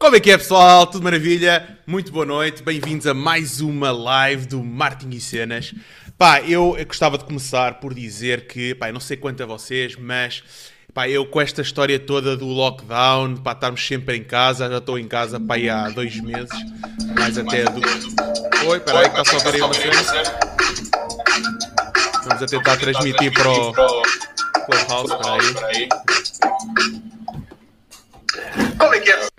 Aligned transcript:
Como 0.00 0.16
é 0.16 0.20
que 0.20 0.30
é, 0.30 0.38
pessoal? 0.38 0.86
Tudo 0.86 1.04
maravilha? 1.04 1.76
Muito 1.86 2.10
boa 2.10 2.24
noite, 2.24 2.62
bem-vindos 2.62 3.06
a 3.06 3.12
mais 3.12 3.60
uma 3.60 3.92
live 3.92 4.46
do 4.46 4.64
Martin 4.64 5.10
e 5.10 5.20
Cenas. 5.20 5.74
Pá, 6.16 6.40
eu, 6.40 6.74
gostava 6.86 7.18
de 7.18 7.24
começar 7.26 7.74
por 7.80 7.92
dizer 7.92 8.46
que, 8.46 8.74
pá, 8.74 8.88
eu 8.88 8.94
não 8.94 9.00
sei 9.00 9.18
quanto 9.18 9.42
a 9.42 9.46
vocês, 9.46 9.96
mas 9.96 10.42
pá, 10.94 11.06
eu 11.06 11.26
com 11.26 11.38
esta 11.38 11.60
história 11.60 11.98
toda 11.98 12.34
do 12.34 12.46
lockdown, 12.46 13.36
pá, 13.36 13.52
estarmos 13.52 13.86
sempre 13.86 14.16
em 14.16 14.24
casa, 14.24 14.70
já 14.70 14.78
estou 14.78 14.98
em 14.98 15.06
casa, 15.06 15.38
pá, 15.38 15.56
há 15.70 15.90
dois 15.90 16.18
meses, 16.18 16.58
mais 17.14 17.36
até 17.36 17.64
do... 17.64 17.82
Oi, 18.68 18.80
peraí, 18.80 19.04
está 19.04 19.22
só 19.22 19.36
a 19.36 19.50
ver 19.50 19.62
uma 19.62 19.74
cena. 19.74 20.02
Vamos 22.24 22.42
a 22.42 22.46
tentar 22.46 22.78
transmitir 22.78 23.34
para 23.34 23.50
o 23.50 23.72
Clubhouse, 24.64 25.52
peraí. 25.52 25.88
Como 28.78 28.94
é 28.94 29.00
que 29.00 29.10
é? 29.10 29.29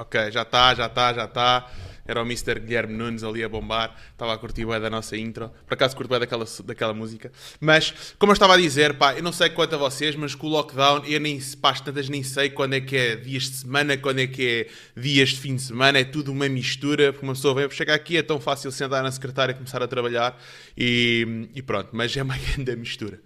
Ok, 0.00 0.30
já 0.32 0.42
está, 0.42 0.74
já 0.74 0.86
está, 0.86 1.12
já 1.12 1.24
está. 1.26 1.70
Era 2.06 2.22
o 2.22 2.24
Mr. 2.24 2.58
Guilherme 2.58 2.94
Nunes 2.94 3.22
ali 3.22 3.44
a 3.44 3.48
bombar. 3.50 3.94
Estava 4.12 4.32
a 4.32 4.38
curtir 4.38 4.64
bem 4.64 4.80
da 4.80 4.88
nossa 4.88 5.14
intro. 5.14 5.50
Por 5.66 5.74
acaso 5.74 5.94
curto 5.94 6.08
bem 6.08 6.18
daquela, 6.18 6.46
daquela 6.64 6.94
música. 6.94 7.30
Mas, 7.60 8.14
como 8.18 8.32
eu 8.32 8.32
estava 8.32 8.54
a 8.54 8.56
dizer, 8.56 8.94
pá, 8.94 9.14
eu 9.14 9.22
não 9.22 9.30
sei 9.30 9.50
quanto 9.50 9.74
a 9.74 9.78
vocês, 9.78 10.16
mas 10.16 10.34
com 10.34 10.46
o 10.46 10.50
lockdown, 10.50 11.04
eu 11.04 11.20
nem, 11.20 11.38
pá, 11.60 11.74
tantas 11.74 12.08
nem 12.08 12.22
sei 12.22 12.48
quando 12.48 12.72
é 12.72 12.80
que 12.80 12.96
é 12.96 13.14
dias 13.14 13.42
de 13.42 13.56
semana, 13.56 13.94
quando 13.98 14.20
é 14.20 14.26
que 14.26 14.48
é 14.96 14.98
dias 14.98 15.28
de 15.28 15.40
fim 15.40 15.54
de 15.54 15.60
semana. 15.60 15.98
É 15.98 16.04
tudo 16.04 16.32
uma 16.32 16.48
mistura. 16.48 17.12
Porque 17.12 17.26
uma 17.26 17.34
pessoa 17.34 17.54
vem 17.54 17.68
chegar 17.68 17.92
aqui, 17.92 18.16
é 18.16 18.22
tão 18.22 18.40
fácil 18.40 18.72
sentar 18.72 19.02
na 19.02 19.12
secretária 19.12 19.52
e 19.52 19.54
começar 19.54 19.82
a 19.82 19.86
trabalhar. 19.86 20.40
E, 20.78 21.46
e 21.54 21.60
pronto, 21.60 21.90
mas 21.92 22.16
é 22.16 22.22
uma 22.22 22.38
grande 22.56 22.74
mistura. 22.74 23.20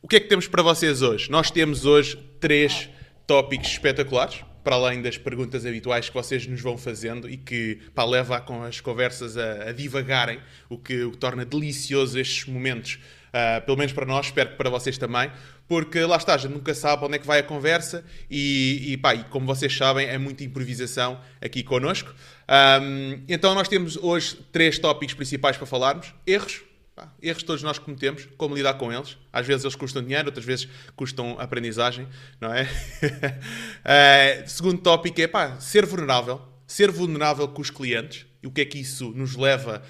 O 0.00 0.06
que 0.06 0.14
é 0.14 0.20
que 0.20 0.28
temos 0.28 0.46
para 0.46 0.62
vocês 0.62 1.02
hoje? 1.02 1.28
Nós 1.28 1.50
temos 1.50 1.84
hoje 1.84 2.16
três 2.38 2.88
tópicos 3.26 3.66
espetaculares 3.66 4.44
para 4.62 4.76
além 4.76 5.02
das 5.02 5.18
perguntas 5.18 5.66
habituais 5.66 6.08
que 6.08 6.14
vocês 6.14 6.46
nos 6.46 6.60
vão 6.60 6.78
fazendo 6.78 7.28
e 7.28 7.36
que 7.36 7.78
pá, 7.94 8.04
leva 8.04 8.40
com 8.40 8.62
as 8.62 8.80
conversas 8.80 9.36
a, 9.36 9.70
a 9.70 9.72
divagarem, 9.72 10.40
o 10.68 10.78
que, 10.78 11.02
o 11.02 11.10
que, 11.10 11.18
torna 11.18 11.44
delicioso 11.44 12.18
estes 12.18 12.46
momentos, 12.46 12.98
uh, 13.28 13.64
pelo 13.64 13.76
menos 13.76 13.92
para 13.92 14.06
nós, 14.06 14.26
espero 14.26 14.50
que 14.50 14.56
para 14.56 14.70
vocês 14.70 14.96
também, 14.98 15.30
porque 15.68 16.00
lá 16.00 16.16
está, 16.16 16.34
a 16.34 16.38
gente 16.38 16.52
nunca 16.52 16.74
sabe 16.74 17.04
onde 17.04 17.16
é 17.16 17.18
que 17.18 17.26
vai 17.26 17.40
a 17.40 17.42
conversa 17.42 18.04
e, 18.30 18.92
e, 18.92 18.96
pá, 18.96 19.14
e 19.14 19.24
como 19.24 19.46
vocês 19.46 19.76
sabem, 19.76 20.06
é 20.06 20.18
muita 20.18 20.44
improvisação 20.44 21.20
aqui 21.40 21.62
connosco. 21.62 22.14
Um, 22.48 23.22
então 23.28 23.54
nós 23.54 23.68
temos 23.68 23.96
hoje 23.96 24.36
três 24.52 24.78
tópicos 24.78 25.14
principais 25.14 25.56
para 25.56 25.66
falarmos: 25.66 26.12
erros, 26.26 26.62
Pá, 26.94 27.10
erros 27.22 27.42
todos 27.42 27.62
nós 27.62 27.78
cometemos, 27.78 28.28
como 28.36 28.54
lidar 28.54 28.74
com 28.74 28.92
eles. 28.92 29.16
Às 29.32 29.46
vezes 29.46 29.64
eles 29.64 29.74
custam 29.74 30.02
dinheiro, 30.02 30.26
outras 30.26 30.44
vezes 30.44 30.68
custam 30.94 31.38
aprendizagem, 31.38 32.06
não 32.40 32.52
é? 32.52 32.64
uh, 32.64 34.44
segundo 34.48 34.80
tópico 34.80 35.20
é 35.20 35.26
pá, 35.26 35.58
ser 35.58 35.86
vulnerável. 35.86 36.40
Ser 36.66 36.90
vulnerável 36.90 37.48
com 37.48 37.60
os 37.60 37.70
clientes. 37.70 38.26
E 38.42 38.46
o 38.46 38.50
que 38.50 38.62
é 38.62 38.64
que 38.64 38.78
isso 38.78 39.10
nos 39.12 39.36
leva? 39.36 39.82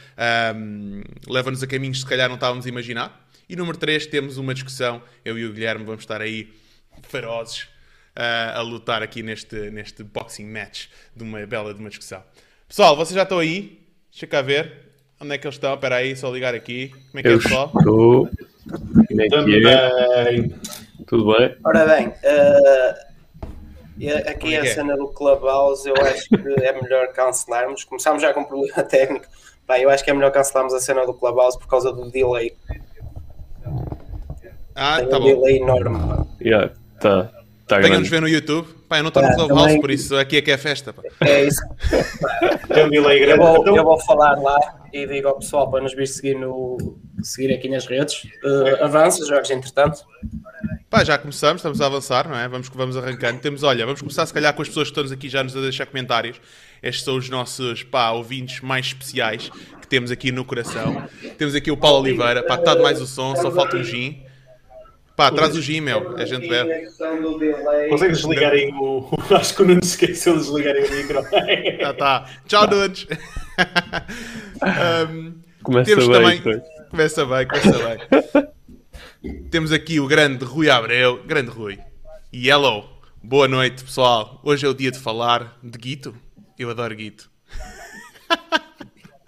Um, 0.55 1.03
Leva-nos 1.29 1.63
a 1.63 1.67
caminhos 1.67 1.99
que 1.99 2.03
se 2.03 2.09
calhar 2.09 2.29
não 2.29 2.35
estávamos 2.35 2.67
a 2.67 2.69
imaginar. 2.69 3.29
E 3.49 3.57
número 3.57 3.79
3, 3.79 4.07
temos 4.07 4.37
uma 4.37 4.53
discussão. 4.53 5.03
Eu 5.25 5.39
e 5.39 5.45
o 5.45 5.53
Guilherme 5.53 5.85
vamos 5.85 6.03
estar 6.03 6.21
aí 6.21 6.53
ferozes 7.03 7.63
uh, 8.17 8.57
a 8.57 8.61
lutar 8.61 9.03
aqui 9.03 9.23
neste, 9.23 9.71
neste 9.71 10.03
boxing 10.03 10.47
match 10.47 10.87
de 11.15 11.23
uma 11.23 11.47
bela 11.47 11.73
de 11.73 11.81
uma 11.81 11.89
discussão. 11.89 12.23
Pessoal, 12.69 12.97
vocês 12.97 13.15
já 13.15 13.23
estão 13.23 13.39
aí? 13.39 13.81
Deixa 14.11 14.27
cá 14.27 14.43
ver. 14.43 14.82
Onde 15.23 15.35
é 15.35 15.39
que 15.39 15.47
eles 15.47 15.55
estão? 15.55 15.75
Espera 15.75 15.97
aí, 15.97 16.17
só 16.17 16.29
ligar 16.31 16.53
aqui. 16.55 16.89
Como 16.89 17.21
é 17.21 17.23
que 17.23 17.29
eu 17.29 17.37
é, 17.37 17.39
pessoal? 17.39 17.71
Estou. 17.79 18.29
Como 19.09 19.21
é 19.23 19.29
que 19.29 19.69
é? 19.69 20.49
Tudo 21.07 21.33
bem? 21.37 21.57
Ora 21.65 21.87
bem, 21.87 22.09
uh, 22.09 22.95
aqui 24.29 24.55
é 24.55 24.61
a 24.61 24.67
cena 24.67 24.97
do 24.97 25.09
Clubhouse, 25.09 25.89
eu 25.89 25.95
acho 26.01 26.29
que 26.29 26.35
é 26.65 26.81
melhor 26.81 27.09
cancelarmos. 27.13 27.85
Começámos 27.85 28.21
já 28.23 28.33
com 28.35 28.41
um 28.41 28.45
problema 28.45 28.83
técnico. 28.83 29.27
Pá, 29.67 29.79
eu 29.79 29.91
acho 29.91 30.03
que 30.03 30.11
é 30.11 30.15
melhor 30.15 30.33
cancelarmos 30.33 30.75
a 30.75 30.81
cena 30.81 31.07
do 31.07 31.15
Clubhouse 31.15 31.57
por 31.59 31.69
causa 31.69 31.93
do 31.93 32.11
delay. 32.11 32.53
Ah, 34.75 34.97
Tem 34.99 35.09
tá 35.09 35.19
um 35.19 35.21
bom. 35.21 35.27
delay 35.27 35.59
enorme. 35.59 35.99
Yeah, 36.41 36.73
tá. 37.01 37.31
Tá 37.69 37.77
Venham-nos 37.79 38.09
grande. 38.09 38.11
ver 38.11 38.21
no 38.23 38.29
YouTube. 38.29 38.67
Pá, 38.89 38.99
eu 38.99 39.03
não 39.05 39.09
estou 39.09 39.23
no 39.23 39.29
Clubhouse, 39.35 39.63
também- 39.63 39.81
por 39.81 39.91
isso 39.91 40.17
aqui 40.17 40.39
é 40.39 40.43
que 40.43 40.51
é 40.51 40.59
festa. 40.59 40.93
Pá. 40.93 41.03
É 41.21 41.45
isso. 41.45 41.63
Tem 42.75 42.85
um 42.87 42.91
delay 42.91 43.23
Eu 43.23 43.27
grande. 43.27 43.41
vou, 43.45 43.57
Então, 43.59 43.77
eu 43.77 43.85
vou 43.85 43.99
falar 44.01 44.35
lá 44.41 44.59
e 44.93 45.07
digo 45.07 45.29
ao 45.29 45.39
pessoal 45.39 45.71
para 45.71 45.83
nos 45.83 45.95
vir 45.95 46.07
seguir, 46.07 46.35
no, 46.35 46.99
seguir 47.23 47.53
aqui 47.53 47.69
nas 47.69 47.87
redes. 47.87 48.25
Uh, 48.45 48.85
avança, 48.85 49.25
jogos 49.25 49.51
entretanto. 49.51 50.05
Pá, 50.91 51.03
já 51.03 51.17
começamos, 51.17 51.61
estamos 51.61 51.81
a 51.81 51.87
avançar, 51.87 52.29
não 52.29 52.37
é? 52.37 52.47
Vamos, 52.47 52.69
vamos 52.69 52.97
arrancando. 52.97 53.41
Temos, 53.41 53.63
olha, 53.63 53.87
vamos 53.87 54.01
começar 54.01 54.27
se 54.27 54.35
calhar 54.35 54.53
com 54.55 54.61
as 54.61 54.69
pessoas 54.69 54.91
que 54.91 55.01
estão 55.01 55.15
aqui 55.15 55.29
já 55.29 55.43
nos 55.43 55.57
a 55.57 55.61
deixar 55.61 55.87
comentários. 55.87 56.39
Estes 56.83 57.05
são 57.05 57.17
os 57.17 57.31
nossos, 57.31 57.83
pá, 57.83 58.11
ouvintes 58.11 58.61
mais 58.61 58.87
especiais 58.87 59.49
que 59.81 59.89
temos 59.89 60.11
aqui 60.11 60.31
no 60.31 60.45
coração. 60.45 61.09
Temos 61.39 61.55
aqui 61.55 61.71
o 61.71 61.77
Paulo 61.77 62.01
Oliveira, 62.01 62.43
pá, 62.43 62.57
está 62.57 62.75
demais 62.75 63.01
o 63.01 63.07
som, 63.07 63.35
só 63.37 63.51
falta 63.51 63.77
um 63.77 63.85
gin. 63.85 64.23
Pá, 65.17 65.31
traz 65.31 65.55
o 65.57 65.63
gin, 65.63 65.81
meu, 65.81 66.17
a 66.17 66.25
gente 66.25 66.49
bebe. 66.49 66.89
consegues 67.89 68.19
desligarem 68.19 68.75
o. 68.75 69.09
Acho 69.35 69.55
que 69.55 69.63
o 69.63 69.67
Nuno 69.67 69.81
esqueceu 69.83 70.35
de 70.35 70.41
desligarem 70.41 70.85
o 70.85 70.91
micro. 70.91 71.23
Já 71.81 71.95
tá. 71.95 72.27
Tchau, 72.47 72.67
Nunes. 72.67 73.07
Um, 74.63 75.41
Começa 75.63 75.91
temos 75.91 76.09
bem. 76.09 76.17
também. 76.17 76.37
depois. 76.39 76.63
Começa 76.91 77.27
bem, 77.27 77.47
começa 77.47 77.79
bem. 79.23 79.43
temos 79.51 79.73
aqui 79.73 80.01
o 80.01 80.07
grande 80.07 80.45
Rui 80.45 80.69
Abreu. 80.71 81.23
Grande 81.25 81.51
Rui. 81.51 81.79
E 82.33 82.49
hello. 82.49 82.85
Boa 83.23 83.47
noite, 83.47 83.85
pessoal. 83.85 84.41
Hoje 84.43 84.67
é 84.67 84.69
o 84.69 84.75
dia 84.75 84.91
de 84.91 84.99
falar 84.99 85.59
de 85.63 85.79
Guito. 85.79 86.15
Eu 86.59 86.71
adoro 86.71 86.95
Guito. 86.95 87.31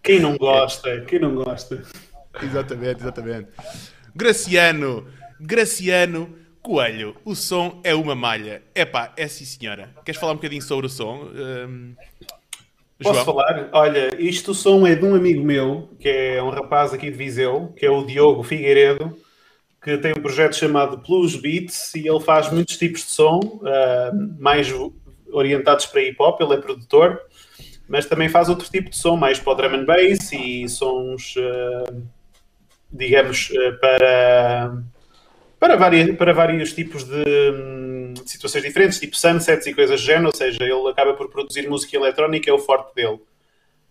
Quem 0.03 0.21
não 0.21 0.37
gosta? 0.37 1.01
Quem 1.03 1.19
não 1.19 1.35
gosta? 1.35 1.83
Exatamente, 2.43 3.01
exatamente. 3.01 3.49
Graciano. 4.15 5.07
Graciano 5.41 6.35
Coelho. 6.63 7.17
O 7.25 7.35
som 7.35 7.81
é 7.85 7.95
uma 7.95 8.15
malha. 8.15 8.63
Epá, 8.75 9.13
é 9.17 9.29
sim, 9.29 9.45
senhora. 9.45 9.95
Queres 10.05 10.21
falar 10.21 10.33
um 10.33 10.37
bocadinho 10.37 10.63
sobre 10.63 10.87
o 10.87 10.91
som? 10.91 11.31
Um, 11.35 11.95
Posso 13.03 13.25
falar? 13.25 13.69
Olha, 13.73 14.15
isto 14.19 14.53
o 14.53 14.55
som 14.55 14.87
é 14.87 14.95
de 14.95 15.05
um 15.05 15.15
amigo 15.15 15.45
meu, 15.45 15.91
que 15.99 16.09
é 16.09 16.43
um 16.43 16.51
rapaz 16.51 16.93
aqui 16.93 17.11
de 17.11 17.17
Viseu, 17.17 17.73
que 17.77 17.85
é 17.85 17.91
o 17.91 18.05
Diogo 18.05 18.43
Figueiredo, 18.43 19.17
que 19.83 19.99
tem 19.99 20.13
um 20.13 20.23
projeto 20.23 20.57
chamado 20.57 20.99
Plus 20.99 21.37
Beats 21.37 21.95
e 21.95 22.09
ele 22.09 22.21
faz 22.21 22.51
muitos 22.51 22.79
tipos 22.79 23.03
de 23.03 23.11
som, 23.11 23.61
ah, 23.65 24.11
mais 24.39 24.73
orientados 25.31 25.87
para 25.87 26.03
hip 26.03 26.17
hop, 26.21 26.41
ele 26.41 26.55
é 26.55 26.57
produtor, 26.57 27.21
mas 27.87 28.07
também 28.07 28.29
faz 28.29 28.49
outro 28.49 28.71
tipo 28.71 28.89
de 28.89 28.97
som, 28.97 29.17
mais 29.17 29.39
para 29.39 29.53
o 29.53 29.57
drum 29.57 29.75
and 29.75 29.85
bass 29.85 30.33
e 30.33 30.67
sons, 30.69 31.35
ah, 31.37 31.93
digamos, 32.91 33.53
ah, 33.59 33.73
para, 33.79 34.83
para, 35.61 35.77
várias, 35.77 36.17
para 36.17 36.33
vários 36.33 36.73
tipos 36.73 37.05
de, 37.05 37.25
hum, 37.51 37.84
de 37.84 37.84
situações 38.27 38.63
diferentes, 38.65 38.99
tipo 39.01 39.17
sunsets 39.17 39.67
e 39.67 39.75
coisas 39.75 40.01
do 40.01 40.07
género, 40.07 40.27
ou 40.27 40.35
seja, 40.37 40.59
ele 40.63 40.89
acaba 40.89 41.15
por 41.15 41.31
produzir 41.31 41.69
música 41.69 41.97
eletrónica, 41.97 42.51
é 42.51 42.53
o 42.53 42.59
forte 42.59 42.95
dele. 42.95 43.21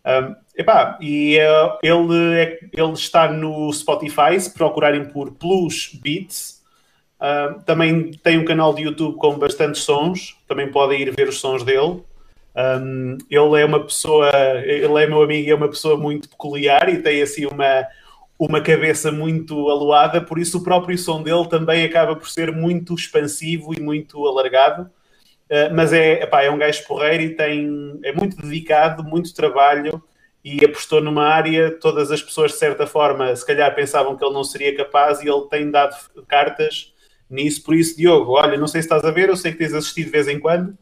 Um, 0.06 0.36
epá, 0.58 0.98
e 1.02 1.38
eh, 1.38 1.78
ele, 1.82 2.40
é- 2.40 2.60
ele 2.74 2.94
está 2.94 3.32
no 3.32 3.72
Spotify, 3.72 4.40
se 4.40 4.54
procurarem 4.54 5.06
por 5.06 5.32
Plus 5.32 5.92
Beats. 6.02 6.62
Um, 7.22 7.60
também 7.62 8.12
tem 8.12 8.38
um 8.38 8.44
canal 8.44 8.74
de 8.74 8.82
YouTube 8.82 9.16
com 9.16 9.38
bastantes 9.40 9.82
sons, 9.84 10.36
também 10.46 10.70
podem 10.70 11.02
ir 11.02 11.12
ver 11.16 11.30
os 11.30 11.40
sons 11.40 11.64
dele. 11.64 12.04
Um, 12.56 13.18
ele 13.30 13.62
é 13.62 13.66
uma 13.66 13.80
pessoa, 13.80 14.30
ele 14.66 15.02
é 15.02 15.08
meu 15.08 15.24
amigo 15.24 15.50
é 15.50 15.56
uma 15.56 15.70
pessoa 15.70 15.98
muito 15.98 16.28
peculiar 16.30 16.90
e 16.90 17.02
tem 17.02 17.22
assim 17.22 17.46
uma, 17.46 17.88
uma 18.46 18.62
cabeça 18.62 19.12
muito 19.12 19.70
aluada, 19.70 20.22
por 20.22 20.38
isso 20.38 20.58
o 20.58 20.64
próprio 20.64 20.98
som 20.98 21.24
dele 21.24 21.48
também 21.48 21.86
acaba 21.86 22.16
por 22.16 22.30
ser 22.30 22.52
muito 22.52 22.94
expansivo 22.94 23.74
e 23.74 23.80
muito 23.80 24.26
alargado. 24.28 24.90
Uh, 25.46 25.74
mas 25.74 25.94
é, 25.94 26.24
epá, 26.24 26.44
é 26.44 26.50
um 26.50 26.58
gajo 26.58 26.86
porreiro 26.86 27.24
e 27.24 27.36
tem, 27.36 28.00
é 28.04 28.12
muito 28.12 28.36
dedicado, 28.38 29.04
muito 29.04 29.34
trabalho 29.34 30.01
e 30.44 30.63
apostou 30.66 31.01
numa 31.01 31.25
área. 31.25 31.72
Todas 31.72 32.12
as 32.12 32.22
pessoas, 32.22 32.51
de 32.51 32.57
certa 32.57 32.86
forma, 32.86 33.34
se 33.36 33.45
calhar 33.45 33.74
pensavam 33.74 34.16
que 34.18 34.25
ele 34.25 34.34
não 34.34 34.44
seria 34.44 34.75
capaz 34.75 35.22
e 35.22 35.28
ele 35.28 35.48
tem 35.50 35.69
dado 35.69 35.95
cartas 36.28 36.94
nisso. 37.30 37.63
Por 37.63 37.75
isso, 37.75 37.95
Diogo, 37.95 38.34
olha, 38.34 38.57
não 38.57 38.68
sei 38.68 38.81
se 38.81 38.88
estás 38.88 39.06
a 39.06 39.12
ver, 39.12 39.30
eu 39.30 39.38
sei 39.38 39.51
que 39.51 39.57
tens 39.60 39.74
assistido 39.74 40.06
de 40.06 40.12
vez 40.12 40.28
em 40.28 40.40
quando. 40.40 40.78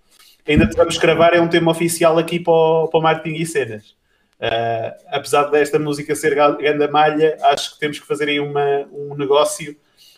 Ainda 0.48 0.68
te 0.68 0.75
vamos 0.75 0.98
gravar, 0.98 1.34
é 1.34 1.42
um 1.42 1.48
tema 1.48 1.72
oficial 1.72 2.18
aqui 2.18 2.40
para 2.40 2.54
o, 2.54 2.88
para 2.88 3.00
o 3.00 3.04
marketing 3.04 3.36
e 3.42 3.46
cenas. 3.46 4.00
Uh, 4.42 4.92
apesar 5.10 5.44
desta 5.52 5.78
música 5.78 6.16
ser 6.16 6.34
grande 6.34 6.88
malha, 6.88 7.38
acho 7.44 7.74
que 7.76 7.80
temos 7.80 8.00
que 8.00 8.08
fazer 8.08 8.28
aí 8.28 8.40
uma, 8.40 8.88
um 8.92 9.16
negócio 9.16 9.76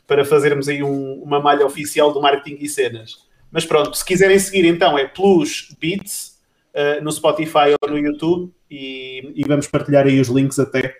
para 0.08 0.24
fazermos 0.24 0.70
aí 0.70 0.81
um- 0.81 1.22
uma 1.22 1.42
malha 1.42 1.66
oficial 1.66 2.14
do 2.14 2.22
marketing 2.22 2.58
e 2.64 2.70
cenas. 2.70 3.18
Mas 3.52 3.66
pronto, 3.66 3.94
se 3.98 4.06
quiserem 4.06 4.40
seguir, 4.40 4.66
então 4.66 4.98
é 4.98 5.06
Plus 5.08 5.75
Beats 5.80 6.40
uh, 6.74 7.04
no 7.04 7.12
Spotify 7.12 7.75
ou 7.81 7.90
no 7.90 7.98
YouTube 7.98 8.52
e, 8.72 9.34
e 9.36 9.44
vamos 9.46 9.68
partilhar 9.68 10.06
aí 10.08 10.20
os 10.22 10.30
links 10.30 10.58
até 10.58 10.96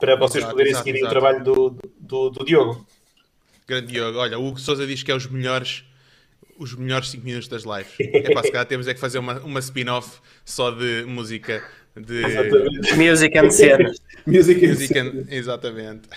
para 0.00 0.16
vocês 0.16 0.42
Exato, 0.42 0.52
poderem 0.52 0.72
exato, 0.72 0.84
seguirem 0.84 1.02
exato. 1.06 1.16
o 1.16 1.20
trabalho 1.20 1.44
do, 1.44 1.78
do, 2.00 2.30
do 2.30 2.44
Diogo. 2.44 2.86
Grande 3.68 3.88
Diogo. 3.92 4.18
Olha, 4.18 4.38
o 4.38 4.46
Hugo 4.46 4.58
Souza 4.58 4.86
diz 4.86 5.02
que 5.02 5.10
é 5.10 5.14
os 5.14 5.26
melhores. 5.26 5.84
os 6.58 6.74
melhores 6.74 7.10
5 7.10 7.24
minutos 7.24 7.48
das 7.48 7.64
lives. 7.64 7.92
É 8.00 8.32
para 8.32 8.42
se 8.42 8.50
calhar 8.50 8.66
temos 8.66 8.88
é 8.88 8.94
que 8.94 9.00
fazer 9.00 9.18
uma, 9.18 9.40
uma 9.40 9.60
spin-off 9.60 10.20
só 10.44 10.70
de 10.70 11.04
música. 11.06 11.62
De... 11.96 12.22
Music 12.96 13.38
and 13.38 13.50
cenas. 13.50 13.98
Music 14.26 14.64
and 14.64 14.68
Music 14.68 14.98
and... 14.98 15.24
Exatamente. 15.30 16.08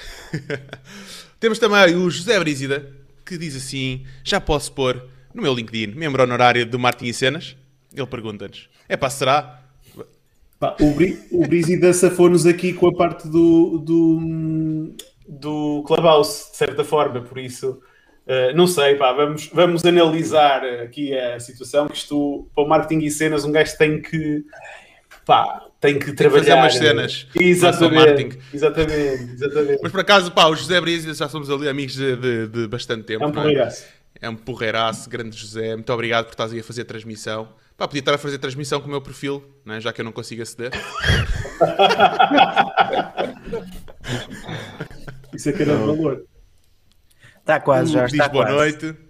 temos 1.39 1.57
também 1.57 1.95
o 1.95 2.09
José 2.09 2.37
Brízida, 2.39 2.91
que 3.25 3.37
diz 3.37 3.55
assim: 3.55 4.05
já 4.23 4.41
posso 4.41 4.73
pôr 4.73 5.01
no 5.33 5.41
meu 5.41 5.53
LinkedIn, 5.53 5.95
membro 5.95 6.23
honorário 6.23 6.65
do 6.65 6.77
Martin 6.77 7.05
e 7.05 7.13
Cenas? 7.13 7.55
Ele 7.95 8.07
pergunta-nos: 8.07 8.69
é 8.87 8.97
pá, 8.97 9.09
será? 9.09 9.61
Pá, 10.59 10.75
o, 10.81 10.91
Bri, 10.91 11.17
o 11.31 11.47
Brizida 11.47 11.93
safou-nos 11.93 12.45
aqui 12.45 12.73
com 12.73 12.89
a 12.89 12.93
parte 12.93 13.29
do, 13.29 13.77
do, 13.77 14.93
do 15.25 15.83
Clubhouse, 15.87 16.51
de 16.51 16.57
certa 16.57 16.83
forma, 16.83 17.21
por 17.21 17.37
isso. 17.37 17.79
Uh, 18.27 18.55
não 18.55 18.67
sei, 18.67 18.95
pá, 18.95 19.13
vamos, 19.13 19.49
vamos 19.53 19.85
analisar 19.85 20.63
aqui 20.63 21.17
a 21.17 21.39
situação 21.39 21.87
que 21.87 21.95
isto, 21.95 22.47
para 22.53 22.63
o 22.63 22.67
marketing 22.67 23.05
e 23.05 23.09
cenas, 23.09 23.45
um 23.45 23.51
gajo 23.51 23.75
tem 23.77 24.01
que, 24.01 24.43
pá, 25.25 25.68
tem 25.79 25.97
que 25.97 26.11
trabalhar. 26.13 26.43
Fazer 26.43 26.53
umas 26.53 26.75
cenas. 26.75 27.27
Exatamente, 27.35 28.37
exatamente, 28.53 29.33
exatamente. 29.33 29.79
Mas 29.81 29.91
por 29.91 30.01
acaso, 30.01 30.31
pá, 30.31 30.47
o 30.47 30.55
José 30.55 30.79
Brizida 30.81 31.13
já 31.13 31.29
somos 31.29 31.49
ali 31.49 31.69
amigos 31.69 31.95
de, 31.95 32.15
de, 32.15 32.47
de 32.47 32.67
bastante 32.67 33.03
tempo. 33.03 33.23
É 33.23 33.27
um 33.27 33.31
porreiraço. 33.31 33.85
É 34.21 34.29
um 34.29 34.35
porreiraço, 34.35 35.09
grande 35.09 35.37
José. 35.37 35.75
Muito 35.75 35.93
obrigado 35.93 36.25
por 36.25 36.31
estás 36.31 36.51
aí 36.51 36.59
a 36.59 36.63
fazer 36.63 36.81
a 36.81 36.85
transmissão. 36.85 37.47
Pá, 37.77 37.87
podia 37.87 38.01
estar 38.01 38.13
a 38.13 38.17
fazer 38.17 38.37
transmissão 38.39 38.81
com 38.81 38.87
o 38.87 38.89
meu 38.89 38.99
perfil, 39.01 39.41
né? 39.65 39.79
já 39.79 39.93
que 39.93 40.01
eu 40.01 40.05
não 40.05 40.11
consigo 40.11 40.41
aceder. 40.41 40.71
Isso 45.33 45.47
é 45.49 45.53
que 45.53 45.61
era 45.61 45.77
de 45.77 45.79
valor. 45.85 46.25
Está 47.39 47.61
quase, 47.61 47.93
já 47.93 48.05
está 48.05 48.27
boa 48.27 48.45
quase. 48.45 48.57
noite. 48.57 49.08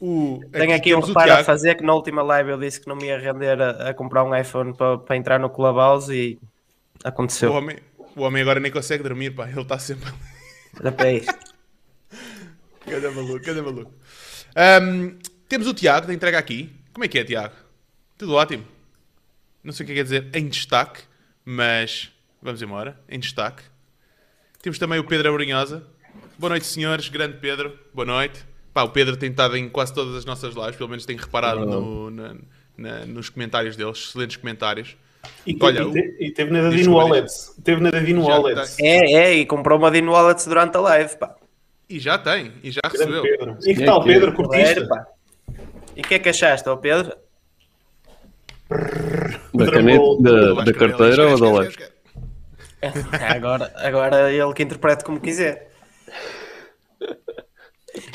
O, 0.00 0.40
Tenho 0.50 0.74
aqui 0.74 0.94
um 0.94 1.00
reparo 1.00 1.32
a 1.34 1.44
fazer 1.44 1.74
que 1.74 1.84
na 1.84 1.92
última 1.92 2.22
live 2.22 2.50
eu 2.50 2.58
disse 2.58 2.80
que 2.80 2.88
não 2.88 2.96
me 2.96 3.04
ia 3.04 3.18
render 3.18 3.60
a, 3.60 3.90
a 3.90 3.94
comprar 3.94 4.24
um 4.24 4.34
iPhone 4.34 4.72
para, 4.74 4.96
para 4.96 5.16
entrar 5.16 5.38
no 5.38 5.50
Clubhouse 5.50 6.10
e 6.10 6.38
aconteceu. 7.04 7.52
O 7.52 7.56
homem, 7.56 7.76
o 8.16 8.22
homem 8.22 8.40
agora 8.40 8.58
nem 8.58 8.72
consegue 8.72 9.02
dormir, 9.02 9.32
pá. 9.32 9.48
Ele 9.48 9.60
está 9.60 9.78
sempre. 9.78 10.10
Olha 10.80 10.90
para 10.90 11.12
isto. 11.12 11.34
Cada 12.86 13.10
maluco, 13.10 13.44
cada 13.44 13.62
maluco. 13.62 13.92
Um, 14.82 15.18
temos 15.48 15.66
o 15.68 15.74
Tiago 15.74 16.06
da 16.06 16.14
entrega 16.14 16.38
aqui. 16.38 16.72
Como 16.92 17.04
é 17.04 17.08
que 17.08 17.18
é, 17.18 17.24
Tiago? 17.24 17.54
Tudo 18.16 18.34
ótimo. 18.34 18.64
Não 19.62 19.72
sei 19.72 19.84
o 19.84 19.86
que 19.86 19.94
quer 19.94 20.02
dizer 20.02 20.28
em 20.34 20.48
destaque, 20.48 21.02
mas 21.44 22.10
vamos 22.42 22.60
embora. 22.62 22.98
Em 23.08 23.20
destaque. 23.20 23.62
Temos 24.62 24.78
também 24.78 24.98
o 24.98 25.04
Pedro 25.04 25.28
Abrinhosa. 25.28 25.86
Boa 26.38 26.50
noite, 26.50 26.66
senhores. 26.66 27.08
Grande 27.08 27.36
Pedro. 27.36 27.78
Boa 27.94 28.06
noite. 28.06 28.49
Pá, 28.72 28.82
o 28.84 28.90
Pedro 28.90 29.16
tem 29.16 29.30
estado 29.30 29.56
em 29.56 29.68
quase 29.68 29.92
todas 29.92 30.14
as 30.14 30.24
nossas 30.24 30.54
lives, 30.54 30.76
pelo 30.76 30.88
menos 30.88 31.04
tem 31.04 31.16
reparado 31.16 31.66
no, 31.66 32.10
na, 32.10 32.36
na, 32.76 33.06
nos 33.06 33.28
comentários 33.28 33.76
deles, 33.76 33.98
excelentes 33.98 34.36
comentários. 34.36 34.96
E, 35.46 35.56
Olha, 35.60 35.82
e, 35.82 35.92
te, 35.92 36.16
e 36.20 36.30
teve 36.30 36.50
na 36.50 36.62
da 36.62 36.70
Dino 36.70 36.94
Wallets. 36.94 37.54
Teve 37.62 37.80
na 37.80 37.90
da 37.90 37.98
Dino 37.98 38.24
Wallets. 38.24 38.78
É, 38.78 39.12
é, 39.12 39.34
e 39.34 39.46
comprou 39.46 39.78
uma 39.78 39.90
Dino 39.90 40.12
Wallets 40.12 40.46
durante 40.46 40.76
a 40.76 40.80
live, 40.80 41.16
pá. 41.16 41.34
E 41.88 41.98
já 41.98 42.16
tem, 42.16 42.52
e 42.62 42.70
já 42.70 42.80
recebeu. 42.84 43.22
Pedro. 43.22 43.56
E 43.64 43.74
que 43.74 43.84
tal, 43.84 44.02
Pedro? 44.04 44.32
Curtiste? 44.32 44.86
E 45.96 46.00
o 46.00 46.04
que 46.04 46.14
é 46.14 46.18
que 46.20 46.28
achaste, 46.28 46.68
ó 46.68 46.76
Pedro? 46.76 47.12
Da 49.52 49.70
caneta, 49.70 50.04
da, 50.20 50.64
da 50.64 50.72
carteira 50.72 51.28
ou 51.28 51.40
da 51.40 51.50
live? 51.50 51.76
agora, 53.34 53.72
agora 53.76 54.32
ele 54.32 54.54
que 54.54 54.62
interprete 54.62 55.04
como 55.04 55.20
quiser. 55.20 55.70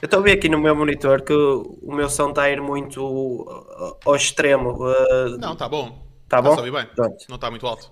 Eu 0.02 0.06
estou 0.06 0.20
a 0.20 0.24
ver 0.24 0.34
aqui 0.34 0.50
no 0.50 0.60
meu 0.60 0.76
monitor 0.76 1.22
que 1.22 1.34
o 1.34 1.94
meu 1.94 2.10
som 2.10 2.30
está 2.30 2.44
a 2.44 2.50
ir 2.50 2.62
muito 2.62 3.46
ao 4.06 4.16
extremo. 4.16 4.72
Uh, 4.72 5.38
não, 5.40 5.54
está 5.54 5.68
bom. 5.68 6.06
Está 6.24 6.42
bom? 6.42 6.52
Está 6.52 6.64
bem. 6.64 6.86
Pronto. 6.96 7.26
Não 7.30 7.36
está 7.36 7.50
muito 7.50 7.68
alto. 7.68 7.92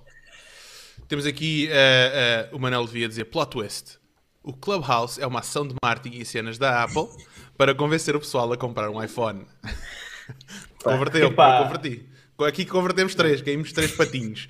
Temos 1.08 1.26
aqui 1.26 1.70
uh, 1.70 2.54
uh, 2.54 2.56
o 2.56 2.60
Manel 2.60 2.86
devia 2.86 3.08
dizer 3.08 3.26
plot 3.26 3.52
twist. 3.52 4.00
O 4.42 4.54
Clubhouse 4.54 5.22
é 5.22 5.28
uma 5.28 5.40
ação 5.40 5.68
de 5.68 5.76
marketing 5.82 6.18
e 6.18 6.26
cenas 6.26 6.58
da 6.58 6.84
Apple 6.84 7.08
para 7.58 7.74
convencer 7.74 8.16
o 8.16 8.20
pessoal 8.20 8.52
a 8.52 8.58
comprar 8.58 8.90
um 8.90 9.02
iPhone. 9.02 9.46
Converteu, 10.84 11.22
eu 11.22 11.34
converti. 11.34 12.10
Aqui 12.46 12.66
convertemos 12.66 13.16
três, 13.16 13.42
caímos 13.42 13.72
três 13.72 13.92
patinhos. 13.92 14.50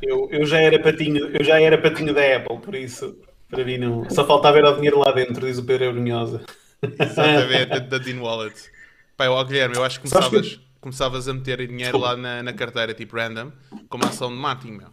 Eu, 0.00 0.28
eu, 0.30 0.46
já 0.46 0.60
era 0.60 0.80
patinho, 0.80 1.26
eu 1.36 1.44
já 1.44 1.60
era 1.60 1.76
patinho 1.76 2.14
da 2.14 2.36
Apple, 2.36 2.58
por 2.58 2.74
isso 2.74 3.16
para 3.50 3.64
mim 3.64 3.78
não. 3.78 4.08
Só 4.10 4.24
falta 4.24 4.52
ver 4.52 4.64
o 4.64 4.74
dinheiro 4.74 4.98
lá 4.98 5.12
dentro, 5.12 5.46
diz 5.46 5.58
o 5.58 5.64
Pedro 5.64 5.86
Eurunhosa. 5.86 6.44
Exatamente, 6.82 7.80
da 7.80 7.98
Dean 7.98 8.20
Wallet. 8.20 8.70
Pai, 9.16 9.28
ó 9.28 9.42
Guilherme, 9.42 9.76
eu 9.76 9.84
acho 9.84 10.00
que 10.00 10.08
começavas, 10.08 10.48
que... 10.48 10.60
começavas 10.80 11.28
a 11.28 11.34
meter 11.34 11.66
dinheiro 11.66 11.98
lá 11.98 12.16
na, 12.16 12.42
na, 12.42 12.52
carteira, 12.52 12.94
tipo 12.94 13.16
random, 13.16 13.50
como 13.88 14.04
ação 14.06 14.28
de 14.28 14.36
marketing, 14.36 14.78
meu. 14.78 14.88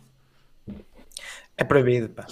É 1.57 1.63
proibido, 1.63 2.09
pá. 2.09 2.25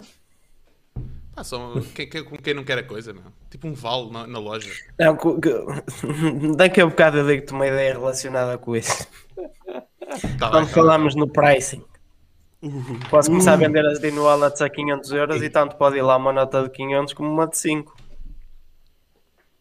Pá, 1.36 1.44
só, 1.44 1.74
quem, 1.96 2.10
quem, 2.10 2.24
quem 2.24 2.54
não 2.54 2.64
quer 2.64 2.80
a 2.80 2.84
coisa, 2.84 3.14
meu. 3.14 3.24
Tipo 3.50 3.68
um 3.68 3.74
vale 3.74 4.12
na, 4.12 4.26
na 4.26 4.40
loja. 4.40 4.72
Não, 5.00 5.18
daqui 6.58 6.82
a 6.82 6.86
bocado 6.86 7.20
eu 7.20 7.28
digo-te 7.28 7.54
uma 7.54 7.68
ideia 7.68 7.94
relacionada 7.94 8.58
com 8.58 8.76
isso. 8.76 9.08
Tá 10.40 10.50
Quando 10.50 10.66
bem, 10.66 10.74
falamos 10.74 11.16
no 11.16 11.28
pricing. 11.28 11.84
Uh, 12.64 13.10
Posso 13.10 13.30
começar 13.30 13.54
a 13.54 13.56
vender 13.58 13.86
as 13.86 14.00
Dino 14.00 14.24
Wallets 14.24 14.62
a 14.62 14.70
500 14.70 15.12
euros 15.12 15.44
e 15.44 15.50
tanto 15.50 15.76
pode 15.76 15.98
ir 15.98 16.02
lá 16.02 16.16
uma 16.16 16.32
nota 16.32 16.64
de 16.64 16.70
500 16.70 17.14
como 17.14 17.30
uma 17.30 17.46
de 17.46 17.58
5. 17.58 17.94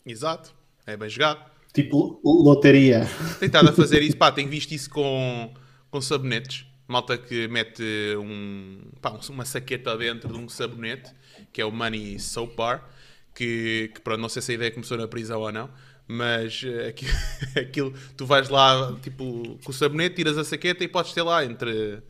Exato. 0.06 0.54
É 0.86 0.96
bem 0.96 1.08
jogado. 1.08 1.44
Tipo 1.74 2.20
loteria. 2.24 3.08
Tem 3.40 3.46
estado 3.46 3.70
a 3.70 3.72
fazer 3.72 4.02
isso. 4.02 4.16
Pá, 4.16 4.30
tenho 4.30 4.48
visto 4.48 4.70
isso 4.70 4.88
com, 4.88 5.52
com 5.90 6.00
sabonetes. 6.00 6.64
Malta 6.86 7.18
que 7.18 7.48
mete 7.48 7.82
um, 8.18 8.82
pá, 9.00 9.18
uma 9.30 9.44
saqueta 9.44 9.96
dentro 9.96 10.32
de 10.32 10.38
um 10.38 10.48
sabonete, 10.48 11.10
que 11.52 11.60
é 11.60 11.64
o 11.64 11.72
Money 11.72 12.20
Soap 12.20 12.54
Bar, 12.54 12.88
que, 13.34 13.90
que 13.94 14.00
pronto, 14.00 14.20
não 14.20 14.28
sei 14.28 14.42
se 14.42 14.52
a 14.52 14.54
ideia 14.54 14.70
começou 14.70 14.98
na 14.98 15.08
prisão 15.08 15.40
ou 15.40 15.50
não, 15.50 15.70
mas 16.06 16.62
aquilo, 16.86 17.12
aquilo, 17.56 17.94
tu 18.16 18.26
vais 18.26 18.48
lá, 18.48 18.94
tipo, 19.00 19.58
com 19.64 19.70
o 19.70 19.72
sabonete, 19.72 20.16
tiras 20.16 20.36
a 20.36 20.44
saqueta 20.44 20.84
e 20.84 20.88
podes 20.88 21.12
ter 21.12 21.22
lá 21.22 21.44
entre 21.44 22.02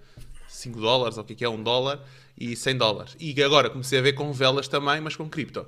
5 0.63 0.81
dólares, 0.81 1.19
ou 1.19 1.25
o 1.25 1.27
que 1.27 1.45
é, 1.45 1.49
1 1.49 1.53
um 1.53 1.63
dólar, 1.63 2.01
e 2.39 2.57
100 2.57 2.77
dólares. 2.77 3.17
E 3.21 3.43
agora 3.43 3.69
comecei 3.71 3.99
a 3.99 4.03
ver 4.03 4.13
com 4.15 4.33
velas 4.33 4.69
também, 4.69 5.01
mas 5.01 5.17
com 5.17 5.29
cripto. 5.29 5.67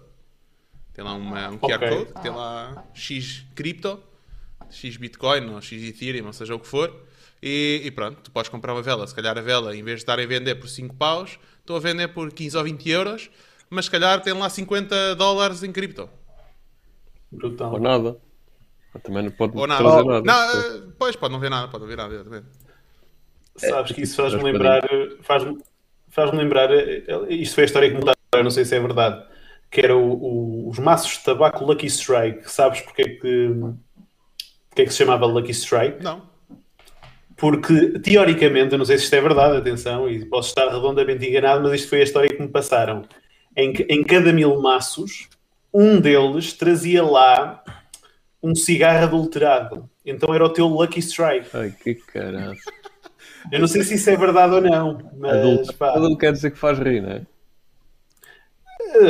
Tem 0.92 1.04
lá 1.04 1.14
uma, 1.14 1.50
um 1.50 1.58
QR 1.58 1.74
okay. 1.74 1.88
Code, 1.88 2.22
tem 2.22 2.30
lá 2.30 2.84
X 2.94 3.44
cripto, 3.54 4.00
X 4.70 4.96
Bitcoin, 4.96 5.50
ou 5.50 5.60
X 5.60 5.82
Ethereum, 5.82 6.26
ou 6.26 6.32
seja 6.32 6.54
o 6.54 6.58
que 6.58 6.66
for. 6.66 6.94
E, 7.42 7.82
e, 7.84 7.90
pronto, 7.90 8.20
tu 8.22 8.30
podes 8.30 8.48
comprar 8.48 8.72
uma 8.72 8.80
vela. 8.80 9.06
Se 9.06 9.14
calhar 9.14 9.36
a 9.36 9.40
vela, 9.40 9.76
em 9.76 9.82
vez 9.82 9.98
de 9.98 10.02
estar 10.02 10.18
a 10.18 10.26
vender 10.26 10.54
por 10.54 10.68
5 10.68 10.94
paus, 10.94 11.38
estou 11.60 11.76
a 11.76 11.80
vender 11.80 12.08
por 12.08 12.32
15 12.32 12.56
ou 12.56 12.64
20 12.64 12.88
euros, 12.88 13.30
mas 13.68 13.86
se 13.86 13.90
calhar 13.90 14.22
tem 14.22 14.32
lá 14.32 14.48
50 14.48 15.16
dólares 15.16 15.62
em 15.62 15.72
cripto. 15.72 16.08
Brutal. 17.30 17.72
Ou 17.72 17.80
nada. 17.80 18.16
Também 19.02 19.24
não 19.24 19.30
pode 19.32 19.58
Ou 19.58 19.66
nada. 19.66 19.82
trazer 19.82 20.04
nada. 20.22 20.22
Não, 20.22 20.92
pois, 20.98 21.16
pode 21.16 21.32
não 21.32 21.40
ver 21.40 21.50
nada, 21.50 21.66
pode 21.68 21.82
não 21.82 21.88
ver 21.88 21.96
nada, 21.96 22.14
exatamente. 22.14 22.46
Sabes 23.56 23.92
que 23.92 24.02
isso 24.02 24.16
faz-me 24.16 24.42
lembrar, 24.42 24.82
faz-me 25.22 25.58
faz 26.08 26.32
lembrar, 26.32 26.70
isto 27.28 27.54
foi 27.56 27.64
a 27.64 27.66
história 27.66 27.90
que 27.90 27.96
me 27.96 28.14
eu 28.32 28.44
não 28.44 28.50
sei 28.50 28.64
se 28.64 28.74
é 28.74 28.80
verdade, 28.80 29.24
que 29.70 29.80
era 29.80 29.96
o, 29.96 30.12
o, 30.12 30.68
os 30.68 30.78
maços 30.78 31.18
de 31.18 31.24
tabaco 31.24 31.64
Lucky 31.64 31.86
Strike. 31.86 32.50
Sabes 32.50 32.80
porque 32.80 33.02
é 33.02 33.08
que, 33.08 33.50
porque 34.68 34.82
é 34.82 34.84
que 34.84 34.90
se 34.90 34.98
chamava 34.98 35.26
Lucky 35.26 35.52
Strike? 35.52 36.02
Não. 36.02 36.22
Porque, 37.36 37.98
teoricamente, 37.98 38.72
eu 38.72 38.78
não 38.78 38.84
sei 38.84 38.96
se 38.96 39.04
isto 39.04 39.14
é 39.14 39.20
verdade, 39.20 39.56
atenção, 39.56 40.08
e 40.08 40.24
posso 40.24 40.50
estar 40.50 40.68
redondamente 40.68 41.26
enganado, 41.26 41.62
mas 41.62 41.80
isto 41.80 41.88
foi 41.88 42.00
a 42.00 42.04
história 42.04 42.28
que 42.28 42.40
me 42.40 42.48
passaram. 42.48 43.04
Em, 43.56 43.72
que, 43.72 43.82
em 43.90 44.02
cada 44.04 44.32
mil 44.32 44.60
maços, 44.60 45.28
um 45.72 46.00
deles 46.00 46.52
trazia 46.52 47.02
lá 47.02 47.62
um 48.42 48.54
cigarro 48.54 49.04
adulterado. 49.04 49.90
Então 50.06 50.32
era 50.32 50.44
o 50.44 50.48
teu 50.48 50.66
Lucky 50.66 51.00
Strike. 51.00 51.48
Ai, 51.52 51.72
que 51.72 51.94
caralho. 51.94 52.56
Eu 53.52 53.60
não 53.60 53.66
sei 53.66 53.82
se 53.82 53.94
isso 53.94 54.08
é 54.10 54.16
verdade 54.16 54.54
ou 54.54 54.60
não, 54.60 54.98
mas. 55.18 55.32
Adulto, 55.32 55.74
pá, 55.74 55.98
não 55.98 56.16
quer 56.16 56.32
dizer 56.32 56.50
que 56.50 56.58
faz 56.58 56.78
rir, 56.78 57.00
não 57.02 57.10
é? 57.10 57.22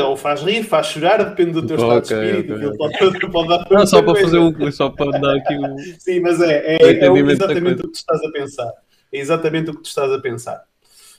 Ou 0.03 0.17
faz 0.17 0.43
rir, 0.43 0.63
faz 0.63 0.87
chorar, 0.87 1.23
depende 1.23 1.53
do 1.53 1.67
teu 1.67 1.77
estado 1.77 1.99
okay, 1.99 2.17
de 2.17 2.27
espírito. 2.27 2.55
Okay. 2.55 2.79
Pode, 2.79 3.31
pode 3.33 3.49
dar 3.49 3.67
não, 3.71 3.87
só 3.87 4.03
para 4.03 4.21
fazer 4.21 4.39
um, 4.39 4.73
só 4.73 4.89
para 4.89 5.19
dar 5.19 5.37
aqui 5.37 5.59
um. 5.59 5.77
Sim, 5.99 6.21
mas 6.21 6.41
é, 6.41 6.77
é, 6.77 6.77
é 6.83 7.19
exatamente 7.19 7.81
o 7.81 7.89
que 7.89 7.93
tu 7.93 7.95
estás 7.95 8.23
a 8.23 8.31
pensar. 8.31 8.73
É 9.13 9.19
exatamente 9.19 9.71
o 9.71 9.75
que 9.75 9.83
tu 9.83 9.87
estás 9.87 10.11
a 10.11 10.19
pensar. 10.19 10.65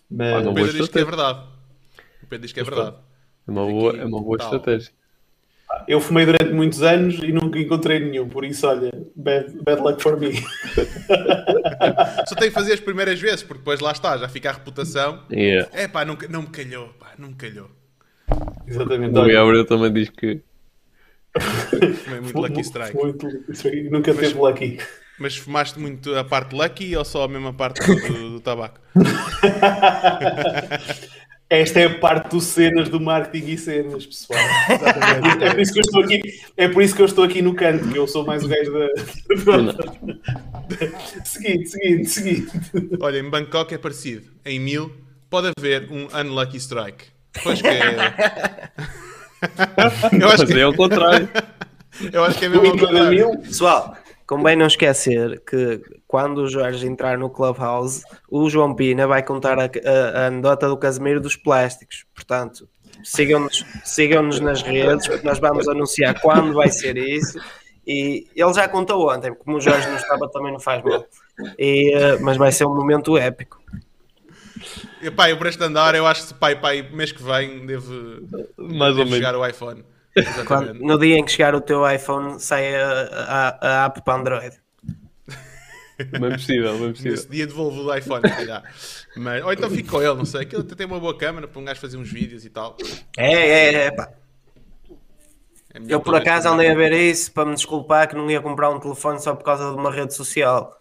Mas... 0.09 0.45
Ah, 0.45 0.49
o 0.49 0.53
Pedro 0.53 0.73
diz 0.73 0.87
que 0.87 0.99
é 0.99 1.05
verdade. 1.05 1.39
O 2.23 2.27
Pedro 2.27 2.41
diz 2.41 2.53
que 2.53 2.59
é 2.59 2.63
verdade. 2.63 2.95
É 3.47 3.51
uma 3.51 3.65
boa, 3.65 3.97
é 3.97 4.05
uma 4.05 4.21
boa 4.21 4.37
estratégia. 4.37 4.91
Eu 5.87 6.01
fumei 6.01 6.25
durante 6.25 6.51
muitos 6.51 6.81
anos 6.81 7.19
e 7.21 7.31
nunca 7.31 7.59
encontrei 7.59 7.99
nenhum, 7.99 8.27
por 8.27 8.43
isso, 8.43 8.67
olha, 8.67 8.91
bad, 9.15 9.53
bad 9.63 9.81
luck 9.81 10.01
for 10.01 10.19
me. 10.19 10.33
Só 12.27 12.35
tem 12.35 12.49
que 12.49 12.53
fazer 12.53 12.73
as 12.73 12.79
primeiras 12.79 13.19
vezes, 13.19 13.43
porque 13.43 13.59
depois 13.59 13.79
lá 13.79 13.91
está, 13.91 14.17
já 14.17 14.27
fica 14.27 14.49
a 14.49 14.53
reputação. 14.53 15.23
Yeah. 15.31 15.69
É 15.73 15.87
pá, 15.87 16.05
não, 16.05 16.17
não 16.29 16.43
me 16.43 16.49
calhou, 16.49 16.89
pá, 16.99 17.13
não 17.17 17.29
me 17.29 17.35
calhou. 17.35 17.69
Exatamente. 18.67 19.17
O 19.17 19.25
Gabriel 19.25 19.65
também 19.65 19.93
diz 19.93 20.09
que 20.09 20.41
Fumei 21.39 22.21
muito 22.21 22.39
Lucky 22.39 22.61
Strike. 22.61 22.95
Muito. 22.95 23.27
Nunca 23.91 24.13
mas, 24.13 24.27
teve 24.27 24.39
Lucky. 24.39 24.79
Mas 25.19 25.37
fumaste 25.37 25.79
muito 25.79 26.15
a 26.15 26.23
parte 26.23 26.55
Lucky 26.55 26.95
ou 26.95 27.05
só 27.05 27.23
a 27.23 27.27
mesma 27.27 27.53
parte 27.53 27.85
do, 27.85 27.95
do, 27.95 28.29
do 28.31 28.39
tabaco? 28.39 28.79
Esta 31.49 31.79
é 31.79 31.85
a 31.85 31.99
parte 31.99 32.29
dos 32.31 32.45
cenas 32.45 32.89
do 32.89 32.99
marketing 32.99 33.51
e 33.51 33.57
cenas, 33.57 34.05
pessoal. 34.05 34.39
é, 35.41 35.51
por 35.51 35.59
isso 35.59 35.73
que 35.73 35.79
eu 35.79 35.83
estou 35.83 36.03
aqui, 36.03 36.21
é 36.57 36.67
por 36.67 36.81
isso 36.81 36.95
que 36.95 37.01
eu 37.01 37.05
estou 37.05 37.23
aqui 37.23 37.41
no 37.41 37.53
canto, 37.53 37.87
que 37.87 37.97
eu 37.97 38.07
sou 38.07 38.25
mais 38.25 38.43
o 38.43 38.47
gajo 38.47 38.73
da. 38.73 38.89
seguinte, 41.23 41.69
seguinte, 41.69 42.09
seguinte. 42.09 42.51
Olha, 42.99 43.19
em 43.19 43.29
Bangkok 43.29 43.75
é 43.75 43.77
parecido. 43.77 44.31
Em 44.43 44.59
mil 44.59 44.91
pode 45.29 45.51
haver 45.55 45.87
um 45.91 46.07
unlucky 46.17 46.57
strike. 46.57 47.05
Pois 47.43 47.61
que 47.61 47.67
é. 47.67 48.71
eu 50.19 50.29
acho 50.29 50.47
que 50.47 50.59
é 50.59 50.65
o 50.65 50.73
contrário. 50.73 51.29
eu 52.11 52.23
acho 52.23 52.39
que 52.39 52.45
é 52.45 52.49
mesmo 52.49 52.65
ao 52.65 52.77
contrário. 52.77 53.37
Pessoal, 53.39 53.95
Convém 54.27 54.55
não 54.55 54.65
esquecer 54.65 55.39
que 55.41 55.81
quando 56.07 56.39
o 56.39 56.47
Jorge 56.47 56.87
entrar 56.87 57.17
no 57.17 57.29
Clubhouse, 57.29 58.03
o 58.29 58.49
João 58.49 58.73
Pina 58.73 59.05
vai 59.05 59.21
contar 59.21 59.59
a, 59.59 59.65
a, 59.65 60.23
a 60.23 60.27
anedota 60.27 60.67
do 60.67 60.77
Casemiro 60.77 61.21
dos 61.21 61.35
plásticos. 61.35 62.05
Portanto, 62.13 62.67
sigam-nos 63.03 63.63
sigam 63.83 64.23
nas 64.23 64.63
redes, 64.63 65.07
porque 65.07 65.25
nós 65.25 65.37
vamos 65.39 65.67
anunciar 65.67 66.19
quando 66.21 66.53
vai 66.53 66.69
ser 66.69 66.97
isso. 66.97 67.39
E 67.87 68.27
ele 68.35 68.53
já 68.53 68.67
contou 68.67 69.11
ontem, 69.13 69.33
como 69.35 69.57
o 69.57 69.61
Jorge 69.61 69.87
não 69.87 69.95
estava, 69.95 70.27
também 70.29 70.51
não 70.51 70.59
faz 70.59 70.83
mal. 70.83 71.05
E, 71.59 71.95
uh, 71.95 72.17
mas 72.21 72.35
vai 72.35 72.51
ser 72.51 72.65
um 72.65 72.75
momento 72.75 73.15
épico. 73.15 73.61
E, 75.01 75.11
pá, 75.11 75.29
eu 75.29 75.37
para 75.37 75.49
este 75.49 75.63
andar, 75.63 75.93
eu 75.93 76.07
acho 76.07 76.27
que 76.27 76.33
pai, 76.33 76.59
pai, 76.59 76.81
mês 76.81 77.11
que 77.11 77.21
vem 77.21 77.65
deve, 77.67 78.25
Mais 78.57 78.95
deve 78.95 79.11
chegar 79.11 79.35
o 79.35 79.45
iPhone. 79.45 79.83
Quando, 80.47 80.73
no 80.73 80.97
dia 80.97 81.17
em 81.17 81.25
que 81.25 81.31
chegar 81.31 81.53
o 81.55 81.61
teu 81.61 81.89
iPhone, 81.89 82.39
sai 82.39 82.75
a, 82.75 82.87
a, 83.11 83.83
a 83.83 83.85
app 83.85 84.01
para 84.01 84.19
Android. 84.19 84.65
Bem 85.97 86.31
possível, 86.31 86.77
bem 86.77 86.91
possível. 86.91 87.11
Nesse 87.11 87.29
dia 87.29 87.47
devolvo 87.47 87.83
o 87.83 87.95
iPhone, 87.95 88.21
calhar. 88.21 88.63
Mas, 89.15 89.43
ou 89.43 89.53
então 89.53 89.69
fico 89.69 89.91
com 89.91 90.01
ele, 90.01 90.13
não 90.13 90.25
sei. 90.25 90.41
Aquilo 90.41 90.61
até 90.61 90.75
tem 90.75 90.85
uma 90.85 90.99
boa 90.99 91.17
câmera 91.17 91.47
para 91.47 91.61
um 91.61 91.63
gajo 91.63 91.79
fazer 91.79 91.97
uns 91.97 92.11
vídeos 92.11 92.45
e 92.45 92.49
tal. 92.49 92.75
É, 93.17 93.33
é, 93.33 93.73
é, 93.85 93.91
pá. 93.91 94.11
É 95.73 95.79
eu 95.87 96.01
por 96.01 96.15
acaso 96.15 96.47
andei 96.47 96.69
a 96.69 96.75
ver 96.75 96.91
isso 96.93 97.31
para 97.31 97.45
me 97.45 97.55
desculpar 97.55 98.07
que 98.09 98.15
não 98.15 98.29
ia 98.29 98.41
comprar 98.41 98.69
um 98.69 98.79
telefone 98.79 99.21
só 99.21 99.35
por 99.35 99.43
causa 99.43 99.71
de 99.71 99.77
uma 99.77 99.91
rede 99.91 100.13
social. 100.13 100.77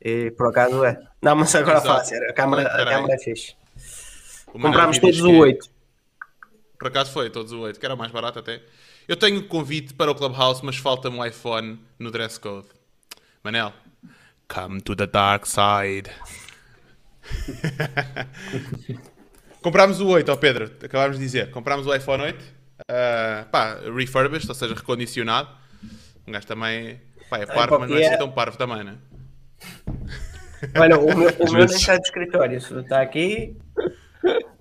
E 0.00 0.30
por 0.32 0.48
acaso 0.48 0.84
é. 0.84 1.00
Não, 1.22 1.36
mas 1.36 1.54
agora 1.54 1.80
fala 1.80 2.04
sério, 2.04 2.28
a 2.30 2.32
câmera, 2.32 2.62
a 2.62 2.84
câmera 2.84 3.14
é 3.14 3.18
fixe. 3.18 3.54
Comprámos 4.46 4.98
todos 4.98 5.20
o 5.20 5.32
8. 5.32 5.79
Por 6.80 6.88
acaso 6.88 7.12
foi, 7.12 7.28
todos 7.28 7.52
o 7.52 7.60
8, 7.60 7.78
que 7.78 7.84
era 7.84 7.94
mais 7.94 8.10
barato 8.10 8.38
até. 8.38 8.62
Eu 9.06 9.14
tenho 9.14 9.46
convite 9.46 9.92
para 9.92 10.10
o 10.10 10.14
Clubhouse, 10.14 10.64
mas 10.64 10.78
falta-me 10.78 11.18
um 11.18 11.22
iPhone 11.22 11.78
no 11.98 12.10
dress 12.10 12.40
code. 12.40 12.68
Manel, 13.44 13.74
come 14.48 14.80
to 14.80 14.96
the 14.96 15.06
dark 15.06 15.44
side. 15.44 16.10
comprámos 19.60 20.00
o 20.00 20.08
8, 20.08 20.32
ó 20.32 20.36
Pedro, 20.36 20.72
acabámos 20.82 21.18
de 21.18 21.22
dizer. 21.22 21.50
Comprámos 21.50 21.86
o 21.86 21.94
iPhone 21.94 22.22
8, 22.22 22.40
uh, 22.40 22.44
ah, 22.88 23.46
pá, 23.52 23.78
refurbished, 23.94 24.48
ou 24.48 24.54
seja, 24.54 24.74
recondicionado. 24.74 25.50
Um 26.26 26.32
gajo 26.32 26.46
também, 26.46 26.98
pá, 27.28 27.40
é 27.40 27.44
parvo, 27.44 27.78
mas 27.78 27.90
não 27.90 27.98
é 27.98 28.06
assim 28.06 28.16
tão 28.16 28.32
parvo 28.32 28.56
também, 28.56 28.84
né? 28.84 28.96
Olha, 30.80 30.98
o 30.98 31.14
meu, 31.14 31.28
o 31.28 31.52
meu 31.52 31.66
nem 31.66 31.76
está 31.76 31.98
de 31.98 32.04
escritório, 32.04 32.56
está 32.56 33.02
aqui. 33.02 33.54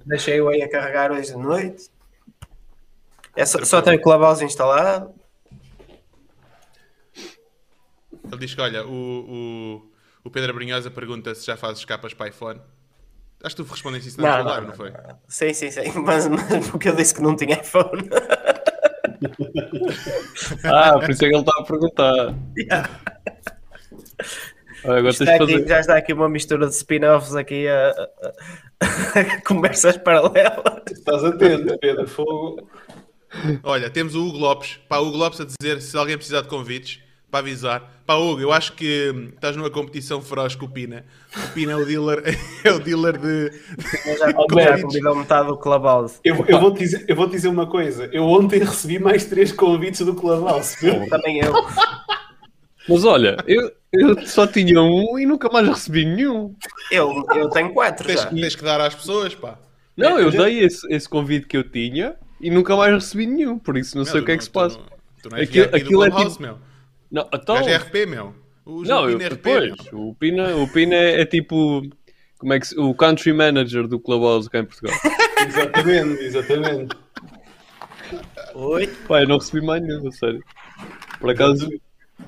Deixei-o 0.06 0.50
aí 0.50 0.62
a 0.62 0.70
carregar 0.70 1.14
hoje 1.14 1.28
de 1.28 1.38
noite. 1.38 1.99
É 3.36 3.46
só, 3.46 3.64
só 3.64 3.82
tem 3.82 3.96
o 3.96 4.02
Clubhouse 4.02 4.44
instalado. 4.44 5.14
Ele 8.32 8.38
diz 8.38 8.54
que, 8.54 8.62
olha, 8.62 8.86
o, 8.86 8.92
o, 8.92 9.92
o 10.24 10.30
Pedro 10.30 10.52
Abrinhosa 10.52 10.92
pergunta 10.92 11.34
se 11.34 11.46
já 11.46 11.58
fazes 11.58 11.84
capas 11.86 12.14
para 12.14 12.30
iPhone. 12.30 12.62
Acho 13.44 13.56
que 13.56 13.64
tu 13.64 13.70
respondeste 13.70 14.10
isso 14.10 14.22
na 14.22 14.44
não, 14.44 14.44
não, 14.44 14.62
não, 14.68 14.74
foi? 14.74 14.94
Sim, 15.28 15.54
sim, 15.54 15.72
sim. 15.72 15.92
Mas, 16.04 16.28
mas 16.28 16.70
porque 16.70 16.90
eu 16.90 16.96
disse 16.96 17.16
que 17.16 17.22
não 17.22 17.36
tinha 17.36 17.56
iPhone. 17.56 18.08
ah, 20.66 21.00
por 21.00 21.10
isso 21.10 21.26
é 21.26 21.30
que 21.30 21.36
ele 21.36 21.42
está 21.42 21.60
a 21.60 21.64
perguntar. 21.64 22.36
Yeah. 22.58 22.90
Agora 24.84 25.10
está 25.10 25.36
aqui, 25.36 25.40
fazer... 25.40 25.68
Já 25.68 25.80
está 25.80 25.98
aqui 25.98 26.14
uma 26.14 26.30
mistura 26.30 26.68
de 26.68 26.74
spin-offs 26.74 27.36
aqui 27.36 27.68
a, 27.68 27.90
a, 27.90 29.20
a, 29.20 29.42
conversas 29.42 29.98
paralelas. 29.98 30.84
Estás 30.90 31.24
atento, 31.24 31.78
Pedro 31.80 32.08
Fogo. 32.08 32.70
Olha, 33.64 33.90
temos 33.90 34.16
o 34.16 34.26
Hugo 34.26 34.38
Lopes. 34.38 34.80
Pá, 34.88 34.98
o 34.98 35.08
Hugo 35.08 35.18
Lopes 35.18 35.42
a 35.42 35.46
dizer 35.46 35.82
se 35.82 35.98
alguém 35.98 36.18
precisar 36.18 36.42
de 36.42 36.48
convites, 36.48 37.00
para 37.30 37.40
avisar. 37.40 38.02
Pá, 38.06 38.16
Hugo, 38.16 38.42
eu 38.42 38.52
acho 38.52 38.74
que 38.74 39.12
hum, 39.14 39.30
estás 39.34 39.56
numa 39.56 39.70
competição 39.70 40.22
feroz 40.22 40.56
com 40.56 40.66
o 40.66 40.70
Pina. 40.70 41.06
O 41.36 41.54
Pina 41.54 41.74
é 41.74 41.76
o 41.76 41.86
dealer, 41.86 42.24
é 42.64 42.72
o 42.72 42.80
dealer 42.80 43.18
de. 43.18 43.52
já 44.18 44.34
convidou 44.82 45.16
metade 45.16 45.48
do 45.48 45.58
Clubhouse. 45.58 46.20
Eu, 46.24 46.44
eu, 46.48 46.60
vou 46.60 46.72
dizer, 46.72 47.06
eu 47.08 47.16
vou 47.16 47.28
dizer 47.28 47.48
uma 47.48 47.68
coisa. 47.68 48.10
Eu 48.12 48.24
ontem 48.24 48.60
recebi 48.60 48.98
mais 49.00 49.26
três 49.26 49.52
convites 49.52 50.04
do 50.06 50.16
Clubhouse. 50.16 50.76
Também 51.10 51.40
eu. 51.40 51.54
Mas 52.88 53.06
olha, 53.06 53.38
eu, 53.46 53.72
eu 53.94 54.26
só 54.26 54.48
tinha 54.48 54.82
um 54.82 55.20
e 55.20 55.26
nunca 55.26 55.48
mais 55.50 55.68
recebi 55.68 56.06
nenhum. 56.06 56.56
Eu, 56.90 57.24
eu 57.36 57.50
tenho 57.50 57.72
quatro. 57.72 58.08
Tens, 58.08 58.22
já. 58.22 58.30
tens 58.30 58.56
que 58.56 58.64
dar 58.64 58.82
às 58.82 58.96
pessoas, 58.96 59.36
pá. 59.36 59.60
Não, 59.96 60.18
eu 60.18 60.32
dei 60.32 60.62
esse, 60.62 60.88
esse 60.92 61.08
convite 61.08 61.46
que 61.46 61.58
eu 61.58 61.64
tinha 61.64 62.16
e 62.40 62.50
nunca 62.50 62.76
mais 62.76 62.94
recebi 62.94 63.26
nenhum, 63.26 63.60
por 63.60 63.78
isso 63.78 63.96
não 63.98 64.04
meu, 64.04 64.12
sei 64.12 64.22
o 64.22 64.26
que 64.26 64.32
é 64.32 64.38
que 64.38 64.44
se 64.44 64.50
passa. 64.50 64.80
Tu 65.22 65.30
não, 65.30 65.38
és 65.38 65.50
aquilo, 65.50 65.76
aquilo 65.76 66.04
é 66.04 66.12
tipo... 66.12 66.42
meu. 66.42 66.58
Não, 67.12 67.30
então... 67.34 67.58
é 67.58 67.76
RP, 67.76 68.06
meu. 68.08 68.36
O 68.66 68.84
não, 68.84 69.10
eu, 69.10 69.20
é 69.20 69.28
RP, 69.28 69.36
depois, 69.36 69.92
meu. 69.92 70.10
o 70.10 70.16
Pina, 70.16 70.56
o 70.56 70.68
Pina 70.68 70.96
é, 70.96 71.22
é, 71.22 71.26
tipo 71.26 71.82
como 72.38 72.54
é 72.54 72.60
que 72.60 72.80
o 72.80 72.94
country 72.94 73.34
manager 73.34 73.88
do 73.88 74.00
Clubhouse 74.00 74.50
cá 74.50 74.60
em 74.60 74.66
Portugal. 74.66 74.96
exatamente, 75.48 76.24
exatamente. 76.24 76.96
Oi? 78.56 78.88
Pai, 79.08 79.26
não 79.26 79.38
recebi 79.38 79.66
mais 79.66 79.82
nenhum, 79.82 80.12
sério. 80.12 80.44
Por 81.20 81.32
acaso, 81.32 81.70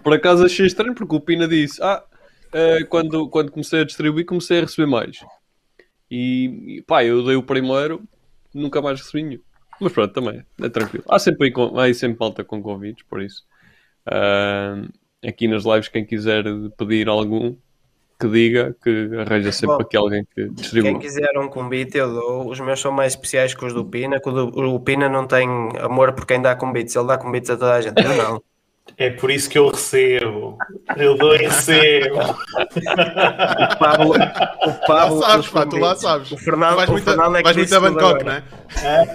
por 0.04 0.14
acaso 0.14 0.46
achei 0.46 0.66
estranho 0.66 0.94
porque 0.94 1.16
o 1.16 1.22
Pina 1.22 1.48
disse: 1.48 1.82
Ah, 1.82 2.04
uh, 2.54 2.86
quando, 2.88 3.30
quando 3.30 3.52
comecei 3.52 3.82
a 3.82 3.86
distribuir, 3.86 4.26
comecei 4.26 4.60
a 4.60 4.62
receber 4.62 4.88
mais. 4.88 5.18
E, 6.10 6.78
e 6.78 6.82
pá, 6.82 7.06
eu 7.06 7.24
dei 7.24 7.36
o 7.36 7.44
primeiro, 7.44 8.04
nunca 8.54 8.82
mais 8.82 9.00
recebi 9.00 9.24
nenhum. 9.24 9.42
Mas 9.82 9.92
pronto, 9.92 10.14
também, 10.14 10.46
é 10.62 10.70
tranquilo. 10.70 11.04
Há 11.10 11.18
sempre, 11.18 11.52
aí 11.78 11.94
sempre 11.94 12.18
falta 12.18 12.44
com 12.44 12.62
convites, 12.62 13.04
por 13.10 13.22
isso. 13.22 13.44
Uh, 14.08 14.88
aqui 15.28 15.48
nas 15.48 15.64
lives, 15.66 15.88
quem 15.88 16.06
quiser 16.06 16.44
pedir 16.78 17.10
algum, 17.10 17.56
que 18.20 18.28
diga, 18.28 18.76
que 18.84 19.10
arranja 19.20 19.52
sempre 19.52 19.78
Bom, 19.78 19.82
aqui 19.82 19.98
alguém 19.98 20.24
que 20.36 20.50
distribua. 20.50 20.92
Quem 20.92 21.00
quiser 21.00 21.36
um 21.36 21.50
convite, 21.50 21.98
eu 21.98 22.14
dou. 22.14 22.50
Os 22.50 22.60
meus 22.60 22.80
são 22.80 22.92
mais 22.92 23.14
especiais 23.14 23.56
que 23.56 23.66
os 23.66 23.74
do 23.74 23.84
Pina, 23.84 24.22
que 24.22 24.30
o, 24.30 24.32
do, 24.32 24.76
o 24.76 24.80
Pina 24.80 25.10
não 25.10 25.26
tem 25.26 25.50
amor 25.80 26.14
por 26.14 26.28
quem 26.28 26.40
dá 26.40 26.56
convites, 26.56 26.96
ele 26.96 27.08
dá 27.08 27.18
convites 27.18 27.50
a 27.50 27.58
toda 27.58 27.74
a 27.74 27.82
gente. 27.82 27.96
não. 28.18 28.42
É 28.98 29.10
por 29.10 29.32
isso 29.32 29.50
que 29.50 29.58
eu 29.58 29.70
recebo. 29.70 30.58
Eu 30.98 31.18
dou 31.18 31.34
e 31.36 31.40
recebo. 31.40 32.20
o 32.22 33.78
Pablo. 33.78 34.14
O 34.14 34.88
Pablo 34.88 35.20
lá 35.20 35.30
sabes, 35.30 35.50
pá, 35.50 35.66
tu 35.66 35.78
lá 35.78 35.96
sabes. 35.96 36.32
O 36.32 36.38
Fernando, 36.38 36.76
vais 36.76 36.90
muito, 36.90 37.04
Fernando 37.04 37.36
é 37.38 37.44
vais 37.44 37.58
muito 37.58 37.76
a 37.76 37.80
Bangkok, 37.80 38.24
não 38.24 38.32
é? 38.32 38.44
Ah, 38.78 39.06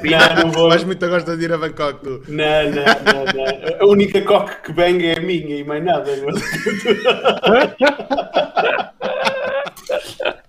não, 0.45 0.53
não 0.53 0.69
Vais 0.69 0.85
muito 0.85 1.05
a 1.05 1.09
gosta 1.09 1.37
de 1.37 1.45
ir 1.45 1.53
a 1.53 1.59
Bangkok, 1.59 2.01
tu. 2.03 2.23
Não, 2.29 2.71
não, 2.71 2.85
não, 2.85 3.25
não. 3.25 3.45
A 3.81 3.87
única 3.87 4.21
coque 4.23 4.63
que 4.63 4.73
banga 4.73 5.05
é 5.05 5.19
a 5.19 5.21
minha 5.21 5.57
e 5.57 5.65
mais 5.65 5.85
nada. 5.85 6.11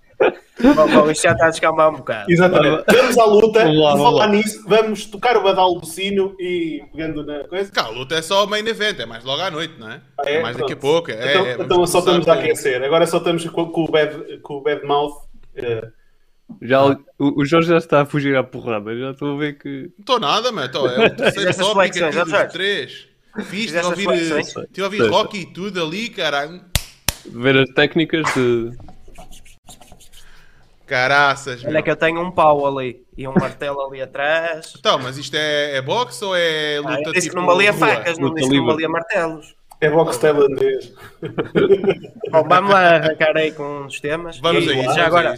Bom, 0.60 1.10
isto 1.10 1.22
já 1.22 1.32
está 1.32 1.46
a 1.46 1.50
descalmar 1.50 1.90
um 1.90 1.96
bocado. 1.96 2.30
Exatamente. 2.30 2.84
Vamos 2.88 3.18
à 3.18 3.24
luta. 3.24 3.60
Vamos 3.60 3.78
lá, 3.78 3.90
vamos 3.90 4.04
falar 4.04 4.26
lá. 4.26 4.32
nisso. 4.32 4.64
Vamos 4.66 5.06
tocar 5.06 5.36
o 5.36 5.42
badalo 5.42 5.80
do 5.80 5.86
sino 5.86 6.34
e 6.38 6.82
pegando 6.92 7.24
na 7.24 7.44
coisa. 7.44 7.70
Cá, 7.70 7.84
a 7.84 7.88
luta 7.88 8.16
é 8.16 8.22
só 8.22 8.44
o 8.44 8.46
main 8.48 8.66
event, 8.66 8.98
é 8.98 9.06
mais 9.06 9.24
logo 9.24 9.40
à 9.40 9.50
noite, 9.50 9.74
não 9.78 9.90
é? 9.90 10.00
Ah, 10.18 10.22
é? 10.26 10.34
é? 10.34 10.42
mais 10.42 10.56
Pronto. 10.56 10.68
daqui 10.68 10.78
a 10.78 10.80
pouco. 10.80 11.10
É, 11.10 11.30
então, 11.30 11.46
é, 11.46 11.52
então 11.54 11.86
só 11.86 12.00
estamos 12.00 12.26
a 12.26 12.34
aquecer. 12.34 12.82
Agora 12.82 13.06
só 13.06 13.18
estamos 13.18 13.44
com, 13.46 13.66
com, 13.66 13.84
o, 13.84 13.90
bad, 13.90 14.38
com 14.38 14.54
o 14.54 14.60
bad 14.60 14.84
mouth. 14.84 15.12
Uh... 15.56 15.92
Já, 16.62 16.84
o, 16.84 16.96
o 17.18 17.44
Jorge 17.44 17.68
já 17.68 17.76
está 17.76 18.02
a 18.02 18.06
fugir 18.06 18.36
à 18.36 18.42
porrada. 18.42 18.96
Já 18.98 19.10
estou 19.12 19.36
a 19.36 19.38
ver 19.38 19.58
que. 19.58 19.68
Não 19.68 20.00
estou 20.00 20.18
nada, 20.18 20.50
mas 20.50 20.74
é 20.74 20.78
o 20.78 21.10
terceiro 21.10 21.56
tópico 21.56 22.04
aqui 22.04 22.24
dos 22.24 22.52
três. 22.52 23.08
Fiz, 23.44 23.72
estive 23.72 23.78
a 23.78 23.88
ouvir, 23.88 24.08
tive 24.72 24.82
a 24.82 24.84
ouvir 24.84 25.08
rock 25.08 25.38
e 25.38 25.46
tudo 25.46 25.80
ali, 25.80 26.08
caralho. 26.08 26.60
Ver 27.26 27.58
as 27.58 27.68
técnicas 27.70 28.22
de 28.34 28.70
Caraças, 30.88 31.62
Olha 31.62 31.74
meu. 31.74 31.82
que 31.82 31.90
eu 31.90 31.96
tenho 31.96 32.20
um 32.20 32.30
pau 32.30 32.66
ali 32.66 33.04
e 33.16 33.28
um 33.28 33.34
martelo 33.34 33.78
ali 33.82 34.00
atrás. 34.00 34.72
Então, 34.78 34.98
mas 34.98 35.18
isto 35.18 35.36
é, 35.36 35.76
é 35.76 35.82
boxe 35.82 36.24
ou 36.24 36.34
é 36.34 36.78
luta 36.78 36.94
ah, 36.94 37.02
eu 37.04 37.12
disse 37.12 37.28
tipo 37.28 37.34
que 37.34 37.40
não 37.40 37.46
valia 37.46 37.72
facas, 37.74 38.18
não 38.18 38.32
disse 38.32 38.48
que 38.48 38.56
não 38.56 38.66
valia 38.66 38.88
martelos. 38.88 39.54
É 39.80 39.90
boxe 39.90 40.18
tailandês. 40.18 40.92
Bom, 42.32 42.42
vamos 42.48 42.70
lá 42.70 42.96
arrancar 42.96 43.36
aí 43.36 43.52
com 43.52 43.82
uns 43.82 44.00
temas. 44.00 44.38
Vamos 44.38 44.64
e, 44.64 44.70
a 44.70 44.74
isso. 44.74 44.94
Já 44.94 45.06
agora, 45.06 45.34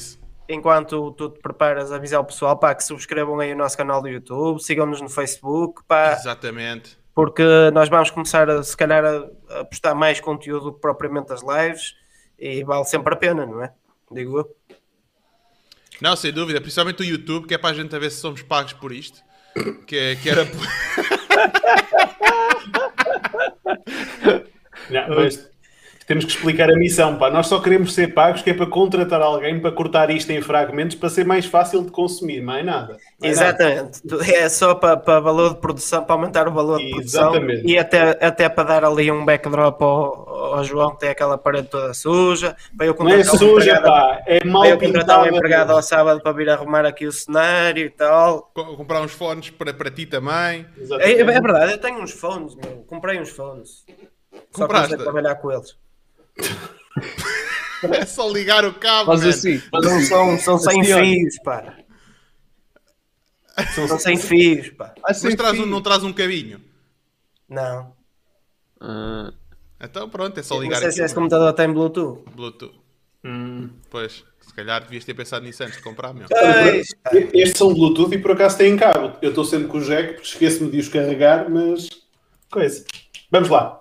enquanto 0.49 1.11
tu 1.13 1.31
te 1.31 1.41
preparas, 1.41 1.91
avisar 1.91 2.21
o 2.21 2.25
pessoal 2.25 2.57
pá, 2.57 2.73
que 2.75 2.85
subscrevam 2.85 3.39
aí 3.41 3.53
o 3.53 3.57
nosso 3.57 3.77
canal 3.77 4.01
do 4.01 4.09
YouTube, 4.09 4.63
sigam-nos 4.63 5.01
no 5.01 5.11
Facebook. 5.11 5.83
Pá. 5.87 6.13
Exatamente. 6.13 6.97
porque 7.13 7.43
nós 7.75 7.89
vamos 7.89 8.11
começar 8.11 8.49
a, 8.49 8.63
se 8.63 8.77
calhar 8.77 9.05
a, 9.05 9.61
a 9.61 9.65
postar 9.65 9.95
mais 9.95 10.21
conteúdo 10.21 10.73
que 10.73 10.81
propriamente 10.81 11.33
as 11.33 11.43
lives 11.43 11.95
e 12.39 12.63
vale 12.63 12.85
sempre 12.85 13.13
a 13.13 13.17
pena, 13.17 13.45
não 13.45 13.63
é? 13.63 13.73
Digo 14.11 14.39
eu. 14.39 14.60
Não, 16.01 16.17
sem 16.17 16.33
dúvida, 16.33 16.61
principalmente 16.61 17.03
o 17.03 17.05
YouTube, 17.05 17.47
que 17.47 17.55
é 17.55 17.59
para 17.59 17.71
a 17.71 17.75
gente 17.75 17.99
ver 17.99 18.11
se 18.11 18.21
somos 18.21 18.43
pagos 18.43 18.73
por 18.73 18.93
isto. 18.93 19.21
Que, 19.87 20.17
que 20.17 20.31
era. 20.31 20.45
não, 24.89 25.09
mas 25.17 25.50
temos 26.11 26.25
que 26.25 26.33
explicar 26.33 26.69
a 26.69 26.75
missão, 26.75 27.17
pá. 27.17 27.31
Nós 27.31 27.47
só 27.47 27.61
queremos 27.61 27.95
ser 27.95 28.13
pagos 28.13 28.43
que 28.43 28.51
é 28.51 28.55
para 28.55 28.67
contratar 28.67 29.23
alguém 29.23 29.61
para 29.61 29.71
cortar 29.71 30.11
isto 30.11 30.29
em 30.33 30.43
fragmentos 30.43 30.97
para 30.97 31.09
ser 31.09 31.25
mais 31.25 31.47
fácil 31.47 31.85
de 31.85 31.93
consumir, 31.93 32.43
mais 32.43 32.67
nada. 32.67 32.97
Mais 33.21 33.35
Exatamente. 33.35 34.01
Nada. 34.05 34.27
É 34.29 34.49
só 34.49 34.75
para, 34.75 34.97
para 34.97 35.21
valor 35.21 35.55
de 35.55 35.61
produção, 35.61 36.03
para 36.03 36.17
aumentar 36.17 36.49
o 36.49 36.51
valor 36.51 36.79
de 36.79 36.91
produção 36.91 37.33
e 37.65 37.79
até, 37.79 38.19
até 38.27 38.49
para 38.49 38.65
dar 38.65 38.85
ali 38.85 39.09
um 39.13 39.25
backdrop 39.25 39.81
ao, 39.81 40.55
ao 40.57 40.65
João 40.65 40.91
que 40.95 40.99
tem 40.99 41.11
aquela 41.11 41.39
parede 41.39 41.69
toda 41.69 41.95
suja. 41.95 42.57
Para 42.77 42.87
eu 42.87 42.97
Não 42.99 43.09
é 43.09 43.23
suja, 43.23 43.81
pá. 43.81 44.21
É 44.27 44.45
mal 44.45 44.63
para 44.63 44.71
eu 44.71 44.79
contratar 44.81 45.23
um 45.23 45.37
empregado 45.37 45.71
ao 45.71 45.81
sábado 45.81 46.21
para 46.21 46.33
vir 46.33 46.51
arrumar 46.51 46.85
aqui 46.85 47.07
o 47.07 47.13
cenário 47.13 47.87
e 47.87 47.91
tal. 47.91 48.51
Comprar 48.53 49.01
uns 49.01 49.13
fones 49.13 49.51
para, 49.51 49.73
para 49.73 49.93
ti 49.93 50.07
também. 50.07 50.67
É, 50.99 51.13
é, 51.13 51.25
verdade, 51.25 51.71
eu 51.71 51.79
tenho 51.79 52.03
uns 52.03 52.11
fones, 52.11 52.57
meu. 52.57 52.85
Comprei 52.89 53.21
uns 53.21 53.31
fones. 53.31 53.85
Só 54.51 54.67
para 54.67 54.89
trabalhar 54.89 55.37
com 55.37 55.53
eles. 55.53 55.79
É 57.83 58.07
só 58.07 58.29
ligar 58.29 58.65
o 58.65 58.75
cabo. 58.75 59.09
Mas 59.09 59.25
assim, 59.25 59.63
mas 59.73 59.85
não 59.85 60.01
são, 60.01 60.39
são 60.39 60.59
sem 60.59 60.81
assim, 60.81 60.95
fios, 60.95 61.39
pá. 61.43 61.77
São, 63.75 63.89
são 63.89 63.99
sem 63.99 64.17
fios, 64.17 64.71
pá. 64.71 64.95
Ah, 64.99 65.13
mas 65.23 65.35
traz 65.35 65.59
um, 65.59 65.67
não 65.67 65.83
traz 65.83 66.03
um 66.05 66.13
cabinho? 66.13 66.61
Não. 67.49 67.93
Ah. 68.81 69.33
Então 69.81 70.09
pronto, 70.09 70.39
é 70.39 70.43
só 70.43 70.61
ligar. 70.61 70.77
Não 70.77 70.83
sei 70.83 70.93
se 70.93 71.03
esse 71.03 71.15
computador 71.15 71.53
tem 71.53 71.73
Bluetooth. 71.73 72.23
Bluetooth. 72.35 72.79
Hum. 73.25 73.71
Pois, 73.91 74.25
se 74.41 74.55
calhar 74.55 74.83
devias 74.83 75.05
ter 75.05 75.15
pensado 75.15 75.45
nisso 75.45 75.63
antes 75.63 75.77
de 75.77 75.83
comprar, 75.83 76.13
meu. 76.13 76.27
Estes 77.33 77.59
são 77.59 77.73
Bluetooth 77.73 78.15
e 78.15 78.19
por 78.19 78.33
acaso 78.33 78.59
têm 78.59 78.77
cabo. 78.77 79.17
Eu 79.23 79.31
estou 79.31 79.45
sempre 79.45 79.69
com 79.69 79.79
o 79.79 79.85
jack 79.85 80.15
porque 80.15 80.29
esqueço-me 80.29 80.71
de 80.71 80.79
os 80.79 80.89
carregar, 80.89 81.49
mas. 81.49 81.89
Coisa. 82.51 82.85
Vamos 83.31 83.49
lá. 83.49 83.81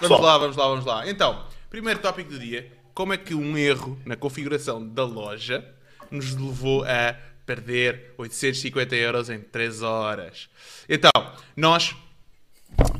Vamos 0.00 0.20
lá, 0.20 0.38
vamos 0.38 0.56
lá, 0.56 0.68
vamos 0.68 0.84
lá. 0.84 1.08
Então, 1.08 1.44
Primeiro 1.74 1.98
tópico 1.98 2.30
do 2.30 2.38
dia: 2.38 2.70
como 2.94 3.12
é 3.12 3.16
que 3.16 3.34
um 3.34 3.58
erro 3.58 4.00
na 4.06 4.14
configuração 4.14 4.86
da 4.86 5.04
loja 5.04 5.68
nos 6.08 6.32
levou 6.36 6.84
a 6.84 7.16
perder 7.44 8.14
850 8.16 8.94
euros 8.94 9.28
em 9.28 9.40
3 9.40 9.82
horas? 9.82 10.48
Então, 10.88 11.10
nós. 11.56 11.96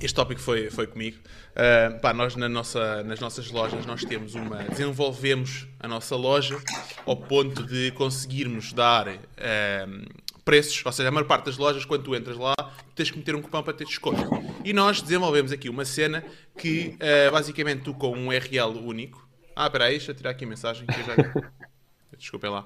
Este 0.00 0.16
tópico 0.16 0.40
foi, 0.40 0.70
foi 0.70 0.88
comigo. 0.88 1.18
Uh, 1.52 2.00
pá, 2.00 2.12
nós 2.12 2.34
na 2.34 2.48
nossa, 2.48 3.04
nas 3.04 3.20
nossas 3.20 3.48
lojas 3.48 3.86
nós 3.86 4.04
temos 4.04 4.34
uma. 4.34 4.64
desenvolvemos 4.64 5.68
a 5.78 5.86
nossa 5.86 6.16
loja 6.16 6.58
ao 7.06 7.16
ponto 7.16 7.62
de 7.62 7.92
conseguirmos 7.92 8.72
dar 8.72 9.06
uh, 9.06 10.23
preços, 10.44 10.82
ou 10.84 10.92
seja, 10.92 11.08
a 11.08 11.12
maior 11.12 11.26
parte 11.26 11.46
das 11.46 11.56
lojas, 11.56 11.84
quando 11.84 12.02
tu 12.02 12.14
entras 12.14 12.36
lá, 12.36 12.54
tens 12.94 13.10
que 13.10 13.16
meter 13.16 13.34
um 13.34 13.42
cupom 13.42 13.62
para 13.62 13.72
ter 13.72 13.84
desconto. 13.84 14.22
E 14.64 14.72
nós 14.72 15.00
desenvolvemos 15.00 15.52
aqui 15.52 15.68
uma 15.68 15.84
cena 15.84 16.24
que, 16.58 16.96
uh, 16.96 17.32
basicamente, 17.32 17.82
tu 17.82 17.94
com 17.94 18.12
um 18.12 18.28
URL 18.28 18.78
único... 18.78 19.26
Ah, 19.56 19.66
espera 19.66 19.84
aí, 19.84 19.92
deixa 19.92 20.10
eu 20.10 20.14
tirar 20.14 20.30
aqui 20.30 20.44
a 20.44 20.48
mensagem 20.48 20.86
que 20.86 21.00
eu 21.00 21.04
já... 21.04 21.50
Desculpem 22.18 22.50
lá. 22.50 22.64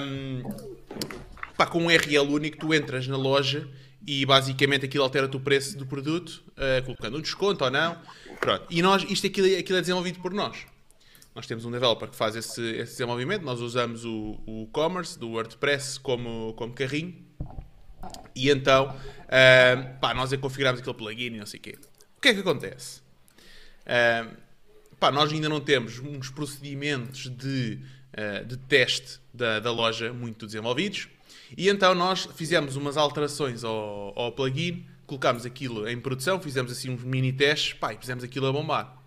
Um, 0.00 0.42
pá, 1.56 1.66
com 1.66 1.80
um 1.80 1.86
URL 1.86 2.32
único, 2.32 2.56
tu 2.58 2.72
entras 2.72 3.06
na 3.06 3.16
loja 3.16 3.68
e 4.06 4.24
basicamente 4.26 4.84
aquilo 4.86 5.04
altera-te 5.04 5.36
o 5.36 5.40
preço 5.40 5.76
do 5.76 5.86
produto, 5.86 6.42
uh, 6.50 6.84
colocando 6.84 7.18
um 7.18 7.20
desconto 7.20 7.64
ou 7.64 7.70
não. 7.70 7.98
Pronto. 8.40 8.66
E 8.70 8.82
nós, 8.82 9.04
isto 9.08 9.26
aquilo, 9.26 9.58
aquilo 9.58 9.78
é 9.78 9.80
desenvolvido 9.80 10.20
por 10.20 10.32
nós. 10.32 10.66
Nós 11.34 11.46
temos 11.46 11.64
um 11.64 11.70
developer 11.70 12.08
que 12.08 12.16
faz 12.16 12.36
esse, 12.36 12.62
esse 12.62 12.92
desenvolvimento, 12.92 13.42
nós 13.42 13.60
usamos 13.60 14.04
o, 14.04 14.38
o 14.46 14.68
commerce 14.70 15.18
do 15.18 15.30
WordPress 15.30 15.98
como, 15.98 16.52
como 16.54 16.74
carrinho 16.74 17.14
e 18.34 18.50
então 18.50 18.88
uh, 18.88 19.98
pá, 20.00 20.12
nós 20.12 20.32
é 20.32 20.36
configuramos 20.36 20.80
aquele 20.80 20.96
plugin 20.96 21.34
e 21.34 21.38
não 21.38 21.46
sei 21.46 21.58
o 21.58 21.62
quê. 21.62 21.78
O 22.16 22.20
que 22.20 22.28
é 22.28 22.34
que 22.34 22.40
acontece? 22.40 23.00
Uh, 23.82 24.36
pá, 25.00 25.10
nós 25.10 25.32
ainda 25.32 25.48
não 25.48 25.60
temos 25.60 25.98
uns 25.98 26.30
procedimentos 26.30 27.30
de, 27.30 27.78
uh, 28.12 28.44
de 28.44 28.58
teste 28.58 29.18
da, 29.32 29.58
da 29.58 29.72
loja 29.72 30.12
muito 30.12 30.44
desenvolvidos 30.44 31.08
e 31.56 31.68
então 31.68 31.94
nós 31.94 32.28
fizemos 32.34 32.76
umas 32.76 32.98
alterações 32.98 33.64
ao, 33.64 34.12
ao 34.18 34.32
plugin, 34.32 34.86
colocámos 35.06 35.46
aquilo 35.46 35.88
em 35.88 35.98
produção, 35.98 36.40
fizemos 36.40 36.70
assim 36.72 36.90
uns 36.90 37.02
mini 37.02 37.32
testes 37.32 37.72
pá, 37.72 37.94
e 37.94 37.96
fizemos 37.96 38.22
aquilo 38.22 38.46
a 38.46 38.52
bombar. 38.52 39.01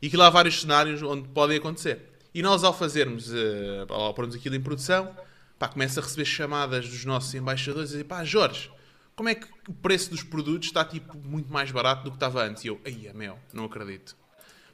E 0.00 0.08
que 0.08 0.16
lá 0.16 0.28
há 0.28 0.30
vários 0.30 0.60
cenários 0.60 1.02
onde 1.02 1.28
podem 1.28 1.58
acontecer. 1.58 2.12
E 2.34 2.42
nós, 2.42 2.62
ao 2.62 2.72
fazermos, 2.72 3.32
uh, 3.32 3.86
ao 3.88 4.14
pormos 4.14 4.34
aquilo 4.34 4.54
em 4.54 4.60
produção, 4.60 5.14
pá, 5.58 5.68
começa 5.68 6.00
a 6.00 6.02
receber 6.02 6.24
chamadas 6.24 6.88
dos 6.88 7.04
nossos 7.04 7.34
embaixadores 7.34 7.90
e 7.90 7.92
dizer, 7.94 8.04
pá, 8.04 8.24
Jorge, 8.24 8.70
como 9.16 9.28
é 9.28 9.34
que 9.34 9.48
o 9.68 9.72
preço 9.72 10.10
dos 10.10 10.22
produtos 10.22 10.68
está 10.68 10.84
tipo 10.84 11.18
muito 11.18 11.52
mais 11.52 11.72
barato 11.72 12.04
do 12.04 12.10
que 12.10 12.16
estava 12.16 12.44
antes? 12.44 12.64
E 12.64 12.68
eu, 12.68 12.80
ai, 12.86 13.10
meu, 13.14 13.36
não 13.52 13.64
acredito. 13.64 14.16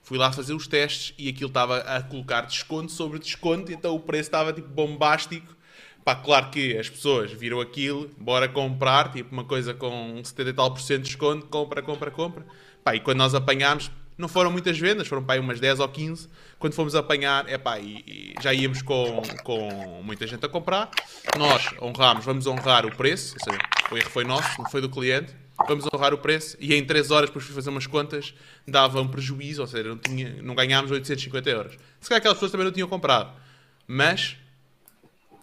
Fui 0.03 0.19
lá 0.19 0.31
fazer 0.31 0.53
os 0.53 0.67
testes 0.67 1.15
e 1.17 1.31
aquilo 1.31 1.49
estava 1.49 1.79
a 1.79 2.03
colocar 2.03 2.43
desconto 2.43 2.93
sobre 2.93 3.19
desconto, 3.19 3.73
então 3.73 3.95
o 3.95 4.01
preço 4.01 4.29
estava 4.29 4.53
tipo 4.53 4.69
bombástico. 4.69 5.57
Pá, 6.05 6.15
claro 6.15 6.51
que 6.51 6.77
as 6.77 6.91
pessoas 6.91 7.33
viram 7.33 7.59
aquilo, 7.59 8.11
bora 8.19 8.47
comprar, 8.47 9.11
tipo 9.11 9.33
uma 9.33 9.45
coisa 9.45 9.73
com 9.73 10.21
70 10.23 10.51
e 10.51 10.53
tal 10.53 10.71
por 10.71 10.81
cento 10.83 10.99
de 10.99 11.09
desconto, 11.09 11.47
compra, 11.47 11.81
compra, 11.81 12.11
compra. 12.11 12.47
Pá, 12.85 12.95
e 12.95 13.01
quando 13.01 13.17
nós 13.17 13.35
apanhámos, 13.35 13.91
não 14.17 14.29
foram 14.29 14.51
muitas 14.51 14.79
vendas, 14.79 15.09
foram 15.09 15.23
para 15.23 15.35
aí 15.35 15.41
umas 15.41 15.59
10 15.59 15.81
ou 15.81 15.89
15. 15.89 16.29
Quando 16.59 16.75
fomos 16.75 16.95
apanhar, 16.95 17.49
epá, 17.49 17.79
e, 17.79 18.05
e 18.07 18.35
já 18.41 18.55
íamos 18.55 18.81
com, 18.83 19.23
com 19.43 20.03
muita 20.03 20.27
gente 20.27 20.45
a 20.47 20.49
comprar. 20.49 20.91
Nós 21.37 21.71
honramos, 21.81 22.25
vamos 22.25 22.47
honrar 22.47 22.87
o 22.87 22.95
preço, 22.95 23.35
ou 23.35 23.45
seja, 23.45 23.59
o 23.91 23.97
erro 23.97 24.11
foi 24.11 24.25
nosso, 24.25 24.49
não 24.59 24.71
foi 24.71 24.81
do 24.81 24.89
cliente. 24.89 25.35
Vamos 25.69 25.87
honrar 25.93 26.13
o 26.13 26.19
preço 26.19 26.57
e 26.59 26.75
em 26.75 26.85
3 26.85 27.11
horas, 27.11 27.29
depois 27.31 27.45
fui 27.45 27.55
fazer 27.55 27.71
umas 27.71 27.87
contas, 27.87 28.35
dava 28.67 29.01
um 29.01 29.07
prejuízo, 29.07 29.61
ou 29.61 29.69
seja, 29.69 29.89
não, 29.89 29.99
tinha, 29.99 30.43
não 30.43 30.55
ganhámos 30.55 30.91
850 30.91 31.51
euros. 31.51 31.73
Se 32.01 32.09
calhar 32.09 32.19
aquelas 32.19 32.37
pessoas 32.37 32.51
também 32.51 32.65
não 32.65 32.73
tinham 32.73 32.89
comprado. 32.89 33.33
Mas, 33.87 34.37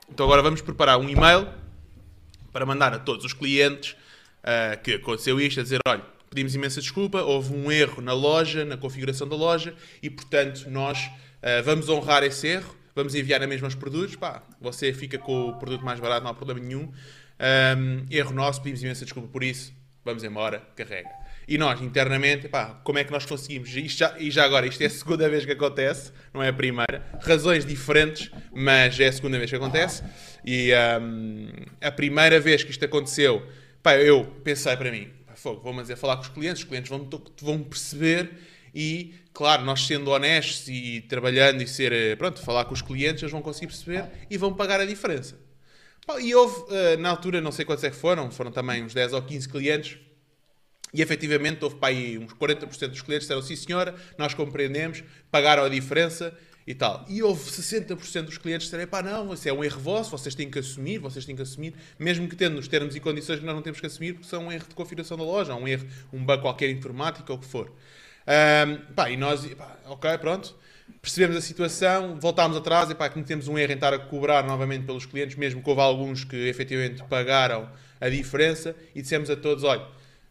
então 0.09 0.25
agora 0.25 0.41
vamos 0.41 0.61
preparar 0.61 0.97
um 0.97 1.09
e-mail 1.09 1.47
para 2.51 2.65
mandar 2.65 2.93
a 2.93 2.99
todos 2.99 3.23
os 3.23 3.33
clientes 3.33 3.95
uh, 4.41 4.81
que 4.83 4.95
aconteceu 4.95 5.39
isto, 5.39 5.59
a 5.61 5.63
dizer, 5.63 5.79
olha, 5.87 6.03
pedimos 6.31 6.55
imensa 6.55 6.79
desculpa, 6.79 7.21
houve 7.21 7.53
um 7.53 7.69
erro 7.69 8.01
na 8.01 8.13
loja, 8.13 8.63
na 8.63 8.77
configuração 8.77 9.27
da 9.27 9.35
loja, 9.35 9.75
e 10.01 10.09
portanto 10.09 10.69
nós 10.69 10.97
uh, 11.07 11.61
vamos 11.65 11.89
honrar 11.89 12.23
esse 12.23 12.47
erro, 12.47 12.73
vamos 12.95 13.13
enviar 13.13 13.43
a 13.43 13.47
mesma 13.47 13.67
os 13.67 13.75
produtos, 13.75 14.15
pá, 14.15 14.41
você 14.59 14.93
fica 14.93 15.17
com 15.17 15.49
o 15.49 15.59
produto 15.59 15.83
mais 15.83 15.99
barato, 15.99 16.23
não 16.23 16.31
há 16.31 16.33
problema 16.33 16.61
nenhum. 16.61 16.83
Um, 16.87 18.05
erro 18.09 18.33
nosso, 18.33 18.61
pedimos 18.61 18.81
imensa 18.81 19.03
desculpa 19.03 19.27
por 19.27 19.43
isso, 19.43 19.73
vamos 20.05 20.23
embora, 20.23 20.63
carrega. 20.73 21.09
E 21.49 21.57
nós, 21.57 21.81
internamente, 21.81 22.47
pá, 22.47 22.79
como 22.81 22.97
é 22.97 23.03
que 23.03 23.11
nós 23.11 23.25
conseguimos? 23.25 23.75
Isto 23.75 23.99
já, 23.99 24.17
e 24.17 24.31
já 24.31 24.45
agora, 24.45 24.65
isto 24.65 24.81
é 24.81 24.85
a 24.85 24.89
segunda 24.89 25.27
vez 25.27 25.43
que 25.43 25.51
acontece, 25.51 26.13
não 26.33 26.41
é 26.41 26.47
a 26.47 26.53
primeira. 26.53 27.05
Razões 27.21 27.65
diferentes, 27.65 28.31
mas 28.53 28.97
é 29.01 29.07
a 29.07 29.11
segunda 29.11 29.37
vez 29.37 29.49
que 29.49 29.57
acontece. 29.57 30.01
E 30.45 30.71
um, 31.01 31.49
a 31.81 31.91
primeira 31.91 32.39
vez 32.39 32.63
que 32.63 32.71
isto 32.71 32.85
aconteceu, 32.85 33.45
pá, 33.83 33.97
eu 33.97 34.23
pensei 34.45 34.77
para 34.77 34.89
mim, 34.91 35.09
fogo, 35.41 35.61
vou 35.61 35.81
dizer, 35.81 35.95
falar 35.95 36.17
com 36.17 36.23
os 36.23 36.29
clientes, 36.29 36.61
os 36.61 36.67
clientes 36.67 36.89
vão, 36.89 37.09
vão 37.41 37.63
perceber 37.63 38.31
e, 38.73 39.15
claro, 39.33 39.63
nós 39.63 39.85
sendo 39.85 40.09
honestos 40.11 40.67
e 40.67 41.01
trabalhando 41.01 41.61
e 41.61 41.67
ser, 41.67 41.91
eh, 41.91 42.15
pronto, 42.15 42.41
falar 42.41 42.65
com 42.65 42.73
os 42.73 42.81
clientes, 42.81 43.21
eles 43.21 43.31
vão 43.31 43.41
conseguir 43.41 43.67
perceber 43.67 44.05
e 44.29 44.37
vão 44.37 44.53
pagar 44.53 44.79
a 44.79 44.85
diferença. 44.85 45.37
E 46.19 46.33
houve, 46.33 46.65
eh, 46.73 46.97
na 46.97 47.09
altura, 47.09 47.41
não 47.41 47.51
sei 47.51 47.65
quantos 47.65 47.83
é 47.83 47.89
que 47.89 47.95
foram, 47.95 48.31
foram 48.31 48.51
também 48.51 48.83
uns 48.83 48.93
10 48.93 49.13
ou 49.13 49.21
15 49.21 49.47
clientes, 49.49 49.97
e 50.93 51.01
efetivamente 51.01 51.63
houve 51.63 51.77
para 51.77 51.89
aí 51.89 52.17
uns 52.17 52.33
40% 52.33 52.89
dos 52.89 53.01
clientes 53.01 53.27
disseram 53.27 53.41
sim 53.41 53.55
senhora, 53.55 53.95
nós 54.17 54.33
compreendemos, 54.33 55.03
pagaram 55.29 55.63
a 55.63 55.69
diferença 55.69 56.37
e 56.65 56.73
tal. 56.73 57.05
E 57.07 57.23
houve 57.23 57.43
60% 57.43 58.23
dos 58.23 58.37
clientes 58.37 58.67
que 58.67 58.71
disseram, 58.71 58.89
pá, 58.89 59.01
não, 59.01 59.33
isso 59.33 59.47
é 59.47 59.53
um 59.53 59.63
erro 59.63 59.79
vosso, 59.79 60.11
vocês 60.11 60.35
têm 60.35 60.49
que 60.49 60.59
assumir, 60.59 60.99
vocês 60.99 61.25
têm 61.25 61.35
que 61.35 61.41
assumir, 61.41 61.73
mesmo 61.97 62.27
que 62.27 62.35
tendo 62.35 62.55
nos 62.55 62.67
termos 62.67 62.95
e 62.95 62.99
condições 62.99 63.39
que 63.39 63.45
nós 63.45 63.55
não 63.55 63.61
temos 63.61 63.79
que 63.79 63.85
assumir, 63.85 64.13
porque 64.13 64.27
são 64.27 64.47
um 64.47 64.51
erro 64.51 64.65
de 64.67 64.75
configuração 64.75 65.17
da 65.17 65.23
loja, 65.23 65.55
um 65.55 65.67
erro, 65.67 65.87
um 66.13 66.23
bug 66.23 66.41
qualquer 66.41 66.69
informático 66.69 67.31
ou 67.31 67.37
o 67.37 67.41
que 67.41 67.47
for. 67.47 67.71
Um, 68.27 68.93
pá, 68.93 69.09
e 69.09 69.17
nós, 69.17 69.45
pá, 69.55 69.77
ok, 69.85 70.17
pronto, 70.19 70.55
percebemos 71.01 71.35
a 71.35 71.41
situação, 71.41 72.19
voltámos 72.19 72.57
atrás 72.57 72.89
e 72.89 72.95
pá, 72.95 73.09
cometemos 73.09 73.47
um 73.47 73.57
erro 73.57 73.71
em 73.71 73.75
estar 73.75 73.93
a 73.93 73.99
cobrar 73.99 74.43
novamente 74.43 74.85
pelos 74.85 75.05
clientes, 75.05 75.35
mesmo 75.35 75.63
que 75.63 75.69
houve 75.69 75.81
alguns 75.81 76.23
que 76.23 76.35
efetivamente 76.47 77.03
pagaram 77.03 77.69
a 77.99 78.09
diferença 78.09 78.75
e 78.93 79.01
dissemos 79.01 79.29
a 79.29 79.35
todos, 79.35 79.63
olha, 79.63 79.85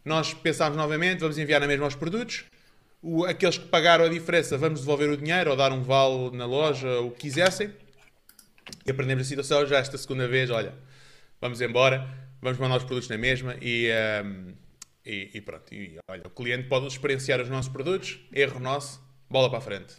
nós 0.04 0.32
pensámos 0.32 0.76
novamente, 0.76 1.20
vamos 1.20 1.38
enviar 1.38 1.60
na 1.60 1.66
mesma 1.66 1.86
os 1.86 1.94
produtos, 1.94 2.44
o, 3.02 3.24
aqueles 3.24 3.58
que 3.58 3.66
pagaram 3.68 4.04
a 4.04 4.08
diferença, 4.08 4.56
vamos 4.58 4.80
devolver 4.80 5.10
o 5.10 5.16
dinheiro 5.16 5.50
ou 5.50 5.56
dar 5.56 5.72
um 5.72 5.82
vale 5.82 6.36
na 6.36 6.46
loja, 6.46 7.00
o 7.00 7.10
que 7.10 7.20
quisessem. 7.20 7.72
E 8.86 8.90
aprendemos 8.90 9.26
a 9.26 9.28
situação 9.28 9.66
já 9.66 9.78
esta 9.78 9.98
segunda 9.98 10.28
vez. 10.28 10.50
Olha, 10.50 10.74
vamos 11.40 11.60
embora, 11.60 12.08
vamos 12.40 12.58
mandar 12.58 12.76
os 12.76 12.84
produtos 12.84 13.08
na 13.08 13.18
mesma 13.18 13.56
e, 13.60 13.90
um, 14.24 14.54
E, 15.04 15.30
e 15.32 15.40
pronto, 15.40 15.74
e, 15.74 15.98
olha, 16.08 16.22
o 16.26 16.30
cliente 16.30 16.68
pode 16.68 16.86
experienciar 16.86 17.40
os 17.40 17.48
nossos 17.48 17.72
produtos, 17.72 18.20
erro 18.32 18.60
nosso, 18.60 19.00
bola 19.30 19.48
para 19.48 19.58
a 19.58 19.62
frente. 19.62 19.94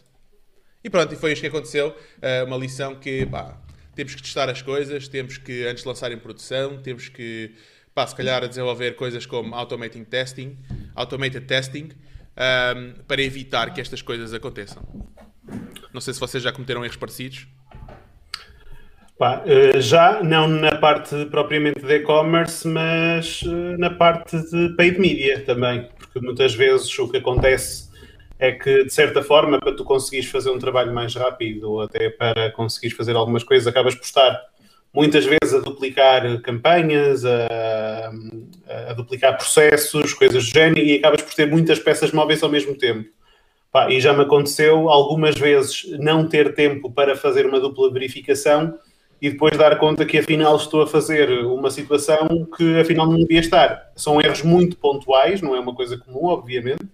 E 0.82 0.88
pronto, 0.88 1.12
e 1.12 1.16
foi 1.16 1.32
isto 1.32 1.42
que 1.42 1.48
aconteceu. 1.48 1.88
Uh, 1.88 2.46
uma 2.46 2.56
lição 2.56 2.94
que, 2.94 3.26
pá, 3.26 3.60
temos 3.96 4.14
que 4.14 4.22
testar 4.22 4.48
as 4.48 4.62
coisas, 4.62 5.08
temos 5.08 5.38
que, 5.38 5.66
antes 5.66 5.82
de 5.82 5.88
lançar 5.88 6.12
em 6.12 6.18
produção, 6.18 6.80
temos 6.80 7.08
que, 7.08 7.52
pá, 7.92 8.06
se 8.06 8.14
calhar, 8.14 8.46
desenvolver 8.48 8.94
coisas 8.94 9.26
como 9.26 9.54
automating 9.54 10.04
testing, 10.04 10.56
automated 10.94 11.46
testing, 11.46 11.90
um, 12.36 13.02
para 13.06 13.22
evitar 13.22 13.72
que 13.72 13.80
estas 13.80 14.02
coisas 14.02 14.32
aconteçam. 14.32 14.82
Não 15.92 16.00
sei 16.00 16.14
se 16.14 16.20
vocês 16.20 16.42
já 16.42 16.52
cometeram 16.52 16.84
erros 16.84 16.96
parecidos. 16.96 17.46
Pá, 19.18 19.42
eh, 19.46 19.80
já, 19.80 20.22
não 20.22 20.48
na 20.48 20.76
parte 20.76 21.26
propriamente 21.26 21.80
de 21.80 21.94
e-commerce, 21.94 22.66
mas 22.66 23.42
eh, 23.46 23.76
na 23.76 23.90
parte 23.90 24.36
de 24.50 24.74
paid 24.74 24.98
media 24.98 25.44
também, 25.44 25.88
porque 25.96 26.18
muitas 26.18 26.54
vezes 26.54 26.98
o 26.98 27.08
que 27.08 27.18
acontece 27.18 27.90
é 28.38 28.50
que, 28.50 28.84
de 28.84 28.92
certa 28.92 29.22
forma, 29.22 29.60
para 29.60 29.76
tu 29.76 29.84
conseguires 29.84 30.28
fazer 30.28 30.50
um 30.50 30.58
trabalho 30.58 30.92
mais 30.92 31.14
rápido 31.14 31.70
ou 31.70 31.82
até 31.82 32.10
para 32.10 32.50
conseguires 32.50 32.96
fazer 32.96 33.14
algumas 33.14 33.44
coisas, 33.44 33.68
acabas 33.68 33.94
por 33.94 34.02
estar 34.02 34.40
muitas 34.92 35.24
vezes 35.24 35.54
a 35.54 35.58
duplicar 35.58 36.40
campanhas, 36.42 37.24
a, 37.24 38.12
a 38.88 38.92
duplicar 38.92 39.36
processos, 39.36 40.12
coisas 40.12 40.44
do 40.44 40.50
género, 40.50 40.80
e 40.80 40.96
acabas 40.96 41.22
por 41.22 41.34
ter 41.34 41.46
muitas 41.46 41.78
peças 41.78 42.12
móveis 42.12 42.42
ao 42.42 42.50
mesmo 42.50 42.76
tempo. 42.76 43.08
Pá, 43.70 43.90
e 43.90 43.98
já 44.00 44.12
me 44.12 44.22
aconteceu 44.22 44.90
algumas 44.90 45.34
vezes 45.34 45.86
não 45.98 46.28
ter 46.28 46.54
tempo 46.54 46.90
para 46.90 47.16
fazer 47.16 47.46
uma 47.46 47.58
dupla 47.58 47.90
verificação 47.90 48.78
e 49.20 49.30
depois 49.30 49.56
dar 49.56 49.78
conta 49.78 50.04
que 50.04 50.18
afinal 50.18 50.56
estou 50.56 50.82
a 50.82 50.86
fazer 50.86 51.30
uma 51.46 51.70
situação 51.70 52.46
que 52.56 52.80
afinal 52.80 53.06
não 53.06 53.16
devia 53.16 53.40
estar. 53.40 53.90
São 53.96 54.20
erros 54.20 54.42
muito 54.42 54.76
pontuais, 54.76 55.40
não 55.40 55.56
é 55.56 55.60
uma 55.60 55.74
coisa 55.74 55.96
comum, 55.96 56.26
obviamente, 56.26 56.84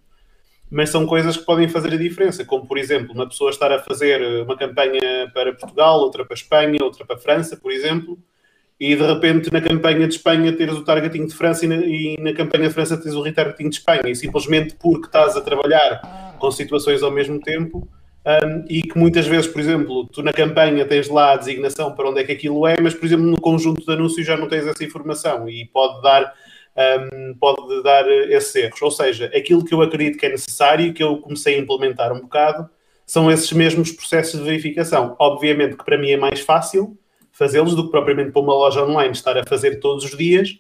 mas 0.71 0.91
são 0.91 1.07
coisas 1.07 1.37
que 1.37 1.45
podem 1.45 1.69
fazer 1.69 1.93
a 1.95 1.97
diferença, 1.97 2.45
como 2.45 2.67
por 2.67 2.79
exemplo, 2.79 3.13
uma 3.15 3.27
pessoa 3.27 3.51
estar 3.51 3.73
a 3.73 3.79
fazer 3.79 4.21
uma 4.43 4.57
campanha 4.57 5.31
para 5.33 5.53
Portugal, 5.55 6.01
outra 6.01 6.25
para 6.25 6.35
Espanha, 6.35 6.79
outra 6.83 7.05
para 7.05 7.17
França, 7.17 7.57
por 7.57 7.73
exemplo, 7.73 8.19
e 8.79 8.95
de 8.95 9.03
repente 9.03 9.53
na 9.53 9.61
campanha 9.61 10.07
de 10.07 10.15
Espanha 10.15 10.53
teres 10.53 10.75
o 10.75 10.85
targeting 10.85 11.27
de 11.27 11.35
França 11.35 11.65
e 11.65 11.69
na, 11.69 11.77
e 11.77 12.17
na 12.21 12.33
campanha 12.33 12.69
de 12.69 12.75
França 12.75 12.97
teres 12.97 13.15
o 13.15 13.23
retargeting 13.23 13.71
de 13.71 13.77
Espanha, 13.77 14.09
e 14.09 14.15
simplesmente 14.15 14.77
porque 14.79 15.07
estás 15.07 15.37
a 15.37 15.41
trabalhar 15.41 16.37
com 16.39 16.51
situações 16.51 17.03
ao 17.03 17.11
mesmo 17.11 17.41
tempo, 17.41 17.89
um, 18.27 18.65
e 18.69 18.83
que 18.83 18.99
muitas 18.99 19.27
vezes, 19.27 19.47
por 19.47 19.61
exemplo, 19.61 20.07
tu 20.09 20.23
na 20.23 20.33
campanha 20.33 20.85
tens 20.85 21.09
lá 21.09 21.33
a 21.33 21.37
designação 21.37 21.95
para 21.95 22.11
onde 22.11 22.21
é 22.21 22.25
que 22.25 22.33
aquilo 22.33 22.67
é, 22.67 22.77
mas 22.81 22.93
por 22.93 23.07
exemplo 23.07 23.25
no 23.25 23.41
conjunto 23.41 23.85
de 23.85 23.91
anúncios 23.91 24.27
já 24.27 24.37
não 24.37 24.47
tens 24.47 24.67
essa 24.67 24.85
informação 24.85 25.49
e 25.49 25.65
pode 25.65 26.03
dar 26.03 26.35
um, 26.79 27.35
pode 27.35 27.83
dar 27.83 28.09
esses 28.31 28.55
erros. 28.55 28.81
Ou 28.81 28.91
seja, 28.91 29.27
aquilo 29.35 29.65
que 29.65 29.75
eu 29.75 29.83
acredito 29.83 30.19
que 30.19 30.27
é 30.27 30.31
necessário 30.31 30.87
e 30.87 30.93
que 30.93 31.03
eu 31.03 31.19
comecei 31.19 31.57
a 31.57 31.59
implementar 31.59 32.13
um 32.13 32.21
bocado 32.21 32.69
são 33.05 33.31
esses 33.31 33.51
mesmos 33.53 33.91
processos 33.91 34.39
de 34.39 34.45
verificação. 34.45 35.17
Obviamente 35.19 35.77
que 35.77 35.85
para 35.85 35.99
mim 35.99 36.11
é 36.11 36.17
mais 36.17 36.41
fácil 36.41 36.97
fazê-los 37.33 37.75
do 37.75 37.85
que 37.85 37.91
propriamente 37.91 38.33
para 38.33 38.43
uma 38.43 38.53
loja 38.53 38.85
online 38.85 39.13
estar 39.13 39.37
a 39.39 39.45
fazer 39.47 39.77
todos 39.77 40.05
os 40.05 40.17
dias, 40.17 40.59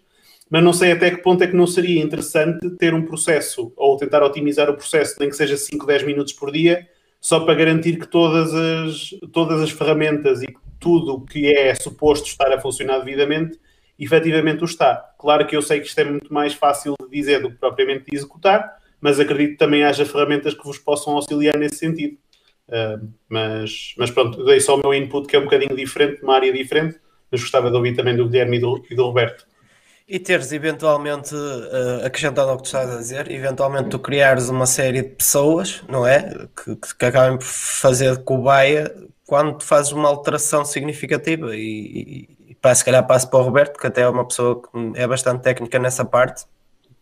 mas 0.49 0.63
não 0.63 0.73
sei 0.73 0.93
até 0.93 1.11
que 1.11 1.19
ponto 1.19 1.43
é 1.43 1.47
que 1.47 1.57
não 1.57 1.67
seria 1.67 2.03
interessante 2.03 2.71
ter 2.79 2.95
um 2.95 3.05
processo 3.05 3.73
ou 3.77 3.97
tentar 3.97 4.23
otimizar 4.23 4.71
o 4.71 4.75
processo, 4.75 5.17
nem 5.21 5.29
que 5.29 5.37
seja 5.37 5.57
5, 5.57 5.85
10 5.85 6.05
minutos 6.05 6.33
por 6.33 6.51
dia, 6.51 6.89
só 7.21 7.41
para 7.41 7.55
garantir 7.55 7.99
que 7.99 8.07
todas 8.07 8.55
as, 8.55 9.11
todas 9.33 9.61
as 9.61 9.71
ferramentas 9.71 10.41
e 10.43 10.47
tudo 10.79 11.15
o 11.15 11.21
que 11.21 11.53
é 11.53 11.75
suposto 11.75 12.29
estar 12.29 12.51
a 12.53 12.61
funcionar 12.61 13.01
devidamente 13.01 13.59
efetivamente 13.99 14.63
o 14.63 14.65
está. 14.65 15.13
Claro 15.19 15.47
que 15.47 15.57
eu 15.57 15.63
sei 15.63 15.81
que 15.81 15.87
isto 15.87 15.99
é 15.99 16.05
muito 16.05 16.33
mais 16.33 16.55
fácil 16.55 16.95
de 17.01 17.11
dizer 17.11 17.43
do 17.43 17.51
que 17.51 17.57
propriamente 17.57 18.05
de 18.11 18.17
executar, 18.17 18.77
mas 19.01 19.19
acredito 19.19 19.53
que 19.53 19.59
também 19.59 19.85
haja 19.85 20.07
ferramentas 20.07 20.55
que 20.55 20.65
vos 20.65 20.79
possam 20.79 21.15
auxiliar 21.15 21.57
nesse 21.57 21.77
sentido. 21.77 22.17
Uh, 22.69 23.09
mas, 23.29 23.95
mas 23.97 24.11
pronto, 24.11 24.45
dei 24.45 24.61
só 24.61 24.77
o 24.77 24.79
meu 24.79 24.93
input 24.93 25.27
que 25.27 25.35
é 25.35 25.39
um 25.39 25.45
bocadinho 25.45 25.75
diferente, 25.75 26.23
uma 26.23 26.35
área 26.35 26.53
diferente, 26.53 27.01
mas 27.31 27.41
gostava 27.41 27.71
de 27.71 27.77
ouvir 27.77 27.97
também 27.97 28.15
do 28.15 28.29
Guilherme 28.29 28.59
e 28.59 28.61
do, 28.61 28.85
e 28.91 28.95
do 28.95 29.07
Roberto. 29.07 29.47
E 30.07 30.19
teres 30.19 30.53
eventualmente, 30.53 31.35
uh, 31.35 32.05
acrescentando 32.05 32.51
ao 32.51 32.57
que 32.57 32.63
tu 32.63 32.67
estás 32.67 32.91
a 32.91 32.97
dizer, 32.97 33.31
eventualmente 33.31 33.91
tu 33.91 33.99
criares 33.99 34.49
uma 34.49 34.65
série 34.67 35.03
de 35.03 35.09
pessoas, 35.11 35.83
não 35.89 36.07
é? 36.07 36.49
Que, 36.57 36.77
que 36.77 37.05
acabem 37.05 37.37
por 37.37 37.45
fazer 37.45 38.17
cobaia 38.25 38.91
quando 39.27 39.59
tu 39.59 39.65
fazes 39.65 39.93
uma 39.93 40.09
alteração 40.09 40.65
significativa 40.65 41.55
e, 41.55 42.38
pá, 42.61 42.75
se 42.75 42.85
calhar 42.85 43.07
passo 43.07 43.29
para 43.31 43.39
o 43.39 43.43
Roberto, 43.43 43.79
que 43.79 43.87
até 43.87 44.03
é 44.03 44.09
uma 44.09 44.27
pessoa 44.27 44.61
que 44.63 44.69
é 44.95 45.07
bastante 45.07 45.43
técnica 45.43 45.79
nessa 45.79 46.05
parte 46.05 46.45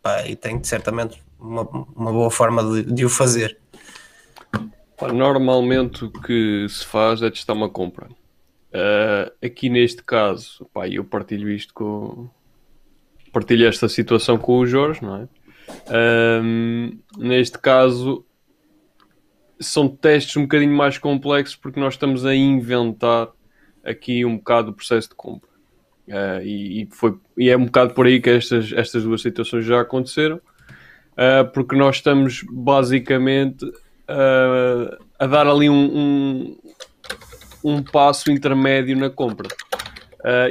pá, 0.02 0.26
e 0.26 0.36
tem 0.36 0.62
certamente 0.62 1.22
uma, 1.38 1.62
uma 1.94 2.12
boa 2.12 2.30
forma 2.30 2.62
de, 2.62 2.92
de 2.92 3.04
o 3.04 3.08
fazer. 3.08 3.58
Normalmente 5.12 6.04
o 6.04 6.10
que 6.10 6.66
se 6.68 6.84
faz 6.84 7.22
é 7.22 7.30
testar 7.30 7.52
uma 7.52 7.68
compra. 7.68 8.06
Uh, 8.72 9.32
aqui 9.44 9.68
neste 9.68 10.02
caso, 10.02 10.68
pá, 10.72 10.88
eu 10.88 11.04
partilho 11.04 11.50
isto 11.50 11.72
com. 11.74 12.28
Partilho 13.32 13.66
esta 13.68 13.88
situação 13.88 14.38
com 14.38 14.58
o 14.58 14.66
Jorge, 14.66 15.02
não 15.02 15.16
é? 15.16 15.28
Um, 16.42 16.98
neste 17.18 17.58
caso, 17.58 18.24
são 19.60 19.88
testes 19.88 20.36
um 20.36 20.42
bocadinho 20.42 20.74
mais 20.74 20.96
complexos 20.96 21.56
porque 21.56 21.80
nós 21.80 21.94
estamos 21.94 22.24
a 22.24 22.34
inventar 22.34 23.28
aqui 23.86 24.24
um 24.24 24.36
bocado 24.36 24.70
o 24.70 24.74
processo 24.74 25.08
de 25.08 25.14
compra. 25.14 25.48
Uh, 26.08 26.42
e, 26.42 26.82
e, 26.82 26.88
foi, 26.92 27.16
e 27.36 27.50
é 27.50 27.56
um 27.56 27.64
bocado 27.64 27.94
por 27.94 28.06
aí 28.06 28.20
que 28.20 28.30
estas, 28.30 28.72
estas 28.72 29.02
duas 29.02 29.20
situações 29.20 29.64
já 29.64 29.80
aconteceram, 29.80 30.36
uh, 30.36 31.50
porque 31.52 31.74
nós 31.74 31.96
estamos 31.96 32.44
basicamente 32.48 33.64
uh, 33.64 35.04
a 35.18 35.26
dar 35.26 35.48
ali 35.48 35.68
um, 35.68 35.74
um, 35.74 36.58
um, 37.64 37.82
passo 37.82 38.30
intermédio 38.30 38.96
na 38.96 39.10
compra. 39.10 39.48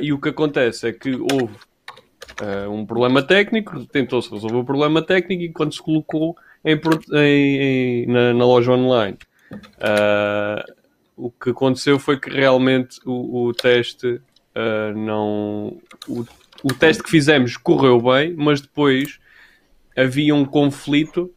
e 0.01 0.11
o 0.11 0.19
que 0.19 0.29
acontece 0.29 0.89
é 0.89 0.91
que 0.91 1.15
houve 1.15 1.55
um 2.69 2.85
problema 2.85 3.21
técnico, 3.23 3.85
tentou-se 3.85 4.29
resolver 4.29 4.57
o 4.57 4.65
problema 4.65 5.01
técnico 5.01 5.43
e 5.43 5.53
quando 5.53 5.73
se 5.73 5.81
colocou 5.81 6.35
em, 6.65 6.77
em, 7.13 7.61
em 7.61 8.07
na, 8.07 8.33
na, 8.33 8.45
loja 8.45 8.71
online. 8.73 9.17
Uh, 9.53 10.84
o 11.15 11.31
que 11.31 11.49
aconteceu 11.51 11.97
foi 11.97 12.19
que 12.19 12.29
realmente 12.29 12.99
o, 13.05 13.47
o 13.47 13.53
teste 13.53 14.07
uh, 14.07 14.95
não. 14.95 15.77
O, 16.07 16.25
o 16.63 16.73
teste 16.73 17.03
que 17.03 17.09
fizemos 17.09 17.57
correu 17.57 18.01
bem, 18.01 18.33
mas 18.35 18.61
depois 18.61 19.19
havia 19.95 20.33
um 20.33 20.45
conflito 20.45 21.33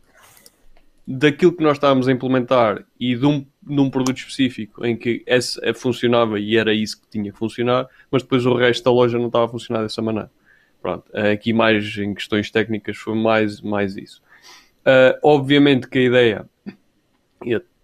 daquilo 1.06 1.52
que 1.52 1.62
nós 1.62 1.76
estávamos 1.76 2.08
a 2.08 2.12
implementar 2.12 2.84
e 3.00 3.16
de 3.16 3.24
um, 3.24 3.46
de 3.62 3.80
um 3.80 3.88
produto 3.88 4.18
específico 4.18 4.84
em 4.84 4.96
que 4.96 5.22
esse 5.26 5.60
funcionava 5.74 6.38
e 6.38 6.56
era 6.56 6.74
isso 6.74 7.00
que 7.00 7.08
tinha 7.08 7.32
que 7.32 7.38
funcionar, 7.38 7.88
mas 8.10 8.22
depois 8.22 8.44
o 8.44 8.54
resto 8.54 8.84
da 8.84 8.90
loja 8.90 9.18
não 9.18 9.28
estava 9.28 9.46
a 9.46 9.48
funcionar 9.48 9.82
dessa 9.82 10.02
maneira. 10.02 10.30
Pronto, 10.82 11.04
aqui 11.16 11.52
mais 11.52 11.96
em 11.96 12.14
questões 12.14 12.50
técnicas 12.50 12.96
foi 12.96 13.14
mais, 13.14 13.60
mais 13.60 13.96
isso. 13.96 14.22
Uh, 14.80 15.18
obviamente 15.22 15.88
que 15.88 15.98
a 15.98 16.02
ideia, 16.02 16.48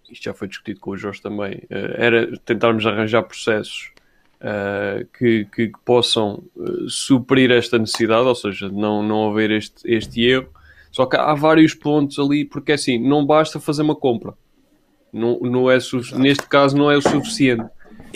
isto 0.09 0.23
já 0.23 0.33
foi 0.33 0.47
discutido 0.47 0.79
com 0.79 0.91
o 0.91 0.97
Jorge 0.97 1.21
também, 1.21 1.55
uh, 1.71 1.95
era 1.95 2.37
tentarmos 2.39 2.85
arranjar 2.85 3.23
processos 3.23 3.91
uh, 4.41 5.05
que, 5.17 5.45
que, 5.45 5.71
possam 5.83 6.43
uh, 6.55 6.89
suprir 6.89 7.51
esta 7.51 7.77
necessidade, 7.77 8.27
ou 8.27 8.35
seja, 8.35 8.69
não, 8.69 9.03
não 9.03 9.29
haver 9.29 9.51
este, 9.51 9.81
este 9.85 10.23
erro. 10.23 10.49
Só 10.91 11.05
que 11.05 11.17
há 11.17 11.33
vários 11.33 11.73
pontos 11.73 12.17
ali, 12.19 12.45
porque 12.45 12.71
assim, 12.71 12.97
não 12.97 13.25
basta 13.25 13.59
fazer 13.59 13.81
uma 13.81 13.95
compra. 13.95 14.33
Não, 15.11 15.39
não 15.39 15.71
é 15.71 15.77
neste 16.13 16.47
caso 16.47 16.77
não 16.77 16.89
é 16.89 16.97
o 16.97 17.01
suficiente. 17.01 17.65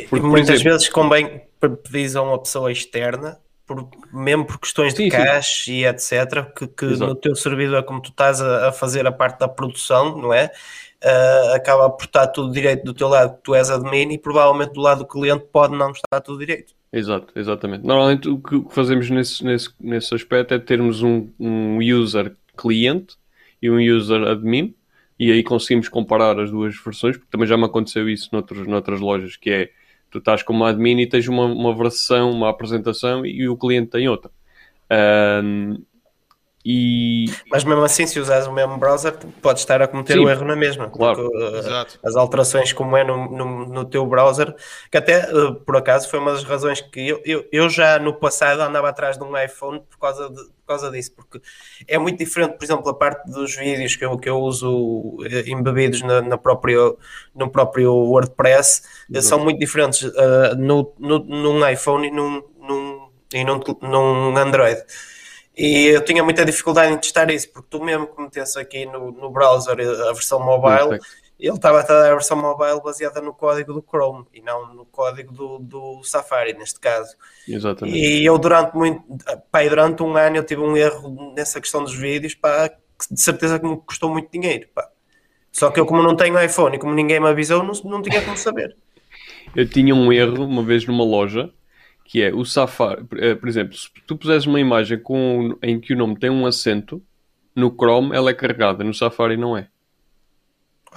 Porque, 0.09 0.25
muitas 0.25 0.55
exemplo, 0.55 0.71
vezes 0.71 0.89
convém 0.89 1.41
pedir 1.83 2.15
a 2.15 2.21
uma 2.21 2.39
pessoa 2.39 2.71
externa 2.71 3.37
por, 3.69 3.87
mesmo 4.11 4.45
por 4.45 4.59
questões 4.59 4.93
de 4.95 5.03
sim, 5.03 5.09
cash 5.09 5.65
sim. 5.65 5.73
e 5.73 5.85
etc., 5.85 6.51
que, 6.55 6.67
que 6.67 6.85
no 6.85 7.13
teu 7.13 7.35
servidor, 7.35 7.83
como 7.83 8.01
tu 8.01 8.09
estás 8.09 8.41
a, 8.41 8.69
a, 8.69 8.71
fazer 8.71 9.05
a 9.05 9.11
parte 9.11 9.39
da 9.39 9.47
produção, 9.47 10.17
não 10.17 10.33
é? 10.33 10.51
Uh, 11.03 11.53
acaba 11.53 11.89
por 11.89 12.05
estar 12.05 12.27
tudo 12.27 12.53
direito 12.53 12.83
do 12.83 12.93
teu 12.93 13.07
lado, 13.07 13.37
tu 13.43 13.55
és 13.55 13.69
admin 13.69 14.13
e 14.13 14.17
provavelmente 14.17 14.73
do 14.73 14.81
lado 14.81 14.99
do 14.99 15.07
cliente 15.07 15.45
pode 15.51 15.75
não 15.75 15.91
estar 15.91 16.21
tudo 16.21 16.39
direito. 16.39 16.73
Exato, 16.91 17.27
exatamente. 17.35 17.85
Normalmente 17.85 18.27
o 18.29 18.39
que 18.39 18.65
fazemos 18.69 19.09
nesse, 19.09 19.43
nesse, 19.43 19.69
nesse 19.79 20.13
aspecto 20.13 20.53
é 20.53 20.59
termos 20.59 21.03
um, 21.03 21.29
um 21.39 21.79
user 21.79 22.35
cliente 22.57 23.15
e 23.61 23.69
um 23.69 23.77
user 23.77 24.23
admin 24.23 24.73
e 25.19 25.31
aí 25.31 25.43
conseguimos 25.43 25.89
comparar 25.89 26.39
as 26.39 26.49
duas 26.49 26.75
versões, 26.81 27.17
porque 27.17 27.29
também 27.29 27.45
já 27.45 27.57
me 27.57 27.65
aconteceu 27.65 28.09
isso 28.09 28.29
noutros, 28.31 28.65
noutras 28.65 29.01
lojas, 29.01 29.35
que 29.35 29.49
é 29.49 29.69
tu 30.09 30.19
estás 30.19 30.41
como 30.41 30.63
admin 30.63 31.01
e 31.01 31.07
tens 31.07 31.27
uma, 31.27 31.45
uma 31.45 31.75
versão, 31.75 32.31
uma 32.31 32.49
apresentação 32.49 33.25
e 33.25 33.47
o 33.47 33.57
cliente 33.57 33.91
tem 33.91 34.07
outra. 34.07 34.31
Um, 35.43 35.83
E... 36.71 37.25
Mas 37.49 37.63
mesmo 37.63 37.83
assim, 37.83 38.05
se 38.05 38.19
usares 38.19 38.45
o 38.45 38.53
mesmo 38.53 38.77
browser, 38.77 39.17
podes 39.41 39.63
estar 39.63 39.81
a 39.81 39.87
cometer 39.87 40.13
Sim, 40.13 40.19
o 40.19 40.29
erro 40.29 40.45
na 40.45 40.55
mesma. 40.55 40.87
Claro. 40.87 41.27
Porque, 41.27 41.67
uh, 41.67 41.87
as 42.05 42.15
alterações 42.15 42.71
como 42.71 42.95
é 42.95 43.03
no, 43.03 43.27
no, 43.27 43.65
no 43.65 43.85
teu 43.85 44.05
browser, 44.05 44.55
que 44.91 44.95
até 44.95 45.33
uh, 45.33 45.55
por 45.55 45.75
acaso 45.75 46.07
foi 46.07 46.19
uma 46.19 46.31
das 46.31 46.43
razões 46.43 46.79
que 46.79 47.07
eu, 47.07 47.19
eu, 47.25 47.43
eu, 47.51 47.69
já 47.71 47.97
no 47.97 48.13
passado 48.13 48.61
andava 48.61 48.87
atrás 48.87 49.17
de 49.17 49.23
um 49.23 49.35
iPhone 49.35 49.81
por 49.89 49.97
causa, 49.97 50.29
de, 50.29 50.35
por 50.35 50.67
causa 50.67 50.91
disso, 50.91 51.11
porque 51.15 51.41
é 51.87 51.97
muito 51.97 52.19
diferente, 52.19 52.55
por 52.55 52.63
exemplo, 52.63 52.87
a 52.87 52.93
parte 52.93 53.27
dos 53.31 53.55
vídeos 53.55 53.95
que 53.95 54.05
eu, 54.05 54.15
que 54.15 54.29
eu 54.29 54.37
uso 54.37 54.69
uh, 54.71 55.47
embebidos 55.47 56.03
na, 56.03 56.21
na 56.21 56.37
próprio, 56.37 56.99
no 57.33 57.49
próprio 57.49 57.95
WordPress, 57.95 58.83
são 59.23 59.39
muito 59.39 59.59
diferentes 59.59 60.03
no, 60.55 60.93
no, 60.99 61.17
num 61.17 61.67
iPhone 61.67 62.07
e 62.07 62.11
num, 62.11 62.43
num, 62.59 63.09
e 63.33 63.43
num, 63.43 63.59
num 63.81 64.37
Android. 64.37 64.79
E 65.59 65.87
eu 65.87 66.01
tinha 66.05 66.23
muita 66.23 66.45
dificuldade 66.45 66.93
em 66.93 66.97
testar 66.97 67.29
isso, 67.29 67.51
porque 67.51 67.67
tu 67.69 67.83
mesmo 67.83 68.07
que 68.07 68.21
metesse 68.21 68.57
aqui 68.57 68.85
no, 68.85 69.11
no 69.11 69.29
browser 69.29 69.73
a 69.73 70.13
versão 70.13 70.39
mobile, 70.39 70.97
ele 71.37 71.53
estava 71.53 71.81
a 71.81 71.83
dar 71.83 72.05
a 72.05 72.13
versão 72.13 72.37
mobile 72.37 72.81
baseada 72.81 73.19
no 73.19 73.33
código 73.33 73.73
do 73.73 73.81
Chrome 73.85 74.25
e 74.33 74.41
não 74.41 74.73
no 74.73 74.85
código 74.85 75.33
do, 75.33 75.59
do 75.59 76.01
Safari, 76.03 76.53
neste 76.53 76.79
caso. 76.79 77.13
Exatamente. 77.45 77.97
E 77.97 78.23
eu 78.25 78.37
durante 78.37 78.73
muito, 78.73 79.03
pá, 79.51 79.61
durante 79.67 80.01
um 80.01 80.15
ano 80.15 80.37
eu 80.37 80.45
tive 80.45 80.61
um 80.61 80.77
erro 80.77 81.33
nessa 81.35 81.59
questão 81.59 81.83
dos 81.83 81.93
vídeos, 81.93 82.33
pá, 82.35 82.69
que 82.69 83.13
de 83.13 83.19
certeza 83.19 83.59
que 83.59 83.67
me 83.67 83.75
custou 83.81 84.09
muito 84.09 84.31
dinheiro, 84.31 84.65
pá. 84.73 84.89
Só 85.51 85.69
que 85.71 85.79
eu 85.79 85.85
como 85.85 86.01
não 86.01 86.15
tenho 86.15 86.41
iPhone 86.41 86.77
e 86.77 86.79
como 86.79 86.93
ninguém 86.93 87.19
me 87.19 87.27
avisou, 87.27 87.63
não, 87.63 87.73
não 87.83 88.01
tinha 88.01 88.21
como 88.21 88.37
saber. 88.37 88.75
Eu 89.55 89.67
tinha 89.67 89.95
um 89.95 90.13
erro 90.13 90.45
uma 90.45 90.61
vez 90.61 90.85
numa 90.85 91.03
loja 91.03 91.51
que 92.09 92.23
é 92.23 92.33
o 92.33 92.43
Safari, 92.43 93.05
eh, 93.17 93.35
por 93.35 93.47
exemplo, 93.47 93.77
se 93.77 93.87
tu 94.07 94.17
puseres 94.17 94.47
uma 94.47 94.59
imagem 94.59 94.97
com, 94.97 95.55
em 95.61 95.79
que 95.79 95.93
o 95.93 95.95
nome 95.95 96.17
tem 96.17 96.27
um 96.27 96.43
acento, 96.43 96.99
no 97.55 97.69
Chrome 97.69 98.15
ela 98.15 98.31
é 98.31 98.33
carregada, 98.33 98.83
no 98.83 98.95
Safari 98.95 99.37
não 99.37 99.55
é. 99.55 99.67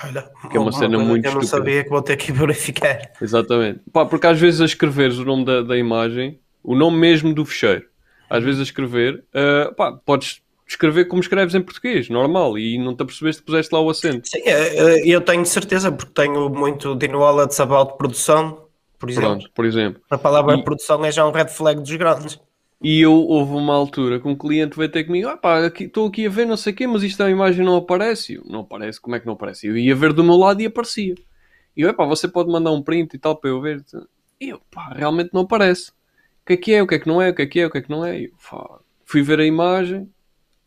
Olha, 0.02 0.30
que 0.50 0.56
é 0.56 0.60
uma 0.60 0.72
cena 0.72 0.98
muito 0.98 1.26
Eu 1.26 1.34
não 1.34 1.42
estúpida. 1.42 1.46
sabia 1.46 1.84
que 1.84 1.90
vou 1.90 2.00
ter 2.00 2.16
que 2.16 2.32
verificar. 2.32 3.12
Exatamente. 3.20 3.80
Pá, 3.92 4.06
porque 4.06 4.26
às 4.26 4.40
vezes 4.40 4.62
a 4.62 4.64
escreveres 4.64 5.18
o 5.18 5.24
nome 5.26 5.44
da, 5.44 5.60
da 5.60 5.76
imagem, 5.76 6.40
o 6.64 6.74
nome 6.74 6.96
mesmo 6.96 7.34
do 7.34 7.44
fecheiro, 7.44 7.84
às 8.30 8.42
vezes 8.42 8.60
a 8.60 8.64
escrever, 8.64 9.22
uh, 9.34 9.74
pá, 9.74 9.92
podes 9.92 10.40
escrever 10.66 11.08
como 11.08 11.20
escreves 11.20 11.54
em 11.54 11.60
português, 11.60 12.08
normal, 12.08 12.58
e 12.58 12.78
não 12.78 12.96
te 12.96 13.02
apercebeste 13.02 13.42
que 13.42 13.46
puseste 13.46 13.74
lá 13.74 13.82
o 13.82 13.90
acento. 13.90 14.26
Sim, 14.26 14.40
eh, 14.46 15.02
eu 15.06 15.20
tenho 15.20 15.44
certeza, 15.44 15.92
porque 15.92 16.14
tenho 16.14 16.48
muito 16.48 16.94
de 16.94 17.06
knowledge 17.06 17.60
about 17.60 17.98
produção, 17.98 18.62
por 19.02 19.10
exemplo. 19.10 19.30
Pronto, 19.30 19.50
por 19.52 19.64
exemplo. 19.64 20.02
A 20.08 20.16
palavra 20.16 20.54
e... 20.54 20.62
produção 20.62 21.04
é 21.04 21.10
já 21.10 21.26
um 21.26 21.32
red 21.32 21.48
flag 21.48 21.80
dos 21.80 21.90
grandes. 21.96 22.40
E 22.80 23.00
eu 23.00 23.12
houve 23.12 23.52
uma 23.52 23.74
altura 23.74 24.20
que 24.20 24.28
um 24.28 24.36
cliente 24.36 24.76
veio 24.76 24.88
ter 24.90 25.02
comigo, 25.02 25.28
ah 25.28 25.36
pá, 25.36 25.66
estou 25.66 26.06
aqui 26.06 26.26
a 26.26 26.30
ver 26.30 26.46
não 26.46 26.56
sei 26.56 26.72
o 26.72 26.76
quê, 26.76 26.86
mas 26.86 27.02
isto 27.02 27.20
a 27.20 27.28
imagem 27.28 27.64
não 27.64 27.76
aparece. 27.76 28.34
Eu, 28.34 28.44
não 28.44 28.60
aparece, 28.60 29.00
como 29.00 29.16
é 29.16 29.20
que 29.20 29.26
não 29.26 29.32
aparece? 29.32 29.66
Eu 29.66 29.76
ia 29.76 29.94
ver 29.94 30.12
do 30.12 30.22
meu 30.22 30.36
lado 30.36 30.60
e 30.60 30.66
aparecia. 30.66 31.16
E 31.76 31.80
eu, 31.80 31.92
pá, 31.92 32.04
você 32.04 32.28
pode 32.28 32.48
mandar 32.48 32.70
um 32.70 32.80
print 32.80 33.14
e 33.14 33.18
tal 33.18 33.36
para 33.36 33.50
eu 33.50 33.60
ver. 33.60 33.84
E 34.40 34.50
eu, 34.50 34.60
pá, 34.70 34.92
realmente 34.94 35.30
não 35.32 35.42
aparece. 35.42 35.90
O 35.90 36.46
que 36.46 36.52
é 36.52 36.56
que 36.56 36.74
é, 36.74 36.82
o 36.82 36.86
que 36.86 36.94
é 36.94 36.98
que 37.00 37.08
não 37.08 37.20
é, 37.20 37.30
o 37.30 37.34
que 37.34 37.42
é 37.42 37.46
que 37.46 37.60
é, 37.60 37.66
o 37.66 37.70
que 37.70 37.78
é 37.78 37.82
que 37.82 37.90
não 37.90 38.04
é? 38.04 38.20
Eu, 38.20 38.30
pá, 38.48 38.78
fui 39.04 39.22
ver 39.22 39.40
a 39.40 39.44
imagem, 39.44 40.08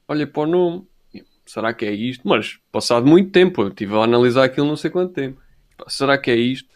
olhei 0.06 0.26
para 0.26 0.44
o 0.44 0.46
nome, 0.46 0.86
eu, 1.14 1.24
será 1.46 1.74
que 1.74 1.86
é 1.86 1.92
isto? 1.92 2.28
Mas, 2.28 2.60
passado 2.70 3.06
muito 3.06 3.32
tempo, 3.32 3.62
eu 3.62 3.70
estive 3.70 3.96
a 3.96 4.04
analisar 4.04 4.44
aquilo 4.44 4.68
não 4.68 4.76
sei 4.76 4.92
quanto 4.92 5.14
tempo. 5.14 5.42
Será 5.88 6.18
que 6.18 6.32
é 6.32 6.36
isto? 6.36 6.75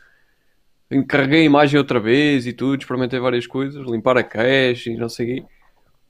Encarreguei 0.92 1.42
a 1.42 1.46
imagem 1.46 1.78
outra 1.78 2.00
vez 2.00 2.48
e 2.48 2.54
tudo, 2.54 2.80
experimentei 2.80 3.20
várias 3.20 3.46
coisas, 3.46 3.86
limpar 3.88 4.18
a 4.18 4.24
cache 4.24 4.92
e 4.92 4.98
não 4.98 5.08
sei 5.08 5.26
o 5.26 5.30
quê. 5.36 5.46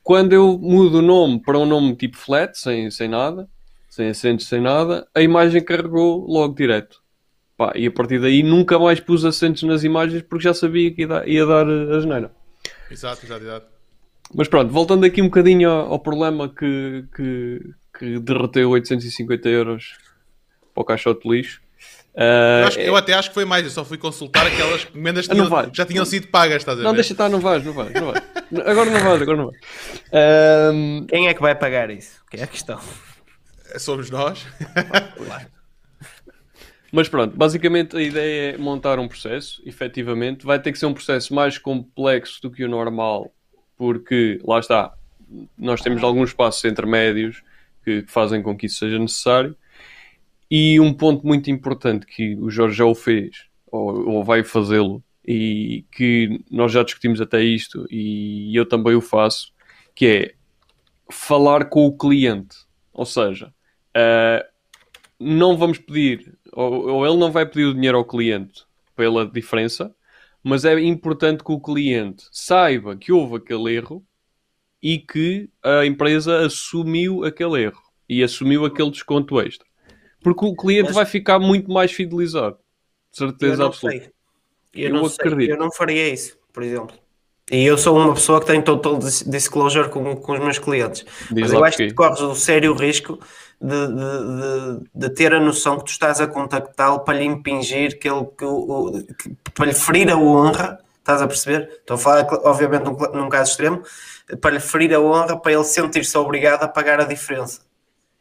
Quando 0.01 0.33
eu 0.33 0.57
mudo 0.57 0.99
o 0.99 1.01
nome 1.01 1.41
para 1.41 1.57
um 1.57 1.65
nome 1.65 1.95
tipo 1.95 2.17
flat, 2.17 2.57
sem, 2.57 2.89
sem 2.89 3.07
nada, 3.07 3.47
sem 3.89 4.09
acentos, 4.09 4.47
sem 4.47 4.61
nada, 4.61 5.07
a 5.13 5.21
imagem 5.21 5.63
carregou 5.63 6.25
logo 6.25 6.55
direto. 6.55 7.01
Pá, 7.57 7.73
e 7.75 7.85
a 7.85 7.91
partir 7.91 8.21
daí 8.21 8.41
nunca 8.41 8.79
mais 8.79 9.01
pus 9.01 9.25
acentos 9.25 9.63
nas 9.63 9.83
imagens 9.83 10.21
porque 10.21 10.45
já 10.45 10.53
sabia 10.53 10.93
que 10.93 11.01
ia 11.01 11.07
dar, 11.07 11.27
ia 11.27 11.45
dar 11.45 11.67
a 11.67 11.99
geneira. 11.99 12.31
Exato, 12.89 13.25
exato, 13.25 13.43
exato. 13.43 13.67
Mas 14.33 14.47
pronto, 14.47 14.71
voltando 14.71 15.05
aqui 15.05 15.21
um 15.21 15.25
bocadinho 15.25 15.69
ao, 15.69 15.93
ao 15.93 15.99
problema 15.99 16.47
que, 16.47 17.05
que, 17.15 17.59
que 17.97 18.19
derreteu 18.19 18.69
850 18.69 19.49
euros 19.49 19.97
para 20.73 20.81
o 20.81 20.85
caixote 20.85 21.27
de 21.27 21.35
lixo. 21.35 21.61
Uh, 22.19 22.59
eu, 22.61 22.67
acho, 22.67 22.79
eu, 22.81 22.95
até 22.97 23.13
acho 23.13 23.29
que 23.29 23.33
foi 23.33 23.45
mais, 23.45 23.63
eu 23.63 23.69
só 23.71 23.85
fui 23.85 23.97
consultar 23.97 24.45
aquelas 24.45 24.83
encomendas 24.83 25.25
que 25.25 25.33
tinham, 25.33 25.49
já 25.73 25.85
tinham 25.85 26.03
sido 26.03 26.27
pagas, 26.27 26.57
estás 26.57 26.77
a 26.77 26.81
ver? 26.81 26.83
Não, 26.85 26.93
deixa 26.93 27.13
estar, 27.13 27.29
não 27.29 27.39
vais, 27.39 27.63
não 27.63 27.71
vais, 27.71 27.93
não 27.93 28.11
vais. 28.11 28.21
Agora 28.65 28.91
não 28.91 28.99
vais, 28.99 29.21
agora 29.21 29.37
não 29.37 29.45
vais. 29.45 29.61
Um... 30.73 31.05
Quem 31.07 31.29
é 31.29 31.33
que 31.33 31.39
vai 31.39 31.55
pagar 31.55 31.89
isso? 31.89 32.21
Que 32.29 32.35
é 32.35 32.43
a 32.43 32.47
questão. 32.47 32.77
Somos 33.77 34.09
nós. 34.09 34.45
Mas 36.91 37.07
pronto, 37.07 37.37
basicamente 37.37 37.95
a 37.95 38.01
ideia 38.01 38.55
é 38.55 38.57
montar 38.57 38.99
um 38.99 39.07
processo, 39.07 39.61
efetivamente. 39.65 40.45
Vai 40.45 40.59
ter 40.59 40.73
que 40.73 40.79
ser 40.79 40.87
um 40.87 40.93
processo 40.93 41.33
mais 41.33 41.57
complexo 41.57 42.41
do 42.41 42.51
que 42.51 42.65
o 42.65 42.67
normal, 42.67 43.31
porque 43.77 44.41
lá 44.43 44.59
está, 44.59 44.93
nós 45.57 45.79
temos 45.79 46.03
alguns 46.03 46.33
passos 46.33 46.65
intermédios 46.65 47.43
que 47.85 48.03
fazem 48.07 48.41
com 48.41 48.57
que 48.57 48.65
isso 48.65 48.79
seja 48.79 48.99
necessário. 48.99 49.55
E 50.49 50.79
um 50.79 50.93
ponto 50.93 51.25
muito 51.25 51.51
importante 51.51 52.05
que 52.05 52.35
o 52.35 52.49
Jorge 52.49 52.77
já 52.77 52.85
o 52.85 52.95
fez, 52.95 53.45
ou, 53.71 54.09
ou 54.09 54.23
vai 54.23 54.43
fazê-lo, 54.43 55.03
e 55.25 55.85
que 55.91 56.43
nós 56.49 56.71
já 56.71 56.81
discutimos 56.83 57.21
até 57.21 57.43
isto, 57.43 57.85
e 57.91 58.55
eu 58.55 58.65
também 58.67 58.95
o 58.95 59.01
faço, 59.01 59.53
que 59.93 60.05
é 60.07 60.33
falar 61.11 61.65
com 61.65 61.85
o 61.85 61.95
cliente. 61.95 62.55
Ou 62.91 63.05
seja, 63.05 63.53
uh, 63.95 64.43
não 65.19 65.55
vamos 65.55 65.77
pedir, 65.77 66.37
ou, 66.51 66.87
ou 66.87 67.05
ele 67.05 67.17
não 67.17 67.31
vai 67.31 67.45
pedir 67.45 67.65
o 67.65 67.73
dinheiro 67.73 67.97
ao 67.97 68.05
cliente 68.05 68.65
pela 68.95 69.25
diferença, 69.25 69.93
mas 70.43 70.65
é 70.65 70.79
importante 70.79 71.43
que 71.43 71.51
o 71.51 71.59
cliente 71.59 72.23
saiba 72.31 72.95
que 72.95 73.11
houve 73.11 73.35
aquele 73.35 73.75
erro 73.75 74.03
e 74.81 74.97
que 74.97 75.49
a 75.61 75.85
empresa 75.85 76.45
assumiu 76.45 77.23
aquele 77.23 77.61
erro 77.61 77.81
e 78.07 78.23
assumiu 78.23 78.65
aquele 78.65 78.89
desconto 78.89 79.39
extra. 79.39 79.68
Porque 80.21 80.45
o 80.45 80.55
cliente 80.55 80.87
Mas... 80.87 80.95
vai 80.95 81.05
ficar 81.05 81.39
muito 81.39 81.71
mais 81.71 81.91
fidelizado. 81.91 82.57
De 83.11 83.17
certeza 83.17 83.65
absoluta. 83.65 83.99
Sei. 83.99 84.11
Eu, 84.73 84.89
eu 84.89 84.93
não 84.93 85.05
acredito. 85.05 85.45
Sei. 85.45 85.51
Eu 85.51 85.57
não 85.57 85.71
faria 85.71 86.09
isso, 86.09 86.37
por 86.53 86.63
exemplo. 86.63 86.95
E 87.51 87.65
eu 87.65 87.77
sou 87.77 87.97
uma 87.97 88.13
pessoa 88.13 88.39
que 88.39 88.45
tem 88.45 88.61
total 88.61 88.99
disclosure 88.99 89.89
com, 89.89 90.15
com 90.15 90.33
os 90.33 90.39
meus 90.39 90.59
clientes. 90.59 91.03
Diz 91.31 91.41
Mas 91.41 91.53
eu 91.53 91.63
acho 91.63 91.77
que, 91.77 91.87
que 91.87 91.93
corres 91.93 92.21
o 92.21 92.35
sério 92.35 92.73
risco 92.73 93.19
de, 93.59 93.87
de, 93.87 94.89
de, 94.93 95.09
ter 95.15 95.33
a 95.33 95.39
noção 95.39 95.79
que 95.79 95.85
tu 95.85 95.91
estás 95.91 96.21
a 96.21 96.27
contactá-lo 96.27 96.99
para 96.99 97.17
lhe 97.17 97.25
impingir 97.25 97.99
que 97.99 98.07
ele 98.07 98.25
que, 98.37 99.13
que, 99.15 99.35
para 99.53 99.65
lhe 99.65 99.73
ferir 99.73 100.11
a 100.11 100.17
honra, 100.17 100.79
estás 100.99 101.21
a 101.23 101.27
perceber? 101.27 101.69
Estou 101.79 101.95
a 101.95 101.97
falar, 101.97 102.27
obviamente, 102.43 102.83
num, 102.83 102.95
num 103.19 103.29
caso 103.29 103.51
extremo, 103.51 103.81
para 104.39 104.51
lhe 104.51 104.59
ferir 104.59 104.93
a 104.93 104.99
honra, 104.99 105.35
para 105.35 105.51
ele 105.51 105.63
sentir-se 105.63 106.15
obrigado 106.17 106.63
a 106.63 106.67
pagar 106.67 107.01
a 107.01 107.05
diferença. 107.05 107.61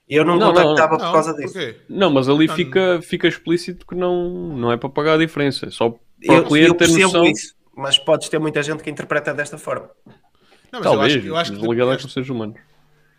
Eu 0.09 0.25
não, 0.25 0.38
não 0.38 0.55
contactava 0.55 0.97
não, 0.97 1.05
por 1.07 1.12
causa 1.12 1.35
disso. 1.35 1.59
Não, 1.88 2.11
mas 2.11 2.29
ali 2.29 2.49
fica, 2.49 3.01
fica 3.03 3.29
explícito 3.29 3.87
que 3.87 3.94
não, 3.94 4.57
não 4.57 4.73
é 4.73 4.77
para 4.77 4.88
pagar 4.88 5.14
a 5.14 5.18
diferença, 5.18 5.66
é 5.66 5.71
só 5.71 5.90
para 5.90 6.35
eu, 6.35 6.42
o 6.42 6.47
cliente 6.47 6.75
ter 6.75 6.88
noção. 6.88 7.25
Isso, 7.25 7.55
mas 7.77 7.99
podes 7.99 8.29
ter 8.29 8.38
muita 8.38 8.62
gente 8.62 8.83
que 8.83 8.90
interpreta 8.90 9.35
desta 9.35 9.59
forma. 9.59 9.90
Não, 10.73 10.81
Talvez, 10.81 11.12
eu 11.14 11.18
acho, 11.18 11.29
eu 11.29 11.37
acho 11.37 11.53
que 11.53 11.66
ligado 11.66 11.92
é 11.92 11.97
com 11.99 12.09
seres 12.09 12.29
humanos. 12.29 12.59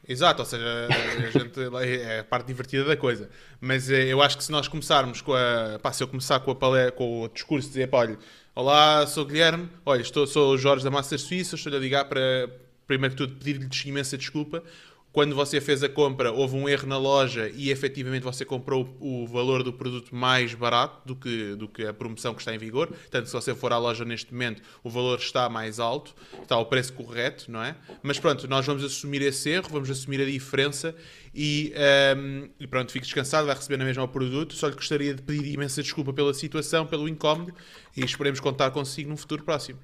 Exato, 0.08 0.42
ou 0.42 0.46
seja, 0.46 0.88
a 0.88 1.40
gente, 1.40 1.60
é 1.84 2.20
a 2.22 2.24
parte 2.24 2.48
divertida 2.48 2.84
da 2.84 2.98
coisa. 2.98 3.30
Mas 3.62 3.92
eh, 3.92 4.06
eu 4.06 4.24
acho 4.24 4.38
que 4.38 4.44
se 4.44 4.52
nós 4.52 4.68
começarmos 4.68 5.22
com 5.22 5.34
a. 5.34 5.78
Pá, 5.80 5.94
se 5.94 6.02
eu 6.02 6.08
começar 6.08 6.40
com, 6.40 6.50
a 6.50 6.56
palé, 6.56 6.90
com 6.90 7.22
o 7.22 7.30
discurso 7.30 7.68
de 7.68 7.74
dizer, 7.76 7.88
pá, 7.88 8.00
olha, 8.00 8.18
olá, 8.56 9.06
sou 9.06 9.24
o 9.24 9.28
Guilherme, 9.28 9.70
olha, 9.86 10.02
estou, 10.02 10.26
sou 10.26 10.54
o 10.54 10.58
Jorge 10.58 10.84
da 10.84 10.90
Master 10.90 11.20
Suíça, 11.20 11.56
estou-lhe 11.56 11.78
a 11.78 11.80
ligar 11.80 12.06
para, 12.06 12.50
primeiro 12.88 13.16
que 13.16 13.24
tudo, 13.24 13.36
pedir-lhe 13.36 13.70
imensa 13.86 14.18
desculpa 14.18 14.64
quando 15.12 15.36
você 15.36 15.60
fez 15.60 15.82
a 15.84 15.90
compra, 15.90 16.32
houve 16.32 16.56
um 16.56 16.70
erro 16.70 16.88
na 16.88 16.98
loja 16.98 17.52
e 17.56 17.72
efetivamente 17.72 18.22
você 18.22 18.46
comprou 18.46 18.96
o 19.00 19.26
valor 19.26 19.64
do 19.64 19.74
produto 19.74 20.14
mais 20.14 20.54
barato 20.54 21.02
do 21.04 21.16
que, 21.16 21.56
do 21.56 21.68
que 21.68 21.84
a 21.84 21.94
promoção 21.94 22.34
que 22.36 22.42
está 22.42 22.54
em 22.54 22.60
vigor. 22.60 22.88
Portanto, 22.88 23.26
se 23.26 23.34
você 23.34 23.56
for 23.56 23.74
à 23.74 23.78
loja 23.80 24.06
neste 24.06 24.32
momento, 24.32 24.62
o 24.84 24.90
valor 24.90 25.18
está 25.18 25.50
mais 25.50 25.80
alto, 25.80 26.14
está 26.44 26.58
o 26.58 26.66
preço 26.66 26.94
correto, 26.94 27.52
não 27.52 27.64
é? 27.64 27.76
Mas 28.04 28.20
pronto, 28.20 28.48
nós 28.48 28.66
vamos 28.68 28.84
assumir 28.84 29.24
esse 29.24 29.50
erro, 29.50 29.70
vamos 29.72 29.90
assumir 29.90 30.22
a 30.22 30.26
diferença 30.26 30.96
e, 31.34 31.74
um, 31.76 31.80
ehm, 31.80 32.50
e 32.60 32.68
pronto, 32.68 32.92
fique 32.92 33.06
descansado, 33.06 33.48
vai 33.48 33.56
receber 33.56 33.78
na 33.78 33.86
mesma 33.86 34.04
o 34.04 34.08
produto. 34.08 34.54
Só 34.54 34.68
lhe 34.68 34.76
gostaria 34.76 35.16
de 35.16 35.24
pedir 35.24 35.54
imensa 35.54 35.82
desculpa 35.82 36.14
pela 36.14 36.36
situação, 36.36 36.86
pelo 36.86 37.10
incómodo 37.10 37.52
e 37.98 38.06
esperemos 38.06 38.40
contar 38.40 38.70
consigo 38.70 39.10
num 39.10 39.18
futuro 39.18 39.44
próximo. 39.44 39.80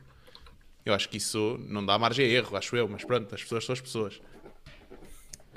Eu 0.86 0.94
acho 0.94 1.10
que 1.10 1.18
isso 1.18 1.60
não 1.68 1.84
dá 1.84 1.98
margem 1.98 2.28
a 2.28 2.30
erro, 2.30 2.56
acho 2.56 2.76
eu, 2.76 2.88
mas 2.88 3.04
pronto, 3.04 3.34
as 3.34 3.42
pessoas 3.42 3.66
são 3.66 3.74
as 3.74 3.82
pessoas. 3.82 4.22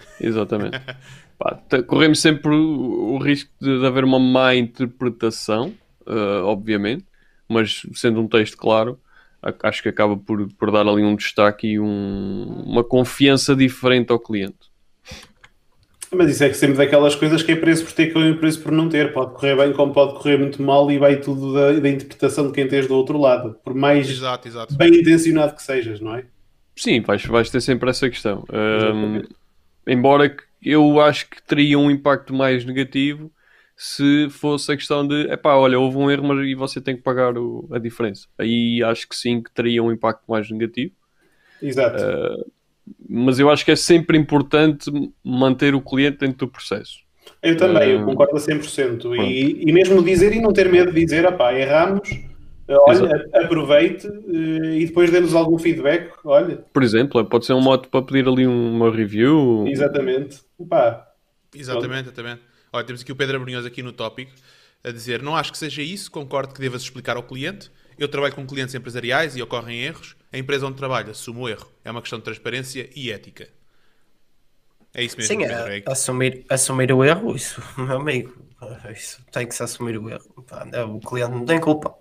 Exatamente. 0.20 0.80
Pá, 1.38 1.60
corremos 1.86 2.20
sempre 2.20 2.52
o, 2.52 3.14
o 3.14 3.18
risco 3.18 3.50
de, 3.60 3.78
de, 3.78 3.86
haver 3.86 4.04
uma 4.04 4.18
má 4.18 4.54
interpretação, 4.54 5.72
uh, 6.06 6.44
obviamente, 6.44 7.04
mas 7.48 7.86
sendo 7.94 8.20
um 8.20 8.26
texto 8.26 8.56
claro, 8.56 8.98
acho 9.62 9.82
que 9.82 9.88
acaba 9.88 10.16
por, 10.16 10.48
por 10.54 10.72
dar 10.72 10.86
ali 10.86 11.02
um 11.02 11.14
destaque 11.14 11.68
e 11.68 11.80
um, 11.80 12.64
uma 12.66 12.82
confiança 12.82 13.54
diferente 13.54 14.10
ao 14.10 14.18
cliente. 14.18 14.68
Mas 16.10 16.30
isso 16.30 16.42
é 16.42 16.48
que 16.48 16.54
sempre 16.54 16.76
daquelas 16.76 17.14
coisas 17.14 17.42
que 17.42 17.52
é 17.52 17.56
preço 17.56 17.84
por 17.84 17.92
ter 17.92 18.16
e 18.16 18.34
preço 18.34 18.62
por 18.62 18.72
não 18.72 18.88
ter. 18.88 19.12
Pode 19.12 19.34
correr 19.34 19.56
bem, 19.56 19.72
como 19.74 19.92
pode 19.92 20.14
correr 20.14 20.38
muito 20.38 20.62
mal, 20.62 20.90
e 20.90 20.98
vai 20.98 21.16
tudo 21.16 21.52
da, 21.52 21.72
da 21.72 21.88
interpretação 21.88 22.46
de 22.46 22.52
quem 22.52 22.66
tens 22.66 22.86
do 22.88 22.94
outro 22.94 23.18
lado. 23.18 23.56
Por 23.62 23.74
mais 23.74 24.08
exato, 24.08 24.48
exato. 24.48 24.74
bem 24.74 25.00
intencionado 25.00 25.54
que 25.54 25.62
sejas, 25.62 26.00
não 26.00 26.14
é? 26.14 26.24
Sim, 26.74 27.00
vais, 27.02 27.24
vais 27.26 27.50
ter 27.50 27.60
sempre 27.60 27.90
essa 27.90 28.08
questão. 28.08 28.44
Um, 28.50 29.22
embora 29.88 30.36
eu 30.62 31.00
acho 31.00 31.28
que 31.28 31.42
teria 31.42 31.78
um 31.78 31.90
impacto 31.90 32.34
mais 32.34 32.64
negativo 32.64 33.30
se 33.76 34.28
fosse 34.30 34.72
a 34.72 34.76
questão 34.76 35.06
de, 35.06 35.30
epá, 35.30 35.54
olha, 35.54 35.78
houve 35.78 35.96
um 35.96 36.10
erro 36.10 36.24
mas, 36.24 36.44
e 36.46 36.54
você 36.54 36.80
tem 36.80 36.96
que 36.96 37.02
pagar 37.02 37.38
o, 37.38 37.68
a 37.70 37.78
diferença. 37.78 38.26
Aí 38.36 38.82
acho 38.82 39.08
que 39.08 39.14
sim, 39.14 39.40
que 39.40 39.52
teria 39.52 39.82
um 39.82 39.92
impacto 39.92 40.24
mais 40.28 40.50
negativo. 40.50 40.92
Exato. 41.62 42.02
Uh, 42.02 42.50
mas 43.08 43.38
eu 43.38 43.48
acho 43.48 43.64
que 43.64 43.70
é 43.70 43.76
sempre 43.76 44.18
importante 44.18 44.90
manter 45.22 45.74
o 45.76 45.80
cliente 45.80 46.18
dentro 46.18 46.46
do 46.46 46.48
processo. 46.48 46.98
Eu 47.40 47.56
também, 47.56 47.90
eu 47.90 48.04
concordo 48.04 48.36
a 48.36 48.40
100%. 48.40 49.14
E, 49.16 49.68
e 49.68 49.72
mesmo 49.72 50.02
dizer 50.02 50.32
e 50.32 50.40
não 50.40 50.52
ter 50.52 50.68
medo 50.68 50.92
de 50.92 51.04
dizer, 51.04 51.30
pá, 51.36 51.54
erramos, 51.54 52.08
olha, 52.68 53.04
Exato. 53.04 53.36
aproveite 53.36 54.06
eh, 54.06 54.78
e 54.78 54.86
depois 54.86 55.10
dê-nos 55.10 55.34
algum 55.34 55.58
feedback, 55.58 56.12
olha. 56.24 56.64
Por 56.72 56.82
exemplo, 56.82 57.24
pode 57.24 57.46
ser 57.46 57.54
um 57.54 57.60
modo 57.60 57.88
para 57.88 58.02
pedir 58.02 58.28
ali 58.28 58.46
uma 58.46 58.90
review. 58.90 59.64
Exatamente. 59.66 60.40
Pá. 60.68 61.06
Exatamente, 61.54 62.08
exatamente. 62.08 62.42
Olha, 62.72 62.84
temos 62.84 63.02
aqui 63.02 63.12
o 63.12 63.16
Pedro 63.16 63.36
Abrunhoso 63.36 63.66
aqui 63.66 63.82
no 63.82 63.92
tópico 63.92 64.32
a 64.84 64.90
dizer, 64.90 65.22
não 65.22 65.34
acho 65.34 65.50
que 65.50 65.58
seja 65.58 65.82
isso, 65.82 66.10
concordo 66.10 66.54
que 66.54 66.60
devas 66.60 66.82
explicar 66.82 67.16
ao 67.16 67.22
cliente. 67.22 67.70
Eu 67.98 68.08
trabalho 68.08 68.34
com 68.34 68.46
clientes 68.46 68.74
empresariais 68.74 69.36
e 69.36 69.42
ocorrem 69.42 69.82
erros 69.82 70.16
a 70.32 70.38
empresa 70.38 70.66
onde 70.66 70.76
trabalha 70.76 71.10
assume 71.10 71.40
o 71.40 71.48
erro. 71.48 71.68
É 71.84 71.90
uma 71.90 72.00
questão 72.00 72.18
de 72.18 72.24
transparência 72.24 72.88
e 72.94 73.10
ética. 73.10 73.48
É 74.94 75.02
isso 75.02 75.16
mesmo. 75.16 75.34
Sim, 75.34 75.44
é, 75.44 75.82
assumir, 75.86 76.44
assumir 76.48 76.92
o 76.92 77.04
erro, 77.04 77.34
isso, 77.34 77.62
meu 77.76 77.98
amigo, 77.98 78.34
isso 78.92 79.22
tem 79.30 79.46
que 79.46 79.54
se 79.54 79.62
assumir 79.62 79.98
o 79.98 80.08
erro. 80.08 80.24
O 80.94 81.00
cliente 81.00 81.32
não 81.32 81.44
tem 81.44 81.60
culpa. 81.60 81.94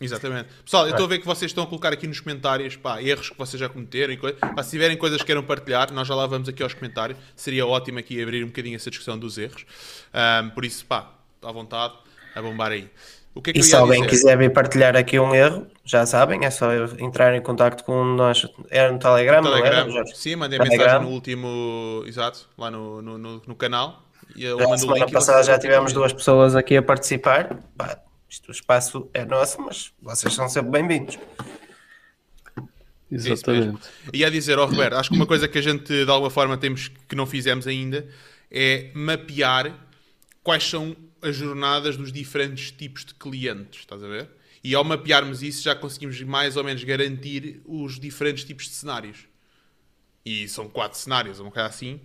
Exatamente. 0.00 0.48
Pessoal, 0.64 0.86
eu 0.86 0.92
estou 0.92 1.04
a 1.04 1.08
ver 1.08 1.18
que 1.18 1.26
vocês 1.26 1.50
estão 1.50 1.64
a 1.64 1.66
colocar 1.66 1.92
aqui 1.92 2.06
nos 2.06 2.20
comentários 2.20 2.74
pá, 2.74 3.02
erros 3.02 3.28
que 3.28 3.36
vocês 3.36 3.60
já 3.60 3.68
cometeram. 3.68 4.16
Pá, 4.56 4.62
se 4.62 4.70
tiverem 4.70 4.96
coisas 4.96 5.18
que 5.18 5.26
queiram 5.26 5.42
partilhar, 5.42 5.92
nós 5.92 6.08
já 6.08 6.14
lá 6.14 6.26
vamos 6.26 6.48
aqui 6.48 6.62
aos 6.62 6.72
comentários. 6.72 7.18
Seria 7.36 7.66
ótimo 7.66 7.98
aqui 7.98 8.22
abrir 8.22 8.42
um 8.42 8.46
bocadinho 8.46 8.76
essa 8.76 8.88
discussão 8.88 9.18
dos 9.18 9.36
erros. 9.36 9.66
Um, 10.14 10.50
por 10.50 10.64
isso, 10.64 10.86
pá, 10.86 11.10
à 11.42 11.52
vontade, 11.52 11.94
a 12.34 12.40
bombar 12.40 12.72
aí. 12.72 12.88
O 13.34 13.42
que 13.42 13.50
é 13.50 13.58
e 13.58 13.62
se 13.62 13.76
alguém 13.76 14.00
dizer? 14.02 14.10
quiser 14.10 14.38
vir 14.38 14.52
partilhar 14.52 14.96
aqui 14.96 15.18
um 15.20 15.34
erro, 15.34 15.66
já 15.84 16.04
sabem, 16.04 16.44
é 16.44 16.50
só 16.50 16.72
entrar 16.98 17.34
em 17.36 17.40
contato 17.42 17.84
com 17.84 18.02
nós. 18.02 18.46
Era 18.70 18.90
no 18.90 18.98
Telegram, 18.98 19.42
Telegram. 19.42 19.86
não 19.86 19.98
era? 19.98 20.06
Sim, 20.14 20.36
mandei 20.36 20.58
Telegram. 20.58 20.84
mensagem 20.86 21.06
no 21.06 21.14
último, 21.14 22.04
exato, 22.06 22.48
lá 22.58 22.70
no, 22.70 23.00
no, 23.00 23.18
no, 23.18 23.42
no 23.46 23.54
canal. 23.54 24.02
E 24.34 24.44
eu 24.44 24.58
já, 24.58 24.78
semana 24.78 25.08
passada 25.08 25.42
já 25.44 25.58
tivemos 25.58 25.92
duas 25.92 26.12
pessoas 26.12 26.56
aqui 26.56 26.76
a 26.76 26.82
participar. 26.82 27.56
Pá, 27.76 27.98
isto, 28.30 28.48
o 28.48 28.52
espaço 28.52 29.10
é 29.12 29.24
nosso, 29.24 29.60
mas 29.60 29.92
vocês 30.00 30.32
são 30.32 30.48
sempre 30.48 30.70
bem-vindos. 30.70 31.18
Exatamente. 33.10 33.88
E 34.12 34.24
a 34.24 34.30
dizer, 34.30 34.56
ó 34.56 34.62
oh, 34.62 34.66
Roberto, 34.66 34.94
acho 34.94 35.10
que 35.10 35.16
uma 35.16 35.26
coisa 35.26 35.48
que 35.48 35.58
a 35.58 35.62
gente 35.62 36.04
de 36.04 36.10
alguma 36.10 36.30
forma 36.30 36.56
temos 36.56 36.88
que 37.08 37.16
não 37.16 37.26
fizemos 37.26 37.66
ainda 37.66 38.08
é 38.48 38.92
mapear 38.94 39.74
quais 40.44 40.62
são 40.62 40.96
as 41.20 41.34
jornadas 41.34 41.96
dos 41.96 42.12
diferentes 42.12 42.70
tipos 42.70 43.04
de 43.04 43.14
clientes, 43.14 43.80
estás 43.80 44.02
a 44.02 44.06
ver? 44.06 44.30
E 44.62 44.76
ao 44.76 44.84
mapearmos 44.84 45.42
isso 45.42 45.64
já 45.64 45.74
conseguimos 45.74 46.22
mais 46.22 46.56
ou 46.56 46.62
menos 46.62 46.84
garantir 46.84 47.60
os 47.66 47.98
diferentes 47.98 48.44
tipos 48.44 48.66
de 48.66 48.74
cenários. 48.74 49.26
E 50.24 50.46
são 50.48 50.68
quatro 50.68 50.96
cenários, 50.96 51.40
um 51.40 51.46
bocado 51.46 51.68
assim, 51.68 52.00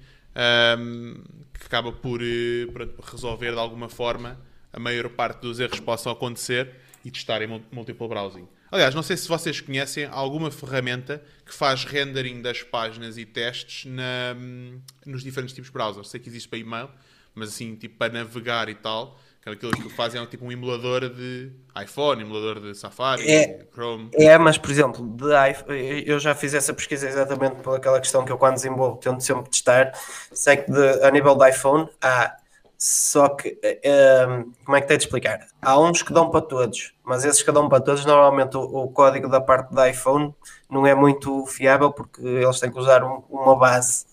um, 0.79 1.23
que 1.53 1.67
acaba 1.67 1.91
por, 1.91 2.19
eh, 2.23 2.65
por 2.73 3.05
resolver 3.05 3.51
de 3.51 3.59
alguma 3.59 3.89
forma 3.89 4.39
a 4.75 4.79
maior 4.79 5.07
parte 5.09 5.39
dos 5.39 5.59
erros 5.59 5.79
possam 5.79 6.11
acontecer 6.11 6.69
e 7.03 7.09
testar 7.09 7.41
em 7.41 7.63
multiple 7.71 8.07
browsing. 8.09 8.45
Aliás, 8.69 8.93
não 8.93 9.01
sei 9.01 9.15
se 9.15 9.25
vocês 9.25 9.61
conhecem 9.61 10.05
alguma 10.11 10.51
ferramenta 10.51 11.23
que 11.45 11.53
faz 11.53 11.85
rendering 11.85 12.41
das 12.41 12.61
páginas 12.61 13.17
e 13.17 13.25
testes 13.25 13.89
na, 13.89 14.35
hum, 14.35 14.81
nos 15.05 15.23
diferentes 15.23 15.55
tipos 15.55 15.69
de 15.69 15.73
browsers. 15.73 16.09
Sei 16.09 16.19
que 16.19 16.27
existe 16.27 16.49
para 16.49 16.59
e-mail, 16.59 16.89
mas 17.33 17.49
assim, 17.49 17.75
tipo 17.75 17.97
para 17.97 18.11
navegar 18.11 18.67
e 18.67 18.75
tal, 18.75 19.17
aquilo 19.45 19.71
que 19.71 19.89
fazem 19.89 20.21
é 20.21 20.25
tipo 20.25 20.43
um 20.43 20.51
emulador 20.51 21.07
de 21.09 21.51
iPhone, 21.81 22.21
emulador 22.21 22.59
de 22.59 22.75
Safari, 22.75 23.31
é, 23.31 23.65
Chrome. 23.71 24.09
É, 24.13 24.37
mas 24.37 24.57
por 24.57 24.71
exemplo, 24.71 25.07
de 25.07 25.51
iPhone, 25.51 26.03
eu 26.05 26.19
já 26.19 26.35
fiz 26.35 26.53
essa 26.53 26.73
pesquisa 26.73 27.07
exatamente 27.07 27.61
por 27.61 27.77
aquela 27.77 28.01
questão 28.01 28.25
que 28.25 28.31
eu 28.31 28.37
quando 28.37 28.55
desenvolvo 28.55 28.97
tento 28.97 29.21
sempre 29.21 29.49
testar. 29.49 29.93
Sei 30.33 30.57
que 30.57 30.69
de, 30.69 31.03
a 31.03 31.11
nível 31.11 31.35
do 31.35 31.47
iPhone 31.47 31.87
há, 32.01 32.35
só 32.77 33.29
que 33.29 33.57
um, 33.63 33.89
ehm, 33.89 34.51
como 34.63 34.77
é 34.77 34.81
que 34.81 34.87
tem 34.87 34.97
de 34.97 35.03
explicar? 35.03 35.47
Há 35.61 35.79
uns 35.79 36.01
que 36.01 36.13
dão 36.13 36.29
para 36.29 36.41
todos, 36.41 36.93
mas 37.03 37.23
esses 37.25 37.41
que 37.41 37.51
dão 37.51 37.69
para 37.69 37.83
todos, 37.83 38.05
normalmente 38.05 38.57
o, 38.57 38.61
o 38.61 38.87
código 38.89 39.29
da 39.29 39.41
parte 39.41 39.73
do 39.73 39.85
iPhone 39.85 40.33
não 40.69 40.85
é 40.85 40.93
muito 40.93 41.45
fiável 41.45 41.91
porque 41.91 42.21
eles 42.21 42.59
têm 42.59 42.71
que 42.71 42.79
usar 42.79 43.03
um, 43.03 43.23
uma 43.29 43.55
base. 43.55 44.05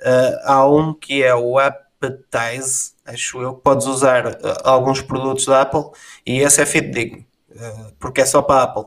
Uh, 0.00 0.38
há 0.44 0.66
um 0.66 0.92
que 0.92 1.22
é 1.22 1.34
o 1.34 1.58
App 1.58 1.84
Appetize, 2.04 2.92
acho 3.04 3.40
eu, 3.40 3.54
podes 3.54 3.86
usar 3.86 4.26
uh, 4.26 4.36
alguns 4.62 5.00
produtos 5.00 5.46
da 5.46 5.62
Apple 5.62 5.90
e 6.26 6.40
esse 6.40 6.60
é 6.60 6.66
fidedigno, 6.66 7.24
uh, 7.50 7.92
porque 7.98 8.20
é 8.20 8.26
só 8.26 8.42
para 8.42 8.60
a 8.60 8.62
Apple. 8.64 8.84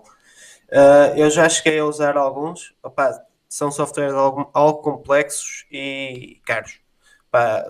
Uh, 0.69 1.15
eu 1.15 1.29
já 1.29 1.47
cheguei 1.49 1.79
a 1.79 1.85
usar 1.85 2.17
alguns, 2.17 2.73
opa, 2.83 3.23
são 3.49 3.71
softwares 3.71 4.13
algo, 4.13 4.49
algo, 4.53 4.81
complexos 4.81 5.65
e 5.71 6.41
caros. 6.45 6.79
Opa, 7.29 7.65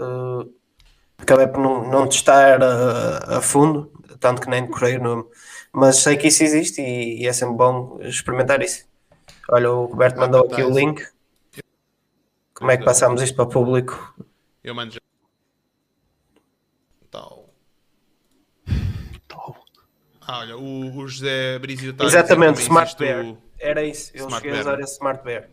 acabei 1.18 1.48
por 1.48 1.60
não, 1.60 1.90
não 1.90 2.08
testar 2.08 2.62
a, 2.62 3.38
a, 3.38 3.42
fundo, 3.42 3.92
tanto 4.20 4.42
que 4.42 4.50
nem 4.50 4.66
decorei 4.66 4.98
o 4.98 5.04
nome, 5.04 5.26
mas 5.72 5.98
sei 5.98 6.18
que 6.18 6.28
isso 6.28 6.44
existe 6.44 6.82
e, 6.82 7.24
e 7.24 7.28
é 7.28 7.34
sempre 7.34 7.56
bom 7.56 8.00
experimentar 8.02 8.62
isso. 8.62 8.86
Olha, 9.50 9.72
o 9.72 9.86
Roberto 9.86 10.18
mandou 10.18 10.46
aqui 10.46 10.64
o 10.64 10.70
link. 10.70 11.06
Como 12.54 12.72
é 12.72 12.78
que 12.78 12.84
passamos 12.84 13.22
isto 13.22 13.36
para 13.36 13.46
o 13.46 13.50
público? 13.50 14.16
Eu 14.64 14.76
mando 14.76 14.94
já. 14.94 15.00
Ah, 20.28 20.40
olha, 20.40 20.58
o, 20.58 20.98
o 20.98 21.08
José 21.08 21.58
Brizio 21.58 21.92
está 21.92 22.04
Exatamente, 22.04 22.60
Smart 22.60 22.98
Bear. 22.98 23.26
O... 23.26 23.38
Era 23.58 23.82
isso, 23.82 24.12
eu 24.14 24.26
Smart 24.26 24.44
cheguei 24.44 24.58
a 24.58 24.62
usar 24.62 24.80
esse 24.82 24.94
Smart 24.96 25.24
Bear. 25.24 25.50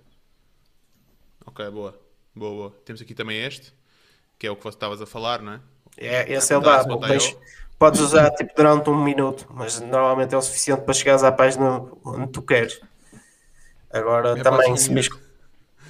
Ok, 1.46 1.70
boa. 1.70 1.96
Boa, 2.34 2.52
boa. 2.52 2.70
Temos 2.84 3.00
aqui 3.00 3.14
também 3.14 3.38
este, 3.40 3.72
que 4.44 4.48
é 4.48 4.50
o 4.50 4.56
que 4.56 4.62
você 4.62 4.76
estavas 4.76 5.00
a 5.00 5.06
falar, 5.06 5.40
não 5.40 5.54
é? 5.54 5.60
É, 5.96 6.32
esse 6.32 6.52
é 6.52 6.58
o 6.58 6.60
da 6.60 6.80
Apple. 6.80 6.98
podes 7.78 8.00
usar 8.00 8.30
tipo, 8.32 8.54
durante 8.54 8.90
um 8.90 9.02
minuto, 9.02 9.46
mas 9.48 9.80
normalmente 9.80 10.34
é 10.34 10.36
o 10.36 10.42
suficiente 10.42 10.82
para 10.82 10.92
chegares 10.92 11.22
à 11.22 11.32
página 11.32 11.82
onde 12.04 12.30
tu 12.30 12.42
queres. 12.42 12.78
Agora 13.90 14.38
é 14.38 14.42
também, 14.42 14.76
se 14.76 14.92
bis, 14.92 15.08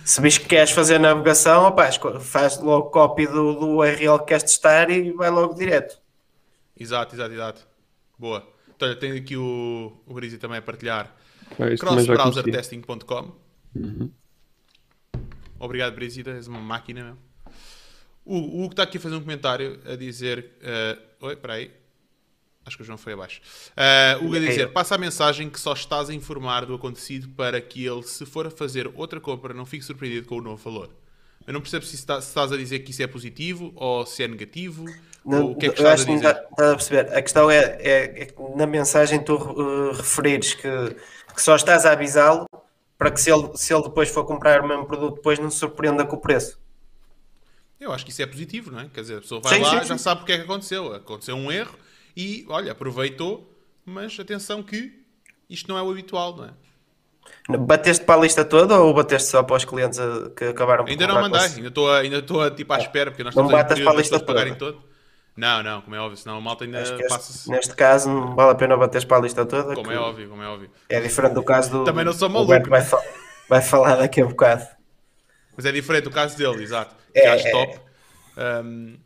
se 0.04 0.20
que 0.38 0.46
queres 0.46 0.70
fazer 0.70 1.00
navegação, 1.00 1.64
opa, 1.64 1.90
faz 2.20 2.60
logo 2.60 2.90
cópia 2.90 3.26
do, 3.26 3.54
do 3.54 3.66
URL 3.78 4.20
que 4.20 4.26
queres 4.26 4.44
testar 4.44 4.88
e 4.88 5.10
vai 5.10 5.30
logo 5.30 5.54
direto. 5.54 5.98
Exato, 6.78 7.16
exato, 7.16 7.32
exato. 7.32 7.66
Boa. 8.16 8.46
Então, 8.76 8.86
olha, 8.86 8.96
tenho 8.96 9.16
aqui 9.16 9.36
o, 9.36 9.92
o 10.06 10.38
também 10.38 10.58
a 10.58 10.62
partilhar. 10.62 11.12
É, 11.58 11.76
crossbrowsertesting.com 11.76 13.32
uhum. 13.74 14.10
Obrigado, 15.58 15.94
Brizida, 15.94 16.32
és 16.32 16.46
uma 16.46 16.60
máquina 16.60 17.02
mesmo. 17.02 17.23
O 18.24 18.36
Hugo 18.36 18.72
está 18.72 18.84
aqui 18.84 18.96
a 18.96 19.00
fazer 19.00 19.16
um 19.16 19.20
comentário 19.20 19.78
a 19.84 19.96
dizer. 19.96 20.52
Uh, 20.62 21.26
oi, 21.26 21.34
espera 21.34 21.54
aí. 21.54 21.70
Acho 22.64 22.78
que 22.78 22.82
o 22.82 22.86
João 22.86 22.96
foi 22.96 23.12
abaixo. 23.12 23.42
Uh, 23.72 24.24
Hugo 24.24 24.36
a 24.36 24.38
dizer: 24.38 24.72
passa 24.72 24.94
a 24.94 24.98
mensagem 24.98 25.50
que 25.50 25.60
só 25.60 25.74
estás 25.74 26.08
a 26.08 26.14
informar 26.14 26.64
do 26.64 26.74
acontecido 26.74 27.28
para 27.30 27.60
que 27.60 27.84
ele, 27.84 28.02
se 28.02 28.24
for 28.24 28.46
a 28.46 28.50
fazer 28.50 28.90
outra 28.94 29.20
compra, 29.20 29.52
não 29.52 29.66
fique 29.66 29.84
surpreendido 29.84 30.26
com 30.26 30.36
o 30.36 30.40
novo 30.40 30.56
valor. 30.56 30.90
Eu 31.46 31.52
não 31.52 31.60
percebo 31.60 31.84
se, 31.84 31.94
está, 31.94 32.20
se 32.22 32.28
estás 32.28 32.50
a 32.52 32.56
dizer 32.56 32.78
que 32.80 32.90
isso 32.90 33.02
é 33.02 33.06
positivo 33.06 33.70
ou 33.76 34.06
se 34.06 34.22
é 34.22 34.28
negativo. 34.28 34.86
Não, 35.24 35.50
o 35.50 35.54
que 35.54 35.66
é 35.66 35.68
que 35.68 35.78
estás 35.78 36.00
a 36.00 36.04
dizer? 36.04 36.36
Estás 36.50 36.70
a 36.70 36.76
perceber. 36.76 37.14
A 37.14 37.20
questão 37.20 37.50
é, 37.50 37.58
é, 37.80 38.22
é 38.22 38.26
que 38.26 38.34
na 38.56 38.66
mensagem 38.66 39.22
tu 39.22 39.34
uh, 39.34 39.92
referires 39.92 40.54
que, 40.54 40.68
que 41.34 41.42
só 41.42 41.54
estás 41.54 41.84
a 41.84 41.92
avisá-lo 41.92 42.46
para 42.96 43.10
que 43.10 43.20
se 43.20 43.30
ele, 43.30 43.50
se 43.56 43.74
ele 43.74 43.82
depois 43.82 44.08
for 44.08 44.24
comprar 44.24 44.62
o 44.62 44.68
mesmo 44.68 44.86
produto, 44.86 45.16
depois 45.16 45.38
não 45.38 45.50
se 45.50 45.58
surpreenda 45.58 46.06
com 46.06 46.16
o 46.16 46.20
preço. 46.20 46.58
Eu 47.80 47.92
acho 47.92 48.04
que 48.04 48.10
isso 48.10 48.22
é 48.22 48.26
positivo, 48.26 48.70
não 48.70 48.80
é? 48.80 48.88
Quer 48.92 49.00
dizer, 49.00 49.18
a 49.18 49.20
pessoa 49.20 49.40
vai 49.40 49.54
sim, 49.54 49.62
lá 49.62 49.70
sim, 49.70 49.88
já 49.88 49.98
sim. 49.98 50.02
sabe 50.02 50.22
o 50.22 50.24
que 50.24 50.32
é 50.32 50.36
que 50.36 50.44
aconteceu. 50.44 50.94
Aconteceu 50.94 51.36
um 51.36 51.50
erro 51.50 51.76
e, 52.16 52.46
olha, 52.48 52.72
aproveitou, 52.72 53.52
mas 53.84 54.18
atenção 54.18 54.62
que 54.62 55.04
isto 55.48 55.68
não 55.68 55.76
é 55.76 55.82
o 55.82 55.90
habitual, 55.90 56.36
não 56.36 56.44
é? 56.46 56.50
Bateste 57.58 58.04
para 58.04 58.20
a 58.20 58.22
lista 58.22 58.44
toda 58.44 58.78
ou 58.78 58.92
bateste 58.94 59.30
só 59.30 59.42
para 59.42 59.56
os 59.56 59.64
clientes 59.64 59.98
que 60.36 60.46
acabaram 60.46 60.84
por 60.84 60.90
Ainda 60.90 61.06
não 61.06 61.20
mandei, 61.20 61.40
ainda 61.40 61.68
estou 61.68 61.92
ainda 61.92 62.18
estou 62.18 62.50
tipo 62.50 62.72
à 62.72 62.78
espera, 62.78 63.10
porque 63.10 63.22
nós 63.22 63.34
não 63.34 63.44
estamos 63.44 63.62
batas 63.62 63.80
para 63.80 63.92
a 63.92 63.94
lista 63.94 64.20
pagarem 64.20 64.54
todo. 64.54 64.82
Não, 65.36 65.62
não, 65.62 65.80
como 65.82 65.96
é 65.96 65.98
óbvio, 65.98 66.16
senão 66.16 66.36
a 66.36 66.40
malta 66.40 66.64
ainda 66.64 66.80
passa 67.08 67.50
Neste 67.50 67.74
caso 67.74 68.08
não 68.08 68.36
vale 68.36 68.52
a 68.52 68.54
pena 68.54 68.76
bateres 68.76 69.04
para 69.04 69.16
a 69.16 69.20
lista 69.20 69.44
toda. 69.44 69.74
Como 69.74 69.90
é 69.90 69.98
óbvio, 69.98 70.28
como 70.28 70.42
é 70.42 70.46
óbvio. 70.46 70.70
É 70.88 71.00
diferente 71.00 71.34
do 71.34 71.42
caso 71.42 71.70
do. 71.70 71.84
Também 71.84 72.04
não 72.04 72.12
sou 72.12 72.28
maluco. 72.28 72.68
Vai, 72.68 72.82
fa 72.82 73.02
vai 73.48 73.60
falar 73.60 73.96
daqui 73.96 74.20
a 74.20 74.26
bocado. 74.26 74.66
Mas 75.56 75.66
é 75.66 75.72
diferente 75.72 76.04
do 76.04 76.10
caso 76.10 76.36
dele, 76.36 76.62
exato. 76.62 76.94
É, 77.14 77.26
é, 77.26 77.50
top. 77.50 77.80
Um, 78.36 78.96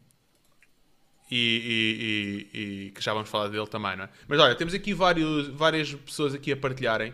e, 1.31 2.49
e, 2.55 2.59
e, 2.59 2.91
que 2.91 3.03
já 3.03 3.13
vamos 3.13 3.29
falar 3.29 3.49
dele 3.49 3.67
também, 3.67 3.97
não 3.97 4.05
é? 4.05 4.09
Mas 4.27 4.41
olha, 4.41 4.55
temos 4.55 4.73
aqui 4.73 4.95
vários, 4.95 5.49
várias 5.49 5.95
pessoas 5.95 6.35
aqui 6.35 6.53
a 6.53 6.57
partilharem. 6.57 7.13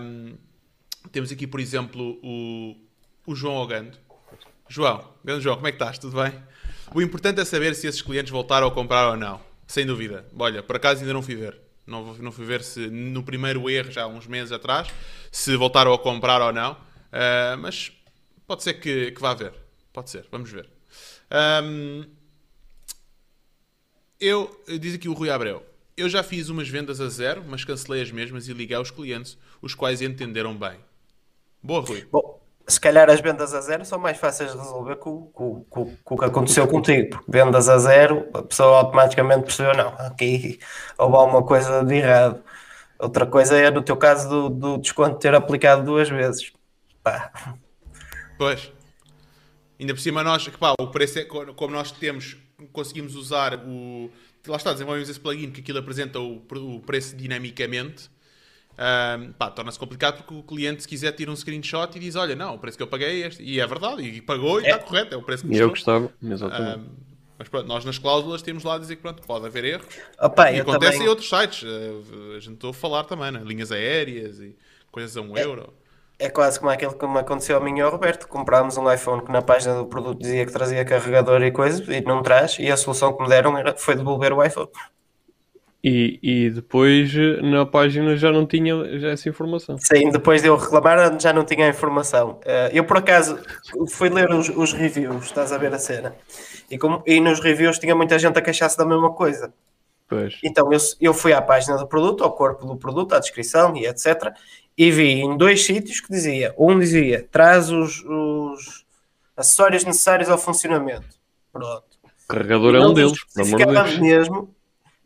Um, 0.00 0.36
temos 1.10 1.32
aqui, 1.32 1.46
por 1.46 1.60
exemplo, 1.60 2.20
o, 2.22 2.76
o 3.26 3.34
João 3.34 3.56
Ogando. 3.56 3.96
João, 4.68 5.12
grande 5.24 5.42
João, 5.42 5.56
como 5.56 5.66
é 5.66 5.72
que 5.72 5.76
estás? 5.76 5.98
Tudo 5.98 6.22
bem? 6.22 6.32
O 6.94 7.00
importante 7.00 7.40
é 7.40 7.44
saber 7.44 7.74
se 7.74 7.86
esses 7.86 8.02
clientes 8.02 8.30
voltaram 8.30 8.66
a 8.66 8.70
comprar 8.70 9.08
ou 9.08 9.16
não. 9.16 9.40
Sem 9.66 9.86
dúvida. 9.86 10.26
Olha, 10.38 10.62
por 10.62 10.76
acaso 10.76 11.00
ainda 11.00 11.14
não 11.14 11.22
fui 11.22 11.34
ver. 11.34 11.58
Não, 11.86 12.14
não 12.14 12.30
fui 12.30 12.44
ver 12.44 12.62
se 12.62 12.88
no 12.88 13.22
primeiro 13.22 13.68
erro, 13.68 13.90
já 13.90 14.02
há 14.02 14.06
uns 14.06 14.26
meses 14.26 14.52
atrás, 14.52 14.88
se 15.30 15.56
voltaram 15.56 15.92
a 15.92 15.98
comprar 15.98 16.40
ou 16.42 16.52
não. 16.52 16.72
Uh, 16.72 17.56
mas 17.58 17.92
pode 18.46 18.62
ser 18.62 18.74
que, 18.74 19.10
que 19.10 19.20
vá 19.20 19.34
ver. 19.34 19.52
Pode 19.92 20.10
ser, 20.10 20.26
vamos 20.30 20.50
ver. 20.50 20.68
Um, 21.64 22.04
eu, 24.20 24.62
diz 24.80 24.94
aqui 24.94 25.08
o 25.08 25.12
Rui 25.12 25.30
Abreu, 25.30 25.62
eu 25.96 26.08
já 26.08 26.22
fiz 26.22 26.48
umas 26.48 26.68
vendas 26.68 27.00
a 27.00 27.08
zero, 27.08 27.44
mas 27.46 27.64
cancelei 27.64 28.02
as 28.02 28.10
mesmas 28.10 28.48
e 28.48 28.52
liguei 28.52 28.76
aos 28.76 28.90
clientes, 28.90 29.36
os 29.60 29.74
quais 29.74 30.00
entenderam 30.00 30.56
bem. 30.56 30.78
Boa, 31.62 31.82
Rui. 31.82 32.06
Bom, 32.10 32.40
se 32.66 32.80
calhar 32.80 33.10
as 33.10 33.20
vendas 33.20 33.52
a 33.52 33.60
zero 33.60 33.84
são 33.84 33.98
mais 33.98 34.16
fáceis 34.16 34.52
de 34.52 34.58
resolver 34.58 34.96
com, 34.96 35.26
com, 35.26 35.64
com, 35.64 35.96
com 35.96 36.14
o 36.14 36.18
que 36.18 36.24
aconteceu 36.24 36.66
contigo, 36.66 37.22
vendas 37.28 37.68
a 37.68 37.78
zero, 37.78 38.28
a 38.32 38.42
pessoa 38.42 38.78
automaticamente 38.78 39.44
percebeu, 39.44 39.76
não, 39.76 39.88
aqui 39.98 40.58
houve 40.96 41.16
alguma 41.16 41.42
coisa 41.42 41.84
de 41.84 41.96
errado. 41.96 42.42
Outra 42.98 43.26
coisa 43.26 43.58
é, 43.58 43.70
no 43.70 43.82
teu 43.82 43.96
caso, 43.96 44.28
do, 44.28 44.48
do 44.48 44.78
desconto 44.78 45.18
ter 45.18 45.34
aplicado 45.34 45.84
duas 45.84 46.08
vezes. 46.08 46.52
Pá. 47.02 47.32
Pois. 48.38 48.71
Ainda 49.82 49.94
por 49.94 50.00
cima, 50.00 50.22
nós, 50.22 50.46
pá, 50.46 50.74
o 50.78 50.86
preço 50.86 51.18
é, 51.18 51.24
como 51.24 51.74
nós 51.74 51.90
temos, 51.90 52.36
conseguimos 52.72 53.16
usar 53.16 53.56
o. 53.66 54.08
Lá 54.46 54.56
está, 54.56 54.72
desenvolvemos 54.72 55.08
esse 55.08 55.18
plugin 55.18 55.50
que 55.50 55.60
aquilo 55.60 55.78
apresenta 55.78 56.20
o, 56.20 56.36
o 56.36 56.80
preço 56.80 57.16
dinamicamente. 57.16 58.08
Um, 58.74 59.32
pá, 59.32 59.50
torna-se 59.50 59.78
complicado 59.80 60.18
porque 60.18 60.34
o 60.34 60.42
cliente, 60.44 60.82
se 60.82 60.88
quiser, 60.88 61.10
tira 61.10 61.32
um 61.32 61.36
screenshot 61.36 61.96
e 61.96 61.98
diz: 61.98 62.14
Olha, 62.14 62.36
não, 62.36 62.54
o 62.54 62.58
preço 62.60 62.76
que 62.76 62.82
eu 62.84 62.86
paguei 62.86 63.24
é 63.24 63.26
este. 63.26 63.42
E 63.42 63.58
é 63.58 63.66
verdade, 63.66 64.02
e 64.02 64.22
pagou 64.22 64.60
e 64.60 64.64
está 64.64 64.76
é. 64.76 64.78
correto, 64.78 65.14
é 65.16 65.18
o 65.18 65.22
preço 65.22 65.44
que 65.44 65.56
Eu 65.56 65.70
gostava, 65.70 66.12
exatamente. 66.22 66.78
Um, 66.78 66.90
mas 67.36 67.48
pronto, 67.48 67.66
nós 67.66 67.84
nas 67.84 67.98
cláusulas 67.98 68.40
temos 68.40 68.62
lá 68.62 68.76
a 68.76 68.78
dizer 68.78 68.94
que 68.94 69.02
pronto, 69.02 69.20
pode 69.26 69.46
haver 69.46 69.64
erros. 69.64 69.98
Opa, 70.20 70.52
e 70.52 70.60
acontece 70.60 70.92
também... 70.92 71.06
em 71.08 71.10
outros 71.10 71.28
sites. 71.28 71.64
A 72.36 72.38
gente 72.38 72.54
estou 72.54 72.70
a 72.70 72.74
falar 72.74 73.02
também, 73.02 73.32
né? 73.32 73.42
linhas 73.44 73.72
aéreas 73.72 74.38
e 74.38 74.56
coisas 74.92 75.16
a 75.16 75.22
um 75.22 75.36
é. 75.36 75.42
euro 75.42 75.74
é 76.22 76.30
quase 76.30 76.60
como 76.60 76.70
aquilo 76.70 76.94
que 76.94 77.06
me 77.06 77.18
aconteceu 77.18 77.56
a 77.56 77.60
mim 77.60 77.78
e 77.78 77.80
ao 77.80 77.90
Roberto. 77.90 78.28
Comprámos 78.28 78.76
um 78.76 78.90
iPhone 78.90 79.22
que 79.22 79.32
na 79.32 79.42
página 79.42 79.74
do 79.74 79.86
produto 79.86 80.20
dizia 80.20 80.46
que 80.46 80.52
trazia 80.52 80.84
carregador 80.84 81.42
e 81.42 81.50
coisa 81.50 81.82
e 81.92 82.00
não 82.00 82.22
traz, 82.22 82.58
e 82.60 82.70
a 82.70 82.76
solução 82.76 83.12
que 83.12 83.22
me 83.22 83.28
deram 83.28 83.58
era, 83.58 83.76
foi 83.76 83.96
devolver 83.96 84.32
o 84.32 84.42
iPhone. 84.42 84.68
E, 85.82 86.20
e 86.22 86.50
depois 86.50 87.12
na 87.42 87.66
página 87.66 88.16
já 88.16 88.30
não 88.30 88.46
tinha 88.46 89.00
já 89.00 89.08
essa 89.08 89.28
informação. 89.28 89.76
Sim, 89.78 90.10
depois 90.10 90.40
de 90.40 90.46
eu 90.46 90.56
reclamar 90.56 91.18
já 91.20 91.32
não 91.32 91.44
tinha 91.44 91.66
a 91.66 91.70
informação. 91.70 92.38
Eh, 92.44 92.70
eu 92.72 92.84
por 92.84 92.98
acaso 92.98 93.40
fui 93.90 94.08
ler 94.08 94.30
os, 94.30 94.48
os 94.48 94.72
reviews, 94.72 95.24
estás 95.24 95.50
a 95.50 95.58
ver 95.58 95.74
a 95.74 95.78
cena, 95.80 96.14
e, 96.70 96.78
como, 96.78 97.02
e 97.04 97.18
nos 97.18 97.40
reviews 97.40 97.80
tinha 97.80 97.96
muita 97.96 98.16
gente 98.16 98.38
a 98.38 98.42
queixar-se 98.42 98.78
da 98.78 98.84
mesma 98.84 99.12
coisa. 99.12 99.52
Pois. 100.08 100.38
Então 100.44 100.72
eu, 100.72 100.78
eu 101.00 101.12
fui 101.12 101.32
à 101.32 101.42
página 101.42 101.76
do 101.76 101.88
produto, 101.88 102.22
ao 102.22 102.30
corpo 102.30 102.64
do 102.64 102.76
produto, 102.76 103.14
à 103.14 103.18
descrição 103.18 103.76
e 103.76 103.84
etc 103.84 104.32
e 104.76 104.90
vi 104.90 105.20
em 105.20 105.36
dois 105.36 105.64
sítios 105.64 106.00
que 106.00 106.10
dizia, 106.10 106.54
um 106.56 106.78
dizia, 106.78 107.26
traz 107.30 107.70
os, 107.70 108.02
os 108.04 108.84
acessórios 109.36 109.84
necessários 109.84 110.28
ao 110.28 110.38
funcionamento. 110.38 111.16
Pronto. 111.52 111.84
Carregador 112.28 112.74
é 112.74 112.80
um 112.80 112.94
deles, 112.94 113.24
pelo 113.34 113.46
amor 113.46 113.58
de 113.58 113.66
Deus. 113.66 113.98
mesmo, 113.98 114.54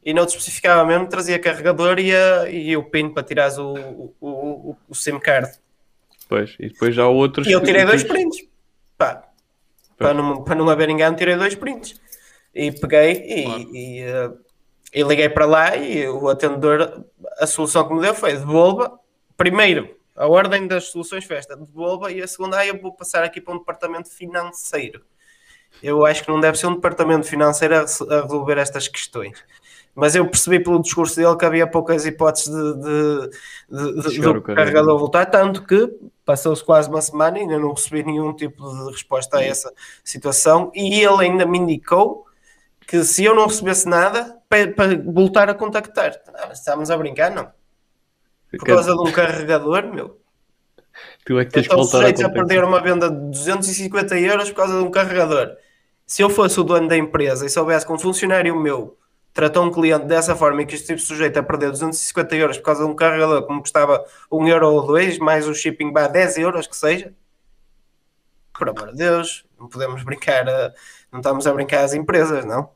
e 0.04 0.14
não 0.14 0.24
especificava 0.24 0.84
mesmo, 0.84 1.08
trazia 1.08 1.38
carregador 1.38 1.98
e, 1.98 2.14
a, 2.14 2.48
e 2.48 2.76
o 2.76 2.84
pin 2.84 3.08
para 3.08 3.24
tirares 3.24 3.58
o, 3.58 3.74
o, 3.74 4.14
o, 4.20 4.76
o 4.88 4.94
SIM 4.94 5.18
card. 5.18 5.50
Pois, 6.28 6.54
e 6.60 6.68
depois 6.68 6.94
já 6.94 7.02
há 7.02 7.08
outros... 7.08 7.46
E 7.46 7.52
eu 7.52 7.62
tirei 7.62 7.84
dois 7.84 8.04
prints. 8.04 8.46
Pá, 8.96 9.24
para 9.96 10.14
não, 10.14 10.44
para 10.44 10.54
não 10.54 10.68
haver 10.68 10.88
engano, 10.90 11.16
tirei 11.16 11.34
dois 11.34 11.54
prints. 11.54 12.00
E 12.54 12.70
peguei 12.70 13.12
e, 13.12 13.44
claro. 13.44 13.60
e, 13.60 14.04
uh, 14.04 14.38
e 14.94 15.02
liguei 15.02 15.28
para 15.28 15.44
lá 15.44 15.76
e 15.76 16.08
o 16.08 16.28
atendedor, 16.28 17.04
a 17.38 17.46
solução 17.46 17.86
que 17.86 17.94
me 17.94 18.00
deu 18.00 18.14
foi 18.14 18.32
devolva 18.32 18.98
primeiro, 19.36 19.96
a 20.14 20.26
ordem 20.26 20.66
das 20.66 20.84
soluções 20.84 21.24
festa 21.24 21.56
devolva 21.56 22.10
e 22.10 22.22
a 22.22 22.26
segunda, 22.26 22.58
ah, 22.58 22.66
eu 22.66 22.80
vou 22.80 22.92
passar 22.92 23.22
aqui 23.22 23.40
para 23.40 23.54
um 23.54 23.58
departamento 23.58 24.10
financeiro. 24.10 25.02
Eu 25.82 26.06
acho 26.06 26.24
que 26.24 26.30
não 26.30 26.40
deve 26.40 26.58
ser 26.58 26.66
um 26.68 26.74
departamento 26.74 27.26
financeiro 27.26 27.74
a, 27.74 27.80
a 27.80 28.22
resolver 28.22 28.56
estas 28.56 28.88
questões. 28.88 29.44
Mas 29.94 30.14
eu 30.14 30.26
percebi 30.28 30.60
pelo 30.60 30.80
discurso 30.80 31.16
dele 31.16 31.36
que 31.36 31.44
havia 31.44 31.66
poucas 31.66 32.04
hipóteses 32.04 32.48
de, 32.48 32.74
de, 32.74 34.02
de, 34.02 34.10
de 34.10 34.20
do 34.20 34.42
carregador 34.42 34.98
voltar, 34.98 35.24
tanto 35.26 35.64
que 35.64 35.90
passou-se 36.24 36.62
quase 36.62 36.88
uma 36.88 37.00
semana 37.00 37.38
e 37.38 37.42
ainda 37.42 37.58
não 37.58 37.72
recebi 37.72 38.02
nenhum 38.02 38.34
tipo 38.34 38.62
de 38.62 38.92
resposta 38.92 39.38
a 39.38 39.42
essa 39.44 39.72
situação. 40.04 40.70
E 40.74 41.02
ele 41.02 41.24
ainda 41.24 41.46
me 41.46 41.58
indicou 41.58 42.26
que 42.86 43.02
se 43.04 43.24
eu 43.24 43.34
não 43.34 43.46
recebesse 43.46 43.88
nada, 43.88 44.38
para, 44.48 44.70
para 44.72 45.02
voltar 45.02 45.48
a 45.48 45.54
contactar. 45.54 46.20
Ah, 46.34 46.50
estamos 46.52 46.90
a 46.90 46.96
brincar, 46.96 47.30
não? 47.30 47.50
Por 48.50 48.64
causa 48.64 48.94
de 48.94 49.00
um 49.00 49.12
carregador, 49.12 49.92
meu. 49.92 50.20
Tu 51.24 51.38
é 51.38 51.44
que 51.44 51.52
tens 51.52 51.66
então, 51.66 51.76
que 51.76 51.82
voltar 51.82 52.06
a, 52.06 52.26
a 52.26 52.30
perder 52.30 52.64
uma 52.64 52.80
venda 52.80 53.10
de 53.10 53.30
250 53.30 54.18
euros 54.20 54.50
por 54.50 54.56
causa 54.56 54.78
de 54.78 54.84
um 54.84 54.90
carregador. 54.90 55.56
Se 56.06 56.22
eu 56.22 56.30
fosse 56.30 56.58
o 56.60 56.64
dono 56.64 56.88
da 56.88 56.96
empresa 56.96 57.44
e 57.44 57.50
soubesse 57.50 57.84
que 57.84 57.92
um 57.92 57.98
funcionário 57.98 58.58
meu 58.58 58.96
tratou 59.36 59.64
um 59.64 59.70
cliente 59.70 60.06
dessa 60.06 60.34
forma 60.34 60.62
e 60.62 60.66
que 60.66 60.74
estive 60.74 60.98
sujeito 60.98 61.36
a 61.36 61.42
perder 61.42 61.70
250 61.70 62.36
euros 62.36 62.56
por 62.56 62.64
causa 62.64 62.84
de 62.84 62.90
um 62.90 62.94
carregador 62.94 63.46
que 63.46 63.52
me 63.52 63.60
custava 63.60 64.02
1 64.32 64.48
euro 64.48 64.72
ou 64.72 64.86
2, 64.86 65.18
mais 65.18 65.46
o 65.46 65.52
shipping 65.52 65.92
vá 65.92 66.08
10 66.08 66.38
euros, 66.38 66.66
que 66.66 66.74
seja, 66.74 67.12
por 68.58 68.70
amor 68.70 68.92
de 68.92 68.96
Deus, 68.96 69.44
não 69.60 69.68
podemos 69.68 70.02
brincar, 70.04 70.48
a, 70.48 70.72
não 71.12 71.20
estamos 71.20 71.46
a 71.46 71.52
brincar 71.52 71.84
às 71.84 71.92
empresas, 71.92 72.46
não? 72.46 72.70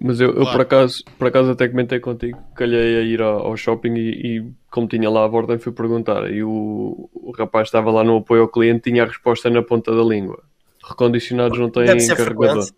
Mas 0.00 0.20
eu, 0.20 0.34
eu 0.34 0.44
por, 0.44 0.60
acaso, 0.60 1.02
por 1.18 1.26
acaso 1.26 1.50
até 1.50 1.66
comentei 1.66 1.98
contigo, 1.98 2.38
calhei 2.54 2.98
a 2.98 3.00
ir 3.00 3.20
ao, 3.20 3.46
ao 3.46 3.56
shopping 3.56 3.94
e, 3.94 4.10
e, 4.38 4.52
como 4.76 4.86
tinha 4.86 5.08
lá 5.08 5.24
a 5.24 5.28
borda 5.28 5.58
fui 5.58 5.72
perguntar 5.72 6.30
e 6.30 6.44
o, 6.44 7.08
o 7.14 7.32
rapaz 7.34 7.68
estava 7.68 7.90
lá 7.90 8.04
no 8.04 8.18
apoio 8.18 8.42
ao 8.42 8.48
cliente 8.48 8.90
tinha 8.90 9.04
a 9.04 9.06
resposta 9.06 9.48
na 9.48 9.62
ponta 9.62 9.90
da 9.96 10.02
língua. 10.02 10.42
Recondicionados 10.86 11.58
não 11.58 11.70
têm 11.70 11.86
Deve 11.86 12.06
carregador. 12.08 12.62
Frequente. 12.62 12.74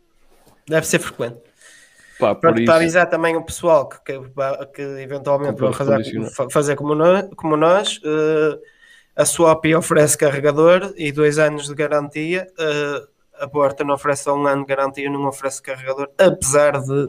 Deve 0.68 0.86
ser 0.86 0.98
frequente. 1.00 1.40
Pá, 2.20 2.36
para, 2.36 2.54
para, 2.54 2.76
avisar 2.76 3.10
também 3.10 3.34
o 3.34 3.42
pessoal 3.42 3.88
que, 3.88 3.98
que, 4.04 4.20
que 4.74 4.82
eventualmente 4.82 5.58
vão 5.58 5.72
fazer, 5.72 6.30
fazer 6.52 6.76
como 6.76 6.94
nós, 6.94 7.28
como 7.34 7.56
nós 7.56 7.96
uh, 7.98 8.60
a 9.16 9.24
Swap 9.24 9.64
oferece 9.76 10.16
carregador 10.16 10.94
e 10.96 11.10
dois 11.10 11.36
anos 11.36 11.66
de 11.66 11.74
garantia. 11.74 12.46
Uh, 12.52 13.08
a 13.42 13.48
Porta 13.48 13.82
não 13.82 13.94
oferece 13.94 14.30
um 14.30 14.46
ano 14.46 14.62
de 14.62 14.68
garantia, 14.68 15.10
não 15.10 15.26
oferece 15.26 15.60
carregador, 15.60 16.08
apesar 16.16 16.80
de 16.80 17.08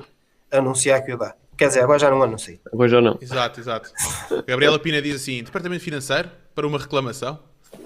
anunciar 0.52 1.04
que 1.04 1.14
o 1.14 1.18
dá. 1.18 1.36
Quer 1.60 1.68
dizer, 1.68 1.84
agora 1.84 2.00
já 2.00 2.10
não 2.10 2.24
anuncia. 2.24 2.58
Agora 2.72 2.88
já 2.88 3.02
não. 3.02 3.20
Exato, 3.22 3.60
exato. 3.60 3.92
Gabriela 4.48 4.80
Pina 4.80 5.02
diz 5.02 5.18
assim: 5.18 5.44
Departamento 5.44 5.84
Financeiro 5.84 6.32
para 6.56 6.66
uma 6.66 6.80
reclamação. 6.80 7.38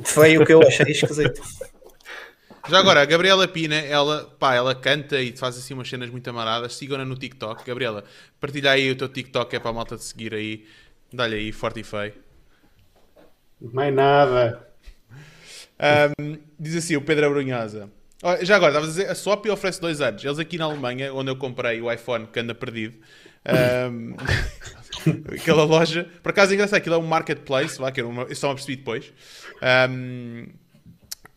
Foi 0.04 0.38
o 0.38 0.46
que 0.46 0.54
eu 0.54 0.62
achei 0.62 0.92
esquisito. 0.92 1.42
Já 2.70 2.80
agora, 2.80 3.02
a 3.02 3.06
Gabriela 3.06 3.46
Pina, 3.46 3.76
ela, 3.76 4.34
pá, 4.40 4.56
ela 4.56 4.74
canta 4.74 5.20
e 5.20 5.36
faz 5.36 5.58
assim 5.58 5.74
umas 5.74 5.90
cenas 5.90 6.10
muito 6.10 6.30
amaradas. 6.30 6.74
Sigam-na 6.76 7.04
no 7.04 7.18
TikTok. 7.18 7.66
Gabriela, 7.66 8.06
partilha 8.40 8.72
aí 8.72 8.90
o 8.90 8.96
teu 8.96 9.10
TikTok, 9.10 9.54
é 9.54 9.60
para 9.60 9.72
a 9.72 9.74
malta 9.74 9.98
de 9.98 10.04
seguir 10.06 10.34
aí. 10.34 10.66
Dá-lhe 11.12 11.36
aí, 11.36 11.52
forte 11.52 11.82
e 11.82 11.84
feio. 11.84 12.14
Mais 13.60 13.94
nada. 13.94 14.66
Um, 16.18 16.38
diz 16.58 16.78
assim 16.78 16.96
o 16.96 17.02
Pedro 17.02 17.26
Abrunhosa. 17.26 17.90
Já 18.44 18.56
agora, 18.56 18.72
estava 18.72 18.86
a 18.86 18.90
dizer, 18.90 19.10
a 19.10 19.16
Swap 19.16 19.46
oferece 19.48 19.82
dois 19.82 20.00
anos. 20.00 20.24
Eles 20.24 20.40
aqui 20.40 20.58
na 20.58 20.64
Alemanha, 20.64 21.14
onde 21.14 21.30
eu 21.30 21.36
comprei 21.36 21.82
o 21.82 21.92
iPhone 21.92 22.28
que 22.28 22.40
anda 22.40 22.56
perdido, 22.56 22.98
um, 23.46 24.16
aquela 25.34 25.64
loja, 25.64 26.08
por 26.22 26.30
acaso 26.30 26.52
é 26.52 26.56
engraçado, 26.56 26.78
aquilo 26.78 26.96
é 26.96 26.98
um 26.98 27.06
marketplace, 27.06 27.82
lá, 27.82 27.92
que 27.92 28.02
eu, 28.02 28.12
eu 28.30 28.36
só 28.36 28.50
me 28.50 28.56
percebi 28.56 28.78
depois. 28.78 29.12
Um, 29.90 30.48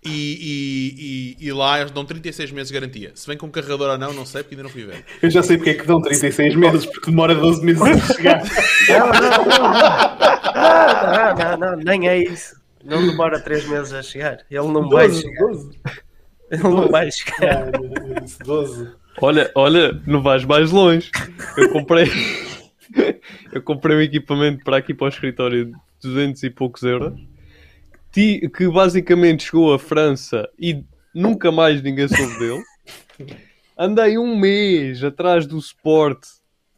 e, 0.04 1.34
e, 1.40 1.44
e, 1.44 1.48
e, 1.48 1.52
lá 1.52 1.80
eles 1.80 1.90
dão 1.90 2.04
36 2.04 2.52
meses 2.52 2.68
de 2.68 2.74
garantia. 2.74 3.10
Se 3.14 3.26
vem 3.26 3.36
com 3.36 3.50
carregador 3.50 3.90
ou 3.90 3.98
não, 3.98 4.12
não 4.12 4.24
sei, 4.24 4.42
porque 4.42 4.54
ainda 4.54 4.62
não 4.62 4.70
fui 4.70 4.84
ver. 4.84 5.04
Eu 5.20 5.30
já 5.30 5.42
sei 5.42 5.56
porque 5.56 5.70
é 5.70 5.74
que 5.74 5.84
dão 5.84 6.00
36 6.00 6.54
meses, 6.54 6.86
porque 6.86 7.10
demora 7.10 7.34
12 7.34 7.64
meses 7.64 7.82
a 7.82 8.14
chegar. 8.14 8.42
Não, 8.88 9.06
não, 9.08 9.20
não, 9.44 9.56
não, 11.34 11.36
não, 11.36 11.56
não, 11.56 11.76
nem 11.78 12.08
é 12.08 12.18
isso. 12.18 12.54
Não 12.84 13.04
demora 13.04 13.40
3 13.40 13.66
meses 13.68 13.92
a 13.92 14.00
chegar. 14.00 14.44
Ele 14.48 14.68
não 14.68 14.88
12, 14.88 14.92
vai 14.92 15.10
chegar. 15.10 15.40
12. 15.40 15.80
Ele 16.52 16.62
não 16.62 16.88
vai 16.88 17.10
chegar. 17.10 17.70
12. 18.44 18.92
Olha, 19.20 19.50
olha, 19.54 20.00
não 20.06 20.22
vais 20.22 20.44
mais 20.44 20.70
longe. 20.70 21.10
Eu 21.56 21.70
comprei. 21.70 22.06
eu 23.52 23.62
comprei 23.62 23.96
um 23.96 24.00
equipamento 24.00 24.62
para 24.64 24.76
aqui 24.76 24.92
para 24.92 25.06
o 25.06 25.08
escritório 25.08 25.66
de 25.66 25.72
200 26.02 26.42
e 26.42 26.50
poucos 26.50 26.82
euros. 26.82 27.18
Que 28.12 28.68
basicamente 28.68 29.44
chegou 29.44 29.74
à 29.74 29.78
França 29.78 30.48
e 30.58 30.82
nunca 31.14 31.52
mais 31.52 31.82
ninguém 31.82 32.08
soube 32.08 32.38
dele. 32.38 32.62
Andei 33.76 34.16
um 34.16 34.36
mês 34.36 35.04
atrás 35.04 35.46
do 35.46 35.60
suporte 35.60 36.28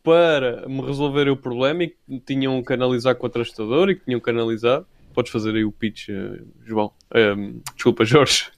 para 0.03 0.67
me 0.69 0.81
resolver 0.81 1.29
o 1.29 1.37
problema 1.37 1.85
e 1.85 1.89
que 1.89 2.21
tinham 2.27 2.63
que 2.63 2.73
analisar 2.73 3.15
com 3.15 3.27
o 3.27 3.31
trastador 3.31 3.91
e 3.91 3.95
que 3.95 4.05
tinham 4.05 4.21
que 4.21 4.31
analisar. 4.31 4.85
Podes 5.15 5.31
fazer 5.31 5.55
aí 5.55 5.65
o 5.65 5.71
pitch, 5.71 6.09
uh, 6.09 6.45
João. 6.65 6.93
Um, 7.15 7.61
desculpa, 7.75 8.05
Jorge. 8.05 8.51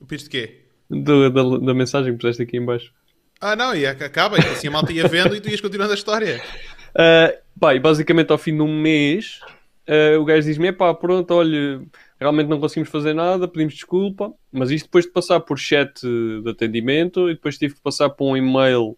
O 0.00 0.06
pitch 0.06 0.24
de 0.24 0.30
quê? 0.30 0.65
Do, 0.88 1.30
da, 1.30 1.66
da, 1.66 1.74
mensagem 1.74 2.12
que 2.12 2.18
puseste 2.18 2.42
aqui 2.42 2.56
em 2.56 2.64
baixo. 2.64 2.92
Ah, 3.40 3.56
não, 3.56 3.74
e 3.74 3.86
acaba, 3.86 4.38
e 4.38 4.40
assim 4.40 4.68
a 4.68 4.70
malta 4.70 4.92
ia 4.92 5.06
vendo 5.08 5.34
e 5.34 5.40
tu 5.40 5.48
ias 5.48 5.60
continuando 5.60 5.92
a 5.92 5.96
história. 5.96 6.40
Uh, 6.90 7.36
pá, 7.58 7.74
e 7.74 7.80
basicamente 7.80 8.30
ao 8.30 8.38
fim 8.38 8.54
de 8.54 8.62
um 8.62 8.80
mês, 8.80 9.40
uh, 9.88 10.20
o 10.20 10.24
gajo 10.24 10.46
diz-me: 10.46 10.72
pá, 10.72 10.94
pronto, 10.94 11.34
olha, 11.34 11.82
realmente 12.20 12.48
não 12.48 12.60
conseguimos 12.60 12.88
fazer 12.88 13.14
nada, 13.14 13.48
pedimos 13.48 13.74
desculpa, 13.74 14.32
mas 14.52 14.70
isto 14.70 14.86
depois 14.86 15.04
de 15.04 15.10
passar 15.10 15.40
por 15.40 15.58
chat 15.58 16.00
de 16.00 16.48
atendimento 16.48 17.28
e 17.28 17.34
depois 17.34 17.58
tive 17.58 17.74
que 17.74 17.80
passar 17.82 18.10
por 18.10 18.30
um 18.30 18.36
e-mail 18.36 18.96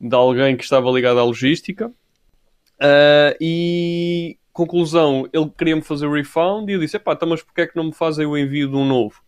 de 0.00 0.14
alguém 0.14 0.56
que 0.56 0.64
estava 0.64 0.90
ligado 0.90 1.18
à 1.18 1.24
logística. 1.24 1.88
Uh, 2.80 3.34
e 3.40 4.38
conclusão, 4.52 5.28
ele 5.32 5.50
queria-me 5.56 5.82
fazer 5.82 6.06
o 6.06 6.14
refund 6.14 6.68
e 6.68 6.74
eu 6.74 6.80
disse: 6.80 6.98
pá, 6.98 7.12
então, 7.12 7.28
mas 7.28 7.42
porquê 7.42 7.62
é 7.62 7.66
que 7.66 7.76
não 7.76 7.84
me 7.84 7.92
fazem 7.92 8.26
o 8.26 8.36
envio 8.36 8.68
de 8.68 8.76
um 8.76 8.84
novo? 8.84 9.20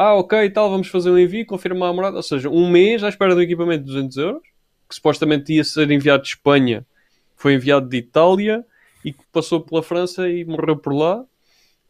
Ah, 0.00 0.14
ok, 0.14 0.44
e 0.44 0.50
tal, 0.50 0.70
vamos 0.70 0.86
fazer 0.86 1.10
o 1.10 1.18
envio, 1.18 1.44
confirmar 1.44 1.90
a 1.90 1.92
morada. 1.92 2.18
Ou 2.18 2.22
seja, 2.22 2.48
um 2.48 2.70
mês 2.70 3.02
à 3.02 3.08
espera 3.08 3.34
do 3.34 3.42
equipamento 3.42 3.80
de 3.80 3.92
200 3.92 4.16
euros, 4.18 4.42
que 4.88 4.94
supostamente 4.94 5.52
ia 5.52 5.64
ser 5.64 5.90
enviado 5.90 6.22
de 6.22 6.28
Espanha, 6.28 6.86
foi 7.34 7.54
enviado 7.54 7.88
de 7.88 7.96
Itália 7.96 8.64
e 9.04 9.12
que 9.12 9.24
passou 9.32 9.60
pela 9.60 9.82
França 9.82 10.28
e 10.28 10.44
morreu 10.44 10.76
por 10.76 10.94
lá. 10.94 11.24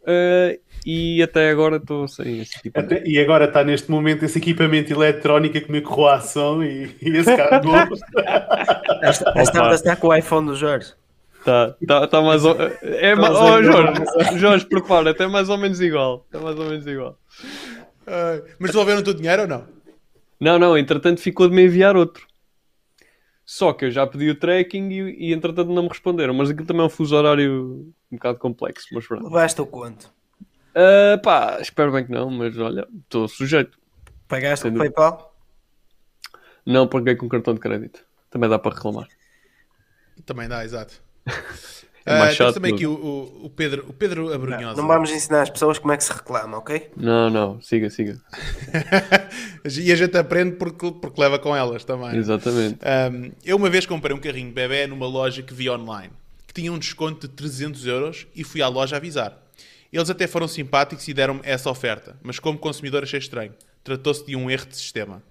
Uh, 0.00 0.58
e 0.86 1.22
até 1.22 1.50
agora 1.50 1.76
estou 1.76 2.08
sem 2.08 2.40
esse 2.40 2.56
equipamento. 2.56 2.94
Até, 2.94 3.06
e 3.06 3.18
agora 3.18 3.44
está 3.44 3.62
neste 3.62 3.90
momento 3.90 4.24
esse 4.24 4.38
equipamento 4.38 4.90
eletrónico 4.90 5.58
a 5.58 5.60
comer 5.60 5.82
croação 5.82 6.64
e, 6.64 6.96
e 7.02 7.10
esse 7.10 7.36
carro 7.36 7.62
novo. 7.62 7.94
esta 9.36 9.74
está 9.74 9.96
com 9.96 10.06
o 10.06 10.16
iPhone 10.16 10.46
do 10.46 10.56
Jorge. 10.56 10.94
Está 11.40 11.76
tá, 11.86 12.06
tá 12.06 12.22
mais 12.22 12.42
ou... 12.42 12.56
é 12.80 13.14
ma... 13.14 13.30
oh, 13.30 13.62
Jorge, 13.62 14.38
Jorge, 14.38 14.64
prepara, 14.64 15.10
até 15.10 15.26
mais 15.26 15.50
ou 15.50 15.58
menos 15.58 15.78
igual. 15.78 16.24
Está 16.24 16.40
mais 16.40 16.58
ou 16.58 16.64
menos 16.64 16.86
igual. 16.86 17.18
Mas 18.58 18.70
devolveram 18.70 19.00
o 19.00 19.04
teu 19.04 19.14
dinheiro 19.14 19.42
ou 19.42 19.48
não? 19.48 19.66
Não, 20.40 20.58
não, 20.58 20.78
entretanto 20.78 21.20
ficou 21.20 21.48
de 21.48 21.54
me 21.54 21.64
enviar 21.64 21.96
outro. 21.96 22.26
Só 23.44 23.72
que 23.72 23.86
eu 23.86 23.90
já 23.90 24.06
pedi 24.06 24.28
o 24.30 24.38
tracking 24.38 24.90
e, 24.90 25.28
e 25.28 25.32
entretanto 25.32 25.72
não 25.72 25.82
me 25.82 25.88
responderam. 25.88 26.34
Mas 26.34 26.50
aquilo 26.50 26.66
também 26.66 26.82
é 26.82 26.86
um 26.86 26.90
fuso 26.90 27.16
horário 27.16 27.92
um 28.12 28.16
bocado 28.16 28.38
complexo. 28.38 28.88
Mas 28.92 29.06
pronto. 29.06 29.24
Levaste 29.24 29.60
o 29.60 29.66
quanto? 29.66 30.12
Uh, 30.70 31.20
pá, 31.22 31.58
espero 31.60 31.90
bem 31.90 32.04
que 32.04 32.12
não, 32.12 32.30
mas 32.30 32.56
olha, 32.58 32.86
estou 33.02 33.26
sujeito. 33.26 33.78
Pagaste 34.28 34.68
o 34.68 34.74
PayPal? 34.74 35.34
Não, 36.64 36.86
paguei 36.86 37.16
com 37.16 37.28
cartão 37.28 37.54
de 37.54 37.60
crédito. 37.60 38.04
Também 38.30 38.48
dá 38.50 38.58
para 38.58 38.74
reclamar. 38.74 39.08
Também 40.26 40.46
dá, 40.46 40.64
exato. 40.64 41.02
É 42.08 42.18
mais 42.18 42.34
uh, 42.34 42.36
chato. 42.36 42.54
também 42.54 42.74
aqui 42.74 42.86
o, 42.86 42.92
o, 43.44 43.50
Pedro, 43.50 43.84
o 43.88 43.92
Pedro 43.92 44.32
Abrunhosa. 44.32 44.76
Não, 44.76 44.82
não, 44.82 44.86
vamos 44.88 45.10
ensinar 45.10 45.42
as 45.42 45.50
pessoas 45.50 45.78
como 45.78 45.92
é 45.92 45.96
que 45.96 46.04
se 46.04 46.12
reclama, 46.12 46.58
ok? 46.58 46.90
Não, 46.96 47.28
não, 47.28 47.60
siga, 47.60 47.90
siga. 47.90 48.20
e 49.80 49.92
a 49.92 49.96
gente 49.96 50.16
aprende 50.16 50.56
porque, 50.56 50.90
porque 50.90 51.20
leva 51.20 51.38
com 51.38 51.54
elas 51.54 51.84
também. 51.84 52.16
Exatamente. 52.16 52.78
Um, 52.82 53.30
eu 53.44 53.56
uma 53.56 53.68
vez 53.68 53.84
comprei 53.84 54.16
um 54.16 54.20
carrinho 54.20 54.52
bebê 54.52 54.86
numa 54.86 55.06
loja 55.06 55.42
que 55.42 55.52
vi 55.52 55.68
online, 55.68 56.12
que 56.46 56.54
tinha 56.54 56.72
um 56.72 56.78
desconto 56.78 57.28
de 57.28 57.34
300 57.34 57.86
euros 57.86 58.26
e 58.34 58.42
fui 58.42 58.62
à 58.62 58.68
loja 58.68 58.96
avisar. 58.96 59.36
Eles 59.92 60.10
até 60.10 60.26
foram 60.26 60.46
simpáticos 60.48 61.06
e 61.08 61.14
deram-me 61.14 61.40
essa 61.42 61.70
oferta, 61.70 62.16
mas 62.22 62.38
como 62.38 62.58
consumidor 62.58 63.02
achei 63.02 63.18
estranho. 63.18 63.54
Tratou-se 63.82 64.24
de 64.24 64.36
um 64.36 64.50
erro 64.50 64.66
de 64.66 64.76
sistema. 64.76 65.22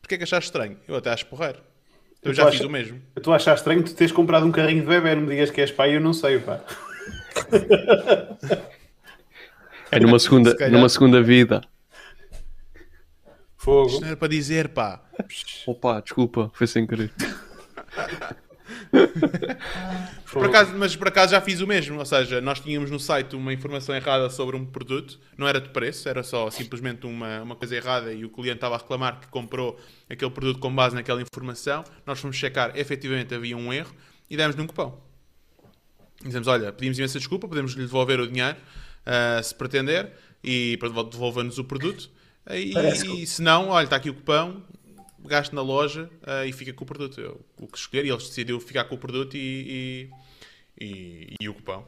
Porquê 0.00 0.14
é 0.14 0.18
que 0.18 0.24
achaste 0.24 0.48
estranho? 0.48 0.76
Eu 0.86 0.96
até 0.96 1.10
acho 1.10 1.26
porreiro. 1.26 1.69
Eu, 2.22 2.34
já 2.34 2.50
fiz 2.50 2.60
o 2.60 2.68
mesmo. 2.68 3.00
Eu 3.14 3.20
estou 3.20 3.32
a 3.32 3.36
achar 3.36 3.54
estranho 3.54 3.82
tu 3.82 3.94
teres 3.94 4.12
comprado 4.12 4.44
um 4.46 4.52
carrinho 4.52 4.82
de 4.82 4.86
bebê, 4.86 5.14
não 5.14 5.22
me 5.22 5.30
digas 5.30 5.50
que 5.50 5.60
és 5.60 5.70
pai, 5.70 5.96
eu 5.96 6.00
não 6.00 6.12
sei, 6.12 6.38
pá. 6.38 6.60
É 9.90 9.98
numa 9.98 10.18
segunda, 10.18 10.54
numa 10.68 10.88
segunda 10.88 11.22
vida. 11.22 11.62
Fogo. 13.56 13.88
Isto 13.88 14.00
não 14.00 14.08
era 14.08 14.16
para 14.16 14.28
dizer, 14.28 14.68
pá. 14.68 15.02
Opa, 15.66 16.00
desculpa, 16.00 16.50
foi 16.54 16.66
sem 16.66 16.86
querer. 16.86 17.12
por 20.32 20.46
acaso, 20.46 20.76
mas 20.76 20.96
por 20.96 21.08
acaso 21.08 21.32
já 21.32 21.40
fiz 21.40 21.60
o 21.60 21.66
mesmo, 21.66 21.98
ou 21.98 22.04
seja, 22.04 22.40
nós 22.40 22.60
tínhamos 22.60 22.90
no 22.90 22.98
site 22.98 23.36
uma 23.36 23.52
informação 23.52 23.94
errada 23.94 24.28
sobre 24.30 24.56
um 24.56 24.64
produto, 24.64 25.18
não 25.38 25.46
era 25.46 25.60
de 25.60 25.68
preço, 25.68 26.08
era 26.08 26.22
só 26.22 26.50
simplesmente 26.50 27.06
uma, 27.06 27.42
uma 27.42 27.56
coisa 27.56 27.76
errada 27.76 28.12
e 28.12 28.24
o 28.24 28.30
cliente 28.30 28.56
estava 28.56 28.74
a 28.74 28.78
reclamar 28.78 29.20
que 29.20 29.28
comprou 29.28 29.78
aquele 30.08 30.30
produto 30.30 30.58
com 30.58 30.74
base 30.74 30.94
naquela 30.94 31.22
informação. 31.22 31.84
Nós 32.04 32.20
fomos 32.20 32.36
checar, 32.36 32.72
efetivamente 32.76 33.34
havia 33.34 33.56
um 33.56 33.72
erro 33.72 33.94
e 34.28 34.36
demos-lhe 34.36 34.62
um 34.62 34.66
cupom. 34.66 35.00
Dizemos: 36.24 36.48
Olha, 36.48 36.72
pedimos 36.72 36.98
imensa 36.98 37.18
desculpa, 37.18 37.48
podemos 37.48 37.72
lhe 37.72 37.82
devolver 37.82 38.20
o 38.20 38.26
dinheiro 38.26 38.56
uh, 39.06 39.42
se 39.42 39.54
pretender 39.54 40.12
e 40.42 40.78
devolver-nos 41.10 41.58
o 41.58 41.64
produto. 41.64 42.10
E, 42.50 42.74
e, 43.22 43.26
se 43.26 43.42
não, 43.42 43.68
olha, 43.68 43.84
está 43.84 43.96
aqui 43.96 44.10
o 44.10 44.14
cupão, 44.14 44.62
gasto 45.28 45.54
na 45.54 45.62
loja 45.62 46.10
uh, 46.22 46.44
e 46.46 46.52
fica 46.52 46.72
com 46.72 46.84
o 46.84 46.86
produto. 46.86 47.20
Eu, 47.20 47.40
o 47.58 47.66
que 47.66 47.78
escolher, 47.78 48.04
e 48.04 48.10
eles 48.10 48.28
decidiram 48.28 48.60
ficar 48.60 48.84
com 48.84 48.94
o 48.94 48.98
produto 48.98 49.36
e, 49.36 50.10
e, 50.78 50.84
e, 50.84 51.34
e 51.40 51.48
o 51.48 51.54
cupão. 51.54 51.84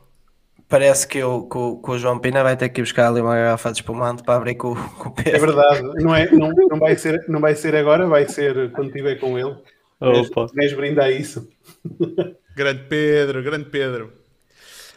Parece 0.69 1.07
que, 1.07 1.19
eu, 1.19 1.43
que, 1.43 1.59
o, 1.59 1.77
que 1.79 1.91
o 1.91 1.99
João 1.99 2.19
Pina 2.19 2.43
vai 2.43 2.57
ter 2.57 2.69
que 2.69 2.81
ir 2.81 2.85
buscar 2.85 3.09
ali 3.09 3.21
uma 3.21 3.35
garrafa 3.35 3.71
de 3.71 3.79
espumante 3.79 4.23
para 4.23 4.37
abrir 4.37 4.55
com, 4.55 4.75
com 4.75 5.09
o 5.09 5.13
Pedro. 5.13 5.37
É 5.37 5.39
verdade, 5.39 6.03
não, 6.03 6.15
é, 6.15 6.31
não, 6.31 6.51
não, 6.51 6.79
vai 6.79 6.97
ser, 6.97 7.25
não 7.29 7.41
vai 7.41 7.55
ser 7.55 7.75
agora, 7.77 8.07
vai 8.07 8.27
ser 8.27 8.71
quando 8.73 8.89
estiver 8.89 9.17
com 9.17 9.39
ele. 9.39 9.57
Opa. 10.01 10.47
Vais 10.55 10.73
brindar 10.73 11.11
isso. 11.11 11.49
Grande 12.55 12.85
Pedro, 12.85 13.43
grande 13.43 13.71
Pedro. 13.71 14.13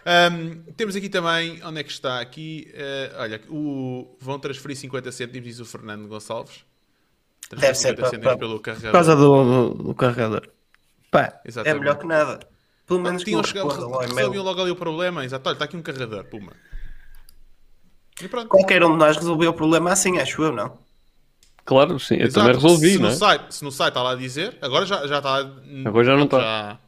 Um, 0.05 0.71
temos 0.73 0.95
aqui 0.95 1.09
também, 1.09 1.59
onde 1.63 1.79
é 1.79 1.83
que 1.83 1.91
está? 1.91 2.19
Aqui, 2.19 2.71
uh, 2.73 3.21
olha, 3.21 3.41
o, 3.49 4.15
vão 4.19 4.37
transferir 4.37 4.77
50 4.77 5.11
cêntimos, 5.11 5.47
diz 5.47 5.59
o 5.59 5.65
Fernando 5.65 6.07
Gonçalves. 6.07 6.63
Deve 7.49 7.75
ser 7.75 7.95
para, 7.95 8.17
para, 8.17 8.37
pelo 8.37 8.59
carregador. 8.59 8.91
por 8.91 8.97
causa 8.97 9.15
do, 9.15 9.43
do, 9.43 9.83
do 9.83 9.95
carregador. 9.95 10.47
Pá, 11.11 11.39
é 11.63 11.73
melhor 11.73 11.97
que 11.97 12.07
nada. 12.07 12.39
Pelo 12.87 12.99
menos 12.99 13.23
tinham 13.23 13.43
chegado, 13.43 13.67
resolviam 13.67 14.43
logo 14.43 14.61
ali 14.61 14.71
o 14.71 14.75
problema. 14.75 15.25
Exato, 15.25 15.47
olha, 15.47 15.55
está 15.55 15.65
aqui 15.65 15.77
um 15.77 15.81
carregador, 15.81 16.25
puma. 16.25 16.53
E 18.21 18.27
pronto. 18.27 18.47
Qualquer 18.47 18.83
um 18.83 18.91
de 18.91 18.97
nós 18.97 19.17
resolveu 19.17 19.51
o 19.51 19.53
problema 19.53 19.91
assim, 19.91 20.19
acho 20.19 20.41
eu, 20.41 20.51
não? 20.51 20.77
Claro, 21.65 21.99
sim, 21.99 22.15
eu 22.15 22.27
Exato. 22.27 22.45
também 22.45 22.53
resolvi, 22.61 22.91
se 22.91 22.99
não 22.99 23.07
é? 23.07 23.11
No 23.11 23.17
site, 23.17 23.55
se 23.55 23.63
no 23.63 23.71
site 23.71 23.89
está 23.89 24.03
lá 24.03 24.11
a 24.11 24.15
dizer, 24.15 24.57
agora 24.61 24.85
já, 24.85 25.07
já 25.07 25.17
está. 25.17 25.37
Agora 25.85 26.05
já 26.05 26.15
não 26.15 26.25
está. 26.25 26.39
Já... 26.39 26.79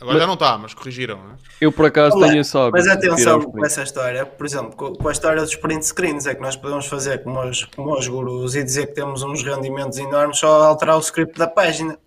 Agora 0.00 0.14
mas, 0.14 0.20
já 0.20 0.26
não 0.26 0.34
está, 0.34 0.58
mas 0.58 0.74
corrigiram. 0.74 1.16
Né? 1.16 1.36
Eu 1.60 1.72
por 1.72 1.86
acaso 1.86 2.16
Olá, 2.16 2.28
tenho 2.28 2.40
hábito. 2.40 2.70
Mas 2.72 2.86
atenção 2.86 3.40
com 3.40 3.64
essa 3.64 3.82
história, 3.82 4.26
por 4.26 4.44
exemplo, 4.44 4.96
com 4.96 5.08
a 5.08 5.12
história 5.12 5.40
dos 5.40 5.56
print 5.56 5.86
screens, 5.86 6.26
é 6.26 6.34
que 6.34 6.42
nós 6.42 6.54
podemos 6.54 6.86
fazer 6.86 7.22
como 7.22 7.40
os, 7.40 7.64
como 7.64 7.98
os 7.98 8.06
gurus 8.06 8.54
e 8.54 8.62
dizer 8.62 8.88
que 8.88 8.94
temos 8.94 9.22
uns 9.22 9.42
rendimentos 9.42 9.98
enormes, 9.98 10.38
só 10.38 10.64
alterar 10.64 10.96
o 10.96 11.00
script 11.00 11.38
da 11.38 11.46
página. 11.46 11.98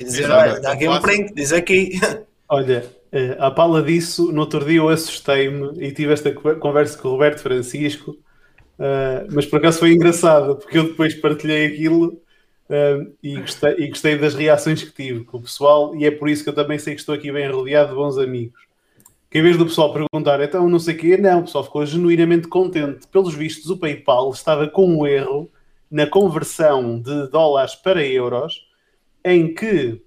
E 0.00 0.04
dizer, 0.04 0.24
Exato, 0.24 0.50
olha, 0.50 0.60
dá 0.60 0.72
aqui 0.72 0.88
um 0.88 1.00
print, 1.00 1.34
diz 1.34 1.52
aqui. 1.52 2.00
Olha, 2.50 2.86
eh, 3.12 3.36
à 3.38 3.50
pala 3.50 3.82
disso, 3.82 4.32
no 4.32 4.40
outro 4.40 4.64
dia 4.64 4.78
eu 4.78 4.88
assustei-me 4.88 5.84
e 5.84 5.92
tive 5.92 6.14
esta 6.14 6.32
conversa 6.32 6.96
com 6.96 7.08
o 7.08 7.10
Roberto 7.10 7.40
Francisco, 7.40 8.12
uh, 8.12 9.28
mas 9.30 9.44
por 9.44 9.58
acaso 9.58 9.80
foi 9.80 9.92
engraçado, 9.92 10.56
porque 10.56 10.78
eu 10.78 10.84
depois 10.84 11.14
partilhei 11.14 11.66
aquilo 11.66 12.18
um, 12.70 13.12
e, 13.22 13.36
gostei, 13.36 13.74
e, 13.78 13.88
gostei, 13.88 14.18
das 14.18 14.34
reações 14.34 14.82
que 14.82 14.92
tive 14.92 15.24
com 15.24 15.38
o 15.38 15.42
pessoal, 15.42 15.94
e 15.96 16.04
é 16.04 16.10
por 16.10 16.28
isso 16.28 16.42
que 16.42 16.50
eu 16.50 16.54
também 16.54 16.78
sei 16.78 16.94
que 16.94 17.00
estou 17.00 17.14
aqui 17.14 17.32
bem 17.32 17.50
rodeado 17.50 17.90
de 17.90 17.94
bons 17.94 18.18
amigos. 18.18 18.68
Que 19.30 19.38
em 19.38 19.42
vez 19.42 19.56
do 19.56 19.66
pessoal 19.66 19.92
perguntar, 19.92 20.40
então 20.40 20.68
não 20.68 20.78
sei 20.78 20.94
o 20.94 20.98
quê, 20.98 21.16
não, 21.16 21.40
o 21.40 21.42
pessoal 21.44 21.64
ficou 21.64 21.84
genuinamente 21.84 22.48
contente. 22.48 23.06
Pelos 23.08 23.34
vistos, 23.34 23.70
o 23.70 23.76
PayPal 23.76 24.30
estava 24.30 24.68
com 24.68 24.86
um 24.86 25.06
erro 25.06 25.50
na 25.90 26.06
conversão 26.06 27.00
de 27.00 27.28
dólares 27.28 27.74
para 27.74 28.04
euros, 28.04 28.66
em 29.24 29.54
que 29.54 30.02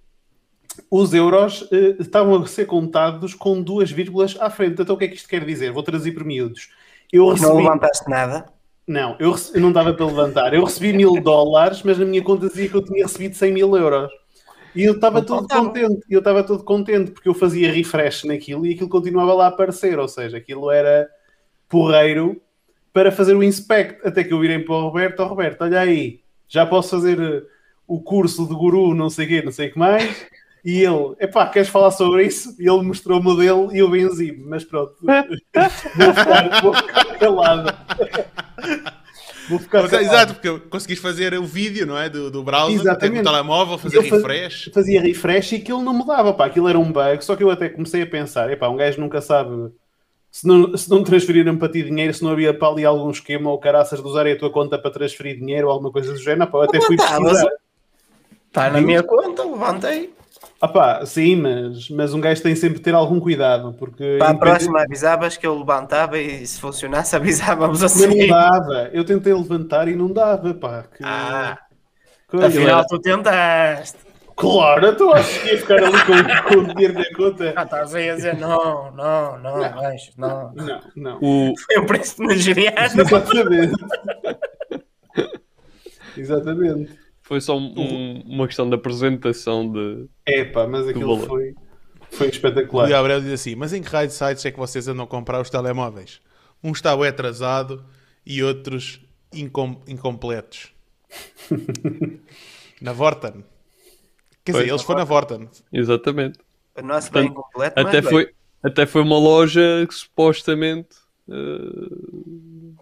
os 0.90 1.14
euros 1.14 1.64
uh, 1.64 1.96
estavam 2.00 2.42
a 2.42 2.48
ser 2.48 2.66
contados 2.66 3.34
com 3.34 3.62
duas 3.62 3.92
vírgulas 3.92 4.38
à 4.40 4.50
frente. 4.50 4.82
Então 4.82 4.96
o 4.96 4.98
que 4.98 5.06
é 5.06 5.08
que 5.08 5.16
isto 5.16 5.30
quer 5.30 5.46
dizer? 5.46 5.72
Vou 5.72 5.84
traduzir 5.84 6.14
por 6.14 6.24
miúdos. 6.24 6.70
Eu 7.12 7.30
recebi... 7.30 7.50
Não 7.50 7.58
levantaste 7.58 8.10
nada? 8.10 8.46
Não, 8.88 9.16
eu, 9.20 9.32
rece... 9.32 9.56
eu 9.56 9.62
não 9.62 9.72
dava 9.72 9.94
para 9.94 10.06
levantar. 10.06 10.54
Eu 10.54 10.64
recebi 10.64 10.94
mil 10.94 11.22
dólares, 11.22 11.82
mas 11.84 11.98
na 11.98 12.06
minha 12.06 12.24
conta 12.24 12.48
dizia 12.48 12.70
que 12.70 12.76
eu 12.76 12.84
tinha 12.84 13.06
recebido 13.06 13.36
100 13.36 13.52
mil 13.52 13.76
euros. 13.78 14.10
E 14.76 14.84
eu 14.84 14.94
estava 14.94 15.22
todo 15.22 15.48
contente, 15.48 16.02
eu 16.10 16.20
estava 16.20 16.44
todo 16.44 16.64
contente 16.64 17.12
porque 17.12 17.28
eu 17.28 17.34
fazia 17.34 17.72
refresh 17.72 18.24
naquilo 18.24 18.66
e 18.66 18.74
aquilo 18.74 18.88
continuava 18.88 19.34
lá 19.34 19.46
a 19.46 19.50
aparecer, 19.50 20.00
ou 20.00 20.08
seja, 20.08 20.38
aquilo 20.38 20.72
era 20.72 21.10
porreiro 21.68 22.42
para 22.94 23.12
fazer 23.12 23.36
o 23.36 23.44
inspect, 23.44 24.06
até 24.06 24.24
que 24.24 24.34
eu 24.34 24.40
virei 24.40 24.60
para 24.60 24.76
o 24.76 24.82
Roberto, 24.82 25.22
oh, 25.22 25.28
Roberto, 25.28 25.62
olha 25.62 25.80
aí, 25.80 26.22
já 26.48 26.66
posso 26.66 26.90
fazer 26.90 27.20
eh, 27.20 27.44
o 27.88 28.02
curso 28.02 28.48
de 28.48 28.54
guru, 28.54 28.94
não 28.94 29.10
sei 29.10 29.26
o 29.26 29.30
quê, 29.30 29.42
não 29.42 29.52
sei 29.52 29.70
o 29.70 29.74
que 29.74 29.80
mais, 29.80 30.28
e 30.64 30.84
ele, 30.84 31.16
epá, 31.20 31.48
queres 31.48 31.70
falar 31.70 31.92
sobre 31.92 32.26
isso? 32.26 32.56
E 32.60 32.70
ele 32.70 32.82
mostrou 32.84 33.20
o 33.20 33.24
modelo 33.24 33.74
e 33.74 33.80
eu 33.80 33.90
benzi-me, 33.90 34.44
mas 34.46 34.64
pronto, 34.64 34.96
vou 35.02 36.14
ficar, 36.14 36.62
vou 36.62 36.74
ficar 36.74 37.06
calado. 37.18 37.74
Vou 39.50 39.60
ficar 39.60 39.82
Mas, 39.82 39.94
exato, 39.94 40.36
porque 40.36 40.60
conseguis 40.70 41.00
fazer 41.00 41.34
o 41.34 41.44
vídeo, 41.44 41.86
não 41.86 41.98
é? 41.98 42.08
Do, 42.08 42.32
do 42.32 42.44
browser, 42.44 42.80
Exatamente. 42.80 43.18
no 43.18 43.24
telemóvel, 43.24 43.78
fazer 43.78 44.00
refresh. 44.00 44.70
Fazia 44.74 45.02
refresh 45.02 45.52
e 45.54 45.56
aquilo 45.58 45.82
não 45.82 45.94
mudava, 45.94 46.34
pá. 46.34 46.46
Aquilo 46.46 46.70
era 46.70 46.80
um 46.80 46.92
bug. 46.92 47.26
Só 47.26 47.36
que 47.36 47.44
eu 47.44 47.50
até 47.50 47.68
comecei 47.68 48.02
a 48.04 48.08
pensar, 48.08 48.50
epá, 48.50 48.70
um 48.70 48.78
gajo 48.78 49.02
nunca 49.02 49.20
sabe 49.20 49.72
se 50.32 50.48
não, 50.48 50.78
se 50.78 50.90
não 50.90 51.04
transferiram 51.04 51.58
para 51.58 51.70
ti 51.70 51.84
dinheiro, 51.84 52.14
se 52.14 52.24
não 52.24 52.32
havia 52.32 52.54
para 52.54 52.70
ali 52.70 52.86
algum 52.86 53.12
esquema 53.12 53.52
ou 53.52 53.60
caraças 53.60 54.00
de 54.00 54.08
usarem 54.08 54.34
a 54.34 54.40
tua 54.40 54.50
conta 54.50 54.80
para 54.80 54.90
transferir 54.90 55.38
dinheiro 55.38 55.68
ou 55.68 55.74
alguma 55.74 55.92
coisa 55.92 56.14
do 56.14 56.20
género, 56.20 56.50
pá, 56.50 56.60
eu 56.60 56.64
até 56.64 56.80
fui 56.80 56.96
pesquisar. 56.96 57.50
Está 58.48 58.70
na 58.70 58.80
minha 58.80 59.04
conta, 59.04 59.44
levantei. 59.44 60.14
Ah 60.62 60.68
pá, 60.68 61.04
sim, 61.08 61.38
mas, 61.38 61.90
mas 61.90 62.14
um 62.14 62.22
gajo 62.22 62.44
tem 62.44 62.56
sempre 62.56 62.78
de 62.78 62.84
ter 62.84 62.94
algum 62.94 63.20
cuidado, 63.20 63.74
porque... 63.80 64.18
Para 64.20 64.30
a 64.30 64.38
próxima 64.38 64.84
avisavas 64.84 65.36
que 65.36 65.48
eu 65.48 65.58
levantava 65.58 66.20
e 66.20 66.46
se 66.46 66.62
funcionasse 66.62 67.16
avisávamos 67.18 67.84
assim. 67.84 68.08
Mas 68.08 68.16
não 68.16 68.28
dava, 68.28 68.90
eu 68.94 69.04
tentei 69.04 69.34
levantar 69.34 69.88
e 69.88 69.96
não 69.96 70.14
dava, 70.14 70.54
pá. 70.54 70.84
Que... 70.84 71.04
Ah, 71.04 71.58
Coisa. 72.28 72.46
afinal 72.46 72.86
tu 72.86 73.00
tentaste. 73.00 73.98
Claro, 74.36 74.88
então 74.88 75.14
acho 75.14 75.42
que 75.42 75.50
ia 75.50 75.58
ficar 75.58 75.84
ali 75.84 75.98
com, 76.06 76.50
com 76.50 76.60
o 76.60 76.74
dinheiro 76.74 76.94
na 76.94 77.06
conta. 77.16 77.54
Ah, 77.56 77.64
estás 77.64 77.96
aí 77.96 78.10
a 78.10 78.16
dizer 78.16 78.38
não, 78.38 78.92
não, 78.92 79.40
não, 79.40 79.58
não, 79.58 79.72
não. 80.18 80.54
Não, 80.54 80.82
não. 80.96 81.20
O... 81.22 81.54
Foi 81.58 81.78
o 81.78 81.86
preço 81.86 82.22
nigeriano. 82.24 83.02
Exatamente. 83.02 83.74
Exatamente. 86.16 87.01
Foi 87.32 87.40
só 87.40 87.58
um, 87.58 88.24
uma 88.26 88.46
questão 88.46 88.68
de 88.68 88.76
apresentação 88.76 89.72
de. 89.72 90.06
É 90.26 90.44
pá, 90.44 90.68
mas 90.68 90.86
aquilo 90.86 91.18
foi, 91.18 91.56
foi 92.10 92.28
espetacular. 92.28 92.88
O 92.88 92.90
Gabriel 92.90 93.22
diz 93.22 93.32
assim: 93.32 93.56
Mas 93.56 93.72
em 93.72 93.82
que 93.82 93.88
raio 93.88 94.10
de 94.10 94.14
sites 94.14 94.46
é 94.46 94.52
que 94.52 94.60
vocês 94.60 94.86
andam 94.90 95.06
a 95.06 95.08
comprar 95.08 95.40
os 95.40 95.50
telemóveis? 95.50 96.20
Um 96.62 96.74
está 96.74 96.94
bem 96.94 97.08
atrasado 97.08 97.86
e 98.26 98.44
outros 98.44 99.00
incom 99.34 99.82
incompletos. 99.88 100.74
na 102.82 102.92
Vorten. 102.92 103.46
Quer 104.44 104.52
dizer, 104.52 104.68
eles 104.68 104.82
foram 104.82 105.00
na 105.00 105.06
Vorten. 105.06 105.48
Exatamente. 105.72 106.38
O 106.76 106.82
nosso 106.82 107.14
bem 107.14 107.34
completo, 107.34 107.80
até 107.80 108.02
foi, 108.02 108.26
bem. 108.26 108.34
até 108.62 108.86
foi 108.86 109.02
uma 109.02 109.18
loja 109.18 109.86
que 109.88 109.96
supostamente 109.96 110.98
uh, 111.30 112.76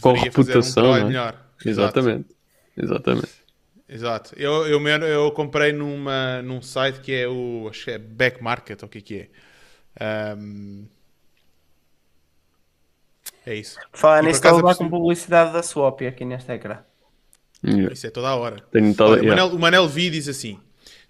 com 0.00 0.14
reputação. 0.14 0.92
Um 0.92 0.96
é? 0.96 1.04
melhor. 1.04 1.46
Exatamente. 1.62 2.34
Exatamente. 2.74 3.41
Exato. 3.92 4.34
Eu, 4.38 4.66
eu, 4.66 4.80
eu 5.06 5.30
comprei 5.32 5.70
numa, 5.70 6.40
num 6.40 6.62
site 6.62 7.00
que 7.00 7.12
é 7.12 7.28
o. 7.28 7.66
Acho 7.68 7.84
que 7.84 7.90
é 7.90 7.98
Back 7.98 8.42
Market, 8.42 8.82
ou 8.82 8.86
o 8.86 8.90
que, 8.90 9.02
que 9.02 9.28
é. 10.00 10.34
Um... 10.34 10.86
É 13.44 13.54
isso. 13.54 13.78
Fala 13.92 14.22
nisso, 14.22 14.36
está 14.36 14.48
a 14.48 14.56
levar 14.56 14.76
com 14.76 14.88
publicidade 14.88 15.52
da 15.52 15.62
Swap 15.62 16.00
aqui 16.02 16.24
neste 16.24 16.50
ecrã. 16.50 16.78
Yeah. 17.62 17.92
Isso 17.92 18.06
é 18.06 18.10
toda 18.10 18.28
a 18.28 18.34
hora. 18.34 18.62
Tenho 18.72 18.94
Olha, 18.98 19.20
yeah. 19.20 19.24
o, 19.24 19.28
Manel, 19.28 19.56
o 19.56 19.58
Manel 19.58 19.88
V 19.88 20.10
diz 20.10 20.26
assim: 20.26 20.58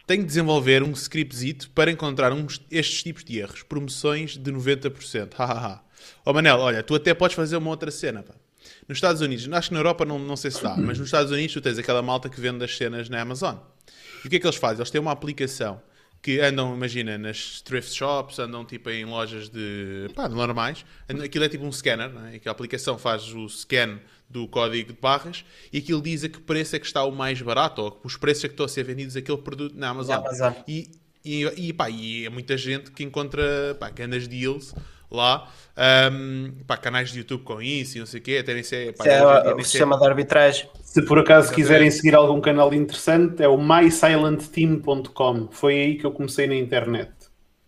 tenho 0.04 0.22
de 0.22 0.26
desenvolver 0.26 0.82
um 0.82 0.90
scriptzito 0.92 1.70
para 1.70 1.90
encontrar 1.90 2.32
uns, 2.32 2.60
estes 2.68 3.02
tipos 3.04 3.22
de 3.22 3.38
erros. 3.38 3.62
Promoções 3.62 4.36
de 4.36 4.52
90%. 4.52 5.34
Hahaha. 5.38 5.84
Ó 6.26 6.30
oh, 6.30 6.34
Manel, 6.34 6.58
olha, 6.58 6.82
tu 6.82 6.96
até 6.96 7.14
podes 7.14 7.36
fazer 7.36 7.56
uma 7.56 7.70
outra 7.70 7.92
cena. 7.92 8.24
Pá. 8.24 8.34
Nos 8.88 8.98
Estados 8.98 9.20
Unidos, 9.20 9.48
acho 9.52 9.68
que 9.68 9.74
na 9.74 9.80
Europa 9.80 10.04
não, 10.04 10.18
não 10.18 10.36
sei 10.36 10.50
se 10.50 10.62
dá, 10.62 10.76
mas 10.76 10.98
nos 10.98 11.08
Estados 11.08 11.30
Unidos 11.30 11.52
tu 11.52 11.60
tens 11.60 11.78
aquela 11.78 12.02
malta 12.02 12.28
que 12.28 12.40
vende 12.40 12.64
as 12.64 12.76
cenas 12.76 13.08
na 13.08 13.20
Amazon. 13.20 13.56
E 14.24 14.26
o 14.26 14.30
que 14.30 14.36
é 14.36 14.38
que 14.40 14.46
eles 14.46 14.56
fazem? 14.56 14.78
Eles 14.78 14.90
têm 14.90 15.00
uma 15.00 15.12
aplicação 15.12 15.80
que 16.22 16.38
andam, 16.38 16.72
imagina, 16.74 17.18
nas 17.18 17.60
thrift 17.62 17.92
shops, 17.92 18.38
andam 18.38 18.64
tipo 18.64 18.88
em 18.88 19.04
lojas 19.04 19.48
de, 19.48 20.08
pá, 20.14 20.28
normais. 20.28 20.84
Aquilo 21.22 21.44
é 21.44 21.48
tipo 21.48 21.64
um 21.64 21.72
scanner, 21.72 22.10
não 22.10 22.26
é? 22.26 22.38
que 22.38 22.48
a 22.48 22.52
aplicação 22.52 22.96
faz 22.96 23.34
o 23.34 23.48
scan 23.48 23.98
do 24.30 24.46
código 24.46 24.92
de 24.92 24.98
barras 24.98 25.44
e 25.72 25.78
aquilo 25.78 26.00
diz 26.00 26.24
a 26.24 26.28
que 26.28 26.40
preço 26.40 26.76
é 26.76 26.78
que 26.78 26.86
está 26.86 27.04
o 27.04 27.10
mais 27.10 27.42
barato 27.42 27.82
ou 27.82 28.00
os 28.04 28.16
preços 28.16 28.44
é 28.44 28.48
que 28.48 28.54
estão 28.54 28.64
a 28.64 28.68
ser 28.68 28.84
vendidos 28.84 29.16
aquele 29.16 29.38
produto 29.38 29.76
na 29.76 29.88
Amazon. 29.90 30.14
Na 30.14 30.20
Amazon. 30.20 30.52
E, 30.66 30.90
e, 31.24 31.44
e, 31.68 31.72
pá, 31.72 31.90
e 31.90 32.24
é 32.24 32.30
muita 32.30 32.56
gente 32.56 32.92
que 32.92 33.02
encontra 33.02 33.76
pá, 33.78 33.90
grandes 33.90 34.28
deals 34.28 34.74
lá. 35.16 35.48
Um, 35.74 36.52
pá, 36.66 36.76
canais 36.76 37.10
de 37.10 37.20
YouTube 37.20 37.44
com 37.44 37.62
isso 37.62 37.96
e 37.96 38.00
não 38.00 38.06
sei 38.06 38.20
o 38.20 38.22
quê. 38.22 38.38
Até 38.40 38.52
nem 38.54 38.62
sei, 38.62 38.92
pá, 38.92 39.06
é 39.06 39.54
o 39.54 39.62
sistema 39.62 39.98
de 39.98 40.06
arbitragem. 40.06 40.68
Se 40.82 41.02
por 41.02 41.18
acaso 41.18 41.52
quiserem 41.52 41.90
seguir 41.90 42.14
algum 42.14 42.40
canal 42.40 42.72
interessante, 42.74 43.42
é 43.42 43.48
o 43.48 43.56
mysilentteam.com. 43.56 45.48
Foi 45.50 45.74
aí 45.74 45.96
que 45.96 46.04
eu 46.04 46.12
comecei 46.12 46.46
na 46.46 46.54
internet. 46.54 47.12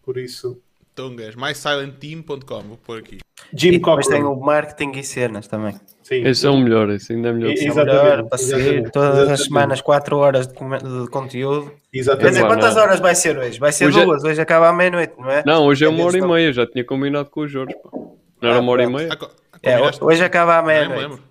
Por 0.02 0.18
isso. 0.18 0.60
Então, 0.92 1.16
guys, 1.16 1.34
mysilentteam.com. 1.34 2.60
Vou 2.62 2.76
pôr 2.76 2.98
aqui. 2.98 3.18
Jim 3.52 3.68
e 3.68 3.78
depois 3.78 4.06
tem 4.06 4.22
o 4.22 4.34
marketing 4.36 4.98
e 4.98 5.04
cenas 5.04 5.48
também. 5.48 5.74
Sim. 6.04 6.22
Esse 6.26 6.46
é 6.46 6.50
o 6.50 6.58
melhor, 6.58 6.90
esse 6.90 7.14
ainda 7.14 7.30
é 7.30 7.32
melhor. 7.32 7.54
É 7.56 7.72
o 7.72 7.74
melhor 7.74 8.24
para 8.28 8.36
seguir 8.36 8.90
todas 8.90 9.08
exatamente. 9.08 9.32
as 9.32 9.44
semanas, 9.44 9.80
4 9.80 10.16
horas 10.18 10.46
de, 10.46 10.52
de, 10.52 11.08
conteúdo. 11.08 11.72
Exatamente. 11.90 12.24
Quer 12.24 12.30
dizer, 12.30 12.46
quantas 12.46 12.76
horas 12.76 13.00
vai 13.00 13.14
ser 13.14 13.38
hoje? 13.38 13.58
Vai 13.58 13.72
ser 13.72 13.86
hoje 13.86 14.00
é- 14.00 14.04
duas, 14.04 14.22
é... 14.22 14.28
hoje 14.28 14.40
acaba 14.42 14.68
à 14.68 14.72
meia-noite, 14.74 15.14
não 15.18 15.30
é? 15.30 15.42
Não, 15.46 15.64
hoje 15.64 15.86
é 15.86 15.88
uma 15.88 16.04
hora 16.04 16.18
e 16.18 16.20
meia, 16.20 16.52
já 16.52 16.66
tinha 16.66 16.84
combinado 16.84 17.30
com 17.30 17.40
o 17.40 17.48
Jorge. 17.48 17.74
Pá. 17.82 17.88
Não 17.90 18.48
era 18.50 18.58
ah, 18.58 18.60
uma 18.60 18.72
hora 18.72 18.82
e 18.82 18.86
meia? 18.86 19.18
É, 19.62 19.78
hoje 19.98 20.22
acaba 20.22 20.58
à 20.58 20.62
meia-noite. 20.62 21.22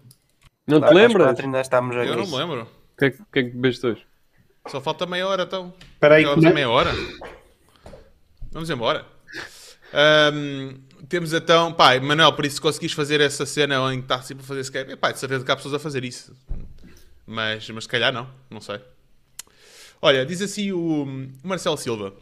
Não 0.66 0.82
te 0.82 0.92
lembras? 0.92 1.40
Ainda 1.40 1.62
estamos 1.62 1.96
Eu 1.96 2.16
não 2.16 2.26
me 2.26 2.36
lembro. 2.36 2.62
O 2.64 2.98
que, 2.98 3.06
é, 3.06 3.10
que 3.12 3.40
é 3.40 3.44
que 3.44 3.50
bebeste 3.52 3.86
hoje? 3.86 4.02
Só 4.68 4.82
falta 4.82 5.06
meia 5.06 5.28
hora 5.28 5.44
então. 5.44 5.72
Espera 5.94 6.16
aí. 6.16 6.26
Vamos 6.26 6.46
a 6.46 6.50
meia 6.50 6.70
hora? 6.70 6.90
Vamos 8.52 8.72
embora. 8.72 9.06
Um, 10.34 10.80
temos 11.08 11.34
então, 11.34 11.74
pá, 11.74 11.99
Manuel, 11.99 12.34
por 12.34 12.45
isso 12.45 12.62
conseguiste 12.62 12.95
fazer 12.95 13.22
essa 13.22 13.45
cena 13.45 13.76
que 13.91 13.99
está 13.99 14.22
sempre 14.22 14.43
a 14.43 14.47
fazer 14.47 14.62
Skype, 14.62 14.95
pá, 14.95 15.12
de 15.12 15.20
certeza 15.20 15.43
que 15.43 15.51
há 15.51 15.56
pessoas 15.56 15.74
a 15.74 15.80
fazer 15.80 16.04
isso. 16.04 16.36
Mas, 17.26 17.70
mas 17.70 17.84
se 17.86 17.89
calhar 17.89 18.12
não, 18.12 18.30
não 18.49 18.62
sei. 18.62 18.80
Olha, 20.01 20.26
diz 20.26 20.41
assim 20.41 20.72
o, 20.72 21.04
o 21.04 21.47
Marcelo 21.47 21.78
Silva. 21.78 22.14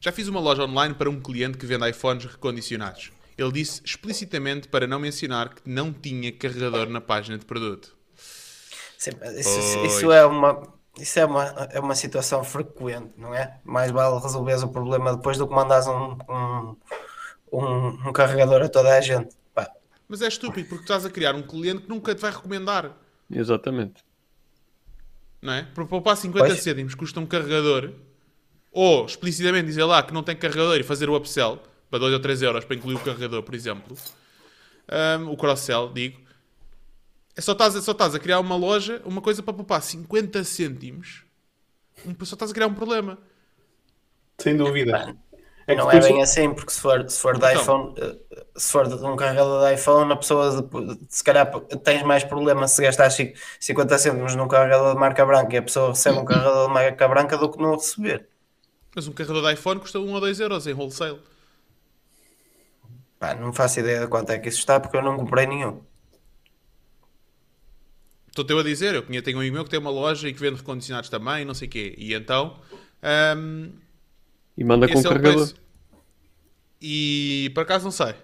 Já 0.00 0.12
fiz 0.12 0.28
uma 0.28 0.40
loja 0.40 0.64
online 0.64 0.94
para 0.94 1.10
um 1.10 1.20
cliente 1.20 1.58
que 1.58 1.66
vende 1.66 1.88
iPhones 1.88 2.24
recondicionados. 2.24 3.10
Ele 3.36 3.52
disse 3.52 3.82
explicitamente 3.84 4.68
para 4.68 4.86
não 4.86 4.98
mencionar 4.98 5.54
que 5.54 5.62
não 5.66 5.92
tinha 5.92 6.32
carregador 6.32 6.88
na 6.88 7.00
página 7.00 7.36
de 7.36 7.44
produto. 7.44 7.94
Sim, 8.96 9.10
isso, 9.36 9.84
isso, 9.84 10.12
é 10.12 10.24
uma 10.24 10.62
isso 10.98 11.18
é 11.18 11.26
uma, 11.26 11.44
é 11.70 11.78
uma 11.78 11.94
situação 11.94 12.42
frequente, 12.42 13.12
não 13.18 13.34
é? 13.34 13.58
Mais 13.62 13.90
vale 13.90 14.18
resolveres 14.20 14.62
o 14.62 14.68
problema 14.68 15.14
depois 15.14 15.36
do 15.36 15.46
que 15.46 15.54
mandares 15.54 15.86
um, 15.86 16.16
um, 16.28 16.76
um, 17.62 18.08
um 18.08 18.12
carregador 18.12 18.62
a 18.62 18.68
toda 18.68 18.96
a 18.96 19.00
gente. 19.00 19.34
Pá. 19.54 19.70
Mas 20.08 20.22
é 20.22 20.28
estúpido 20.28 20.68
porque 20.68 20.84
estás 20.84 21.04
a 21.04 21.10
criar 21.10 21.34
um 21.34 21.42
cliente 21.42 21.82
que 21.82 21.88
nunca 21.88 22.14
te 22.14 22.20
vai 22.20 22.30
recomendar. 22.30 22.96
Exatamente. 23.30 24.04
Não 25.42 25.52
é? 25.52 25.62
Para 25.62 25.84
poupar 25.84 26.16
50 26.16 26.46
pois. 26.46 26.62
cêntimos 26.62 26.94
custa 26.94 27.20
um 27.20 27.26
carregador 27.26 27.92
ou 28.72 29.06
explicitamente 29.06 29.66
dizer 29.66 29.84
lá 29.84 30.02
que 30.02 30.12
não 30.12 30.22
tem 30.22 30.36
carregador 30.36 30.76
e 30.76 30.82
fazer 30.82 31.08
o 31.08 31.16
upsell 31.16 31.62
para 31.88 31.98
2 31.98 32.14
ou 32.14 32.20
3 32.20 32.42
euros 32.42 32.64
para 32.64 32.76
incluir 32.76 32.96
o 32.96 33.00
carregador, 33.00 33.42
por 33.42 33.54
exemplo. 33.54 33.96
Um, 35.20 35.30
o 35.30 35.36
cross-sell, 35.36 35.92
digo. 35.92 36.20
É 37.34 37.40
só 37.40 37.52
estás, 37.52 37.74
só 37.74 37.92
estás 37.92 38.14
a 38.14 38.18
criar 38.18 38.40
uma 38.40 38.56
loja, 38.56 39.00
uma 39.04 39.20
coisa 39.20 39.42
para 39.42 39.54
poupar 39.54 39.82
50 39.82 40.42
cêntimos. 40.44 41.24
Só 42.24 42.34
estás 42.34 42.50
a 42.50 42.54
criar 42.54 42.66
um 42.66 42.74
problema. 42.74 43.18
Sem 44.38 44.56
dúvida. 44.56 45.16
É 45.66 45.74
não 45.74 45.90
é 45.90 45.98
bem 45.98 46.22
assim, 46.22 46.54
porque 46.54 46.70
se 46.72 46.80
for, 46.80 47.08
se 47.10 47.20
for 47.20 47.36
de 47.36 47.44
então, 47.44 47.60
iPhone, 47.60 47.94
eh, 47.98 48.44
se 48.56 48.70
for 48.70 48.86
de 48.86 48.94
um 49.04 49.16
carregador 49.16 49.66
de 49.66 49.74
iPhone, 49.74 50.12
a 50.12 50.16
pessoa 50.16 50.68
se 51.08 51.24
calhar 51.24 51.50
tens 51.82 52.04
mais 52.04 52.22
problema 52.22 52.68
se 52.68 52.80
gastares 52.82 53.16
50 53.58 53.98
cêntimos 53.98 54.36
num 54.36 54.46
carregador 54.46 54.94
de 54.94 55.00
marca 55.00 55.26
branca 55.26 55.52
e 55.54 55.58
a 55.58 55.62
pessoa 55.62 55.88
recebe 55.88 56.18
um 56.18 56.24
carregador 56.24 56.68
de 56.68 56.72
marca 56.72 57.08
branca 57.08 57.36
do 57.36 57.50
que 57.50 57.58
não 57.58 57.72
receber. 57.72 58.28
Mas 58.94 59.08
um 59.08 59.12
carregador 59.12 59.48
de 59.48 59.54
iPhone 59.54 59.80
custa 59.80 59.98
1 59.98 60.12
ou 60.12 60.20
2 60.20 60.38
euros 60.38 60.66
em 60.68 60.72
wholesale. 60.72 61.20
Pá, 63.18 63.34
não 63.34 63.52
faço 63.52 63.80
ideia 63.80 64.00
de 64.00 64.06
quanto 64.06 64.30
é 64.30 64.38
que 64.38 64.48
isso 64.48 64.60
está 64.60 64.78
porque 64.78 64.96
eu 64.96 65.02
não 65.02 65.16
comprei 65.16 65.46
nenhum. 65.46 65.82
Estou-te 68.28 68.52
a 68.52 68.62
dizer, 68.62 68.94
eu 68.94 69.22
tenho 69.22 69.38
um 69.38 69.40
amigo 69.40 69.54
meu 69.54 69.64
que 69.64 69.70
tem 69.70 69.80
uma 69.80 69.90
loja 69.90 70.28
e 70.28 70.32
que 70.32 70.38
vende 70.38 70.58
recondicionados 70.58 71.10
também, 71.10 71.44
não 71.44 71.54
sei 71.54 71.66
o 71.66 71.70
quê. 71.70 71.94
E 71.98 72.14
então. 72.14 72.60
Um, 73.36 73.72
e 74.56 74.64
manda 74.64 74.88
com 74.88 74.98
é 74.98 75.02
carregador. 75.02 75.52
E 76.80 77.50
por 77.54 77.62
acaso 77.62 77.84
não 77.84 77.90
sei. 77.90 78.14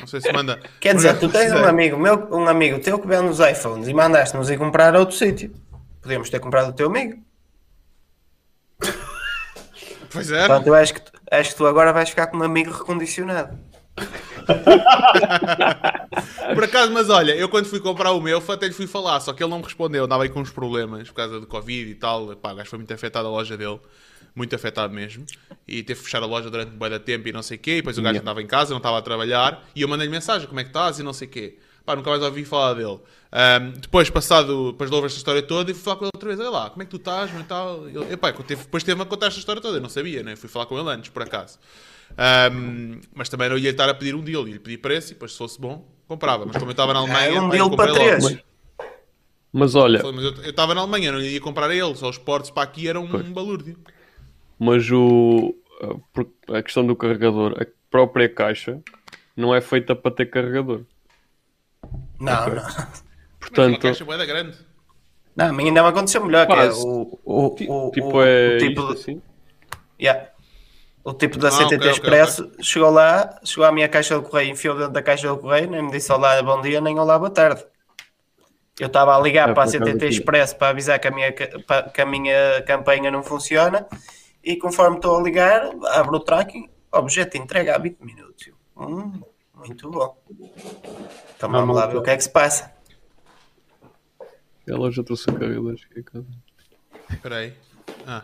Não 0.00 0.06
sei 0.06 0.20
se 0.20 0.32
manda. 0.32 0.60
Quer 0.80 0.94
dizer, 0.94 1.18
tu 1.18 1.28
tens 1.28 1.52
um 1.52 1.64
amigo, 1.64 1.98
meu, 1.98 2.28
um 2.30 2.48
amigo 2.48 2.78
teu 2.80 2.98
que 2.98 3.06
vende 3.06 3.28
os 3.28 3.40
iPhones 3.40 3.88
e 3.88 3.94
mandaste-nos 3.94 4.50
ir 4.50 4.58
comprar 4.58 4.94
a 4.94 4.98
outro 4.98 5.16
sítio. 5.16 5.52
Podíamos 6.00 6.30
ter 6.30 6.40
comprado 6.40 6.70
o 6.70 6.72
teu 6.72 6.86
amigo. 6.86 7.22
Pois 10.10 10.30
é. 10.30 10.46
Portanto, 10.46 10.68
eu 10.68 10.74
acho 10.74 10.94
que, 10.94 11.02
acho 11.30 11.50
que 11.50 11.56
tu 11.56 11.66
agora 11.66 11.92
vais 11.92 12.08
ficar 12.08 12.28
com 12.28 12.38
um 12.38 12.42
amigo 12.42 12.70
recondicionado. 12.70 13.58
por 16.54 16.64
acaso, 16.64 16.92
mas 16.92 17.10
olha, 17.10 17.32
eu 17.32 17.48
quando 17.48 17.66
fui 17.66 17.80
comprar 17.80 18.12
o 18.12 18.20
meu, 18.20 18.42
até 18.48 18.66
lhe 18.66 18.72
fui 18.72 18.86
falar, 18.86 19.20
só 19.20 19.32
que 19.32 19.42
ele 19.42 19.50
não 19.50 19.58
me 19.58 19.64
respondeu, 19.64 20.04
andava 20.04 20.22
aí 20.22 20.28
com 20.28 20.40
uns 20.40 20.50
problemas 20.50 21.08
por 21.08 21.14
causa 21.14 21.40
do 21.40 21.46
Covid 21.46 21.90
e 21.90 21.94
tal. 21.94 22.36
Pá, 22.36 22.52
o 22.52 22.56
gajo 22.56 22.70
foi 22.70 22.78
muito 22.78 22.94
afetado 22.94 23.26
a 23.26 23.30
loja 23.30 23.56
dele, 23.56 23.80
muito 24.38 24.54
afetado 24.54 24.94
mesmo. 24.94 25.26
E 25.66 25.82
teve 25.82 25.98
que 25.98 26.06
fechar 26.06 26.22
a 26.22 26.26
loja 26.26 26.48
durante 26.50 26.72
um 26.72 26.78
bom 26.78 26.98
tempo 26.98 27.28
e 27.28 27.32
não 27.32 27.42
sei 27.42 27.58
o 27.58 27.60
quê. 27.60 27.72
E 27.72 27.76
depois 27.76 27.98
o 27.98 28.02
gajo 28.02 28.14
yeah. 28.14 28.22
andava 28.22 28.40
em 28.40 28.46
casa, 28.46 28.70
não 28.70 28.78
estava 28.78 28.96
a 28.96 29.02
trabalhar. 29.02 29.68
E 29.76 29.82
eu 29.82 29.88
mandei-lhe 29.88 30.10
mensagem: 30.10 30.48
como 30.48 30.58
é 30.60 30.64
que 30.64 30.70
estás? 30.70 30.98
E 30.98 31.02
não 31.02 31.12
sei 31.12 31.28
o 31.28 31.30
quê. 31.30 31.58
pá, 31.84 31.94
nunca 31.94 32.08
mais 32.08 32.22
ouvi 32.22 32.44
falar 32.44 32.74
dele. 32.74 32.98
Um, 33.30 33.72
depois, 33.78 34.08
passado, 34.08 34.72
depois 34.72 34.88
de 34.88 34.96
ouvir 34.96 35.06
esta 35.06 35.18
história 35.18 35.42
toda, 35.42 35.70
e 35.70 35.74
fui 35.74 35.82
falar 35.82 35.96
com 35.96 36.04
ele 36.04 36.10
outra 36.14 36.28
vez. 36.28 36.40
Olha 36.40 36.50
lá, 36.50 36.70
como 36.70 36.82
é 36.82 36.84
que 36.86 36.90
tu 36.90 36.96
estás? 36.96 37.30
E 37.38 37.44
tal. 37.44 37.86
Ele, 37.88 38.12
epá, 38.12 38.32
teve, 38.32 38.62
depois 38.62 38.82
teve-me 38.82 39.02
a 39.02 39.06
contar 39.06 39.26
esta 39.26 39.38
história 39.38 39.60
toda. 39.60 39.76
Eu 39.76 39.82
não 39.82 39.90
sabia, 39.90 40.22
né? 40.22 40.36
Fui 40.36 40.48
falar 40.48 40.66
com 40.66 40.78
ele 40.78 40.88
antes, 40.88 41.10
por 41.10 41.22
acaso. 41.22 41.58
Um, 42.52 43.00
mas 43.14 43.28
também 43.28 43.48
não 43.50 43.58
ia 43.58 43.70
estar 43.70 43.88
a 43.88 43.94
pedir 43.94 44.14
um 44.14 44.22
deal. 44.22 44.48
Ia 44.48 44.58
pedir 44.58 44.78
preço 44.78 45.08
e 45.08 45.14
depois, 45.14 45.32
se 45.32 45.38
fosse 45.38 45.60
bom, 45.60 45.86
comprava. 46.06 46.46
Mas 46.46 46.56
como 46.56 46.70
eu 46.70 46.72
estava 46.72 46.92
na 46.94 47.00
Alemanha, 47.00 47.36
É 47.36 47.40
um 47.40 47.48
deal 47.48 47.70
para 47.74 47.88
comprei 47.88 47.92
logo. 47.92 48.28
três. 48.28 48.38
Mas 49.52 49.74
olha, 49.74 50.02
Mas 50.12 50.24
eu 50.24 50.34
eu 50.42 50.50
estava 50.50 50.74
na 50.74 50.82
Alemanha, 50.82 51.10
não 51.12 51.20
ia 51.20 51.40
comprar 51.40 51.70
a 51.70 51.74
ele. 51.74 51.94
Só 51.96 52.08
os 52.08 52.18
portos 52.18 52.50
para 52.50 52.62
aqui 52.62 52.86
eram 52.88 53.04
um 53.04 53.32
balúrdio. 53.32 53.78
Mas 54.58 54.90
o, 54.90 55.54
a, 56.52 56.62
questão 56.62 56.86
do 56.86 56.96
carregador, 56.96 57.54
a 57.60 57.66
própria 57.90 58.28
caixa 58.28 58.80
não 59.36 59.54
é 59.54 59.60
feita 59.60 59.94
para 59.94 60.10
ter 60.10 60.26
carregador. 60.26 60.82
Não, 62.18 62.46
não. 62.48 62.54
Mas 62.54 62.76
uma 62.76 62.88
Portanto, 63.40 63.78
caixa 63.80 64.04
boeda 64.04 64.26
grande. 64.26 64.58
Não, 65.36 65.46
a 65.46 65.52
mim 65.52 65.66
ainda 65.68 65.82
me 65.82 65.88
aconteceu 65.88 66.24
melhor, 66.24 66.46
que 66.46 66.52
é 66.52 66.56
Quase. 66.56 66.80
o, 66.84 67.18
o, 67.24 67.46
o, 67.46 67.90
tipo, 67.92 68.16
o, 68.16 68.22
é 68.22 68.56
o 68.56 68.58
tipo 68.58 68.86
de- 68.88 68.92
assim. 68.92 69.22
Yeah. 70.00 70.28
O 71.04 71.14
tipo 71.14 71.38
da 71.38 71.48
Ah, 71.48 71.52
CTT 71.52 71.74
ok, 71.76 71.78
ok, 71.78 71.90
Expresso 71.92 72.52
chegou 72.60 72.90
lá, 72.90 73.38
chegou 73.44 73.64
à 73.64 73.72
minha 73.72 73.88
caixa 73.88 74.18
de 74.18 74.28
correio, 74.28 74.50
enfiou 74.50 74.76
dentro 74.76 74.92
da 74.92 75.00
caixa 75.02 75.32
de 75.32 75.38
correio, 75.38 75.70
nem 75.70 75.82
me 75.82 75.90
disse 75.92 76.12
olá, 76.12 76.42
bom 76.42 76.60
dia, 76.60 76.80
nem 76.80 76.98
olá, 76.98 77.16
boa 77.18 77.30
tarde. 77.30 77.64
Eu 78.78 78.88
estava 78.88 79.16
a 79.16 79.20
ligar 79.20 79.48
É, 79.50 79.54
para 79.54 79.62
a 79.64 79.66
CTT. 79.66 80.06
Expresso 80.08 80.56
para 80.56 80.68
avisar 80.68 80.98
que 80.98 81.08
a, 81.08 81.10
minha, 81.10 81.32
que 81.32 82.00
a 82.00 82.06
minha 82.06 82.62
campanha 82.66 83.10
não 83.10 83.22
funciona 83.22 83.86
e 84.42 84.56
conforme 84.56 84.96
estou 84.96 85.18
a 85.18 85.22
ligar, 85.22 85.70
abro 85.92 86.16
o 86.16 86.20
tracking, 86.20 86.68
objeto 86.92 87.36
entrega 87.36 87.74
há 87.74 87.78
20 87.78 88.00
minutos. 88.00 88.50
Hum, 88.76 89.20
muito 89.54 89.90
bom. 89.90 90.16
Então 91.36 91.50
vamos 91.50 91.76
lá 91.76 91.86
ver 91.86 91.96
o 91.96 92.02
que 92.02 92.10
é 92.10 92.16
que 92.16 92.22
se 92.22 92.30
passa. 92.30 92.72
Ela 94.66 94.90
já 94.90 95.02
trouxe 95.02 95.28
o 95.30 95.32
carregador. 95.32 95.76
cheguei 95.76 96.02
a 96.02 96.04
casa. 96.04 96.26
Espera 97.10 97.36
aí. 97.36 97.54
Ah. 98.06 98.22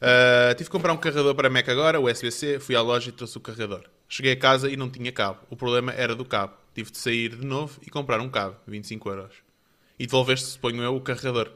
Ah, 0.00 0.54
tive 0.54 0.64
que 0.64 0.70
comprar 0.70 0.92
um 0.92 0.96
carregador 0.96 1.34
para 1.34 1.50
Mac 1.50 1.68
agora, 1.68 2.00
USB-C. 2.00 2.60
Fui 2.60 2.76
à 2.76 2.82
loja 2.82 3.08
e 3.08 3.12
trouxe 3.12 3.36
o 3.38 3.40
carregador. 3.40 3.84
Cheguei 4.08 4.32
a 4.32 4.38
casa 4.38 4.70
e 4.70 4.76
não 4.76 4.90
tinha 4.90 5.10
cabo. 5.12 5.40
O 5.50 5.56
problema 5.56 5.92
era 5.92 6.14
do 6.14 6.24
cabo. 6.24 6.54
Tive 6.74 6.90
de 6.90 6.98
sair 6.98 7.36
de 7.36 7.44
novo 7.44 7.80
e 7.86 7.90
comprar 7.90 8.20
um 8.20 8.28
cabo, 8.28 8.56
25 8.66 9.08
euros. 9.10 9.34
E 9.98 10.06
devolveste, 10.06 10.46
suponho 10.46 10.82
eu, 10.82 10.94
o 10.94 11.00
carregador. 11.00 11.50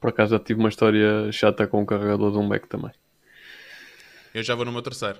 Por 0.00 0.10
acaso 0.10 0.32
já 0.32 0.38
tive 0.38 0.60
uma 0.60 0.68
história 0.68 1.30
chata 1.32 1.66
com 1.66 1.82
o 1.82 1.86
carregador 1.86 2.30
de 2.30 2.38
um 2.38 2.42
Mac 2.46 2.66
também. 2.66 2.92
Eu 4.34 4.42
já 4.42 4.54
vou 4.54 4.64
no 4.64 4.72
meu 4.72 4.82
terceiro. 4.82 5.18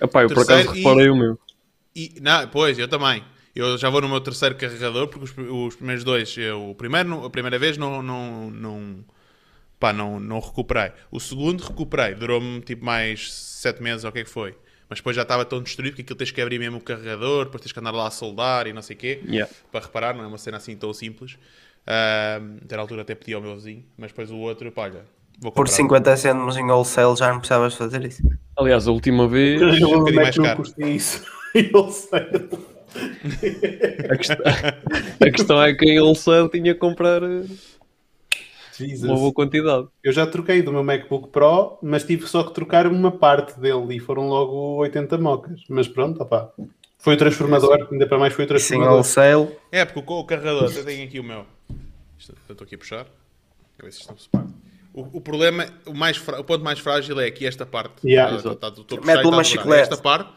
Epá, 0.00 0.22
eu 0.22 0.28
por 0.28 0.44
Terceiro 0.44 0.62
acaso 0.62 0.76
e- 0.76 0.82
reparei 0.82 1.10
o 1.10 1.16
meu. 1.16 1.38
E, 1.94 2.14
não, 2.20 2.48
pois, 2.48 2.78
eu 2.78 2.88
também. 2.88 3.24
Eu 3.54 3.76
já 3.76 3.90
vou 3.90 4.00
no 4.00 4.08
meu 4.08 4.20
terceiro 4.20 4.54
carregador, 4.56 5.08
porque 5.08 5.24
os, 5.24 5.34
os 5.66 5.76
primeiros 5.76 6.04
dois, 6.04 6.36
eu, 6.38 6.70
o 6.70 6.74
primeiro, 6.74 7.24
a 7.24 7.30
primeira 7.30 7.58
vez 7.58 7.76
não, 7.76 8.00
não, 8.00 8.50
não, 8.50 9.04
pá, 9.78 9.92
não, 9.92 10.18
não 10.20 10.38
recuperei. 10.40 10.92
O 11.10 11.18
segundo 11.20 11.62
recuperei, 11.62 12.14
durou-me 12.14 12.60
tipo 12.60 12.84
mais 12.84 13.32
sete 13.32 13.82
meses 13.82 14.04
ou 14.04 14.10
o 14.10 14.12
que 14.12 14.20
é 14.20 14.24
que 14.24 14.30
foi. 14.30 14.56
Mas 14.88 14.98
depois 14.98 15.14
já 15.14 15.22
estava 15.22 15.44
tão 15.44 15.62
destruído 15.62 15.94
que 15.94 16.02
aquilo 16.02 16.16
tens 16.16 16.30
que 16.32 16.40
abrir 16.40 16.58
mesmo 16.58 16.78
o 16.78 16.80
carregador, 16.80 17.44
depois 17.44 17.62
tens 17.62 17.72
que 17.72 17.78
andar 17.78 17.92
lá 17.92 18.08
a 18.08 18.10
soldar 18.10 18.66
e 18.66 18.72
não 18.72 18.82
sei 18.82 18.96
o 18.96 18.98
quê. 18.98 19.20
Yeah. 19.24 19.52
Para 19.70 19.84
reparar, 19.84 20.14
não 20.16 20.24
é 20.24 20.26
uma 20.26 20.38
cena 20.38 20.56
assim 20.56 20.76
tão 20.76 20.92
simples. 20.92 21.36
Até 21.86 22.76
na 22.76 22.82
altura 22.82 23.02
até 23.02 23.14
pedi 23.14 23.34
ao 23.34 23.40
meu 23.40 23.54
vizinho, 23.56 23.84
mas 23.96 24.10
depois 24.10 24.30
o 24.30 24.36
outro, 24.38 24.70
pá, 24.72 24.82
olha, 24.82 25.04
vou 25.40 25.50
Por 25.52 25.66
comprar. 25.66 25.74
50 25.76 26.16
cêntimos 26.16 26.56
em 26.56 26.64
wholesale 26.64 27.16
já 27.16 27.32
não 27.32 27.38
precisavas 27.38 27.74
fazer 27.74 28.04
isso. 28.04 28.22
Aliás, 28.56 28.86
a 28.86 28.92
última 28.92 29.26
vez 29.26 29.60
um 29.60 29.66
bocadinho 29.68 29.98
Como 30.04 30.08
é 30.08 30.12
mais 30.12 30.38
caro. 30.38 30.62
isso? 30.78 31.24
Eu 31.54 31.90
a 34.10 34.16
questão, 34.16 34.36
a 35.22 35.30
questão 35.30 35.62
é 35.62 35.74
que 35.74 35.84
em 35.84 36.00
wholesale 36.00 36.48
tinha 36.48 36.74
que 36.74 36.80
comprar 36.80 37.22
eh, 37.22 37.44
Jesus. 38.72 39.02
uma 39.10 39.16
boa 39.18 39.32
quantidade. 39.32 39.88
Eu 40.02 40.12
já 40.12 40.26
troquei 40.26 40.62
do 40.62 40.72
meu 40.72 40.82
MacBook 40.82 41.28
Pro, 41.28 41.78
mas 41.82 42.04
tive 42.04 42.26
só 42.26 42.42
que 42.42 42.52
trocar 42.54 42.86
uma 42.86 43.10
parte 43.12 43.58
dele 43.60 43.96
e 43.96 44.00
foram 44.00 44.28
logo 44.28 44.76
80 44.78 45.18
mocas. 45.18 45.60
Mas 45.68 45.86
pronto, 45.88 46.22
opá. 46.22 46.50
Foi 46.98 47.14
o 47.14 47.16
transformador, 47.16 47.88
ainda 47.90 48.06
para 48.06 48.18
mais 48.18 48.32
foi 48.34 48.44
o 48.44 48.48
Sim, 48.48 48.48
transformador. 48.48 48.92
wholesale. 48.94 49.48
É, 49.72 49.84
porque 49.84 50.12
o, 50.12 50.18
o 50.18 50.24
carregador, 50.24 50.70
eu 50.74 50.84
tenho 50.84 51.04
aqui 51.06 51.20
o 51.20 51.24
meu. 51.24 51.46
Isto- 52.20 52.34
eu 52.48 52.52
estou 52.52 52.64
aqui 52.64 52.74
a 52.74 52.78
puxar. 52.78 53.06
A 53.78 53.82
ver 53.82 53.92
se 53.92 54.00
isto 54.00 54.10
não 54.10 54.18
se 54.18 54.28
para. 54.28 54.46
O, 54.92 55.18
o 55.18 55.20
problema, 55.20 55.66
o, 55.86 55.94
mais 55.94 56.16
fra- 56.16 56.38
o 56.38 56.44
ponto 56.44 56.62
mais 56.62 56.78
frágil 56.78 57.18
é 57.20 57.26
aqui 57.26 57.46
esta 57.46 57.64
parte. 57.64 58.06
Yeah. 58.06 58.36
Tá- 58.56 58.72
Mete 59.04 59.24
uma 59.26 59.36
tá 59.38 59.44
chiclete. 59.44 59.82
Esta 59.82 59.96
parte 59.96 60.30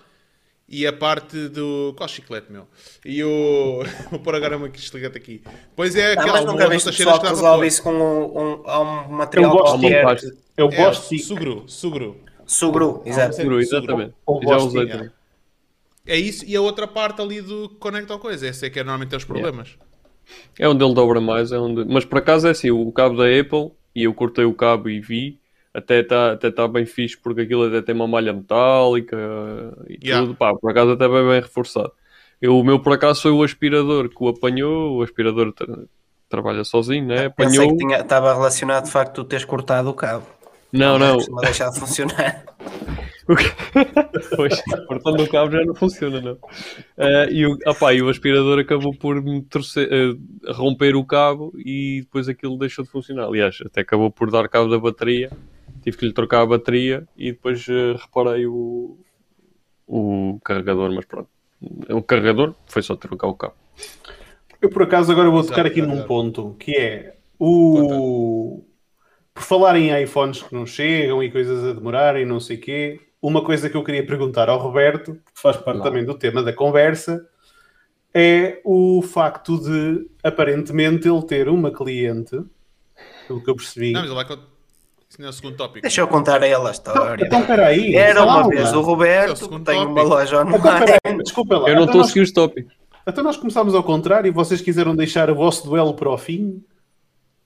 e 0.69 0.87
a 0.87 0.93
parte 0.93 1.49
do. 1.49 1.93
Qual 1.97 2.07
chiclete, 2.07 2.51
meu? 2.51 2.67
E 3.03 3.23
o. 3.23 3.83
Vou 4.11 4.19
pôr 4.19 4.35
agora 4.35 4.55
uma 4.55 4.71
chiclete 4.73 5.17
aqui. 5.17 5.43
Depois 5.69 5.95
é 5.95 6.13
aquela 6.13 6.33
mas 6.33 6.43
uma 6.43 6.51
nunca 6.53 6.69
viste 6.69 6.89
pessoal 6.91 7.19
que 7.19 7.27
resolve 7.27 7.67
isso 7.67 7.83
com 7.83 7.91
um, 7.93 8.39
um, 8.39 8.63
um 8.81 9.07
material 9.09 9.51
Eu 9.51 9.57
gosto 9.57 9.79
qualquer. 9.79 10.33
Eu 10.55 10.69
É, 10.69 10.75
gosto 10.75 11.09
de 11.09 11.19
sugru, 11.19 11.63
sugru. 11.67 12.17
Sugru, 12.45 13.01
exato. 13.05 13.35
Seguro, 13.35 13.59
exatamente. 13.59 14.13
Já 14.43 14.57
usei 14.57 14.87
também. 14.87 15.11
É 16.05 16.17
isso 16.17 16.45
e 16.45 16.55
a 16.55 16.61
outra 16.61 16.85
parte 16.87 17.21
ali 17.21 17.41
do 17.41 17.69
que 17.69 17.75
conecta 17.75 18.13
ao 18.13 18.19
coisa. 18.19 18.47
Esse 18.47 18.65
é 18.65 18.69
que 18.69 18.79
é 18.79 18.83
normalmente 18.83 19.15
os 19.15 19.23
problemas. 19.23 19.77
É 20.59 20.67
onde 20.67 20.83
ele 20.83 20.93
dobra 20.93 21.19
mais, 21.19 21.51
é 21.51 21.57
onde... 21.57 21.83
mas 21.85 22.05
por 22.05 22.17
acaso 22.19 22.47
é 22.47 22.51
assim, 22.51 22.69
o 22.71 22.91
cabo 22.91 23.17
da 23.17 23.23
Apple, 23.25 23.71
e 23.95 24.03
eu 24.03 24.13
cortei 24.13 24.45
o 24.45 24.53
cabo 24.53 24.89
e 24.89 24.99
vi, 24.99 25.39
até 25.73 25.99
está 26.01 26.33
até 26.33 26.51
tá 26.51 26.67
bem 26.67 26.85
fixe 26.85 27.17
porque 27.17 27.41
aquilo 27.41 27.63
até 27.65 27.81
tem 27.81 27.95
uma 27.95 28.07
malha 28.07 28.31
metálica 28.33 29.17
e 29.89 29.97
Yeah. 30.07 30.25
tudo, 30.25 30.35
pá, 30.37 30.53
por 30.53 30.69
acaso 30.71 30.91
até 30.91 31.07
bem, 31.07 31.27
bem 31.27 31.41
reforçado. 31.41 31.91
Eu, 32.41 32.57
o 32.59 32.63
meu 32.63 32.79
por 32.79 32.93
acaso 32.93 33.21
foi 33.21 33.31
o 33.31 33.41
aspirador 33.43 34.09
que 34.09 34.15
o 34.19 34.27
apanhou, 34.27 34.97
o 34.97 35.01
aspirador 35.01 35.51
tra- 35.53 35.79
trabalha 36.29 36.63
sozinho, 36.63 37.05
né? 37.07 37.29
Pensei 37.29 37.57
Apanhou. 37.59 37.77
que 37.77 37.85
tinha- 37.85 37.99
estava 38.01 38.33
relacionado 38.33 38.85
de 38.85 38.91
facto 38.91 39.13
tu 39.15 39.23
teres 39.23 39.45
cortado 39.45 39.89
o 39.89 39.93
cabo. 39.93 40.25
Não, 40.71 40.97
não, 40.99 41.15
Costuma 41.15 41.41
deixar 41.41 41.69
de 41.69 41.79
funcionar. 41.79 42.43
Pois, 44.35 44.61
cortando 44.87 45.23
o 45.23 45.29
cabo 45.29 45.51
já 45.51 45.63
não 45.63 45.75
funciona, 45.75 46.19
não. 46.19 46.37
Eh, 46.97 47.27
e, 47.31 47.45
o, 47.45 47.57
opá, 47.65 47.93
e 47.93 48.01
o 48.01 48.09
aspirador 48.09 48.59
acabou 48.59 48.93
por 48.93 49.21
me 49.21 49.41
torcer- 49.43 49.89
eh, 49.91 50.51
romper 50.51 50.95
o 50.95 51.05
cabo 51.05 51.53
e 51.57 52.01
depois 52.01 52.27
aquilo 52.27 52.57
deixou 52.57 52.83
de 52.83 52.91
funcionar. 52.91 53.25
Aliás, 53.25 53.59
até 53.65 53.81
acabou 53.81 54.11
por 54.11 54.29
dar 54.29 54.47
cabo 54.49 54.69
da 54.69 54.79
bateria. 54.79 55.31
Tive 55.83 55.97
que 55.97 56.05
lhe 56.05 56.13
trocar 56.13 56.41
a 56.41 56.45
bateria 56.45 57.07
e 57.17 57.31
depois 57.31 57.65
eh, 57.69 57.95
reparei 57.99 58.45
o, 58.47 58.97
o 59.87 60.39
carregador, 60.43 60.91
mas 60.91 61.05
pronto. 61.05 61.29
O 61.89 62.01
carregador 62.01 62.53
foi 62.67 62.81
só 62.81 62.95
trocar 62.95 63.27
o 63.27 63.35
cabo. 63.35 63.55
Eu 64.61 64.69
por 64.69 64.83
acaso 64.83 65.11
agora 65.11 65.29
vou 65.29 65.43
tocar 65.43 65.65
aqui 65.65 65.81
num 65.81 66.03
ponto 66.03 66.55
que 66.59 66.75
é 66.75 67.17
o 67.39 68.63
por 69.33 69.43
falar 69.43 69.75
em 69.77 70.01
iPhones 70.03 70.43
que 70.43 70.53
não 70.53 70.65
chegam 70.65 71.21
e 71.23 71.31
coisas 71.31 71.63
a 71.65 71.73
demorar 71.73 72.19
e 72.19 72.25
não 72.25 72.39
sei 72.39 72.57
quê, 72.57 72.99
uma 73.23 73.43
coisa 73.43 73.69
que 73.69 73.77
eu 73.77 73.83
queria 73.83 74.05
perguntar 74.05 74.49
ao 74.49 74.59
Roberto, 74.59 75.13
que 75.13 75.41
faz 75.41 75.55
parte 75.57 75.81
também 75.81 76.03
do 76.05 76.13
tema 76.13 76.43
da 76.43 76.51
conversa, 76.53 77.25
é 78.13 78.59
o 78.63 79.01
facto 79.01 79.57
de 79.59 80.07
aparentemente 80.23 81.07
ele 81.07 81.21
ter 81.23 81.47
uma 81.49 81.71
cliente, 81.71 82.39
pelo 83.27 83.43
que 83.43 83.49
eu 83.49 83.55
percebi. 83.55 83.91
Não, 83.93 84.01
mas 84.01 84.09
ele 84.11 84.15
vai. 84.15 84.25
con- 84.27 84.43
Isso 85.09 85.19
não 85.19 85.27
é 85.27 85.29
o 85.29 85.33
segundo 85.33 85.55
tópico. 85.55 85.81
Deixa 85.81 86.01
eu 86.01 86.07
contar 86.07 86.43
a 86.43 86.47
ele 86.47 86.67
a 86.67 86.71
história. 86.71 87.25
Então, 87.25 87.39
espera 87.41 87.67
aí. 87.67 87.95
Era 87.95 88.23
uma 88.23 88.47
vez 88.49 88.71
o 88.71 88.75
É 88.75 88.77
o 88.77 88.81
Roberto, 88.81 89.49
que 89.49 89.59
tem 89.61 89.85
uma 89.85 90.03
loja 90.03 90.41
Então, 90.41 90.59
online. 90.59 91.23
desculpa 91.23 91.57
lá. 91.57 91.69
Eu 91.69 91.75
não 91.75 91.83
Então 91.83 91.85
estou 91.85 91.99
a 91.99 92.03
nós- 92.03 92.07
seguir 92.07 92.21
os 92.21 92.31
tópicos. 92.31 92.73
Então 93.07 93.23
nós 93.23 93.35
começámos 93.37 93.73
ao 93.75 93.83
contrário 93.83 94.27
e 94.27 94.31
vocês 94.31 94.61
quiseram 94.61 94.95
deixar 94.95 95.29
o 95.29 95.35
vosso 95.35 95.65
duelo 95.65 95.93
para 95.93 96.09
o 96.09 96.17
fim? 96.17 96.63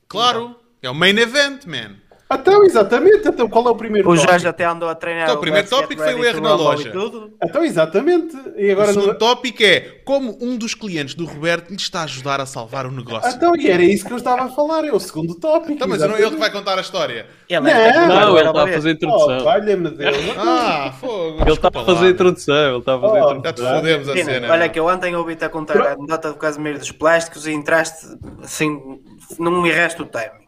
Claro, 0.07 0.55
é 0.81 0.89
o 0.89 0.95
main 0.95 1.17
event, 1.17 1.65
man. 1.65 1.95
Então, 2.29 2.63
exatamente. 2.65 3.25
Então, 3.27 3.47
qual 3.47 3.65
é 3.67 3.71
o 3.71 3.75
primeiro 3.75 4.09
O 4.09 4.11
tópico? 4.13 4.29
Jorge 4.31 4.47
até 4.47 4.65
andou 4.65 4.89
a 4.89 4.95
treinar. 4.95 5.23
Então, 5.23 5.35
o 5.37 5.39
primeiro 5.39 5.67
tópico 5.69 6.01
foi 6.03 6.13
o 6.13 6.25
erro 6.25 6.41
na 6.41 6.55
loja. 6.55 6.91
tudo. 6.91 7.33
Então, 7.41 7.63
exatamente. 7.63 8.35
E 8.57 8.67
O 8.69 8.71
agora 8.73 8.87
segundo 8.91 9.07
não... 9.07 9.15
tópico 9.17 9.63
é 9.63 9.79
como 10.03 10.37
um 10.41 10.57
dos 10.57 10.73
clientes 10.73 11.15
do 11.15 11.23
Roberto 11.25 11.69
lhe 11.69 11.77
está 11.77 12.01
a 12.01 12.03
ajudar 12.03 12.41
a 12.41 12.45
salvar 12.45 12.85
o 12.85 12.91
negócio. 12.91 13.31
Então, 13.33 13.55
e 13.55 13.69
era 13.69 13.81
isso 13.81 14.05
que 14.05 14.11
eu 14.11 14.17
estava 14.17 14.43
a 14.43 14.49
falar. 14.49 14.83
É 14.83 14.91
o 14.91 14.99
segundo 14.99 15.35
tópico. 15.35 15.71
Então, 15.71 15.87
mas 15.87 15.99
não 16.01 16.07
é 16.07 16.09
ele 16.09 16.17
que 16.17 16.23
exatamente. 16.35 16.39
vai 16.39 16.51
contar 16.51 16.77
a 16.77 16.81
história. 16.81 17.27
Ele 17.47 17.69
é 17.69 17.91
Não, 17.91 17.91
que 17.93 18.07
Não, 18.07 18.17
agora 18.17 18.39
ele 18.41 18.49
está 18.49 18.63
a 18.63 18.67
fazer 18.67 18.89
a 18.89 18.91
Oh, 18.91 18.95
introdução. 18.95 19.43
valha-me 19.45 19.89
Deus. 19.91 20.17
Ah, 20.37 20.93
fogo. 20.99 21.41
Ele 21.41 21.51
está 21.53 21.67
a 21.69 21.85
fazer 21.85 22.05
a 22.05 22.09
introdução. 22.09 22.69
Ele 22.69 22.77
está 22.79 22.95
a 22.95 22.99
fazer 22.99 23.13
Oh, 23.21 23.31
introdução. 23.35 23.43
Já 23.45 23.53
te 23.53 23.61
fodemos 23.79 24.09
a 24.09 24.13
Pina, 24.13 24.25
cena. 24.25 24.51
olha 24.51 24.65
não. 24.65 24.69
que 24.73 24.79
eu 24.79 24.87
ontem 24.87 25.15
ouvi-te 25.15 25.45
a 25.45 25.49
contar 25.49 25.81
a 25.81 25.93
anedota 25.93 26.29
do 26.33 26.35
Casimiro 26.37 26.77
dos 26.77 26.91
plásticos 26.91 27.47
e 27.47 27.53
entraste 27.53 28.05
assim, 28.43 28.99
não 29.39 29.61
me 29.61 29.69
erraste 29.69 30.01
o 30.01 30.05
timing. 30.05 30.45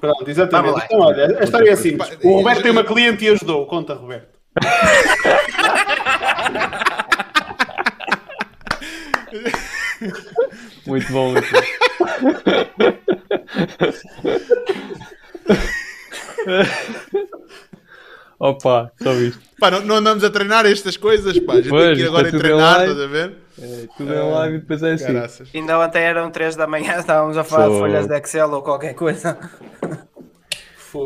Pronto, 0.00 0.28
exatamente. 0.28 0.84
Então, 0.84 1.00
olha, 1.00 1.38
a 1.38 1.44
história 1.44 1.70
é 1.70 1.76
simples. 1.76 2.16
O 2.22 2.36
Roberto 2.36 2.62
tem 2.62 2.70
uma 2.70 2.84
cliente 2.84 3.24
e 3.24 3.30
ajudou. 3.30 3.66
Conta, 3.66 3.94
Roberto. 3.94 4.38
Muito 10.86 11.12
bom, 11.12 11.34
bom. 11.34 11.40
Opa, 18.38 18.92
só 19.02 19.12
isto. 19.14 19.40
Pá, 19.58 19.70
não, 19.70 19.80
não 19.80 19.96
andamos 19.96 20.22
a 20.22 20.30
treinar 20.30 20.64
estas 20.64 20.96
coisas, 20.96 21.38
pá. 21.40 21.54
A 21.54 21.56
gente 21.56 21.70
Pois, 21.70 21.86
tem 21.86 21.96
que 21.96 22.02
ir 22.02 22.06
agora 22.06 22.26
é 22.26 22.28
a 22.28 22.30
tudo 22.30 22.40
treinar, 22.40 22.80
estás 22.82 23.00
a 23.00 23.06
ver? 23.06 23.32
É, 23.60 23.88
tudo 23.96 24.12
é 24.12 24.22
live 24.22 24.56
e 24.56 24.58
depois 24.60 24.82
é 24.82 24.92
assim. 24.92 25.06
Caraças. 25.06 25.50
Ainda 25.54 25.78
ontem 25.78 26.02
eram 26.02 26.30
3 26.30 26.56
da 26.56 26.66
manhã, 26.66 26.96
estávamos 27.00 27.36
a 27.36 27.44
falar 27.44 27.68
de 27.68 27.78
folhas 27.78 28.06
de 28.06 28.16
Excel 28.16 28.50
ou 28.50 28.62
qualquer 28.62 28.94
coisa. 28.94 29.38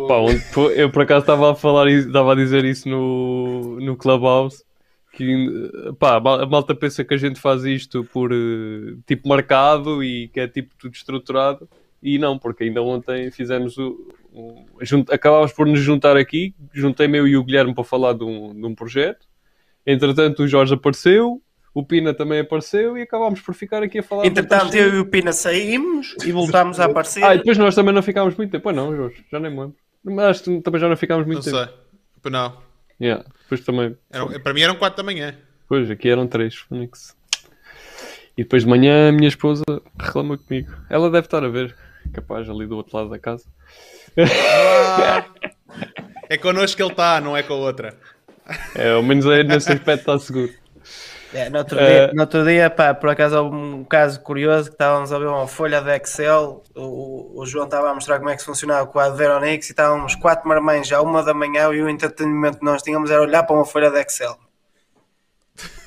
Pá, 0.09 0.15
eu 0.77 0.91
por 0.91 1.03
acaso 1.03 1.21
estava 1.21 1.53
a 1.53 1.55
falar, 1.55 1.91
estava 1.91 2.33
a 2.33 2.37
dizer 2.37 2.65
isso 2.65 2.89
no, 2.89 3.81
no 3.81 3.97
Clubhouse. 3.97 4.65
Que 5.13 5.71
pá, 5.99 6.17
a 6.17 6.47
malta 6.47 6.75
pensa 6.75 7.05
que 7.05 7.13
a 7.13 7.19
gente 7.19 7.39
faz 7.39 7.65
isto 7.65 8.03
por 8.05 8.33
eh, 8.33 8.97
tipo 9.07 9.29
marcado 9.29 10.03
e 10.03 10.29
que 10.29 10.41
é 10.41 10.49
tipo 10.49 10.75
tudo 10.79 10.95
estruturado. 10.95 11.69
E 12.03 12.19
não, 12.19 12.39
porque 12.39 12.65
ainda 12.65 12.83
ontem 12.83 13.31
fizemos 13.31 13.77
o. 13.77 14.09
o 14.33 14.65
acabámos 15.11 15.53
por 15.53 15.67
nos 15.67 15.81
juntar 15.81 16.17
aqui. 16.17 16.55
Juntei-me 16.73 17.19
eu 17.19 17.29
e 17.29 17.37
o 17.37 17.45
Guilherme 17.45 17.75
para 17.75 17.85
falar 17.85 18.15
de 18.15 18.25
um, 18.25 18.55
de 18.55 18.67
um 18.67 18.75
projeto. 18.75 19.27
Entretanto, 19.87 20.45
o 20.45 20.49
Jorge 20.49 20.75
apareceu, 20.75 21.43
o 21.75 21.85
Pina 21.85 22.13
também 22.13 22.41
apareceu 22.41 22.99
e 22.99 23.03
acabámos 23.03 23.41
por 23.41 23.55
ficar 23.55 23.83
aqui 23.83 24.01
a 24.01 24.03
falar. 24.03 24.27
Entretanto, 24.27 24.75
eu 24.75 24.95
e 24.95 24.99
o 24.99 25.07
Pina 25.07 25.33
saímos 25.33 26.15
e 26.25 26.31
voltámos 26.31 26.79
a 26.79 26.85
aparecer. 26.87 27.25
Ah, 27.25 27.35
e 27.35 27.39
depois 27.39 27.57
nós 27.57 27.75
também 27.75 27.95
não 27.95 28.03
ficámos 28.03 28.37
muito 28.37 28.51
tempo. 28.51 28.63
Pois 28.63 28.77
não, 28.77 28.95
Jorge, 28.95 29.25
já 29.31 29.41
nem 29.41 29.51
me 29.51 29.61
lembro. 29.61 29.77
Mas 30.05 30.41
também 30.41 30.81
já 30.81 30.89
não 30.89 30.97
ficámos 30.97 31.27
muito 31.27 31.39
não 31.39 31.45
tempo. 31.45 31.57
Não 31.57 32.23
sei. 32.23 32.31
Não. 32.31 32.63
Yeah, 33.01 33.25
depois 33.43 33.61
também. 33.63 33.97
Era, 34.11 34.41
para 34.41 34.55
mim 34.55 34.61
eram 34.61 34.77
4 34.77 34.97
da 34.97 35.03
manhã. 35.03 35.35
Pois, 35.69 35.91
aqui 35.91 36.09
eram 36.09 36.27
3, 36.27 36.55
Phoenix. 36.55 37.17
E 38.37 38.43
depois 38.43 38.63
de 38.63 38.69
manhã 38.69 39.09
a 39.09 39.13
minha 39.13 39.29
esposa 39.29 39.63
reclama 39.99 40.37
comigo. 40.37 40.73
Ela 40.91 41.11
deve 41.11 41.27
estar 41.27 41.43
a 41.43 41.49
ver, 41.49 41.75
capaz, 42.13 42.49
ali 42.49 42.67
do 42.67 42.77
outro 42.77 42.97
lado 42.97 43.11
da 43.11 43.19
casa. 43.19 43.45
Ah, 44.19 45.25
é 46.29 46.37
connosco 46.37 46.77
que 46.77 46.83
ele 46.83 46.91
está, 46.91 47.21
não 47.21 47.37
é 47.37 47.43
com 47.43 47.55
a 47.55 47.57
outra. 47.57 47.97
É, 48.75 48.91
ao 48.91 49.03
menos 49.03 49.25
é 49.27 49.43
nesse 49.43 49.73
aspecto 49.73 50.01
está 50.01 50.19
seguro. 50.19 50.53
É, 51.35 51.49
no, 51.49 51.59
outro 51.59 51.79
dia, 51.79 52.11
uh, 52.11 52.15
no 52.15 52.21
outro 52.21 52.45
dia, 52.45 52.69
pá, 52.69 52.93
por 52.93 53.09
acaso 53.09 53.43
houve 53.43 53.57
um 53.57 53.85
caso 53.85 54.21
curioso 54.21 54.69
que 54.69 54.75
estávamos 54.75 55.13
a 55.13 55.19
ver 55.19 55.27
uma 55.27 55.49
folha 55.49 55.81
de 55.81 55.97
Excel, 55.97 56.63
o, 56.75 57.41
o 57.41 57.47
João 57.47 57.65
estava 57.65 57.91
a 57.91 57.95
mostrar 57.95 58.19
como 58.19 58.29
é 58.29 58.37
que 58.37 58.45
funcionava 58.45 58.83
o 58.83 58.89
quadro 58.89 59.17
Veronix 59.17 59.69
e 59.69 59.73
estávamos 59.73 60.15
quatro 60.15 60.47
marmães 60.47 60.93
à 60.93 61.01
uma 61.01 61.23
da 61.23 61.33
manhã 61.33 61.73
e 61.73 61.83
o 61.83 61.89
entretenimento 61.89 62.59
que 62.59 62.65
nós 62.65 62.83
tínhamos 62.83 63.11
era 63.11 63.23
olhar 63.23 63.45
para 63.45 63.57
uma 63.57 63.65
folha 63.65 63.91
de 63.91 63.99
Excel. 64.01 64.37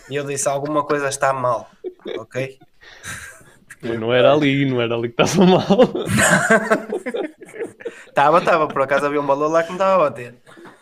E 0.09 0.15
eu 0.15 0.23
disse, 0.23 0.47
alguma 0.47 0.83
coisa 0.83 1.09
está 1.09 1.31
mal, 1.31 1.69
ok? 2.17 2.57
Mas 3.81 3.99
não 3.99 4.11
era 4.11 4.33
ali, 4.33 4.65
não 4.65 4.81
era 4.81 4.95
ali 4.95 5.09
que 5.09 5.21
estava 5.21 5.45
mal. 5.45 5.65
Estava, 8.07 8.39
estava, 8.39 8.67
por 8.67 8.81
acaso 8.81 9.05
havia 9.05 9.19
um 9.19 9.25
valor 9.25 9.49
lá 9.49 9.61
que 9.61 9.69
me 9.69 9.75
estava 9.75 9.95
a 9.95 10.09
bater. 10.09 10.35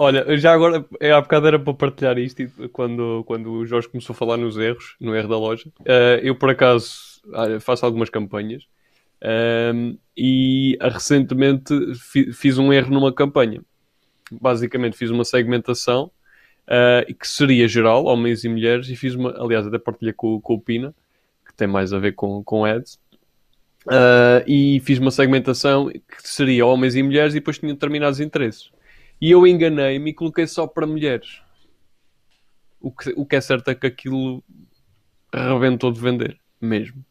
Olha, 0.03 0.37
já 0.37 0.51
agora, 0.51 0.85
há 0.99 1.21
bocado 1.21 1.47
era 1.47 1.57
para 1.57 1.73
partilhar 1.73 2.17
isto, 2.17 2.43
quando, 2.73 3.23
quando 3.25 3.53
o 3.53 3.65
Jorge 3.65 3.87
começou 3.87 4.13
a 4.13 4.17
falar 4.17 4.35
nos 4.35 4.57
erros, 4.57 4.97
no 4.99 5.15
erro 5.15 5.29
da 5.29 5.37
loja. 5.37 5.69
Uh, 5.79 6.19
eu, 6.21 6.35
por 6.35 6.49
acaso, 6.49 7.21
faço 7.61 7.85
algumas 7.85 8.09
campanhas 8.09 8.63
uh, 9.21 9.97
e 10.17 10.77
recentemente 10.81 11.73
fi, 11.95 12.33
fiz 12.33 12.57
um 12.57 12.73
erro 12.73 12.93
numa 12.93 13.13
campanha. 13.13 13.61
Basicamente, 14.29 14.97
fiz 14.97 15.09
uma 15.09 15.23
segmentação 15.23 16.11
uh, 16.67 17.13
que 17.13 17.25
seria 17.25 17.65
geral, 17.65 18.03
homens 18.03 18.43
e 18.43 18.49
mulheres, 18.49 18.89
e 18.89 18.97
fiz 18.97 19.15
uma, 19.15 19.33
aliás, 19.41 19.65
até 19.65 19.79
partilhei 19.79 20.11
com, 20.13 20.41
com 20.41 20.55
o 20.55 20.59
Pina, 20.59 20.93
que 21.47 21.53
tem 21.53 21.65
mais 21.65 21.93
a 21.93 21.97
ver 21.97 22.11
com, 22.11 22.43
com 22.43 22.65
ads. 22.65 22.99
Uh, 23.85 24.43
e 24.45 24.81
fiz 24.81 24.99
uma 24.99 25.11
segmentação 25.11 25.89
que 25.89 26.27
seria 26.27 26.65
homens 26.65 26.93
e 26.93 27.01
mulheres 27.01 27.33
e 27.33 27.39
depois 27.39 27.57
tinha 27.57 27.71
determinados 27.71 28.19
interesses. 28.19 28.69
E 29.23 29.31
eu 29.31 29.47
enganei-me 29.47 30.11
e 30.11 30.13
coloquei 30.13 30.45
só 30.45 30.67
para 30.67 30.85
mulheres. 30.85 31.41
O 32.81 32.91
que, 32.91 33.13
o 33.15 33.25
que 33.25 33.37
é 33.37 33.39
certo 33.39 33.69
é 33.69 33.73
que 33.73 33.87
aquilo 33.87 34.43
rebentou 35.33 35.93
de 35.93 36.01
vender. 36.01 36.37
Mesmo. 36.59 37.05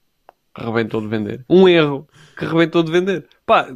Rebentou 0.55 1.01
de 1.01 1.07
vender. 1.07 1.43
Um 1.49 1.67
erro 1.67 2.07
que 2.37 2.45
rebentou 2.45 2.83
de 2.83 2.93
vender. 2.93 3.27
Pá, 3.47 3.75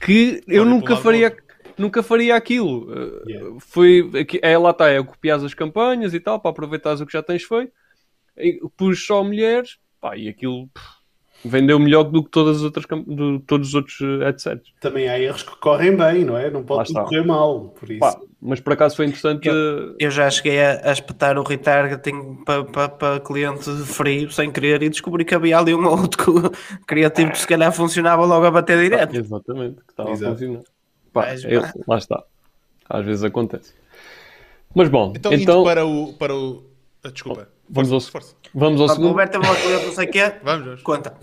que 0.00 0.44
eu 0.46 0.64
nunca 0.64 0.94
faria, 0.94 1.36
nunca 1.76 2.04
faria 2.04 2.36
aquilo. 2.36 2.86
Yeah. 3.26 3.56
Foi, 3.58 4.12
é, 4.42 4.56
lá 4.56 4.70
está, 4.70 4.88
é 4.88 5.02
copiar 5.02 5.44
as 5.44 5.52
campanhas 5.52 6.14
e 6.14 6.20
tal, 6.20 6.38
para 6.38 6.52
aproveitar 6.52 6.94
o 6.94 7.04
que 7.04 7.14
já 7.14 7.20
tens 7.20 7.42
feito. 7.42 7.72
Pus 8.76 9.04
só 9.04 9.24
mulheres, 9.24 9.76
pá, 10.00 10.16
e 10.16 10.28
aquilo... 10.28 10.68
Pff, 10.68 10.95
vendeu 11.46 11.78
melhor 11.78 12.04
do 12.04 12.22
que 12.22 12.30
todas 12.30 12.58
as 12.58 12.62
outras, 12.62 12.84
do, 13.06 13.40
todos 13.40 13.68
os 13.68 13.74
outros 13.74 14.00
eh, 14.00 14.24
headsets. 14.24 14.72
Também 14.80 15.08
há 15.08 15.18
erros 15.18 15.42
que 15.42 15.56
correm 15.56 15.96
bem, 15.96 16.24
não 16.24 16.36
é? 16.36 16.50
Não 16.50 16.62
pode 16.62 16.92
correr 16.92 17.24
mal, 17.24 17.68
por 17.68 17.90
isso. 17.90 18.00
Pá, 18.00 18.18
mas 18.40 18.60
por 18.60 18.72
acaso 18.72 18.96
foi 18.96 19.06
interessante. 19.06 19.48
Eu, 19.48 19.96
eu 19.98 20.10
já 20.10 20.28
cheguei 20.30 20.60
a, 20.60 20.90
a, 20.90 20.92
espetar 20.92 21.38
o 21.38 21.42
retargeting 21.42 22.42
para 22.44 22.64
pa, 22.64 22.88
pa 22.88 23.20
cliente 23.20 23.70
frio 23.84 24.30
sem 24.30 24.50
querer 24.50 24.82
e 24.82 24.88
descobri 24.88 25.24
que 25.24 25.34
havia 25.34 25.58
ali 25.58 25.74
um 25.74 25.86
outro 25.88 26.52
criativo 26.86 27.32
que 27.32 27.38
se 27.38 27.46
calhar 27.46 27.72
funcionava 27.72 28.24
logo 28.24 28.46
a 28.46 28.50
bater 28.50 28.78
direto. 28.78 29.16
Ah, 29.16 29.18
exatamente, 29.18 29.76
que 29.76 29.92
estava 29.92 30.10
Exato. 30.10 30.32
a 30.32 30.36
funcionar. 30.36 30.62
Pá, 31.12 31.34
eu, 31.44 31.62
lá 31.88 31.98
está. 31.98 32.22
Às 32.88 33.04
vezes 33.04 33.24
acontece. 33.24 33.74
Mas 34.74 34.88
bom, 34.88 35.12
então, 35.16 35.32
então... 35.32 35.64
para 35.64 35.86
o. 35.86 36.12
Para 36.12 36.34
o... 36.34 36.62
Ah, 37.02 37.10
desculpa. 37.10 37.48
Vamos 37.68 37.92
ao, 37.92 38.22
vamos 38.54 38.80
ao 38.80 38.88
segundo. 38.88 39.08
Roberto, 39.08 39.38
não 39.38 39.92
sei 39.92 40.06
o 40.06 40.10
quê. 40.10 40.32
Vamos, 40.42 40.82
Conta. 40.82 41.14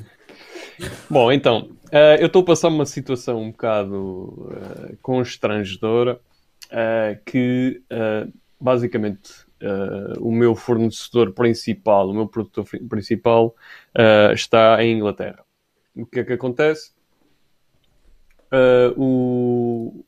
Bom, 1.10 1.32
então, 1.32 1.70
uh, 1.86 2.20
eu 2.20 2.28
estou 2.28 2.42
a 2.42 2.46
passar 2.46 2.70
uma 2.70 2.86
situação 2.86 3.42
um 3.42 3.52
bocado 3.52 4.50
uh, 4.50 4.98
constrangedora 5.02 6.20
uh, 6.66 7.24
que 7.26 7.82
basicamente 8.60 9.32
o 10.20 10.30
meu 10.30 10.56
fornecedor 10.56 11.32
principal, 11.32 12.10
o 12.10 12.14
meu 12.14 12.28
produtor 12.28 12.66
principal 12.90 13.56
está 14.34 14.84
em 14.84 14.98
Inglaterra. 14.98 15.40
O 15.96 16.06
que 16.06 16.20
é 16.20 16.24
que 16.26 16.34
acontece? 16.34 16.92
o, 18.98 20.04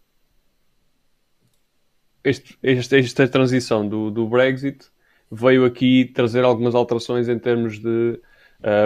este, 2.22 2.58
este, 2.62 2.98
esta 2.98 3.28
transição 3.30 3.88
do, 3.88 4.12
do 4.12 4.28
Brexit 4.28 4.88
veio 5.32 5.64
aqui 5.64 6.12
trazer 6.14 6.44
algumas 6.44 6.76
alterações 6.76 7.30
em 7.30 7.40
termos 7.40 7.80
de 7.80 8.20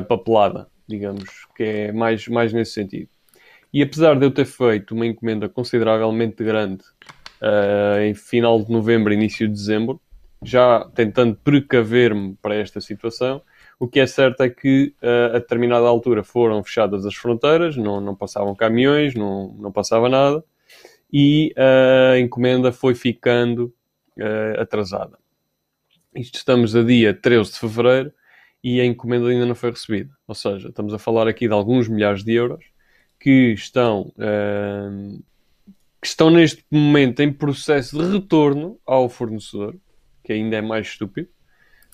papelada 0.07 0.67
digamos, 0.89 1.45
que 1.55 1.63
é 1.63 1.91
mais, 1.91 2.27
mais 2.27 2.51
nesse 2.51 2.73
sentido. 2.73 3.09
E 3.71 3.83
apesar 3.83 4.17
de 4.17 4.25
eu 4.25 4.31
ter 4.31 4.45
feito 4.45 4.95
uma 4.95 5.05
encomenda 5.05 5.47
consideravelmente 5.47 6.43
grande 6.43 6.83
uh, 7.41 8.01
em 8.01 8.15
final 8.15 8.61
de 8.63 8.71
novembro, 8.71 9.13
início 9.13 9.47
de 9.47 9.53
dezembro, 9.53 10.01
já 10.43 10.89
tentando 10.95 11.35
precaver-me 11.35 12.35
para 12.41 12.55
esta 12.55 12.81
situação, 12.81 13.41
o 13.79 13.87
que 13.87 13.99
é 13.99 14.07
certo 14.07 14.41
é 14.41 14.49
que 14.49 14.93
uh, 15.03 15.35
a 15.35 15.39
determinada 15.39 15.85
altura 15.85 16.23
foram 16.23 16.63
fechadas 16.63 17.05
as 17.05 17.13
fronteiras, 17.13 17.77
não, 17.77 18.01
não 18.01 18.15
passavam 18.15 18.55
caminhões, 18.55 19.13
não, 19.13 19.53
não 19.59 19.71
passava 19.71 20.09
nada, 20.09 20.43
e 21.13 21.53
uh, 21.55 22.13
a 22.13 22.19
encomenda 22.19 22.71
foi 22.71 22.95
ficando 22.95 23.73
atrasada. 24.57 25.17
Isto 26.13 26.35
estamos 26.35 26.75
a 26.75 26.83
dia 26.83 27.13
13 27.13 27.53
de 27.53 27.59
fevereiro 27.59 28.11
e 28.63 28.81
a 28.81 28.85
encomenda 28.85 29.27
ainda 29.27 29.45
não 29.45 29.55
foi 29.55 29.71
recebida. 29.71 30.11
Ou 30.27 30.35
seja, 30.35 30.69
estamos 30.69 30.93
a 30.93 30.99
falar 30.99 31.27
aqui 31.27 31.47
de 31.47 31.53
alguns 31.53 31.87
milhares 31.87 32.23
de 32.23 32.33
euros 32.33 32.63
que 33.19 33.53
estão, 33.53 34.13
uh, 34.17 35.23
que 36.01 36.07
estão 36.07 36.29
neste 36.29 36.63
momento 36.71 37.21
em 37.21 37.31
processo 37.31 37.97
de 37.97 38.11
retorno 38.11 38.79
ao 38.85 39.09
fornecedor, 39.09 39.75
que 40.23 40.33
ainda 40.33 40.57
é 40.57 40.61
mais 40.61 40.87
estúpido, 40.87 41.29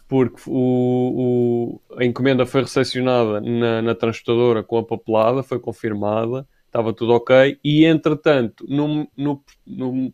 porque 0.07 0.41
o, 0.47 1.81
o 1.89 1.97
a 1.97 2.05
encomenda 2.05 2.45
foi 2.45 2.61
recepcionada 2.61 3.41
na, 3.41 3.81
na 3.81 3.95
transportadora 3.95 4.63
com 4.63 4.77
a 4.77 4.85
papelada, 4.85 5.41
foi 5.41 5.59
confirmada, 5.59 6.47
estava 6.67 6.93
tudo 6.93 7.13
ok, 7.13 7.59
e 7.63 7.85
entretanto, 7.85 8.65
no, 8.67 9.07
no, 9.17 9.43
no, 9.65 10.13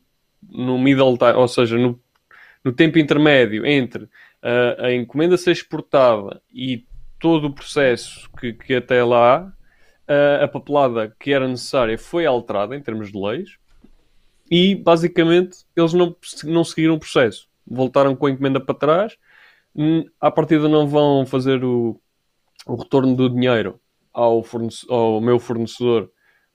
no 0.49 0.80
middle 0.80 1.18
time, 1.18 1.34
ou 1.34 1.47
seja, 1.47 1.78
no, 1.78 1.99
no 2.64 2.72
tempo 2.72 2.99
intermédio 2.99 3.66
entre 3.66 4.08
uh, 4.44 4.84
a 4.84 4.94
encomenda 4.94 5.38
ser 5.38 5.52
exportada 5.52 6.42
e 6.54 6.86
todo 7.20 7.48
o 7.48 7.54
processo 7.54 8.30
que, 8.39 8.54
que 8.54 8.76
até 8.76 9.04
lá 9.04 9.54
uh, 10.08 10.44
a 10.44 10.48
papelada 10.48 11.16
que 11.20 11.32
era 11.32 11.48
necessária 11.48 11.98
foi 11.98 12.26
alterada 12.26 12.76
em 12.76 12.82
termos 12.82 13.12
de 13.12 13.18
leis 13.18 13.58
e 14.50 14.76
basicamente 14.76 15.60
eles 15.76 15.94
não, 15.94 16.16
não 16.44 16.64
seguiram 16.64 16.96
o 16.96 17.00
processo. 17.00 17.48
Voltaram 17.66 18.16
com 18.16 18.26
a 18.26 18.32
encomenda 18.32 18.60
para 18.60 18.76
trás. 18.76 19.18
Hum, 19.74 20.04
à 20.20 20.30
partida 20.30 20.68
não 20.68 20.88
vão 20.88 21.26
fazer 21.26 21.64
o, 21.64 21.98
o 22.66 22.76
retorno 22.76 23.16
do 23.16 23.30
dinheiro 23.30 23.80
ao, 24.14 24.44
ao 24.89 25.22
meu 25.22 25.39
fornecedor 25.39 26.12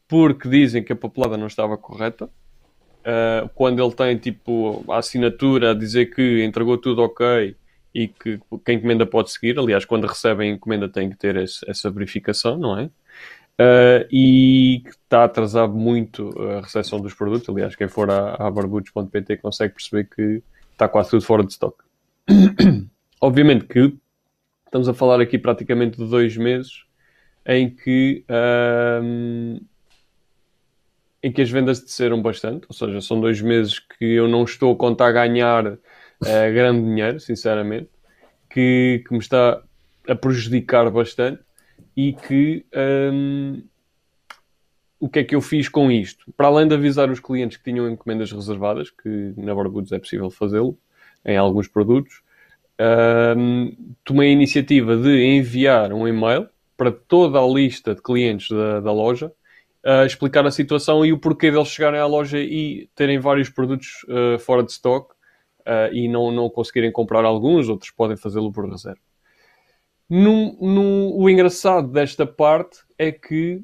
porque 0.06 0.48
dizem 0.48 0.84
que 0.84 0.92
a 0.92 0.96
papelada 0.96 1.38
não 1.38 1.46
estava 1.46 1.78
correta. 1.78 2.26
Uh, 2.26 3.48
quando 3.54 3.82
ele 3.82 3.94
tem 3.94 4.18
tipo 4.18 4.84
a 4.90 4.98
assinatura 4.98 5.70
a 5.70 5.74
dizer 5.74 6.06
que 6.06 6.44
entregou 6.44 6.76
tudo 6.76 7.02
ok 7.02 7.56
e 7.96 8.08
que 8.08 8.38
quem 8.62 8.76
encomenda 8.76 9.06
pode 9.06 9.30
seguir. 9.30 9.58
Aliás, 9.58 9.86
quando 9.86 10.06
recebem 10.06 10.52
encomenda 10.52 10.86
tem 10.86 11.08
que 11.08 11.16
ter 11.16 11.34
esse, 11.36 11.68
essa 11.68 11.90
verificação, 11.90 12.58
não 12.58 12.78
é? 12.78 12.84
Uh, 13.58 14.04
e 14.12 14.82
está 14.86 15.24
atrasado 15.24 15.72
muito 15.72 16.30
a 16.42 16.60
recepção 16.60 17.00
dos 17.00 17.14
produtos. 17.14 17.48
Aliás, 17.48 17.74
quem 17.74 17.88
for 17.88 18.10
a, 18.10 18.34
a 18.34 18.50
barbudos.pt 18.50 19.38
consegue 19.38 19.72
perceber 19.72 20.04
que 20.14 20.42
está 20.72 20.86
quase 20.86 21.08
tudo 21.08 21.24
fora 21.24 21.42
de 21.42 21.52
stock. 21.52 21.82
Obviamente 23.18 23.64
que 23.64 23.96
estamos 24.66 24.90
a 24.90 24.92
falar 24.92 25.18
aqui 25.22 25.38
praticamente 25.38 25.96
de 25.96 26.06
dois 26.06 26.36
meses 26.36 26.84
em 27.46 27.70
que, 27.70 28.26
em 31.22 31.32
que 31.32 31.40
as 31.40 31.48
vendas 31.48 31.80
desceram 31.80 32.20
bastante, 32.20 32.66
ou 32.68 32.74
seja, 32.74 33.00
são 33.00 33.18
dois 33.20 33.40
meses 33.40 33.78
que 33.78 34.04
eu 34.04 34.28
não 34.28 34.44
estou 34.44 34.74
a 34.74 34.76
contar 34.76 35.12
ganhar 35.12 35.78
uh, 36.22 36.54
grande 36.54 36.82
dinheiro, 36.82 37.20
sinceramente, 37.20 37.88
que, 38.50 39.02
que 39.06 39.12
me 39.12 39.18
está 39.18 39.62
a 40.08 40.14
prejudicar 40.14 40.90
bastante 40.90 41.42
e 41.96 42.12
que 42.12 42.64
um, 43.12 43.62
o 44.98 45.08
que 45.08 45.20
é 45.20 45.24
que 45.24 45.34
eu 45.34 45.40
fiz 45.40 45.68
com 45.68 45.90
isto? 45.90 46.32
Para 46.36 46.46
além 46.46 46.66
de 46.66 46.74
avisar 46.74 47.10
os 47.10 47.20
clientes 47.20 47.56
que 47.56 47.64
tinham 47.64 47.88
encomendas 47.88 48.32
reservadas, 48.32 48.90
que 48.90 49.34
na 49.36 49.54
Barbudos 49.54 49.92
é 49.92 49.98
possível 49.98 50.30
fazê-lo 50.30 50.78
em 51.24 51.36
alguns 51.36 51.68
produtos, 51.68 52.22
um, 53.36 53.74
tomei 54.04 54.30
a 54.30 54.32
iniciativa 54.32 54.96
de 54.96 55.22
enviar 55.22 55.92
um 55.92 56.06
e-mail 56.06 56.48
para 56.76 56.92
toda 56.92 57.38
a 57.38 57.46
lista 57.46 57.94
de 57.94 58.02
clientes 58.02 58.50
da, 58.50 58.80
da 58.80 58.92
loja 58.92 59.32
a 59.84 60.04
explicar 60.04 60.44
a 60.46 60.50
situação 60.50 61.06
e 61.06 61.12
o 61.12 61.18
porquê 61.18 61.50
deles 61.50 61.68
chegarem 61.68 62.00
à 62.00 62.06
loja 62.06 62.38
e 62.38 62.88
terem 62.94 63.18
vários 63.18 63.48
produtos 63.48 64.04
uh, 64.04 64.38
fora 64.38 64.62
de 64.62 64.72
stock 64.72 65.14
uh, 65.66 65.92
e 65.92 66.08
não, 66.08 66.30
não 66.30 66.48
conseguirem 66.48 66.92
comprar 66.92 67.24
alguns, 67.24 67.68
outros 67.68 67.90
podem 67.90 68.16
fazê-lo 68.16 68.52
por 68.52 68.70
reserva. 68.70 69.00
No, 70.08 70.56
o 71.16 71.28
engraçado 71.28 71.88
desta 71.88 72.24
parte 72.24 72.78
é 72.96 73.10
que 73.10 73.56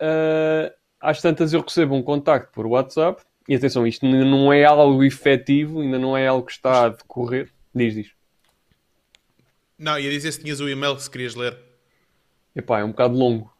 uh, 0.00 0.72
às 1.00 1.20
tantas 1.20 1.52
eu 1.52 1.60
recebo 1.60 1.94
um 1.94 2.02
contacto 2.02 2.52
por 2.52 2.66
WhatsApp 2.66 3.22
e 3.48 3.54
atenção, 3.54 3.86
isto 3.86 4.04
ainda 4.04 4.24
não 4.24 4.52
é 4.52 4.64
algo 4.64 5.02
efetivo, 5.04 5.80
ainda 5.80 5.98
não 5.98 6.16
é 6.16 6.26
algo 6.26 6.46
que 6.46 6.52
está 6.52 6.86
a 6.86 6.88
decorrer. 6.88 7.50
Diz, 7.74 7.94
diz. 7.94 8.12
Não, 9.78 9.98
ia 9.98 10.10
dizer 10.10 10.32
se 10.32 10.40
tinhas 10.40 10.60
o 10.60 10.68
e-mail 10.68 10.98
se 10.98 11.10
querias 11.10 11.34
ler. 11.34 11.56
Epá, 12.54 12.80
é 12.80 12.84
um 12.84 12.90
bocado 12.90 13.16
longo. 13.16 13.52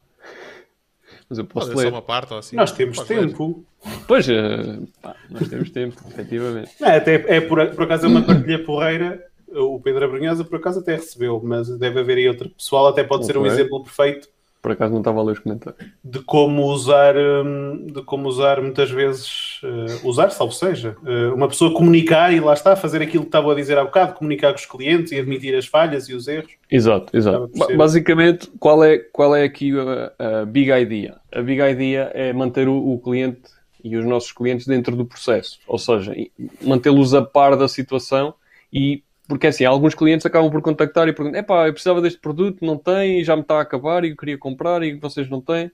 Mas 1.33 1.39
eu 1.39 1.47
posso 1.47 1.68
Pode 1.68 1.78
ler. 1.78 1.85
só 1.85 1.95
uma 1.95 2.03
parte 2.03 2.33
ou 2.35 2.39
assim. 2.39 2.57
Nós 2.57 2.72
temos 2.72 2.99
Pode 2.99 3.09
tempo. 3.09 3.64
Pois, 4.07 4.28
uh, 4.28 4.87
pá, 5.01 5.16
nós 5.30 5.49
temos 5.49 5.70
tempo, 5.70 5.97
efetivamente. 6.07 6.70
É, 6.78 6.97
até, 6.97 7.14
é 7.14 7.41
por, 7.41 7.66
por 7.68 7.85
acaso 7.85 8.05
é 8.05 8.09
uma 8.11 8.20
partilha 8.20 8.62
porreira. 8.62 9.24
O 9.49 9.80
Pedro 9.80 10.05
Abrunhosa 10.05 10.45
por 10.45 10.59
acaso 10.59 10.80
até 10.80 10.97
recebeu, 10.97 11.41
mas 11.43 11.70
deve 11.78 12.01
haver 12.01 12.18
aí 12.18 12.28
outro 12.28 12.51
pessoal, 12.51 12.89
até 12.89 13.03
pode 13.03 13.24
ser 13.24 13.39
um 13.39 13.47
exemplo 13.47 13.83
perfeito 13.83 14.28
Por 14.62 14.70
acaso 14.70 14.92
não 14.92 15.00
estava 15.00 15.18
a 15.18 15.24
ler 15.24 15.32
os 15.32 15.40
comentários. 15.40 15.84
de 16.04 16.20
como 16.20 16.66
usar, 16.66 17.16
hum, 17.16 17.88
de 17.92 18.00
como 18.02 18.28
usar 18.28 18.62
muitas 18.62 18.90
vezes, 18.92 19.60
eh, 19.64 19.98
usar, 20.04 20.30
salvo 20.30 20.52
seja, 20.52 20.96
eh, 21.04 21.32
uma 21.34 21.48
pessoa 21.48 21.74
comunicar 21.74 22.32
e 22.32 22.38
lá 22.38 22.54
está, 22.54 22.76
fazer 22.76 23.02
aquilo 23.02 23.24
que 23.24 23.28
estava 23.28 23.50
a 23.50 23.56
dizer 23.56 23.76
há 23.76 23.84
bocado, 23.84 24.14
comunicar 24.14 24.50
com 24.52 24.58
os 24.60 24.66
clientes 24.66 25.10
e 25.10 25.18
admitir 25.18 25.52
as 25.56 25.66
falhas 25.66 26.08
e 26.08 26.14
os 26.14 26.28
erros. 26.28 26.52
Exato, 26.70 27.16
exato. 27.16 27.50
Basicamente, 27.76 28.48
qual 28.60 28.84
é, 28.84 28.98
qual 28.98 29.34
é 29.34 29.42
aqui 29.42 29.72
a, 29.76 30.42
a 30.42 30.44
big 30.44 30.70
idea? 30.70 31.16
A 31.34 31.42
big 31.42 31.60
idea 31.60 32.12
é 32.14 32.32
manter 32.32 32.68
o, 32.68 32.92
o 32.92 33.00
cliente 33.00 33.42
e 33.82 33.96
os 33.96 34.06
nossos 34.06 34.30
clientes 34.30 34.64
dentro 34.64 34.94
do 34.94 35.04
processo, 35.04 35.58
ou 35.66 35.76
seja, 35.76 36.14
mantê-los 36.62 37.14
a 37.14 37.22
par 37.22 37.56
da 37.56 37.66
situação 37.66 38.32
e 38.72 39.02
porque 39.33 39.47
assim, 39.47 39.64
alguns 39.64 39.95
clientes 39.95 40.26
acabam 40.26 40.51
por 40.51 40.61
contactar 40.61 41.09
e 41.09 41.12
perguntam: 41.14 41.41
epá, 41.41 41.66
eu 41.66 41.72
precisava 41.72 42.03
deste 42.03 42.20
produto, 42.20 42.62
não 42.62 42.76
tem, 42.76 43.24
já 43.24 43.35
me 43.35 43.41
está 43.41 43.57
a 43.57 43.62
acabar 43.62 44.05
e 44.05 44.11
eu 44.11 44.16
queria 44.16 44.37
comprar 44.37 44.83
e 44.83 44.93
vocês 44.93 45.26
não 45.30 45.41
têm. 45.41 45.70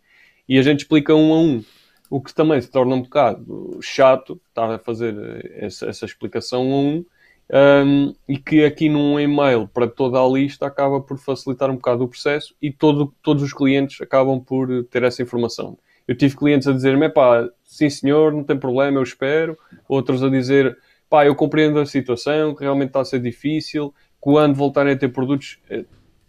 E 0.49 0.57
a 0.61 0.63
gente 0.63 0.81
explica 0.81 1.13
um 1.13 1.33
a 1.33 1.41
um. 1.41 1.65
O 2.09 2.21
que 2.21 2.33
também 2.33 2.61
se 2.61 2.71
torna 2.71 2.95
um 2.95 3.03
bocado 3.03 3.81
chato 3.83 4.41
estar 4.49 4.73
a 4.73 4.79
fazer 4.79 5.53
essa, 5.57 5.89
essa 5.89 6.05
explicação 6.05 6.69
um 6.69 6.73
a 6.73 6.79
um, 6.79 7.85
um, 7.85 8.15
e 8.29 8.39
que 8.39 8.65
aqui 8.65 8.89
num 8.89 9.19
e-mail 9.19 9.67
para 9.67 9.89
toda 9.89 10.21
a 10.21 10.29
lista 10.29 10.65
acaba 10.65 11.01
por 11.01 11.19
facilitar 11.19 11.69
um 11.69 11.75
bocado 11.75 12.05
o 12.05 12.09
processo 12.09 12.55
e 12.63 12.71
todo, 12.71 13.13
todos 13.21 13.43
os 13.43 13.53
clientes 13.53 14.01
acabam 14.01 14.39
por 14.39 14.85
ter 14.85 15.03
essa 15.03 15.21
informação. 15.21 15.77
Eu 16.07 16.17
tive 16.17 16.37
clientes 16.37 16.69
a 16.69 16.73
dizer-me, 16.73 17.09
pá, 17.09 17.49
sim 17.65 17.91
senhor, 17.91 18.33
não 18.33 18.45
tem 18.45 18.57
problema, 18.57 18.99
eu 18.99 19.03
espero. 19.03 19.59
Outros 19.89 20.23
a 20.23 20.31
dizer, 20.31 20.79
pá, 21.09 21.27
eu 21.27 21.35
compreendo 21.35 21.79
a 21.81 21.87
situação, 21.87 22.55
que 22.55 22.63
realmente 22.63 22.89
está 22.91 23.01
a 23.01 23.05
ser 23.05 23.21
difícil, 23.21 23.95
quando 24.21 24.55
voltarem 24.57 24.95
a 24.95 24.97
ter 24.99 25.09
produtos... 25.09 25.59
eh, 25.71 25.85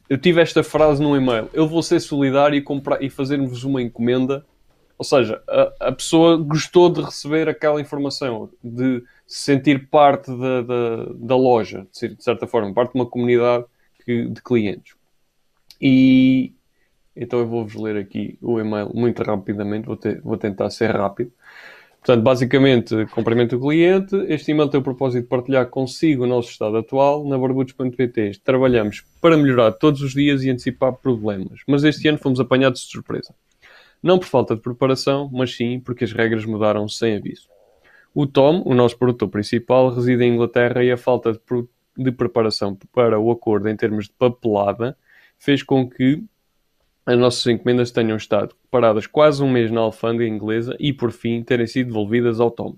Eu 0.09 0.17
tive 0.17 0.41
esta 0.41 0.63
frase 0.63 1.01
num 1.01 1.15
e-mail, 1.15 1.49
eu 1.53 1.67
vou 1.67 1.83
ser 1.83 1.99
solidário 1.99 2.57
e, 2.57 2.61
comprar, 2.61 3.01
e 3.03 3.09
fazer-vos 3.09 3.63
uma 3.63 3.81
encomenda 3.81 4.45
ou 4.97 5.05
seja, 5.05 5.41
a, 5.47 5.87
a 5.87 5.91
pessoa 5.93 6.37
gostou 6.37 6.89
de 6.89 7.01
receber 7.01 7.47
aquela 7.47 7.79
informação, 7.79 8.49
de 8.63 9.01
se 9.25 9.43
sentir 9.43 9.87
parte 9.89 10.29
da, 10.29 10.61
da, 10.61 11.05
da 11.15 11.35
loja, 11.37 11.87
de 11.93 12.21
certa 12.21 12.45
forma, 12.45 12.73
parte 12.73 12.91
de 12.93 12.99
uma 12.99 13.05
comunidade 13.05 13.63
que- 14.05 14.27
de 14.27 14.41
clientes. 14.41 14.93
E 15.81 16.53
então 17.15 17.39
eu 17.39 17.47
vou-vos 17.47 17.75
ler 17.75 17.97
aqui 17.97 18.37
o 18.41 18.59
e-mail 18.59 18.91
muito 18.93 19.23
rapidamente, 19.23 19.85
vou, 19.85 19.97
ter- 19.97 20.21
vou 20.21 20.37
tentar 20.37 20.69
ser 20.69 20.91
rápido. 20.95 21.31
Portanto, 21.99 22.23
basicamente, 22.23 23.05
cumprimento 23.07 23.57
o 23.57 23.59
cliente. 23.59 24.15
Este 24.27 24.51
e-mail 24.51 24.69
tem 24.69 24.79
o 24.79 24.83
propósito 24.83 25.23
de 25.23 25.27
partilhar 25.27 25.67
consigo 25.67 26.23
o 26.23 26.27
nosso 26.27 26.49
estado 26.49 26.77
atual. 26.77 27.27
Na 27.27 27.37
barbudos.pt 27.37 28.39
trabalhamos 28.43 29.03
para 29.21 29.37
melhorar 29.37 29.73
todos 29.73 30.01
os 30.01 30.13
dias 30.13 30.43
e 30.43 30.49
antecipar 30.49 30.93
problemas. 30.93 31.59
Mas 31.67 31.83
este 31.83 32.07
ano 32.07 32.17
fomos 32.17 32.39
apanhados 32.39 32.81
de 32.81 32.87
surpresa. 32.87 33.35
Não 34.01 34.17
por 34.17 34.27
falta 34.27 34.55
de 34.55 34.61
preparação, 34.61 35.29
mas 35.31 35.55
sim 35.55 35.79
porque 35.79 36.05
as 36.05 36.13
regras 36.13 36.45
mudaram 36.45 36.87
sem 36.87 37.17
aviso. 37.17 37.49
O 38.15 38.25
Tom, 38.25 38.63
o 38.65 38.73
nosso 38.73 38.97
produtor 38.97 39.29
principal, 39.29 39.93
reside 39.93 40.23
em 40.23 40.33
Inglaterra 40.33 40.83
e 40.83 40.91
a 40.91 40.97
falta 40.97 41.33
de, 41.33 41.39
de 41.97 42.11
preparação 42.11 42.77
para 42.93 43.19
o 43.19 43.29
acordo 43.29 43.67
em 43.67 43.75
termos 43.75 44.05
de 44.05 44.13
papelada 44.17 44.97
fez 45.37 45.63
com 45.63 45.89
que 45.89 46.23
as 47.09 47.17
nossas 47.17 47.47
encomendas 47.47 47.89
tenham 47.89 48.15
estado 48.15 48.55
paradas 48.69 49.07
quase 49.07 49.41
um 49.41 49.49
mês 49.49 49.71
na 49.71 49.81
alfândega 49.81 50.29
inglesa 50.29 50.75
e, 50.79 50.93
por 50.93 51.11
fim, 51.11 51.41
terem 51.41 51.65
sido 51.65 51.87
devolvidas 51.87 52.39
ao 52.39 52.51
Tom. 52.51 52.77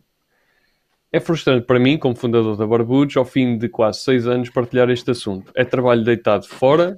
É 1.12 1.20
frustrante 1.20 1.66
para 1.66 1.78
mim, 1.78 1.98
como 1.98 2.16
fundador 2.16 2.56
da 2.56 2.66
Barbudos, 2.66 3.18
ao 3.18 3.26
fim 3.26 3.58
de 3.58 3.68
quase 3.68 4.00
seis 4.00 4.26
anos, 4.26 4.50
partilhar 4.50 4.90
este 4.90 5.12
assunto. 5.12 5.52
É 5.54 5.66
trabalho 5.66 6.06
deitado 6.06 6.48
fora, 6.48 6.98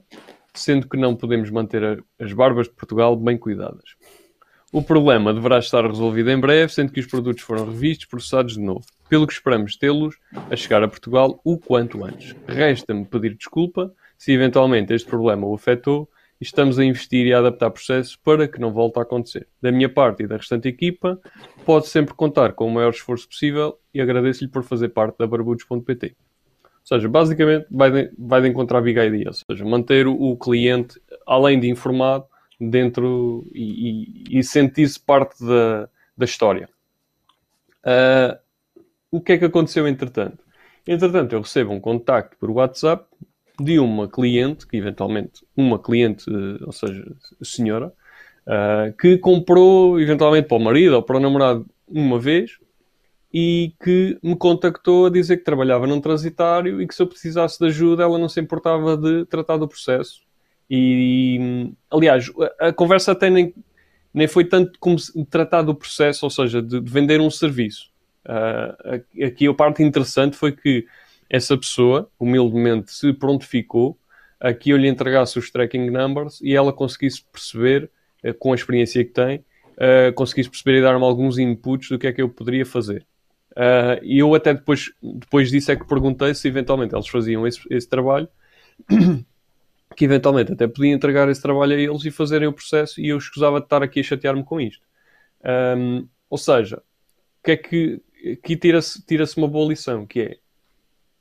sendo 0.54 0.88
que 0.88 0.96
não 0.96 1.16
podemos 1.16 1.50
manter 1.50 2.04
as 2.20 2.32
barbas 2.34 2.68
de 2.68 2.76
Portugal 2.76 3.16
bem 3.16 3.36
cuidadas. 3.36 3.96
O 4.72 4.84
problema 4.84 5.34
deverá 5.34 5.58
estar 5.58 5.84
resolvido 5.88 6.30
em 6.30 6.40
breve, 6.40 6.72
sendo 6.72 6.92
que 6.92 7.00
os 7.00 7.08
produtos 7.08 7.42
foram 7.42 7.66
revistos 7.66 8.06
e 8.06 8.10
processados 8.10 8.54
de 8.54 8.62
novo. 8.62 8.86
Pelo 9.10 9.26
que 9.26 9.34
esperamos 9.34 9.76
tê-los 9.76 10.16
a 10.52 10.56
chegar 10.56 10.84
a 10.84 10.88
Portugal 10.88 11.42
o 11.44 11.58
quanto 11.58 12.06
antes. 12.06 12.36
Resta-me 12.48 13.06
pedir 13.06 13.34
desculpa 13.36 13.92
se 14.20 14.32
eventualmente 14.32 14.94
este 14.94 15.10
problema 15.10 15.48
o 15.48 15.56
afetou 15.56 16.08
estamos 16.44 16.78
a 16.78 16.86
investir 16.86 17.26
e 17.26 17.34
a 17.34 17.40
adaptar 17.40 17.72
processos 17.72 18.16
para 18.16 18.48
que 18.48 18.60
não 18.60 18.72
volte 18.72 19.00
a 19.00 19.02
acontecer. 19.02 19.48
Da 19.62 19.72
minha 19.72 19.90
parte 19.90 20.24
e 20.24 20.28
da 20.28 20.38
restante 20.38 20.68
equipa, 20.68 21.20
pode 21.66 21.88
sempre 21.88 22.14
contar 22.14 22.54
com 22.54 22.68
o 22.68 22.72
maior 22.72 22.92
esforço 22.92 23.28
possível 23.28 23.80
e 23.94 24.02
agradeço-lhe 24.02 24.50
por 24.50 24.64
fazer 24.64 24.90
parte 24.90 25.18
da 25.18 25.26
barbudos.pt. 25.28 26.16
Ou 26.64 26.88
seja, 26.88 27.08
basicamente 27.10 27.66
vai 27.72 27.90
de, 27.92 28.12
vai 28.18 28.42
de 28.42 28.50
encontrar 28.50 28.80
a 28.80 28.82
big 28.82 29.00
idea, 29.00 29.30
ou 29.30 29.34
seja, 29.34 29.66
manter 29.66 30.06
o, 30.06 30.36
cliente, 30.38 31.02
além 31.26 31.60
de 31.60 31.70
informado, 31.70 32.26
dentro 32.60 33.46
e, 33.54 34.28
e- 34.30 34.40
e 34.40 34.44
sentir-se 34.44 35.00
parte 35.00 35.44
da, 35.46 35.90
da 36.18 36.26
história. 36.26 36.70
Ah, 37.84 38.40
o 39.12 39.22
que 39.22 39.34
é 39.34 39.38
que 39.38 39.46
aconteceu 39.46 39.88
entretanto? 39.88 40.44
Entretanto, 40.88 41.34
eu 41.34 41.42
recebo 41.42 41.72
um 41.72 41.80
contacto 41.80 42.36
por 42.38 42.50
WhatsApp 42.52 43.06
de 43.60 43.80
uma 43.80 44.08
cliente, 44.08 44.68
que 44.68 44.78
eventualmente, 44.78 45.46
uma 45.56 45.80
cliente, 45.80 46.26
eh, 46.30 46.64
ou 46.66 46.72
seja, 46.72 47.06
senhora, 47.42 47.94
ah, 48.48 48.92
que 49.00 49.18
comprou 49.18 50.00
eventualmente 50.00 50.48
para 50.48 50.58
o 50.58 50.60
marido 50.60 50.96
ou 50.96 51.04
para 51.04 51.18
o 51.18 51.20
namorado 51.20 51.66
uma 51.88 52.20
vez 52.20 52.58
e 53.34 53.74
que 53.84 54.18
me 54.22 54.36
contactou 54.36 55.08
a 55.08 55.10
dizer 55.10 55.38
que 55.38 55.44
trabalhava 55.44 55.88
num 55.88 56.00
transitário 56.02 56.82
e 56.82 56.88
que 56.88 56.94
se 56.94 57.02
eu 57.02 57.08
precisasse 57.08 57.60
de 57.60 57.66
ajuda 57.68 58.04
ela 58.04 58.20
não 58.20 58.30
se 58.30 58.40
importava 58.40 58.96
de 58.96 59.26
tratar 59.26 59.58
do 59.58 59.68
processo. 59.68 60.22
E, 60.70 61.72
aliás, 61.90 62.32
a, 62.60 62.72
conversa 62.72 63.12
até 63.12 63.30
nem, 63.30 63.54
nem 64.14 64.28
foi 64.28 64.46
tanto 64.46 64.80
como 64.80 64.98
tratar 65.30 65.64
do 65.64 65.76
processo, 65.76 66.26
ou 66.26 66.30
seja, 66.30 66.62
de, 66.62 66.80
de 66.80 66.92
vender 66.92 67.20
um 67.22 67.30
serviço. 67.30 67.92
A- 68.26 68.76
aqui 69.26 69.48
a 69.48 69.54
parte 69.54 69.84
interessante 69.84 70.38
foi 70.38 70.52
que 70.52 70.86
essa 71.34 71.58
pessoa, 71.58 72.08
humildemente, 72.20 72.92
se 72.94 73.12
prontificou 73.12 73.98
a 74.40 74.54
que 74.54 74.70
eu 74.70 74.78
lhe 74.78 74.88
entregasse 74.88 75.40
os 75.40 75.50
tracking 75.50 75.90
numbers 75.90 76.40
e 76.42 76.56
ela 76.56 76.72
conseguisse 76.72 77.26
perceber, 77.32 77.90
eh, 78.22 78.34
com 78.34 78.52
a 78.52 78.56
experiência 78.56 79.04
que 79.04 79.10
tem, 79.10 79.44
eh, 79.78 80.12
conseguisse 80.12 80.48
perceber 80.48 80.78
e 80.78 80.82
dar-me 80.84 81.04
alguns 81.04 81.40
inputs 81.40 81.90
do 81.90 81.98
que 81.98 82.06
é 82.06 82.14
que 82.14 82.22
eu 82.22 82.30
poderia 82.30 82.64
fazer. 82.64 83.04
Ah, 83.56 84.00
e 84.04 84.20
eu 84.20 84.36
até 84.36 84.54
depois, 84.54 84.92
depois 85.02 85.50
disso 85.50 85.72
é 85.72 85.76
que 85.76 85.88
perguntei 85.88 86.36
se 86.36 86.48
eventualmente 86.48 86.94
eles 86.96 87.08
faziam 87.08 87.48
esse, 87.48 87.62
esse 87.72 87.90
trabalho, 87.90 88.28
que 89.98 90.06
eventualmente 90.06 90.54
até 90.54 90.68
podia 90.68 90.94
entregar 90.94 91.30
esse 91.30 91.42
trabalho 91.42 91.74
a 91.76 91.80
eles 91.80 92.06
e 92.06 92.12
fazerem 92.12 92.48
o 92.48 92.54
processo 92.54 93.02
e 93.02 93.10
eu 93.10 93.18
escusava 93.18 93.60
de 93.60 93.66
estar 93.66 93.82
aqui 93.82 94.02
a 94.02 94.04
chatear-me 94.04 94.44
com 94.44 94.62
isto. 94.62 94.86
Ahm, 95.44 96.08
ou 96.30 96.38
seja, 96.38 96.82
que 97.44 97.52
é 97.52 97.58
que 97.58 98.02
aqui 98.34 98.56
tira-se 98.56 99.04
tira 99.06 99.26
uma 99.38 99.48
boa 99.48 99.70
lição, 99.70 100.06
que 100.06 100.22
é 100.22 100.38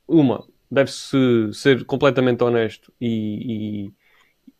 uma, 0.07 0.45
deve-se 0.69 1.49
ser 1.53 1.85
completamente 1.85 2.43
honesto 2.43 2.91
e, 2.99 3.91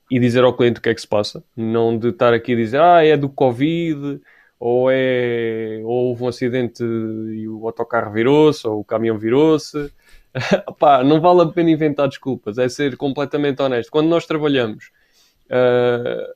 e, 0.10 0.16
e, 0.18 0.20
dizer 0.20 0.44
ao 0.44 0.56
cliente 0.56 0.80
o 0.80 0.82
que 0.82 0.89
é 0.89 0.94
que 0.94 1.02
se 1.02 1.08
passa, 1.08 1.44
não 1.56 1.98
de 1.98 2.10
estar 2.10 2.34
aqui 2.34 2.54
a 2.54 2.56
dizer, 2.56 2.80
ah, 2.80 3.06
é 3.06 3.18
do 3.18 3.30
Covid, 3.30 4.22
ou 4.60 4.89
é 4.89 5.82
ou 5.84 6.08
houve 6.08 6.24
um 6.24 6.28
acidente 6.30 6.84
e 6.84 7.48
o 7.50 7.66
autocarro 7.66 8.14
virou-se, 8.14 8.66
ou 8.66 8.80
o 8.80 8.84
caminhão 8.86 9.18
virou-se. 9.18 9.91
não 11.06 11.20
vale 11.20 11.41
a 11.41 11.46
pena 11.48 11.70
inventar 11.70 12.08
desculpas, 12.08 12.58
é 12.58 12.70
ser 12.70 12.96
completamente 12.96 13.62
honesto. 13.62 13.91
Quando 13.91 14.08
nós 14.08 14.26
trabalhamos 14.26 14.91
uh, 15.50 16.34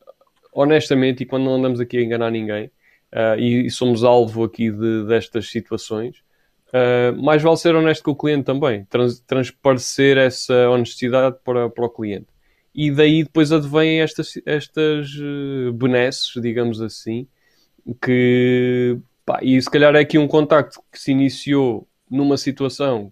honestamente 0.51 1.23
e 1.23 1.25
quando 1.25 1.45
não 1.45 1.55
andamos 1.55 1.79
aqui 1.79 1.97
a 1.97 2.01
enganar 2.01 2.31
ninguém 2.31 2.65
uh, 3.13 3.39
e, 3.39 3.67
e, 3.67 3.71
somos 3.71 4.03
alvo 4.03 4.43
aqui 4.43 4.71
de, 4.71 5.05
destas 5.05 5.49
situações, 5.49 6.21
Uh, 6.67 7.21
mais 7.21 7.41
vale 7.41 7.57
ser 7.57 7.75
honesto 7.75 8.03
com 8.03 8.11
o 8.11 8.15
cliente 8.15 8.43
também, 8.43 8.83
trans, 8.85 9.21
transparecer 9.21 10.17
essa 10.17 10.69
honestidade 10.69 11.37
para, 11.43 11.69
para 11.69 11.85
o 11.85 11.89
cliente. 11.89 12.27
E 12.75 12.91
daí 12.91 13.23
depois 13.23 13.51
advêm 13.51 14.01
estas, 14.01 14.33
estas 14.45 15.09
uh, 15.15 15.71
benesses, 15.73 16.33
digamos 16.41 16.81
assim, 16.81 17.27
que 18.01 18.99
pá, 19.25 19.39
e 19.41 19.61
se 19.61 19.69
calhar 19.69 19.95
é 19.95 19.99
aqui 19.99 20.17
um 20.17 20.27
contacto 20.27 20.81
que 20.91 20.99
se 20.99 21.11
iniciou 21.11 21.87
numa 22.09 22.37
situação 22.37 23.11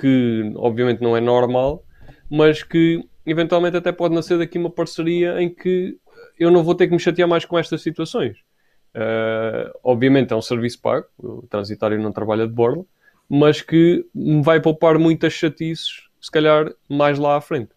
que 0.00 0.52
obviamente 0.56 1.02
não 1.02 1.16
é 1.16 1.20
normal, 1.20 1.84
mas 2.30 2.62
que 2.62 3.04
eventualmente 3.26 3.76
até 3.76 3.92
pode 3.92 4.14
nascer 4.14 4.38
daqui 4.38 4.58
uma 4.58 4.70
parceria 4.70 5.40
em 5.40 5.52
que 5.52 5.96
eu 6.38 6.50
não 6.50 6.64
vou 6.64 6.74
ter 6.74 6.86
que 6.86 6.94
me 6.94 7.00
chatear 7.00 7.28
mais 7.28 7.44
com 7.44 7.58
estas 7.58 7.82
situações. 7.82 8.38
Uh, 8.94 9.70
obviamente 9.84 10.32
é 10.32 10.36
um 10.36 10.42
serviço 10.42 10.80
pago, 10.80 11.06
o 11.18 11.46
transitário 11.48 12.00
não 12.00 12.10
trabalha 12.10 12.46
de 12.46 12.52
borla, 12.52 12.84
mas 13.28 13.60
que 13.60 14.06
me 14.14 14.42
vai 14.42 14.60
poupar 14.60 14.98
muitas 14.98 15.32
chatices, 15.32 16.08
se 16.20 16.30
calhar 16.30 16.72
mais 16.88 17.18
lá 17.18 17.36
à 17.36 17.40
frente. 17.40 17.70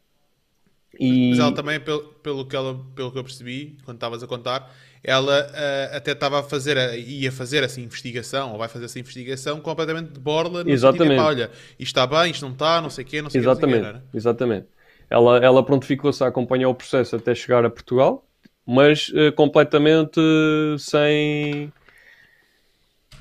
E... 0.99 1.31
Mas 1.31 1.39
ela 1.39 1.51
também, 1.53 1.79
pelo, 1.79 2.03
pelo, 2.21 2.45
que 2.45 2.55
ela, 2.55 2.79
pelo 2.95 3.11
que 3.11 3.17
eu 3.17 3.23
percebi, 3.23 3.77
quando 3.83 3.97
estavas 3.97 4.23
a 4.23 4.27
contar, 4.27 4.71
ela 5.03 5.47
uh, 5.47 5.97
até 5.97 6.11
estava 6.11 6.39
a 6.39 6.43
fazer, 6.43 6.77
a, 6.77 6.95
ia 6.95 7.31
fazer 7.31 7.63
essa 7.63 7.81
investigação, 7.81 8.51
ou 8.51 8.57
vai 8.57 8.67
fazer 8.67 8.85
essa 8.85 8.99
investigação 8.99 9.59
completamente 9.59 10.11
de 10.11 10.19
borla, 10.19 10.63
no 10.63 10.69
Exatamente. 10.69 11.15
Sentido, 11.15 11.25
olha, 11.25 11.51
isto 11.79 11.81
está 11.81 12.05
bem, 12.05 12.31
isto 12.31 12.45
não 12.45 12.53
está, 12.53 12.81
não 12.81 12.89
sei 12.89 13.03
o 13.03 13.07
quê, 13.07 13.21
não 13.21 13.29
sei 13.29 13.41
Exatamente. 13.41 13.85
Quê, 13.85 13.93
não 13.93 14.01
Exatamente. 14.13 14.67
Ela, 15.09 15.37
ela 15.39 15.65
prontificou-se 15.65 16.23
a 16.23 16.27
acompanhar 16.27 16.69
o 16.69 16.75
processo 16.75 17.15
até 17.15 17.35
chegar 17.35 17.65
a 17.65 17.69
Portugal, 17.69 18.25
mas 18.65 19.09
uh, 19.09 19.31
completamente 19.35 20.19
sem, 20.77 21.71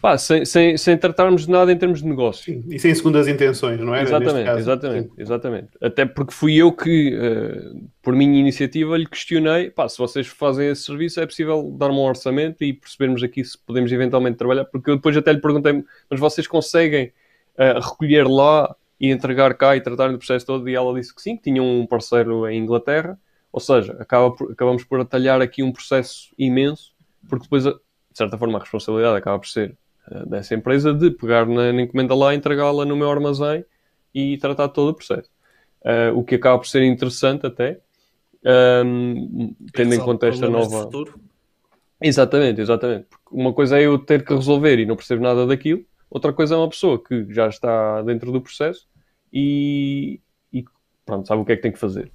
pá, 0.01 0.17
sem, 0.17 0.45
sem, 0.45 0.77
sem 0.77 0.97
tratarmos 0.97 1.47
de 1.47 1.51
nada 1.51 1.73
em 1.73 1.77
termos 1.77 2.03
de 2.03 2.09
negócio. 2.09 2.45
Sim, 2.45 2.65
e 2.69 2.79
sem 2.79 2.95
segundas 2.95 3.29
intenções, 3.29 3.81
não 3.81 3.95
é? 3.95 4.03
Exatamente, 4.03 4.51
exatamente, 4.51 5.11
exatamente. 5.19 5.69
Até 5.81 6.05
porque 6.05 6.33
fui 6.33 6.57
eu 6.57 6.73
que, 6.73 7.15
uh, 7.17 7.89
por 8.03 8.15
minha 8.15 8.39
iniciativa, 8.39 8.97
lhe 8.97 9.07
questionei, 9.07 9.71
pá, 9.71 9.89
se 9.89 9.99
vocês 9.99 10.27
fazem 10.27 10.69
esse 10.69 10.83
serviço 10.83 11.21
é 11.21 11.27
possível 11.27 11.75
dar-me 11.79 11.97
um 11.97 12.03
orçamento 12.03 12.63
e 12.65 12.73
percebermos 12.73 13.23
aqui 13.23 13.45
se 13.45 13.59
podemos 13.59 13.91
eventualmente 13.93 14.37
trabalhar, 14.37 14.65
porque 14.67 14.91
eu 14.91 14.97
depois 14.97 15.17
até 15.17 15.33
lhe 15.33 15.41
perguntei, 15.41 15.85
mas 16.11 16.21
vocês 16.21 16.47
conseguem 16.47 17.13
uh, 17.59 17.81
recolher 17.81 18.27
lá 18.27 18.75
e 19.01 19.11
entregar 19.11 19.55
cá 19.55 19.75
e 19.77 19.81
tratar 19.81 20.13
do 20.13 20.19
processo 20.19 20.45
todo? 20.45 20.69
E 20.69 20.75
ela 20.75 20.95
disse 20.95 21.15
que 21.15 21.23
sim, 21.23 21.37
que 21.37 21.45
tinha 21.45 21.63
um 21.63 21.87
parceiro 21.87 22.47
em 22.47 22.59
Inglaterra, 22.59 23.19
ou 23.53 23.61
seja, 23.61 23.97
acaba 23.99 24.31
por, 24.31 24.53
acabamos 24.53 24.85
por 24.85 25.01
atalhar 25.01 25.41
aqui 25.41 25.63
um 25.63 25.73
processo 25.73 26.33
imenso, 26.39 26.95
porque 27.29 27.45
depois, 27.45 27.65
de 27.65 27.75
certa 28.15 28.39
forma, 28.39 28.59
a 28.59 28.61
responsabilidade 28.61 29.17
acaba 29.17 29.39
por 29.39 29.49
ser 29.49 29.77
uh, 30.11 30.29
dessa 30.29 30.55
empresa 30.55 30.95
de 30.95 31.11
pegar 31.11 31.47
na, 31.47 31.73
na 31.73 31.83
encomenda 31.83 32.15
lá, 32.15 32.35
entregá-la 32.35 32.85
no 32.85 32.97
meu 32.97 33.11
armazém 33.11 33.65
e 34.15 34.39
tratar 34.39 34.69
todo 34.69 34.91
o 34.91 34.95
processo. 34.95 35.31
Uh, 35.83 36.17
o 36.17 36.25
que 36.25 36.35
acaba 36.37 36.59
por 36.59 36.67
ser 36.67 36.85
interessante 36.85 37.47
até, 37.47 37.81
um, 38.85 39.55
tendo 39.73 39.95
em 39.95 39.99
conta 39.99 40.29
esta 40.29 40.49
nova. 40.49 40.89
Exatamente, 42.01 42.61
exatamente. 42.61 43.07
Porque 43.09 43.29
uma 43.31 43.53
coisa 43.53 43.79
é 43.79 43.87
eu 43.87 43.99
ter 43.99 44.25
que 44.25 44.35
resolver 44.35 44.79
e 44.79 44.87
não 44.87 44.97
percebo 44.97 45.23
nada 45.23 45.47
daquilo, 45.47 45.85
outra 46.09 46.33
coisa 46.33 46.55
é 46.55 46.59
uma 46.59 46.69
pessoa 46.69 47.03
que 47.03 47.27
já 47.33 47.49
está 47.49 48.03
dentro 48.03 48.33
do 48.33 48.41
processo 48.41 48.89
e, 49.33 50.21
e 50.53 50.65
pronto, 51.05 51.29
sabe 51.29 51.43
o 51.43 51.45
que 51.45 51.53
é 51.53 51.57
que 51.57 51.63
tem 51.63 51.73
que 51.73 51.79
fazer. 51.79 52.11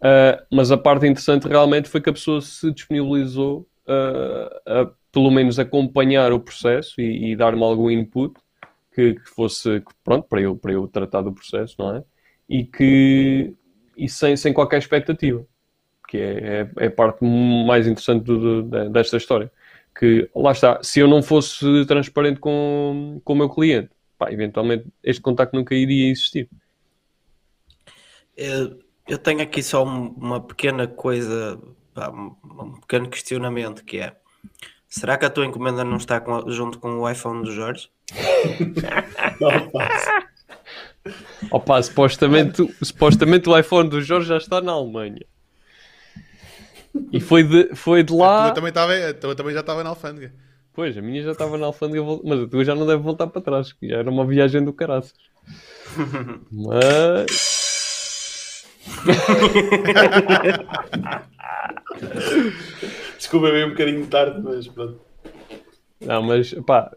Uh, 0.00 0.42
mas 0.50 0.70
a 0.70 0.78
parte 0.78 1.06
interessante 1.06 1.46
realmente 1.46 1.88
foi 1.88 2.00
que 2.00 2.08
a 2.08 2.12
pessoa 2.12 2.40
se 2.40 2.72
disponibilizou 2.72 3.68
uh, 3.86 4.60
a 4.66 4.90
pelo 5.12 5.30
menos 5.30 5.58
acompanhar 5.58 6.32
o 6.32 6.40
processo 6.40 7.00
e, 7.00 7.32
e 7.32 7.36
dar-me 7.36 7.62
algum 7.62 7.90
input 7.90 8.34
que, 8.94 9.14
que, 9.14 9.28
fosse 9.28 9.82
pronto 10.04 10.26
para 10.28 10.40
eu, 10.40 10.56
para 10.56 10.72
eu 10.72 10.86
tratar 10.86 11.22
do 11.22 11.32
processo, 11.32 11.74
não 11.78 11.96
é? 11.96 12.04
E 12.48 12.64
que 12.64 13.54
e 13.96 14.08
sem, 14.08 14.36
sem 14.36 14.52
qualquer 14.52 14.78
expectativa, 14.78 15.44
que 16.08 16.16
é, 16.16 16.70
é, 16.78 16.84
é 16.84 16.86
a 16.86 16.90
parte 16.90 17.24
mais 17.24 17.86
interessante 17.86 18.24
do, 18.24 18.62
do, 18.62 18.90
desta 18.90 19.16
história. 19.16 19.50
Que 19.98 20.30
lá 20.34 20.52
está, 20.52 20.82
se 20.82 21.00
eu 21.00 21.08
não 21.08 21.22
fosse 21.22 21.84
transparente 21.86 22.40
com, 22.40 23.20
com 23.24 23.32
o 23.32 23.36
meu 23.36 23.50
cliente, 23.50 23.90
pá, 24.16 24.32
eventualmente 24.32 24.86
este 25.02 25.20
contacto 25.20 25.54
nunca 25.56 25.74
iria 25.74 26.10
existir. 26.10 26.48
Eu 28.36 28.78
eu 29.10 29.18
tenho 29.18 29.42
aqui 29.42 29.62
só 29.62 29.82
uma 29.82 30.40
pequena 30.40 30.86
coisa, 30.86 31.58
um 32.12 32.72
pequeno 32.80 33.08
questionamento 33.08 33.84
que 33.84 33.98
é 33.98 34.14
será 34.88 35.18
que 35.18 35.24
a 35.24 35.30
tua 35.30 35.44
encomenda 35.44 35.84
não 35.84 35.96
está 35.96 36.20
com, 36.20 36.48
junto 36.50 36.78
com 36.78 37.00
o 37.00 37.10
iPhone 37.10 37.42
do 37.42 37.52
Jorge? 37.52 37.90
Opa, 41.50 41.82
supostamente, 41.82 42.66
supostamente 42.82 43.48
o 43.48 43.58
iPhone 43.58 43.88
do 43.88 44.02
Jorge 44.02 44.28
já 44.28 44.36
está 44.36 44.60
na 44.60 44.72
Alemanha. 44.72 45.24
E 47.12 47.20
foi 47.20 47.42
de, 47.42 47.74
foi 47.74 48.02
de 48.02 48.12
lá. 48.12 48.48
A 48.48 48.50
tua 48.50 48.54
também, 48.54 48.68
estava, 48.68 48.92
a 48.92 49.14
tua 49.14 49.34
também 49.34 49.54
já 49.54 49.60
estava 49.60 49.82
na 49.82 49.90
alfândega. 49.90 50.32
Pois, 50.72 50.96
a 50.96 51.02
minha 51.02 51.22
já 51.22 51.32
estava 51.32 51.56
na 51.56 51.66
alfândega, 51.66 52.04
mas 52.24 52.40
a 52.40 52.46
tua 52.46 52.64
já 52.64 52.74
não 52.74 52.86
deve 52.86 53.02
voltar 53.02 53.26
para 53.26 53.40
trás, 53.40 53.72
que 53.72 53.88
já 53.88 53.98
era 53.98 54.10
uma 54.10 54.26
viagem 54.26 54.64
do 54.64 54.72
caraças. 54.72 55.14
Mas. 56.50 57.59
Desculpa, 63.16 63.50
veio 63.50 63.66
um 63.66 63.70
bocadinho 63.70 64.06
tarde, 64.06 64.40
mas 64.42 64.66
pronto. 64.68 65.00
Não, 66.00 66.22
mas 66.22 66.54
pá. 66.66 66.90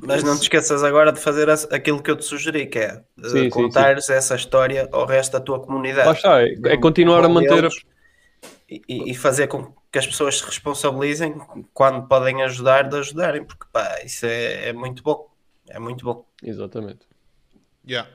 Mas 0.00 0.22
não 0.22 0.36
te 0.36 0.42
esqueças 0.42 0.84
agora 0.84 1.10
de 1.10 1.18
fazer 1.18 1.50
aquilo 1.50 2.00
que 2.00 2.10
eu 2.10 2.16
te 2.16 2.24
sugeri, 2.24 2.66
que 2.66 2.78
é 2.78 3.02
eh, 3.24 3.28
sim, 3.28 3.50
contares 3.50 4.04
sim, 4.04 4.12
sim. 4.12 4.18
essa 4.18 4.36
história 4.36 4.88
ao 4.92 5.04
resto 5.06 5.32
da 5.32 5.40
tua 5.40 5.58
comunidade. 5.58 6.06
Lá 6.06 6.12
está, 6.12 6.40
é, 6.42 6.54
é 6.66 6.76
continuar 6.76 7.24
a 7.24 7.28
manter 7.28 7.64
a... 7.64 7.68
e, 8.70 9.10
e, 9.10 9.14
fazer 9.14 9.48
com 9.48 9.74
que 9.90 9.98
as 9.98 10.06
pessoas 10.06 10.38
se 10.38 10.44
responsabilizem 10.44 11.34
quando 11.74 12.06
podem 12.06 12.42
ajudar, 12.42 12.88
de 12.88 12.96
ajudarem, 12.96 13.44
porque 13.44 13.64
pá, 13.72 14.00
isso 14.04 14.24
é, 14.24 14.68
é 14.68 14.72
muito 14.72 15.02
bom. 15.02 15.28
É 15.68 15.80
muito 15.80 16.04
bom. 16.04 16.24
Exatamente. 16.44 17.00
Yeah. 17.86 18.08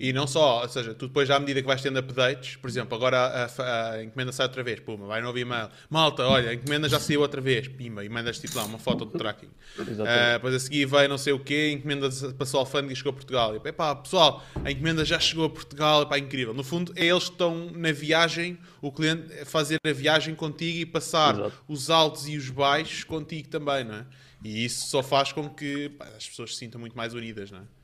E 0.00 0.14
não 0.14 0.26
só, 0.26 0.62
ou 0.62 0.68
seja, 0.70 0.94
tu 0.94 1.08
depois, 1.08 1.30
à 1.30 1.38
medida 1.38 1.60
que 1.60 1.66
vais 1.66 1.82
tendo 1.82 1.98
updates, 1.98 2.56
por 2.56 2.70
exemplo, 2.70 2.96
agora 2.96 3.18
a, 3.18 3.44
a, 3.44 3.90
a 3.90 4.02
encomenda 4.02 4.32
sai 4.32 4.46
outra 4.46 4.62
vez, 4.62 4.80
puma, 4.80 5.06
vai 5.06 5.20
no 5.20 5.36
e-mail, 5.36 5.68
malta, 5.90 6.26
olha, 6.26 6.48
a 6.48 6.54
encomenda 6.54 6.88
já 6.88 6.98
saiu 6.98 7.20
outra 7.20 7.38
vez, 7.38 7.68
pima, 7.68 8.02
e 8.02 8.08
mandas 8.08 8.38
tipo 8.38 8.56
lá 8.56 8.64
uma 8.64 8.78
foto 8.78 9.04
do 9.04 9.18
tracking. 9.18 9.50
Uh, 9.78 10.32
depois 10.32 10.54
a 10.54 10.58
seguir 10.58 10.86
vai 10.86 11.06
não 11.06 11.18
sei 11.18 11.34
o 11.34 11.38
quê, 11.38 11.68
a 11.70 11.72
encomenda 11.74 12.08
passou 12.38 12.60
ao 12.60 12.64
alfândega 12.64 12.94
e 12.94 12.96
chegou 12.96 13.10
a 13.10 13.12
Portugal. 13.12 13.54
E 13.54 13.72
pá, 13.72 13.94
pessoal, 13.94 14.42
a 14.64 14.70
encomenda 14.70 15.04
já 15.04 15.20
chegou 15.20 15.44
a 15.44 15.50
Portugal, 15.50 16.06
pá, 16.06 16.18
incrível. 16.18 16.54
No 16.54 16.64
fundo, 16.64 16.94
é 16.96 17.04
eles 17.04 17.24
que 17.24 17.32
estão 17.32 17.70
na 17.70 17.92
viagem, 17.92 18.58
o 18.80 18.90
cliente 18.90 19.44
fazer 19.44 19.78
a 19.86 19.92
viagem 19.92 20.34
contigo 20.34 20.78
e 20.78 20.86
passar 20.86 21.34
Exato. 21.34 21.52
os 21.68 21.90
altos 21.90 22.26
e 22.26 22.38
os 22.38 22.48
baixos 22.48 23.04
contigo 23.04 23.48
também, 23.48 23.84
não 23.84 23.96
é? 23.96 24.06
E 24.42 24.64
isso 24.64 24.86
só 24.86 25.02
faz 25.02 25.30
com 25.30 25.46
que 25.50 25.90
pá, 25.90 26.06
as 26.16 26.26
pessoas 26.26 26.54
se 26.54 26.60
sintam 26.60 26.80
muito 26.80 26.96
mais 26.96 27.12
unidas, 27.12 27.50
não 27.50 27.58
é? 27.58 27.79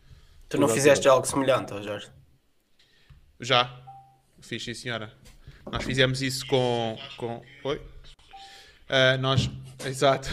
Tu 0.48 0.60
não 0.60 0.68
fizeste 0.68 1.08
algo 1.08 1.26
semelhante, 1.26 1.72
Jorge? 1.82 2.08
Já. 3.40 3.70
Fiz, 4.40 4.64
sim, 4.64 4.74
senhora. 4.74 5.12
Nós 5.70 5.82
fizemos 5.82 6.22
isso 6.22 6.46
com. 6.46 6.96
com... 7.16 7.42
Oi? 7.64 7.76
Uh, 7.76 9.18
nós. 9.20 9.50
Exato. 9.84 10.28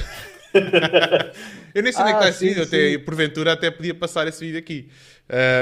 eu 1.73 1.81
nem 1.81 1.91
sei 1.91 2.01
onde 2.03 2.11
é 2.11 2.13
que 2.13 2.19
está 2.19 2.25
ah, 2.25 2.29
esse 2.29 2.47
vídeo, 2.47 2.63
até, 2.63 2.97
porventura 2.99 3.53
até 3.53 3.71
podia 3.71 3.95
passar 3.95 4.27
esse 4.27 4.45
vídeo 4.45 4.59
aqui. 4.59 4.89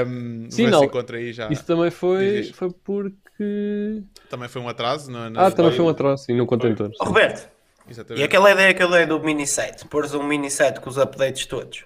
Um, 0.06 0.50
sim, 0.50 0.66
não. 0.66 0.82
aí 0.82 1.32
já. 1.32 1.48
Isso 1.48 1.64
também 1.64 1.90
foi, 1.90 2.52
foi 2.52 2.70
porque. 2.84 4.02
Também 4.28 4.48
foi 4.48 4.60
um 4.60 4.68
atraso. 4.68 5.10
No, 5.10 5.30
no... 5.30 5.40
Ah, 5.40 5.50
também 5.50 5.72
foi 5.72 5.84
um 5.84 5.88
atraso, 5.88 6.24
sim, 6.24 6.34
no 6.34 6.44
contentor. 6.44 6.90
Oh, 7.00 7.06
Roberto, 7.06 7.48
Exatamente. 7.88 8.20
e 8.20 8.24
aquela 8.24 8.50
ideia 8.52 8.74
que 8.74 8.82
eu 8.82 8.90
dei 8.90 9.06
do 9.06 9.18
mini 9.18 9.46
site? 9.46 9.86
Pôres 9.86 10.12
um 10.12 10.22
mini 10.22 10.50
site 10.50 10.78
com 10.80 10.90
os 10.90 10.98
updates 10.98 11.46
todos 11.46 11.84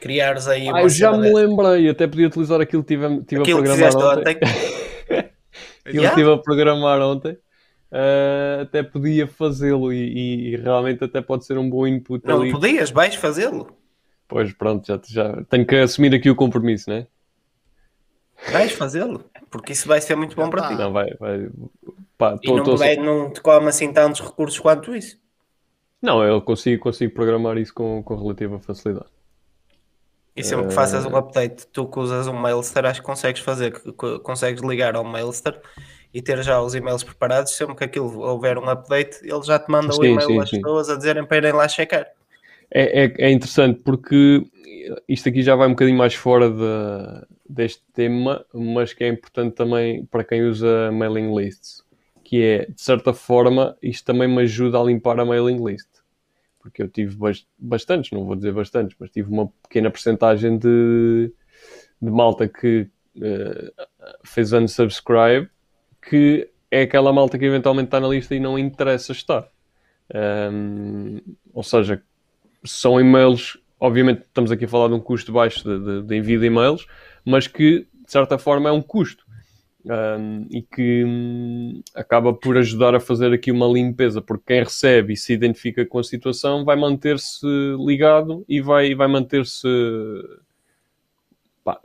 criares 0.00 0.46
aí. 0.48 0.68
Ah, 0.68 0.82
eu 0.82 0.88
já 0.88 1.12
me 1.12 1.22
dessa. 1.22 1.34
lembrei, 1.34 1.88
até 1.88 2.06
podia 2.06 2.26
utilizar 2.26 2.60
aquilo 2.60 2.82
que 2.82 2.94
tive, 2.94 3.22
tive 3.24 3.42
aquilo 3.42 3.60
a 3.60 3.62
programar 3.62 3.96
ontem. 3.96 4.36
ontem. 4.36 5.30
que 5.84 5.96
yeah? 5.96 6.08
estive 6.08 6.32
a 6.32 6.38
programar 6.38 7.00
ontem. 7.00 7.38
Uh, 7.92 8.62
até 8.62 8.82
podia 8.82 9.26
fazê-lo 9.28 9.92
e, 9.92 10.52
e, 10.52 10.56
realmente 10.56 11.04
até 11.04 11.22
pode 11.22 11.46
ser 11.46 11.56
um 11.56 11.70
bom 11.70 11.86
input. 11.86 12.26
Não 12.26 12.42
ali. 12.42 12.50
podias, 12.50 12.90
vais 12.90 13.14
fazê-lo. 13.14 13.76
Pois 14.28 14.52
pronto, 14.52 14.86
já, 14.86 15.00
já 15.06 15.44
tenho 15.48 15.64
que 15.64 15.76
assumir 15.76 16.12
aqui 16.12 16.28
o 16.28 16.34
compromisso, 16.34 16.90
né? 16.90 17.06
Vais 18.52 18.72
fazê-lo. 18.72 19.24
porque 19.50 19.72
isso 19.72 19.86
vai 19.88 20.00
ser 20.00 20.16
muito 20.16 20.34
bom 20.36 20.50
para 20.50 20.68
ti. 20.68 20.74
Não, 20.74 20.92
vai, 20.92 21.14
vai. 21.14 21.48
Pá, 22.18 22.36
e 22.42 22.52
não, 22.52 22.62
tô, 22.62 22.76
vai, 22.76 22.96
não 22.96 23.30
te 23.30 23.40
come 23.40 23.68
assim 23.68 23.92
tantos 23.92 24.20
recursos 24.20 24.58
quanto 24.58 24.94
isso. 24.94 25.18
Não, 26.02 26.22
eu 26.22 26.42
consigo, 26.42 26.82
consigo 26.82 27.14
programar 27.14 27.56
isso 27.56 27.72
com, 27.72 28.02
com 28.02 28.16
relativa 28.16 28.58
facilidade. 28.58 29.15
E 30.36 30.44
sempre 30.44 30.66
que 30.66 30.74
faças 30.74 31.06
um 31.06 31.16
update, 31.16 31.66
tu 31.72 31.86
que 31.86 31.98
usas 31.98 32.28
um 32.28 32.34
Mailster, 32.34 32.84
acho 32.84 33.00
que 33.00 33.06
consegues 33.06 33.40
fazer, 33.40 33.72
consegues 34.22 34.62
ligar 34.62 34.94
ao 34.94 35.02
Mailster 35.02 35.58
e 36.12 36.20
ter 36.20 36.42
já 36.42 36.60
os 36.60 36.74
e-mails 36.74 37.02
preparados. 37.02 37.52
Sempre 37.52 37.74
que 37.74 37.84
aquilo 37.84 38.20
houver 38.20 38.58
um 38.58 38.68
update, 38.68 39.18
ele 39.22 39.42
já 39.42 39.58
te 39.58 39.70
manda 39.70 39.92
sim, 39.94 40.00
o 40.00 40.04
e-mail 40.04 40.26
sim, 40.26 40.40
às 40.40 40.50
sim. 40.50 40.60
pessoas 40.60 40.90
a 40.90 40.96
dizerem 40.96 41.24
para 41.24 41.38
irem 41.38 41.52
lá 41.52 41.66
checar. 41.66 42.06
É, 42.70 43.04
é, 43.04 43.14
é, 43.18 43.30
interessante 43.30 43.80
porque 43.82 44.44
isto 45.08 45.28
aqui 45.28 45.40
já 45.40 45.56
vai 45.56 45.68
um 45.68 45.70
bocadinho 45.70 45.96
mais 45.96 46.14
fora 46.14 46.50
de, 46.50 47.26
deste 47.48 47.82
tema, 47.94 48.44
mas 48.52 48.92
que 48.92 49.04
é 49.04 49.08
importante 49.08 49.54
também 49.54 50.04
para 50.04 50.22
quem 50.22 50.42
usa 50.42 50.90
mailing 50.92 51.34
lists, 51.34 51.82
que 52.22 52.42
é, 52.42 52.66
de 52.66 52.82
certa 52.82 53.14
forma, 53.14 53.74
isto 53.80 54.04
também 54.04 54.28
me 54.28 54.42
ajuda 54.42 54.78
a 54.78 54.84
limpar 54.84 55.18
a 55.18 55.24
mailing 55.24 55.64
list 55.64 55.95
porque 56.66 56.82
eu 56.82 56.88
tive 56.88 57.16
bastantes, 57.56 58.10
não 58.10 58.24
vou 58.24 58.34
dizer 58.34 58.52
bastantes, 58.52 58.96
mas 58.98 59.10
tive 59.10 59.30
uma 59.30 59.46
pequena 59.62 59.88
porcentagem 59.88 60.58
de, 60.58 61.32
de 62.02 62.10
malta 62.10 62.48
que 62.48 62.88
uh, 63.16 63.86
fez 64.24 64.52
unsubscribe, 64.52 65.48
que 66.02 66.48
é 66.70 66.82
aquela 66.82 67.12
malta 67.12 67.38
que 67.38 67.44
eventualmente 67.44 67.86
está 67.86 68.00
na 68.00 68.08
lista 68.08 68.34
e 68.34 68.40
não 68.40 68.58
interessa 68.58 69.12
estar. 69.12 69.48
Um, 70.12 71.20
ou 71.52 71.62
seja, 71.62 72.02
são 72.64 73.00
e-mails, 73.00 73.56
obviamente 73.78 74.22
estamos 74.22 74.50
aqui 74.50 74.64
a 74.64 74.68
falar 74.68 74.88
de 74.88 74.94
um 74.94 75.00
custo 75.00 75.32
baixo 75.32 75.62
de, 75.62 75.84
de, 75.84 76.02
de 76.02 76.16
envio 76.16 76.40
de 76.40 76.46
e-mails, 76.46 76.86
mas 77.24 77.46
que 77.46 77.86
de 77.94 78.10
certa 78.10 78.38
forma 78.38 78.68
é 78.68 78.72
um 78.72 78.82
custo 78.82 79.24
um, 79.86 80.46
e 80.50 80.62
que 80.62 81.04
um, 81.04 81.82
acaba 81.94 82.32
por 82.32 82.56
ajudar 82.56 82.94
a 82.94 83.00
fazer 83.00 83.32
aqui 83.32 83.50
uma 83.50 83.66
limpeza, 83.66 84.20
porque 84.20 84.54
quem 84.54 84.64
recebe 84.64 85.12
e 85.12 85.16
se 85.16 85.32
identifica 85.32 85.86
com 85.86 85.98
a 85.98 86.04
situação 86.04 86.64
vai 86.64 86.76
manter-se 86.76 87.46
ligado 87.78 88.44
e 88.48 88.60
vai, 88.60 88.94
vai 88.94 89.06
manter-se 89.06 89.68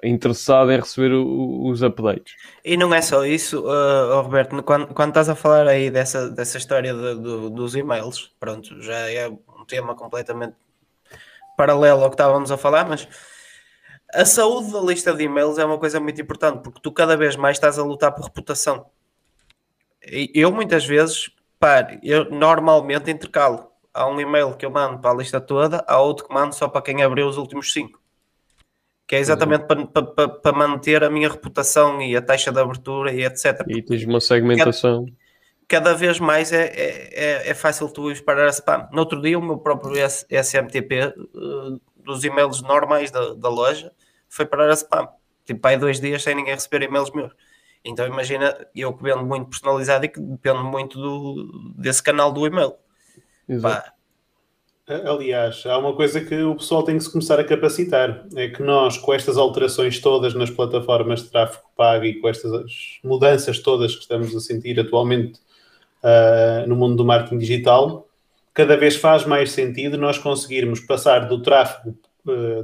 interessado 0.03 0.71
em 0.71 0.77
receber 0.77 1.13
o, 1.13 1.67
os 1.67 1.81
updates. 1.81 2.35
E 2.63 2.77
não 2.77 2.93
é 2.93 3.01
só 3.01 3.25
isso, 3.25 3.65
uh, 3.65 4.21
Roberto, 4.21 4.61
quando, 4.63 4.87
quando 4.93 5.09
estás 5.09 5.29
a 5.29 5.35
falar 5.35 5.67
aí 5.67 5.89
dessa, 5.89 6.29
dessa 6.29 6.57
história 6.57 6.93
de, 6.93 7.15
de, 7.15 7.49
dos 7.49 7.75
e-mails, 7.75 8.31
pronto, 8.39 8.81
já 8.81 9.09
é 9.09 9.27
um 9.27 9.65
tema 9.65 9.95
completamente 9.95 10.55
paralelo 11.57 12.03
ao 12.03 12.09
que 12.09 12.15
estávamos 12.15 12.51
a 12.51 12.57
falar, 12.57 12.87
mas 12.87 13.07
a 14.13 14.25
saúde 14.25 14.71
da 14.71 14.79
lista 14.79 15.13
de 15.13 15.23
e-mails 15.23 15.57
é 15.57 15.65
uma 15.65 15.77
coisa 15.77 15.99
muito 15.99 16.21
importante, 16.21 16.61
porque 16.61 16.79
tu 16.81 16.91
cada 16.91 17.15
vez 17.15 17.35
mais 17.35 17.57
estás 17.57 17.79
a 17.79 17.83
lutar 17.83 18.13
por 18.13 18.25
reputação. 18.25 18.85
Eu 20.33 20.51
muitas 20.51 20.85
vezes, 20.85 21.29
pare, 21.59 21.99
eu 22.03 22.29
normalmente 22.29 23.11
intercalo. 23.11 23.67
Há 23.93 24.07
um 24.07 24.19
e-mail 24.19 24.55
que 24.55 24.65
eu 24.65 24.71
mando 24.71 24.99
para 24.99 25.11
a 25.11 25.13
lista 25.13 25.39
toda, 25.39 25.83
há 25.87 25.99
outro 25.99 26.27
que 26.27 26.33
mando 26.33 26.55
só 26.55 26.67
para 26.67 26.81
quem 26.81 27.03
abriu 27.03 27.27
os 27.27 27.37
últimos 27.37 27.71
cinco. 27.71 28.01
Que 29.05 29.15
é 29.17 29.19
exatamente 29.19 29.65
para, 29.65 29.85
para, 29.85 30.29
para, 30.29 30.57
manter 30.57 31.03
a 31.03 31.09
minha 31.09 31.29
reputação 31.29 32.01
e 32.01 32.15
a 32.15 32.21
taxa 32.21 32.51
de 32.51 32.59
abertura 32.59 33.11
e 33.11 33.25
etc. 33.25 33.61
E 33.67 33.81
tens 33.81 34.05
uma 34.05 34.21
segmentação. 34.21 35.05
Cada, 35.67 35.91
cada 35.91 35.93
vez 35.93 36.19
mais 36.19 36.53
é, 36.53 36.67
é, 36.67 37.09
é, 37.11 37.49
é 37.49 37.53
fácil 37.53 37.89
tu 37.89 38.09
disparar 38.11 38.47
a 38.47 38.51
spam. 38.51 38.87
No 38.93 38.99
outro 38.99 39.21
dia, 39.21 39.37
o 39.37 39.41
meu 39.41 39.57
próprio 39.57 39.95
SMTP 40.29 41.13
uh, 41.33 41.81
dos 41.97 42.23
e-mails 42.23 42.61
normais 42.61 43.11
da, 43.11 43.33
da 43.33 43.49
loja 43.49 43.91
foi 44.31 44.45
parar 44.45 44.69
a 44.69 44.73
spam. 44.73 45.07
Tipo, 45.45 45.67
aí 45.67 45.77
dois 45.77 45.99
dias 45.99 46.23
sem 46.23 46.33
ninguém 46.33 46.53
receber 46.53 46.83
e-mails 46.83 47.11
meus. 47.11 47.33
Então 47.83 48.07
imagina, 48.07 48.55
eu 48.75 48.93
que 48.93 49.03
vendo 49.03 49.25
muito 49.25 49.49
personalizado 49.49 50.05
e 50.05 50.09
que 50.09 50.19
dependo 50.19 50.63
muito 50.63 50.99
do, 50.99 51.73
desse 51.75 52.01
canal 52.01 52.31
do 52.31 52.45
e-mail. 52.45 52.73
Exato. 53.47 53.91
Aliás, 54.87 55.65
há 55.65 55.77
uma 55.77 55.95
coisa 55.95 56.19
que 56.21 56.35
o 56.41 56.55
pessoal 56.55 56.83
tem 56.83 56.97
que 56.97 57.03
se 57.03 57.11
começar 57.11 57.39
a 57.39 57.43
capacitar. 57.43 58.25
É 58.35 58.49
que 58.49 58.61
nós, 58.61 58.97
com 58.97 59.13
estas 59.13 59.37
alterações 59.37 59.99
todas 59.99 60.33
nas 60.33 60.49
plataformas 60.49 61.23
de 61.23 61.29
tráfego 61.29 61.63
pago 61.75 62.05
e 62.05 62.19
com 62.19 62.27
estas 62.27 62.99
mudanças 63.03 63.59
todas 63.59 63.95
que 63.95 64.01
estamos 64.01 64.35
a 64.35 64.39
sentir 64.39 64.79
atualmente 64.79 65.39
uh, 66.03 66.67
no 66.67 66.75
mundo 66.75 66.95
do 66.97 67.05
marketing 67.05 67.37
digital, 67.37 68.07
cada 68.53 68.75
vez 68.75 68.95
faz 68.95 69.25
mais 69.25 69.51
sentido 69.51 69.97
nós 69.97 70.17
conseguirmos 70.17 70.79
passar 70.81 71.27
do 71.27 71.41
tráfego 71.41 71.97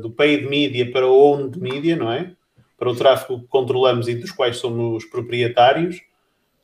do 0.01 0.11
paid 0.11 0.47
media 0.47 0.91
para 0.91 1.07
o 1.07 1.13
owned 1.13 1.59
media, 1.59 1.95
não 1.95 2.11
é? 2.11 2.33
Para 2.77 2.89
o 2.89 2.95
tráfego 2.95 3.39
que 3.41 3.47
controlamos 3.47 4.07
e 4.07 4.15
dos 4.15 4.31
quais 4.31 4.57
somos 4.57 5.05
proprietários 5.05 6.01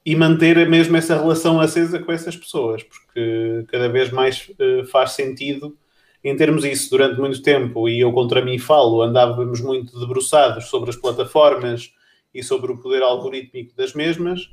e 0.06 0.16
manter 0.16 0.68
mesmo 0.70 0.98
essa 0.98 1.18
relação 1.18 1.60
acesa 1.60 2.00
com 2.00 2.12
essas 2.12 2.36
pessoas, 2.36 2.84
porque 2.84 3.66
cada 3.70 3.88
vez 3.88 4.12
mais 4.12 4.50
uh, 4.60 4.86
faz 4.88 5.12
sentido 5.12 5.78
em 6.24 6.36
termos 6.36 6.66
isso. 6.66 6.90
Durante 6.90 7.20
muito 7.20 7.42
tempo, 7.42 7.88
e 7.88 8.00
eu 8.00 8.12
contra 8.12 8.44
mim 8.44 8.58
falo, 8.58 9.02
andávamos 9.02 9.62
muito 9.62 9.98
debruçados 10.00 10.66
sobre 10.66 10.90
as 10.90 10.96
plataformas 10.96 11.92
e 12.34 12.44
sobre 12.44 12.72
o 12.72 12.78
poder 12.78 13.02
algorítmico 13.02 13.76
das 13.76 13.94
mesmas, 13.94 14.50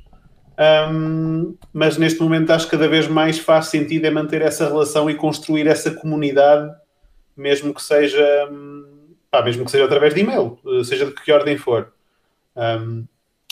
um, 0.91 1.55
mas 1.73 1.97
neste 1.97 2.21
momento 2.21 2.51
acho 2.51 2.65
que 2.65 2.71
cada 2.71 2.87
vez 2.87 3.07
mais 3.07 3.39
faz 3.39 3.67
sentido 3.67 4.05
é 4.05 4.11
manter 4.11 4.41
essa 4.41 4.67
relação 4.67 5.09
e 5.09 5.15
construir 5.15 5.65
essa 5.65 5.91
comunidade, 5.91 6.71
mesmo 7.35 7.73
que 7.73 7.81
seja, 7.81 8.49
pá, 9.29 9.41
mesmo 9.43 9.65
que 9.65 9.71
seja 9.71 9.85
através 9.85 10.13
de 10.13 10.21
e-mail, 10.21 10.59
eh, 10.65 10.83
seja 10.83 11.05
de 11.05 11.13
que 11.13 11.31
ordem 11.31 11.57
for. 11.57 11.93
Um, 12.55 13.05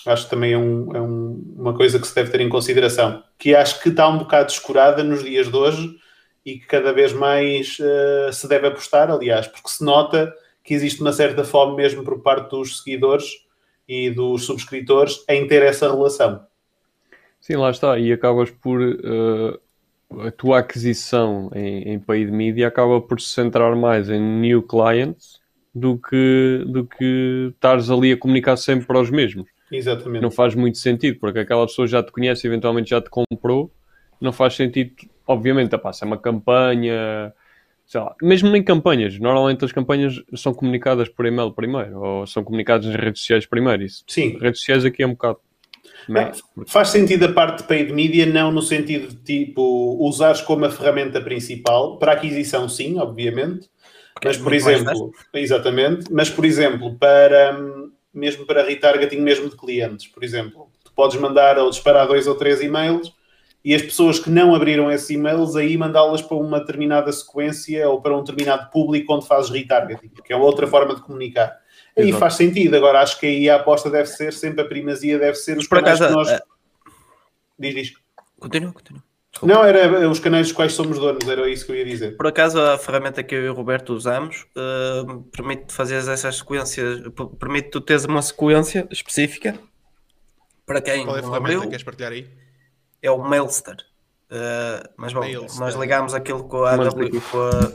acho 0.06 0.26
que 0.26 0.30
também 0.30 0.54
é, 0.54 0.58
um, 0.58 0.96
é 0.96 1.02
um, 1.02 1.56
uma 1.58 1.74
coisa 1.74 2.00
que 2.00 2.08
se 2.08 2.16
deve 2.16 2.32
ter 2.32 2.42
em 2.42 2.50
consideração, 2.50 3.24
que 3.38 3.56
acho 3.56 3.82
que 3.82 3.90
está 3.90 4.08
um 4.08 4.18
bocado 4.18 4.48
descurada 4.48 5.04
nos 5.04 5.24
dias 5.24 5.48
de 5.48 5.56
hoje 5.56 5.98
e 6.46 6.58
que 6.58 6.66
cada 6.66 6.92
vez 6.92 7.14
mais 7.14 7.78
uh, 7.80 8.32
se 8.32 8.48
deve 8.48 8.68
apostar, 8.68 9.10
aliás, 9.12 9.48
porque 9.48 9.70
se 9.70 9.84
nota 9.84 10.34
que 10.64 10.74
existe 10.74 11.02
uma 11.02 11.14
certa 11.14 11.44
fome 11.44 11.76
mesmo 11.76 12.04
por 12.04 12.22
parte 12.22 12.50
dos 12.50 12.80
seguidores 12.80 13.46
e 13.88 14.10
dos 14.10 14.46
subscritores 14.46 15.24
em 15.28 15.48
ter 15.48 15.64
essa 15.64 15.90
relação. 15.90 16.46
Sim, 17.40 17.56
lá 17.56 17.72
está. 17.72 17.98
E 17.98 18.12
acabas 18.12 18.52
por. 18.52 18.80
Uh, 18.80 19.60
a 20.12 20.32
tua 20.32 20.60
aquisição 20.60 21.52
em, 21.54 21.94
em 21.94 22.00
paid 22.00 22.32
media 22.32 22.68
acaba 22.68 23.00
por 23.00 23.22
se 23.22 23.30
centrar 23.30 23.76
mais 23.76 24.10
em 24.10 24.20
new 24.20 24.62
clients 24.64 25.40
do 25.74 25.98
que, 25.98 26.64
do 26.68 26.86
que 26.86 27.52
estares 27.54 27.90
ali 27.90 28.12
a 28.12 28.18
comunicar 28.18 28.58
sempre 28.58 28.88
para 28.88 29.00
os 29.00 29.10
mesmos. 29.10 29.48
Exatamente. 29.72 30.22
Não 30.22 30.32
faz 30.32 30.56
muito 30.56 30.78
sentido, 30.80 31.20
porque 31.20 31.40
aquela 31.40 31.66
pessoa 31.66 31.88
já 31.88 32.02
te 32.02 32.12
conhece, 32.12 32.48
eventualmente 32.48 32.90
já 32.90 33.02
te 33.02 33.10
comprou. 33.10 33.72
Não 34.20 34.34
faz 34.34 34.56
sentido, 34.56 34.92
obviamente, 35.28 35.76
a 35.76 35.94
se 35.94 36.04
é 36.04 36.08
uma 36.08 36.18
campanha, 36.18 37.32
sei 37.86 38.02
lá, 38.02 38.16
mesmo 38.22 38.54
em 38.56 38.64
campanhas, 38.64 39.18
normalmente 39.20 39.64
as 39.64 39.72
campanhas 39.72 40.22
são 40.36 40.54
comunicadas 40.54 41.08
por 41.08 41.26
e-mail 41.26 41.52
primeiro, 41.52 42.02
ou 42.02 42.28
são 42.28 42.44
comunicadas 42.44 42.88
nas 42.88 42.96
redes 42.96 43.22
sociais 43.22 43.46
primeiro. 43.46 43.84
Isso. 43.84 44.04
Sim. 44.08 44.38
Redes 44.40 44.60
sociais 44.60 44.84
aqui 44.84 45.04
é 45.04 45.08
um 45.08 45.12
bocado 45.12 45.40
é? 46.18 46.32
Faz 46.68 46.90
sentido 46.90 47.26
a 47.26 47.32
parte 47.32 47.60
de 47.60 47.68
paid 47.68 47.94
media, 47.94 48.26
não 48.26 48.52
no 48.52 48.62
sentido 48.62 49.10
de 49.10 49.16
tipo 49.18 49.98
usares 50.00 50.42
como 50.42 50.66
a 50.66 50.72
ferramenta 50.72 51.22
principal, 51.22 51.98
para 51.98 52.14
aquisição 52.14 52.68
sim, 52.68 52.98
obviamente, 52.98 53.70
mas 54.24 54.38
por 54.38 54.54
exemplo, 54.54 55.12
exatamente, 55.34 56.12
mas 56.12 56.30
por 56.30 56.46
exemplo, 56.46 56.96
para 56.98 57.58
mesmo 58.14 58.46
para 58.46 58.64
retargeting 58.64 59.20
mesmo 59.20 59.50
de 59.50 59.56
clientes, 59.56 60.08
por 60.08 60.24
exemplo, 60.24 60.68
tu 60.84 60.92
podes 60.94 61.18
mandar 61.20 61.58
ou 61.58 61.70
disparar 61.70 62.08
dois 62.08 62.28
ou 62.28 62.36
três 62.36 62.62
e-mails 62.62 63.14
e 63.64 63.76
as 63.76 63.82
pessoas 63.82 64.20
que 64.20 64.30
não 64.30 64.56
abriram 64.56 64.92
esses 64.92 65.10
e-mails 65.10 65.56
aí 65.56 65.78
mandá-las 65.78 66.22
para 66.22 66.38
uma 66.38 66.60
determinada 66.60 67.12
sequência 67.12 67.88
ou 67.90 68.02
para 68.02 68.16
um 68.18 68.24
determinado 68.24 68.70
público 68.72 69.14
onde 69.14 69.28
fazes 69.28 69.52
retargeting, 69.52 70.10
que 70.24 70.34
é 70.34 70.36
outra 70.36 70.66
forma 70.66 70.96
de 70.96 71.02
comunicar. 71.02 71.58
Aí 72.02 72.14
faz 72.14 72.36
sentido. 72.36 72.76
Agora 72.76 73.02
acho 73.02 73.20
que 73.20 73.26
aí 73.26 73.50
a 73.50 73.56
aposta 73.56 73.90
deve 73.90 74.08
ser 74.08 74.34
sempre 74.34 74.62
a 74.62 74.68
primazia, 74.68 75.18
deve 75.20 75.36
ser 75.36 75.58
os 75.58 75.68
Por 75.68 75.80
canais 75.80 76.02
acaso, 76.02 76.18
que 76.18 76.32
nós. 76.32 76.40
Uh... 76.40 76.44
Diz, 77.58 77.76
diz. 77.76 77.94
Continua, 78.40 78.72
continua. 78.72 79.04
Desculpa. 79.32 79.54
Não, 79.54 79.64
era 79.64 80.10
os 80.10 80.20
canais 80.20 80.48
dos 80.48 80.56
quais 80.56 80.74
somos 80.74 80.98
donos, 80.98 81.28
era 81.28 81.48
isso 81.50 81.66
que 81.66 81.72
eu 81.72 81.76
ia 81.76 81.86
dizer. 81.86 82.18
Por 82.18 82.28
acaso, 82.28 82.60
a 82.60 82.78
ferramenta 82.78 83.22
que 83.22 83.36
eu 83.36 83.46
e 83.46 83.50
o 83.50 83.54
Roberto 83.54 83.94
usamos 83.94 84.46
uh, 84.56 85.22
permite 85.32 85.72
fazer 85.72 85.96
essas 85.96 86.38
sequências, 86.38 87.02
permite 87.40 87.70
tu 87.70 87.80
teres 87.80 88.06
uma 88.06 88.22
sequência 88.22 88.88
específica 88.90 89.60
para 90.70 90.82
quem 90.82 91.04
Qual 91.04 91.16
é 91.16 91.20
a 91.20 91.24
ferramenta 91.24 91.56
abriu, 91.56 91.68
queres 91.68 91.84
partilhar 91.84 92.12
aí? 92.12 92.30
É 93.02 93.10
o 93.10 93.18
Mailster. 93.18 93.78
Uh, 94.30 94.88
mas 94.96 95.12
bom, 95.12 95.22
Mailster. 95.22 95.60
nós 95.60 95.74
ligamos 95.74 96.14
aquilo 96.14 96.44
com 96.44 96.64
a, 96.64 96.76
w, 96.76 97.22
com 97.22 97.42
a, 97.42 97.72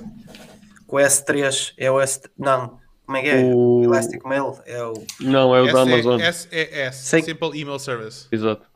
com 0.86 0.96
o 0.96 1.00
S3, 1.00 1.74
é 1.76 1.90
o 1.90 2.00
S, 2.00 2.20
não, 2.38 2.78
como 3.04 3.18
é 3.18 3.22
que 3.22 3.28
é? 3.28 3.54
O 3.54 3.82
Elastic 3.84 4.24
Mail 4.24 4.58
é 4.66 4.82
o. 4.82 4.94
Não, 5.20 5.54
é 5.54 5.62
o 5.62 5.72
da 5.72 5.82
Amazon. 5.82 6.20
SES, 6.20 6.94
Simple 6.94 7.60
Email 7.60 7.78
Service. 7.78 8.26
Exato. 8.32 8.66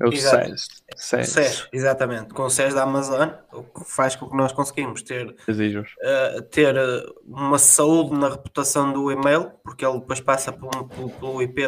É 0.00 0.06
o 0.06 0.12
SES. 0.12 0.68
SES, 0.96 1.68
exatamente. 1.72 2.32
Com 2.32 2.44
o 2.44 2.50
SES 2.50 2.72
da 2.72 2.84
Amazon, 2.84 3.30
o 3.52 3.64
que 3.64 3.84
faz 3.84 4.14
com 4.14 4.28
que 4.28 4.36
nós 4.36 4.52
conseguimos 4.52 5.02
ter, 5.02 5.26
uh, 5.28 6.42
ter 6.50 6.76
eh, 6.76 7.06
uma 7.26 7.58
saúde 7.58 8.16
na 8.16 8.28
reputação 8.28 8.92
do 8.92 9.10
e-mail, 9.10 9.50
porque 9.64 9.84
ele 9.84 9.98
depois 9.98 10.20
passa 10.20 10.52
pelo, 10.52 10.86
pelo, 10.86 11.10
pelo 11.10 11.42
IP 11.42 11.62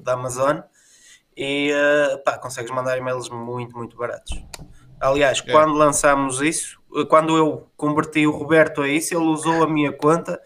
da 0.00 0.12
Amazon 0.12 0.60
e 1.36 1.72
uh, 1.72 2.22
pá, 2.22 2.38
consegues 2.38 2.70
mandar 2.70 2.96
e-mails 2.96 3.28
muito, 3.28 3.76
muito 3.76 3.96
baratos. 3.96 4.40
Aliás, 5.00 5.42
é. 5.44 5.50
quando 5.50 5.74
lançámos 5.74 6.40
isso, 6.40 6.78
quando 7.08 7.36
eu 7.36 7.68
converti 7.76 8.24
o 8.24 8.30
Roberto 8.30 8.82
a 8.82 8.88
isso, 8.88 9.14
ele 9.14 9.24
usou 9.24 9.64
a 9.64 9.68
minha 9.68 9.92
conta 9.92 10.40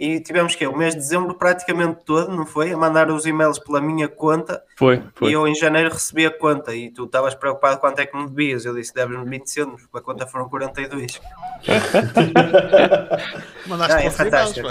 e 0.00 0.18
tivemos 0.18 0.54
que 0.54 0.66
o 0.66 0.74
mês 0.74 0.94
de 0.94 1.00
dezembro 1.00 1.34
praticamente 1.34 1.98
todo, 2.06 2.34
não 2.34 2.46
foi? 2.46 2.72
A 2.72 2.76
mandar 2.76 3.10
os 3.10 3.26
e-mails 3.26 3.58
pela 3.58 3.82
minha 3.82 4.08
conta. 4.08 4.62
Foi, 4.74 5.02
foi. 5.14 5.28
E 5.28 5.34
eu 5.34 5.46
em 5.46 5.54
janeiro 5.54 5.90
recebi 5.90 6.24
a 6.24 6.30
conta 6.30 6.74
e 6.74 6.90
tu 6.90 7.04
estavas 7.04 7.34
preocupado 7.34 7.78
quanto 7.78 7.98
é 7.98 8.06
que 8.06 8.16
me 8.16 8.26
devias. 8.26 8.64
Eu 8.64 8.74
disse, 8.74 8.94
deves-me 8.94 9.28
20 9.28 9.46
cêntimos, 9.46 9.82
a 9.92 10.00
conta 10.00 10.26
foram 10.26 10.48
42. 10.48 11.20
Mandaste 13.66 13.94
não, 13.94 14.00
é 14.00 14.10
fantástico. 14.10 14.68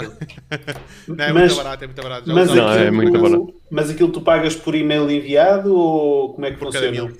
não, 1.06 1.24
é 1.24 1.32
mas, 1.32 1.52
muito 1.52 1.56
barato, 1.62 1.84
é 1.84 1.86
muito 1.86 2.02
barato. 2.02 2.26
Já 2.26 2.34
mas, 2.34 2.52
não, 2.52 2.72
é 2.72 2.90
muito 2.90 3.20
barato. 3.20 3.54
mas 3.70 3.88
aquilo 3.90 4.10
tu 4.10 4.22
pagas 4.22 4.56
por 4.56 4.74
e-mail 4.74 5.08
enviado 5.08 5.72
ou 5.72 6.34
como 6.34 6.44
é 6.44 6.50
que 6.50 6.56
por 6.56 6.72
funciona? 6.72 7.14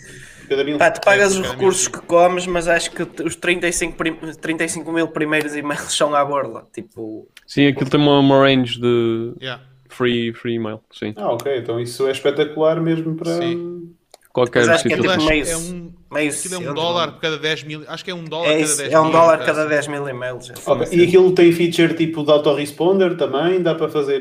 Cada 0.50 0.64
mil. 0.64 0.72
Mil. 0.72 0.78
Pá, 0.78 0.90
tu 0.90 1.00
pagas 1.00 1.36
é, 1.36 1.40
os 1.40 1.48
recursos 1.48 1.86
mil. 1.86 2.00
que 2.00 2.06
comes, 2.08 2.44
mas 2.44 2.66
acho 2.66 2.90
que 2.90 3.22
os 3.22 3.36
35, 3.36 3.96
35 4.40 4.92
mil 4.92 5.06
primeiros 5.06 5.54
e-mails 5.54 5.92
são 5.94 6.12
à 6.12 6.24
borla. 6.24 6.66
Tipo... 6.72 7.28
Sim, 7.46 7.68
aquilo 7.68 7.88
tem 7.88 8.00
uma, 8.00 8.18
uma 8.18 8.40
range 8.40 8.80
de 8.80 9.32
yeah. 9.40 9.62
free, 9.88 10.32
free 10.32 10.56
email. 10.56 10.80
Sim. 10.90 11.14
Ah, 11.16 11.30
ok. 11.30 11.56
Então 11.56 11.78
isso 11.78 12.04
é 12.08 12.10
espetacular 12.10 12.80
mesmo 12.80 13.14
para. 13.14 13.36
Sim. 13.36 13.94
Qualquer 14.32 14.68
acho 14.70 14.84
que 14.84 14.92
é 14.92 14.96
tipo 14.96 15.24
meio, 15.24 15.44
é 15.44 15.56
um, 15.56 15.92
meio 16.12 16.30
é 16.30 16.58
um 16.58 16.74
dólar 16.74 17.12
por 17.12 17.20
cada 17.20 17.36
10 17.36 17.64
mil. 17.64 17.84
Acho 17.88 18.04
que 18.04 18.12
é 18.12 18.14
um 18.14 18.24
dólar 18.24 18.50
é 18.50 18.58
cada 18.58 18.76
10 18.76 18.78
mil. 18.78 18.92
É 18.92 19.00
um 19.00 19.10
dólar 19.10 19.44
cada 19.44 19.66
10 19.66 19.86
mil 19.88 20.08
e-mails. 20.08 20.52
Okay. 20.64 20.98
E 20.98 21.04
aquilo 21.04 21.32
tem 21.32 21.50
feature 21.50 21.94
tipo 21.94 22.22
de 22.22 22.30
autoresponder 22.30 23.16
também? 23.16 23.60
Dá 23.60 23.74
para 23.74 23.88
fazer. 23.88 24.20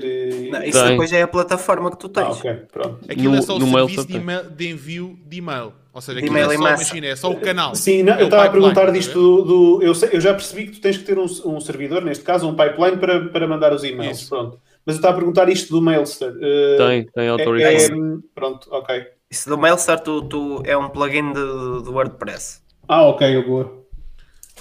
Não, 0.51 0.63
isso 0.63 0.79
tem. 0.79 0.91
depois 0.91 1.13
é 1.13 1.21
a 1.21 1.27
plataforma 1.27 1.91
que 1.91 1.97
tu 1.97 2.09
tens. 2.09 2.25
Ah, 2.25 2.31
ok, 2.31 2.53
pronto. 2.71 2.99
Aquilo 3.07 3.33
no, 3.33 3.37
é 3.37 3.41
só 3.43 3.55
o 3.55 3.61
serviço 3.61 4.07
de, 4.07 4.19
de, 4.55 4.69
envio 4.69 5.19
de 5.27 5.37
e-mail. 5.37 5.73
Ou 5.99 6.01
seja, 6.01 6.19
aquilo 6.19 6.37
é 6.37 6.45
só, 6.45 6.53
imagina, 6.53 7.07
é 7.07 7.15
só 7.17 7.29
o 7.29 7.35
canal. 7.41 7.75
Sim, 7.75 8.03
não, 8.03 8.13
é 8.13 8.21
eu 8.21 8.25
estava 8.25 8.45
a 8.45 8.49
perguntar 8.49 8.89
disto 8.89 9.13
do. 9.13 9.43
do 9.43 9.83
eu, 9.83 9.93
sei, 9.93 10.11
eu, 10.13 10.21
já 10.21 10.33
percebi 10.33 10.67
que 10.67 10.71
tu 10.71 10.81
tens 10.81 10.97
que 10.97 11.03
ter 11.03 11.19
um, 11.19 11.25
um, 11.25 11.59
servidor, 11.59 12.01
neste 12.01 12.23
caso 12.23 12.47
um 12.47 12.55
pipeline, 12.55 12.95
para, 12.95 13.25
para 13.25 13.45
mandar 13.45 13.73
os 13.73 13.83
e-mails. 13.83 14.21
Isso. 14.21 14.29
Pronto. 14.29 14.57
Mas 14.85 14.95
eu 14.95 14.99
estava 14.99 15.15
a 15.15 15.17
perguntar 15.17 15.49
isto 15.49 15.71
do 15.71 15.81
Mailster. 15.81 16.31
Uh, 16.31 16.77
tem, 16.77 17.05
tem 17.13 17.27
autorização. 17.27 17.97
É, 17.97 18.15
é, 18.15 18.17
pronto, 18.33 18.69
ok. 18.71 19.07
Isso 19.29 19.49
do 19.49 19.57
Mailster 19.57 19.99
tu, 19.99 20.21
tu, 20.21 20.63
é 20.65 20.77
um 20.77 20.87
plugin 20.87 21.33
do 21.33 21.91
WordPress. 21.91 22.61
Ah, 22.87 23.03
ok, 23.03 23.35
eu 23.35 23.45
vou. 23.45 23.89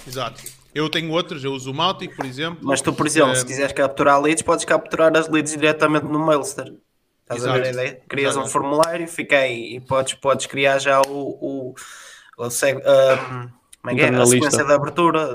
Exato. 0.05 0.41
Eu 0.75 0.89
tenho 0.89 1.09
outros, 1.13 1.41
eu 1.45 1.53
uso 1.53 1.71
o 1.71 1.73
Mautic, 1.73 2.17
por 2.17 2.25
exemplo. 2.25 2.59
Mas 2.63 2.81
tu, 2.81 2.91
por 2.91 3.07
exemplo, 3.07 3.31
é... 3.31 3.35
se 3.35 3.45
quiseres 3.45 3.71
capturar 3.71 4.21
leads, 4.21 4.43
podes 4.43 4.65
capturar 4.65 5.15
as 5.17 5.29
leads 5.29 5.53
diretamente 5.53 6.05
no 6.05 6.19
Mailster. 6.19 6.73
Estás 7.29 7.43
Exato. 7.43 7.57
a 7.57 7.61
ver 7.61 7.67
a 7.67 7.71
ideia? 7.71 8.01
Crias 8.09 8.31
Exato. 8.31 8.47
um 8.47 8.49
formulário, 8.49 9.07
aí 9.33 9.75
e 9.75 9.79
podes, 9.79 10.15
podes 10.15 10.47
criar 10.47 10.79
já 10.79 10.99
o, 11.01 11.11
o, 11.11 11.75
o, 12.37 12.43
o 12.43 12.49
como 13.81 13.91
é 13.91 13.95
que 13.95 14.01
é? 14.01 14.09
a 14.09 14.25
sequência 14.25 14.65
de 14.65 14.73
abertura. 14.73 15.29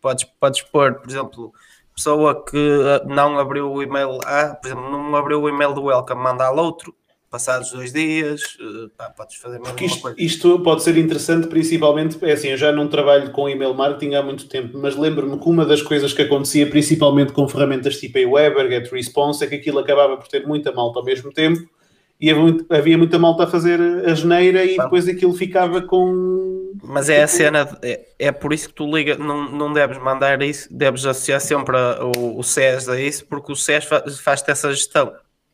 Podes, 0.00 0.24
podes 0.40 0.62
pôr, 0.62 0.94
por 0.94 1.10
exemplo, 1.10 1.52
pessoa 1.94 2.42
que 2.42 2.80
ah, 2.86 3.04
não 3.04 3.38
abriu 3.38 3.70
o 3.70 3.82
e-mail 3.82 4.18
A, 4.24 4.54
por 4.54 4.66
exemplo, 4.66 4.90
não 4.90 5.14
abriu 5.14 5.42
o 5.42 5.48
e-mail 5.48 5.74
do 5.74 5.84
Welcome, 5.84 6.22
manda 6.22 6.46
ao 6.46 6.56
outro 6.56 6.94
passados 7.32 7.72
dois 7.72 7.94
dias, 7.94 8.58
eh, 8.60 8.90
pá, 8.94 9.08
podes 9.08 9.36
fazer 9.36 9.58
mais 9.58 9.70
Porque 9.70 9.86
isto, 9.86 10.14
isto, 10.18 10.60
pode 10.60 10.82
ser 10.82 10.98
interessante, 10.98 11.46
principalmente, 11.46 12.22
é 12.22 12.32
assim, 12.32 12.48
eu 12.48 12.58
já 12.58 12.70
não 12.70 12.88
trabalho 12.88 13.30
com 13.30 13.48
email 13.48 13.72
marketing 13.72 14.14
há 14.14 14.22
muito 14.22 14.46
tempo, 14.46 14.78
mas 14.78 14.94
lembro-me 14.94 15.38
que 15.38 15.48
uma 15.48 15.64
das 15.64 15.80
coisas 15.80 16.12
que 16.12 16.20
acontecia, 16.20 16.66
principalmente 16.66 17.32
com 17.32 17.48
ferramentas 17.48 17.96
tipo 17.96 18.18
Aweber, 18.18 18.68
GetResponse, 18.68 19.42
é 19.42 19.46
que 19.46 19.54
aquilo 19.54 19.78
acabava 19.78 20.18
por 20.18 20.28
ter 20.28 20.46
muita 20.46 20.72
malta 20.72 20.98
ao 20.98 21.04
mesmo 21.06 21.32
tempo 21.32 21.66
e 22.20 22.30
havia 22.70 22.98
muita 22.98 23.18
malta 23.18 23.44
a 23.44 23.46
fazer 23.48 23.80
a 23.80 24.14
geneira 24.14 24.64
e 24.64 24.76
depois 24.76 25.08
aquilo 25.08 25.32
ficava 25.32 25.80
com. 25.80 26.70
Mas 26.84 27.08
é 27.08 27.22
a 27.22 27.26
cena, 27.26 27.78
é, 27.82 28.08
é 28.18 28.30
por 28.30 28.52
isso 28.52 28.68
que 28.68 28.74
tu 28.74 28.86
liga, 28.86 29.16
não, 29.16 29.50
não 29.50 29.72
deves 29.72 29.98
mandar 29.98 30.42
isso, 30.42 30.68
deves 30.70 31.06
associar 31.06 31.40
sempre 31.40 31.76
o, 32.16 32.38
o 32.38 32.42
SES 32.42 32.88
a 32.88 33.00
isso, 33.00 33.26
porque 33.26 33.50
o 33.50 33.56
SES 33.56 33.88
faz-te 34.20 34.50
essa 34.50 34.70
gestão. 34.70 35.12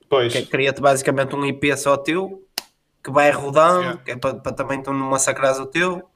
Pois. 0.09 0.33
Que 0.33 0.39
é, 0.39 0.43
cria-te 0.43 0.81
basicamente 0.81 1.35
um 1.37 1.45
IP 1.45 1.77
só 1.77 1.97
teu, 1.97 2.47
que 3.03 3.11
vai 3.11 3.31
rodando, 3.31 3.81
yeah. 3.81 4.03
que 4.03 4.11
é 4.13 4.17
para, 4.17 4.35
para 4.35 4.53
também 4.53 4.83
tu 4.83 4.93
não 4.93 5.11
massacrares 5.11 5.59
o 5.59 5.67
teu. 5.67 6.09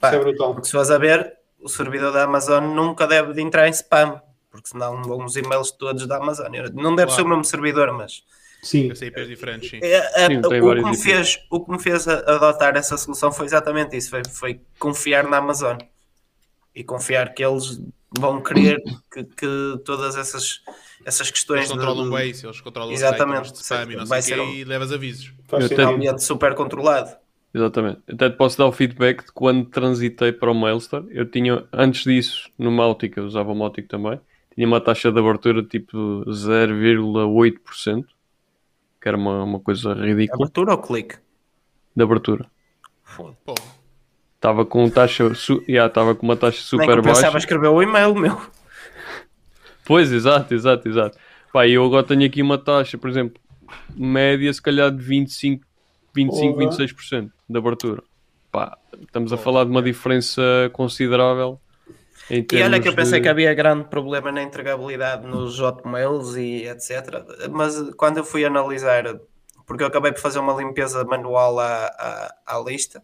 Pá, 0.00 0.08
Isso 0.08 0.16
é 0.16 0.20
brutal. 0.20 0.52
Porque 0.54 0.66
se 0.66 0.72
fores 0.72 0.90
a 0.90 0.98
ver, 0.98 1.36
o 1.60 1.68
servidor 1.68 2.12
da 2.12 2.24
Amazon 2.24 2.64
nunca 2.74 3.06
deve 3.06 3.32
de 3.32 3.40
entrar 3.40 3.68
em 3.68 3.72
spam, 3.72 4.20
porque 4.50 4.68
senão 4.68 5.02
vão 5.02 5.24
os 5.24 5.36
e-mails 5.36 5.70
todos 5.70 6.06
da 6.06 6.16
Amazon. 6.16 6.50
Não 6.74 6.94
deve 6.94 7.08
claro. 7.08 7.10
ser 7.10 7.22
o 7.22 7.28
mesmo 7.28 7.44
servidor, 7.44 7.92
mas. 7.92 8.22
Sim. 8.62 8.90
IPs 8.90 9.28
diferentes, 9.28 9.70
sim. 9.70 9.80
É, 9.82 10.24
é, 10.24 10.26
sim 10.26 10.36
o, 10.36 10.48
que 10.48 10.82
me 10.82 10.96
fez, 10.96 11.40
o 11.50 11.64
que 11.64 11.72
me 11.72 11.78
fez 11.78 12.06
adotar 12.06 12.76
essa 12.76 12.98
solução 12.98 13.32
foi 13.32 13.46
exatamente 13.46 13.96
isso: 13.96 14.10
foi, 14.10 14.22
foi 14.30 14.60
confiar 14.78 15.26
na 15.26 15.38
Amazon 15.38 15.78
e 16.74 16.84
confiar 16.84 17.32
que 17.32 17.42
eles 17.42 17.80
vão 18.18 18.42
querer 18.42 18.82
que, 19.12 19.24
que 19.24 19.80
todas 19.84 20.16
essas 20.16 20.62
essas 21.04 21.30
questões. 21.30 21.60
Eles 21.60 21.72
controlam 21.72 22.04
de... 22.04 22.16
bem, 22.16 22.28
eles 22.28 22.60
controlam 22.60 22.92
Exatamente. 22.92 23.52
de 23.52 23.58
spam 23.58 23.92
e 23.92 23.96
não 23.96 24.06
vai 24.06 24.22
sei 24.22 24.34
ser 24.34 24.40
um... 24.40 24.50
e 24.50 24.64
levas 24.64 24.92
avisos. 24.92 25.32
Vai 25.48 25.62
ser 25.62 25.80
um 25.80 25.94
ambiente 25.94 26.22
super 26.22 26.54
controlado. 26.54 27.16
Exatamente. 27.52 28.00
Até 28.08 28.30
te 28.30 28.36
posso 28.36 28.56
dar 28.56 28.66
o 28.66 28.72
feedback 28.72 29.24
de 29.24 29.32
quando 29.32 29.64
transitei 29.66 30.32
para 30.32 30.50
o 30.50 30.54
Mailstar. 30.54 31.02
Eu 31.10 31.28
tinha, 31.28 31.66
antes 31.72 32.04
disso, 32.04 32.48
no 32.56 32.70
Mautic, 32.70 33.16
eu 33.16 33.24
usava 33.24 33.50
o 33.50 33.54
Mautic 33.54 33.88
também, 33.88 34.20
tinha 34.54 34.66
uma 34.66 34.80
taxa 34.80 35.10
de 35.10 35.18
abertura 35.18 35.62
tipo 35.62 36.24
0,8%, 36.26 38.04
que 39.00 39.08
era 39.08 39.16
uma, 39.16 39.42
uma 39.42 39.58
coisa 39.58 39.94
ridícula. 39.94 40.44
Abertura 40.44 40.72
ou 40.72 40.78
clique? 40.78 41.16
De 41.96 42.02
abertura. 42.04 42.48
Pô. 43.16 43.54
Estava 44.40 44.64
com 44.64 44.88
taxa, 44.88 45.34
su... 45.34 45.62
yeah, 45.68 45.92
com 46.14 46.24
uma 46.24 46.34
taxa 46.34 46.62
super 46.62 46.86
Nem 46.86 46.96
que 46.96 47.02
baixa. 47.02 47.20
pensava 47.20 47.36
escrever 47.36 47.68
o 47.68 47.82
e-mail, 47.82 48.14
meu. 48.14 48.40
Pois, 49.84 50.10
exato, 50.10 50.54
exato, 50.54 50.88
exato. 50.88 51.18
Pá, 51.52 51.68
eu 51.68 51.84
agora 51.84 52.06
tenho 52.06 52.24
aqui 52.24 52.40
uma 52.40 52.56
taxa, 52.56 52.96
por 52.96 53.10
exemplo, 53.10 53.38
média 53.94 54.50
se 54.50 54.62
calhar 54.62 54.90
de 54.90 55.02
25, 55.02 55.62
25 56.14 56.58
26% 56.58 57.30
de 57.50 57.58
abertura. 57.58 58.02
Pá, 58.50 58.78
estamos 59.02 59.30
a 59.30 59.36
falar 59.36 59.64
de 59.64 59.70
uma 59.72 59.82
diferença 59.82 60.40
considerável. 60.72 61.60
e 62.30 62.62
olha 62.62 62.80
que 62.80 62.88
eu 62.88 62.94
pensei 62.94 63.18
de... 63.18 63.24
que 63.24 63.28
havia 63.28 63.52
grande 63.52 63.88
problema 63.90 64.32
na 64.32 64.42
entregabilidade 64.42 65.26
nos 65.26 65.60
hotmails 65.60 66.34
e 66.36 66.64
etc. 66.66 67.26
Mas 67.50 67.78
quando 67.94 68.16
eu 68.16 68.24
fui 68.24 68.42
analisar, 68.46 69.04
porque 69.66 69.82
eu 69.82 69.88
acabei 69.88 70.12
por 70.12 70.20
fazer 70.22 70.38
uma 70.38 70.54
limpeza 70.54 71.04
manual 71.04 71.58
à, 71.58 71.84
à, 72.46 72.56
à 72.56 72.58
lista, 72.58 73.02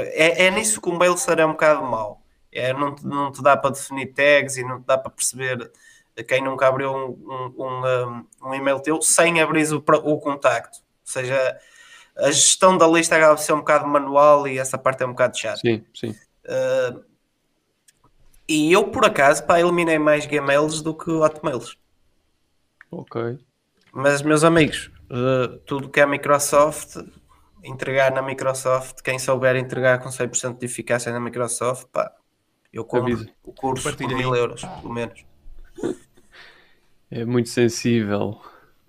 é, 0.00 0.46
é 0.46 0.50
nisso 0.50 0.80
que 0.80 0.88
o 0.88 0.98
mail 0.98 1.16
será 1.16 1.46
um 1.46 1.52
bocado 1.52 1.82
mau. 1.82 2.22
É, 2.52 2.72
não, 2.72 2.94
te, 2.94 3.06
não 3.06 3.30
te 3.30 3.42
dá 3.42 3.56
para 3.56 3.70
definir 3.70 4.12
tags 4.14 4.56
e 4.56 4.64
não 4.64 4.80
te 4.80 4.86
dá 4.86 4.96
para 4.96 5.10
perceber 5.10 5.70
quem 6.26 6.42
nunca 6.42 6.66
abriu 6.66 6.92
um, 6.92 7.54
um, 7.56 7.64
um, 7.64 8.26
um 8.48 8.54
e-mail 8.54 8.80
teu 8.80 9.00
sem 9.02 9.40
abrir 9.40 9.70
o, 9.72 9.76
o 9.76 10.18
contacto. 10.18 10.78
Ou 10.78 11.12
seja, 11.12 11.58
a 12.16 12.30
gestão 12.30 12.76
da 12.76 12.86
lista 12.86 13.16
acaba 13.16 13.34
de 13.36 13.42
ser 13.42 13.52
um 13.52 13.58
bocado 13.58 13.86
manual 13.86 14.48
e 14.48 14.58
essa 14.58 14.76
parte 14.76 15.02
é 15.02 15.06
um 15.06 15.10
bocado 15.10 15.38
chata. 15.38 15.58
Sim, 15.58 15.84
sim. 15.94 16.10
Uh, 16.44 17.04
e 18.48 18.72
eu, 18.72 18.84
por 18.84 19.04
acaso, 19.04 19.44
pá, 19.44 19.60
eliminei 19.60 19.98
mais 19.98 20.26
Gmails 20.26 20.82
do 20.82 20.94
que 20.94 21.10
Hotmails. 21.10 21.76
Ok. 22.90 23.38
Mas, 23.92 24.22
meus 24.22 24.42
amigos, 24.42 24.90
uh, 25.10 25.58
tudo 25.66 25.88
que 25.88 26.00
é 26.00 26.06
Microsoft, 26.06 26.96
entregar 27.62 28.12
na 28.12 28.22
Microsoft, 28.22 29.02
quem 29.02 29.18
souber 29.18 29.56
entregar 29.56 29.98
com 29.98 30.08
100% 30.08 30.58
de 30.58 30.66
eficácia 30.66 31.12
na 31.12 31.20
Microsoft, 31.20 31.86
pá, 31.92 32.12
eu 32.72 32.84
compro 32.84 33.26
o 33.42 33.52
curso 33.52 33.96
por 33.96 34.08
mil 34.08 34.34
euros, 34.34 34.62
pelo 34.62 34.92
menos. 34.92 35.24
É 37.10 37.24
muito 37.24 37.48
sensível. 37.48 38.40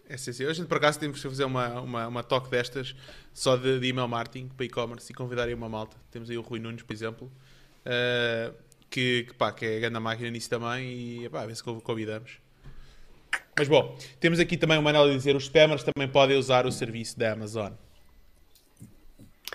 É 0.08 0.18
sensível. 0.18 0.52
A 0.52 0.54
gente, 0.54 0.68
por 0.68 0.78
acaso, 0.78 1.00
temos 1.00 1.22
que 1.22 1.30
fazer 1.30 1.46
uma, 1.46 1.82
uma, 1.82 2.08
uma 2.08 2.24
talk 2.24 2.50
destas 2.50 2.96
só 3.34 3.56
de, 3.56 3.80
de 3.80 3.88
email 3.88 4.08
marketing 4.08 4.50
para 4.50 4.66
e-commerce 4.66 5.12
e 5.12 5.16
convidar 5.16 5.44
aí 5.44 5.54
uma 5.54 5.70
malta. 5.70 5.96
Temos 6.12 6.30
aí 6.30 6.38
o 6.38 6.42
Rui 6.42 6.60
Nunes, 6.60 6.84
por 6.84 6.94
exemplo, 6.94 7.32
uh, 7.86 8.54
que, 8.90 9.24
que, 9.24 9.34
pá, 9.36 9.52
que 9.52 9.66
é 9.66 9.80
grande 9.80 10.00
máquina 10.00 10.30
nisso 10.30 10.50
também 10.50 11.24
e 11.24 11.30
pá, 11.30 11.44
a 11.44 11.46
ver 11.46 11.56
se 11.56 11.64
convidamos. 11.64 12.40
Mas 13.58 13.68
bom, 13.68 13.98
temos 14.20 14.40
aqui 14.40 14.58
também 14.58 14.78
uma 14.78 14.90
análise 14.90 15.16
a 15.16 15.18
dizer: 15.18 15.36
os 15.36 15.44
spammers 15.44 15.84
também 15.84 16.08
podem 16.10 16.38
usar 16.38 16.66
o 16.66 16.72
serviço 16.72 17.18
da 17.18 17.34
Amazon. 17.34 17.72